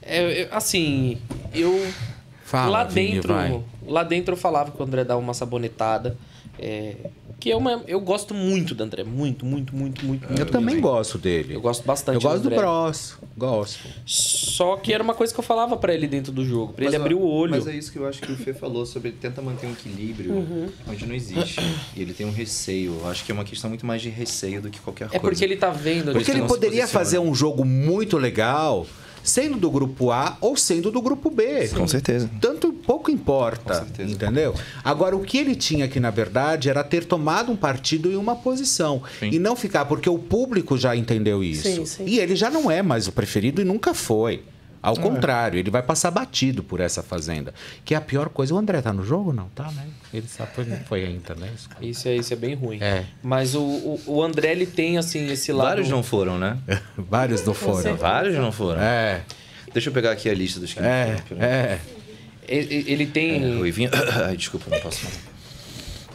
É, 0.03 0.49
assim, 0.51 1.19
eu. 1.55 1.87
Fala, 2.53 2.71
lá 2.71 2.85
Vini, 2.85 3.13
dentro. 3.15 3.33
vai. 3.35 3.63
Lá 3.87 4.03
dentro 4.05 4.35
eu 4.35 4.39
falava 4.39 4.71
que 4.71 4.81
o 4.81 4.85
André 4.85 5.05
dava 5.05 5.21
uma 5.21 5.35
sabonetada. 5.35 6.17
é, 6.59 6.95
que 7.41 7.51
é 7.51 7.57
uma, 7.57 7.83
eu 7.89 7.99
gosto 8.01 8.35
muito 8.35 8.73
do 8.73 8.85
André. 8.85 9.03
Muito, 9.03 9.45
muito, 9.45 9.75
muito, 9.75 10.07
muito. 10.07 10.23
Eu 10.27 10.29
muito 10.37 10.53
também 10.53 10.77
mesmo. 10.77 10.83
gosto 10.89 11.19
dele. 11.19 11.55
Eu 11.57 11.61
gosto 11.61 11.83
bastante 11.85 12.15
Eu 12.15 12.21
gosto 12.21 12.43
do 12.43 12.47
André. 12.51 12.57
Bros. 12.61 13.17
Gosto. 13.37 13.89
Só 14.07 14.77
que 14.77 14.93
era 14.93 15.03
uma 15.03 15.13
coisa 15.15 15.35
que 15.35 15.41
eu 15.41 15.43
falava 15.43 15.77
pra 15.77 15.93
ele 15.93 16.07
dentro 16.07 16.31
do 16.31 16.45
jogo, 16.45 16.73
pra 16.73 16.85
ele 16.85 16.95
abrir 16.95 17.15
o 17.15 17.23
olho. 17.27 17.51
Mas 17.51 17.67
é 17.67 17.75
isso 17.75 17.91
que 17.91 17.99
eu 17.99 18.07
acho 18.07 18.21
que 18.21 18.31
o 18.31 18.37
Fê 18.37 18.53
falou 18.55 18.87
sobre 18.87 19.09
ele 19.09 19.17
tenta 19.21 19.43
manter 19.43 19.67
um 19.67 19.73
equilíbrio 19.73 20.33
Uhum. 20.35 20.69
onde 20.89 21.05
não 21.05 21.15
existe. 21.17 21.59
E 21.97 22.03
ele 22.03 22.13
tem 22.13 22.27
um 22.27 22.31
receio. 22.33 22.97
Eu 23.03 23.09
acho 23.11 23.25
que 23.25 23.33
é 23.33 23.35
uma 23.35 23.45
questão 23.45 23.69
muito 23.71 23.85
mais 23.85 24.01
de 24.01 24.09
receio 24.09 24.63
do 24.63 24.71
que 24.71 24.79
qualquer 24.79 25.07
É 25.07 25.09
coisa. 25.09 25.21
porque 25.23 25.43
ele 25.45 25.57
tá 25.57 25.71
vendo. 25.71 26.13
Por 26.13 26.23
Porque 26.23 26.31
ele 26.31 26.43
poderia 26.43 26.87
fazer 26.87 27.19
um 27.19 27.35
jogo 27.35 27.65
muito 27.65 28.19
legal, 28.19 28.87
sendo 29.23 29.59
do 29.59 29.71
grupo 29.71 30.11
A 30.11 30.37
ou 30.41 30.57
sendo 30.57 30.91
do 30.91 31.01
grupo 31.01 31.31
B. 31.31 31.69
Com 31.69 31.87
certeza. 31.87 32.31
Tanto 32.41 32.73
pouco 32.73 33.11
importa, 33.11 33.87
entendeu? 33.99 34.55
Agora, 34.85 35.17
o 35.17 35.21
que 35.21 35.39
ele 35.39 35.55
tinha 35.55 35.85
aqui, 35.85 36.01
na 36.01 36.11
verdade, 36.11 36.69
era 36.69 36.83
ter 36.83 37.05
tomado 37.05 37.53
um 37.53 37.57
partido 37.57 38.11
em 38.11 38.17
uma 38.17 38.37
posição. 38.37 39.03
E 39.21 39.39
não 39.39 39.57
ficar, 39.57 39.85
porque 39.85 40.09
o 40.09 40.19
público 40.19 40.77
já 40.77 40.97
entendeu 40.97 41.43
isso. 41.43 41.63
Sim, 41.63 41.87
sim. 41.87 42.05
E 42.07 42.19
ele 42.19 42.37
já 42.37 42.51
não 42.51 42.71
é 42.71 42.83
mais 42.83 43.07
o 43.07 43.13
preferido 43.13 43.61
e 43.61 43.65
nunca 43.65 43.95
foi. 43.95 44.43
Ao 44.83 44.95
É. 44.95 44.99
contrário, 44.99 45.59
ele 45.59 45.71
vai 45.71 45.83
passar 45.83 46.11
batido 46.11 46.63
por 46.63 46.81
essa 46.81 47.03
fazenda. 47.03 47.55
Que 47.85 47.95
é 47.95 47.97
a 47.97 48.01
pior 48.01 48.29
coisa. 48.29 48.53
O 48.53 48.59
André 48.59 48.83
tá 48.83 48.93
no 48.93 49.05
jogo? 49.05 49.33
Não, 49.33 49.49
tá, 49.51 49.71
né? 49.71 49.87
Ele 50.13 50.27
sabe, 50.27 50.51
foi, 50.55 50.65
não 50.65 50.77
foi 50.79 51.05
ainda, 51.05 51.35
né? 51.37 51.49
Isso 51.81 52.09
é, 52.09 52.17
isso 52.17 52.33
é 52.33 52.37
bem 52.37 52.55
ruim. 52.55 52.79
É. 52.83 53.05
Mas 53.23 53.55
o, 53.55 53.61
o, 53.63 54.01
o 54.07 54.23
André, 54.23 54.51
ele 54.51 54.67
tem, 54.67 54.99
assim, 54.99 55.31
esse 55.31 55.53
lado... 55.53 55.69
Vários 55.69 55.89
não 55.89 56.03
foram, 56.03 56.37
né? 56.39 56.59
Vários 56.99 57.45
não 57.45 57.55
foram. 57.55 57.97
Vários 57.97 58.37
não 58.37 58.51
foram. 58.51 58.81
É. 58.83 59.23
Deixa 59.73 59.89
eu 59.89 59.93
pegar 59.95 60.11
aqui 60.11 60.29
a 60.29 60.35
lista 60.35 60.59
dos 60.59 60.75
que 60.75 60.81
É, 60.81 61.23
não 61.31 61.43
é. 61.43 61.79
Ele, 62.49 62.85
ele 62.89 63.07
tem... 63.07 63.43
É, 63.55 63.57
Ruivinho. 63.57 63.91
Ai, 64.27 64.37
desculpa, 64.37 64.67
não 64.69 64.81
posso 64.81 64.99
falar. 64.99 65.33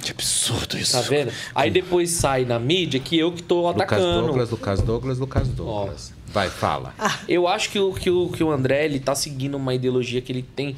Que 0.02 0.11
absurdo 0.11 0.77
isso. 0.77 0.91
Tá 0.94 1.02
vendo? 1.02 1.31
Aí 1.56 1.72
depois 1.72 2.11
sai 2.11 2.45
na 2.45 2.60
mídia 2.60 2.99
que 2.99 3.18
eu 3.18 3.31
que 3.31 3.41
tô 3.41 3.68
Lucas 3.68 3.81
atacando. 3.81 4.27
Douglas, 4.27 4.49
Lucas 4.52 4.81
Douglas, 4.81 5.18
Lucas 5.19 5.48
Douglas. 5.48 6.16
Vai, 6.38 6.49
fala. 6.49 6.93
Eu 7.27 7.47
acho 7.47 7.69
que 7.72 7.80
o, 7.80 7.91
que, 7.93 8.09
o, 8.11 8.30
que 8.30 8.43
o 8.43 8.51
André 8.51 8.85
ele 8.85 8.99
tá 8.99 9.15
seguindo 9.15 9.55
uma 9.55 9.73
ideologia 9.73 10.22
que 10.22 10.31
ele 10.31 10.43
tem 10.43 10.76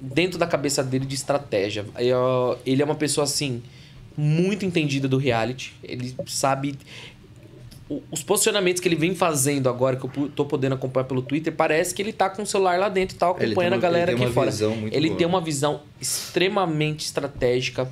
dentro 0.00 0.38
da 0.38 0.46
cabeça 0.46 0.82
dele 0.82 1.04
de 1.04 1.14
estratégia. 1.14 1.84
Ele 2.64 2.80
é 2.80 2.84
uma 2.84 2.94
pessoa 2.94 3.24
assim 3.24 3.62
muito 4.16 4.64
entendida 4.64 5.06
do 5.06 5.18
reality. 5.18 5.74
Ele 5.82 6.14
sabe 6.26 6.74
os 8.10 8.22
posicionamentos 8.22 8.80
que 8.80 8.88
ele 8.88 8.96
vem 8.96 9.14
fazendo 9.14 9.68
agora 9.68 9.96
que 9.96 10.04
eu 10.04 10.28
tô 10.28 10.44
podendo 10.44 10.74
acompanhar 10.74 11.04
pelo 11.04 11.22
Twitter, 11.22 11.52
parece 11.54 11.94
que 11.94 12.02
ele 12.02 12.12
tá 12.12 12.28
com 12.28 12.42
o 12.42 12.46
celular 12.46 12.78
lá 12.78 12.88
dentro 12.88 13.16
e 13.16 13.18
tá 13.18 13.30
acompanhando 13.30 13.72
uma- 13.74 13.78
a 13.78 13.80
galera 13.80 14.10
ele 14.12 14.18
tem 14.18 14.26
aqui 14.26 14.30
uma 14.30 14.34
fora. 14.34 14.50
visão 14.50 14.76
muito 14.76 14.94
ele 14.94 15.06
boa. 15.08 15.18
tem 15.18 15.26
uma 15.26 15.40
visão 15.40 15.80
extremamente 16.00 17.04
estratégica. 17.06 17.90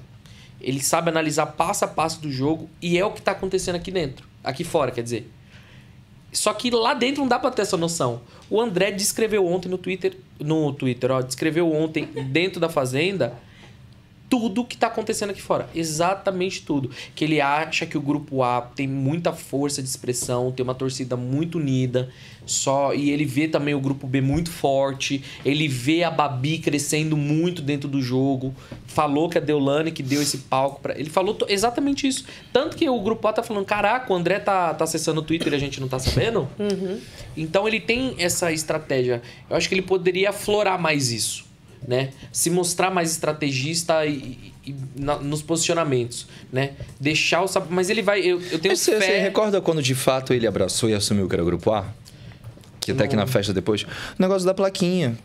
Ele 0.61 0.83
sabe 0.83 1.09
analisar 1.11 1.47
passo 1.47 1.85
a 1.85 1.89
passo 1.89 2.21
do 2.21 2.31
jogo 2.33 2.69
e 2.81 2.99
é 2.99 3.05
o 3.05 3.11
que 3.11 3.21
tá 3.23 3.33
acontecendo 3.33 3.77
aqui 3.77 3.91
dentro, 3.91 4.27
aqui 4.43 4.65
fora, 4.65 4.91
quer 4.91 5.03
dizer. 5.03 5.31
Só 6.37 6.53
que 6.53 6.71
lá 6.71 6.93
dentro 6.93 7.23
não 7.23 7.29
dá 7.29 7.39
pra 7.39 7.51
ter 7.51 7.63
essa 7.63 7.79
noção. 7.79 8.21
O 8.51 8.61
André 8.61 8.91
descreveu 8.91 9.47
ontem 9.47 9.71
no 9.71 9.79
Twitter, 9.79 10.19
no 10.39 10.71
Twitter, 10.71 11.11
ó, 11.11 11.23
descreveu 11.23 11.73
ontem 11.73 12.05
dentro 12.05 12.61
da 12.61 12.69
fazenda 12.69 13.33
tudo 14.29 14.65
que 14.65 14.77
tá 14.77 14.89
acontecendo 14.89 15.31
aqui 15.31 15.41
fora. 15.41 15.67
Exatamente 15.75 16.63
tudo. 16.63 16.91
Que 17.15 17.25
ele 17.25 17.41
acha 17.41 17.87
que 17.87 17.97
o 17.97 18.01
grupo 18.01 18.43
A 18.43 18.61
tem 18.61 18.87
muita 18.87 19.33
força 19.33 19.83
de 19.83 19.89
expressão, 19.89 20.53
tem 20.53 20.63
uma 20.63 20.75
torcida 20.75 21.17
muito 21.17 21.59
unida, 21.59 22.11
só 22.47 22.95
e 22.95 23.11
ele 23.11 23.25
vê 23.25 23.49
também 23.49 23.75
o 23.75 23.81
grupo 23.81 24.07
B 24.07 24.21
muito 24.21 24.51
forte, 24.51 25.23
ele 25.45 25.67
vê 25.69 26.05
a 26.05 26.11
Babi 26.11 26.59
crescendo 26.59 27.17
muito 27.17 27.61
dentro 27.61 27.89
do 27.89 28.01
jogo. 28.01 28.55
Falou 28.87 29.29
que 29.29 29.37
a 29.37 29.41
Deolane 29.41 29.91
que 29.93 30.03
deu 30.03 30.23
esse 30.23 30.39
palco 30.39 30.81
para 30.81 30.99
ele 30.99 31.11
falou 31.11 31.37
exatamente 31.49 32.07
isso. 32.07 32.25
Tanto 32.53 32.77
que 32.77 32.89
o 32.89 32.99
grupo 33.01 33.27
A 33.29 33.33
tá 33.33 33.43
falando, 33.43 33.67
caraca, 33.67 34.11
o 34.13 34.17
André 34.17 34.39
tá, 34.39 34.73
tá 34.73 34.85
acessando 34.85 35.21
o 35.21 35.23
Twitter 35.25 35.53
e 35.53 35.57
a 35.57 35.59
gente 35.59 35.81
não 35.81 35.89
tá 35.89 35.99
sabendo. 35.99 36.49
Então 37.37 37.67
ele 37.69 37.81
tem 37.81 38.15
essa 38.19 38.53
estratégia. 38.53 39.21
Eu 39.51 39.57
acho 39.57 39.69
que 39.69 39.75
ele 39.75 39.83
poderia 39.83 40.31
aflorar 40.31 40.81
mais 40.81 41.11
isso, 41.11 41.45
né? 41.87 42.11
Se 42.33 42.49
mostrar 42.49 42.91
mais 42.91 43.11
estrategista 43.11 44.07
e, 44.07 44.55
na- 44.97 45.19
nos 45.19 45.43
posicionamentos, 45.43 46.27
né? 46.53 46.71
Deixar 46.99 47.43
o 47.45 47.49
mas 47.71 47.91
ele 47.91 48.03
vai 48.03 48.21
eu, 48.21 48.41
eu 48.51 48.59
tenho 48.59 48.77
você, 48.77 48.93
você 48.97 49.01
fé. 49.07 49.19
recorda 49.21 49.61
quando 49.61 49.83
de 49.83 49.95
fato 49.95 50.33
ele 50.33 50.47
abraçou 50.47 50.89
e 50.89 50.95
assumiu 50.95 51.29
que 51.29 51.35
era 51.35 51.43
o 51.43 51.47
grupo 51.47 51.73
A? 51.73 51.85
Que 52.87 52.93
até 52.93 53.05
aqui 53.05 53.17
na 53.17 53.27
festa 53.27 53.53
depois. 53.53 53.83
O 53.83 53.87
negócio 54.19 54.47
da 54.47 54.55
plaquinha. 54.55 55.17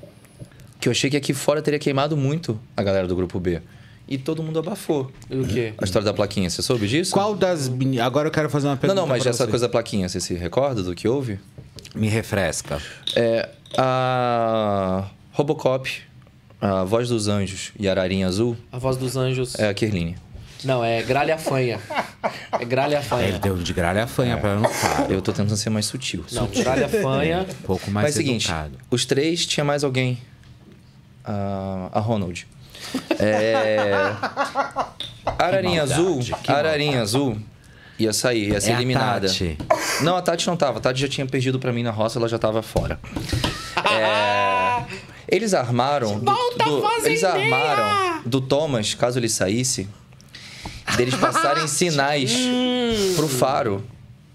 Que 0.79 0.87
eu 0.87 0.91
achei 0.91 1.09
que 1.09 1.15
aqui 1.17 1.33
fora 1.33 1.61
teria 1.61 1.79
queimado 1.79 2.17
muito 2.17 2.59
a 2.75 2.81
galera 2.83 3.07
do 3.07 3.15
grupo 3.15 3.39
B. 3.39 3.61
E 4.07 4.17
todo 4.17 4.43
mundo 4.43 4.59
abafou. 4.59 5.09
O 5.29 5.45
quê? 5.47 5.73
A 5.77 5.83
história 5.85 6.03
da 6.05 6.13
plaquinha, 6.13 6.49
você 6.49 6.61
soube 6.61 6.87
disso? 6.87 7.11
Qual 7.13 7.33
das. 7.35 7.69
meni- 7.69 7.99
Agora 7.99 8.27
eu 8.27 8.31
quero 8.31 8.49
fazer 8.49 8.67
uma 8.67 8.73
Não, 8.73 8.79
pergunta. 8.79 8.99
não, 9.01 9.07
mas 9.07 9.21
pra 9.21 9.29
essa 9.29 9.45
você. 9.45 9.49
coisa 9.49 9.67
da 9.67 9.71
plaquinha, 9.71 10.09
você 10.09 10.19
se 10.19 10.33
recorda 10.33 10.83
do 10.83 10.93
que 10.93 11.07
houve? 11.07 11.39
Me 11.95 12.09
refresca. 12.09 12.81
É. 13.15 13.47
A. 13.77 15.05
Robocop, 15.33 15.89
a 16.59 16.83
Voz 16.83 17.07
dos 17.09 17.27
Anjos 17.29 17.71
e 17.79 17.87
Ararinha 17.87 18.27
Azul 18.27 18.57
A 18.71 18.77
voz 18.77 18.97
dos 18.97 19.15
anjos. 19.15 19.57
é 19.57 19.69
a 19.69 19.73
Kerline. 19.73 20.17
Não, 20.63 20.83
é 20.83 21.01
gralha 21.01 21.37
fanha. 21.37 21.79
É 22.59 22.63
gralha 22.65 22.97
Ele 22.97 23.03
fanha. 23.05 23.39
deu 23.39 23.55
de 23.57 23.73
gralha 23.73 24.05
fanha 24.07 24.37
pra 24.37 24.55
não 24.55 24.69
falar. 24.69 25.09
Eu 25.11 25.21
tô 25.21 25.31
tentando 25.31 25.57
ser 25.57 25.69
mais 25.69 25.85
sutil. 25.85 26.23
Não, 26.31 26.47
sutil. 26.47 26.63
gralha 26.63 26.87
fanha. 26.87 27.45
Um 27.49 27.65
pouco 27.65 27.89
mais 27.89 28.05
Mas 28.07 28.15
é 28.15 28.19
o 28.19 28.21
seguinte, 28.23 28.45
educado. 28.45 28.77
os 28.89 29.05
três 29.05 29.45
tinha 29.45 29.63
mais 29.63 29.83
alguém. 29.83 30.19
A, 31.23 31.89
a 31.91 31.99
Ronald. 31.99 32.47
É, 33.19 33.93
Ararinha 35.37 35.85
maldade, 35.85 36.01
Azul. 36.01 36.19
Ararinha 36.47 37.01
Azul 37.01 37.37
ia 37.99 38.11
sair, 38.13 38.49
ia 38.51 38.59
ser 38.61 38.71
É 38.71 38.73
a 38.73 38.77
eliminada. 38.77 39.27
Tati. 39.27 39.57
Não, 40.01 40.15
a 40.17 40.21
Tati 40.21 40.47
não 40.47 40.57
tava. 40.57 40.79
A 40.79 40.81
Tati 40.81 40.99
já 41.01 41.07
tinha 41.07 41.25
perdido 41.27 41.59
pra 41.59 41.71
mim 41.71 41.83
na 41.83 41.91
roça, 41.91 42.17
ela 42.17 42.27
já 42.27 42.39
tava 42.39 42.61
fora. 42.63 42.99
É, 43.89 44.83
eles 45.27 45.53
armaram. 45.53 46.19
Do, 46.19 46.25
do- 46.25 47.05
eles 47.05 47.23
armaram 47.23 48.21
do 48.25 48.41
Thomas, 48.41 48.93
caso 48.95 49.19
ele 49.19 49.29
saísse, 49.29 49.87
deles 50.97 51.15
passarem 51.15 51.67
sinais 51.69 52.33
pro 53.15 53.27
Faro 53.27 53.83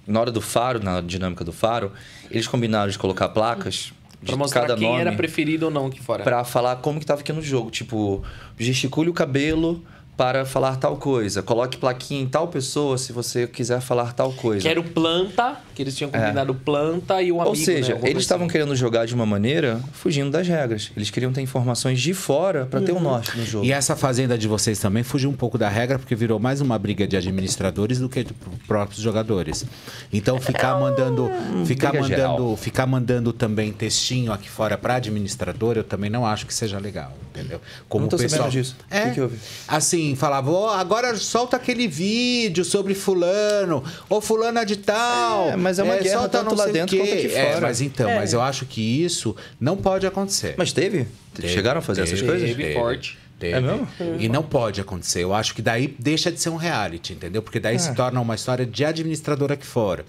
na 0.06 0.20
hora 0.20 0.30
do 0.30 0.40
faro, 0.40 0.82
na 0.82 1.00
dinâmica 1.00 1.44
do 1.44 1.52
faro, 1.52 1.92
eles 2.30 2.46
combinaram 2.46 2.90
de 2.90 2.98
colocar 2.98 3.28
placas 3.30 3.92
de 4.22 4.28
Pra 4.28 4.36
mostrar 4.36 4.62
cada 4.62 4.76
quem 4.76 4.88
nome 4.88 5.00
era 5.00 5.12
preferido 5.12 5.66
ou 5.66 5.70
não 5.70 5.86
aqui 5.86 6.00
fora. 6.00 6.22
Pra 6.22 6.44
falar 6.44 6.76
como 6.76 6.98
que 6.98 7.06
tava 7.06 7.20
aqui 7.20 7.32
no 7.32 7.42
jogo. 7.42 7.70
Tipo, 7.70 8.24
gesticule 8.58 9.10
o 9.10 9.12
cabelo 9.12 9.84
para 10.16 10.46
falar 10.46 10.76
tal 10.76 10.96
coisa. 10.96 11.42
Coloque 11.42 11.76
plaquinha 11.76 12.22
em 12.22 12.26
tal 12.26 12.48
pessoa 12.48 12.96
se 12.96 13.12
você 13.12 13.46
quiser 13.46 13.80
falar 13.80 14.12
tal 14.14 14.32
coisa. 14.32 14.62
Que 14.62 14.68
era 14.68 14.80
o 14.80 14.84
planta, 14.84 15.56
que 15.74 15.82
eles 15.82 15.94
tinham 15.94 16.10
combinado 16.10 16.54
planta 16.54 17.20
e 17.20 17.30
o 17.30 17.36
amigo, 17.36 17.50
Ou 17.50 17.54
seja, 17.56 17.96
né? 17.96 18.00
Eles 18.04 18.22
estavam 18.22 18.48
querendo 18.48 18.74
jogar 18.74 19.04
de 19.06 19.14
uma 19.14 19.26
maneira 19.26 19.78
fugindo 19.92 20.30
das 20.30 20.48
regras. 20.48 20.90
Eles 20.96 21.10
queriam 21.10 21.32
ter 21.32 21.42
informações 21.42 22.00
de 22.00 22.14
fora 22.14 22.64
para 22.64 22.80
ter 22.80 22.92
um 22.92 23.00
norte 23.00 23.36
no 23.36 23.44
jogo. 23.44 23.66
E 23.66 23.72
essa 23.72 23.94
fazenda 23.94 24.38
de 24.38 24.48
vocês 24.48 24.78
também 24.78 25.02
fugiu 25.02 25.28
um 25.28 25.34
pouco 25.34 25.58
da 25.58 25.68
regra, 25.68 25.98
porque 25.98 26.14
virou 26.14 26.38
mais 26.38 26.62
uma 26.62 26.78
briga 26.78 27.06
de 27.06 27.14
administradores 27.16 27.98
do 27.98 28.08
que 28.08 28.24
de 28.24 28.32
próprios 28.66 29.02
jogadores. 29.02 29.66
Então 30.10 30.40
ficar 30.40 30.80
mandando, 30.80 31.30
ficar 31.66 31.90
briga 31.90 32.02
mandando, 32.04 32.06
geral. 32.08 32.56
ficar 32.56 32.86
mandando 32.86 33.32
também 33.34 33.70
textinho 33.70 34.32
aqui 34.32 34.48
fora 34.48 34.78
para 34.78 34.94
administrador, 34.96 35.76
eu 35.76 35.84
também 35.84 36.08
não 36.08 36.24
acho 36.24 36.46
que 36.46 36.54
seja 36.54 36.78
legal, 36.78 37.12
entendeu? 37.34 37.60
Como 37.86 38.04
Não 38.04 38.08
tô 38.08 38.16
o 38.16 38.18
pessoal 38.18 38.44
sabendo 38.44 38.52
disso. 38.52 38.76
O 38.90 38.94
É, 38.94 39.08
que 39.08 39.14
que 39.16 39.20
houve? 39.20 39.36
assim, 39.68 40.05
falava, 40.14 40.50
ó, 40.50 40.74
agora 40.74 41.16
solta 41.16 41.56
aquele 41.56 41.88
vídeo 41.88 42.64
sobre 42.64 42.94
fulano, 42.94 43.82
ou 44.08 44.20
fulana 44.20 44.64
de 44.64 44.76
tal. 44.76 45.48
É, 45.50 45.56
mas 45.56 45.78
é 45.78 45.82
uma 45.82 45.96
guerra 45.96 46.20
solta 46.20 46.38
tanto 46.38 46.50
não 46.50 46.56
lá 46.56 46.64
sei 46.64 46.70
o 46.70 46.74
dentro 46.74 46.96
quanto 46.98 47.12
aqui 47.12 47.26
É, 47.34 47.46
fora. 47.52 47.60
mas 47.62 47.80
então, 47.80 48.10
É. 48.10 48.14
mas 48.16 48.32
eu 48.32 48.40
acho 48.42 48.66
que 48.66 48.80
isso 49.04 49.34
não 49.58 49.76
pode 49.76 50.06
acontecer. 50.06 50.54
Mas 50.56 50.72
teve? 50.72 51.06
Chegaram 51.42 51.78
a 51.78 51.82
fazer 51.82 52.02
essas 52.02 52.20
coisas? 52.22 52.48
Teve 52.48 52.74
forte. 52.74 53.18
Teve. 53.38 53.52
É 53.52 53.60
mesmo? 53.60 53.86
E 54.18 54.30
não 54.30 54.42
pode 54.42 54.80
acontecer. 54.80 55.22
Eu 55.22 55.34
acho 55.34 55.54
que 55.54 55.60
daí 55.60 55.94
deixa 55.98 56.32
de 56.32 56.40
ser 56.40 56.48
um 56.48 56.56
reality, 56.56 57.12
entendeu? 57.12 57.42
Porque 57.42 57.60
daí 57.60 57.76
É. 57.76 57.78
se 57.78 57.94
torna 57.94 58.18
uma 58.18 58.34
história 58.34 58.64
de 58.64 58.82
administrador 58.82 59.52
aqui 59.52 59.66
fora. 59.66 60.06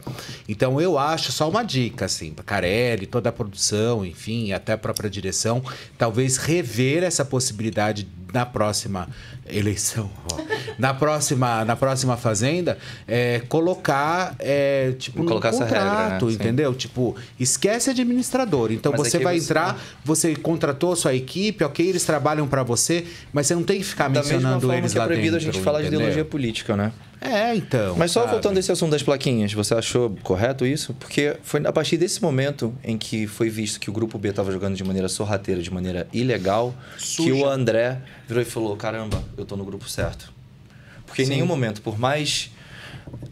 Então 0.48 0.80
eu 0.80 0.98
acho 0.98 1.34
só 1.34 1.50
uma 1.50 1.62
dica, 1.62 2.06
assim, 2.06 2.32
pra 2.32 2.42
Carelli, 2.46 3.06
toda 3.06 3.28
a 3.28 3.32
produção, 3.34 4.06
enfim, 4.06 4.54
até 4.54 4.72
a 4.72 4.78
própria 4.78 5.10
direção, 5.10 5.62
talvez 5.98 6.38
rever 6.38 7.04
essa 7.04 7.26
possibilidade 7.26 8.08
na 8.34 8.46
próxima 8.46 9.08
eleição, 9.50 10.10
ó. 10.32 10.38
na 10.78 10.94
próxima 10.94 11.64
na 11.66 11.76
próxima 11.76 12.18
fazenda, 12.18 12.78
é, 13.08 13.42
colocar 13.48 14.36
é, 14.40 14.94
tipo 14.98 15.20
no 15.24 15.26
Colocar 15.28 15.50
essa 15.50 15.64
regra, 15.66 15.80
contrato, 15.80 16.26
né? 16.26 16.32
Sim. 16.32 16.36
entendeu? 16.38 16.74
Tipo, 16.74 17.16
esquece 17.40 17.90
administrador. 17.90 18.72
Então 18.72 18.92
Mas 18.96 19.02
você 19.02 19.20
vai 19.20 19.40
você- 19.40 19.46
entrar, 19.46 19.80
você 20.04 20.36
contratou 20.36 20.94
a 20.94 20.96
sua 20.96 21.14
equipe, 21.16 21.64
ok, 21.64 21.88
eles 21.88 22.04
trabalham 22.04 22.48
pra 22.48 22.64
você, 22.64 23.06
mas 23.32 23.48
você 23.48 23.56
não 23.56 23.64
tem 23.64 23.78
que 23.80 23.86
ficar 23.86 24.06
Da 24.06 24.20
mesma 24.22 24.34
mencionando 24.34 24.62
forma 24.62 24.78
eles 24.78 24.92
que 24.92 24.98
é 24.98 25.02
lá 25.02 25.08
proibido 25.08 25.32
dentro, 25.38 25.50
a 25.50 25.52
gente 25.54 25.64
falar 25.64 25.82
de 25.82 25.88
ideologia 25.88 26.26
política, 26.26 26.76
né? 26.76 26.92
É, 27.28 27.56
então. 27.56 27.96
Mas 27.98 28.12
só 28.12 28.22
sabe? 28.22 28.32
voltando 28.34 28.58
a 28.58 28.60
esse 28.60 28.72
assunto 28.72 28.92
das 28.92 29.04
plaquinhas, 29.04 29.52
você 29.54 29.74
achou 29.74 30.16
correto 30.24 30.66
isso? 30.66 30.94
Porque 30.94 31.38
foi 31.44 31.66
a 31.66 31.72
partir 31.72 31.98
desse 31.98 32.22
momento 32.22 32.74
em 32.84 32.98
que 32.98 33.28
foi 33.28 33.50
visto 33.50 33.80
que 33.80 33.90
o 33.90 33.94
grupo 33.94 34.18
B 34.18 34.30
estava 34.30 34.52
jogando 34.52 34.76
de 34.76 34.84
maneira 34.84 35.08
sorrateira, 35.10 35.62
de 35.62 35.72
maneira 35.72 36.08
ilegal, 36.14 36.74
que 36.98 37.32
o 37.32 37.48
André 37.48 38.00
virou 38.28 38.42
e 38.42 38.46
falou: 38.46 38.76
caramba, 38.76 39.24
eu 39.38 39.46
tô 39.46 39.56
no 39.56 39.66
grupo 39.66 39.88
certo. 39.90 40.32
Porque 41.06 41.22
em 41.22 41.26
Sim. 41.26 41.32
nenhum 41.34 41.46
momento, 41.46 41.82
por 41.82 41.98
mais 42.00 42.52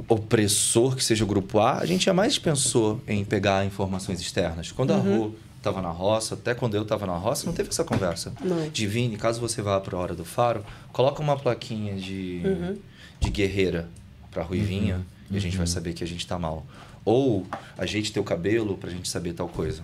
opressor 0.07 0.95
que 0.95 1.03
seja 1.03 1.23
o 1.23 1.27
grupo 1.27 1.59
A, 1.59 1.79
a 1.79 1.85
gente 1.85 2.05
jamais 2.05 2.37
pensou 2.37 3.01
em 3.07 3.23
pegar 3.23 3.65
informações 3.65 4.19
externas. 4.21 4.71
Quando 4.71 4.91
a 4.91 4.95
Uhum. 4.97 5.17
Ru 5.23 5.35
estava 5.57 5.81
na 5.81 5.89
roça, 5.89 6.35
até 6.35 6.53
quando 6.53 6.75
eu 6.75 6.83
estava 6.83 7.07
na 7.07 7.15
roça, 7.17 7.45
não 7.47 7.53
teve 7.53 7.69
essa 7.69 7.83
conversa. 7.83 8.31
Não. 8.41 8.69
Divine, 8.69 9.17
caso 9.17 9.41
você 9.41 9.61
vá 9.61 9.79
para 9.81 9.97
a 9.97 9.99
hora 9.99 10.13
do 10.13 10.23
faro, 10.23 10.63
coloca 10.93 11.21
uma 11.21 11.35
plaquinha 11.37 11.95
de, 11.95 12.41
Uhum. 12.45 12.77
De 13.19 13.29
guerreira 13.29 13.87
para 14.31 14.43
Ruivinha 14.43 15.01
e 15.31 15.37
a 15.37 15.39
gente 15.41 15.57
vai 15.57 15.67
saber 15.67 15.93
que 15.93 16.03
a 16.03 16.07
gente 16.07 16.25
tá 16.25 16.37
mal. 16.37 16.65
Ou 17.03 17.45
ajeite 17.77 18.11
teu 18.11 18.23
cabelo 18.23 18.77
pra 18.77 18.89
gente 18.89 19.07
saber 19.07 19.33
tal 19.33 19.47
coisa. 19.47 19.81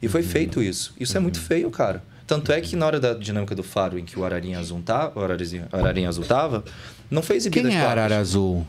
E 0.00 0.08
foi 0.08 0.22
feito 0.22 0.62
isso. 0.62 0.94
Isso 0.98 1.16
é 1.16 1.20
muito 1.20 1.40
feio, 1.40 1.70
cara. 1.70 2.02
Tanto 2.26 2.52
é 2.52 2.60
que 2.60 2.76
na 2.76 2.86
hora 2.86 3.00
da 3.00 3.14
dinâmica 3.14 3.54
do 3.54 3.62
faro 3.62 3.98
em 3.98 4.04
que 4.04 4.18
o 4.18 4.24
Ararinha 4.24 4.58
Azul 4.58 4.80
tava, 4.82 5.18
o 5.18 5.24
Ararinha, 5.24 5.66
o 5.72 5.76
Ararinha 5.76 6.08
Azul 6.08 6.24
tava, 6.24 6.62
não 7.10 7.22
foi 7.22 7.36
exibido 7.36 7.68
Quem 7.68 7.76
é. 7.78 7.80
Arara 7.80 8.18
Azul? 8.18 8.66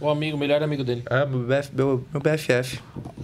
O 0.00 0.08
amigo, 0.08 0.36
o 0.36 0.40
melhor 0.40 0.62
amigo 0.62 0.84
dele. 0.84 1.02
É, 1.10 1.24
meu, 1.26 1.40
BF, 1.40 1.70
meu, 1.74 2.06
meu 2.12 2.20
BFF. 2.22 2.78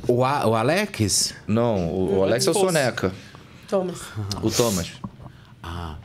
O, 0.08 0.24
A- 0.24 0.46
o 0.46 0.54
Alex? 0.56 1.34
Não, 1.46 1.86
o, 1.88 2.16
o 2.18 2.22
Alex 2.24 2.46
é 2.46 2.50
o. 2.50 2.54
Soneca. 2.54 3.12
Thomas. 3.68 4.00
O 4.42 4.50
Thomas. 4.50 4.90
Ah. 5.62 5.96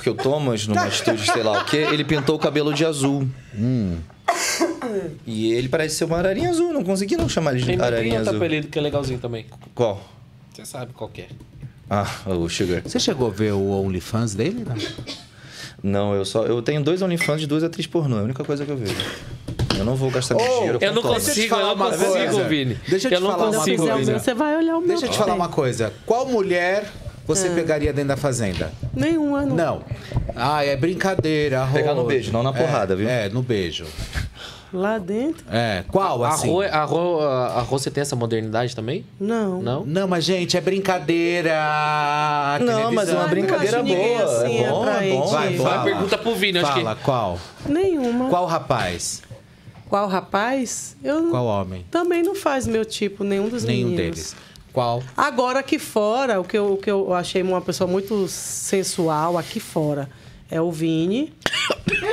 Porque 0.00 0.08
o 0.08 0.14
Thomas, 0.14 0.66
numa 0.66 0.84
atitude 0.84 1.30
sei 1.30 1.42
lá 1.42 1.60
o 1.60 1.64
quê, 1.66 1.76
ele 1.76 2.04
pintou 2.04 2.34
o 2.34 2.38
cabelo 2.38 2.72
de 2.72 2.86
azul. 2.86 3.28
Hum. 3.54 3.98
E 5.26 5.52
ele 5.52 5.68
parece 5.68 5.96
ser 5.96 6.04
uma 6.04 6.16
ararinha 6.16 6.48
azul. 6.48 6.72
Não 6.72 6.82
consegui 6.82 7.18
não 7.18 7.28
chamar 7.28 7.50
ele 7.50 7.60
de 7.60 7.66
Tem, 7.66 7.76
tem 7.76 7.86
ararinha 7.86 8.14
outro 8.14 8.30
azul. 8.30 8.40
apelido 8.40 8.68
que 8.68 8.78
é 8.78 8.82
legalzinho 8.82 9.18
também. 9.18 9.44
Qual? 9.74 10.02
Você 10.54 10.64
sabe 10.64 10.94
qual 10.94 11.10
que 11.10 11.20
é. 11.20 11.28
Ah, 11.90 12.08
o 12.26 12.48
Sugar. 12.48 12.80
Você 12.82 12.98
chegou 12.98 13.26
a 13.28 13.30
ver 13.30 13.52
o 13.52 13.70
OnlyFans 13.84 14.34
dele? 14.34 14.64
Não? 14.66 14.76
Não, 15.82 16.14
eu 16.14 16.24
só. 16.24 16.46
Eu 16.46 16.62
tenho 16.62 16.82
dois 16.82 17.02
OnlyFans 17.02 17.42
de 17.42 17.46
duas 17.46 17.62
atrizes 17.62 17.90
pornô. 17.90 18.16
É 18.16 18.20
a 18.20 18.22
única 18.22 18.42
coisa 18.42 18.64
que 18.64 18.70
eu 18.70 18.78
vejo. 18.78 18.94
Eu 19.76 19.84
não 19.84 19.96
vou 19.96 20.10
gastar 20.10 20.34
meu 20.34 20.46
dinheiro 20.46 20.78
eu 20.80 20.88
com 20.88 20.94
não 20.94 21.02
Thomas. 21.02 21.24
consigo, 21.26 21.54
eu 21.54 21.60
não 21.60 21.74
uma 21.74 21.90
consigo, 21.90 22.10
coisa. 22.10 22.48
Vini. 22.48 22.78
Deixa 22.88 23.06
eu 23.06 23.10
te 23.10 23.14
eu 23.16 23.20
não 23.20 23.30
falar 23.32 23.50
uma 23.50 23.58
consigo, 23.58 23.86
coisa. 23.86 24.18
Você 24.18 24.32
vai 24.34 24.56
olhar 24.56 24.76
o 24.76 24.80
meu 24.80 24.88
Deixa 24.88 25.06
eu 25.06 25.10
te 25.10 25.18
falar 25.18 25.34
uma 25.34 25.48
coisa. 25.48 25.92
Qual 26.06 26.26
mulher 26.26 26.90
você 27.34 27.48
Ah. 27.48 27.54
pegaria 27.54 27.92
dentro 27.92 28.08
da 28.08 28.16
fazenda? 28.16 28.72
Nenhuma, 28.94 29.42
não. 29.46 29.56
Não. 29.56 29.82
Ah, 30.36 30.64
é 30.64 30.76
brincadeira. 30.76 31.66
Pegar 31.72 31.94
no 31.94 32.04
beijo, 32.04 32.32
não 32.32 32.42
na 32.42 32.52
porrada, 32.52 32.94
É, 32.94 32.96
viu? 32.96 33.08
É, 33.08 33.28
no 33.28 33.42
beijo. 33.42 33.84
Lá 34.72 34.98
dentro? 34.98 35.44
É. 35.50 35.82
Qual, 35.88 36.22
A 36.24 36.28
assim? 36.28 36.48
Rô, 36.48 36.60
a, 36.62 36.84
Rô, 36.84 37.20
a 37.22 37.60
Rô, 37.62 37.76
você 37.76 37.90
tem 37.90 38.02
essa 38.02 38.14
modernidade 38.14 38.76
também? 38.76 39.04
Não. 39.18 39.60
Não? 39.60 39.84
Não, 39.84 40.06
mas, 40.06 40.22
gente, 40.22 40.56
é 40.56 40.60
brincadeira. 40.60 41.54
A 41.60 42.58
Não, 42.60 42.92
mas 42.92 43.08
é 43.08 43.14
uma 43.14 43.26
brincadeira 43.26 43.82
boa. 43.82 44.22
assim, 44.24 44.58
é 44.62 44.68
bom, 44.70 44.88
é 44.88 45.10
bom. 45.10 45.26
Vai, 45.26 45.54
Vai, 45.56 45.66
fala. 45.70 45.84
pergunta 45.84 46.16
pro 46.18 46.34
Vini, 46.36 46.58
acho 46.60 46.72
Fala, 46.72 46.94
que... 46.94 47.02
qual? 47.02 47.38
Nenhuma. 47.66 48.28
Qual 48.28 48.46
rapaz? 48.46 49.22
Qual 49.88 50.06
rapaz? 50.06 50.96
Eu 51.02 51.30
Qual 51.30 51.44
homem? 51.46 51.84
também 51.90 52.22
não 52.22 52.36
faz 52.36 52.64
meu 52.64 52.84
tipo, 52.84 53.24
nenhum 53.24 53.48
dos 53.48 53.64
Nenhum 53.64 53.88
meninos. 53.90 54.04
deles. 54.16 54.36
Qual? 54.72 55.02
Agora 55.16 55.60
aqui 55.60 55.78
fora, 55.78 56.40
o 56.40 56.44
que, 56.44 56.56
eu, 56.56 56.74
o 56.74 56.76
que 56.76 56.90
eu 56.90 57.12
achei 57.12 57.42
uma 57.42 57.60
pessoa 57.60 57.88
muito 57.88 58.28
sensual 58.28 59.36
aqui 59.36 59.58
fora 59.58 60.08
é 60.50 60.60
o 60.60 60.70
Vini. 60.70 61.32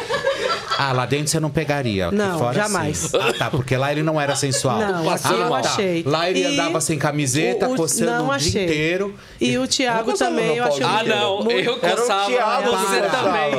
Ah, 0.78 0.94
lá 0.94 1.06
dentro 1.06 1.28
você 1.28 1.40
não 1.40 1.49
pegaria. 1.49 2.12
Não, 2.12 2.38
fora, 2.40 2.54
jamais. 2.54 2.98
sim. 2.98 3.18
Ah, 3.20 3.34
tá, 3.34 3.49
porque 3.49 3.76
lá 3.76 3.91
ele 3.91 4.04
não 4.04 4.20
era 4.22 4.36
sensual. 4.36 4.78
Não, 4.80 5.10
aqui 5.10 5.28
ah, 5.28 5.32
eu 5.34 5.49
tá. 5.49 5.58
achei. 5.58 6.04
Lá 6.06 6.30
ele 6.30 6.40
E 6.40 6.45
andava 6.45 6.80
sem 6.82 6.98
camiseta, 6.99 7.68
o- 7.68 7.74
o- 7.74 7.76
coçando 7.78 8.12
não 8.12 8.26
o 8.30 8.38
dia 8.38 8.48
achei. 8.49 8.64
inteiro. 8.66 9.16
E 9.41 9.58
o 9.58 9.68
Thiago 9.68 10.14
também, 10.14 10.56
eu 10.58 10.64
achei 10.66 10.84
Ah, 10.86 11.04
não. 11.04 11.44
muito- 11.44 11.52
Eu 11.52 11.78
coçava. 11.80 12.26
Thiago 12.28 12.72
você 12.72 13.02
também. 13.02 13.54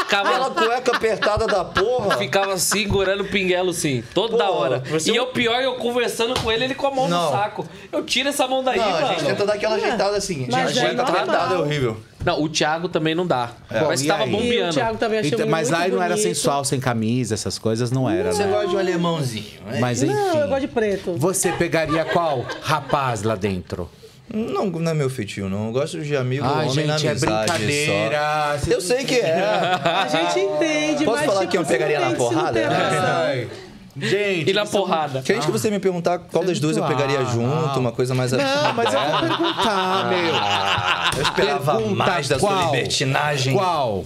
Aquela 0.00 0.44
Ficava, 0.44 0.50
cueca 0.50 0.96
apertada 0.96 1.46
da 1.46 1.64
porra. 1.64 2.16
ficava 2.18 2.58
segurando 2.58 3.22
o 3.22 3.28
pinguelo, 3.28 3.72
sim. 3.72 4.02
Toda 4.14 4.44
Pô, 4.44 4.52
hora. 4.52 4.82
você- 4.90 5.12
E 5.12 5.20
o 5.20 5.26
pior, 5.26 5.60
eu 5.62 5.74
conversando 5.76 6.38
com 6.40 6.50
ele, 6.50 6.64
ele 6.64 6.74
com 6.74 6.86
a 6.86 6.90
mão 6.90 7.08
Não. 7.08 7.26
no 7.26 7.30
saco. 7.38 7.66
Eu 7.92 8.02
tiro 8.04 8.28
essa 8.28 8.46
mão 8.48 8.62
daí, 8.64 8.78
Não, 8.78 8.84
a 8.88 8.90
mano. 8.92 9.06
gente 9.08 9.24
tenta 9.24 9.46
dar 9.46 9.54
aquela 9.54 9.76
ajeitada 9.76 10.16
assim. 10.16 10.46
Mas 10.50 10.66
a 10.66 10.70
é 10.70 10.72
gente 10.72 10.96
tá 10.96 11.02
normal. 11.04 11.16
apertada, 11.22 11.54
é 11.54 11.58
horrível. 11.58 11.96
Não, 12.26 12.42
o 12.42 12.48
Thiago 12.48 12.88
também 12.88 13.14
não 13.14 13.24
dá. 13.24 13.52
Bom, 13.70 13.78
Parece 13.84 14.02
que 14.02 14.08
e 14.08 14.12
tava 14.12 14.24
aí? 14.24 14.30
E 14.30 14.34
o 14.34 14.36
bombeando. 14.36 14.74
Thiago 14.74 14.98
também 14.98 15.18
achei 15.20 15.28
Então, 15.28 15.38
muito 15.46 15.50
mas 15.52 15.70
lá 15.70 15.86
ele 15.86 15.94
não 15.94 16.02
era 16.02 16.14
bonito. 16.16 16.28
sensual, 16.28 16.64
sem 16.64 16.80
camisa, 16.80 17.34
essas 17.34 17.56
coisas, 17.56 17.92
não 17.92 18.10
era, 18.10 18.32
Você 18.32 18.44
né? 18.44 18.50
gosta 18.50 18.68
de 18.68 18.74
um 18.74 18.78
alemãozinho, 18.80 19.60
né? 19.64 19.78
Mas 19.80 20.02
enfim. 20.02 20.12
Não, 20.12 20.40
eu 20.40 20.48
gosto 20.48 20.60
de 20.62 20.68
preto. 20.68 21.14
Você 21.16 21.52
pegaria 21.52 22.04
qual 22.04 22.44
rapaz 22.60 23.22
lá 23.22 23.36
dentro? 23.36 23.88
Não, 24.28 24.66
não 24.66 24.90
é 24.90 24.94
meu 24.94 25.08
feitio, 25.08 25.48
não. 25.48 25.66
Eu 25.68 25.72
gosto 25.72 26.00
de 26.00 26.16
amigo, 26.16 26.44
Ai, 26.44 26.66
homem 26.68 26.84
na 26.84 26.98
gente, 26.98 27.06
é 27.06 27.10
amizade 27.12 27.52
brincadeira. 27.52 28.58
só. 28.58 28.70
Eu 28.72 28.80
sei 28.80 29.04
que 29.04 29.14
é. 29.20 29.40
A 29.86 30.08
gente 30.08 30.40
entende, 30.40 31.04
Posso 31.04 31.16
mas 31.18 31.26
falar 31.26 31.40
tipo, 31.42 31.50
que 31.52 31.58
eu 31.58 31.64
pegaria 31.64 32.00
na 32.00 32.10
porrada? 32.16 32.60
Ai. 32.68 33.48
Gente, 33.96 34.50
E 34.50 34.52
na 34.52 34.66
porrada. 34.66 35.22
Queria 35.22 35.40
que 35.40 35.50
você 35.50 35.70
me 35.70 35.78
perguntar 35.78 36.18
qual 36.18 36.44
das 36.44 36.60
duas 36.60 36.76
eu 36.76 36.82
muito 36.84 36.96
pegaria 36.96 37.20
ah, 37.20 37.24
junto, 37.24 37.80
uma 37.80 37.92
coisa 37.92 38.14
mais 38.14 38.32
Não, 38.32 38.72
mas 38.74 38.92
eu 38.92 39.00
vou 39.00 39.20
perguntar, 39.20 40.08
meu. 40.10 40.34
Ah, 40.34 41.10
eu 41.16 41.22
esperava 41.22 41.80
mais 41.80 42.28
da 42.28 42.38
sua 42.38 42.64
libertinagem. 42.66 43.54
Qual? 43.54 44.04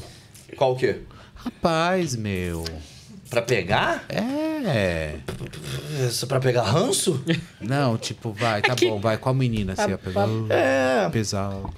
Qual 0.56 0.72
o 0.72 0.76
quê? 0.76 1.00
Rapaz, 1.34 2.14
meu. 2.14 2.64
Pra 3.28 3.42
pegar? 3.42 4.04
É. 4.08 5.14
Isso 6.06 6.26
pra 6.26 6.40
pegar 6.40 6.62
ranço? 6.62 7.22
Não, 7.60 7.96
tipo, 7.96 8.32
vai, 8.32 8.60
tá 8.60 8.74
bom, 8.74 9.00
vai. 9.00 9.16
Qual 9.18 9.34
menina 9.34 9.74
você 9.76 9.88
ia 9.90 9.98
pegar? 9.98 10.28
É. 10.48 11.08
Pesado. 11.10 11.72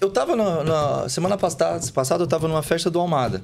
Eu 0.00 0.10
tava 0.10 0.36
na, 0.36 0.62
na- 0.64 1.08
semana 1.08 1.36
passada, 1.36 1.80
passada 1.92 2.22
eu 2.22 2.26
tava 2.26 2.46
numa 2.46 2.62
festa 2.62 2.90
do 2.90 3.00
Almada. 3.00 3.42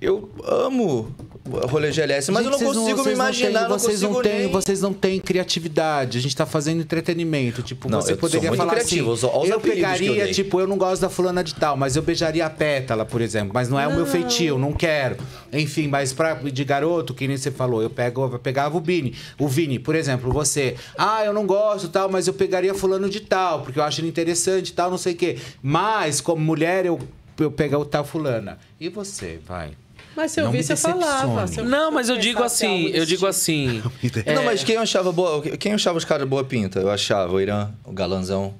Eu 0.00 0.28
amo 0.44 1.10
o 1.46 1.66
rolê 1.66 1.90
GLS, 1.90 2.30
mas 2.30 2.44
Gente, 2.44 2.52
eu 2.52 2.58
não 2.58 2.58
vocês 2.58 2.76
consigo 2.76 2.96
me 2.98 3.02
vocês 3.04 3.14
imaginar, 3.14 3.62
não 3.62 3.78
vocês 3.78 3.94
consigo 4.00 4.12
não 4.14 4.22
têm, 4.22 4.38
nem... 4.40 4.52
Vocês 4.52 4.80
não 4.82 4.92
têm 4.92 5.20
criatividade. 5.20 6.18
A 6.18 6.20
gente 6.20 6.36
tá 6.36 6.44
fazendo 6.44 6.82
entretenimento. 6.82 7.62
Tipo, 7.62 7.88
Não, 7.88 8.02
você 8.02 8.12
eu 8.12 8.16
sou 8.16 8.20
poderia 8.20 8.50
muito 8.50 8.58
falar 8.58 8.72
criativo, 8.72 9.12
assim. 9.12 9.26
olha 9.26 9.38
os 9.38 9.48
Eu 9.48 9.54
eu 9.54 9.60
pegaria, 9.60 10.24
dei. 10.24 10.34
tipo, 10.34 10.60
eu 10.60 10.66
não 10.66 10.76
gosto 10.76 11.00
da 11.00 11.08
fulana 11.08 11.42
de 11.42 11.54
tal, 11.54 11.78
mas 11.78 11.96
eu 11.96 12.02
beijaria 12.02 12.44
a 12.44 12.50
pétala, 12.50 13.06
por 13.06 13.22
exemplo. 13.22 13.52
Mas 13.54 13.70
não 13.70 13.80
é 13.80 13.88
o 13.88 13.94
meu 13.94 14.04
feitio, 14.04 14.58
não 14.58 14.72
quero. 14.72 15.16
Enfim, 15.50 15.88
mas 15.88 16.12
pra, 16.12 16.34
de 16.34 16.64
garoto, 16.64 17.14
que 17.14 17.26
nem 17.26 17.38
você 17.38 17.50
falou, 17.50 17.80
eu 17.80 17.88
pego, 17.88 18.24
eu 18.30 18.38
pegava 18.38 18.76
o 18.76 18.80
Vini. 18.80 19.14
O 19.38 19.48
Vini, 19.48 19.78
por 19.78 19.94
exemplo, 19.94 20.30
você. 20.30 20.74
Ah, 20.98 21.24
eu 21.24 21.32
não 21.32 21.46
gosto 21.46 21.88
tal, 21.88 22.10
mas 22.10 22.26
eu 22.26 22.34
pegaria 22.34 22.74
fulano 22.74 23.08
de 23.08 23.20
tal, 23.20 23.62
porque 23.62 23.78
eu 23.78 23.82
acho 23.82 24.00
ele 24.02 24.08
interessante 24.08 24.68
e 24.68 24.72
tal, 24.74 24.90
não 24.90 24.98
sei 24.98 25.14
o 25.14 25.16
quê. 25.16 25.38
Mas, 25.62 26.20
como 26.20 26.42
mulher, 26.44 26.84
eu, 26.84 26.98
eu 27.38 27.50
pegar 27.50 27.78
o 27.78 27.84
tal 27.86 28.04
fulana. 28.04 28.58
E 28.78 28.90
você, 28.90 29.38
vai. 29.46 29.70
Mas 30.16 30.32
se 30.32 30.40
eu 30.40 30.44
Não 30.44 30.52
me 30.52 30.58
visse, 30.58 30.72
eu 30.72 30.76
falava. 30.78 31.44
eu- 31.56 31.64
Não, 31.64 31.90
mas 31.92 32.08
eu 32.08 32.16
digo 32.16 32.42
assim, 32.42 32.86
eu 32.88 33.04
digo 33.04 33.26
assim. 33.26 33.82
é, 34.24 34.34
Não, 34.34 34.44
mas 34.44 34.64
quem 34.64 34.76
achava 34.76 35.12
boa, 35.12 35.42
quem 35.58 35.74
achava 35.74 35.98
os 35.98 36.04
caras 36.04 36.26
boa 36.26 36.42
pinta? 36.42 36.80
Eu 36.80 36.90
achava 36.90 37.32
o 37.34 37.40
Irã, 37.40 37.68
o 37.84 37.92
galanzão, 37.92 38.54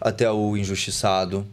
até 0.00 0.30
o 0.30 0.56
injustiçado. 0.56 1.44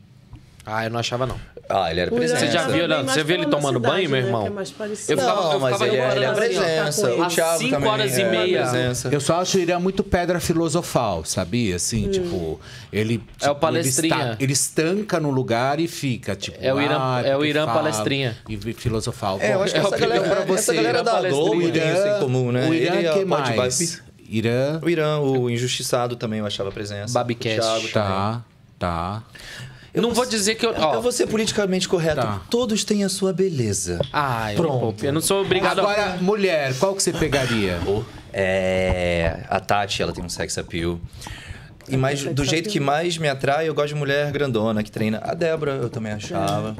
Ah, 0.66 0.86
eu 0.86 0.92
não 0.92 1.00
achava 1.00 1.26
não. 1.26 1.40
Ah, 1.68 1.90
ele 1.90 2.00
era 2.02 2.12
presença. 2.12 2.40
Você 2.46 2.52
já 2.52 2.68
viu, 2.68 2.88
você 3.06 3.24
viu 3.24 3.36
ele 3.38 3.46
tomando 3.48 3.78
cidade, 3.80 3.96
banho, 3.96 4.10
meu 4.10 4.22
né, 4.22 4.28
irmão? 4.28 4.42
que 4.44 4.48
é 4.48 4.52
mais 4.52 4.72
parecido. 4.72 5.12
Eu 5.14 5.18
ficava, 5.18 5.42
Não, 5.42 5.54
eu 5.54 5.60
mas 5.60 5.82
ele 5.82 5.96
é- 5.98 6.16
ele 6.16 6.26
é 6.26 6.28
assim, 6.28 6.36
presença. 6.36 7.16
O 7.16 7.28
Thiago 7.28 7.58
cinco 7.60 7.72
também 7.72 7.90
horas 7.90 8.18
e 8.18 8.22
é 8.22 8.30
meia. 8.30 8.62
presença. 8.62 9.10
Eu 9.12 9.20
só 9.20 9.42
acho 9.42 9.58
o 9.58 9.62
Irã 9.62 9.80
muito 9.80 10.04
pedra 10.04 10.40
filosofal, 10.40 11.26
sabia? 11.26 11.76
Assim, 11.76 12.10
tipo, 12.10 12.60
ele. 12.94 13.16
É 13.42 13.46
o 13.46 13.50
tipo, 13.50 13.56
palestrinha. 13.62 14.14
Ele, 14.16 14.24
está- 14.32 14.38
ele 14.44 14.54
estanca 14.54 15.20
no 15.20 15.32
lugar 15.32 15.80
e 15.80 15.88
fica, 15.88 16.36
tipo. 16.36 16.58
É 16.62 16.74
o 16.74 16.80
Irã- 16.80 16.98
ah, 17.00 17.22
é 17.26 17.36
o 17.36 17.44
Irã 17.44 17.66
palestrinha. 17.66 18.38
E 18.48 18.58
filosofal. 18.74 19.40
É, 19.42 19.54
eu 19.56 19.64
acho 19.64 19.74
que 19.74 19.80
É 19.80 19.84
essa 19.84 19.98
galera, 19.98 20.22
pra 20.22 20.38
essa 20.42 20.46
você, 20.46 20.74
galera 20.76 21.04
da. 21.04 21.22
Globo 21.30 21.56
O 21.58 21.72
tem 21.72 21.84
isso 21.94 22.02
Irã, 22.06 22.18
em 22.18 22.20
comum, 22.20 22.52
né? 22.52 22.68
o 22.70 22.74
Irã, 22.74 22.94
Ele, 22.96 23.04
que 23.04 23.08
a 23.22 23.26
Pod 23.26 23.56
mais? 23.56 23.80
Vibe. 23.80 24.02
Irã. 24.30 24.80
O 24.84 24.90
Irã, 24.90 25.20
o 25.20 25.50
injustiçado 25.50 26.16
também 26.16 26.40
eu 26.40 26.46
achava 26.46 26.72
presença. 26.72 27.14
Babicast. 27.14 27.92
Tá, 27.92 28.42
tá. 28.78 29.24
Eu 29.96 30.02
não 30.02 30.14
vou 30.14 30.26
dizer 30.26 30.56
que 30.56 30.66
eu. 30.66 30.74
Ó, 30.78 30.96
Eu 30.96 31.02
vou 31.02 31.12
ser 31.12 31.26
politicamente 31.28 31.88
correto. 31.88 32.22
Tá. 32.22 32.42
Todos 32.50 32.84
têm 32.84 33.04
a 33.04 33.10
sua 33.10 33.32
beleza. 33.32 34.00
ah, 34.12 34.52
eu, 34.54 34.58
Pronto. 34.58 35.06
eu 35.06 35.14
não 35.14 35.22
sou 35.22 35.42
obrigado 35.42 35.80
a. 35.80 35.84
Agora, 35.84 36.18
mulher, 36.22 36.76
qual 36.78 36.94
que 36.94 37.02
você 37.02 37.14
pegaria? 37.14 37.80
É. 38.38 39.46
A 39.50 39.62
Tati, 39.62 40.02
ela 40.02 40.12
tem 40.12 40.22
um 40.22 40.28
sex 40.28 40.58
appeal. 40.58 41.00
E 41.88 41.96
mais, 41.96 42.22
do 42.24 42.44
jeito 42.44 42.68
que 42.70 42.82
mais 42.82 43.18
me 43.18 43.30
atrai, 43.30 43.70
eu 43.70 43.74
gosto 43.74 43.90
de 43.90 43.96
mulher 43.96 44.30
grandona, 44.32 44.84
que 44.84 44.92
treina. 44.92 45.22
A 45.24 45.34
Débora, 45.34 45.72
eu 45.76 45.90
também 45.90 46.12
achava. 46.12 46.76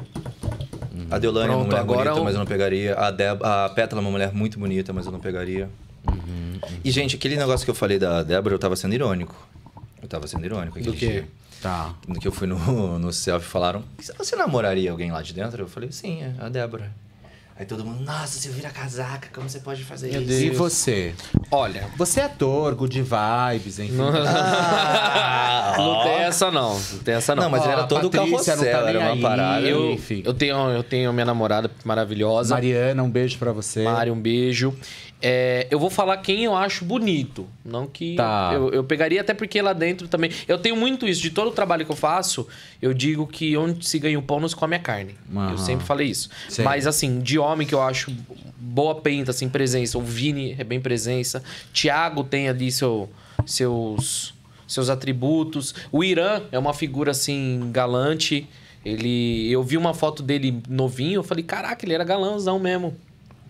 A 1.10 1.18
Deolane 1.18 1.52
é 1.52 1.56
uma 1.56 1.64
mulher 1.64 1.78
agora 1.80 2.10
bonita, 2.10 2.20
o- 2.20 2.24
mas 2.24 2.34
eu 2.34 2.40
não 2.40 2.46
pegaria. 2.46 2.94
A, 2.94 3.10
Deb 3.10 3.40
a 3.42 3.70
Pétala 3.70 4.00
é 4.00 4.04
uma 4.04 4.10
mulher 4.10 4.32
muito 4.34 4.58
bonita, 4.58 4.92
mas 4.92 5.06
eu 5.06 5.12
não 5.12 5.20
pegaria. 5.20 5.70
E, 6.84 6.90
gente, 6.90 7.16
aquele 7.16 7.36
negócio 7.36 7.64
que 7.64 7.70
eu 7.70 7.74
falei 7.74 7.98
da 7.98 8.22
Débora, 8.22 8.54
eu 8.54 8.58
tava 8.58 8.76
sendo 8.76 8.94
irônico. 8.94 9.34
Eu 10.06 10.08
tava 10.08 10.28
sendo 10.28 10.44
irônico. 10.44 10.78
Do 10.80 10.90
aquele 10.90 10.96
quê? 10.96 11.06
dia. 11.20 11.28
Tá. 11.60 11.92
No 12.06 12.20
que 12.20 12.28
eu 12.28 12.32
fui 12.32 12.46
no, 12.46 12.56
no 12.98 13.12
selfie, 13.12 13.48
falaram: 13.48 13.82
Você 14.18 14.36
namoraria 14.36 14.90
alguém 14.92 15.10
lá 15.10 15.20
de 15.20 15.34
dentro? 15.34 15.64
Eu 15.64 15.68
falei: 15.68 15.90
Sim, 15.90 16.22
é 16.22 16.32
a 16.38 16.48
Débora. 16.48 16.92
Aí 17.58 17.66
todo 17.66 17.84
mundo: 17.84 18.04
Nossa, 18.04 18.38
você 18.38 18.48
vira 18.50 18.70
casaca, 18.70 19.28
como 19.34 19.48
você 19.48 19.58
pode 19.58 19.82
fazer 19.82 20.12
Meu 20.12 20.20
isso? 20.20 20.28
Deus. 20.30 20.42
E 20.42 20.50
você? 20.50 21.14
Olha. 21.50 21.88
Você 21.96 22.20
é 22.20 22.24
ator, 22.24 22.74
good 22.76 23.02
vibes, 23.02 23.80
enfim. 23.80 23.96
Ah, 24.28 25.74
Não 25.76 26.02
tem 26.04 26.12
essa 26.22 26.50
não. 26.52 26.78
Não 26.78 26.98
tem 27.00 27.14
essa 27.14 27.34
não. 27.34 27.42
Não, 27.44 27.50
mas 27.50 27.64
ele 27.64 27.72
era 27.72 27.82
a 27.82 27.86
todo 27.86 28.08
Patrícia 28.10 28.54
não 28.56 28.62
tá 28.62 28.70
carrossel, 28.70 28.88
era 28.88 28.98
uma 29.00 29.12
aí. 29.12 29.20
parada. 29.20 29.66
eu, 29.66 29.90
enfim. 29.90 30.22
eu, 30.24 30.32
tenho, 30.34 30.56
eu 30.70 30.82
tenho 30.84 31.12
minha 31.12 31.26
namorada 31.26 31.70
maravilhosa. 31.84 32.54
Mariana, 32.54 33.02
um 33.02 33.10
beijo 33.10 33.38
pra 33.38 33.50
você. 33.52 33.82
Mari, 33.82 34.10
um 34.10 34.20
beijo. 34.20 34.72
É, 35.28 35.66
eu 35.72 35.80
vou 35.80 35.90
falar 35.90 36.18
quem 36.18 36.44
eu 36.44 36.54
acho 36.54 36.84
bonito. 36.84 37.48
Não 37.64 37.84
que. 37.88 38.14
Tá. 38.14 38.52
Eu, 38.54 38.70
eu 38.70 38.84
pegaria 38.84 39.20
até 39.20 39.34
porque 39.34 39.60
lá 39.60 39.72
dentro 39.72 40.06
também. 40.06 40.30
Eu 40.46 40.56
tenho 40.56 40.76
muito 40.76 41.04
isso. 41.04 41.20
De 41.20 41.30
todo 41.30 41.48
o 41.48 41.50
trabalho 41.50 41.84
que 41.84 41.90
eu 41.90 41.96
faço, 41.96 42.46
eu 42.80 42.94
digo 42.94 43.26
que 43.26 43.56
onde 43.56 43.84
se 43.84 43.98
ganha 43.98 44.16
o 44.16 44.22
pão 44.22 44.38
não 44.38 44.48
se 44.48 44.54
come 44.54 44.76
a 44.76 44.78
carne. 44.78 45.16
Aham. 45.34 45.50
Eu 45.50 45.58
sempre 45.58 45.84
falei 45.84 46.06
isso. 46.06 46.28
Sei. 46.48 46.64
Mas 46.64 46.86
assim, 46.86 47.18
de 47.18 47.40
homem 47.40 47.66
que 47.66 47.74
eu 47.74 47.82
acho 47.82 48.14
boa 48.56 48.94
penta, 48.94 49.32
assim, 49.32 49.48
presença. 49.48 49.98
O 49.98 50.00
Vini 50.00 50.54
é 50.56 50.62
bem 50.62 50.80
presença. 50.80 51.42
Tiago 51.72 52.22
tem 52.22 52.48
ali 52.48 52.70
seu, 52.70 53.10
seus, 53.44 54.32
seus 54.64 54.88
atributos. 54.88 55.74
O 55.90 56.04
Irã 56.04 56.42
é 56.52 56.58
uma 56.58 56.72
figura 56.72 57.10
assim, 57.10 57.68
galante. 57.72 58.48
Ele. 58.84 59.50
Eu 59.50 59.64
vi 59.64 59.76
uma 59.76 59.92
foto 59.92 60.22
dele 60.22 60.62
novinho, 60.68 61.18
eu 61.18 61.24
falei, 61.24 61.42
caraca, 61.42 61.84
ele 61.84 61.94
era 61.94 62.04
galãozão 62.04 62.60
mesmo. 62.60 62.96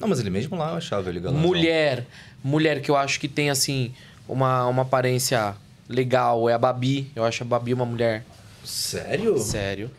Não, 0.01 0.09
mas 0.09 0.21
ele 0.21 0.31
mesmo 0.31 0.57
lá 0.57 0.71
eu 0.73 0.77
achava 0.77 1.09
ele 1.09 1.21
galãzão. 1.21 1.43
Mulher, 1.47 2.05
mulher 2.45 2.81
que 2.83 2.91
eu 2.91 2.97
acho 2.97 3.19
que 3.19 3.29
tem 3.29 3.51
assim 3.51 3.93
uma, 4.29 4.67
uma 4.67 4.83
aparência 4.83 5.55
legal 5.89 6.49
é 6.49 6.55
a 6.55 6.59
Babi. 6.59 7.11
Eu 7.15 7.25
acho 7.25 7.43
a 7.43 7.47
Babi 7.47 7.73
uma 7.73 7.85
mulher 7.87 8.25
Sério? 8.65 9.39
sério. 9.39 9.91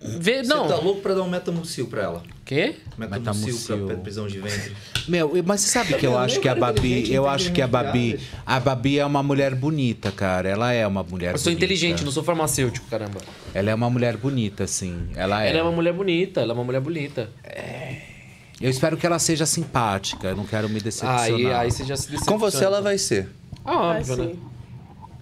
Vê, 0.00 0.44
Você 0.44 0.48
não. 0.54 0.68
tá 0.68 0.76
louco 0.76 1.00
pra 1.00 1.12
dar 1.12 1.22
um 1.22 1.28
metamucil 1.28 1.88
pra 1.88 2.02
ela? 2.02 2.22
Quê? 2.44 2.76
Metamucil 2.96 3.46
Metamucil. 3.46 3.86
pra 3.88 3.96
prisão 3.96 4.28
de 4.28 4.38
ventre. 4.38 4.72
Meu, 5.08 5.32
mas 5.44 5.60
você 5.62 5.68
sabe 5.70 5.94
que 5.94 6.06
eu 6.06 6.16
acho 6.16 6.38
que 6.40 6.48
a 6.48 6.54
Babi, 6.54 7.12
eu 7.12 7.28
acho 7.28 7.50
que 7.52 7.60
a 7.60 7.66
Babi, 7.66 8.18
a 8.46 8.60
Babi 8.60 9.00
é 9.00 9.04
uma 9.04 9.24
mulher 9.24 9.56
bonita, 9.56 10.12
cara. 10.12 10.48
Ela 10.48 10.72
é 10.72 10.86
uma 10.86 11.02
mulher 11.02 11.32
Eu 11.34 11.38
sou 11.38 11.46
bonita. 11.50 11.64
inteligente, 11.64 12.04
não 12.04 12.12
sou 12.12 12.22
farmacêutico, 12.22 12.86
caramba. 12.88 13.20
Ela 13.52 13.70
é 13.70 13.74
uma 13.74 13.90
mulher 13.90 14.16
bonita, 14.16 14.68
sim. 14.68 15.08
Ela 15.16 15.44
é. 15.44 15.50
Ela 15.50 15.58
é 15.58 15.62
uma 15.62 15.72
mulher 15.72 15.92
bonita, 15.92 16.40
ela 16.42 16.52
é 16.52 16.54
uma 16.54 16.64
mulher 16.64 16.80
bonita. 16.80 17.28
Eu 18.60 18.70
espero 18.70 18.96
que 18.96 19.06
ela 19.06 19.18
seja 19.18 19.46
simpática. 19.46 20.28
Eu 20.28 20.36
não 20.36 20.44
quero 20.44 20.68
me 20.68 20.80
decepcionar. 20.80 21.20
Aí, 21.22 21.52
aí 21.52 21.70
você 21.70 21.84
já 21.84 21.96
se 21.96 22.10
decepciona. 22.10 22.32
Com 22.32 22.38
você 22.38 22.64
ela 22.64 22.80
vai 22.82 22.98
ser. 22.98 23.28
Ah, 23.64 23.76
Vai 23.76 24.00
óbvio, 24.00 24.16
né? 24.16 24.24
sim. 24.32 24.38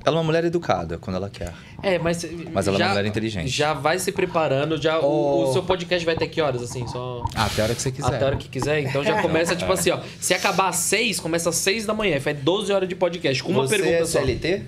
Ela 0.04 0.14
é 0.14 0.18
uma 0.18 0.24
mulher 0.24 0.44
educada, 0.44 0.98
quando 0.98 1.16
ela 1.16 1.28
quer. 1.28 1.52
É, 1.82 1.98
mas. 1.98 2.24
Mas 2.52 2.68
ela 2.68 2.76
é 2.76 2.78
já, 2.78 2.86
uma 2.86 2.94
mulher 2.94 3.06
inteligente. 3.06 3.48
Já 3.48 3.72
vai 3.74 3.98
se 3.98 4.12
preparando, 4.12 4.80
já. 4.80 5.00
O, 5.00 5.48
o 5.48 5.52
seu 5.52 5.64
podcast 5.64 6.06
vai 6.06 6.14
ter 6.14 6.28
que 6.28 6.40
horas, 6.40 6.62
assim? 6.62 6.86
Só. 6.86 7.24
Ah, 7.34 7.46
até 7.46 7.60
a 7.60 7.64
hora 7.64 7.74
que 7.74 7.82
você 7.82 7.90
quiser. 7.90 8.06
Até 8.14 8.24
a 8.24 8.26
hora 8.28 8.36
que 8.36 8.48
quiser. 8.48 8.80
Então 8.82 9.02
já 9.02 9.20
começa, 9.22 9.56
tipo 9.56 9.72
assim, 9.72 9.90
ó. 9.90 9.98
Se 10.20 10.32
acabar 10.32 10.68
às 10.68 10.76
6, 10.76 11.18
começa 11.18 11.48
às 11.50 11.56
6 11.56 11.86
da 11.86 11.92
manhã. 11.92 12.20
Faz 12.20 12.38
12 12.38 12.72
horas 12.72 12.88
de 12.88 12.94
podcast. 12.94 13.42
Com 13.42 13.50
uma 13.50 13.66
você 13.66 13.78
pergunta 13.78 13.96
é 13.96 14.04
só. 14.06 14.20
CLT? 14.20 14.62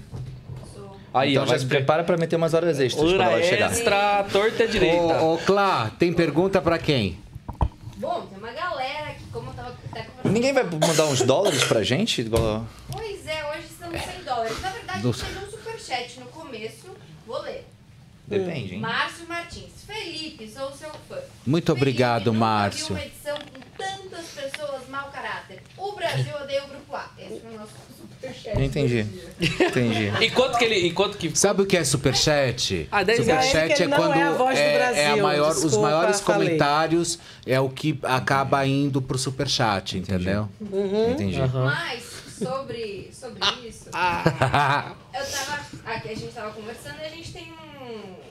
Aí, 1.15 1.31
então 1.31 1.43
ó. 1.45 1.47
já 1.47 1.51
Vai 1.53 1.59
se 1.61 1.67
prepara 1.67 2.03
pra 2.05 2.17
meter 2.17 2.35
umas 2.37 2.53
horas 2.53 2.79
extras 2.81 3.03
quando 3.09 3.21
Hora 3.21 3.33
ela 3.35 3.43
chegar. 3.43 3.71
extra, 3.71 4.25
torta 4.33 4.65
e 4.65 4.69
direita. 4.69 5.23
Ô, 5.23 5.35
ô, 5.35 5.39
Clá, 5.39 5.91
tem 5.99 6.13
pergunta 6.13 6.61
pra 6.61 6.79
quem? 6.79 7.17
Bom, 7.99 8.27
tem 8.27 8.39
uma 8.39 8.53
galera 8.53 9.13
que, 9.15 9.25
como 9.33 9.51
eu 9.51 9.55
tava 9.55 9.71
até 9.91 10.03
conversando. 10.03 10.33
Ninguém 10.33 10.53
vai 10.53 10.63
mandar 10.65 11.07
uns 11.07 11.23
dólares 11.23 11.65
pra 11.65 11.83
gente? 11.83 12.21
Igual- 12.21 12.65
Pois 12.93 13.27
é, 13.27 13.45
hoje 13.51 13.67
estamos 13.71 14.01
100 14.01 14.23
dólares. 14.25 14.61
Na 14.61 14.71
verdade, 14.71 15.03
Nossa. 15.07 15.27
teve 15.27 15.39
um 15.45 15.51
superchat 15.51 16.21
no 16.21 16.27
começo. 16.27 16.87
Vou 17.27 17.41
ler. 17.43 17.67
Depende, 18.27 18.75
hein? 18.75 18.81
Márcio 18.81 19.27
Martins. 19.27 19.71
Felipe, 19.87 20.49
sou 20.49 20.71
seu 20.73 20.91
fã. 21.09 21.19
Muito 21.47 21.73
obrigado, 21.73 22.25
Felipe, 22.25 22.35
nunca 22.37 22.47
Márcio. 22.47 22.87
vi 22.87 22.93
uma 22.93 23.07
edição 23.07 23.37
com 23.39 23.61
tantas 23.77 24.27
pessoas 24.29 24.89
mau 24.89 25.09
caráter. 25.11 25.63
O 25.77 25.93
Brasil 25.93 26.37
odeia 26.37 26.65
o 26.65 26.69
Grupo 26.69 26.95
A. 26.95 27.09
Esse 27.19 27.41
foi 27.41 27.55
o 27.55 27.59
nosso. 27.59 27.73
Entendi. 28.59 29.07
Entendi. 29.41 30.13
E 30.21 30.31
quanto 30.31 30.59
que 30.59 30.65
ele. 30.65 30.75
E 30.89 30.93
quanto 30.93 31.17
que. 31.17 31.37
Sabe 31.39 31.63
o 31.63 31.67
que 31.67 31.77
é 31.77 31.85
superchat? 31.85 32.89
Ah, 32.91 33.03
10 33.03 33.27
reais. 33.27 33.45
Superchat 33.47 33.73
Ele 33.75 33.83
é 33.83 33.87
não 33.87 33.97
quando 33.97 34.15
é 34.19 34.23
a 34.23 34.33
voz 34.33 34.59
do 34.59 34.63
é, 34.63 34.79
Brasil, 34.79 35.03
é 35.03 35.07
a 35.11 35.17
maior, 35.17 35.51
os 35.51 35.63
desculpa, 35.63 35.81
maiores 35.91 36.21
falei. 36.21 36.47
comentários 36.49 37.19
é 37.47 37.61
o 37.61 37.69
que 37.69 37.99
acaba 38.03 38.67
indo 38.67 39.01
pro 39.01 39.17
superchat, 39.17 39.97
entendeu? 39.97 40.49
Entendi. 40.61 41.39
Mas, 41.41 42.03
sobre, 42.39 43.11
sobre 43.13 43.41
isso, 43.69 43.89
Ah. 43.93 44.95
eu 45.15 45.25
tava. 45.25 45.69
Aqui 45.87 46.09
a 46.11 46.15
gente 46.15 46.33
tava 46.35 46.51
conversando 46.53 46.97
e 47.01 47.05
a 47.05 47.09
gente 47.11 47.33
tem 47.33 47.53
um. 47.53 48.29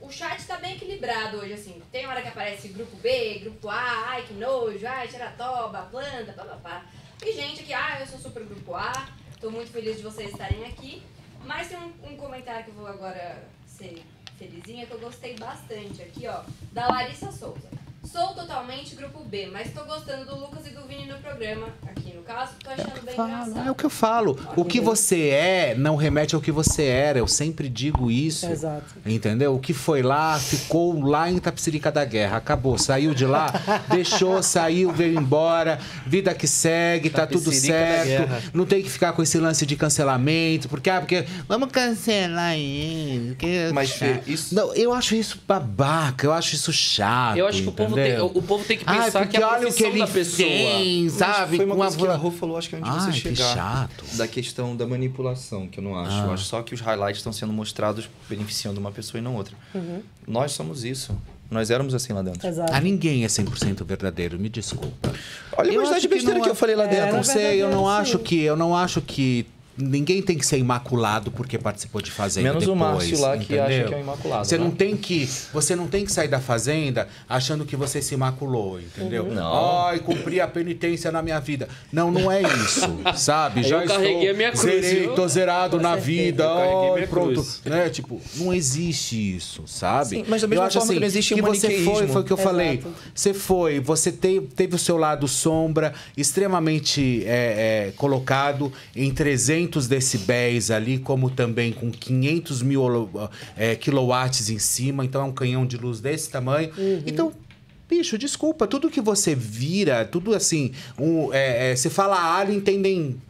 O 0.00 0.10
chat 0.10 0.42
tá 0.46 0.56
bem 0.56 0.74
equilibrado 0.74 1.36
hoje, 1.38 1.52
assim. 1.52 1.82
Tem 1.92 2.06
hora 2.06 2.22
que 2.22 2.28
aparece 2.28 2.68
grupo 2.68 2.96
B, 2.96 3.40
grupo 3.42 3.68
A, 3.68 4.04
ai 4.08 4.22
que 4.22 4.32
nojo, 4.32 4.86
ai, 4.86 5.06
xeratoba, 5.06 5.86
planta, 5.90 6.32
papapá. 6.32 6.82
E 7.20 7.32
gente 7.32 7.62
aqui, 7.62 7.74
ah, 7.74 7.98
eu 8.00 8.06
sou 8.06 8.18
super 8.18 8.44
grupo 8.44 8.74
A, 8.74 8.92
tô 9.40 9.50
muito 9.50 9.72
feliz 9.72 9.96
de 9.96 10.02
vocês 10.02 10.30
estarem 10.30 10.64
aqui. 10.64 11.02
Mas 11.44 11.68
tem 11.68 11.78
um, 11.78 11.92
um 12.12 12.16
comentário 12.16 12.64
que 12.64 12.70
eu 12.70 12.74
vou 12.74 12.86
agora 12.86 13.42
ser 13.66 14.02
felizinha, 14.38 14.86
que 14.86 14.92
eu 14.92 15.00
gostei 15.00 15.36
bastante 15.36 16.02
aqui, 16.02 16.28
ó, 16.28 16.42
da 16.72 16.88
Larissa 16.88 17.32
Souza. 17.32 17.68
Sou 18.12 18.28
totalmente 18.28 18.94
grupo 18.94 19.22
B, 19.24 19.48
mas 19.52 19.70
tô 19.72 19.84
gostando 19.84 20.24
do 20.24 20.34
Lucas 20.38 20.66
e 20.66 20.70
do 20.70 20.82
Vini 20.86 21.06
no 21.06 21.18
programa. 21.18 21.68
Aqui 21.86 22.14
no 22.14 22.22
caso, 22.22 22.52
tô 22.64 22.70
achando 22.70 23.04
bem 23.04 23.14
engraçado. 23.14 23.68
É 23.68 23.70
o 23.70 23.74
que 23.74 23.84
eu 23.84 23.90
falo. 23.90 24.38
O 24.56 24.64
que 24.64 24.80
você 24.80 25.28
é 25.28 25.74
não 25.76 25.94
remete 25.94 26.34
ao 26.34 26.40
que 26.40 26.50
você 26.50 26.84
era. 26.84 27.18
Eu 27.18 27.28
sempre 27.28 27.68
digo 27.68 28.10
isso. 28.10 28.46
Exato. 28.46 28.84
Entendeu? 29.04 29.54
O 29.54 29.58
que 29.60 29.74
foi 29.74 30.02
lá, 30.02 30.38
ficou 30.38 30.98
lá 31.02 31.30
em 31.30 31.36
Itapsirica 31.36 31.92
da 31.92 32.04
Guerra. 32.04 32.38
Acabou. 32.38 32.78
Saiu 32.78 33.12
de 33.14 33.26
lá, 33.26 33.52
deixou, 33.90 34.42
saiu, 34.42 34.90
veio 34.90 35.18
embora. 35.20 35.78
Vida 36.06 36.34
que 36.34 36.46
segue, 36.48 37.10
tá 37.10 37.26
tudo 37.26 37.52
certo. 37.52 38.50
Não 38.54 38.64
tem 38.64 38.82
que 38.82 38.88
ficar 38.88 39.12
com 39.12 39.22
esse 39.22 39.38
lance 39.38 39.66
de 39.66 39.76
cancelamento. 39.76 40.68
Porque, 40.68 40.88
ah, 40.88 41.00
porque 41.00 41.26
vamos 41.46 41.70
cancelar 41.70 42.54
ele. 42.56 43.30
porque- 43.34 43.70
Mas, 43.72 43.90
Fê, 43.90 44.20
isso- 44.26 44.54
Não, 44.54 44.72
eu 44.74 44.92
acho 44.94 45.14
isso 45.14 45.38
babaca. 45.46 46.26
Eu 46.26 46.32
acho 46.32 46.54
isso 46.54 46.72
chato. 46.72 47.36
Eu 47.36 47.46
acho 47.46 47.62
que 47.62 47.68
o 47.68 47.72
povo? 47.72 47.97
Tem, 48.04 48.20
o 48.20 48.42
povo 48.42 48.64
tem 48.64 48.78
que 48.78 48.84
Ai, 48.86 49.04
pensar 49.04 49.20
porque 49.20 49.36
que 49.38 49.42
a 49.42 49.48
que 49.48 49.60
profissão 49.60 49.86
ele 49.88 49.98
da 49.98 50.06
pessoa. 50.06 50.48
tem, 50.48 51.08
sabe? 51.08 51.56
Foi 51.56 51.64
uma 51.66 51.74
Com 51.76 51.82
a 51.82 51.86
coisa 51.86 51.98
que 52.06 52.06
a 52.12 52.16
Rô 52.16 52.30
falou, 52.30 52.56
acho 52.56 52.68
que 52.68 52.76
antes 52.76 52.90
de 52.92 52.98
Ai, 52.98 53.04
você 53.12 53.12
que 53.12 53.36
chegar. 53.36 53.54
chato. 53.54 54.04
Da 54.16 54.28
questão 54.28 54.76
da 54.76 54.86
manipulação, 54.86 55.66
que 55.68 55.78
eu 55.80 55.84
não 55.84 55.96
acho. 55.98 56.16
Ah. 56.16 56.24
Eu 56.26 56.32
acho 56.32 56.44
só 56.44 56.62
que 56.62 56.74
os 56.74 56.80
highlights 56.80 57.18
estão 57.18 57.32
sendo 57.32 57.52
mostrados 57.52 58.08
beneficiando 58.28 58.78
uma 58.80 58.90
pessoa 58.92 59.18
e 59.18 59.22
não 59.22 59.34
outra. 59.36 59.54
Uhum. 59.74 60.00
Nós 60.26 60.52
somos 60.52 60.84
isso. 60.84 61.16
Nós 61.50 61.70
éramos 61.70 61.94
assim 61.94 62.12
lá 62.12 62.20
dentro. 62.20 62.46
Exato. 62.46 62.74
A 62.74 62.78
ninguém 62.78 63.24
é 63.24 63.26
100% 63.26 63.82
verdadeiro, 63.82 64.38
me 64.38 64.50
desculpa. 64.50 65.10
Olha 65.56 65.70
a 65.70 65.74
quantidade 65.74 66.02
de 66.02 66.08
besteira 66.08 66.34
não 66.34 66.42
que 66.42 66.48
é- 66.48 66.52
eu 66.52 66.54
falei 66.54 66.76
lá 66.76 66.84
É, 66.84 66.88
dentro. 66.88 67.06
Eu 67.08 67.14
não 67.16 67.22
sei, 67.24 67.62
eu 67.62 67.70
não 67.70 67.84
verdadeiro, 67.84 67.88
acho 68.02 68.18
sim. 68.18 68.24
que 68.24 68.40
eu 68.42 68.56
não 68.56 68.76
acho 68.76 69.00
que 69.00 69.46
ninguém 69.78 70.20
tem 70.20 70.36
que 70.36 70.44
ser 70.44 70.58
imaculado 70.58 71.30
porque 71.30 71.56
participou 71.56 72.02
de 72.02 72.10
fazenda 72.10 72.48
Menos 72.48 72.64
o 72.64 72.72
depois, 72.72 72.92
Márcio 72.92 73.20
lá, 73.20 73.38
que 73.38 73.44
entendeu? 73.44 73.64
acha 73.64 73.84
que 73.84 73.94
é 73.94 73.96
o 73.96 74.00
imaculado, 74.00 74.44
Você 74.44 74.58
né? 74.58 74.64
não 74.64 74.70
tem 74.72 74.96
que, 74.96 75.28
você 75.52 75.76
não 75.76 75.86
tem 75.86 76.04
que 76.04 76.12
sair 76.12 76.28
da 76.28 76.40
fazenda 76.40 77.08
achando 77.28 77.64
que 77.64 77.76
você 77.76 78.02
se 78.02 78.14
imaculou, 78.14 78.80
entendeu? 78.80 79.24
Uhum. 79.24 79.34
Não. 79.34 79.84
Ai, 79.86 80.00
cumpri 80.00 80.40
a 80.40 80.48
penitência 80.48 81.12
na 81.12 81.22
minha 81.22 81.38
vida. 81.38 81.68
Não, 81.92 82.10
não 82.10 82.30
é 82.30 82.42
isso, 82.42 82.98
sabe? 83.16 83.62
Já 83.62 83.82
eu 83.82 83.88
carreguei 83.88 84.14
estou 84.16 84.30
a 84.30 84.34
minha 84.34 84.50
cruz, 84.52 84.84
zerei, 84.84 85.08
tô 85.08 85.28
zerado 85.28 85.80
na 85.80 85.94
vida. 85.96 86.44
Carreguei 86.44 86.88
ai, 86.88 86.94
minha 86.94 87.06
pronto, 87.08 87.32
cruz. 87.34 87.60
né? 87.64 87.88
Tipo, 87.88 88.20
não 88.36 88.52
existe 88.52 89.36
isso, 89.36 89.62
sabe? 89.66 90.08
Sim, 90.08 90.24
mas 90.26 90.42
da 90.42 90.48
mesma 90.48 90.64
eu 90.64 90.66
acho 90.66 90.78
forma 90.78 90.86
que 90.86 90.92
assim, 90.92 91.00
não 91.00 91.06
existe 91.06 91.34
que 91.34 91.42
um 91.42 91.46
você 91.46 91.84
foi, 91.84 92.08
foi 92.08 92.20
o 92.22 92.24
que 92.24 92.32
eu 92.32 92.36
Exato. 92.36 92.48
falei. 92.50 92.82
Você 93.14 93.32
foi, 93.32 93.80
você 93.80 94.10
teve, 94.10 94.46
teve 94.48 94.74
o 94.74 94.78
seu 94.78 94.96
lado 94.96 95.28
sombra 95.28 95.92
extremamente 96.16 97.22
é, 97.24 97.88
é, 97.88 97.92
colocado 97.96 98.72
em 98.96 99.12
300 99.12 99.67
decibéis 99.86 100.70
ali, 100.70 100.98
como 100.98 101.30
também 101.30 101.72
com 101.72 101.90
500 101.90 102.62
mil 102.62 103.10
é, 103.56 103.76
quilowatts 103.76 104.50
em 104.50 104.58
cima. 104.58 105.04
Então 105.04 105.20
é 105.20 105.24
um 105.24 105.32
canhão 105.32 105.66
de 105.66 105.76
luz 105.76 106.00
desse 106.00 106.30
tamanho. 106.30 106.70
Então, 107.06 107.32
bicho, 107.88 108.18
desculpa, 108.18 108.66
tudo 108.66 108.90
que 108.90 109.00
você 109.00 109.34
vira, 109.34 110.04
tudo 110.04 110.34
assim, 110.34 110.72
um, 110.98 111.32
é, 111.32 111.72
é, 111.72 111.76
você 111.76 111.88
fala 111.88 112.20
alho, 112.20 112.52
entendem. 112.52 113.20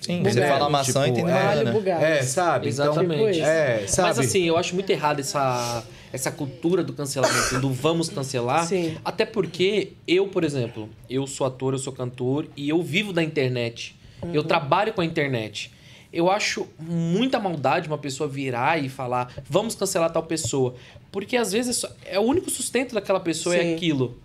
Sim, 0.00 0.18
bugado, 0.18 0.34
você 0.34 0.46
fala 0.46 0.70
maçã, 0.70 1.04
tipo, 1.04 1.18
entende 1.18 1.30
é, 1.30 1.32
banana. 1.32 1.60
Alho 1.60 1.72
bugado. 1.72 2.04
É, 2.04 2.22
sabe? 2.22 2.68
Exatamente. 2.68 3.38
Então, 3.38 3.50
é, 3.50 3.86
sabe? 3.86 4.08
Mas 4.08 4.18
assim, 4.18 4.44
eu 4.44 4.56
acho 4.56 4.74
muito 4.74 4.90
errado 4.90 5.20
essa, 5.20 5.82
essa 6.12 6.30
cultura 6.30 6.84
do 6.84 6.92
cancelamento, 6.92 7.58
do 7.60 7.70
vamos 7.70 8.08
cancelar. 8.08 8.66
Sim. 8.66 8.96
Até 9.04 9.24
porque 9.24 9.92
eu, 10.06 10.28
por 10.28 10.44
exemplo, 10.44 10.88
eu 11.10 11.26
sou 11.26 11.46
ator, 11.46 11.74
eu 11.74 11.78
sou 11.78 11.92
cantor 11.92 12.46
e 12.56 12.68
eu 12.68 12.82
vivo 12.82 13.12
da 13.12 13.22
internet. 13.22 13.96
Eu 14.32 14.42
trabalho 14.42 14.92
com 14.92 15.00
a 15.00 15.04
internet. 15.04 15.70
Eu 16.16 16.30
acho 16.30 16.66
muita 16.78 17.38
maldade 17.38 17.88
uma 17.88 17.98
pessoa 17.98 18.26
virar 18.28 18.82
e 18.82 18.88
falar, 18.88 19.32
vamos 19.48 19.74
cancelar 19.74 20.10
tal 20.10 20.22
pessoa. 20.22 20.74
Porque 21.12 21.36
às 21.36 21.52
vezes 21.52 21.76
é 21.76 21.80
só- 21.88 21.94
é 22.06 22.18
o 22.18 22.22
único 22.22 22.50
sustento 22.50 22.94
daquela 22.94 23.20
pessoa 23.20 23.54
é 23.54 23.62
Sim. 23.62 23.74
aquilo. 23.74 24.18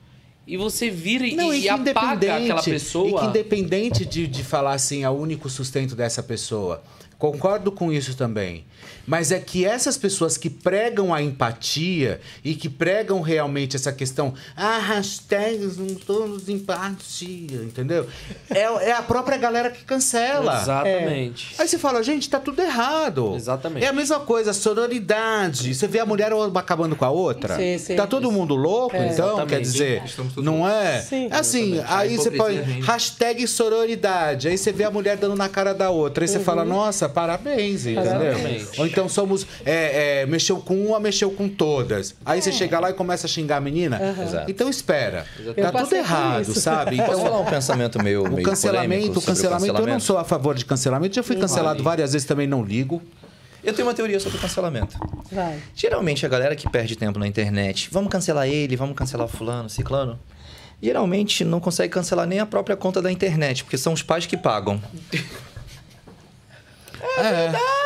E 0.47 0.55
você 0.57 0.89
vira 0.89 1.26
e, 1.27 1.35
Não, 1.35 1.53
e 1.53 1.61
que 1.61 1.69
apaga 1.69 2.38
aquela 2.38 2.59
E 2.59 2.63
que 2.63 2.72
pessoa. 2.72 3.26
independente 3.26 4.05
de, 4.05 4.26
de 4.27 4.43
falar 4.43 4.73
assim, 4.73 5.03
é 5.03 5.09
o 5.09 5.13
único 5.13 5.49
sustento 5.49 5.95
dessa 5.95 6.23
pessoa. 6.23 6.81
Concordo 7.18 7.72
com 7.72 7.91
isso 7.91 8.15
também. 8.18 8.63
Mas 9.11 9.29
é 9.29 9.41
que 9.41 9.65
essas 9.65 9.97
pessoas 9.97 10.38
que 10.38 10.49
pregam 10.49 11.13
a 11.13 11.21
empatia 11.21 12.21
e 12.45 12.55
que 12.55 12.69
pregam 12.69 13.19
realmente 13.19 13.75
essa 13.75 13.91
questão, 13.91 14.33
ah, 14.55 14.77
hashtags 14.77 15.75
não 15.75 15.95
todos 15.95 16.47
empatia, 16.47 17.57
entendeu? 17.61 18.07
É, 18.49 18.61
é 18.61 18.91
a 18.93 19.01
própria 19.01 19.38
galera 19.38 19.69
que 19.69 19.83
cancela. 19.83 20.61
Exatamente. 20.61 21.55
Aí 21.59 21.67
você 21.67 21.77
fala, 21.77 22.01
gente, 22.01 22.29
tá 22.29 22.39
tudo 22.39 22.61
errado. 22.61 23.35
Exatamente. 23.35 23.85
É 23.85 23.89
a 23.89 23.91
mesma 23.91 24.21
coisa, 24.21 24.53
sororidade. 24.53 25.75
Você 25.75 25.88
vê 25.88 25.99
a 25.99 26.05
mulher 26.05 26.31
acabando 26.55 26.95
com 26.95 27.03
a 27.03 27.09
outra. 27.09 27.57
Sim, 27.57 27.77
sim. 27.79 27.95
Tá 27.97 28.07
todo 28.07 28.31
mundo 28.31 28.55
louco, 28.55 28.95
É. 28.95 29.07
então, 29.11 29.39
Exatamente. 29.39 29.49
quer 29.49 29.59
dizer, 29.59 30.03
não 30.38 30.65
é? 30.65 31.01
Sim. 31.01 31.27
É 31.29 31.35
assim, 31.35 31.73
Exatamente. 31.73 31.93
aí 31.93 32.15
você 32.15 32.31
põe 32.31 32.55
hashtag 32.79 33.45
sororidade, 33.45 34.47
aí 34.47 34.57
você 34.57 34.71
vê 34.71 34.85
a 34.85 34.91
mulher 34.91 35.17
dando 35.17 35.35
na 35.35 35.49
cara 35.49 35.73
da 35.73 35.89
outra, 35.89 36.23
aí 36.23 36.29
você 36.29 36.39
fala, 36.39 36.63
nossa, 36.63 37.09
parabéns, 37.09 37.85
entendeu? 37.85 38.03
Exatamente. 38.31 38.79
Ou 38.79 38.88
então 38.88 39.01
somos, 39.10 39.45
é, 39.65 40.22
é, 40.22 40.26
mexeu 40.26 40.57
com 40.57 40.76
uma, 40.86 40.99
mexeu 40.99 41.32
com 41.32 41.48
todas. 41.48 42.15
Aí 42.26 42.41
você 42.41 42.52
chega 42.52 42.80
lá 42.80 42.90
e 42.90 42.94
começa 42.94 43.28
a 43.28 43.30
xingar 43.30 43.57
a 43.57 43.61
menina. 43.61 43.99
Exato. 44.22 44.49
Então 44.49 44.69
espera, 44.69 45.26
Eu 45.40 45.53
tá 45.53 45.72
tudo 45.72 45.95
errado, 45.95 46.53
sabe? 46.53 46.98
Posso 46.98 47.11
Então, 47.11 47.23
falar 47.23 47.40
um 47.40 47.45
pensamento 47.45 48.02
meu, 48.02 48.23
o 48.23 48.32
meio 48.32 48.44
cancelamento, 48.48 49.11
o 49.11 49.14
sobre 49.22 49.28
cancelamento, 49.28 49.82
eu 49.82 49.88
não 49.88 49.99
sou 49.99 50.18
a 50.18 50.23
favor 50.23 50.56
de 50.56 50.65
cancelamento, 50.65 51.15
já 51.15 51.23
fui 51.23 51.36
cancelado 51.36 51.84
várias 51.84 52.14
vezes, 52.14 52.28
também 52.28 52.48
não 52.48 52.64
ligo. 52.64 53.02
Eu 53.64 53.73
tenho 53.73 53.88
uma 53.88 53.94
teoria 53.94 54.19
sobre 54.19 54.38
o 54.38 54.41
cancelamento. 54.41 54.98
Vai. 55.32 55.60
Geralmente 55.76 56.26
a 56.26 56.30
galera 56.30 56.56
que 56.56 56.68
perde 56.69 56.95
tempo 56.95 57.19
na 57.19 57.28
internet, 57.28 57.90
vamos 57.91 58.10
cancelar 58.10 58.48
ele, 58.48 58.76
vamos 58.76 58.95
cancelar 58.95 59.28
fulano, 59.28 59.69
ciclano, 59.69 60.19
geralmente 60.82 61.44
não 61.45 61.60
consegue 61.60 61.94
cancelar 61.94 62.26
nem 62.26 62.40
a 62.40 62.45
própria 62.45 62.76
conta 62.76 63.02
da 63.02 63.11
internet, 63.11 63.64
porque 63.64 63.78
são 63.78 63.94
os 63.94 64.02
pais 64.02 64.26
que 64.26 64.36
pagam. 64.36 64.82
É, 67.18 67.23
verdade! 67.34 67.80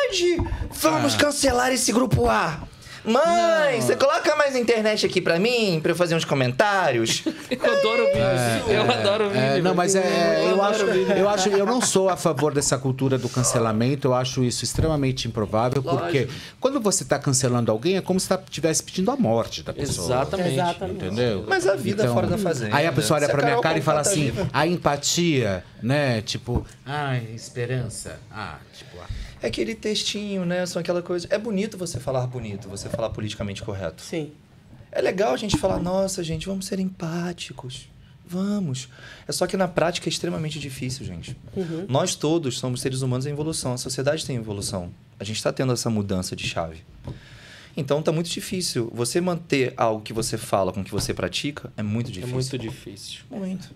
Vamos 0.81 1.15
cancelar 1.15 1.71
esse 1.71 1.91
grupo 1.91 2.29
A! 2.29 2.67
Mãe, 3.05 3.79
você 3.79 3.95
coloca 3.95 4.35
mais 4.35 4.55
internet 4.55 5.05
aqui 5.05 5.21
pra 5.21 5.37
mim, 5.37 5.79
pra 5.79 5.91
eu 5.91 5.95
fazer 5.95 6.15
uns 6.15 6.25
comentários? 6.25 7.23
Eu 7.51 7.73
adoro 7.73 8.03
o 8.03 8.07
vídeo. 8.07 8.73
eu 8.73 8.81
adoro 8.81 9.25
o 9.27 9.29
vídeo. 9.29 9.43
É, 9.43 9.61
não, 9.61 9.75
mas 9.75 9.95
é, 9.95 9.99
é, 9.99 10.51
eu, 10.51 10.61
acho, 10.61 10.85
eu 10.85 11.29
acho, 11.29 11.49
eu 11.49 11.65
não 11.67 11.79
sou 11.79 12.09
a 12.09 12.17
favor 12.17 12.51
dessa 12.53 12.77
cultura 12.79 13.17
do 13.17 13.29
cancelamento. 13.29 14.07
Eu 14.07 14.15
acho 14.15 14.43
isso 14.43 14.63
extremamente 14.63 15.27
improvável, 15.27 15.83
porque 15.83 16.27
quando 16.59 16.79
você 16.79 17.03
está 17.03 17.19
cancelando 17.19 17.71
alguém, 17.71 17.97
é 17.97 18.01
como 18.01 18.19
se 18.19 18.33
estivesse 18.33 18.81
pedindo 18.81 19.11
a 19.11 19.15
morte 19.15 19.61
da 19.61 19.71
pessoa. 19.71 20.07
Exatamente. 20.07 20.53
Exatamente. 20.53 21.05
Entendeu? 21.05 21.45
Mas 21.47 21.67
a 21.67 21.75
vida 21.75 22.07
fora 22.11 22.25
da 22.25 22.39
fazenda. 22.39 22.75
Aí 22.75 22.87
a 22.87 22.91
pessoa 22.91 23.17
olha 23.17 23.27
Se 23.27 23.31
a 23.31 23.35
pra 23.35 23.43
minha 23.43 23.55
Carol 23.57 23.63
cara 23.63 23.77
e 23.77 23.81
fala 23.81 23.99
Conká 23.99 24.09
tá 24.09 24.15
assim: 24.15 24.31
viva. 24.31 24.49
a 24.51 24.67
empatia, 24.67 25.63
né? 25.81 26.21
Tipo, 26.21 26.65
ai, 26.83 27.27
esperança. 27.35 28.19
Ah, 28.31 28.57
tipo, 28.73 28.97
ah. 28.99 29.24
É 29.41 29.47
aquele 29.47 29.75
textinho, 29.75 30.45
né? 30.45 30.65
São 30.65 30.79
aquela 30.79 31.01
coisa. 31.01 31.27
É 31.29 31.37
bonito 31.37 31.77
você 31.77 31.99
falar 31.99 32.25
bonito, 32.27 32.67
você 32.69 32.89
falar 32.89 33.09
politicamente 33.09 33.61
correto. 33.61 34.01
Sim. 34.01 34.31
É 34.91 35.01
legal 35.01 35.33
a 35.33 35.37
gente 35.37 35.57
falar, 35.57 35.79
nossa, 35.79 36.23
gente, 36.23 36.45
vamos 36.47 36.65
ser 36.65 36.79
empáticos. 36.79 37.89
Vamos. 38.27 38.89
É 39.27 39.31
só 39.31 39.45
que 39.45 39.55
na 39.55 39.67
prática 39.67 40.07
é 40.07 40.09
extremamente 40.09 40.57
difícil, 40.57 41.05
gente. 41.05 41.37
Nós 41.87 42.15
todos 42.15 42.57
somos 42.57 42.81
seres 42.81 43.01
humanos 43.01 43.25
em 43.27 43.31
evolução. 43.31 43.73
A 43.73 43.77
sociedade 43.77 44.25
tem 44.25 44.37
evolução. 44.37 44.91
A 45.19 45.23
gente 45.23 45.35
está 45.35 45.51
tendo 45.53 45.73
essa 45.73 45.89
mudança 45.89 46.35
de 46.35 46.47
chave. 46.47 46.77
Então 47.77 48.01
tá 48.01 48.11
muito 48.11 48.29
difícil. 48.29 48.89
Você 48.95 49.19
manter 49.21 49.73
algo 49.77 50.01
que 50.01 50.13
você 50.13 50.37
fala 50.37 50.71
com 50.73 50.81
o 50.81 50.83
que 50.83 50.91
você 50.91 51.13
pratica 51.13 51.71
é 51.77 51.83
muito 51.83 52.09
É 52.09 52.13
difícil. 52.13 52.33
muito 52.33 52.57
difícil. 52.57 53.19
Muito. 53.29 53.69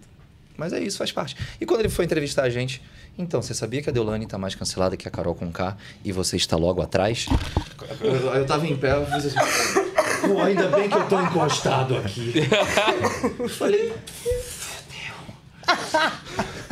Mas 0.57 0.73
é 0.73 0.79
isso, 0.81 0.97
faz 0.97 1.11
parte. 1.11 1.35
E 1.61 1.65
quando 1.65 1.81
ele 1.81 1.89
foi 1.89 2.05
entrevistar 2.05 2.43
a 2.43 2.49
gente, 2.49 2.81
então, 3.19 3.41
você 3.41 3.53
sabia 3.53 3.81
que 3.81 3.89
a 3.89 3.93
Deolane 3.93 4.25
tá 4.25 4.37
mais 4.37 4.55
cancelada 4.55 4.95
que 4.97 5.07
a 5.07 5.11
Carol 5.11 5.35
Conká 5.35 5.75
e 6.03 6.11
você 6.11 6.37
está 6.37 6.55
logo 6.55 6.81
atrás? 6.81 7.27
Eu, 8.01 8.13
eu 8.33 8.45
tava 8.45 8.65
em 8.65 8.75
pé, 8.77 8.93
eu 8.93 9.05
fiz 9.05 9.25
assim. 9.27 9.79
Pô, 10.27 10.41
ainda 10.41 10.67
bem 10.69 10.89
que 10.89 10.95
eu 10.95 11.07
tô 11.07 11.19
encostado 11.21 11.97
aqui. 11.97 12.33
Eu 13.39 13.49
falei, 13.49 13.93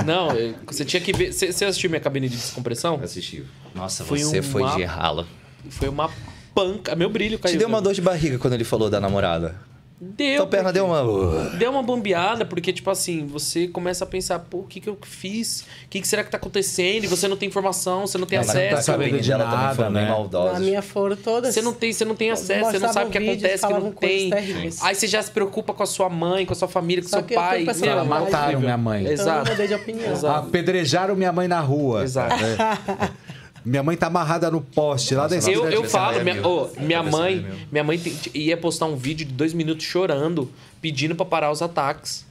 Não, 0.05 0.29
você 0.65 0.85
tinha 0.85 1.01
que 1.01 1.11
ver. 1.13 1.31
Você 1.33 1.51
você 1.51 1.65
assistiu 1.65 1.89
minha 1.89 1.99
cabine 1.99 2.29
de 2.29 2.35
descompressão? 2.37 2.99
assisti. 3.03 3.43
Nossa, 3.75 4.03
Foi 4.05 4.19
você 4.19 4.41
foi 4.41 4.63
uma- 4.63 4.75
de 4.75 4.83
rala. 4.83 5.27
Foi 5.69 5.89
uma 5.89 6.09
panca. 6.55 6.95
Meu 6.95 7.09
brilho 7.09 7.37
caiu. 7.37 7.53
Te 7.53 7.59
deu 7.59 7.67
uma 7.67 7.81
dor 7.81 7.93
de 7.93 8.01
barriga 8.01 8.39
quando 8.39 8.53
ele 8.53 8.63
falou 8.63 8.89
da 8.89 8.99
namorada? 8.99 9.55
Deu. 9.99 10.37
Tua 10.37 10.47
perna 10.47 10.71
deu 10.71 10.85
uma. 10.85 11.49
Deu 11.57 11.71
uma 11.71 11.81
bombeada, 11.81 12.45
porque, 12.45 12.71
tipo 12.71 12.87
assim, 12.91 13.25
você 13.25 13.67
começa 13.67 14.03
a 14.03 14.07
pensar, 14.07 14.37
pô, 14.37 14.59
o 14.59 14.63
que, 14.63 14.79
que 14.79 14.87
eu 14.87 14.95
fiz? 15.03 15.61
O 15.61 15.89
que, 15.89 15.99
que 15.99 16.07
será 16.07 16.23
que 16.23 16.29
tá 16.29 16.37
acontecendo? 16.37 17.03
E 17.05 17.07
você 17.07 17.27
não 17.27 17.35
tem 17.35 17.49
informação, 17.49 18.05
você 18.05 18.15
não 18.15 18.27
tem 18.27 18.37
Ela 18.37 18.45
não 18.45 18.53
tá 18.53 18.59
acesso. 18.59 18.83
sabendo 18.83 19.19
de 19.19 19.31
nada, 19.31 19.73
foram 19.75 19.89
né? 19.89 20.07
maldosos. 20.07 20.53
Na 20.53 20.59
minha 20.59 20.81
foram 20.83 21.15
todas. 21.15 21.51
Você 21.55 21.63
não 21.63 21.73
tem, 21.73 21.91
você 21.91 22.05
não 22.05 22.15
tem 22.15 22.29
acesso, 22.29 22.71
você 22.71 22.77
não 22.77 22.93
sabe 22.93 23.09
o 23.09 23.11
que 23.11 23.17
vídeos, 23.17 23.37
acontece, 23.43 23.67
que 23.67 23.73
não 23.73 23.91
tem. 23.91 24.29
terríveis. 24.29 24.83
Aí 24.83 24.93
você 24.93 25.07
já 25.07 25.19
se 25.19 25.31
preocupa 25.31 25.73
com 25.73 25.81
a 25.81 25.87
sua 25.87 26.09
mãe, 26.09 26.45
com 26.45 26.53
a 26.53 26.55
sua 26.55 26.67
família, 26.67 27.01
com 27.01 27.09
Só 27.09 27.17
seu 27.17 27.35
pai. 27.35 27.63
Meu, 27.63 27.73
vontade. 27.73 28.07
Mataram 28.07 28.59
minha 28.59 28.77
mãe. 28.77 28.99
Então 29.01 29.13
eu 29.15 29.19
Exato. 29.21 29.49
mudei 29.49 29.67
de 29.67 29.73
opinião. 29.73 30.11
Exato. 30.11 30.47
Apedrejaram 30.47 31.15
minha 31.15 31.31
mãe 31.33 31.47
na 31.47 31.59
rua. 31.59 32.03
Exato. 32.03 32.35
É. 32.35 33.09
Minha 33.68 33.84
mãe 33.84 33.98
tá 33.98 34.07
amarrada 34.07 34.49
no 34.49 34.61
poste 34.61 35.14
lá 35.14 35.27
da. 35.27 35.35
Eu, 35.35 35.69
eu 35.69 35.84
falo, 35.84 36.23
minha, 36.23 36.35
meu. 36.35 36.48
ô, 36.49 36.69
minha 36.80 37.03
mãe, 37.03 37.45
minha 37.69 37.84
mãe 37.84 38.02
ia 38.34 38.56
postar 38.56 38.85
um 38.85 38.95
vídeo 38.95 39.26
de 39.26 39.34
dois 39.34 39.53
minutos 39.53 39.85
chorando, 39.85 40.49
pedindo 40.81 41.14
pra 41.15 41.26
parar 41.26 41.52
os 41.52 41.61
ataques. 41.61 42.26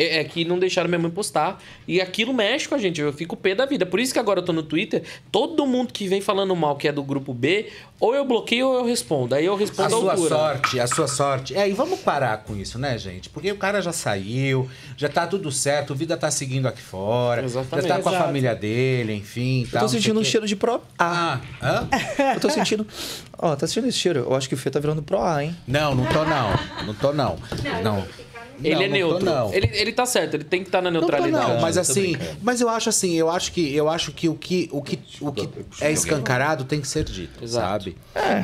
É, 0.00 0.20
é 0.20 0.24
que 0.24 0.46
não 0.46 0.58
deixaram 0.58 0.88
minha 0.88 0.98
mãe 0.98 1.10
postar. 1.10 1.62
E 1.86 2.00
aquilo 2.00 2.32
mexe 2.32 2.66
com 2.66 2.74
a 2.74 2.78
gente, 2.78 3.00
eu 3.00 3.12
fico 3.12 3.36
pé 3.36 3.54
da 3.54 3.66
vida. 3.66 3.84
Por 3.84 4.00
isso 4.00 4.14
que 4.14 4.18
agora 4.18 4.40
eu 4.40 4.44
tô 4.44 4.52
no 4.52 4.62
Twitter, 4.62 5.02
todo 5.30 5.66
mundo 5.66 5.92
que 5.92 6.08
vem 6.08 6.22
falando 6.22 6.56
mal 6.56 6.76
que 6.76 6.88
é 6.88 6.92
do 6.92 7.02
grupo 7.02 7.34
B, 7.34 7.68
ou 8.00 8.14
eu 8.14 8.24
bloqueio 8.24 8.66
ou 8.66 8.76
eu 8.76 8.84
respondo. 8.86 9.34
Aí 9.34 9.44
eu 9.44 9.54
A 9.54 9.58
respondo 9.58 9.94
à 9.94 10.00
sua 10.00 10.12
altura. 10.12 10.28
sorte, 10.30 10.80
a 10.80 10.86
sua 10.86 11.06
sorte. 11.06 11.54
É, 11.54 11.68
e 11.68 11.72
vamos 11.74 12.00
parar 12.00 12.38
com 12.38 12.56
isso, 12.56 12.78
né, 12.78 12.96
gente? 12.96 13.28
Porque 13.28 13.52
o 13.52 13.56
cara 13.56 13.82
já 13.82 13.92
saiu, 13.92 14.70
já 14.96 15.08
tá 15.08 15.26
tudo 15.26 15.52
certo, 15.52 15.92
a 15.92 15.96
vida 15.96 16.16
tá 16.16 16.30
seguindo 16.30 16.66
aqui 16.66 16.80
fora. 16.80 17.44
Exatamente. 17.44 17.86
Já 17.88 17.96
tá 17.96 18.02
com 18.02 18.08
a 18.08 18.12
Exato. 18.12 18.26
família 18.26 18.54
dele, 18.54 19.12
enfim. 19.12 19.68
Eu 19.70 19.80
tô 19.80 19.88
sentindo 19.88 20.18
um 20.18 20.24
cheiro 20.24 20.46
de 20.46 20.56
Pro 20.56 20.80
A. 20.98 21.10
Ah, 21.10 21.40
hã? 21.62 21.88
Eu 22.36 22.40
tô 22.40 22.48
sentindo. 22.48 22.86
Ó, 23.36 23.54
tá 23.54 23.66
sentindo 23.66 23.88
esse 23.88 23.98
cheiro? 23.98 24.20
Eu 24.20 24.34
acho 24.34 24.48
que 24.48 24.54
o 24.54 24.58
Fê 24.58 24.70
tá 24.70 24.80
virando 24.80 25.02
Pro 25.02 25.20
A, 25.20 25.44
hein? 25.44 25.54
Não, 25.66 25.94
não 25.94 26.06
tô 26.06 26.24
não. 26.24 26.86
Não 26.86 26.94
tô 26.94 27.12
não. 27.12 27.38
Não. 27.82 28.06
Ele 28.62 28.74
Não, 28.74 28.82
é 28.82 28.88
não 28.88 28.88
tô, 28.88 28.94
neutro. 28.94 29.24
não. 29.24 29.54
Ele, 29.54 29.70
ele 29.72 29.92
tá 29.92 30.04
certo, 30.06 30.34
ele 30.34 30.44
tem 30.44 30.62
que 30.62 30.68
estar 30.68 30.80
na 30.82 30.90
Não 30.90 31.00
tô, 31.00 31.06
neutralidade. 31.08 31.52
não, 31.54 31.60
mas 31.60 31.76
assim, 31.78 32.16
mas 32.42 32.60
eu 32.60 32.68
acho 32.68 32.88
assim, 32.88 33.14
eu 33.14 33.30
acho 33.30 33.52
que 33.52 33.74
eu 33.74 33.88
acho 33.88 34.12
que 34.12 34.28
o 34.28 34.34
que 34.34 34.68
o 34.72 34.82
que 34.82 34.98
o 35.20 35.32
que 35.32 35.48
é 35.80 35.90
escancarado 35.92 36.64
tem 36.64 36.80
que 36.80 36.88
ser 36.88 37.04
dito, 37.04 37.46
sabe? 37.48 37.96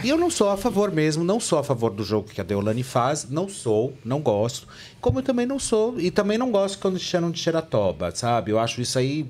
E 0.04 0.08
eu 0.08 0.16
não 0.16 0.30
sou 0.30 0.50
a 0.50 0.56
favor 0.56 0.90
mesmo, 0.90 1.22
não 1.24 1.38
sou 1.40 1.58
a 1.58 1.64
favor 1.64 1.90
do 1.90 2.02
jogo 2.04 2.28
que 2.32 2.40
a 2.40 2.44
Deolane 2.44 2.82
faz, 2.82 3.28
não 3.28 3.48
sou, 3.48 3.92
não 4.04 4.20
gosto. 4.20 4.66
Como 5.00 5.18
eu 5.20 5.22
também 5.22 5.46
não 5.46 5.58
sou 5.58 6.00
e 6.00 6.10
também 6.10 6.36
não 6.36 6.50
gosto 6.50 6.78
quando 6.78 6.98
chamam 6.98 7.30
de 7.30 7.38
xeratoba, 7.38 8.10
sabe? 8.14 8.50
Eu 8.50 8.58
acho 8.58 8.80
isso 8.80 8.98
aí 8.98 9.26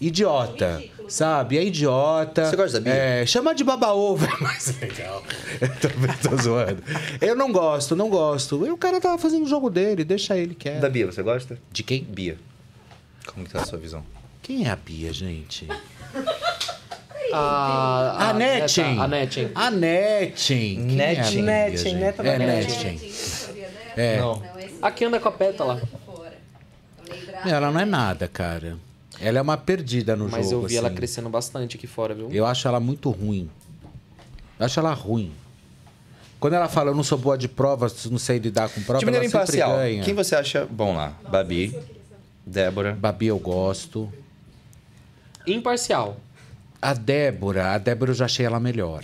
idiota, 0.00 0.82
sabe? 1.08 1.58
É 1.58 1.64
idiota. 1.64 2.46
Você 2.46 2.56
gosta 2.56 2.80
da 2.80 2.90
Bia? 2.90 2.92
É, 2.94 3.26
chamar 3.26 3.54
de 3.54 3.62
baba-ovo 3.62 4.24
é 4.26 4.42
mais 4.42 4.80
legal. 4.80 5.22
Eu 5.60 5.68
tô, 5.76 6.30
tô 6.30 6.42
zoando. 6.42 6.82
Eu 7.20 7.36
não 7.36 7.52
gosto, 7.52 7.94
não 7.94 8.08
gosto. 8.08 8.66
E 8.66 8.70
o 8.70 8.76
cara 8.76 9.00
tava 9.00 9.16
fazendo 9.18 9.44
o 9.44 9.48
jogo 9.48 9.70
dele, 9.70 10.04
deixa 10.04 10.36
ele 10.36 10.54
quieto. 10.54 10.80
Da 10.80 10.88
Bia, 10.88 11.06
você 11.06 11.22
gosta? 11.22 11.58
De 11.70 11.82
quem? 11.82 12.02
Bia. 12.02 12.36
Como 13.26 13.46
que 13.46 13.52
tá 13.52 13.60
a 13.60 13.64
sua 13.64 13.78
visão? 13.78 14.04
Quem 14.42 14.66
é 14.66 14.70
a 14.70 14.76
Bia, 14.76 15.12
gente? 15.12 15.68
A, 17.32 18.30
A 18.30 18.32
Netin. 18.32 18.98
A 18.98 19.08
Netin. 19.08 19.50
A 19.52 19.70
Netin. 19.70 20.96
É 21.00 21.20
a 21.20 21.20
Netin. 21.20 21.42
Bia, 21.42 21.42
Netin, 21.42 21.76
gente? 21.76 21.94
Neta 21.96 22.22
É 22.22 22.38
da 22.38 22.46
Netin. 22.46 23.00
É. 23.96 24.20
Não. 24.20 24.55
A 24.82 24.90
que 24.90 25.04
anda 25.04 25.18
com 25.20 25.28
a 25.28 25.32
pétala. 25.32 25.82
Ela 27.44 27.70
não 27.70 27.80
é 27.80 27.84
nada, 27.84 28.28
cara. 28.28 28.76
Ela 29.20 29.38
é 29.38 29.42
uma 29.42 29.56
perdida 29.56 30.14
no 30.16 30.28
Mas 30.28 30.50
jogo. 30.50 30.64
eu 30.64 30.68
vi 30.68 30.76
ela 30.76 30.88
assim. 30.88 30.96
crescendo 30.96 31.28
bastante 31.28 31.76
aqui 31.76 31.86
fora, 31.86 32.14
viu? 32.14 32.28
Eu 32.30 32.44
acho 32.44 32.66
ela 32.68 32.78
muito 32.80 33.10
ruim. 33.10 33.48
Eu 34.58 34.66
acho 34.66 34.78
ela 34.78 34.92
ruim. 34.92 35.32
Quando 36.38 36.52
ela 36.54 36.68
fala, 36.68 36.90
eu 36.90 36.94
não 36.94 37.02
sou 37.02 37.16
boa 37.16 37.36
de 37.38 37.48
provas, 37.48 38.04
não 38.10 38.18
sei 38.18 38.38
lidar 38.38 38.68
com 38.68 38.82
provas, 38.82 39.00
De 39.00 39.06
maneira 39.06 39.24
ela 39.24 39.30
sempre 39.30 39.56
imparcial, 39.56 39.76
ganha. 39.78 40.02
quem 40.04 40.14
você 40.14 40.34
acha 40.36 40.66
bom 40.66 40.94
lá? 40.94 41.14
Babi, 41.30 41.74
Débora. 42.44 42.92
Babi 42.94 43.26
eu 43.28 43.38
gosto. 43.38 44.12
Imparcial. 45.46 46.18
A 46.80 46.92
Débora, 46.92 47.72
a 47.72 47.78
Débora 47.78 48.10
eu 48.10 48.14
já 48.14 48.26
achei 48.26 48.44
ela 48.44 48.60
melhor. 48.60 49.02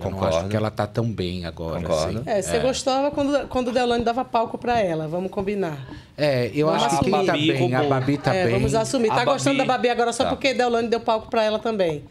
Eu 0.00 0.10
não 0.10 0.18
acho 0.18 0.26
Concordo. 0.28 0.48
que 0.48 0.56
ela 0.56 0.70
tá 0.70 0.86
tão 0.86 1.10
bem 1.10 1.44
agora. 1.44 1.80
Concordo. 1.80 2.20
assim. 2.20 2.30
É, 2.30 2.40
você 2.40 2.58
gostava 2.60 3.10
quando, 3.10 3.48
quando 3.48 3.68
o 3.68 3.72
Deolane 3.72 4.04
dava 4.04 4.24
palco 4.24 4.56
pra 4.56 4.80
ela, 4.80 5.08
vamos 5.08 5.30
combinar. 5.30 5.88
É, 6.16 6.50
eu 6.54 6.66
Vamos 6.68 6.82
acho 6.84 6.98
que 6.98 7.04
quem 7.04 7.12
tá 7.26 7.32
assumir. 7.32 7.52
bem, 7.58 7.74
a 7.74 7.82
Babi 7.82 8.16
tá 8.18 8.34
é, 8.34 8.44
bem. 8.44 8.54
Vamos 8.54 8.74
assumir. 8.76 9.08
Tá 9.08 9.22
A 9.22 9.24
gostando 9.24 9.58
da 9.58 9.64
Babi 9.64 9.88
agora 9.88 10.12
só 10.12 10.22
Tá. 10.24 10.30
porque 10.30 10.54
Deolane 10.54 10.86
deu 10.88 11.00
palco 11.00 11.28
pra 11.28 11.42
ela 11.42 11.58
também. 11.58 12.04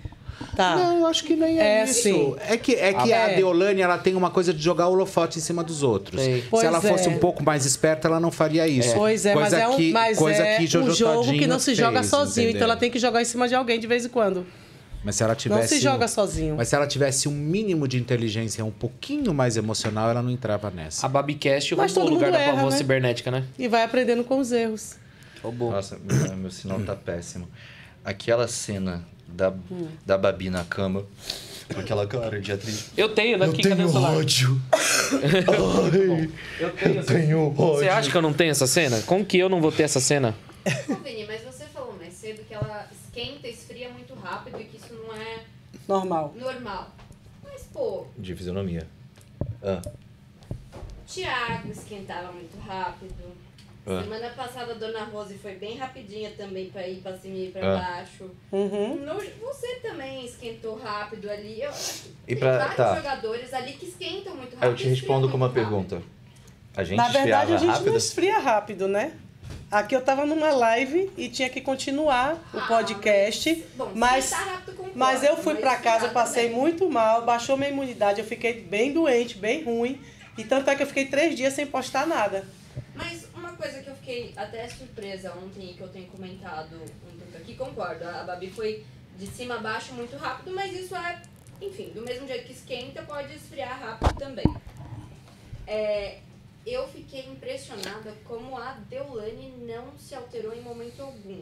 Tá. 0.56 0.76
Não, 0.76 1.00
eu 1.00 1.06
acho 1.08 1.24
que 1.24 1.36
nem 1.36 1.60
é, 1.60 1.80
É, 1.80 1.84
isso. 1.86 2.04
sim. 2.04 2.36
É 2.48 2.58
que, 2.58 2.74
é 2.76 2.94
que 2.94 3.14
Ah, 3.14 3.26
a 3.26 3.32
é. 3.32 3.36
Deolane 3.36 3.82
ela 3.82 3.98
tem 3.98 4.16
uma 4.16 4.30
coisa 4.30 4.54
de 4.54 4.62
jogar 4.62 4.88
o 4.88 4.92
holofote 4.92 5.38
em 5.40 5.42
cima 5.42 5.64
dos 5.64 5.82
outros. 5.82 6.22
Se 6.22 6.44
Pois 6.50 6.64
ela 6.66 6.82
fosse 6.82 7.08
é. 7.08 7.12
um 7.12 7.20
pouco 7.20 7.44
mais 7.44 7.66
esperta, 7.66 8.08
ela 8.08 8.20
não 8.20 8.32
faria 8.32 8.68
isso. 8.68 8.94
Pois 8.96 9.26
é, 9.26 9.34
mas 9.34 9.44
Coisa 9.50 9.58
é 9.64 9.68
um, 9.70 9.76
que, 9.78 9.92
mas 9.92 10.18
coisa 10.18 10.44
é 10.44 10.58
que 10.58 10.78
um 10.78 10.92
jogo 10.94 11.32
que 11.32 11.48
não 11.48 11.58
se 11.60 11.74
joga 11.74 12.00
fez, 12.00 12.08
sozinho, 12.10 12.44
então 12.50 12.50
entendeu? 12.58 12.64
ela 12.68 12.76
tem 12.76 12.92
que 12.92 13.00
jogar 13.00 13.22
em 13.22 13.26
cima 13.26 13.48
de 13.48 13.56
alguém 13.56 13.80
de 13.80 13.88
vez 13.88 14.06
em 14.06 14.10
quando. 14.10 14.46
Mas 15.08 15.16
se 15.16 15.24
ela 15.24 15.36
tivesse. 15.36 15.76
se 15.76 15.80
joga 15.80 16.06
sozinho. 16.06 16.58
Mas 16.58 16.68
se 16.68 16.76
ela 16.76 16.86
tivesse 16.86 17.30
um 17.30 17.32
mínimo 17.32 17.88
de 17.88 17.98
inteligência 17.98 18.66
um 18.66 18.72
pouquinho 18.72 19.34
mais 19.34 19.56
emocional, 19.56 20.10
ela 20.10 20.22
não 20.22 20.30
entrava 20.30 20.70
nessa. 20.70 21.06
A 21.06 21.10
Babicast 21.10 21.74
roubou 21.74 21.90
o 21.90 21.94
todo 21.94 22.14
lugar 22.14 22.26
mundo 22.26 22.34
da 22.34 22.42
erra, 22.42 22.66
né? 22.66 22.72
cibernética, 22.72 23.32
né? 23.32 23.46
E 23.58 23.70
vai 23.70 23.84
aprendendo 23.84 24.26
com 24.26 24.38
os 24.38 24.52
erros. 24.52 24.98
Roubou. 25.42 25.72
Nossa, 25.72 25.98
meu, 25.98 26.36
meu 26.36 26.52
sinal 26.52 26.82
tá 26.82 26.94
péssimo. 26.94 27.48
Aquela 28.04 28.50
cena 28.50 29.08
da, 29.26 29.54
da 30.06 30.18
Babi 30.18 30.50
na 30.50 30.66
cama, 30.66 31.06
com 31.74 31.80
aquela 31.80 32.06
cara 32.06 32.42
de 32.42 32.52
atriz. 32.52 32.92
Eu 32.98 33.08
tenho, 33.08 33.38
né? 33.38 33.46
Eu 33.48 33.54
tenho 33.56 33.96
ódio. 33.96 34.62
Ai, 35.14 36.30
eu 36.60 36.70
tenho, 36.72 37.04
tenho 37.06 37.52
Você 37.52 37.86
ódio. 37.86 37.94
acha 37.94 38.12
que 38.12 38.18
eu 38.18 38.22
não 38.22 38.34
tenho 38.34 38.52
essa 38.52 38.68
cena? 38.68 39.02
Como 39.04 39.24
que 39.24 39.38
eu 39.38 39.48
não 39.48 39.62
vou 39.62 39.72
ter 39.72 39.84
essa 39.84 40.02
cena? 40.02 40.36
Ô, 40.90 40.96
Vini, 40.96 41.26
mas 41.26 41.42
você 41.46 41.64
falou 41.74 41.96
mais 41.98 42.14
cedo 42.14 42.42
que 42.46 42.54
ela 42.54 42.90
esquenta, 43.18 43.48
esfria 43.48 43.90
muito 43.90 44.14
rápido 44.14 44.60
e 44.60 44.66
que 44.66 44.77
não 44.77 44.77
é 45.22 45.40
Normal. 45.88 46.34
normal. 46.36 46.90
Mas, 47.44 47.64
pô, 47.74 48.06
De 48.18 48.36
fisionomia. 48.36 48.88
Ah, 49.64 49.82
Tiago 51.08 51.72
esquentava 51.72 52.32
muito 52.32 52.58
rápido. 52.60 53.36
Ah. 53.86 54.04
Semana 54.04 54.30
passada 54.32 54.74
a 54.74 54.76
Dona 54.76 55.06
Rose 55.06 55.38
foi 55.38 55.56
bem 55.56 55.78
rapidinha 55.78 56.30
também 56.32 56.70
pra 56.70 56.86
ir 56.86 56.98
pra 56.98 57.18
cima 57.18 57.38
e 57.38 57.50
pra 57.52 57.62
Ah. 57.76 57.80
baixo. 57.80 58.30
Uhum. 58.52 58.98
No- 58.98 59.16
você 59.42 59.76
também 59.82 60.26
esquentou 60.26 60.76
rápido 60.78 61.30
ali. 61.30 61.62
Eu 61.62 61.72
E 61.72 62.36
tem 62.36 62.38
pra- 62.38 62.58
vários 62.58 62.76
tá. 62.76 62.96
jogadores 62.98 63.54
ali 63.54 63.74
que 63.74 63.86
esquentam 63.86 64.36
muito 64.36 64.56
rápido. 64.56 64.64
aí 64.64 64.70
eu 64.70 64.76
te 64.76 64.88
respondo 64.90 65.30
com 65.30 65.38
uma 65.38 65.48
rápido. 65.48 65.64
pergunta. 65.64 66.02
A 66.76 66.84
gente 66.84 66.98
Na 66.98 67.08
verdade, 67.08 67.54
a 67.54 67.58
gente 67.58 67.70
rápido? 67.70 67.90
não 67.92 67.98
esfria 67.98 68.38
rápido, 68.40 68.88
né? 68.90 69.14
Aqui 69.72 69.96
eu 69.96 70.02
tava 70.02 70.26
numa 70.26 70.52
live 70.52 71.10
e 71.18 71.30
tinha 71.30 71.50
que 71.50 71.60
continuar 71.62 72.36
o 72.54 72.62
podcast, 72.68 73.66
bom, 73.76 73.92
mas, 73.96 74.26
esquentar 74.26 74.48
rápido 74.48 74.66
concordo, 74.66 74.67
mas 74.98 75.24
eu 75.24 75.38
fui 75.38 75.54
mas 75.54 75.62
pra 75.62 75.78
casa, 75.78 76.10
passei 76.10 76.48
também. 76.48 76.60
muito 76.60 76.90
mal, 76.90 77.24
baixou 77.24 77.56
minha 77.56 77.70
imunidade, 77.70 78.20
eu 78.20 78.26
fiquei 78.26 78.62
bem 78.62 78.92
doente, 78.92 79.38
bem 79.38 79.64
ruim. 79.64 80.02
E 80.36 80.44
tanto 80.44 80.70
é 80.70 80.76
que 80.76 80.82
eu 80.82 80.88
fiquei 80.88 81.06
três 81.06 81.36
dias 81.36 81.54
sem 81.54 81.68
postar 81.68 82.08
nada. 82.08 82.46
Mas 82.96 83.28
uma 83.36 83.54
coisa 83.54 83.82
que 83.82 83.90
eu 83.90 83.96
fiquei 83.96 84.34
até 84.36 84.68
surpresa 84.68 85.34
ontem, 85.36 85.74
que 85.74 85.82
eu 85.82 85.88
tenho 85.88 86.08
comentado 86.08 86.76
um 86.76 87.20
tanto 87.20 87.38
aqui, 87.38 87.56
concordo. 87.56 88.04
A 88.06 88.24
Babi 88.24 88.50
foi 88.50 88.84
de 89.18 89.28
cima 89.28 89.56
a 89.56 89.60
baixo 89.60 89.94
muito 89.94 90.16
rápido, 90.18 90.54
mas 90.54 90.74
isso 90.74 90.96
é, 90.96 91.22
enfim, 91.62 91.92
do 91.94 92.02
mesmo 92.02 92.28
jeito 92.28 92.46
que 92.46 92.54
esquenta, 92.54 93.04
pode 93.04 93.36
esfriar 93.36 93.80
rápido 93.80 94.14
também. 94.18 94.46
É, 95.68 96.20
eu 96.66 96.88
fiquei 96.88 97.26
impressionada 97.28 98.14
como 98.26 98.58
a 98.58 98.74
Deolane 98.90 99.54
não 99.68 99.98
se 99.98 100.16
alterou 100.16 100.54
em 100.54 100.62
momento 100.62 101.02
algum. 101.02 101.42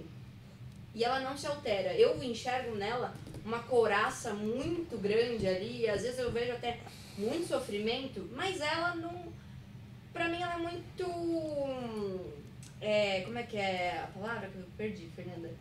E 0.95 1.03
ela 1.03 1.19
não 1.19 1.37
se 1.37 1.45
altera. 1.45 1.93
Eu 1.93 2.23
enxergo 2.23 2.75
nela 2.75 3.13
uma 3.45 3.59
couraça 3.59 4.33
muito 4.33 4.97
grande 4.97 5.45
ali, 5.45 5.87
às 5.87 6.01
vezes 6.01 6.17
eu 6.17 6.31
vejo 6.31 6.53
até 6.53 6.79
muito 7.17 7.47
sofrimento, 7.47 8.27
mas 8.33 8.61
ela 8.61 8.95
não. 8.95 9.33
Pra 10.13 10.29
mim 10.29 10.41
ela 10.41 10.55
é 10.55 10.57
muito. 10.57 12.31
É, 12.81 13.21
como 13.21 13.37
é 13.37 13.43
que 13.43 13.57
é 13.57 13.99
a 14.03 14.07
palavra 14.07 14.47
que 14.47 14.57
eu 14.57 14.65
perdi, 14.77 15.07
Fernanda? 15.15 15.51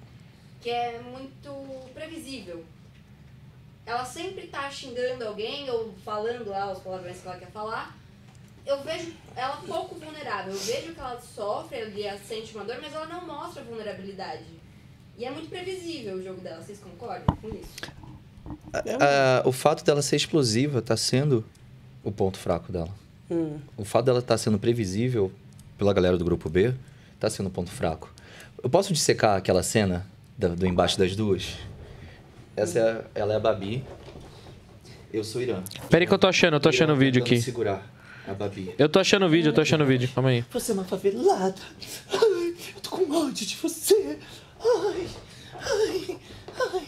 Que 0.63 0.71
é 0.71 1.01
muito 1.01 1.91
previsível. 1.93 2.65
Ela 3.85 4.05
sempre 4.05 4.47
tá 4.47 4.71
xingando 4.71 5.27
alguém 5.27 5.69
ou 5.69 5.93
falando 6.05 6.49
lá 6.49 6.73
os 6.73 6.79
palavrões 6.79 7.21
que 7.21 7.27
ela 7.27 7.39
quer 7.39 7.51
falar. 7.51 7.95
Eu 8.65 8.83
vejo 8.83 9.15
ela 9.37 9.59
pouco 9.59 9.97
vulnerável. 9.97 10.53
Eu 10.55 10.59
vejo 10.59 10.95
que 10.95 11.01
ela 11.01 11.21
sofre, 11.21 12.03
ela 12.03 12.19
sente 12.19 12.55
uma 12.55 12.65
dor, 12.65 12.79
mas 12.81 12.95
ela 12.95 13.07
não 13.07 13.27
mostra 13.27 13.63
vulnerabilidade. 13.63 14.64
E 15.19 15.25
é 15.25 15.31
muito 15.31 15.49
previsível 15.49 16.17
o 16.17 16.23
jogo 16.23 16.41
dela. 16.41 16.63
Vocês 16.63 16.79
concordam 16.79 17.37
com 17.37 17.49
isso? 17.49 17.93
Ah, 19.01 19.43
o 19.45 19.53
fato 19.53 19.85
dela 19.85 20.03
ser 20.03 20.17
explosiva 20.17 20.83
tá 20.83 20.97
sendo 20.97 21.45
o 22.03 22.11
ponto 22.11 22.39
fraco 22.39 22.73
dela. 22.73 22.91
Hum. 23.31 23.59
O 23.77 23.85
fato 23.85 24.07
dela 24.07 24.19
estar 24.19 24.37
sendo 24.37 24.59
previsível 24.59 25.33
pela 25.79 25.93
galera 25.93 26.19
do 26.19 26.25
grupo 26.25 26.49
B 26.51 26.75
tá 27.21 27.31
sendo 27.31 27.47
o 27.47 27.51
ponto 27.51 27.71
fraco. 27.71 28.13
Eu 28.63 28.69
posso 28.69 28.93
dissecar 28.93 29.37
aquela 29.37 29.63
cena 29.63 30.07
da- 30.37 30.49
do 30.49 30.67
embate 30.67 30.99
das 30.99 31.15
duas? 31.15 31.55
Essa 32.57 32.79
é, 32.79 33.05
ela 33.21 33.33
é 33.35 33.37
a 33.37 33.41
Babi. 33.41 33.85
Eu 35.13 35.23
sou 35.25 35.41
Irã. 35.41 35.63
Pera 35.89 36.03
aí 36.03 36.09
que 36.09 36.13
eu 36.15 36.19
tô 36.19 36.27
achando, 36.27 36.55
eu 36.55 36.61
tô 36.61 36.69
achando 36.69 36.93
o 36.93 36.97
vídeo 36.97 37.23
aqui. 37.23 37.41
segurar 37.41 37.87
a 38.27 38.35
Babi. 38.35 38.75
Eu 38.77 38.89
tô 38.89 38.99
achando 38.99 39.27
o 39.27 39.29
vídeo, 39.29 39.51
eu 39.51 39.55
tô 39.55 39.61
achando 39.61 39.85
o 39.85 39.87
vídeo. 39.87 40.09
Calma 40.15 40.31
aí. 40.31 40.45
Você 40.53 40.73
é 40.73 40.75
uma 40.75 40.85
favelada. 40.85 41.55
Ai, 42.13 42.55
eu 42.75 42.81
tô 42.83 42.91
com 42.91 43.11
ódio 43.17 43.47
de 43.47 43.57
você. 43.57 44.19
Ai, 44.65 45.07
ai, 45.61 46.19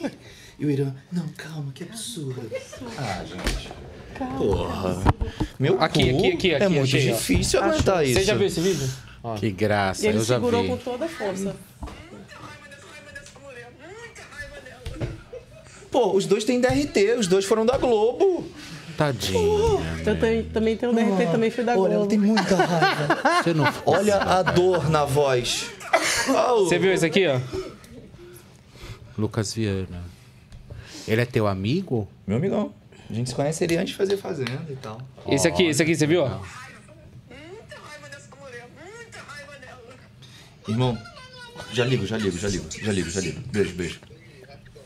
ai. 0.04 0.10
E 0.58 0.64
o 0.64 0.70
Irã, 0.70 0.94
não, 1.12 1.28
calma, 1.36 1.70
que 1.74 1.82
absurdo. 1.84 2.50
Ah, 2.98 3.22
gente. 3.24 3.70
Porra. 4.38 5.02
Meu 5.58 5.80
Aqui, 5.82 6.10
cu 6.12 6.18
aqui, 6.18 6.32
aqui, 6.32 6.50
É 6.52 6.56
aqui, 6.56 6.68
muito 6.74 6.96
achei, 6.96 7.12
ó. 7.12 7.14
difícil 7.16 7.60
Achou. 7.60 7.72
aguentar 7.72 8.04
isso. 8.06 8.14
Você 8.14 8.24
já 8.24 8.34
viu 8.34 8.46
esse 8.46 8.60
vídeo? 8.60 8.88
Ó. 9.22 9.34
Que 9.34 9.50
graça, 9.50 10.04
E 10.06 10.08
ele 10.08 10.18
eu 10.18 10.24
já 10.24 10.36
segurou 10.36 10.62
vi. 10.62 10.68
com 10.68 10.76
toda 10.78 11.04
a 11.04 11.08
força. 11.08 11.54
Pô, 15.90 16.12
os 16.12 16.26
dois 16.26 16.44
têm 16.44 16.60
DRT, 16.60 17.14
os 17.18 17.26
dois 17.26 17.44
foram 17.44 17.64
da 17.64 17.76
Globo. 17.78 18.46
Tadinha. 18.96 19.38
Eu 19.38 19.80
também, 20.04 20.42
também 20.44 20.76
tenho 20.76 20.92
um 20.92 20.94
DRT, 20.94 21.30
também 21.30 21.50
fui 21.50 21.64
da 21.64 21.72
Olha, 21.72 21.80
Globo. 21.80 21.94
ela 21.94 22.06
tem 22.06 22.18
muita 22.18 22.54
raiva. 22.56 23.42
Você 23.42 23.54
não 23.54 23.66
Olha 23.84 24.16
a 24.16 24.42
dor 24.42 24.90
na 24.90 25.04
voz. 25.04 25.66
Você 26.58 26.78
viu 26.78 26.92
esse 26.92 27.04
aqui, 27.06 27.26
ó? 27.26 27.38
Lucas 29.16 29.54
Viana. 29.54 30.04
Ele 31.06 31.20
é 31.20 31.24
teu 31.24 31.46
amigo? 31.46 32.08
Meu 32.26 32.36
amigão. 32.36 32.74
A 33.08 33.12
gente 33.12 33.30
se 33.30 33.34
conhece 33.34 33.62
ele 33.64 33.76
antes 33.76 33.90
de 33.90 33.96
fazer 33.96 34.16
Fazenda 34.16 34.66
e 34.68 34.76
tal. 34.76 35.00
Esse 35.28 35.46
aqui, 35.46 35.64
esse 35.64 35.82
aqui, 35.82 35.94
você 35.94 36.06
viu? 36.06 36.24
ó? 36.24 36.40
Irmão, 40.68 40.98
já 41.72 41.84
ligo, 41.84 42.04
já 42.04 42.18
ligo, 42.18 42.36
já 42.36 42.48
ligo, 42.48 42.66
já 42.70 42.92
ligo, 42.92 43.10
já 43.10 43.20
ligo. 43.20 43.40
Beijo, 43.52 43.74
beijo. 43.74 44.00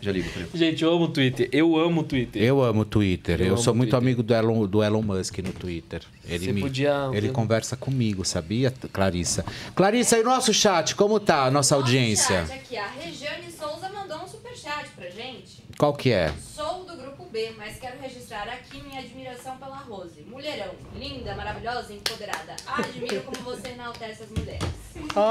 Já 0.01 0.13
ligo 0.13 0.29
pra 0.31 0.41
ele. 0.43 0.51
Gente, 0.55 0.83
eu 0.85 0.93
amo 0.93 1.05
o 1.05 1.09
Twitter. 1.09 1.49
Eu 1.53 1.77
amo 1.79 2.01
o 2.01 2.05
Twitter. 2.05 2.43
Eu 2.43 2.63
amo 2.63 2.81
o 2.81 2.85
Twitter. 2.85 3.41
Eu 3.41 3.47
Eu, 3.49 3.57
sou 3.57 3.73
o 3.73 3.77
muito 3.77 3.91
Twitter. 3.91 3.99
amigo 4.07 4.23
do 4.23 4.35
Elon, 4.35 4.67
do 4.67 4.83
Elon 4.83 5.03
Musk 5.03 5.39
no 5.39 5.53
Twitter. 5.53 6.03
Ele, 6.27 6.45
Você 6.47 6.53
me, 6.53 6.61
podia- 6.61 7.11
ele 7.13 7.29
conversa 7.31 7.77
comigo, 7.77 8.25
sabia, 8.25 8.73
Clarissa? 8.93 9.45
Clarissa, 9.75 10.19
e 10.19 10.23
nosso 10.23 10.53
chat, 10.55 10.95
como 10.95 11.19
tá 11.21 11.45
a 11.45 11.51
nossa 11.51 11.75
audiência? 11.75 12.47
Chat 12.47 12.53
aqui, 12.59 12.77
a 12.77 12.87
Regiane 12.89 13.51
Souza 13.53 13.89
mandou 13.91 14.19
um 14.25 14.29
superchat 14.29 14.89
pra 14.97 15.09
gente. 15.11 15.61
Qual 15.79 15.93
que 15.95 16.11
é? 16.11 16.33
Sou 16.55 16.85
do 16.85 16.95
grupo 16.97 17.10
B, 17.31 17.55
mas 17.57 17.79
quero 17.79 17.99
registrar 18.01 18.49
aqui 18.49 18.83
minha 18.83 19.01
admiração 19.01 19.57
pela 19.57 19.77
Rose. 19.77 20.21
Mulherão, 20.23 20.73
linda, 20.95 21.35
maravilhosa, 21.35 21.93
empoderada. 21.93 22.57
Admiro 22.67 23.23
como 23.23 23.39
você 23.43 23.69
enaltece 23.69 24.25
as 24.25 24.31
mulheres. 24.31 24.69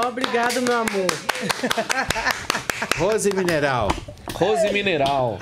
Obrigado, 0.08 0.62
meu 0.62 0.76
amor. 0.78 1.06
Rose 2.98 3.30
Mineral. 3.34 3.88
Rose 4.32 4.70
Mineral. 4.72 5.38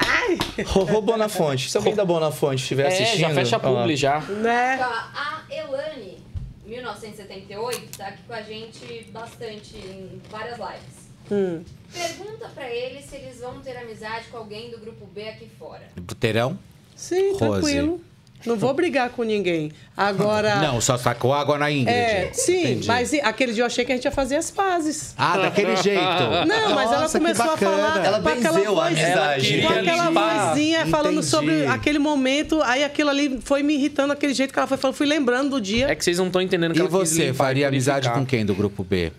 Rorô 0.66 1.00
Bonafonte. 1.00 1.70
Se 1.70 1.76
alguém 1.76 1.94
da 1.94 2.04
Bonafonte 2.04 2.62
estiver 2.62 2.84
É, 2.84 2.88
assistindo... 2.88 3.20
já 3.20 3.30
fecha 3.30 3.56
a 3.56 3.60
publi, 3.60 3.92
ó, 3.94 3.96
já. 3.96 4.20
Né? 4.20 4.80
A 4.82 5.42
Elane, 5.50 6.18
1978, 6.66 7.96
tá 7.96 8.08
aqui 8.08 8.22
com 8.26 8.32
a 8.34 8.42
gente 8.42 9.04
bastante 9.12 9.76
em 9.76 10.20
várias 10.28 10.58
lives. 10.58 11.07
Hum. 11.30 11.60
Pergunta 11.92 12.48
pra 12.54 12.68
eles 12.68 13.04
se 13.06 13.16
eles 13.16 13.40
vão 13.40 13.60
ter 13.60 13.76
amizade 13.76 14.26
com 14.30 14.38
alguém 14.38 14.70
do 14.70 14.78
grupo 14.78 15.06
B 15.06 15.28
aqui 15.28 15.48
fora. 15.58 15.82
Do 15.96 16.14
Terão? 16.14 16.58
Sim, 16.96 17.32
Rose. 17.32 17.38
tranquilo. 17.38 18.00
Não 18.46 18.54
vou 18.56 18.72
brigar 18.72 19.10
com 19.10 19.24
ninguém. 19.24 19.72
Agora. 19.96 20.56
Não, 20.62 20.80
só 20.80 20.96
sacou 20.96 21.34
água 21.34 21.58
na 21.58 21.72
Ingrid. 21.72 21.90
É, 21.96 22.30
sim, 22.32 22.60
Entendi. 22.60 22.86
mas 22.86 23.12
e- 23.12 23.20
aquele 23.20 23.52
dia 23.52 23.62
eu 23.62 23.66
achei 23.66 23.84
que 23.84 23.90
a 23.90 23.96
gente 23.96 24.04
ia 24.04 24.12
fazer 24.12 24.36
as 24.36 24.48
pazes. 24.48 25.12
Ah, 25.18 25.36
daquele 25.38 25.74
jeito. 25.76 26.00
Não, 26.46 26.72
mas 26.74 26.88
ela 26.92 27.00
Nossa, 27.00 27.18
que 27.18 27.24
começou 27.24 27.50
a 27.50 27.56
falar. 27.56 28.04
Ela 28.04 28.20
com 28.20 28.28
aquela 28.28 28.52
benzeu 28.58 28.74
voz- 28.76 28.96
amizade. 28.96 29.60
Com 29.62 29.72
Ela 29.72 29.80
aquela 29.80 30.10
vozinha 30.50 30.86
falando 30.86 31.12
Entendi. 31.14 31.26
sobre 31.26 31.66
aquele 31.66 31.98
momento. 31.98 32.62
Aí 32.62 32.84
aquilo 32.84 33.10
ali 33.10 33.40
foi 33.42 33.64
me 33.64 33.74
irritando, 33.74 34.12
aquele 34.12 34.32
jeito 34.32 34.52
que 34.52 34.58
ela 34.58 34.68
foi 34.68 34.76
falando. 34.78 34.94
Fui 34.94 35.06
lembrando 35.06 35.50
do 35.50 35.60
dia. 35.60 35.88
É 35.90 35.96
que 35.96 36.04
vocês 36.04 36.18
não 36.18 36.26
estão 36.28 36.40
entendendo 36.40 36.72
que 36.74 36.78
E 36.78 36.80
ela 36.80 36.88
quis 36.90 37.10
você, 37.10 37.34
faria 37.34 37.62
e 37.62 37.66
amizade 37.66 38.08
com 38.10 38.24
quem 38.24 38.46
do 38.46 38.54
grupo 38.54 38.84
B? 38.84 39.10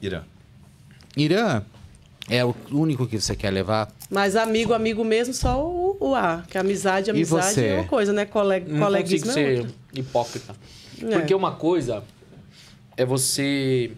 Irã. 0.00 0.22
Irã? 1.16 1.62
É 2.28 2.44
o 2.44 2.54
único 2.70 3.06
que 3.06 3.20
você 3.20 3.34
quer 3.34 3.50
levar? 3.50 3.90
Mas 4.08 4.36
amigo, 4.36 4.72
amigo 4.72 5.04
mesmo, 5.04 5.34
só 5.34 5.60
o, 5.64 5.96
o 6.00 6.14
A. 6.14 6.44
Que 6.48 6.56
amizade, 6.56 7.10
amizade 7.10 7.54
você? 7.54 7.66
é 7.66 7.74
uma 7.80 7.84
coisa, 7.84 8.12
né? 8.12 8.24
Colega, 8.24 8.64
Não 8.64 8.72
consigo 8.74 8.84
coleguismo 8.86 9.30
é 9.30 9.34
ser 9.34 9.58
outra. 9.60 9.74
hipócrita. 9.94 10.54
É. 11.02 11.06
Porque 11.18 11.34
uma 11.34 11.52
coisa 11.52 12.04
é 12.96 13.04
você 13.04 13.90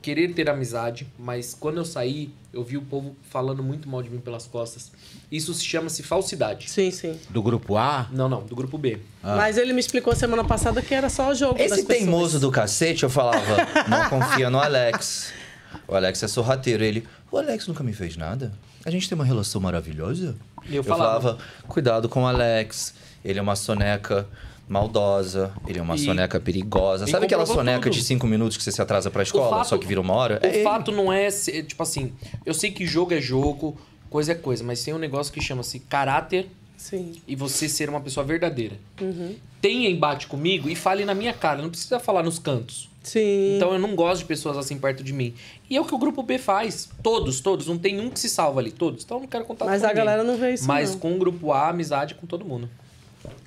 querer 0.00 0.32
ter 0.32 0.48
amizade, 0.48 1.06
mas 1.18 1.52
quando 1.58 1.76
eu 1.78 1.84
saí, 1.84 2.30
eu 2.52 2.62
vi 2.64 2.76
o 2.78 2.82
povo 2.82 3.14
falando 3.28 3.62
muito 3.62 3.88
mal 3.88 4.02
de 4.02 4.08
mim 4.08 4.18
pelas 4.18 4.46
costas. 4.46 4.90
Isso 5.30 5.52
se 5.52 5.64
chama-se 5.64 6.02
falsidade. 6.02 6.70
Sim, 6.70 6.90
sim. 6.90 7.18
Do 7.28 7.42
grupo 7.42 7.76
A? 7.76 8.08
Não, 8.12 8.28
não, 8.28 8.42
do 8.44 8.54
grupo 8.56 8.78
B. 8.78 8.98
Mas 9.22 9.58
ele 9.58 9.72
me 9.72 9.80
explicou 9.80 10.14
semana 10.14 10.44
passada 10.44 10.80
que 10.80 10.94
era 10.94 11.10
só 11.10 11.30
o 11.30 11.34
jogo 11.34 11.54
das 11.58 11.66
Esse 11.72 11.82
pessoas. 11.82 11.98
teimoso 11.98 12.40
do 12.40 12.50
cacete, 12.50 13.02
eu 13.02 13.10
falava, 13.10 13.56
não 13.88 14.08
confia 14.08 14.48
no 14.48 14.58
Alex. 14.58 15.32
O 15.88 15.94
Alex 15.94 16.22
é 16.22 16.28
sorrateiro. 16.28 16.82
Ele, 16.84 17.06
o 17.30 17.36
Alex 17.38 17.66
nunca 17.66 17.82
me 17.84 17.92
fez 17.92 18.16
nada. 18.16 18.52
A 18.84 18.90
gente 18.90 19.08
tem 19.08 19.16
uma 19.16 19.24
relação 19.24 19.60
maravilhosa. 19.60 20.36
E 20.68 20.70
eu 20.74 20.80
eu 20.80 20.84
falava. 20.84 21.20
falava, 21.20 21.38
cuidado 21.68 22.08
com 22.08 22.22
o 22.22 22.26
Alex. 22.26 22.94
Ele 23.24 23.38
é 23.38 23.42
uma 23.42 23.56
soneca 23.56 24.26
maldosa, 24.68 25.52
ele 25.66 25.78
é 25.78 25.82
uma 25.82 25.94
E- 25.94 25.98
soneca 25.98 26.40
perigosa. 26.40 27.04
e 27.06 27.10
Sabe 27.10 27.26
aquela 27.26 27.46
soneca 27.46 27.82
tudo. 27.84 27.92
de 27.92 28.02
cinco 28.02 28.26
minutos 28.26 28.56
que 28.56 28.62
você 28.62 28.72
se 28.72 28.82
atrasa 28.82 29.10
pra 29.10 29.22
escola, 29.22 29.58
fato- 29.58 29.68
só 29.68 29.78
que 29.78 29.86
vira 29.86 30.00
uma 30.00 30.12
hora? 30.14 30.40
O 30.42 30.46
É 30.46 30.54
ele. 30.56 30.64
fato 30.64 30.90
não 30.92 31.12
é, 31.12 31.28
tipo 31.30 31.82
assim, 31.82 32.12
eu 32.44 32.52
sei 32.52 32.70
que 32.72 32.84
jogo 32.84 33.14
é 33.14 33.20
jogo, 33.20 33.78
coisa 34.10 34.32
é 34.32 34.34
coisa, 34.34 34.64
mas 34.64 34.82
tem 34.82 34.92
um 34.92 34.98
negócio 34.98 35.32
que 35.32 35.40
chama-se 35.40 35.78
caráter 35.80 36.48
Sim. 36.76 37.12
e 37.28 37.36
você 37.36 37.68
ser 37.68 37.88
uma 37.88 38.00
pessoa 38.00 38.24
verdadeira. 38.26 38.74
Uhum. 39.00 39.36
Tenha 39.62 39.88
embate 39.88 40.26
comigo 40.26 40.68
e 40.68 40.74
fale 40.74 41.04
na 41.04 41.14
minha 41.14 41.32
cara, 41.32 41.62
não 41.62 41.70
precisa 41.70 41.98
falar 42.00 42.22
nos 42.24 42.38
cantos. 42.40 42.88
Sim. 43.04 43.54
Então 43.56 43.72
eu 43.72 43.78
não 43.78 43.94
gosto 43.94 44.22
de 44.22 44.24
pessoas 44.26 44.58
assim 44.58 44.76
perto 44.78 45.04
de 45.04 45.12
mim. 45.12 45.32
E 45.68 45.76
é 45.76 45.80
o 45.80 45.84
que 45.84 45.94
o 45.94 45.98
grupo 45.98 46.22
B 46.22 46.38
faz. 46.38 46.88
Todos, 47.02 47.40
todos. 47.40 47.66
Não 47.66 47.76
tem 47.76 48.00
um 48.00 48.08
que 48.10 48.20
se 48.20 48.28
salva 48.28 48.60
ali. 48.60 48.70
Todos. 48.70 49.04
Então 49.04 49.16
eu 49.16 49.22
não 49.22 49.28
quero 49.28 49.44
contar 49.44 49.64
Mas 49.64 49.80
com 49.80 49.86
a 49.86 49.88
ninguém. 49.88 50.04
galera 50.04 50.24
não 50.24 50.36
vê 50.36 50.54
isso, 50.54 50.66
Mas 50.66 50.92
não. 50.92 50.98
com 51.00 51.14
o 51.14 51.18
grupo 51.18 51.52
A, 51.52 51.68
amizade 51.68 52.14
com 52.14 52.26
todo 52.26 52.44
mundo. 52.44 52.68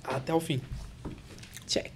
Até 0.03 0.33
o 0.33 0.39
fim. 0.39 0.59
Check. 1.67 1.91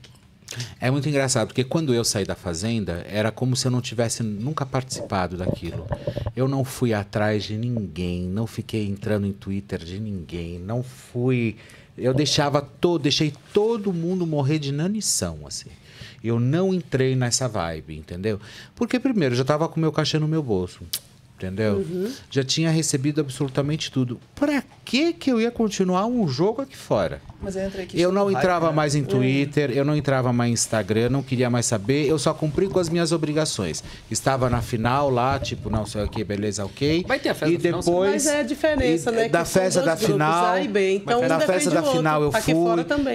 É 0.80 0.92
muito 0.92 1.10
engraçado, 1.10 1.48
porque 1.48 1.64
quando 1.64 1.94
eu 1.96 2.04
saí 2.04 2.26
da 2.26 2.36
fazenda, 2.36 3.04
era 3.10 3.32
como 3.32 3.56
se 3.56 3.66
eu 3.66 3.72
não 3.72 3.82
tivesse 3.82 4.22
nunca 4.22 4.66
participado 4.66 5.36
daquilo. 5.36 5.88
Eu 6.36 6.48
não 6.48 6.64
fui 6.64 6.94
atrás 6.94 7.44
de 7.44 7.58
ninguém, 7.58 8.22
não 8.22 8.46
fiquei 8.46 8.88
entrando 8.88 9.26
em 9.26 9.34
Twitter 9.34 9.80
de 9.84 10.00
ninguém, 10.00 10.60
não 10.60 10.84
fui. 10.84 11.56
Eu 11.98 12.14
deixava 12.14 12.62
todo, 12.62 13.02
deixei 13.02 13.34
todo 13.52 13.92
mundo 13.92 14.28
morrer 14.28 14.60
de 14.60 14.72
nanição, 14.72 15.40
assim. 15.48 15.70
Eu 16.24 16.40
não 16.40 16.74
entrei 16.74 17.16
nessa 17.16 17.48
vibe, 17.48 17.98
entendeu? 17.98 18.40
Porque 18.76 19.00
primeiro, 19.00 19.34
eu 19.34 19.38
já 19.38 19.44
tava 19.44 19.68
com 19.68 19.80
meu 19.80 19.92
cachê 19.92 20.18
no 20.18 20.28
meu 20.28 20.42
bolso. 20.42 20.82
Entendeu? 21.44 21.76
Uhum. 21.76 22.10
Já 22.32 22.42
tinha 22.42 22.70
recebido 22.72 23.20
absolutamente 23.20 23.92
tudo. 23.92 24.18
Pra 24.34 24.64
que 24.86 25.12
que 25.12 25.30
eu 25.30 25.42
ia 25.42 25.52
continuar 25.52 26.06
um 26.06 26.26
jogo 26.26 26.62
aqui 26.62 26.78
fora? 26.78 27.22
Mas 27.42 27.58
entra 27.58 27.84
aqui. 27.84 28.00
Eu 28.00 28.14
não 28.14 28.32
entrava 28.32 28.68
né? 28.70 28.74
mais 28.74 28.96
em 28.96 29.04
Twitter, 29.04 29.72
eu 29.72 29.84
não 29.84 29.96
entrava 29.96 30.32
mais 30.32 30.50
em 30.50 30.54
Instagram, 30.54 31.10
não 31.10 31.22
queria 31.22 31.50
mais 31.50 31.66
saber, 31.66 32.08
eu 32.08 32.18
só 32.18 32.34
cumpri 32.34 32.70
com 32.70 32.80
as 32.80 32.88
minhas 32.88 33.12
obrigações. 33.12 33.84
Estava 34.10 34.50
na 34.50 34.62
final 34.62 35.10
lá, 35.10 35.38
tipo, 35.38 35.70
não 35.70 35.86
sei 35.86 36.04
o 36.04 36.08
que, 36.08 36.24
beleza, 36.24 36.64
ok. 36.64 37.04
Vai 37.06 37.20
ter 37.20 37.30
a 37.30 37.34
festa 37.36 37.54
E 37.54 37.58
da 37.58 37.64
final, 37.64 37.80
depois. 37.82 38.12
Mas 38.14 38.28
é 38.28 38.40
a 38.40 38.44
diferença, 38.44 39.12
e 39.12 39.16
né? 39.16 39.30
Da 39.30 39.44
festa 39.44 39.82
da 39.82 39.96
grupos, 39.96 40.06
final. 40.06 40.58
Então, 40.60 41.20
um 41.20 41.22
depende 41.24 41.46
festa 41.46 41.72
da 41.72 41.84
final 41.84 42.24
eu 42.24 42.32
fui. 42.32 42.54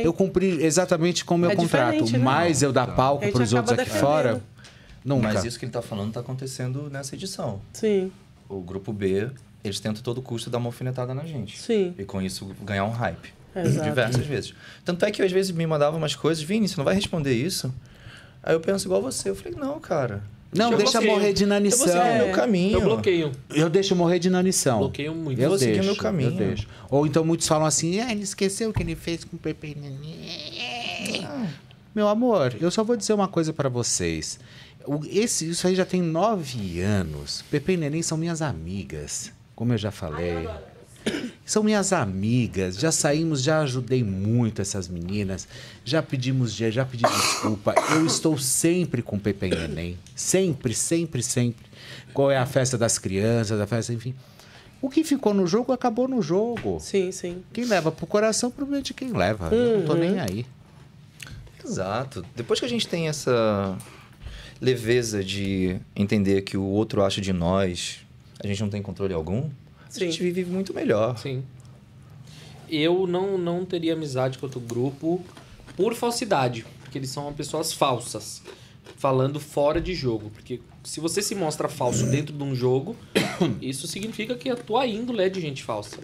Eu 0.05 0.13
cumpri 0.13 0.63
exatamente 0.63 1.25
como 1.25 1.47
eu 1.47 1.51
É 1.51 1.57
contrato. 1.57 2.13
né? 2.13 2.19
Mas 2.19 2.63
eu 2.63 2.73
dar 2.73 2.83
A 2.83 2.87
palco 2.89 3.25
gente 3.25 3.33
pros 3.33 3.53
outros 3.55 3.73
aqui 3.73 3.85
defendendo. 3.85 4.07
fora. 4.07 4.43
Nunca. 5.09 5.33
Mas 5.33 5.45
isso 5.45 5.59
que 5.59 5.65
ele 5.65 5.73
tá 5.73 5.83
falando 5.83 6.13
tá 6.13 6.21
acontecendo 6.21 6.89
nessa 6.91 7.15
edição. 7.15 7.61
Sim. 7.73 8.13
O 8.49 8.61
grupo 8.61 8.93
B, 8.93 9.29
eles 9.65 9.81
tentam 9.81 10.01
a 10.01 10.05
todo 10.05 10.21
custo 10.23 10.51
dar 10.51 10.59
uma 10.59 10.69
alfinetada 10.69 11.15
na 11.15 11.25
gente. 11.25 11.59
Sim. 11.59 11.95
E 11.99 12.05
com 12.05 12.21
isso 12.23 12.55
ganhar 12.63 12.85
um 12.85 12.91
hype. 12.91 13.33
Exato. 13.57 13.85
Diversas 13.89 14.27
vezes. 14.27 14.55
Tanto 14.85 15.05
é 15.05 15.11
que 15.11 15.21
eu, 15.23 15.27
às 15.27 15.33
vezes 15.33 15.51
me 15.51 15.67
mandava 15.67 15.97
umas 15.97 16.15
coisas, 16.15 16.43
Vini, 16.45 16.69
você 16.69 16.77
não 16.77 16.85
vai 16.85 16.95
responder 16.95 17.33
isso? 17.35 17.73
Aí 18.43 18.55
eu 18.55 18.61
penso 18.61 18.87
igual 18.87 19.03
você. 19.03 19.31
Eu 19.31 19.35
falei, 19.35 19.59
não, 19.59 19.81
cara. 19.81 20.23
Não, 20.55 20.71
Eu 20.73 20.79
deixa 20.79 20.93
bloqueio. 20.93 21.13
morrer 21.13 21.33
de 21.35 21.43
Eu 21.43 21.49
vou 21.49 21.57
inanição. 21.59 21.87
seguir 21.87 21.99
o 21.99 22.03
É. 22.03 22.25
meu 22.25 22.33
caminho. 22.35 22.73
Eu 22.79 22.81
bloqueio. 22.81 23.33
Eu 23.51 23.69
deixo 23.69 23.95
morrer 23.97 24.19
de 24.19 24.29
inanição. 24.29 24.79
Bloqueio 24.79 25.15
muito. 25.15 25.41
Eu 25.41 25.51
Vou 25.51 25.59
seguir 25.59 25.73
deixo, 25.73 25.85
meu 25.87 25.97
caminho. 25.97 26.31
Eu 26.31 26.37
deixo. 26.37 26.67
Ou 26.91 27.07
então 27.07 27.25
muitos 27.25 27.47
falam 27.47 27.67
assim, 27.67 28.01
ah, 28.01 28.11
ele 28.13 28.23
esqueceu 28.23 28.71
o 28.71 28.73
que 28.73 28.83
ele 28.83 28.95
fez 28.95 29.25
com 29.25 29.37
o 29.37 29.39
Pepe 29.39 29.75
Neném. 29.79 31.27
Meu 31.95 32.09
amor, 32.09 32.55
eu 32.61 32.71
só 32.71 32.85
vou 32.85 32.97
dizer 32.97 33.13
uma 33.13 33.29
coisa 33.29 33.53
pra 33.53 33.69
vocês. 33.69 34.39
Esse, 35.11 35.51
isso 35.51 35.67
aí 35.67 35.75
já 35.75 35.85
tem 35.85 36.01
nove 36.03 36.81
anos. 36.81 37.45
Pepe 37.51 37.73
e 37.73 37.77
Neném 37.77 38.03
são 38.03 38.17
minhas 38.17 38.41
amigas, 38.41 39.31
como 39.55 39.73
eu 39.75 39.79
já 39.79 39.91
falei. 39.91 40.49
São 41.47 41.63
minhas 41.63 41.95
amigas, 41.95 42.77
já 42.77 42.93
saímos, 42.93 43.43
já 43.43 43.61
ajudei 43.61 44.05
muito 44.05 44.61
essas 44.61 44.87
meninas, 44.89 45.49
já 45.83 46.03
pedimos, 46.03 46.53
já, 46.53 46.69
já 46.69 46.85
pedi 46.85 47.05
desculpa. 47.05 47.75
Eu 47.93 48.05
estou 48.05 48.37
sempre 48.37 49.01
com 49.01 49.19
Pepe 49.19 49.47
e 49.47 49.51
Neném. 49.55 49.99
Sempre, 50.15 50.75
sempre, 50.75 51.23
sempre. 51.23 51.65
Qual 52.13 52.31
é 52.31 52.37
a 52.37 52.45
festa 52.45 52.77
das 52.77 52.99
crianças, 52.99 53.59
a 53.59 53.67
festa, 53.67 53.95
enfim. 53.95 54.15
O 54.83 54.91
que 54.91 55.03
ficou 55.03 55.33
no 55.33 55.47
jogo, 55.47 55.73
acabou 55.73 56.07
no 56.07 56.21
jogo. 56.21 56.79
Sim, 56.81 57.11
sim. 57.11 57.43
Quem 57.55 57.65
leva 57.65 57.91
pro 57.91 58.07
coração, 58.07 58.51
provavelmente 58.51 58.93
quem 58.93 59.11
leva. 59.13 59.49
Eu 59.55 59.79
não 59.79 59.87
tô 59.87 59.93
Uhum. 59.95 60.01
nem 60.01 60.21
aí. 60.21 60.45
Exato. 61.65 62.25
Depois 62.37 62.61
que 62.61 62.67
a 62.67 62.69
gente 62.69 62.87
tem 62.87 63.09
essa 63.09 63.77
leveza 64.61 65.23
de 65.23 65.79
entender 65.95 66.43
que 66.43 66.57
o 66.57 66.65
outro 66.65 67.03
acha 67.03 67.21
de 67.21 67.33
nós, 67.33 68.01
a 68.43 68.47
gente 68.47 68.61
não 68.61 68.69
tem 68.69 68.83
controle 68.83 69.15
algum, 69.15 69.49
a 69.95 69.99
gente 69.99 70.23
vive 70.23 70.45
muito 70.45 70.75
melhor. 70.75 71.17
Sim. 71.19 71.43
Eu 72.69 73.07
não, 73.07 73.39
não 73.39 73.65
teria 73.65 73.95
amizade 73.95 74.39
com 74.39 74.47
outro 74.47 74.61
grupo 74.61 75.25
por 75.77 75.95
falsidade, 75.95 76.67
porque 76.83 76.99
eles 76.99 77.11
são 77.11 77.33
pessoas 77.33 77.73
falsas, 77.73 78.43
falando 78.97 79.41
fora 79.41 79.81
de 79.81 79.95
jogo. 79.95 80.31
Porque 80.31 80.61
se 80.85 81.01
você 81.01 81.23
se 81.23 81.35
mostra 81.35 81.69
falso 81.69 82.07
dentro 82.07 82.37
de 82.37 82.43
um 82.43 82.55
jogo, 82.55 82.95
isso 83.63 83.87
significa 83.87 84.35
que 84.35 84.51
a 84.51 84.57
tua 84.57 84.87
índole 84.87 85.23
é 85.23 85.29
de 85.29 85.41
gente 85.41 85.63
falsa. 85.63 85.99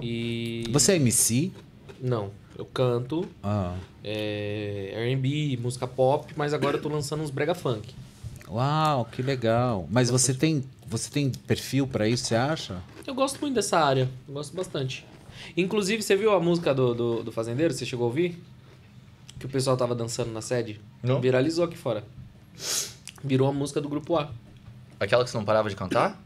E. 0.00 0.64
Você 0.70 0.92
é 0.92 0.96
MC? 0.96 1.52
Não. 2.00 2.30
Eu 2.58 2.64
canto, 2.66 3.24
Ah. 3.42 3.76
é, 4.02 4.90
R&B, 4.94 5.56
música 5.62 5.86
pop, 5.86 6.32
mas 6.36 6.52
agora 6.52 6.76
eu 6.76 6.82
tô 6.82 6.88
lançando 6.88 7.22
uns 7.22 7.30
brega 7.30 7.54
funk. 7.54 7.94
Uau, 8.48 9.04
que 9.04 9.22
legal. 9.22 9.86
Mas 9.88 10.10
você 10.10 10.34
tem, 10.34 10.64
você 10.86 11.08
tem 11.08 11.30
perfil 11.30 11.86
pra 11.86 12.08
isso, 12.08 12.24
você 12.24 12.34
acha? 12.34 12.82
Eu 13.06 13.14
gosto 13.14 13.40
muito 13.40 13.54
dessa 13.54 13.78
área, 13.78 14.08
eu 14.26 14.34
gosto 14.34 14.56
bastante. 14.56 15.06
Inclusive, 15.56 16.02
você 16.02 16.16
viu 16.16 16.32
a 16.32 16.40
música 16.40 16.74
do, 16.74 16.94
do, 16.94 17.22
do 17.22 17.30
Fazendeiro? 17.32 17.72
Você 17.72 17.86
chegou 17.86 18.06
a 18.06 18.08
ouvir? 18.08 18.42
Que 19.38 19.46
o 19.46 19.48
pessoal 19.48 19.76
tava 19.76 19.94
dançando 19.94 20.32
na 20.32 20.40
sede? 20.42 20.80
Não. 21.00 21.20
Viralizou 21.20 21.64
aqui 21.64 21.76
fora. 21.78 22.02
Virou 23.22 23.48
a 23.48 23.52
música 23.52 23.80
do 23.80 23.88
grupo 23.88 24.16
A. 24.16 24.30
Aquela 24.98 25.22
que 25.22 25.30
você 25.30 25.36
não 25.36 25.44
parava 25.44 25.70
de 25.70 25.76
cantar? 25.76 26.20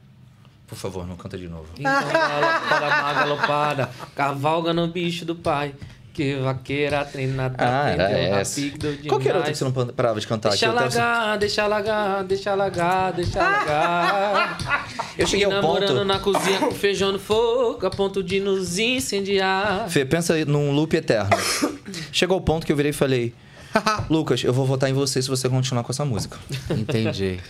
Por 0.66 0.76
favor, 0.78 1.06
não 1.06 1.16
canta 1.16 1.36
de 1.36 1.46
novo. 1.46 1.66
Então 1.78 1.92
galopada, 1.92 3.12
galopada, 3.14 3.90
cavalga 4.16 4.72
no 4.72 4.88
bicho 4.88 5.26
do 5.26 5.36
pai. 5.36 5.74
Que 6.12 6.36
vaqueira 6.36 7.04
treinada, 7.06 7.54
Ah, 7.58 7.88
era 7.88 8.04
aprendeu 8.06 8.34
essa. 8.36 8.60
demais. 8.60 9.00
Qual 9.08 9.18
que 9.20 9.28
era 9.28 9.38
outra 9.38 9.52
que 9.52 9.56
você 9.58 9.64
não 9.64 9.72
parava 9.72 10.20
de 10.20 10.26
cantar? 10.26 10.50
Deixa 10.50 10.70
lagar, 10.72 11.38
deixa 11.38 11.66
lagar, 11.66 12.24
deixa 12.24 12.54
lagar, 12.54 13.12
deixa 13.14 13.38
lagar. 13.38 14.86
Eu 15.16 15.26
cheguei 15.26 15.46
ao 15.46 15.52
namorando 15.52 15.88
ponto- 15.88 16.04
na 16.04 16.18
cozinha 16.18 16.58
com 16.58 16.70
feijão 16.72 17.12
no 17.12 17.18
fogo, 17.18 17.86
a 17.86 17.90
ponto 17.90 18.22
de 18.22 18.40
nos 18.40 18.78
incendiar. 18.78 19.88
Fê, 19.88 20.04
pensa 20.04 20.34
aí 20.34 20.44
num 20.44 20.70
loop 20.72 20.94
eterno. 20.96 21.30
Chegou 22.12 22.36
o 22.38 22.40
ponto 22.40 22.66
que 22.66 22.72
eu 22.72 22.76
virei 22.76 22.90
e 22.90 22.94
falei: 22.94 23.34
Lucas, 24.10 24.42
eu 24.44 24.52
vou 24.52 24.66
votar 24.66 24.90
em 24.90 24.92
você 24.92 25.20
se 25.22 25.28
você 25.28 25.48
continuar 25.48 25.82
com 25.82 25.92
essa 25.92 26.04
música. 26.04 26.38
Entendi. 26.70 27.40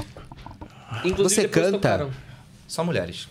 Inclusive, 1.04 1.42
Você 1.42 1.48
canta? 1.48 1.72
tocaram. 1.72 2.10
Só 2.72 2.82
mulheres. 2.82 3.28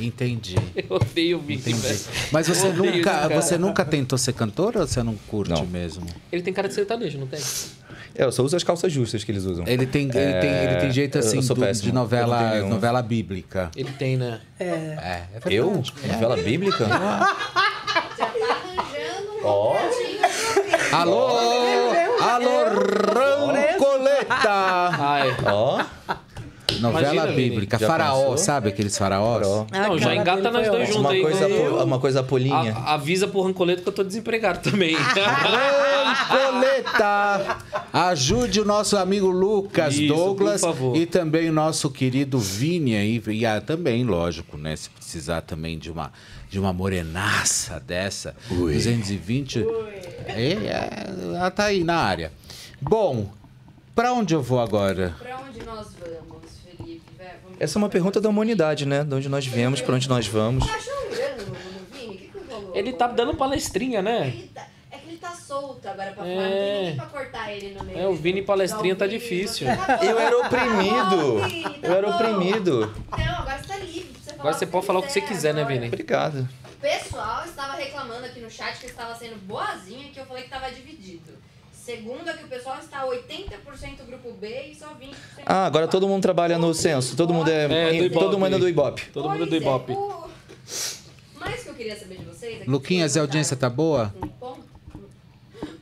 Entendi. 0.00 0.56
Eu 0.74 0.96
odeio 0.96 1.38
Vicky, 1.38 1.68
Entendi. 1.70 1.86
velho. 1.86 2.00
Mas 2.32 2.48
você 2.48 2.68
Eu 2.68 2.72
nunca, 2.72 3.28
você 3.28 3.58
nunca 3.58 3.84
tentou 3.84 4.18
ser 4.18 4.32
cantor 4.32 4.74
ou 4.74 4.86
você 4.86 5.02
não 5.02 5.16
curte 5.28 5.62
mesmo? 5.66 6.06
Ele 6.32 6.40
tem 6.40 6.50
cara 6.54 6.66
de 6.66 6.72
sertanejo, 6.72 7.18
não 7.18 7.26
tem? 7.26 7.38
É, 8.14 8.24
eu 8.24 8.32
só 8.32 8.42
uso 8.42 8.56
as 8.56 8.64
calças 8.64 8.90
justas 8.90 9.22
que 9.22 9.30
eles 9.30 9.44
usam. 9.44 9.66
Ele 9.66 9.84
tem, 9.84 10.08
ele 10.08 10.18
É, 10.18 10.40
tem, 10.40 10.50
ele 10.50 10.76
tem 10.80 10.90
jeito 10.92 11.16
eu 11.16 11.20
assim 11.20 11.40
do- 11.40 11.72
de 11.74 11.92
não 11.92 12.02
novela, 12.04 12.52
nenhum. 12.54 12.70
novela 12.70 13.02
bíblica. 13.02 13.70
Ele 13.76 13.90
tem, 13.98 14.16
né? 14.16 14.40
É. 14.58 14.64
É, 14.64 15.26
é 15.34 15.40
verdade. 15.40 15.54
Eu? 15.56 15.82
Novela 16.14 16.36
bíblica? 16.38 16.86
Ó. 19.44 19.76
Alô! 20.92 21.28
Alô, 22.18 22.64
Rancoleta! 23.52 24.88
Ai. 24.98 25.36
Ó. 25.44 25.84
Novela 26.80 27.12
Imagina, 27.14 27.36
bíblica. 27.36 27.78
Já 27.78 27.86
Faraó, 27.86 28.20
pensou? 28.22 28.38
sabe 28.38 28.68
aqueles 28.70 28.96
faraós? 28.96 29.46
Não, 29.70 29.98
já 29.98 30.14
engata 30.14 30.50
nós 30.50 30.66
dois 30.68 30.88
juntos 30.88 31.00
Uma 31.02 31.10
aí. 31.12 31.20
coisa, 31.22 31.48
Eu- 31.48 31.84
uma 31.84 31.98
coisa 32.00 32.22
polinha. 32.22 32.72
A- 32.74 32.94
avisa 32.94 33.28
pro 33.28 33.42
Rancoleto 33.42 33.82
que 33.82 33.88
eu 33.88 33.92
tô 33.92 34.02
desempregado 34.02 34.60
também. 34.70 34.96
Rancoleta! 36.30 37.58
Ajude 37.92 38.60
o 38.60 38.64
nosso 38.64 38.96
amigo 38.96 39.28
Lucas 39.28 39.94
Isso, 39.94 40.14
Douglas 40.14 40.62
e 40.94 41.06
também 41.06 41.48
o 41.50 41.52
nosso 41.52 41.90
querido 41.90 42.38
Vini 42.38 42.96
aí. 42.96 43.22
E 43.28 43.44
ah, 43.46 43.60
também, 43.60 44.04
lógico, 44.04 44.56
né? 44.56 44.74
Se 44.76 44.88
precisar 44.90 45.40
também 45.42 45.78
de 45.78 45.90
uma, 45.90 46.12
de 46.48 46.58
uma 46.58 46.72
morenaça 46.72 47.80
dessa. 47.80 48.34
220. 48.48 49.66
É, 50.26 50.52
é, 50.52 51.06
ela 51.36 51.50
tá 51.50 51.64
aí 51.64 51.82
na 51.84 51.96
área. 51.96 52.32
Bom, 52.80 53.28
pra 53.94 54.12
onde 54.12 54.34
eu 54.34 54.42
vou 54.42 54.60
agora? 54.60 55.14
Pra 55.18 55.38
onde 55.48 55.64
nós 55.64 55.88
vamos- 55.98 56.39
Essa 57.60 57.78
é 57.78 57.80
uma 57.80 57.88
pergunta 57.90 58.20
da 58.20 58.28
humanidade, 58.28 58.86
né? 58.86 59.04
De 59.04 59.14
onde 59.14 59.28
nós 59.28 59.46
viemos, 59.46 59.80
pra 59.82 59.94
onde 59.94 60.08
nós 60.08 60.26
vamos. 60.26 60.66
Tá? 60.66 60.78
Ele 62.72 62.92
tá 62.94 63.06
dando 63.06 63.34
palestrinha, 63.36 64.00
né? 64.00 64.32
É 64.90 64.96
que 64.96 65.08
ele 65.10 65.18
tá 65.18 65.32
solto 65.32 65.86
agora 65.86 66.12
pra 66.12 66.26
É. 66.26 66.34
falar. 66.34 66.42
Não 66.46 66.50
tem 66.50 66.78
ninguém 66.80 66.96
pra 66.96 67.06
cortar 67.06 67.52
ele 67.52 67.74
no 67.74 67.84
meio. 67.84 67.98
É, 67.98 68.08
o 68.08 68.14
Vini 68.14 68.40
palestrinha 68.42 68.96
tá 68.96 69.06
Vini, 69.06 69.18
difícil. 69.18 69.66
Eu 70.02 70.18
era 70.18 70.38
oprimido. 70.38 71.76
Eu 71.82 71.92
era 71.92 72.08
oprimido. 72.08 72.94
Não, 73.10 73.18
agora 73.38 73.58
você 73.58 73.68
tá 73.68 73.76
livre 73.76 74.10
Agora 74.38 74.54
você 74.54 74.66
pode 74.66 74.86
falar 74.86 75.00
o 75.00 75.02
que 75.02 75.12
você 75.12 75.20
quiser, 75.20 75.52
né, 75.52 75.62
Vini? 75.64 75.88
Obrigado. 75.88 76.48
O 76.64 76.80
pessoal 76.80 77.44
estava 77.44 77.74
reclamando 77.74 78.24
aqui 78.24 78.40
no 78.40 78.50
chat 78.50 78.78
que 78.78 78.86
estava 78.86 79.14
sendo 79.14 79.36
boazinha 79.46 80.08
que 80.10 80.18
eu 80.18 80.24
falei 80.24 80.44
que 80.44 80.48
estava 80.54 80.72
dividido. 80.72 81.30
Segundo 81.90 82.28
é 82.30 82.36
que 82.36 82.44
o 82.44 82.48
pessoal 82.48 82.78
está 82.78 83.04
80% 83.04 84.04
grupo 84.06 84.32
B 84.34 84.68
e 84.70 84.74
só 84.76 84.86
20% 84.94 85.14
Ah, 85.44 85.66
agora 85.66 85.88
todo 85.88 86.06
mundo 86.06 86.22
trabalha 86.22 86.56
no 86.56 86.72
censo. 86.72 87.16
Todo 87.16 87.34
mundo 87.34 87.50
é. 87.50 87.64
É, 87.64 87.98
do 87.98 88.04
Ibope. 88.04 88.24
todo 88.24 88.38
mundo 88.38 88.54
é 88.54 88.58
do 88.60 88.68
Ibope. 88.68 89.06
Todo 89.12 89.28
mundo 89.28 89.44
do 89.46 89.48
Pois 89.50 89.52
é, 89.60 89.64
Ibope. 89.64 89.92
o- 89.92 90.30
Mas 91.40 91.60
o 91.60 91.64
que 91.64 91.68
eu 91.70 91.74
queria 91.74 91.98
saber 91.98 92.18
de 92.18 92.24
vocês 92.26 92.60
é 92.62 92.64
Luquinhas, 92.64 93.16
a 93.16 93.20
audiência 93.22 93.56
tá 93.56 93.68
boa? 93.68 94.14
um 94.22 94.28
ponto, 94.28 94.62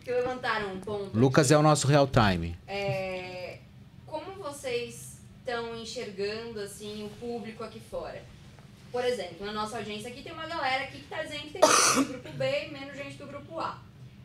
que 0.03 0.11
levantaram 0.11 0.73
um 0.75 0.81
ponto. 0.81 1.11
Lucas 1.19 1.51
é 1.51 1.59
o 1.59 1.63
nosso 1.63 1.87
real 1.87 2.07
time. 2.09 2.57
É, 2.67 3.59
como 4.07 4.33
vocês 4.43 5.19
estão 5.41 5.77
enxergando 5.77 6.59
assim 6.61 7.05
o 7.05 7.11
público 7.21 7.63
aqui 7.63 7.81
fora? 7.91 8.23
Por 8.91 9.05
exemplo, 9.05 9.45
na 9.45 9.53
nossa 9.53 9.77
audiência 9.77 10.09
aqui 10.09 10.23
tem 10.23 10.33
uma 10.33 10.47
galera 10.47 10.85
aqui 10.85 11.01
que 11.01 11.09
tá 11.09 11.23
dizendo 11.23 11.43
que 11.43 11.59
tem 11.59 11.61
gente 11.63 11.95
do 11.97 12.05
grupo 12.07 12.31
B 12.33 12.65
e 12.67 12.71
menos 12.73 12.97
gente 12.97 13.19
do 13.19 13.27
grupo 13.27 13.61
A. 13.61 13.79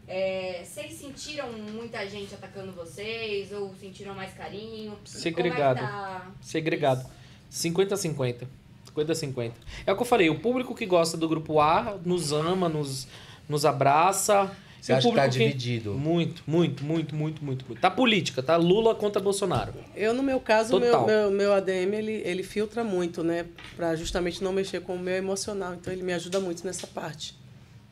É, 0.08 0.64
vocês 0.66 0.94
sentiram 0.94 1.52
muita 1.54 2.08
gente 2.08 2.34
atacando 2.36 2.72
vocês 2.72 3.52
ou 3.52 3.74
sentiram 3.80 4.14
mais 4.14 4.34
carinho? 4.34 4.98
Segregado. 5.06 5.80
Como 5.80 5.90
é 5.90 5.92
que 5.92 5.98
tá? 5.98 6.32
Segregado. 6.42 7.06
50-50. 7.52 8.48
50-50. 8.96 9.52
É 9.86 9.92
o 9.92 9.96
que 9.96 10.02
eu 10.02 10.06
falei, 10.06 10.30
o 10.30 10.40
público 10.40 10.76
que 10.76 10.86
gosta 10.86 11.18
do 11.18 11.28
grupo 11.28 11.60
A 11.60 11.98
nos 12.06 12.32
ama, 12.32 12.70
nos, 12.70 13.08
nos 13.48 13.66
abraça. 13.66 14.52
Você 14.80 14.92
E 14.92 14.96
o 14.96 14.98
acha 14.98 15.10
que 15.10 15.16
tá 15.16 15.28
dividido? 15.28 15.94
Muito, 15.94 16.44
muito, 16.46 16.84
muito, 16.84 17.16
muito, 17.16 17.44
muito, 17.44 17.66
muito. 17.66 17.80
Tá 17.80 17.90
política, 17.90 18.44
tá 18.44 18.58
Lula 18.58 18.94
contra 18.94 19.22
Bolsonaro. 19.22 19.74
Eu, 19.96 20.14
no 20.14 20.22
meu 20.22 20.42
caso, 20.42 20.78
meu, 20.78 21.06
meu, 21.06 21.32
meu 21.32 21.54
ADM, 21.54 21.94
ele, 21.94 22.22
ele 22.26 22.44
filtra 22.44 22.84
muito, 22.84 23.24
né? 23.24 23.46
Pra 23.78 23.96
justamente 23.96 24.44
não 24.44 24.52
mexer 24.52 24.82
com 24.82 24.96
o 24.96 25.00
meu 25.00 25.16
emocional. 25.16 25.74
Então, 25.74 25.94
ele 25.94 26.04
me 26.04 26.12
ajuda 26.12 26.40
muito 26.42 26.66
nessa 26.66 26.86
parte. 26.86 27.34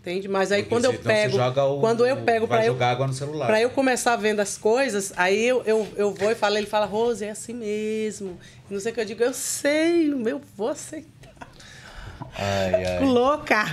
Entende? 0.01 0.27
Mas 0.27 0.51
aí, 0.51 0.63
Porque 0.63 0.75
quando 0.75 0.85
eu 0.85 0.91
você 0.93 0.97
pego... 0.97 1.35
joga 1.37 1.63
o- 1.63 1.79
quando 1.79 2.07
eu 2.07 2.17
pego 2.23 2.47
vai 2.47 2.57
pra 2.57 2.65
eu, 2.65 2.73
jogar 2.73 2.89
água 2.89 3.05
no 3.05 3.13
celular. 3.13 3.45
pra 3.45 3.61
eu 3.61 3.69
começar 3.69 4.15
vendo 4.15 4.39
as 4.39 4.57
coisas, 4.57 5.13
aí 5.15 5.45
eu, 5.45 5.61
eu, 5.63 5.87
eu 5.95 6.11
vou 6.11 6.31
e 6.31 6.35
falo, 6.35 6.57
ele 6.57 6.65
fala, 6.65 6.87
Rose, 6.87 7.23
é 7.23 7.29
assim 7.29 7.53
mesmo. 7.53 8.39
E 8.67 8.73
não 8.73 8.79
sei 8.81 8.91
o 8.91 8.95
que 8.95 9.01
eu 9.01 9.05
digo, 9.05 9.21
eu 9.23 9.31
sei, 9.33 10.11
eu 10.11 10.41
vou 10.57 10.69
aceitar. 10.69 11.31
Ai, 12.35 12.83
ai. 12.83 13.05
Louca! 13.05 13.65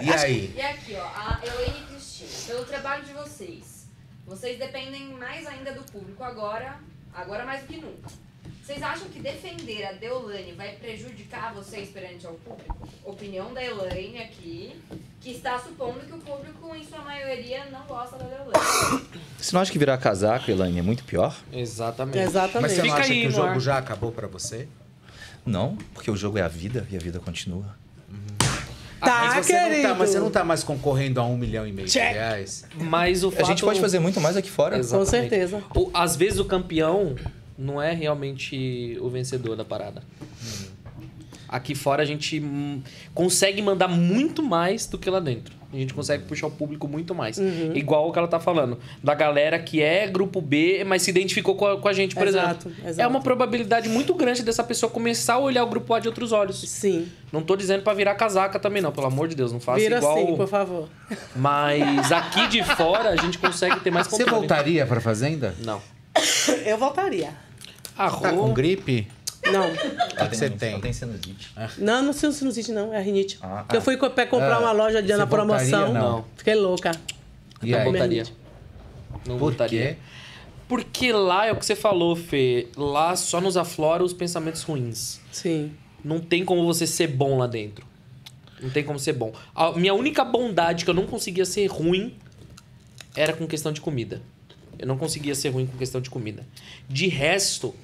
E 0.00 0.10
aí? 0.12 0.52
E 0.56 0.60
aqui, 0.60 0.96
ó, 0.96 1.04
a 1.04 1.40
Elaine 1.44 1.86
Cristina, 1.86 2.28
pelo 2.48 2.64
trabalho 2.64 3.04
de 3.04 3.12
vocês, 3.12 3.86
vocês 4.26 4.58
dependem 4.58 5.10
mais 5.12 5.46
ainda 5.46 5.72
do 5.72 5.84
público 5.84 6.24
agora, 6.24 6.76
agora 7.14 7.44
mais 7.44 7.60
do 7.60 7.68
que 7.68 7.76
nunca. 7.76 8.10
Vocês 8.64 8.82
acham 8.82 9.08
que 9.08 9.20
defender 9.20 9.84
a 9.84 9.92
Deolane 9.92 10.52
vai 10.52 10.70
prejudicar 10.76 11.52
vocês 11.52 11.90
perante 11.90 12.26
ao 12.26 12.32
público? 12.32 12.88
Opinião 13.04 13.52
da 13.52 13.62
Elaine 13.62 14.18
aqui, 14.22 14.74
que 15.20 15.32
está 15.32 15.58
supondo 15.58 16.00
que 16.00 16.14
o 16.14 16.18
público, 16.18 16.74
em 16.74 16.82
sua 16.82 17.00
maioria, 17.00 17.66
não 17.70 17.82
gosta 17.82 18.16
da 18.16 18.24
Deolane. 18.24 19.04
Você 19.38 19.54
não 19.54 19.60
acha 19.60 19.70
que 19.70 19.78
virar 19.78 19.98
casaco, 19.98 20.50
Elaine, 20.50 20.78
é 20.78 20.82
muito 20.82 21.04
pior? 21.04 21.36
Exatamente. 21.52 22.18
Exatamente. 22.18 22.62
Mas 22.62 22.72
você 22.72 22.78
não 22.78 22.84
Fica 22.88 23.00
acha 23.00 23.12
aí 23.12 23.20
que 23.20 23.26
o 23.28 23.30
jogo 23.30 23.48
ar. 23.48 23.60
já 23.60 23.76
acabou 23.76 24.10
pra 24.10 24.26
você? 24.26 24.66
Não, 25.44 25.76
porque 25.92 26.10
o 26.10 26.16
jogo 26.16 26.38
é 26.38 26.42
a 26.42 26.48
vida 26.48 26.86
e 26.90 26.96
a 26.96 26.98
vida 26.98 27.18
continua. 27.20 27.76
Tá, 28.98 29.26
mas, 29.34 29.44
você 29.46 29.52
não 29.60 29.68
querido. 29.68 29.88
tá, 29.88 29.94
mas 29.94 30.08
você 30.10 30.18
não 30.18 30.30
tá 30.30 30.42
mais 30.42 30.64
concorrendo 30.64 31.20
a 31.20 31.26
um 31.26 31.36
milhão 31.36 31.66
e 31.66 31.72
meio 31.72 31.86
de 31.86 31.98
reais? 31.98 32.64
Mas 32.76 33.22
o 33.22 33.28
A 33.28 33.32
fato... 33.32 33.46
gente 33.48 33.62
pode 33.62 33.78
fazer 33.78 33.98
muito 33.98 34.18
mais 34.22 34.38
aqui 34.38 34.50
fora. 34.50 34.78
Exatamente. 34.78 35.04
Com 35.04 35.10
certeza. 35.10 35.62
O- 35.74 35.90
às 35.92 36.16
vezes 36.16 36.38
o 36.38 36.46
campeão 36.46 37.14
não 37.58 37.80
é 37.80 37.92
realmente 37.92 38.96
o 39.00 39.08
vencedor 39.08 39.56
da 39.56 39.64
parada. 39.64 40.02
Aqui 41.48 41.74
fora 41.74 42.02
a 42.02 42.06
gente 42.06 42.42
consegue 43.14 43.62
mandar 43.62 43.86
muito 43.86 44.42
mais 44.42 44.86
do 44.86 44.98
que 44.98 45.08
lá 45.08 45.20
dentro. 45.20 45.54
A 45.72 45.76
gente 45.76 45.92
consegue 45.92 46.24
puxar 46.24 46.46
o 46.46 46.50
público 46.52 46.86
muito 46.86 47.14
mais. 47.16 47.36
Uhum. 47.36 47.72
Igual 47.74 48.08
o 48.08 48.12
que 48.12 48.18
ela 48.18 48.28
tá 48.28 48.38
falando. 48.38 48.78
Da 49.02 49.12
galera 49.12 49.58
que 49.58 49.82
é 49.82 50.06
grupo 50.06 50.40
B, 50.40 50.84
mas 50.84 51.02
se 51.02 51.10
identificou 51.10 51.56
com 51.56 51.66
a, 51.66 51.76
com 51.80 51.88
a 51.88 51.92
gente, 51.92 52.14
por 52.14 52.26
Exato, 52.28 52.68
exemplo. 52.68 52.88
exato. 52.88 53.00
É 53.00 53.06
uma 53.06 53.20
probabilidade 53.20 53.88
muito 53.88 54.14
grande 54.14 54.42
dessa 54.44 54.62
pessoa 54.62 54.88
começar 54.90 55.34
a 55.34 55.38
olhar 55.38 55.64
o 55.64 55.66
grupo 55.68 55.92
A 55.92 55.98
de 55.98 56.06
outros 56.08 56.30
olhos. 56.30 56.60
Sim. 56.60 57.08
Não 57.32 57.42
tô 57.42 57.56
dizendo 57.56 57.82
pra 57.82 57.92
virar 57.92 58.14
casaca 58.14 58.58
também, 58.58 58.80
não. 58.80 58.92
Pelo 58.92 59.08
amor 59.08 59.26
de 59.28 59.34
Deus, 59.34 59.52
não 59.52 59.58
faça 59.60 59.80
Vira 59.80 59.98
igual. 59.98 60.16
assim, 60.16 60.36
por 60.36 60.48
favor. 60.48 60.88
Mas 61.34 62.10
aqui 62.12 62.46
de 62.48 62.62
fora 62.64 63.10
a 63.10 63.16
gente 63.16 63.36
consegue 63.38 63.80
ter 63.80 63.90
mais 63.90 64.06
Você 64.06 64.22
controle. 64.24 64.46
voltaria 64.46 64.86
pra 64.86 65.00
fazenda? 65.00 65.54
Não. 65.64 65.80
Eu 66.64 66.78
voltaria. 66.78 67.32
Arroz. 67.96 68.22
Tá 68.22 68.32
com 68.32 68.52
gripe? 68.52 69.08
Não. 69.52 69.70
O 69.70 69.76
que 69.76 70.28
que 70.30 70.36
você 70.36 70.48
tem? 70.50 70.80
tem 70.80 70.92
sinusite. 70.92 71.52
Não, 71.78 72.02
não 72.02 72.12
sei 72.12 72.32
sinusite, 72.32 72.72
não. 72.72 72.92
É 72.94 73.00
rinite. 73.02 73.38
Ah, 73.42 73.62
Porque 73.62 73.76
eu 73.76 73.82
fui 73.82 73.96
comprar 73.96 74.56
Ah, 74.56 74.58
uma 74.60 74.72
loja 74.72 75.02
de 75.02 75.14
na 75.16 75.26
promoção. 75.26 75.86
voltaria, 75.86 76.00
não? 76.00 76.24
Fiquei 76.36 76.54
louca. 76.54 76.92
E 77.62 77.70
não 77.70 77.78
aí? 77.78 77.84
voltaria. 77.84 78.24
Não 79.26 79.36
Por 79.36 79.50
voltaria. 79.50 79.86
quê? 79.92 79.96
Porque 80.66 81.12
lá 81.12 81.46
é 81.46 81.52
o 81.52 81.56
que 81.56 81.64
você 81.66 81.76
falou, 81.76 82.16
Fê. 82.16 82.68
Lá 82.76 83.14
só 83.16 83.40
nos 83.40 83.56
aflora 83.56 84.02
os 84.02 84.12
pensamentos 84.14 84.62
ruins. 84.62 85.20
Sim. 85.30 85.72
Não 86.02 86.20
tem 86.20 86.44
como 86.44 86.64
você 86.64 86.86
ser 86.86 87.08
bom 87.08 87.36
lá 87.38 87.46
dentro. 87.46 87.86
Não 88.60 88.70
tem 88.70 88.82
como 88.82 88.98
ser 88.98 89.12
bom. 89.12 89.32
A 89.54 89.72
minha 89.72 89.92
única 89.92 90.24
bondade 90.24 90.84
que 90.84 90.90
eu 90.90 90.94
não 90.94 91.06
conseguia 91.06 91.44
ser 91.44 91.66
ruim 91.66 92.16
era 93.14 93.34
com 93.34 93.46
questão 93.46 93.72
de 93.72 93.80
comida. 93.80 94.22
Eu 94.78 94.86
não 94.86 94.96
conseguia 94.98 95.34
ser 95.34 95.48
ruim 95.50 95.66
com 95.66 95.76
questão 95.76 96.00
de 96.00 96.08
comida. 96.10 96.44
De 96.88 97.06
resto, 97.08 97.74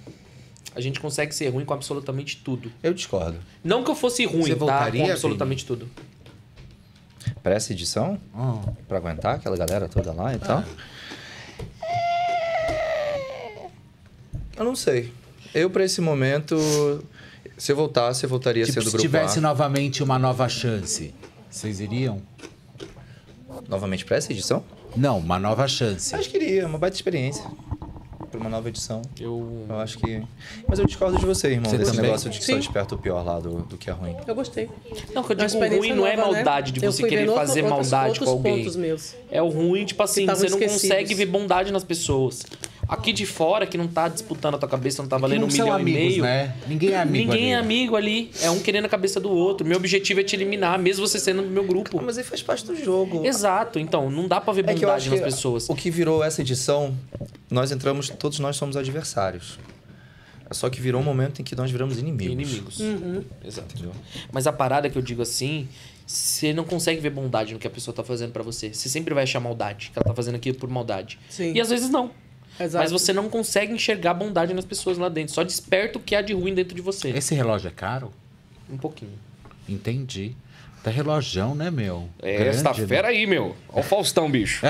a 0.74 0.80
gente 0.80 1.00
consegue 1.00 1.34
ser 1.34 1.48
ruim 1.48 1.64
com 1.64 1.74
absolutamente 1.74 2.36
tudo. 2.38 2.70
Eu 2.82 2.92
discordo. 2.94 3.38
Não 3.62 3.82
que 3.84 3.90
eu 3.90 3.94
fosse 3.94 4.24
ruim, 4.24 4.42
Você 4.42 4.50
tá? 4.50 4.56
voltaria, 4.58 5.04
Com 5.04 5.10
absolutamente 5.10 5.64
tudo. 5.66 5.88
Pra 7.42 7.54
essa 7.54 7.72
edição? 7.72 8.18
Ah. 8.34 8.60
Pra 8.88 8.98
aguentar 8.98 9.36
aquela 9.36 9.56
galera 9.56 9.88
toda 9.88 10.12
lá 10.12 10.34
e 10.34 10.38
tal? 10.38 10.64
Eu 14.56 14.64
não 14.64 14.76
sei. 14.76 15.12
Eu, 15.54 15.70
pra 15.70 15.84
esse 15.84 16.00
momento. 16.00 16.56
Se 17.56 17.72
eu 17.72 17.76
voltasse, 17.76 18.24
eu 18.24 18.30
voltaria 18.30 18.64
Tipo, 18.64 18.74
sendo 18.74 18.84
se 18.84 18.90
grupo 18.90 19.02
tivesse 19.02 19.38
A. 19.38 19.42
novamente 19.42 20.02
uma 20.02 20.18
nova 20.18 20.48
chance, 20.48 21.14
vocês 21.50 21.78
iriam? 21.80 22.22
Novamente 23.68 24.04
pra 24.04 24.16
essa 24.16 24.32
edição? 24.32 24.64
Não, 24.96 25.18
uma 25.18 25.38
nova 25.38 25.66
chance. 25.68 26.14
Acho 26.14 26.28
que 26.28 26.36
iria, 26.36 26.66
uma 26.66 26.78
baita 26.78 26.96
experiência. 26.96 27.44
Pra 28.30 28.38
uma 28.38 28.48
nova 28.50 28.68
edição. 28.68 29.02
Eu... 29.18 29.66
Eu 29.68 29.80
acho 29.80 29.98
que... 29.98 30.22
Mas 30.68 30.78
eu 30.78 30.86
discordo 30.86 31.18
de 31.18 31.26
você, 31.26 31.48
irmão. 31.48 31.68
Você 31.68 31.76
desse 31.78 31.90
também? 31.90 32.06
negócio 32.06 32.30
de 32.30 32.38
que 32.38 32.44
só 32.44 32.52
Sim. 32.52 32.58
desperta 32.58 32.94
o 32.94 32.98
pior 32.98 33.24
lá 33.24 33.40
do, 33.40 33.62
do 33.62 33.76
que 33.76 33.90
é 33.90 33.92
ruim. 33.92 34.14
Eu 34.24 34.34
gostei. 34.36 34.70
Não, 35.12 35.24
que 35.24 35.32
eu 35.32 35.36
digo 35.36 35.58
ruim 35.58 35.92
não 35.92 36.06
é 36.06 36.14
nova, 36.16 36.30
né? 36.30 36.36
maldade 36.36 36.70
de 36.70 36.78
você 36.78 37.00
fui 37.00 37.08
querer 37.08 37.22
vendo 37.26 37.34
fazer 37.34 37.64
outros- 37.64 37.90
maldade 37.90 38.20
com 38.20 38.24
outros 38.26 38.28
alguém. 38.46 38.58
pontos 38.58 38.76
meus. 38.76 39.16
É 39.32 39.42
o 39.42 39.48
ruim, 39.48 39.84
tipo 39.84 40.00
assim, 40.02 40.20
estavam 40.20 40.40
você 40.42 40.48
não 40.48 40.58
esquecidos. 40.58 40.82
consegue 40.82 41.14
ver 41.14 41.26
bondade 41.26 41.72
nas 41.72 41.82
pessoas. 41.82 42.44
Aqui 42.90 43.12
de 43.12 43.24
fora, 43.24 43.66
que 43.66 43.78
não 43.78 43.86
tá 43.86 44.08
disputando 44.08 44.56
a 44.56 44.58
tua 44.58 44.68
cabeça, 44.68 45.00
não 45.00 45.08
tá 45.08 45.16
valendo 45.16 45.42
não 45.42 45.46
um 45.46 45.50
milhão 45.52 45.72
amigos, 45.72 46.00
e 46.02 46.08
meio. 46.08 46.22
né? 46.24 46.56
Ninguém 46.66 46.90
é 46.90 46.98
amigo 47.00 47.30
Ninguém 47.30 47.52
é 47.52 47.56
ali. 47.56 47.64
amigo 47.64 47.94
ali. 47.96 48.30
É 48.42 48.50
um 48.50 48.58
querendo 48.58 48.86
a 48.86 48.88
cabeça 48.88 49.20
do 49.20 49.30
outro. 49.30 49.64
Meu 49.64 49.76
objetivo 49.76 50.18
é 50.18 50.24
te 50.24 50.34
eliminar, 50.34 50.76
mesmo 50.76 51.06
você 51.06 51.20
sendo 51.20 51.42
do 51.42 51.48
meu 51.50 51.62
grupo. 51.64 52.02
Mas 52.02 52.18
aí 52.18 52.24
faz 52.24 52.42
parte 52.42 52.66
do 52.66 52.74
jogo. 52.74 53.24
Exato. 53.24 53.78
Então, 53.78 54.10
não 54.10 54.26
dá 54.26 54.40
pra 54.40 54.52
ver 54.52 54.62
É 54.68 54.74
que 54.74 54.84
eu 54.84 54.88
bondade 54.88 55.02
acho 55.08 55.10
nas 55.10 55.20
pessoas. 55.20 55.70
o 55.70 55.74
que 55.76 55.88
virou 55.88 56.24
essa 56.24 56.40
edição, 56.40 56.92
nós 57.48 57.70
entramos, 57.70 58.08
todos 58.08 58.40
nós 58.40 58.56
somos 58.56 58.76
adversários. 58.76 59.56
Só 60.50 60.68
que 60.68 60.80
virou 60.80 61.00
um 61.00 61.04
momento 61.04 61.40
em 61.40 61.44
que 61.44 61.54
nós 61.54 61.70
viramos 61.70 61.96
inimigos. 61.98 62.32
Inimigos. 62.32 62.80
Uhum. 62.80 63.22
Exato. 63.44 63.74
Mas 64.32 64.48
a 64.48 64.52
parada 64.52 64.90
que 64.90 64.98
eu 64.98 65.02
digo 65.02 65.22
assim, 65.22 65.68
você 66.04 66.52
não 66.52 66.64
consegue 66.64 67.00
ver 67.00 67.10
bondade 67.10 67.52
no 67.52 67.60
que 67.60 67.68
a 67.68 67.70
pessoa 67.70 67.94
tá 67.94 68.02
fazendo 68.02 68.32
pra 68.32 68.42
você. 68.42 68.74
Você 68.74 68.88
sempre 68.88 69.14
vai 69.14 69.22
achar 69.22 69.38
maldade, 69.38 69.92
que 69.92 69.98
ela 70.00 70.04
tá 70.04 70.12
fazendo 70.12 70.34
aquilo 70.34 70.58
por 70.58 70.68
maldade. 70.68 71.20
Sim. 71.28 71.52
E 71.54 71.60
às 71.60 71.70
vezes 71.70 71.88
não. 71.88 72.10
Exato. 72.60 72.82
Mas 72.82 72.92
você 72.92 73.12
não 73.12 73.28
consegue 73.28 73.72
enxergar 73.72 74.14
bondade 74.14 74.52
nas 74.52 74.64
pessoas 74.64 74.98
lá 74.98 75.08
dentro. 75.08 75.34
Só 75.34 75.42
desperta 75.42 75.98
o 75.98 76.00
que 76.00 76.14
há 76.14 76.22
de 76.22 76.32
ruim 76.34 76.54
dentro 76.54 76.74
de 76.74 76.82
você. 76.82 77.08
Esse 77.10 77.34
relógio 77.34 77.68
é 77.68 77.70
caro? 77.70 78.12
Um 78.70 78.76
pouquinho. 78.76 79.18
Entendi. 79.68 80.34
Tá 80.82 80.90
relojão, 80.90 81.54
né, 81.54 81.70
meu? 81.70 82.08
É, 82.22 82.38
Grande, 82.38 82.56
essa 82.56 82.72
né? 82.72 82.86
fera 82.86 83.08
aí, 83.08 83.26
meu. 83.26 83.54
Ó 83.68 83.80
o 83.80 83.82
Faustão, 83.82 84.30
bicho. 84.30 84.64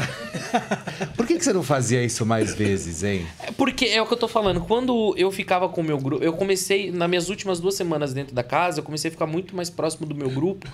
Por 1.17 1.25
que, 1.25 1.39
que 1.39 1.45
você 1.45 1.53
não 1.53 1.63
fazia 1.63 2.03
isso 2.03 2.27
mais 2.27 2.53
vezes, 2.53 3.05
hein? 3.05 3.27
É 3.39 3.53
Porque 3.53 3.85
é 3.87 4.03
o 4.03 4.07
que 4.07 4.13
eu 4.15 4.19
tô 4.19 4.27
falando. 4.27 4.61
Quando 4.61 5.15
eu 5.17 5.31
ficava 5.31 5.69
com 5.69 5.81
o 5.81 5.85
meu 5.85 5.99
grupo, 5.99 6.25
eu 6.25 6.33
comecei, 6.33 6.91
nas 6.91 7.09
minhas 7.09 7.29
últimas 7.29 7.61
duas 7.61 7.77
semanas 7.77 8.13
dentro 8.13 8.35
da 8.35 8.43
casa, 8.43 8.81
eu 8.81 8.83
comecei 8.83 9.09
a 9.09 9.13
ficar 9.13 9.27
muito 9.27 9.55
mais 9.55 9.71
próximo 9.71 10.05
do 10.05 10.15
meu 10.15 10.29
grupo 10.31 10.67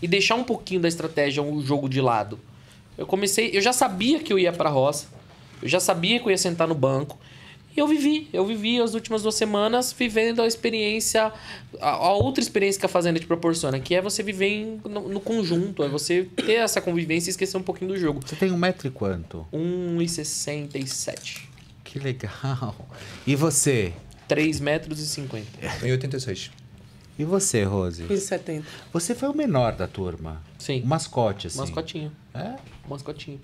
e 0.00 0.06
deixar 0.06 0.36
um 0.36 0.44
pouquinho 0.44 0.80
da 0.80 0.86
estratégia, 0.86 1.42
o 1.42 1.60
jogo 1.60 1.88
de 1.88 2.00
lado. 2.00 2.38
Eu 2.96 3.04
comecei, 3.04 3.50
eu 3.52 3.60
já 3.60 3.72
sabia 3.72 4.20
que 4.20 4.32
eu 4.32 4.38
ia 4.38 4.52
pra 4.52 4.70
roça, 4.70 5.08
eu 5.62 5.68
já 5.68 5.80
sabia 5.80 6.18
que 6.20 6.26
eu 6.26 6.30
ia 6.30 6.38
sentar 6.38 6.66
no 6.68 6.74
banco. 6.74 7.18
E 7.76 7.80
eu 7.80 7.88
vivi, 7.88 8.28
eu 8.32 8.46
vivi 8.46 8.80
as 8.80 8.94
últimas 8.94 9.22
duas 9.22 9.34
semanas 9.34 9.92
vivendo 9.92 10.40
a 10.40 10.46
experiência, 10.46 11.32
a, 11.80 11.90
a 11.90 12.12
outra 12.12 12.40
experiência 12.40 12.78
que 12.78 12.86
a 12.86 12.88
Fazenda 12.88 13.18
te 13.18 13.26
proporciona, 13.26 13.80
que 13.80 13.96
é 13.96 14.00
você 14.00 14.22
viver 14.22 14.46
em- 14.48 14.80
no, 14.84 15.08
no 15.08 15.18
conjunto, 15.18 15.82
é 15.82 15.88
você 15.88 16.22
ter 16.36 16.52
essa 16.52 16.80
convivência 16.80 17.30
e 17.30 17.32
esquecer 17.32 17.56
um 17.56 17.62
pouquinho 17.64 17.90
do 17.90 17.98
jogo. 17.98 18.20
Você 18.24 18.36
tem 18.36 18.52
um 18.52 18.56
metro 18.56 18.86
e 18.86 18.90
quanto? 18.92 19.44
1,67. 19.52 21.48
Que 21.82 21.98
legal. 21.98 22.74
E 23.26 23.34
você? 23.34 23.92
3 24.28 24.60
metros 24.60 25.00
e 25.00 25.06
50. 25.06 25.46
Em 25.86 25.90
86. 25.92 26.50
E 27.18 27.24
você, 27.24 27.62
Rose? 27.64 28.02
15,70. 28.04 28.62
Você 28.92 29.14
foi 29.14 29.28
o 29.28 29.36
menor 29.36 29.72
da 29.74 29.86
turma. 29.86 30.42
Sim. 30.58 30.80
O 30.82 30.86
mascote, 30.86 31.46
assim. 31.48 31.58
Mascotinho. 31.58 32.12
É? 32.32 32.54
Mascotinho. 32.88 33.40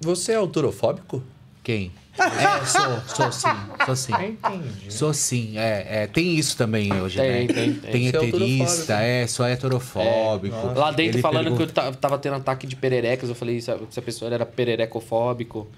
Você 0.00 0.32
é 0.32 0.36
autorofóbico? 0.36 1.22
Quem? 1.68 1.92
É, 2.18 2.64
sou, 2.66 2.98
sou 3.14 3.30
sim, 3.32 3.48
sou 3.86 3.94
sim. 3.94 4.12
Entendi. 4.14 4.92
Sou 4.92 5.12
sim, 5.14 5.56
é, 5.58 5.86
é, 6.02 6.06
tem 6.08 6.34
isso 6.34 6.56
também 6.56 6.92
hoje, 6.92 7.16
Tem, 7.16 7.46
né? 7.46 7.52
tem, 7.52 7.74
tem. 7.74 7.92
Tem 7.92 8.06
é 8.06 8.08
heterista, 8.08 8.94
é, 8.94 9.26
sou 9.26 9.46
heterofóbico. 9.46 10.56
É, 10.56 10.78
Lá 10.78 10.90
dentro 10.90 11.16
Ele 11.16 11.22
falando 11.22 11.44
pergunta- 11.56 11.66
que 11.66 11.78
eu 11.78 11.92
ta- 11.92 11.92
tava 11.92 12.18
tendo 12.18 12.36
ataque 12.36 12.66
de 12.66 12.74
pererecas, 12.74 13.28
eu 13.28 13.34
falei 13.36 13.60
se 13.60 13.70
a, 13.70 13.78
se 13.90 14.00
a 14.00 14.02
pessoa 14.02 14.32
era 14.34 14.44
pererecofóbico. 14.44 15.68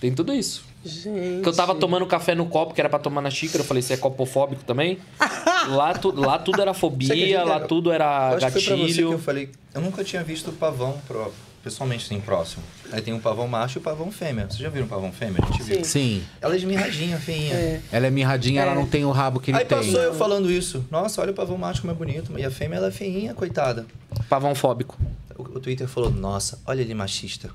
Tem 0.00 0.10
tudo 0.14 0.32
isso. 0.32 0.64
Gente. 0.82 1.42
Que 1.42 1.48
eu 1.48 1.52
tava 1.52 1.74
tomando 1.74 2.06
café 2.06 2.34
no 2.34 2.46
copo, 2.46 2.72
que 2.72 2.80
era 2.80 2.88
pra 2.88 2.98
tomar 2.98 3.20
na 3.20 3.30
xícara, 3.30 3.62
eu 3.62 3.66
falei, 3.66 3.82
você 3.82 3.92
é 3.92 3.96
copofóbico 3.98 4.64
também? 4.64 4.98
lá, 5.68 5.92
tu, 5.92 6.18
lá 6.18 6.38
tudo 6.38 6.62
era 6.62 6.72
fobia, 6.72 7.44
lá 7.44 7.60
tudo 7.60 7.92
era 7.92 8.30
Eu 8.30 8.36
acho 8.38 8.46
que 8.46 8.52
foi 8.52 8.62
pra 8.62 8.76
você 8.76 8.82
que 8.84 8.86
gatilho. 8.88 9.12
eu 9.12 9.18
falei. 9.18 9.50
Eu 9.74 9.82
nunca 9.82 10.02
tinha 10.02 10.22
visto 10.24 10.50
pavão 10.52 10.98
pro- 11.06 11.30
pessoalmente, 11.62 12.04
assim, 12.04 12.20
próximo. 12.20 12.62
Aí 12.92 13.00
tem 13.02 13.12
um 13.14 13.20
pavão 13.20 13.46
macho 13.46 13.78
e 13.78 13.80
o 13.80 13.82
pavão 13.82 14.10
fêmea. 14.10 14.46
Vocês 14.46 14.58
já 14.58 14.68
viram 14.68 14.86
um 14.86 14.88
pavão 14.88 15.12
fêmea? 15.12 15.40
A 15.42 15.46
gente 15.46 15.62
viu. 15.62 15.84
Sim. 15.84 16.22
Ela 16.40 16.54
é 16.54 16.56
esmirradinha, 16.56 17.18
feinha. 17.18 17.82
Ela 17.92 18.06
é 18.06 18.10
mirradinha, 18.10 18.62
ela 18.62 18.74
não 18.74 18.86
tem 18.86 19.04
o 19.04 19.10
rabo 19.10 19.40
que 19.40 19.50
ele 19.50 19.58
Aí 19.58 19.64
tem. 19.64 19.78
passou 19.78 20.00
eu 20.00 20.14
falando 20.14 20.50
isso. 20.50 20.84
Nossa, 20.90 21.20
olha 21.20 21.30
o 21.32 21.34
pavão 21.34 21.56
macho 21.58 21.80
como 21.82 21.92
é 21.92 21.96
bonito. 21.96 22.32
E 22.38 22.44
a 22.44 22.50
fêmea, 22.50 22.76
ela 22.78 22.88
é 22.88 22.90
feinha, 22.90 23.34
coitada. 23.34 23.86
Pavão 24.28 24.54
fóbico. 24.54 24.98
O, 25.36 25.42
o 25.42 25.60
Twitter 25.60 25.86
falou, 25.88 26.10
nossa, 26.10 26.58
olha 26.66 26.80
ele 26.80 26.94
machista. 26.94 27.50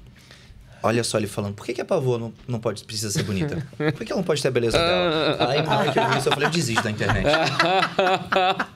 Olha 0.85 1.03
só 1.03 1.17
ele 1.17 1.25
falando, 1.25 1.55
por 1.55 1.65
que, 1.65 1.73
que 1.73 1.81
a 1.81 1.85
pavô 1.85 2.19
não, 2.19 2.31
não 2.47 2.59
pode, 2.59 2.83
precisa 2.83 3.09
ser 3.09 3.23
bonita? 3.23 3.65
Por 3.75 4.05
que, 4.05 4.11
ela 4.11 4.19
não 4.19 4.23
pode 4.23 4.39
ter 4.39 4.49
a 4.49 4.51
beleza 4.51 4.77
dela? 4.77 5.49
Aí 5.49 5.63
na 5.63 5.79
hora 5.79 5.91
que 5.91 5.97
eu 5.97 6.07
vi 6.09 6.17
isso, 6.19 6.29
eu 6.29 6.33
falei, 6.33 6.47
eu 6.47 6.51
desisto 6.51 6.83
da 6.83 6.91
internet. 6.91 7.25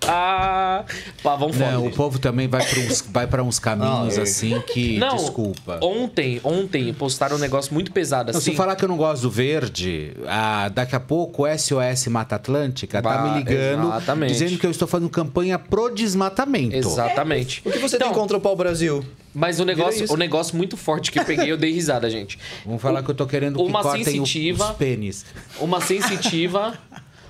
Pavão 1.22 1.52
Não, 1.54 1.86
o 1.86 1.92
povo 1.92 2.18
também 2.18 2.48
vai 2.48 2.66
para 2.66 2.80
uns, 2.80 3.02
vai 3.02 3.28
pra 3.28 3.44
uns 3.44 3.60
caminhos 3.60 4.16
Não, 4.16 4.24
assim 4.24 4.60
que. 4.62 4.98
Não, 5.00 5.16
desculpa. 5.16 5.80
Ontem, 5.84 6.42
ontem 6.44 6.92
postaram 6.94 7.36
um 7.36 7.40
negócio 7.40 7.74
muito 7.74 7.92
pesado 7.92 8.32
Não, 8.32 8.40
se 8.40 8.46
assim. 8.50 8.52
eu 8.52 8.58
falar 8.58 8.76
que 8.76 8.84
eu 8.84 8.90
não 8.90 8.98
gosto 8.98 9.22
do 9.24 9.30
verde, 9.30 10.14
ah, 10.28 10.70
daqui 10.70 10.96
a 10.96 11.00
pouco 11.00 11.46
o 11.46 11.58
SOS 11.58 12.08
Mata 12.08 12.36
Atlântica 12.36 13.02
tá 13.02 13.18
Vai, 13.18 13.32
me 13.32 13.38
ligando 13.38 13.88
exatamente. 13.88 14.34
dizendo 14.34 14.58
que 14.58 14.66
eu 14.66 14.72
estou 14.72 14.88
fazendo 14.88 15.10
campanha 15.10 15.60
pro 15.60 15.90
desmatamento. 15.94 16.76
Exatamente. 16.76 17.62
O 17.66 17.72
que 17.72 17.78
você 17.78 17.98
tem 17.98 18.12
contra 18.12 18.38
o 18.38 18.42
pau-brasil? 18.42 19.06
Mas 19.34 19.60
o 19.60 19.66
negócio, 19.66 20.12
o 20.12 20.18
negócio 20.18 20.56
muito 20.58 20.76
forte 20.76 21.12
que 21.12 21.20
eu 21.20 21.26
peguei, 21.26 21.52
eu 21.52 21.58
dei 21.58 21.72
risada, 21.72 22.10
gente. 22.12 22.38
Vamos 22.66 22.82
falar 22.82 23.04
que 23.04 23.10
eu 23.12 23.16
tô 23.16 23.26
querendo 23.28 23.58
que 23.58 23.64
Uma 23.64 23.82
cortem 23.84 24.02
o- 24.02 24.06
sensitiva. 24.06 24.72
os 24.72 24.78
pênis. 24.78 25.26
Uma 25.60 25.80
sensitiva. 25.82 26.78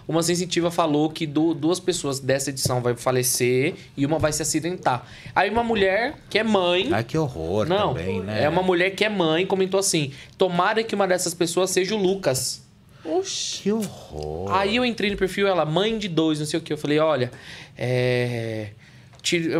Uma 0.08 0.24
sensitiva 0.24 0.72
falou 0.72 1.12
que 1.12 1.28
du- 1.28 1.54
duas 1.54 1.80
pessoas 1.80 2.20
dessa 2.20 2.50
edição 2.50 2.82
vai 2.82 2.96
falecer 2.96 3.76
e 3.96 4.08
uma 4.08 4.18
vai 4.18 4.34
se 4.34 4.42
acidentar. 4.42 5.06
Aí 5.36 5.52
uma 5.52 5.64
mulher 5.64 6.16
que 6.30 6.40
é 6.40 6.44
mãe. 6.44 6.90
Ai, 6.92 7.04
que 7.04 7.16
horror 7.16 7.68
Não, 7.68 7.94
também, 7.94 8.20
né? 8.22 8.44
é 8.44 8.50
uma 8.50 8.64
mulher 8.64 8.90
que 8.96 9.06
é 9.06 9.10
mãe 9.10 9.46
comentou 9.46 9.80
assim: 9.80 10.12
tomara 10.36 10.82
que 10.84 10.96
uma 10.96 11.08
dessas 11.08 11.36
pessoas 11.36 11.70
seja 11.70 11.94
o 11.94 11.98
Lucas. 12.02 12.64
Oxi. 13.06 13.62
Que 13.62 13.72
horror. 13.72 14.52
Aí 14.52 14.78
eu 14.78 14.84
entrei 14.84 15.12
no 15.12 15.16
perfil, 15.16 15.48
ela, 15.48 15.64
mãe 15.64 15.96
de 15.98 16.08
dois, 16.08 16.40
não 16.40 16.46
sei 16.48 16.60
o 16.60 16.64
que. 16.64 16.74
Eu 16.74 16.78
falei, 16.78 16.98
olha, 16.98 17.30
é. 17.78 18.70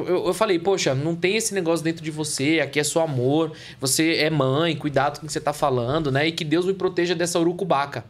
Eu- 0.08 0.28
eu 0.28 0.34
falei, 0.34 0.58
poxa, 0.58 0.96
não 0.96 1.16
tem 1.16 1.36
esse 1.36 1.54
negócio 1.54 1.84
dentro 1.84 2.04
de 2.04 2.12
você, 2.12 2.60
aqui 2.62 2.80
é 2.80 2.84
só 2.84 3.04
amor, 3.04 3.52
você 3.80 4.16
é 4.16 4.30
mãe, 4.30 4.76
cuidado 4.76 5.20
com 5.20 5.26
o 5.26 5.28
que 5.28 5.34
você 5.34 5.42
tá 5.42 5.54
falando, 5.54 6.12
né? 6.12 6.28
E 6.28 6.32
que 6.32 6.44
Deus 6.46 6.66
me 6.66 6.74
proteja 6.74 7.14
dessa 7.14 7.40
urucubaca. 7.40 8.04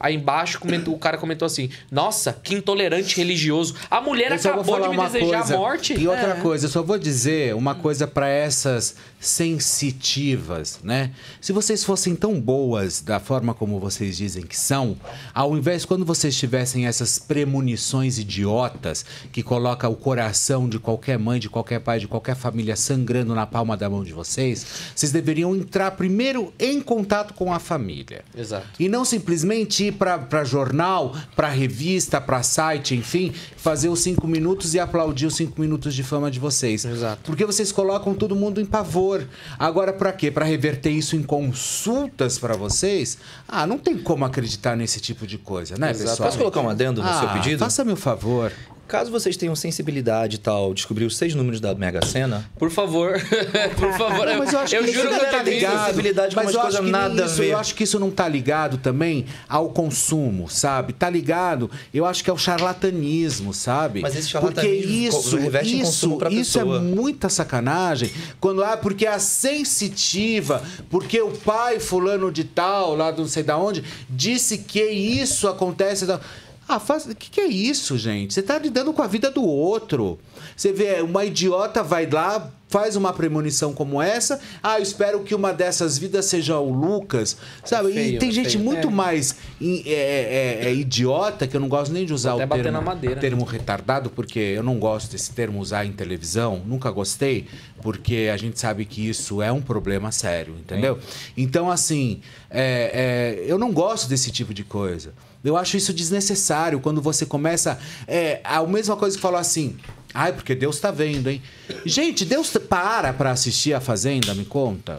Aí 0.00 0.14
embaixo 0.14 0.58
comentou- 0.60 0.94
o 0.94 0.98
cara 0.98 1.18
comentou 1.18 1.46
assim: 1.46 1.70
Nossa, 1.90 2.32
que 2.42 2.54
intolerante 2.54 3.16
religioso. 3.16 3.74
A 3.90 4.00
mulher 4.00 4.30
Eu 4.30 4.36
acabou 4.36 4.80
de 4.80 4.88
me 4.88 4.96
desejar 4.96 5.38
coisa. 5.38 5.54
a 5.54 5.58
morte. 5.58 5.94
E 5.98 6.06
outra 6.08 6.30
É. 6.32 6.40
coisa, 6.40 6.66
eu 6.66 6.70
só 6.70 6.82
vou 6.82 6.98
dizer 6.98 7.54
uma 7.54 7.74
coisa 7.74 8.06
para 8.06 8.28
essas 8.28 8.94
sensitivas, 9.20 10.78
né? 10.82 11.10
Se 11.40 11.52
vocês 11.52 11.84
fossem 11.84 12.14
tão 12.14 12.40
boas 12.40 13.00
da 13.00 13.18
forma 13.20 13.54
como 13.54 13.78
vocês 13.80 14.16
dizem 14.16 14.44
que 14.44 14.56
são, 14.56 14.96
ao 15.34 15.56
invés 15.56 15.84
quando 15.84 16.04
vocês 16.04 16.36
tivessem 16.36 16.86
essas 16.86 17.18
premonições 17.18 18.18
idiotas 18.18 19.04
que 19.32 19.42
coloca 19.42 19.88
o 19.88 19.96
coração 19.96 20.68
de 20.68 20.78
qualquer 20.78 21.18
mãe, 21.18 21.38
de 21.40 21.48
qualquer 21.48 21.80
pai, 21.80 21.98
de 21.98 22.08
qualquer 22.08 22.36
família 22.36 22.76
sangrando 22.76 23.34
na 23.34 23.46
palma 23.46 23.76
da 23.76 23.88
mão 23.90 24.04
de 24.04 24.12
vocês, 24.12 24.64
vocês 24.94 25.12
deveriam 25.12 25.54
entrar 25.56 25.90
primeiro 25.92 26.52
em 26.58 26.80
contato 26.80 27.34
com 27.34 27.52
a 27.52 27.58
família. 27.58 28.24
Exato. 28.36 28.66
E 28.78 28.88
não 28.88 29.04
simplesmente 29.04 29.87
ir 29.88 29.92
para 29.92 30.44
jornal, 30.44 31.14
para 31.34 31.48
revista, 31.48 32.20
para 32.20 32.42
site, 32.42 32.94
enfim, 32.94 33.32
fazer 33.56 33.88
os 33.88 34.00
cinco 34.00 34.26
minutos 34.26 34.74
e 34.74 34.80
aplaudir 34.80 35.26
os 35.26 35.36
cinco 35.36 35.60
minutos 35.60 35.94
de 35.94 36.02
fama 36.02 36.30
de 36.30 36.38
vocês. 36.38 36.84
Exato. 36.84 37.22
Porque 37.24 37.44
vocês 37.44 37.72
colocam 37.72 38.14
todo 38.14 38.34
mundo 38.34 38.60
em 38.60 38.66
pavor. 38.66 39.26
Agora, 39.58 39.92
para 39.92 40.12
quê? 40.12 40.30
Para 40.30 40.44
reverter 40.44 40.90
isso 40.90 41.16
em 41.16 41.22
consultas 41.22 42.38
para 42.38 42.56
vocês? 42.56 43.18
Ah, 43.46 43.66
não 43.66 43.78
tem 43.78 43.98
como 43.98 44.24
acreditar 44.24 44.76
nesse 44.76 45.00
tipo 45.00 45.26
de 45.26 45.38
coisa, 45.38 45.76
né, 45.76 45.90
Exato. 45.90 46.10
pessoal? 46.10 46.28
Posso 46.28 46.38
colocar 46.38 46.60
um 46.60 46.68
adendo 46.68 47.02
no 47.02 47.08
ah, 47.08 47.20
seu 47.20 47.28
pedido? 47.30 47.58
Faça-me 47.58 47.92
o 47.92 47.96
favor. 47.96 48.52
Caso 48.88 49.10
vocês 49.10 49.36
tenham 49.36 49.54
sensibilidade 49.54 50.36
e 50.36 50.38
tal, 50.38 50.72
descobrir 50.72 51.04
os 51.04 51.16
seis 51.16 51.34
números 51.34 51.60
da 51.60 51.74
Mega 51.74 52.04
Sena, 52.06 52.50
Por 52.58 52.70
favor, 52.70 53.12
por 53.78 53.92
favor. 53.98 54.26
Não, 54.26 54.38
mas 54.38 54.52
eu 54.52 54.58
acho 54.60 54.76
que 54.78 54.82
isso 54.84 54.92
juro 54.94 55.10
não 55.10 55.18
que 55.18 55.24
eu 55.26 55.30
tá 55.30 55.44
tenho 55.44 55.54
ligado. 55.56 55.80
sensibilidade 55.86 56.36
Mas 56.36 56.54
eu 56.54 56.60
acho 56.62 56.82
que 56.82 56.90
nada 56.90 57.22
a 57.22 57.26
isso. 57.26 57.42
Eu 57.42 57.58
acho 57.58 57.74
que 57.74 57.84
isso 57.84 57.98
não 58.00 58.10
tá 58.10 58.26
ligado 58.26 58.78
também 58.78 59.26
ao 59.48 59.68
consumo, 59.68 60.48
sabe? 60.48 60.92
Tá 60.94 61.10
ligado? 61.10 61.70
Eu 61.92 62.06
acho 62.06 62.24
que 62.24 62.30
é 62.30 62.32
o 62.32 62.38
charlatanismo, 62.38 63.52
sabe? 63.52 64.00
Mas 64.00 64.16
esse 64.16 64.30
porque 64.30 64.62
charlatanismo 64.62 65.10
co- 65.12 65.18
isso, 65.18 65.36
reverte 65.36 65.68
em 65.70 65.76
isso, 65.76 65.84
consumo 65.84 66.18
pra 66.18 66.30
isso 66.30 66.58
é 66.58 66.62
pessoa. 66.62 66.80
muita 66.80 67.28
sacanagem. 67.28 68.10
Quando 68.40 68.64
ah, 68.64 68.76
porque 68.76 69.06
a 69.06 69.18
sensitiva, 69.18 70.62
porque 70.90 71.20
o 71.20 71.30
pai 71.30 71.78
fulano 71.78 72.32
de 72.32 72.44
tal, 72.44 72.96
lá 72.96 73.10
do 73.10 73.22
não 73.22 73.28
sei 73.28 73.42
da 73.42 73.58
onde, 73.58 73.84
disse 74.08 74.58
que 74.58 74.82
isso 74.82 75.46
acontece. 75.46 76.06
da- 76.06 76.20
Ah, 76.68 76.78
faz... 76.78 77.06
o 77.06 77.14
que, 77.14 77.30
que 77.30 77.40
é 77.40 77.46
isso, 77.46 77.96
gente? 77.96 78.34
Você 78.34 78.42
tá 78.42 78.58
lidando 78.58 78.92
com 78.92 79.00
a 79.02 79.06
vida 79.06 79.30
do 79.30 79.42
outro. 79.42 80.18
Você 80.54 80.72
vê, 80.72 81.00
uma 81.00 81.24
idiota 81.24 81.82
vai 81.82 82.06
lá, 82.06 82.50
faz 82.68 82.94
uma 82.94 83.12
premonição 83.12 83.72
como 83.72 84.02
essa. 84.02 84.38
Ah, 84.62 84.78
eu 84.78 84.82
espero 84.82 85.20
que 85.20 85.34
uma 85.34 85.52
dessas 85.52 85.96
vidas 85.96 86.26
seja 86.26 86.58
o 86.58 86.70
Lucas. 86.70 87.36
Sabe? 87.64 87.92
feio, 87.92 88.16
e 88.16 88.18
tem 88.18 88.28
é 88.28 88.32
gente 88.32 88.50
feio. 88.50 88.64
muito 88.64 88.88
É. 88.88 88.90
mais 88.90 89.34
é, 89.60 89.86
é- 89.86 90.66
é 90.66 90.74
idiota, 90.74 91.46
que 91.46 91.56
eu 91.56 91.60
não 91.60 91.68
gosto 91.68 91.92
nem 91.92 92.04
de 92.04 92.12
usar 92.12 92.34
o 92.34 92.46
termo, 92.46 92.96
termo 93.18 93.44
retardado, 93.44 94.10
porque 94.10 94.38
eu 94.38 94.62
não 94.62 94.78
gosto 94.78 95.10
desse 95.10 95.32
termo 95.32 95.60
usar 95.60 95.86
em 95.86 95.92
televisão. 95.92 96.62
Nunca 96.66 96.90
gostei, 96.90 97.46
porque 97.80 98.28
a 98.32 98.36
gente 98.36 98.60
sabe 98.60 98.84
que 98.84 99.08
isso 99.08 99.40
é 99.40 99.50
um 99.50 99.62
problema 99.62 100.12
sério, 100.12 100.54
entendeu? 100.58 100.98
Então, 101.36 101.70
assim, 101.70 102.20
é, 102.50 103.38
é, 103.40 103.50
eu 103.50 103.58
não 103.58 103.72
gosto 103.72 104.08
desse 104.08 104.30
tipo 104.30 104.52
de 104.52 104.64
coisa. 104.64 105.12
Eu 105.42 105.56
acho 105.56 105.76
isso 105.76 105.92
desnecessário 105.92 106.80
quando 106.80 107.00
você 107.00 107.24
começa. 107.24 107.78
É, 108.06 108.40
a 108.44 108.62
mesma 108.66 108.96
coisa 108.96 109.16
que 109.16 109.22
falou 109.22 109.38
assim. 109.38 109.76
Ai, 110.12 110.32
porque 110.32 110.54
Deus 110.54 110.80
tá 110.80 110.90
vendo, 110.90 111.28
hein? 111.28 111.42
Gente, 111.84 112.24
Deus 112.24 112.50
para 112.68 113.12
pra 113.12 113.30
assistir 113.30 113.74
a 113.74 113.80
Fazenda, 113.80 114.34
me 114.34 114.44
conta. 114.44 114.98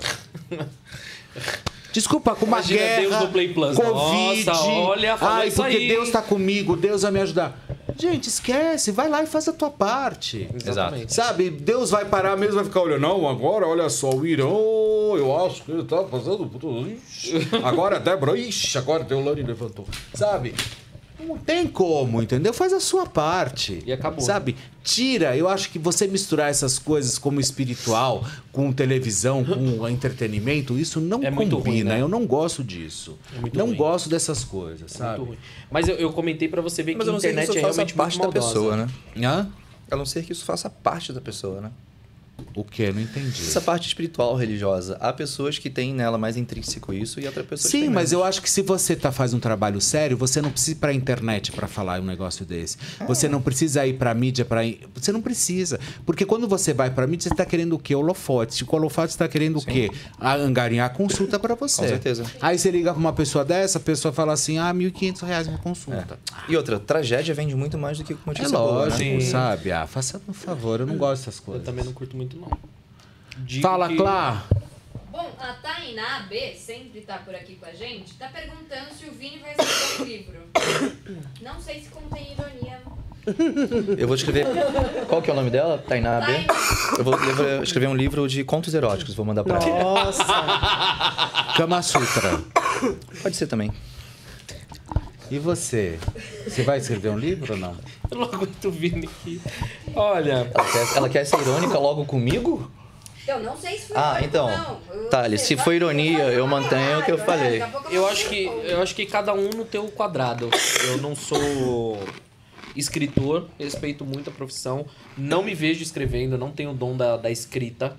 Desculpa, 2.00 2.34
com 2.34 2.46
uma 2.46 2.60
Imagina 2.60 2.80
guerra, 2.80 3.02
Deus 3.02 3.20
no 3.20 3.28
Play 3.28 3.54
Plus. 3.54 3.76
Covid. 3.76 4.46
Nossa, 4.46 4.64
olha, 4.70 5.18
Ai, 5.20 5.52
porque 5.52 5.76
aí. 5.76 5.88
Deus 5.90 6.10
tá 6.10 6.22
comigo, 6.22 6.78
Deus 6.78 7.02
vai 7.02 7.12
me 7.12 7.20
ajudar. 7.20 7.60
Gente, 7.98 8.28
esquece, 8.30 8.90
vai 8.94 9.10
lá 9.10 9.22
e 9.22 9.28
faz 9.28 9.50
a 9.50 9.52
tua 9.54 9.70
parte. 9.70 10.50
Exatamente. 10.66 11.14
Sabe, 11.14 11.50
Deus 11.50 11.92
vai 11.92 12.06
parar 12.06 12.38
mesmo, 12.38 12.56
vai 12.56 12.64
ficar 12.64 12.84
olhando, 12.84 13.02
não, 13.02 13.28
agora 13.28 13.68
olha 13.68 13.90
só, 13.90 14.12
o 14.12 14.26
Irã, 14.26 14.46
eu 14.48 15.46
acho 15.46 15.64
que 15.64 15.72
ele 15.72 15.84
tá 15.84 16.06
fazendo. 16.06 16.50
Ixi, 16.88 17.50
Agora 17.62 17.98
a 17.98 18.00
Débora, 18.00 18.38
ixi, 18.38 18.78
agora 18.78 19.04
a 19.04 19.06
Deolane 19.06 19.44
levantou. 19.44 19.86
Sabe? 20.14 20.56
Não 21.20 21.38
tem 21.38 21.68
como, 21.68 22.22
entendeu? 22.22 22.54
Faz 22.54 22.72
a 22.74 22.80
sua 22.80 23.06
parte. 23.06 23.84
E 23.86 23.92
acabou. 23.92 24.22
Sabe? 24.22 24.56
Tira, 24.84 25.36
eu 25.36 25.48
acho 25.50 25.70
que 25.70 25.78
você 25.78 26.08
misturar 26.08 26.50
essas 26.50 26.80
coisas 26.80 27.18
como 27.18 27.40
espiritual, 27.40 28.26
com 28.52 28.72
televisão, 28.72 29.44
com 29.44 29.88
entretenimento, 29.90 30.78
isso 30.80 31.00
não 31.02 31.22
É 31.24 31.30
muito 31.30 31.58
combina. 31.58 31.72
ruim, 31.72 31.84
né? 31.84 32.02
Eu 32.02 32.08
não 32.08 32.26
gosto 32.26 32.64
disso. 32.64 33.18
É 33.36 33.58
não 33.58 33.68
ruim. 33.68 33.76
gosto 33.76 34.10
dessas 34.10 34.44
coisas, 34.44 34.94
É 34.96 34.98
sabe? 34.98 35.18
muito 35.20 35.30
ruim. 35.30 35.38
Mas 35.70 35.88
eu, 35.88 35.96
eu 35.96 36.12
comentei 36.14 36.48
pra 36.48 36.62
você 36.62 36.82
ver 36.82 36.96
Mas 36.96 37.06
que 37.08 37.12
a 37.14 37.18
internet 37.18 37.58
é 37.58 37.60
realmente 37.62 37.94
parte 37.94 38.18
muito 38.18 38.34
da 38.34 38.40
pessoa, 38.42 38.78
né? 38.78 38.88
Hã? 39.18 39.48
A 39.92 39.96
não 39.96 40.06
ser 40.06 40.24
que 40.24 40.32
isso 40.32 40.46
faça 40.46 40.70
parte 40.70 41.12
da 41.12 41.20
pessoa, 41.22 41.62
né? 41.62 41.72
O 42.56 42.64
que? 42.64 42.92
Não 42.92 43.02
entendi. 43.02 43.42
Essa 43.42 43.62
parte 43.62 43.88
espiritual, 43.88 44.36
religiosa. 44.36 44.98
Há 45.00 45.12
pessoas 45.14 45.58
que 45.58 45.70
têm 45.70 45.94
nela 45.94 46.18
mais 46.18 46.38
intrínseco 46.38 46.94
isso 46.94 47.20
e 47.20 47.26
outras 47.26 47.46
pessoas 47.46 47.72
Sim, 47.72 47.82
têm 47.82 47.90
mas 47.90 47.96
menos. 48.10 48.12
eu 48.14 48.24
acho 48.24 48.42
que 48.42 48.50
se 48.50 48.62
você 48.62 48.96
tá 48.96 49.12
faz 49.12 49.34
um 49.34 49.40
trabalho 49.40 49.80
sério, 49.82 50.18
você 50.18 50.42
não 50.42 50.50
precisa 50.52 50.72
ir 50.72 50.76
pra 50.76 50.94
internet 50.94 51.52
pra 51.52 51.68
falar 51.68 52.00
um 52.02 52.06
negócio 52.06 52.46
desse. 52.46 52.78
Você 53.08 53.28
não 53.28 53.42
precisa 53.42 53.86
ir 53.86 53.94
pra 53.94 54.14
mídia 54.14 54.46
para 54.46 54.62
você 54.94 55.12
não 55.12 55.22
precisa, 55.22 55.80
porque 56.06 56.26
quando 56.26 56.48
você 56.48 56.74
vai 56.74 56.90
pra 56.90 57.06
mídia, 57.08 57.30
você 57.30 57.36
tá 57.36 57.46
querendo 57.46 57.74
o 57.74 57.80
quê? 57.80 57.96
Holofote. 57.96 58.66
Com 58.66 58.78
holofote 58.78 59.14
você 59.14 59.20
tá 59.20 59.28
querendo 59.28 59.58
o 59.60 59.66
quê? 59.66 59.90
A 60.20 60.36
angariar 60.36 60.88
a 60.88 60.90
consulta 60.90 61.40
pra 61.40 61.56
você. 61.56 61.82
Com 61.82 61.88
certeza. 61.88 62.24
Aí 62.42 62.58
você 62.58 62.72
liga 62.72 62.92
pra 62.92 63.00
uma 63.00 63.14
pessoa 63.14 63.44
dessa, 63.46 63.78
a 63.78 63.82
pessoa 63.82 64.14
fala 64.14 64.34
assim: 64.34 64.58
"Ah, 64.58 64.74
1.500 64.74 65.22
reais 65.22 65.48
uma 65.48 65.58
consulta". 65.58 66.18
E 66.48 66.56
outra, 66.56 66.80
tragédia 66.80 67.34
vende 67.34 67.56
muito 67.56 67.78
mais 67.78 67.98
do 67.98 68.04
que 68.04 68.14
É 68.14 68.18
notícia 68.26 68.50
boa, 68.50 68.86
né? 68.86 68.92
lógico, 68.92 69.22
sabe? 69.22 69.72
Ah, 69.72 69.86
faça 69.88 70.22
um 70.28 70.34
favor, 70.34 70.80
eu 70.82 70.86
não 70.88 70.98
gosto 70.98 71.26
dessas 71.26 71.40
Eu 71.40 71.46
coisas. 71.46 71.66
também 71.66 71.84
não 71.84 71.94
curto 71.94 72.16
muito, 72.16 72.29
não. 72.38 72.50
Digo 73.40 73.62
Fala, 73.62 73.88
que- 73.88 73.96
Clá. 73.98 74.44
Bom, 75.12 75.32
a 75.40 75.54
Tainá 75.54 76.20
B, 76.30 76.54
sempre 76.56 77.02
tá 77.02 77.18
por 77.18 77.34
aqui 77.34 77.56
com 77.56 77.66
a 77.66 77.74
gente, 77.74 78.14
tá 78.14 78.28
perguntando 78.30 78.94
se 78.98 79.06
o 79.06 79.12
Vini 79.12 79.40
vai 79.40 79.56
escrever 79.58 80.02
um 80.02 80.06
livro. 80.06 80.40
Não 81.42 81.60
sei 81.60 81.82
se 81.82 81.90
contém 81.90 82.34
ironia. 82.34 82.80
Eu 83.98 84.08
vou 84.08 84.16
escrever. 84.16 84.46
Qual 85.08 85.22
que 85.22 85.30
é 85.30 85.34
o 85.34 85.36
nome 85.36 85.50
dela? 85.50 85.78
Tainá 85.78 86.22
B? 86.22 86.46
Eu 86.98 87.04
vou 87.04 87.14
eu 87.14 87.36
vou 87.36 87.64
escrever 87.64 87.88
um 87.88 87.96
livro 87.96 88.28
de 88.28 88.44
contos 88.44 88.74
eróticos, 88.74 89.14
vou 89.14 89.26
mandar 89.26 89.44
pra 89.44 89.58
ela. 89.58 89.84
Nossa. 89.84 90.24
Kama 91.58 91.82
Sutra. 91.82 92.40
Pode 93.22 93.36
ser 93.36 93.48
também. 93.48 93.72
E 95.32 95.38
você? 95.38 96.00
Você 96.48 96.64
vai 96.64 96.80
escrever 96.80 97.10
um 97.10 97.18
livro 97.18 97.54
ou 97.54 97.60
não? 97.60 97.76
Eu 98.10 98.18
não 98.18 98.26
aguento 98.26 98.72
Vini 98.72 99.08
aqui. 99.08 99.42
Olha. 99.96 100.52
Ela 100.54 100.72
quer, 100.72 100.98
ela 100.98 101.10
quer 101.10 101.26
ser 101.26 101.40
irônica 101.40 101.78
logo 101.78 102.06
comigo? 102.06 102.72
Eu 103.28 103.40
não 103.44 103.56
sei 103.56 103.78
se 103.78 103.88
foi 103.88 103.98
Ah, 103.98 104.20
então. 104.24 104.50
Tá, 105.12 105.38
se 105.38 105.56
for 105.56 105.72
ironia, 105.74 106.24
eu 106.32 106.48
mantenho 106.48 107.00
o 107.00 107.06
que 107.06 107.12
eu 107.12 107.18
falei. 107.20 107.62
Eu 107.92 108.08
acho 108.08 108.28
que 108.28 108.46
eu 108.46 108.82
acho 108.82 108.96
que 108.96 109.06
cada 109.06 109.34
um 109.34 109.50
no 109.50 109.66
teu 109.66 109.88
quadrado. 109.90 110.50
Eu 110.88 110.98
não 110.98 111.16
sou 111.16 112.00
escritor, 112.76 113.48
respeito 113.60 114.04
muito 114.04 114.30
a 114.30 114.34
profissão, 114.34 114.86
não 115.18 115.44
me 115.44 115.54
vejo 115.54 115.84
escrevendo, 115.84 116.38
não 116.38 116.52
tenho 116.52 116.72
o 116.72 116.74
dom 116.74 116.98
da, 116.98 117.18
da 117.18 117.30
escrita. 117.30 117.96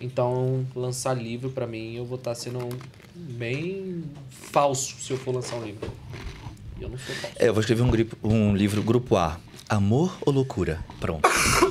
Então, 0.00 0.66
lançar 0.74 1.14
livro 1.14 1.50
pra 1.50 1.66
mim, 1.66 1.94
eu 1.94 2.04
vou 2.04 2.18
estar 2.18 2.34
sendo 2.34 2.68
bem 3.14 4.04
falso 4.30 4.96
se 5.00 5.12
eu 5.12 5.16
for 5.16 5.34
lançar 5.34 5.56
um 5.56 5.64
livro. 5.64 5.90
Eu 6.82 6.88
não 6.90 6.98
sou. 6.98 7.14
É, 7.38 7.48
eu 7.48 7.54
vou 7.54 7.60
escrever 7.60 7.82
um, 7.82 7.90
gripo- 7.90 8.16
um 8.22 8.54
livro 8.56 8.82
grupo 8.82 9.16
A. 9.16 9.38
Amor 9.68 10.16
ou 10.26 10.32
loucura? 10.32 10.80
Pronto. 11.00 11.28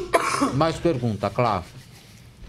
Mais 0.56 0.78
pergunta, 0.78 1.30
Clá. 1.30 1.64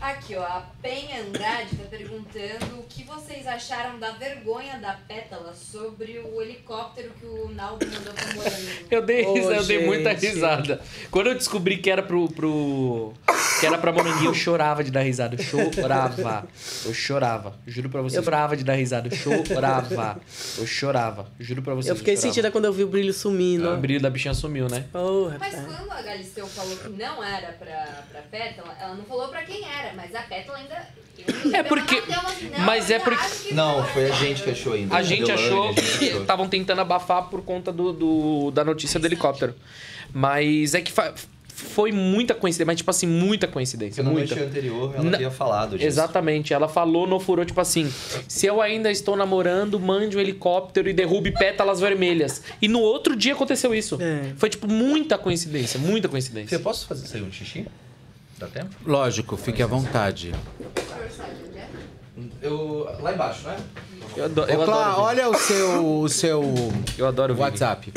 Aqui, 0.02 0.34
ó, 0.34 0.42
a 0.42 0.66
Penha 0.82 1.22
Andrade 1.22 1.76
tá 1.76 1.84
perguntando 1.88 2.80
o 2.80 2.82
que 2.88 3.04
vocês 3.04 3.46
acharam 3.46 4.00
da 4.00 4.10
vergonha 4.10 4.76
da 4.80 4.94
Pétala 5.06 5.54
sobre 5.54 6.18
o 6.18 6.42
helicóptero 6.42 7.10
que 7.20 7.24
o 7.24 7.48
Naldo 7.54 7.86
mandou 7.86 8.12
pro 8.12 8.34
Morango. 8.34 8.56
Eu 8.90 9.00
dei, 9.06 9.22
risa- 9.32 9.54
eu 9.54 9.64
dei 9.64 9.86
muita 9.86 10.12
risada. 10.12 10.80
Quando 11.08 11.28
eu 11.28 11.34
descobri 11.36 11.76
que 11.78 11.88
era 11.88 12.02
pro, 12.02 12.28
pro. 12.32 13.12
que 13.60 13.64
era 13.66 13.78
pra 13.78 13.92
Moranguinho, 13.92 14.30
eu 14.30 14.34
chorava 14.34 14.82
de 14.82 14.90
dar 14.90 15.02
risada. 15.02 15.36
Eu 15.36 15.44
chorava. 15.44 16.48
Eu 16.84 16.92
chorava. 16.94 17.54
Juro 17.64 17.88
pra 17.88 18.02
você. 18.02 18.18
Eu 18.18 18.24
chorava 18.24 18.56
de 18.56 18.64
dar 18.64 18.74
risada. 18.74 19.08
Eu 19.08 19.16
chorava. 19.44 20.20
Eu 20.58 20.66
chorava. 20.66 21.26
Juro 21.38 21.62
pra 21.62 21.74
você. 21.74 21.92
Eu 21.92 21.96
fiquei 21.96 22.16
chorava. 22.16 22.28
sentida 22.34 22.50
quando 22.50 22.64
eu 22.64 22.72
vi 22.72 22.82
o 22.82 22.88
brilho 22.88 23.12
sumindo. 23.12 23.70
O 23.72 23.76
brilho 23.76 24.00
da 24.00 24.10
bichinha 24.10 24.34
sumiu, 24.34 24.68
né? 24.68 24.84
Porra, 24.90 25.36
Mas 25.38 25.54
quando 25.54 25.92
a 25.92 26.02
Galisteu 26.02 26.44
falou 26.48 26.76
que 26.76 26.88
não 26.88 27.22
era 27.22 27.52
pra, 27.52 28.02
pra 28.10 28.22
Pétala, 28.22 28.76
ela 28.80 28.94
não 28.96 29.04
falou 29.04 29.28
pra 29.28 29.42
quem 29.44 29.64
era, 29.64 29.91
mas 29.96 30.14
a 30.14 30.22
Pétala 30.22 30.58
ainda. 30.58 31.02
É 31.56 31.62
porque. 31.62 32.02
Mas 32.64 32.90
é 32.90 32.98
porque. 32.98 33.54
Não, 33.54 33.84
foi 33.88 34.10
a 34.10 34.14
gente 34.14 34.42
que 34.42 34.50
achou 34.50 34.72
ainda. 34.72 34.96
A 34.96 35.02
gente 35.02 35.24
Deolane, 35.24 35.46
achou 35.46 35.72
gente 35.72 35.98
que 35.98 36.04
estavam 36.06 36.48
tentando 36.48 36.80
abafar 36.80 37.28
por 37.28 37.42
conta 37.42 37.70
do, 37.70 37.92
do- 37.92 38.50
da 38.50 38.64
notícia 38.64 38.98
do 38.98 39.06
helicóptero. 39.06 39.54
Mas 40.12 40.74
é 40.74 40.80
que 40.80 40.90
fa- 40.90 41.14
foi 41.54 41.92
muita 41.92 42.34
coincidência, 42.34 42.66
mas 42.66 42.76
tipo 42.78 42.90
assim, 42.90 43.06
muita 43.06 43.46
coincidência. 43.46 44.02
Porque 44.02 44.18
muita. 44.18 44.34
noite 44.34 44.48
anterior 44.50 44.92
ela 44.94 45.04
Na- 45.04 45.16
havia 45.16 45.30
falado 45.30 45.76
disso. 45.76 45.86
Exatamente, 45.86 46.52
ela 46.52 46.66
falou 46.66 47.06
no 47.06 47.20
furou, 47.20 47.44
tipo 47.44 47.60
assim: 47.60 47.92
se 48.26 48.46
eu 48.46 48.60
ainda 48.60 48.90
estou 48.90 49.14
namorando, 49.16 49.78
mande 49.78 50.16
um 50.16 50.20
helicóptero 50.20 50.88
e 50.88 50.92
derrube 50.92 51.30
pétalas 51.30 51.78
vermelhas. 51.78 52.42
E 52.60 52.66
no 52.66 52.80
outro 52.80 53.14
dia 53.14 53.32
aconteceu 53.34 53.72
isso. 53.74 53.96
Foi, 54.36 54.48
tipo, 54.50 54.66
muita 54.66 55.16
coincidência, 55.16 55.78
muita 55.78 56.08
coincidência. 56.08 56.56
Eu 56.56 56.60
posso 56.60 56.86
fazer 56.86 57.06
sair 57.06 57.22
um 57.22 57.30
xixi? 57.30 57.66
Dá 58.42 58.48
tempo? 58.48 58.74
Lógico, 58.84 59.36
fique 59.36 59.62
à 59.62 59.68
vontade. 59.68 60.34
Eu. 62.40 62.88
Lá 63.00 63.14
embaixo, 63.14 63.46
né? 63.46 63.56
Eu 64.16 64.24
adoro, 64.24 64.60
Ô, 64.60 64.64
Clá, 64.64 64.98
olha 64.98 65.28
o 65.28 65.34
seu, 65.34 66.00
o 66.00 66.08
seu 66.08 66.42
eu 66.98 67.06
adoro 67.06 67.38
WhatsApp. 67.38 67.92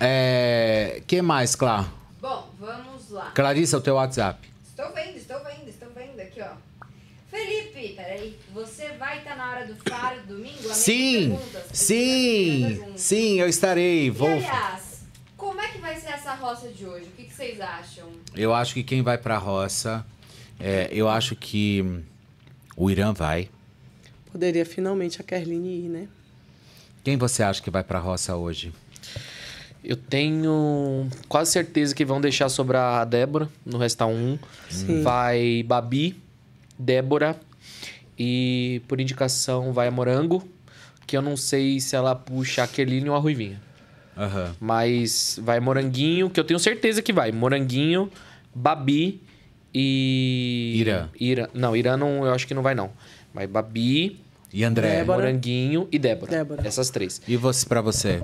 É, 0.00 1.00
que 1.06 1.22
mais, 1.22 1.54
Clá? 1.54 1.88
Bom, 2.20 2.50
vamos 2.58 3.08
lá. 3.10 3.30
Clarissa, 3.30 3.78
o 3.78 3.80
teu 3.80 3.94
WhatsApp. 3.94 4.48
Estou 4.66 4.92
vendo, 4.92 5.16
estou 5.16 5.38
vendo, 5.44 5.68
estou 5.68 5.88
vendo 5.94 6.18
aqui, 6.18 6.40
ó. 6.42 6.56
Felipe, 7.30 7.94
peraí. 7.94 8.36
Você 8.52 8.88
vai 8.98 9.18
estar 9.18 9.36
na 9.36 9.48
hora 9.48 9.64
do 9.64 9.76
faro 9.88 10.20
domingo? 10.26 10.74
Sim, 10.74 11.38
sim, 11.72 12.82
sim, 12.96 13.40
eu 13.40 13.48
estarei. 13.48 14.06
E 14.06 14.10
Vou. 14.10 14.28
aliás, 14.28 15.04
como 15.36 15.60
é 15.60 15.68
que 15.68 15.78
vai 15.78 15.94
ser 15.94 16.08
essa 16.08 16.34
roça 16.34 16.68
de 16.68 16.84
hoje? 16.84 17.06
O 17.06 17.12
que, 17.12 17.24
que 17.24 17.32
vocês 17.32 17.60
acham? 17.60 17.97
Eu 18.38 18.54
acho 18.54 18.72
que 18.72 18.84
quem 18.84 19.02
vai 19.02 19.18
pra 19.18 19.36
roça, 19.36 20.06
é, 20.60 20.88
eu 20.92 21.08
acho 21.08 21.34
que 21.34 21.84
o 22.76 22.88
Irã 22.88 23.12
vai. 23.12 23.48
Poderia 24.30 24.64
finalmente 24.64 25.20
a 25.20 25.24
Kerline 25.24 25.86
ir, 25.86 25.88
né? 25.88 26.08
Quem 27.02 27.16
você 27.16 27.42
acha 27.42 27.60
que 27.60 27.68
vai 27.68 27.82
pra 27.82 27.98
roça 27.98 28.36
hoje? 28.36 28.72
Eu 29.82 29.96
tenho 29.96 31.08
quase 31.28 31.50
certeza 31.50 31.92
que 31.92 32.04
vão 32.04 32.20
deixar 32.20 32.48
sobrar 32.48 33.00
a 33.00 33.04
Débora 33.04 33.48
no 33.66 33.76
restar 33.76 34.06
um. 34.06 34.38
Sim. 34.70 35.02
Vai 35.02 35.64
Babi, 35.66 36.14
Débora 36.78 37.36
e 38.16 38.82
por 38.86 39.00
indicação 39.00 39.72
vai 39.72 39.88
a 39.88 39.90
Morango, 39.90 40.46
que 41.08 41.16
eu 41.16 41.22
não 41.22 41.36
sei 41.36 41.80
se 41.80 41.96
ela 41.96 42.14
puxa 42.14 42.62
a 42.62 42.68
Kerline 42.68 43.08
ou 43.08 43.16
a 43.16 43.18
Ruivinha. 43.18 43.60
Aham. 44.16 44.54
Mas 44.60 45.40
vai 45.42 45.58
Moranguinho, 45.58 46.28
que 46.28 46.38
eu 46.38 46.44
tenho 46.44 46.60
certeza 46.60 47.00
que 47.00 47.12
vai. 47.12 47.30
Moranguinho, 47.30 48.10
Babi 48.58 49.22
e. 49.72 50.74
Irã. 50.76 51.08
Irã. 51.18 51.48
Não, 51.54 51.76
Irã 51.76 51.96
não, 51.96 52.26
eu 52.26 52.32
acho 52.32 52.46
que 52.46 52.54
não 52.54 52.62
vai, 52.62 52.74
não. 52.74 52.90
Vai 53.32 53.46
Babi. 53.46 54.20
E 54.52 54.64
André? 54.64 55.04
Moranguinho 55.04 55.86
e 55.92 55.98
Débora. 55.98 56.30
Débora. 56.30 56.66
Essas 56.66 56.90
três. 56.90 57.20
E 57.28 57.36
você 57.36 57.66
para 57.66 57.80
você? 57.80 58.22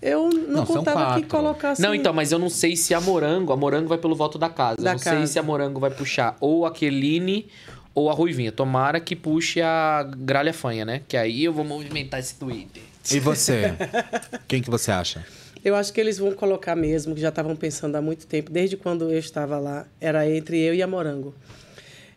Eu 0.00 0.30
não, 0.30 0.60
Não, 0.60 0.66
contava 0.66 1.20
que 1.20 1.26
colocasse. 1.26 1.80
Não, 1.80 1.94
então, 1.94 2.12
mas 2.12 2.32
eu 2.32 2.38
não 2.38 2.48
sei 2.48 2.74
se 2.74 2.92
a 2.92 3.00
Morango, 3.00 3.52
a 3.52 3.56
Morango 3.56 3.88
vai 3.88 3.98
pelo 3.98 4.16
voto 4.16 4.36
da 4.38 4.48
casa. 4.48 4.82
Da 4.82 4.90
eu 4.90 4.92
não 4.94 4.98
sei 4.98 5.12
casa. 5.12 5.26
se 5.26 5.38
a 5.38 5.42
Morango 5.42 5.78
vai 5.78 5.90
puxar 5.90 6.36
ou 6.40 6.66
a 6.66 6.72
Keline 6.72 7.46
ou 7.94 8.10
a 8.10 8.12
Ruivinha. 8.12 8.50
Tomara 8.50 8.98
que 8.98 9.14
puxe 9.14 9.60
a 9.60 10.08
Gralha 10.16 10.52
Fanha, 10.52 10.84
né? 10.84 11.02
Que 11.06 11.16
aí 11.16 11.44
eu 11.44 11.52
vou 11.52 11.64
movimentar 11.64 12.18
esse 12.18 12.34
Twitter. 12.34 12.82
E 13.10 13.20
você? 13.20 13.74
Quem 14.48 14.62
que 14.62 14.70
você 14.70 14.90
acha? 14.90 15.24
Eu 15.64 15.74
acho 15.76 15.92
que 15.92 16.00
eles 16.00 16.18
vão 16.18 16.32
colocar 16.32 16.74
mesmo, 16.74 17.14
que 17.14 17.20
já 17.20 17.28
estavam 17.28 17.54
pensando 17.54 17.94
há 17.96 18.02
muito 18.02 18.26
tempo, 18.26 18.50
desde 18.50 18.76
quando 18.76 19.10
eu 19.10 19.18
estava 19.18 19.58
lá, 19.58 19.86
era 20.00 20.28
entre 20.28 20.58
eu 20.60 20.74
e 20.74 20.82
a 20.82 20.86
Morango. 20.86 21.34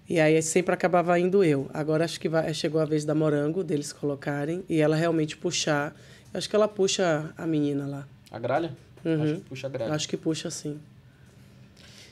E 0.09 0.19
aí 0.19 0.39
sempre 0.41 0.73
acabava 0.73 1.19
indo 1.19 1.43
eu. 1.43 1.69
Agora 1.73 2.05
acho 2.05 2.19
que 2.19 2.27
vai, 2.29 2.51
chegou 2.53 2.79
a 2.81 2.85
vez 2.85 3.05
da 3.05 3.13
Morango, 3.15 3.63
deles 3.63 3.93
colocarem, 3.93 4.63
e 4.69 4.79
ela 4.81 4.95
realmente 4.95 5.37
puxar. 5.37 5.95
Eu 6.33 6.37
acho 6.37 6.49
que 6.49 6.55
ela 6.55 6.67
puxa 6.67 7.31
a 7.37 7.45
menina 7.45 7.85
lá. 7.85 8.07
A 8.31 8.39
Gralha? 8.39 8.71
Uhum. 9.03 9.21
Acho 9.23 9.35
que 9.35 9.41
puxa 9.41 9.67
a 9.67 9.69
Gralha. 9.69 9.93
Acho 9.93 10.09
que 10.09 10.17
puxa 10.17 10.49
sim. 10.49 10.79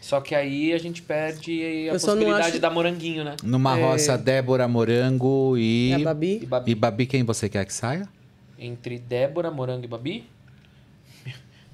Só 0.01 0.19
que 0.21 0.35
aí 0.35 0.73
a 0.73 0.77
gente 0.77 1.01
perde 1.01 1.61
a 1.63 1.65
Eu 1.65 1.93
possibilidade 1.93 2.49
acho- 2.49 2.59
da 2.59 2.69
Moranguinho, 2.69 3.23
né? 3.23 3.37
Numa 3.41 3.73
roça, 3.73 4.17
Débora, 4.17 4.67
Morango 4.67 5.55
e... 5.57 5.89
E 5.89 5.93
a 5.93 5.99
Babi? 5.99 6.39
E 6.41 6.45
Babi. 6.45 6.71
E 6.71 6.75
Babi, 6.75 7.05
quem 7.05 7.23
você 7.23 7.47
quer 7.47 7.65
que 7.65 7.73
saia? 7.73 8.07
Entre 8.59 8.99
Débora, 8.99 9.49
Morango 9.49 9.85
e 9.85 9.87
Babi? 9.87 10.25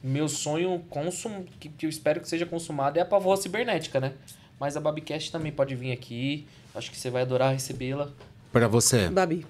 Meu 0.04 0.28
sonho 0.30 0.84
consum... 0.90 1.44
que, 1.60 1.70
que 1.70 1.86
eu 1.86 1.90
espero 1.90 2.22
que 2.22 2.28
seja 2.30 2.46
consumado 2.46 2.98
é 2.98 3.02
a 3.02 3.06
pavoa 3.06 3.36
cibernética, 3.38 4.00
né? 4.00 4.14
Mas 4.60 4.76
a 4.78 4.80
Babicast 4.80 5.32
também 5.32 5.52
pode 5.52 5.76
vir 5.76 5.92
aqui. 5.92 6.46
Acho 6.74 6.90
que 6.92 6.98
você 6.98 7.10
vai 7.10 7.22
adorar 7.24 7.52
recebê-la. 7.54 8.10
Pra 8.52 8.68
você. 8.68 9.10
Babi. 9.10 9.46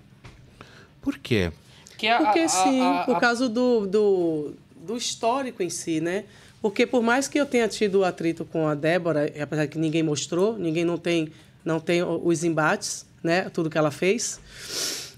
Por 1.02 1.18
quê? 1.18 1.52
Que 1.98 2.08
a- 2.08 2.18
Porque 2.18 2.40
a- 2.40 2.48
sim, 2.50 2.82
a- 2.82 3.04
por 3.06 3.16
a- 3.16 3.20
causa 3.20 3.48
do, 3.50 3.86
do, 3.88 4.54
do 4.86 4.98
histórico 4.98 5.62
em 5.64 5.70
si, 5.70 6.00
né? 6.02 6.26
Porque 6.62 6.86
por 6.86 7.02
mais 7.02 7.28
que 7.28 7.40
eu 7.40 7.46
tenha 7.46 7.68
tido 7.68 8.04
atrito 8.04 8.44
com 8.44 8.68
a 8.68 8.76
Débora, 8.76 9.32
apesar 9.42 9.68
que 9.68 9.78
ninguém 9.78 10.04
mostrou, 10.04 10.58
ninguém 10.58 10.84
não 10.84 10.98
tem, 10.98 11.32
não 11.64 11.80
tem 11.80 12.04
os 12.04 12.44
embates, 12.44 13.06
né? 13.24 13.50
Tudo 13.50 13.70
que 13.70 13.78
ela 13.78 13.92
fez. 13.92 14.40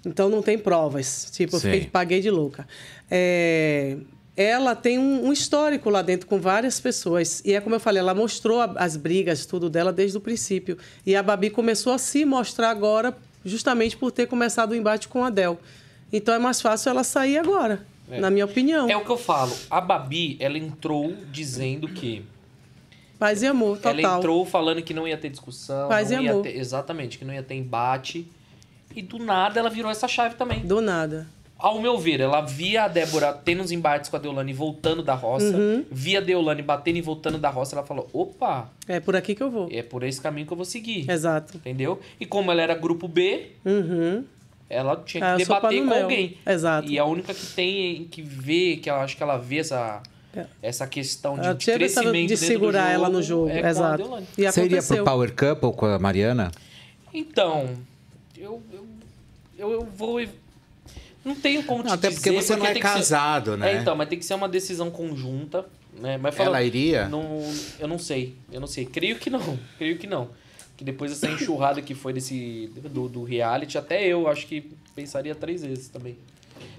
Então 0.05 0.29
não 0.29 0.41
tem 0.41 0.57
provas. 0.57 1.29
Tipo, 1.31 1.55
eu 1.55 1.59
fiquei, 1.59 1.89
paguei 1.89 2.21
de 2.21 2.29
louca. 2.29 2.67
É, 3.09 3.97
ela 4.41 4.75
tem 4.75 4.97
um, 4.99 5.27
um 5.27 5.33
histórico 5.33 5.89
lá 5.89 6.01
dentro 6.01 6.27
com 6.27 6.39
várias 6.39 6.79
pessoas. 6.79 7.41
E 7.45 7.53
é 7.53 7.61
como 7.61 7.75
eu 7.75 7.79
falei, 7.79 7.99
ela 7.99 8.13
mostrou 8.13 8.61
as 8.75 8.95
brigas, 8.97 9.45
tudo 9.45 9.69
dela 9.69 9.91
desde 9.93 10.17
o 10.17 10.21
princípio. 10.21 10.77
E 11.05 11.15
a 11.15 11.23
Babi 11.23 11.49
começou 11.49 11.93
a 11.93 11.97
se 11.97 12.25
mostrar 12.25 12.69
agora, 12.69 13.15
justamente 13.45 13.95
por 13.97 14.11
ter 14.11 14.27
começado 14.27 14.71
o 14.71 14.75
embate 14.75 15.07
com 15.07 15.23
a 15.23 15.29
Del. 15.29 15.59
Então 16.13 16.33
é 16.33 16.39
mais 16.39 16.61
fácil 16.61 16.89
ela 16.89 17.03
sair 17.03 17.37
agora, 17.37 17.85
É. 18.09 18.19
na 18.19 18.29
minha 18.29 18.45
opinião. 18.45 18.89
É 18.89 18.95
o 18.97 19.03
que 19.05 19.09
eu 19.11 19.17
falo. 19.17 19.55
A 19.69 19.79
Babi, 19.81 20.37
ela 20.39 20.57
entrou 20.57 21.15
dizendo 21.31 21.87
que. 21.87 22.23
Paz 23.17 23.43
e 23.43 23.47
amor, 23.47 23.77
total. 23.77 23.91
Ela 23.99 24.17
entrou 24.17 24.45
falando 24.45 24.81
que 24.81 24.93
não 24.93 25.07
ia 25.07 25.15
ter 25.17 25.29
discussão. 25.29 25.87
Paz 25.87 26.09
e 26.11 26.15
ia 26.15 26.31
amor. 26.31 26.41
ter- 26.43 26.57
exatamente, 26.57 27.17
que 27.17 27.23
não 27.25 27.33
ia 27.33 27.43
ter 27.43 27.53
embate. 27.55 28.27
E 28.95 29.01
do 29.01 29.17
nada 29.19 29.59
ela 29.59 29.69
virou 29.69 29.89
essa 29.91 30.07
chave 30.07 30.35
também. 30.35 30.59
Do 30.65 30.81
nada. 30.81 31.27
Ao 31.61 31.79
meu 31.79 31.97
ver, 31.97 32.19
ela 32.19 32.41
via 32.41 32.85
a 32.85 32.87
Débora 32.87 33.31
tendo 33.33 33.61
uns 33.61 33.71
embates 33.71 34.09
com 34.09 34.15
a 34.15 34.19
Deolane 34.19 34.51
voltando 34.51 35.03
da 35.03 35.13
roça. 35.13 35.55
Uhum. 35.55 35.85
Via 35.91 36.17
a 36.17 36.21
Deolane 36.21 36.61
batendo 36.63 36.97
e 36.97 37.01
voltando 37.01 37.37
da 37.37 37.49
roça. 37.49 37.75
Ela 37.75 37.85
falou: 37.85 38.09
opa, 38.11 38.69
É 38.87 38.99
por 38.99 39.15
aqui 39.15 39.35
que 39.35 39.43
eu 39.43 39.51
vou. 39.51 39.69
é 39.71 39.83
por 39.83 40.01
esse 40.03 40.19
caminho 40.19 40.47
que 40.47 40.53
eu 40.53 40.57
vou 40.57 40.65
seguir. 40.65 41.09
Exato. 41.09 41.55
Entendeu? 41.57 41.99
E 42.19 42.25
como 42.25 42.51
ela 42.51 42.61
era 42.63 42.73
grupo 42.73 43.07
B, 43.07 43.51
Uhum. 43.63 44.23
ela 44.67 44.95
tinha 45.05 45.21
que 45.21 45.27
Ah, 45.27 45.35
eu 45.39 45.45
sou 45.45 45.55
debater 45.55 45.79
com 45.79 45.85
mel. 45.89 46.03
alguém. 46.03 46.37
Exato. 46.47 46.87
E 46.89 46.97
a 46.97 47.05
única 47.05 47.31
que 47.33 47.45
tem 47.47 48.05
que 48.05 48.21
ver, 48.23 48.77
que 48.77 48.89
eu 48.89 48.95
acho 48.95 49.15
que 49.15 49.21
ela 49.21 49.37
vê 49.37 49.57
essa, 49.59 50.01
essa 50.63 50.87
questão 50.87 51.35
de, 51.35 51.45
Ela 51.45 51.53
de 51.53 51.65
crescimento 51.73 52.27
de 52.29 52.37
segurar 52.37 52.89
ela 52.91 53.07
no 53.07 53.21
jogo, 53.21 53.49
é 53.49 53.69
exato. 53.69 54.03
E 54.37 54.47
aconteceu. 54.47 54.95
pro 54.97 55.05
Power 55.05 55.31
Couple 55.35 55.73
com 55.73 55.85
a 55.85 55.99
Mariana? 55.99 56.51
Então, 57.13 57.69
eu, 58.37 58.61
eu, 58.73 58.85
eu, 59.59 59.71
eu 59.73 59.85
vou. 59.95 60.19
Não 61.23 61.35
tenho 61.35 61.63
como 61.63 61.83
te 61.83 61.91
até 61.91 62.09
dizer. 62.09 62.19
porque 62.21 62.31
você 62.41 62.55
não 62.55 62.65
é 62.65 62.73
tem 62.73 62.81
que 62.81 62.87
ser- 62.87 62.93
casado, 62.95 63.55
né? 63.57 63.73
É, 63.73 63.81
então, 63.81 63.95
mas 63.95 64.09
tem 64.09 64.17
que 64.17 64.25
ser 64.25 64.33
uma 64.33 64.49
decisão 64.49 64.89
conjunta. 64.89 65.65
Né? 65.99 66.17
Mas 66.17 66.33
fala- 66.33 66.49
Ela 66.49 66.63
iria? 66.63 67.07
Não, 67.07 67.41
eu 67.79 67.87
não 67.87 67.99
sei. 67.99 68.35
Eu 68.51 68.59
não 68.59 68.67
sei. 68.67 68.85
Creio 68.85 69.17
que 69.17 69.29
não. 69.29 69.59
Creio 69.77 69.97
que 69.97 70.07
não. 70.07 70.29
Que 70.77 70.83
depois 70.83 71.11
dessa 71.11 71.27
enxurrada 71.31 71.81
que 71.81 71.93
foi 71.93 72.11
desse, 72.13 72.71
do, 72.89 73.07
do 73.07 73.23
reality, 73.23 73.77
até 73.77 74.07
eu 74.07 74.27
acho 74.27 74.47
que 74.47 74.71
pensaria 74.95 75.35
três 75.35 75.61
vezes 75.63 75.89
também. 75.89 76.17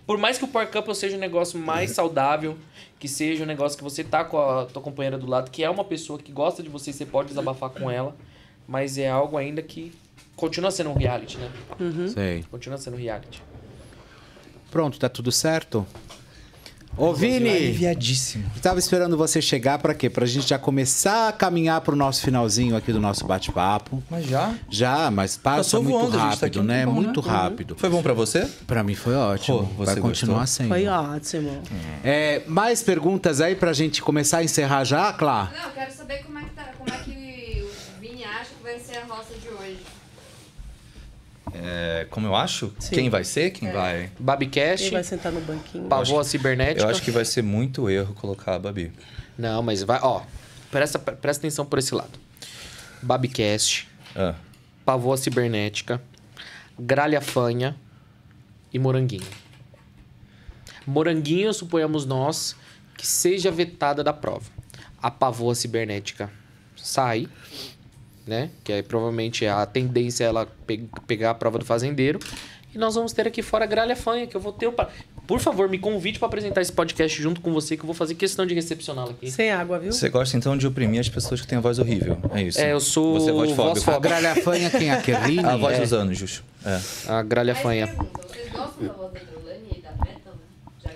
Por 0.07 0.19
mais 0.19 0.39
que 0.39 0.45
o 0.45 0.49
Power 0.49 0.69
Couple 0.69 0.95
seja 0.95 1.17
um 1.17 1.21
negócio 1.21 1.57
mais 1.59 1.93
saudável, 1.93 2.57
que 2.99 3.07
seja 3.07 3.45
um 3.45 3.47
negócio 3.47 3.79
que 3.79 3.85
você 3.85 4.03
tá 4.03 4.25
com 4.25 4.39
a 4.41 4.65
tua 4.65 4.83
companheira 4.83 5.17
do 5.17 5.27
lado, 5.27 5.51
que 5.51 5.63
é 5.63 5.71
uma 5.71 5.85
pessoa 5.85 6.19
que 6.19 6.33
gosta 6.33 6.61
de 6.63 6.69
você, 6.69 6.93
você 6.93 7.07
pode 7.07 7.29
desabafar 7.29 7.71
com 7.71 7.89
ela, 7.89 8.17
mas 8.67 8.99
é 8.99 9.09
algo 9.09 9.37
ainda 9.37 9.63
que 9.63 9.93
continua 10.35 10.71
sendo 10.73 10.91
um 10.91 10.95
reality, 10.95 11.37
né? 11.39 11.49
Uhum. 11.79 12.09
Sei. 12.09 12.45
Continua 12.51 12.79
sendo 12.79 12.95
um 12.97 13.01
reality. 13.01 13.41
Pronto, 14.73 14.99
tá 14.99 15.09
tudo 15.09 15.31
certo? 15.31 15.87
Ô, 16.97 17.15
Vini! 17.15 17.49
Aliviadíssimo. 17.49 18.45
Tava 18.61 18.79
esperando 18.79 19.17
você 19.17 19.41
chegar 19.41 19.79
pra 19.79 19.95
quê? 19.95 20.11
Pra 20.11 20.27
gente 20.27 20.47
já 20.49 20.59
começar 20.59 21.29
a 21.29 21.33
caminhar 21.33 21.81
pro 21.81 21.97
nosso 21.97 22.21
finalzinho 22.23 22.77
aqui 22.77 22.93
do 22.93 23.01
nosso 23.01 23.27
bate-papo. 23.27 24.03
Mas 24.11 24.27
já? 24.27 24.55
Já, 24.69 25.11
mas 25.11 25.37
passa 25.39 25.57
Passou 25.59 25.83
muito 25.83 25.99
voando, 25.99 26.19
tá 26.19 26.25
rápido, 26.25 26.45
aqui 26.45 26.59
um 26.59 26.63
né? 26.65 26.85
né? 26.85 26.93
Muito 26.93 27.21
Uhum. 27.21 27.27
rápido. 27.27 27.77
Foi 27.79 27.89
bom 27.89 28.03
pra 28.03 28.13
você? 28.13 28.47
Pra 28.67 28.83
mim 28.83 28.95
foi 28.95 29.15
ótimo. 29.15 29.63
Você 29.79 29.93
Vai 29.93 30.01
continuar 30.03 30.41
gostou? 30.41 30.57
sendo. 30.65 30.69
Foi 30.69 30.87
ótimo. 30.87 31.63
É, 32.05 32.43
mais 32.47 32.83
perguntas 32.83 33.41
aí 33.41 33.55
pra 33.55 33.73
gente 33.73 34.03
começar 34.03 34.39
a 34.39 34.45
encerrar 34.45 34.85
já, 34.85 35.15
Clá? 35.15 35.51
Não, 35.57 35.65
eu 35.69 35.71
quero 35.73 35.93
saber 35.95 36.23
como 36.25 36.39
é 36.39 36.43
que, 36.43 36.51
tá, 36.51 36.65
como 36.77 36.91
é 36.95 36.99
que 37.05 37.65
o 37.65 38.01
Vini 38.03 38.23
acha 38.25 38.51
que 38.55 38.63
vai 38.63 38.79
ser 38.79 38.99
a 38.99 39.05
roça 39.07 39.33
de 39.41 39.49
hoje. 39.49 39.52
É, 41.55 42.07
como 42.11 42.27
eu 42.27 42.35
acho? 42.35 42.75
Quem 42.91 43.11
vai 43.11 43.25
ser? 43.25 43.51
Quem 43.51 43.71
vai? 43.71 44.11
Babicast. 44.19 44.85
Quem 44.85 44.93
vai 44.93 45.05
sentar 45.05 45.33
no 45.33 45.41
banquinho? 45.41 45.85
Pavoa 45.89 46.25
cibernética. 46.25 46.85
Eu 46.85 46.89
acho 46.89 47.03
que 47.03 47.11
vai 47.11 47.25
ser 47.25 47.43
muito 47.43 47.91
erro 47.91 48.15
colocar 48.15 48.55
a 48.55 48.59
Babi. 48.59 48.93
Não, 49.37 49.63
mas 49.63 49.83
vai, 49.83 49.99
ó. 50.03 50.23
Presta, 50.71 50.99
presta 50.99 51.43
atenção 51.43 51.67
por 51.67 51.79
esse 51.79 51.95
lado. 51.95 52.19
Babicast. 53.03 53.89
Ah. 54.17 54.35
Pavoa 54.85 55.17
cibernética. 55.17 56.01
Gralha 56.79 57.21
fanha. 57.21 57.77
E 58.73 58.79
moranguinho. 58.79 59.27
Moranguinho, 60.87 61.53
suponhamos 61.53 62.07
nós, 62.07 62.57
que 62.97 63.07
seja 63.07 63.51
vetada 63.51 64.03
da 64.03 64.13
prova. 64.13 64.51
A 65.01 65.11
pavoa 65.11 65.55
cibernética 65.55 66.31
sai, 66.83 67.29
né? 68.27 68.51
Que 68.65 68.73
aí 68.73 68.83
provavelmente 68.83 69.47
a 69.47 69.65
tendência 69.67 70.25
é 70.25 70.27
ela 70.29 70.47
pe- 70.67 70.85
pegar 71.07 71.31
a 71.31 71.35
prova 71.35 71.59
do 71.59 71.65
fazendeiro. 71.65 72.19
E 72.75 72.79
nós 72.79 72.95
vamos 72.95 73.13
ter 73.13 73.27
aqui 73.27 73.43
fora 73.43 73.65
a 73.65 73.67
gralha 73.67 73.95
fanha, 73.95 74.27
que 74.27 74.35
eu 74.35 74.41
vou 74.41 74.53
ter 74.53 74.67
o. 74.67 74.75
Por 75.27 75.39
favor, 75.39 75.69
me 75.69 75.79
convide 75.79 76.19
para 76.19 76.27
apresentar 76.27 76.63
esse 76.63 76.73
podcast 76.73 77.21
junto 77.23 77.41
com 77.41 77.53
você, 77.53 77.77
que 77.77 77.83
eu 77.83 77.87
vou 77.87 77.95
fazer 77.95 78.15
questão 78.15 78.47
de 78.47 78.55
recepcioná-lo 78.55 79.11
aqui. 79.11 79.31
Sem 79.31 79.51
água, 79.53 79.79
viu? 79.79 79.93
Você 79.93 80.09
gosta 80.09 80.37
então 80.37 80.57
de 80.57 80.67
oprimir 80.67 80.99
as 81.01 81.09
pessoas 81.09 81.41
que 81.41 81.47
têm 81.47 81.59
a 81.59 81.61
voz 81.61 81.79
horrível. 81.79 82.19
É 82.35 82.43
isso. 82.43 82.59
É, 82.61 82.73
eu 82.73 82.81
sou 82.81 83.21
Você 83.21 83.29
é 83.31 83.33
voz 83.33 83.53
fóbico. 83.53 83.91
A 83.91 83.99
gralha 83.99 84.35
fanha 84.37 84.71
quem? 84.71 84.91
A 84.91 85.01
Kerline? 85.03 85.45
A 85.45 85.57
voz 85.57 85.77
É. 85.77 85.81
dos 85.81 85.93
anjos. 85.93 86.43
É. 86.65 86.81
A 87.13 87.23
gralha 87.23 87.55
fanha. 87.55 87.87
Vocês 87.89 88.51
gostam 88.51 88.87
da 88.87 88.93
voz 88.95 89.13
da 89.13 89.21
Deolane 89.21 89.69
e 89.77 89.81
da 89.83 89.91
Pétala? 89.91 90.37
Já 90.83 90.91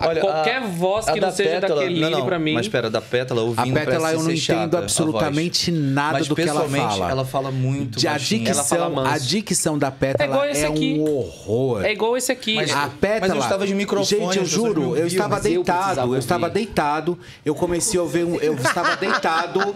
tá 0.00 0.04
falando 0.06 0.18
A 0.18 0.20
qualquer 0.32 0.60
voz 0.62 1.04
que 1.04 1.10
a 1.10 1.14
não 1.14 1.20
da 1.20 1.30
seja 1.32 1.50
Pétala- 1.60 1.80
daquele 1.82 2.00
não, 2.00 2.10
não, 2.10 2.26
pra 2.26 2.38
mim. 2.38 2.54
Mas 2.54 2.66
espera, 2.66 2.90
da 2.90 3.00
Pétala 3.00 3.42
ouvindo 3.42 3.76
A 3.76 3.80
Pétala 3.80 4.12
eu 4.12 4.22
não 4.22 4.30
entendo 4.30 4.76
absolutamente 4.76 5.70
nada 5.70 6.18
Mas 6.18 6.28
do 6.28 6.34
que 6.34 6.42
ela 6.42 6.68
fala. 6.68 7.10
ela 7.10 7.24
fala 7.24 7.50
muito 7.50 7.98
De 7.98 8.08
a 8.08 8.16
dicção, 8.16 8.98
a 9.06 9.18
dicção 9.18 9.78
da 9.78 9.88
É 9.88 9.90
Pétala 9.90 10.46
é, 10.46 10.66
aqui. 10.66 10.96
um 10.98 11.02
horror. 11.04 11.84
É 11.84 11.92
igual 11.92 12.16
esse 12.16 12.32
aqui. 12.32 12.54
Mas- 12.56 12.70
a 12.70 12.88
Pétala. 12.88 13.20
mas 13.20 13.30
eu 13.30 13.38
estava 13.38 13.66
de 13.66 13.74
microfone, 13.74 14.20
Gente, 14.24 14.38
eu 14.38 14.44
juro, 14.44 14.96
eu 14.96 15.06
estava 15.06 15.36
eu 15.36 15.42
deitado. 15.42 15.78
precisava 15.78 16.14
Eu, 16.14 16.18
estava 16.18 16.50
deitado. 16.50 17.18
Eu 17.44 17.54
comecei 17.54 17.98
a 17.98 18.02
ouvir 18.02 18.24
um. 18.24 18.36
Eu 18.36 18.54
estava 18.54 18.96
deitado. 18.96 19.74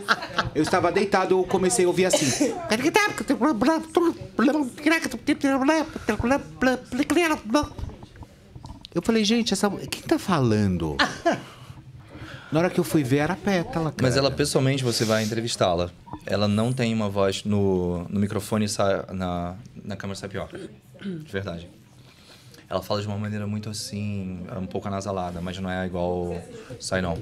Eu 0.54 0.62
estava 0.62 0.90
deitado, 0.90 1.34
eu 1.38 1.44
comecei 1.44 1.84
a 1.84 1.88
ouvir 1.88 2.06
assim. 2.06 2.54
Eu 8.94 9.02
falei, 9.02 9.24
gente, 9.24 9.52
essa. 9.52 9.68
Quem 9.70 10.02
tá 10.02 10.18
falando? 10.18 10.97
Na 12.52 12.60
hora 12.60 12.70
que 12.70 12.78
eu 12.78 12.84
fui 12.84 13.02
ver, 13.02 13.16
era 13.16 13.32
a 13.32 13.36
Pétala. 13.36 13.90
Cara. 13.90 14.02
Mas 14.02 14.16
ela, 14.16 14.31
pessoalmente, 14.31 14.84
você 14.84 15.05
vai 15.05 15.24
entrevistá-la. 15.24 15.90
Ela 16.24 16.47
não 16.47 16.73
tem 16.73 16.94
uma 16.94 17.08
voz 17.08 17.42
no, 17.44 18.06
no 18.08 18.20
microfone 18.20 18.66
e 18.66 18.68
sai, 18.68 19.05
na, 19.12 19.56
na 19.84 19.97
câmera 19.97 20.18
sai 20.18 20.28
pior. 20.28 20.48
De 21.02 21.32
verdade. 21.32 21.68
Ela 22.70 22.81
fala 22.81 23.00
de 23.00 23.08
uma 23.08 23.18
maneira 23.18 23.47
muito 23.47 23.68
assim, 23.68 24.47
um 24.56 24.66
pouco 24.66 24.86
anasalada, 24.89 25.40
mas 25.40 25.58
não 25.58 25.68
é 25.68 25.84
igual 25.84 26.40
sai 26.78 27.02
não. 27.02 27.18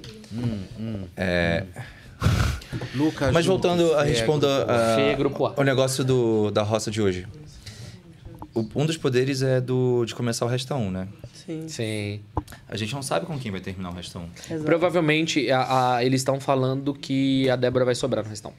É... 1.16 1.64
Lucas. 2.94 3.32
Mas 3.32 3.44
voltando 3.44 3.94
a 3.96 4.06
é 4.06 4.10
responder 4.10 4.46
é 4.46 5.60
o 5.60 5.64
negócio 5.64 6.04
do, 6.04 6.50
da 6.50 6.62
roça 6.62 6.90
de 6.90 7.02
hoje. 7.02 7.26
O- 8.54 8.66
um 8.76 8.84
dos 8.86 8.96
poderes 8.96 9.40
é 9.42 9.60
do 9.60 10.04
de 10.04 10.14
começar 10.14 10.44
o 10.44 10.48
resta 10.48 10.74
um, 10.74 10.90
né? 10.90 11.08
Sim. 11.32 11.64
Sim. 11.68 12.20
A 12.68 12.76
gente 12.76 12.94
não 12.94 13.02
sabe 13.02 13.24
com 13.26 13.38
quem 13.38 13.50
vai 13.50 13.60
terminar 13.60 13.90
o 13.90 13.94
restão. 13.94 14.26
Provavelmente 14.64 15.50
a- 15.50 15.96
a- 15.96 16.04
eles 16.04 16.20
estão 16.20 16.38
falando 16.38 16.92
que 16.94 17.48
a 17.48 17.56
Débora 17.56 17.84
vai 17.84 17.94
sobrar 17.94 18.22
no 18.22 18.30
restão. 18.30 18.52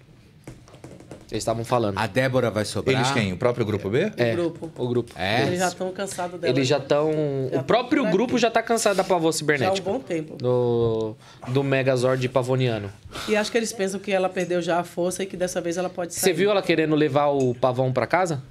Eles 1.31 1.41
estavam 1.41 1.65
falando. 1.65 1.97
A 1.97 2.05
Débora 2.05 2.51
vai 2.51 2.63
sobrar? 2.63 2.95
Eles 2.95 3.11
quem? 3.11 3.33
O 3.33 3.37
próprio 3.37 3.65
grupo 3.65 3.89
B? 3.89 4.11
É, 4.17 4.35
grupo. 4.35 4.69
o 4.77 4.87
grupo. 4.87 5.13
É? 5.17 5.41
Eles 5.47 5.57
já 5.59 5.67
estão 5.67 5.91
cansados 5.91 6.39
dela. 6.39 6.53
Eles 6.53 6.67
já 6.67 6.77
estão. 6.77 7.09
O 7.51 7.63
próprio 7.63 8.05
grupo 8.11 8.37
já 8.37 8.51
tá 8.51 8.61
cansado 8.61 8.97
da 8.97 9.03
pavô 9.03 9.21
Já 9.23 9.25
há 9.25 9.29
um 9.29 9.31
cibernética. 9.33 9.89
bom 9.91 9.99
tempo. 9.99 10.35
Do, 10.37 11.15
do 11.47 11.63
Megazord 11.63 12.27
pavoniano. 12.29 12.91
E 13.27 13.35
acho 13.35 13.51
que 13.51 13.57
eles 13.57 13.73
pensam 13.73 13.99
que 13.99 14.11
ela 14.11 14.29
perdeu 14.29 14.61
já 14.61 14.79
a 14.79 14.83
força 14.83 15.23
e 15.23 15.25
que 15.25 15.35
dessa 15.35 15.59
vez 15.59 15.75
ela 15.77 15.89
pode 15.89 16.13
sair. 16.13 16.21
Você 16.21 16.33
viu 16.33 16.51
ela 16.51 16.61
querendo 16.61 16.93
levar 16.95 17.27
o 17.29 17.55
pavão 17.55 17.91
pra 17.91 18.05
casa? 18.05 18.43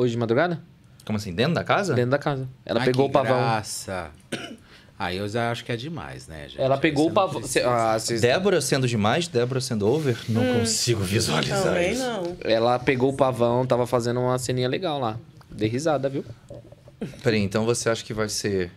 Hoje 0.00 0.12
de 0.12 0.16
madrugada? 0.18 0.58
Como 1.04 1.18
assim? 1.18 1.30
Dentro 1.30 1.52
da 1.52 1.62
casa? 1.62 1.92
Dentro 1.92 2.12
da 2.12 2.18
casa. 2.18 2.48
Ela 2.64 2.80
Ai, 2.80 2.86
pegou 2.86 3.04
que 3.04 3.10
o 3.10 3.12
pavão. 3.12 3.36
Graça. 3.38 4.10
Aí 4.98 5.18
eu 5.18 5.28
já 5.28 5.50
acho 5.50 5.62
que 5.62 5.70
é 5.70 5.76
demais, 5.76 6.26
né, 6.26 6.48
gente? 6.48 6.58
Ela 6.58 6.78
pegou 6.78 7.08
o 7.08 7.10
pavão. 7.12 7.42
precisa. 7.42 7.68
Ah, 7.68 7.98
vocês- 7.98 8.22
Débora 8.22 8.62
sendo 8.62 8.88
demais, 8.88 9.28
Débora 9.28 9.60
sendo 9.60 9.86
over? 9.86 10.16
Não 10.26 10.42
Hum. 10.42 10.60
consigo 10.60 11.02
visualizar 11.02 11.62
Também 11.64 11.92
isso. 11.92 12.02
não. 12.02 12.34
Ela 12.40 12.78
pegou 12.78 13.10
o 13.10 13.12
pavão, 13.14 13.66
tava 13.66 13.86
fazendo 13.86 14.20
uma 14.20 14.38
ceninha 14.38 14.68
legal 14.68 14.98
lá. 14.98 15.18
Dei 15.50 15.68
risada, 15.68 16.08
viu? 16.08 16.24
Peraí, 17.22 17.42
então 17.42 17.66
você 17.66 17.90
acha 17.90 18.02
que 18.02 18.14
vai 18.14 18.30
ser 18.30 18.70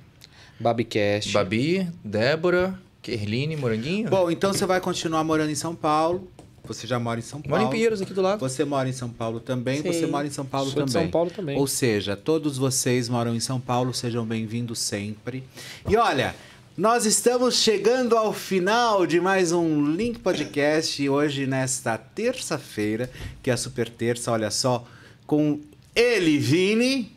Babicast. 0.59 1.31
Babi, 1.31 1.89
Débora, 2.03 2.77
Kerline, 3.01 3.55
Moranguinho? 3.55 4.09
Bom, 4.09 4.29
então 4.29 4.51
você 4.53 4.65
vai 4.65 4.81
continuar 4.81 5.23
morando 5.23 5.51
em 5.51 5.55
São 5.55 5.73
Paulo. 5.73 6.29
Você 6.65 6.87
já 6.87 6.97
mora 6.97 7.19
em 7.19 7.23
São 7.23 7.41
Paulo. 7.41 7.57
Mora 7.57 7.63
em 7.67 7.69
Pinheiros, 7.69 8.01
aqui 8.01 8.13
do 8.13 8.21
lado. 8.21 8.39
Você 8.39 8.63
mora 8.63 8.87
em 8.87 8.93
São 8.93 9.09
Paulo 9.09 9.39
também. 9.41 9.81
Sim. 9.81 9.91
Você 9.91 10.07
mora 10.07 10.25
em 10.25 10.31
São 10.31 10.45
Paulo 10.45 10.71
Sou 10.71 10.83
de 10.83 10.91
também. 10.91 11.03
São 11.03 11.11
Paulo 11.11 11.29
também. 11.29 11.57
Ou 11.57 11.67
seja, 11.67 12.15
todos 12.15 12.57
vocês 12.57 13.09
moram 13.09 13.35
em 13.35 13.39
São 13.39 13.59
Paulo, 13.59 13.93
sejam 13.93 14.25
bem-vindos 14.25 14.79
sempre. 14.79 15.43
E 15.89 15.97
olha, 15.97 16.33
nós 16.77 17.05
estamos 17.05 17.55
chegando 17.57 18.17
ao 18.17 18.31
final 18.31 19.05
de 19.05 19.19
mais 19.19 19.51
um 19.51 19.91
Link 19.91 20.19
Podcast. 20.19 21.07
Hoje, 21.09 21.45
nesta 21.45 21.97
terça-feira, 21.97 23.11
que 23.43 23.49
é 23.49 23.53
a 23.53 23.57
super 23.57 23.89
terça, 23.89 24.31
olha 24.31 24.49
só, 24.49 24.85
com 25.27 25.59
ele, 25.93 26.37
Vini, 26.37 27.11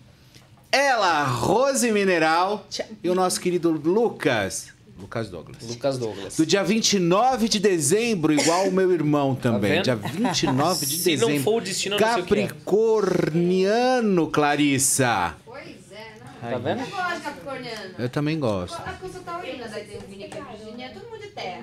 ela, 0.73 1.23
Rose 1.25 1.91
Mineral 1.93 2.67
e 3.03 3.09
o 3.09 3.15
nosso 3.15 3.41
querido 3.41 3.71
Lucas. 3.71 4.76
Lucas 4.99 5.29
Douglas. 5.29 5.59
Lucas 5.63 5.99
Douglas. 5.99 6.37
Do 6.37 6.47
dia 6.47 6.63
29 6.65 7.49
de 7.49 7.59
dezembro, 7.61 8.33
igual 8.33 8.67
o 8.69 8.73
meu 8.73 8.91
irmão 8.93 9.35
também. 9.35 9.77
Tá 9.77 9.83
dia 9.83 9.97
vendo? 9.97 10.13
29 10.13 10.87
de 10.87 10.97
Se 10.97 11.17
não 11.17 11.27
dezembro. 11.29 11.45
for 11.45 11.57
o 11.57 11.61
destino, 11.61 11.99
não 11.99 12.07
o 12.07 12.11
é. 12.11 12.15
Capricorniano, 12.17 14.31
Clarissa. 14.31 15.35
Pois 15.45 15.67
é, 15.93 16.15
não. 16.43 16.51
Tá 16.51 16.59
vendo? 16.59 16.81
Eu 16.81 16.87
gosto 16.87 17.15
de 17.17 17.21
capricorniano. 17.21 17.95
Eu 17.99 18.09
também 18.09 18.39
gosto. 18.41 18.83
Que 18.83 19.05
eu 19.05 19.09
sou 19.11 19.21
taurina, 19.23 19.65
é 19.67 19.81
virginiano, 19.81 20.95
todo 20.95 21.11
mundo 21.11 21.21
de 21.21 21.29
terra. 21.29 21.61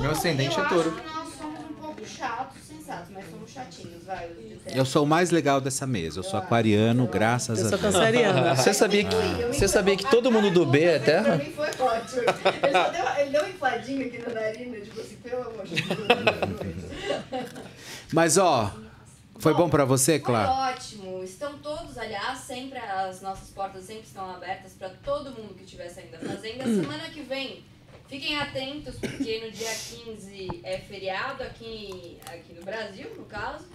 Meu 0.00 0.10
ascendente 0.10 0.58
é 0.58 0.64
touro. 0.64 0.90
acho 0.90 1.31
somos 1.42 1.60
um 1.70 1.74
pouco 1.74 2.06
chatos, 2.06 2.62
sensatos, 2.66 3.10
mas 3.12 3.28
somos 3.30 3.50
chatinhos, 3.50 4.04
vai. 4.04 4.30
Eu 4.74 4.84
sou 4.86 5.04
o 5.04 5.06
mais 5.06 5.30
legal 5.30 5.60
dessa 5.60 5.86
mesa. 5.86 6.20
Eu 6.20 6.22
sou 6.22 6.38
aquariano, 6.38 7.06
graças 7.06 7.58
Eu 7.60 7.66
a 7.66 7.68
sou 7.70 7.78
Deus. 7.78 7.94
canceriana. 7.94 8.54
Você 8.56 8.72
sabia 8.72 9.04
que, 9.04 9.16
você 9.52 9.68
sabia 9.68 9.96
que 9.96 10.08
todo 10.10 10.30
mundo 10.32 10.50
do 10.50 10.64
B 10.64 10.82
é 10.84 10.98
Pra 10.98 11.04
terra? 11.06 11.36
mim 11.36 11.52
foi 11.52 11.68
ótimo. 11.68 12.22
Ele, 12.62 12.72
só 12.72 12.88
deu, 12.90 13.04
ele 13.20 13.30
deu 13.30 13.44
um 13.44 13.48
infladinho 13.48 14.06
aqui 14.06 14.18
na 14.18 14.28
narina, 14.34 14.80
tipo 14.80 15.00
assim, 15.00 15.16
pelo 15.16 15.42
amor 15.42 15.66
de 15.66 15.74
Deus. 15.82 15.96
Mas 18.12 18.38
ó, 18.38 18.72
foi 19.38 19.54
bom 19.54 19.68
pra 19.68 19.84
você, 19.84 20.12
Foi 20.12 20.20
Clara? 20.20 20.50
ótimo. 20.72 21.22
Estão 21.24 21.58
todos, 21.58 21.96
aliás, 21.98 22.38
sempre 22.40 22.78
as 22.78 23.20
nossas 23.22 23.48
portas 23.50 23.84
sempre 23.84 24.02
estão 24.06 24.28
abertas 24.30 24.72
para 24.72 24.90
todo 25.04 25.30
mundo 25.30 25.54
que 25.54 25.64
estiver 25.64 25.88
saindo 25.88 26.12
da 26.12 26.18
fazenda. 26.18 26.64
Semana 26.82 27.04
que 27.12 27.22
vem, 27.22 27.64
fiquem 28.12 28.38
atentos, 28.38 28.96
porque 28.96 29.40
no 29.40 29.50
dia 29.50 29.70
15 29.74 30.60
é 30.62 30.76
feriado 30.76 31.42
aqui, 31.42 32.18
aqui 32.26 32.52
no 32.52 32.62
Brasil, 32.62 33.08
no 33.16 33.24
caso. 33.24 33.66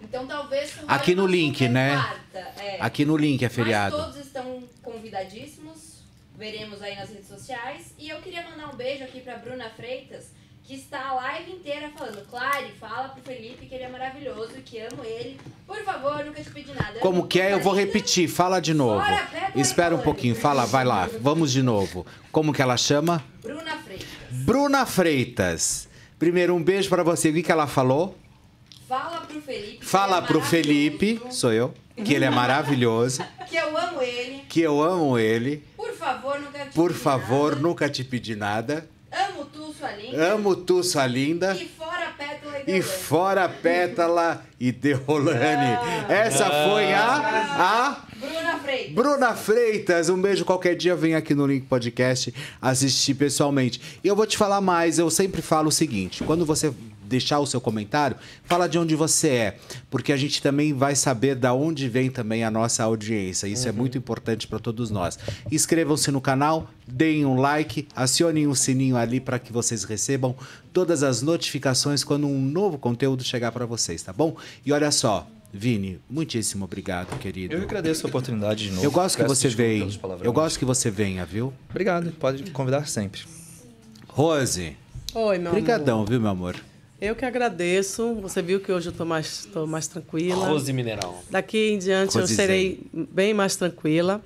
Então 0.00 0.26
talvez 0.26 0.74
Aqui 0.88 1.14
no 1.14 1.24
link, 1.24 1.68
né? 1.68 1.94
quarta, 1.94 2.60
é. 2.60 2.78
Aqui 2.80 3.04
no 3.04 3.16
link 3.16 3.44
é 3.44 3.48
feriado. 3.48 3.96
Mas 3.96 4.06
todos 4.06 4.26
estão 4.26 4.64
convidadíssimos. 4.82 5.94
Veremos 6.36 6.82
aí 6.82 6.96
nas 6.96 7.08
redes 7.10 7.28
sociais. 7.28 7.94
E 7.96 8.08
eu 8.08 8.20
queria 8.20 8.42
mandar 8.42 8.74
um 8.74 8.76
beijo 8.76 9.04
aqui 9.04 9.20
pra 9.20 9.36
Bruna 9.36 9.70
Freitas, 9.70 10.32
que 10.66 10.74
está 10.74 11.08
a 11.10 11.14
live 11.14 11.52
inteira 11.52 11.90
falando. 11.96 12.26
Clare, 12.28 12.72
fala 12.80 13.08
pro 13.10 13.22
Felipe 13.22 13.66
que 13.66 13.74
ele 13.74 13.84
é 13.84 13.88
maravilhoso 13.88 14.52
que 14.64 14.80
amo 14.80 15.04
ele. 15.04 15.38
Por 15.66 15.76
favor, 15.84 16.24
nunca 16.24 16.42
te 16.42 16.50
pedi 16.50 16.72
nada. 16.72 16.98
Como 17.00 17.26
que 17.26 17.40
é? 17.40 17.52
Eu 17.52 17.60
vou 17.60 17.74
repetir. 17.74 18.28
Fala 18.28 18.60
de 18.60 18.72
novo. 18.72 19.04
O 19.54 19.60
Espera 19.60 19.94
um 19.94 20.00
pouquinho. 20.00 20.34
Fala, 20.34 20.64
vai 20.64 20.84
lá. 20.84 21.08
Vamos 21.20 21.52
de 21.52 21.62
novo. 21.62 22.06
Como 22.32 22.52
que 22.52 22.62
ela 22.62 22.76
chama? 22.76 23.22
Bruna 23.42 23.76
Freitas. 23.76 24.08
Bruna 24.30 24.86
Freitas. 24.86 25.88
Primeiro, 26.18 26.54
um 26.54 26.62
beijo 26.62 26.88
pra 26.88 27.02
você. 27.02 27.28
O 27.28 27.34
que 27.34 27.42
que 27.42 27.52
ela 27.52 27.66
falou? 27.66 28.16
Fala 28.88 29.20
pro 29.20 29.40
Felipe. 29.40 29.84
Fala 29.84 30.18
é 30.18 30.20
pro 30.22 30.40
Felipe, 30.42 31.20
sou 31.30 31.52
eu, 31.52 31.72
que 32.04 32.12
ele 32.14 32.24
é 32.26 32.30
maravilhoso, 32.30 33.24
Que 33.48 33.56
eu 33.56 33.76
amo 33.78 34.02
ele. 34.02 34.44
que 34.48 34.60
eu 34.60 34.82
amo 34.82 35.18
ele. 35.18 35.64
Por 35.76 35.92
favor, 35.94 36.38
nunca 36.38 36.58
te 36.66 36.74
Por 36.74 36.88
pedi 36.90 37.00
favor, 37.02 37.50
nada. 37.52 37.62
nunca 37.62 37.88
te 37.88 38.04
pedi 38.04 38.36
nada. 38.36 38.88
Amo 39.10 39.43
tu, 39.74 39.78
sua 39.78 39.90
linda. 39.92 40.32
Amo 40.32 40.56
tu, 40.56 40.82
sua 40.82 41.06
linda. 41.06 41.56
E 41.56 41.66
fora 41.66 42.12
Pétala 42.16 42.58
e 42.66 42.72
E 42.72 42.82
fora 42.82 43.48
Pétala 43.48 44.46
e 44.60 44.72
Deolane. 44.72 45.78
Essa 46.08 46.46
foi 46.46 46.92
a, 46.92 47.16
a 47.58 48.04
Bruna 48.16 48.58
Freitas. 48.58 48.94
Bruna 48.94 49.34
Freitas. 49.34 50.08
Um 50.08 50.20
beijo. 50.20 50.44
Qualquer 50.44 50.74
dia 50.76 50.94
vem 50.94 51.14
aqui 51.14 51.34
no 51.34 51.46
Link 51.46 51.66
Podcast 51.66 52.32
assistir 52.60 53.14
pessoalmente. 53.14 53.80
E 54.02 54.08
eu 54.08 54.16
vou 54.16 54.26
te 54.26 54.36
falar 54.36 54.60
mais. 54.60 54.98
Eu 54.98 55.10
sempre 55.10 55.42
falo 55.42 55.68
o 55.68 55.72
seguinte: 55.72 56.22
quando 56.24 56.44
você 56.44 56.72
deixar 57.04 57.40
o 57.40 57.46
seu 57.46 57.60
comentário, 57.60 58.16
fala 58.44 58.68
de 58.68 58.78
onde 58.78 58.94
você 58.96 59.28
é, 59.28 59.56
porque 59.90 60.12
a 60.12 60.16
gente 60.16 60.42
também 60.42 60.72
vai 60.72 60.96
saber 60.96 61.34
da 61.34 61.52
onde 61.54 61.88
vem 61.88 62.10
também 62.10 62.44
a 62.44 62.50
nossa 62.50 62.82
audiência. 62.82 63.46
Isso 63.46 63.68
é 63.68 63.72
muito 63.72 63.96
importante 63.98 64.46
para 64.46 64.58
todos 64.58 64.90
nós. 64.90 65.18
Inscrevam-se 65.50 66.10
no 66.10 66.20
canal, 66.20 66.70
deem 66.86 67.24
um 67.24 67.40
like, 67.40 67.86
acionem 67.94 68.46
o 68.46 68.54
sininho 68.54 68.96
ali 68.96 69.20
para 69.20 69.38
que 69.38 69.52
vocês 69.52 69.84
recebam 69.84 70.34
todas 70.72 71.02
as 71.02 71.22
notificações 71.22 72.02
quando 72.02 72.26
um 72.26 72.40
novo 72.40 72.78
conteúdo 72.78 73.22
chegar 73.22 73.52
para 73.52 73.66
vocês, 73.66 74.02
tá 74.02 74.12
bom? 74.12 74.36
E 74.64 74.72
olha 74.72 74.90
só, 74.90 75.26
Vini, 75.56 76.00
muitíssimo 76.10 76.64
obrigado, 76.64 77.16
querido. 77.20 77.54
Eu 77.54 77.62
agradeço 77.62 78.04
a 78.04 78.08
oportunidade 78.08 78.64
de 78.64 78.70
novo. 78.72 78.84
Eu 78.84 78.90
gosto 78.90 79.16
que 79.16 79.22
você 79.22 79.48
palavrões. 79.48 80.26
Eu 80.26 80.32
gosto 80.32 80.58
que 80.58 80.64
você 80.64 80.90
venha, 80.90 81.24
viu? 81.24 81.52
Obrigado, 81.70 82.10
pode 82.18 82.42
me 82.42 82.50
convidar 82.50 82.88
sempre. 82.88 83.20
Rose, 84.08 84.76
Oi, 85.14 85.38
meu 85.38 85.52
brigadão, 85.52 85.98
amor. 85.98 86.08
viu, 86.08 86.20
meu 86.20 86.30
amor? 86.30 86.56
Eu 87.04 87.14
que 87.14 87.24
agradeço. 87.26 88.14
Você 88.22 88.40
viu 88.40 88.58
que 88.60 88.72
hoje 88.72 88.88
eu 88.88 88.92
tô 88.92 89.04
mais, 89.04 89.44
tô 89.52 89.66
mais 89.66 89.86
tranquila. 89.86 90.46
Rose 90.46 90.72
Mineral. 90.72 91.22
Daqui 91.30 91.72
em 91.72 91.78
diante 91.78 92.14
eu 92.14 92.22
Rose 92.22 92.34
serei 92.34 92.80
bem 92.92 93.34
mais 93.34 93.56
tranquila. 93.56 94.22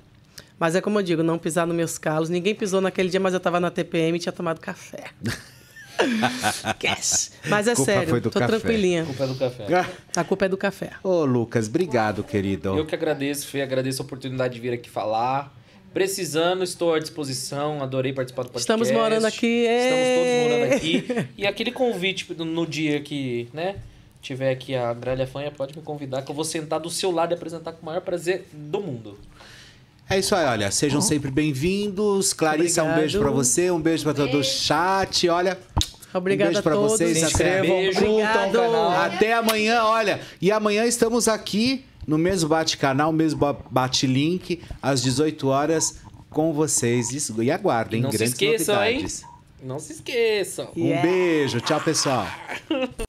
Mas 0.57 0.75
é 0.75 0.81
como 0.81 0.97
eu 0.97 1.03
digo, 1.03 1.21
não 1.21 1.37
pisar 1.37 1.67
nos 1.67 1.75
meus 1.75 1.97
calos. 1.97 2.29
Ninguém 2.29 2.55
pisou 2.55 2.79
naquele 2.79 3.09
dia, 3.09 3.19
mas 3.19 3.33
eu 3.33 3.37
estava 3.37 3.59
na 3.59 3.69
TPM 3.69 4.17
e 4.17 4.21
tinha 4.21 4.31
tomado 4.31 4.61
café. 4.61 5.05
Esquece. 6.67 7.31
Mas 7.47 7.67
é 7.67 7.75
Culpa 7.75 7.91
sério, 7.91 8.09
foi 8.09 8.21
do 8.21 8.29
tô 8.29 8.39
café. 8.39 8.57
tranquilinha. 8.57 9.03
A 9.03 9.05
culpa 9.05 9.23
é 9.23 9.27
do 9.27 9.35
café. 9.35 9.65
A 10.15 10.23
culpa 10.23 10.45
é 10.45 10.49
do 10.49 10.57
café. 10.57 10.91
Ô, 11.03 11.25
Lucas, 11.25 11.67
obrigado, 11.67 12.23
querido. 12.23 12.77
Eu 12.77 12.85
que 12.85 12.95
agradeço, 12.95 13.45
Fê. 13.47 13.61
Agradeço 13.61 14.01
a 14.01 14.05
oportunidade 14.05 14.53
de 14.53 14.61
vir 14.61 14.71
aqui 14.71 14.89
falar. 14.89 15.53
Precisando, 15.93 16.63
estou 16.63 16.93
à 16.93 16.99
disposição. 16.99 17.81
Adorei 17.81 18.13
participar 18.13 18.43
do 18.43 18.49
podcast. 18.49 18.61
Estamos 18.63 18.91
morando 18.91 19.25
aqui, 19.25 19.65
Estamos 19.65 20.15
todos 20.15 20.51
morando 20.51 20.73
aqui. 20.75 21.27
E 21.37 21.47
aquele 21.47 21.71
convite 21.71 22.27
no- 22.37 22.67
dia 22.67 22.99
que, 23.01 23.47
né? 23.53 23.77
Tiver 24.21 24.51
aqui 24.51 24.75
a 24.75 24.93
Gralha 24.93 25.25
Fanha, 25.25 25.49
pode 25.49 25.75
me 25.75 25.81
convidar, 25.81 26.21
que 26.21 26.29
eu 26.29 26.35
vou 26.35 26.43
sentar 26.43 26.79
do 26.79 26.89
seu 26.89 27.09
lado 27.09 27.33
e 27.33 27.35
apresentar 27.35 27.71
com 27.71 27.81
o 27.81 27.85
maior 27.85 28.01
prazer 28.01 28.45
do 28.53 28.81
mundo. 28.81 29.17
É 30.09 30.19
isso 30.19 30.35
aí, 30.35 30.45
olha. 30.45 30.69
Sejam 30.71 31.01
sempre 31.01 31.31
bem-vindos. 31.31 32.33
Clarissa, 32.33 32.81
um 32.81 32.85
Obrigado. 32.85 32.99
beijo 33.01 33.19
pra 33.19 33.31
você, 33.31 33.71
um 33.71 33.79
beijo 33.81 34.03
pra 34.03 34.13
todo 34.13 34.37
o 34.39 34.43
chat. 34.43 35.27
Olha. 35.29 35.57
Obrigada 36.13 36.49
um 36.49 36.53
beijo 36.53 36.63
pra 36.63 36.73
a 36.73 36.75
todos. 36.75 36.91
vocês. 36.93 37.17
Se 37.17 37.25
inscrevam, 37.25 37.85
curtam 37.93 38.17
o 38.17 38.21
canal. 38.21 38.91
até 38.91 39.33
amanhã, 39.33 39.83
olha. 39.83 40.19
E 40.41 40.51
amanhã 40.51 40.85
estamos 40.85 41.27
aqui 41.27 41.85
no 42.09 42.17
mesmo 42.17 42.49
bate-canal, 42.49 43.11
mesmo 43.13 43.39
ba- 43.39 43.55
bate-link, 43.69 44.61
às 44.81 45.01
18 45.03 45.47
horas, 45.47 45.97
com 46.29 46.51
vocês. 46.53 47.11
Isso- 47.11 47.41
E 47.43 47.51
aguardem 47.51 48.01
Não 48.01 48.11
se 48.11 48.17
grandes 48.17 48.33
esqueçam, 48.33 48.75
hein? 48.83 48.91
novidades. 48.93 49.23
Não 49.61 49.77
se 49.79 49.93
esqueçam. 49.93 50.69
Um 50.75 51.01
beijo. 51.01 51.59
Tchau, 51.61 51.79
pessoal. 51.81 52.25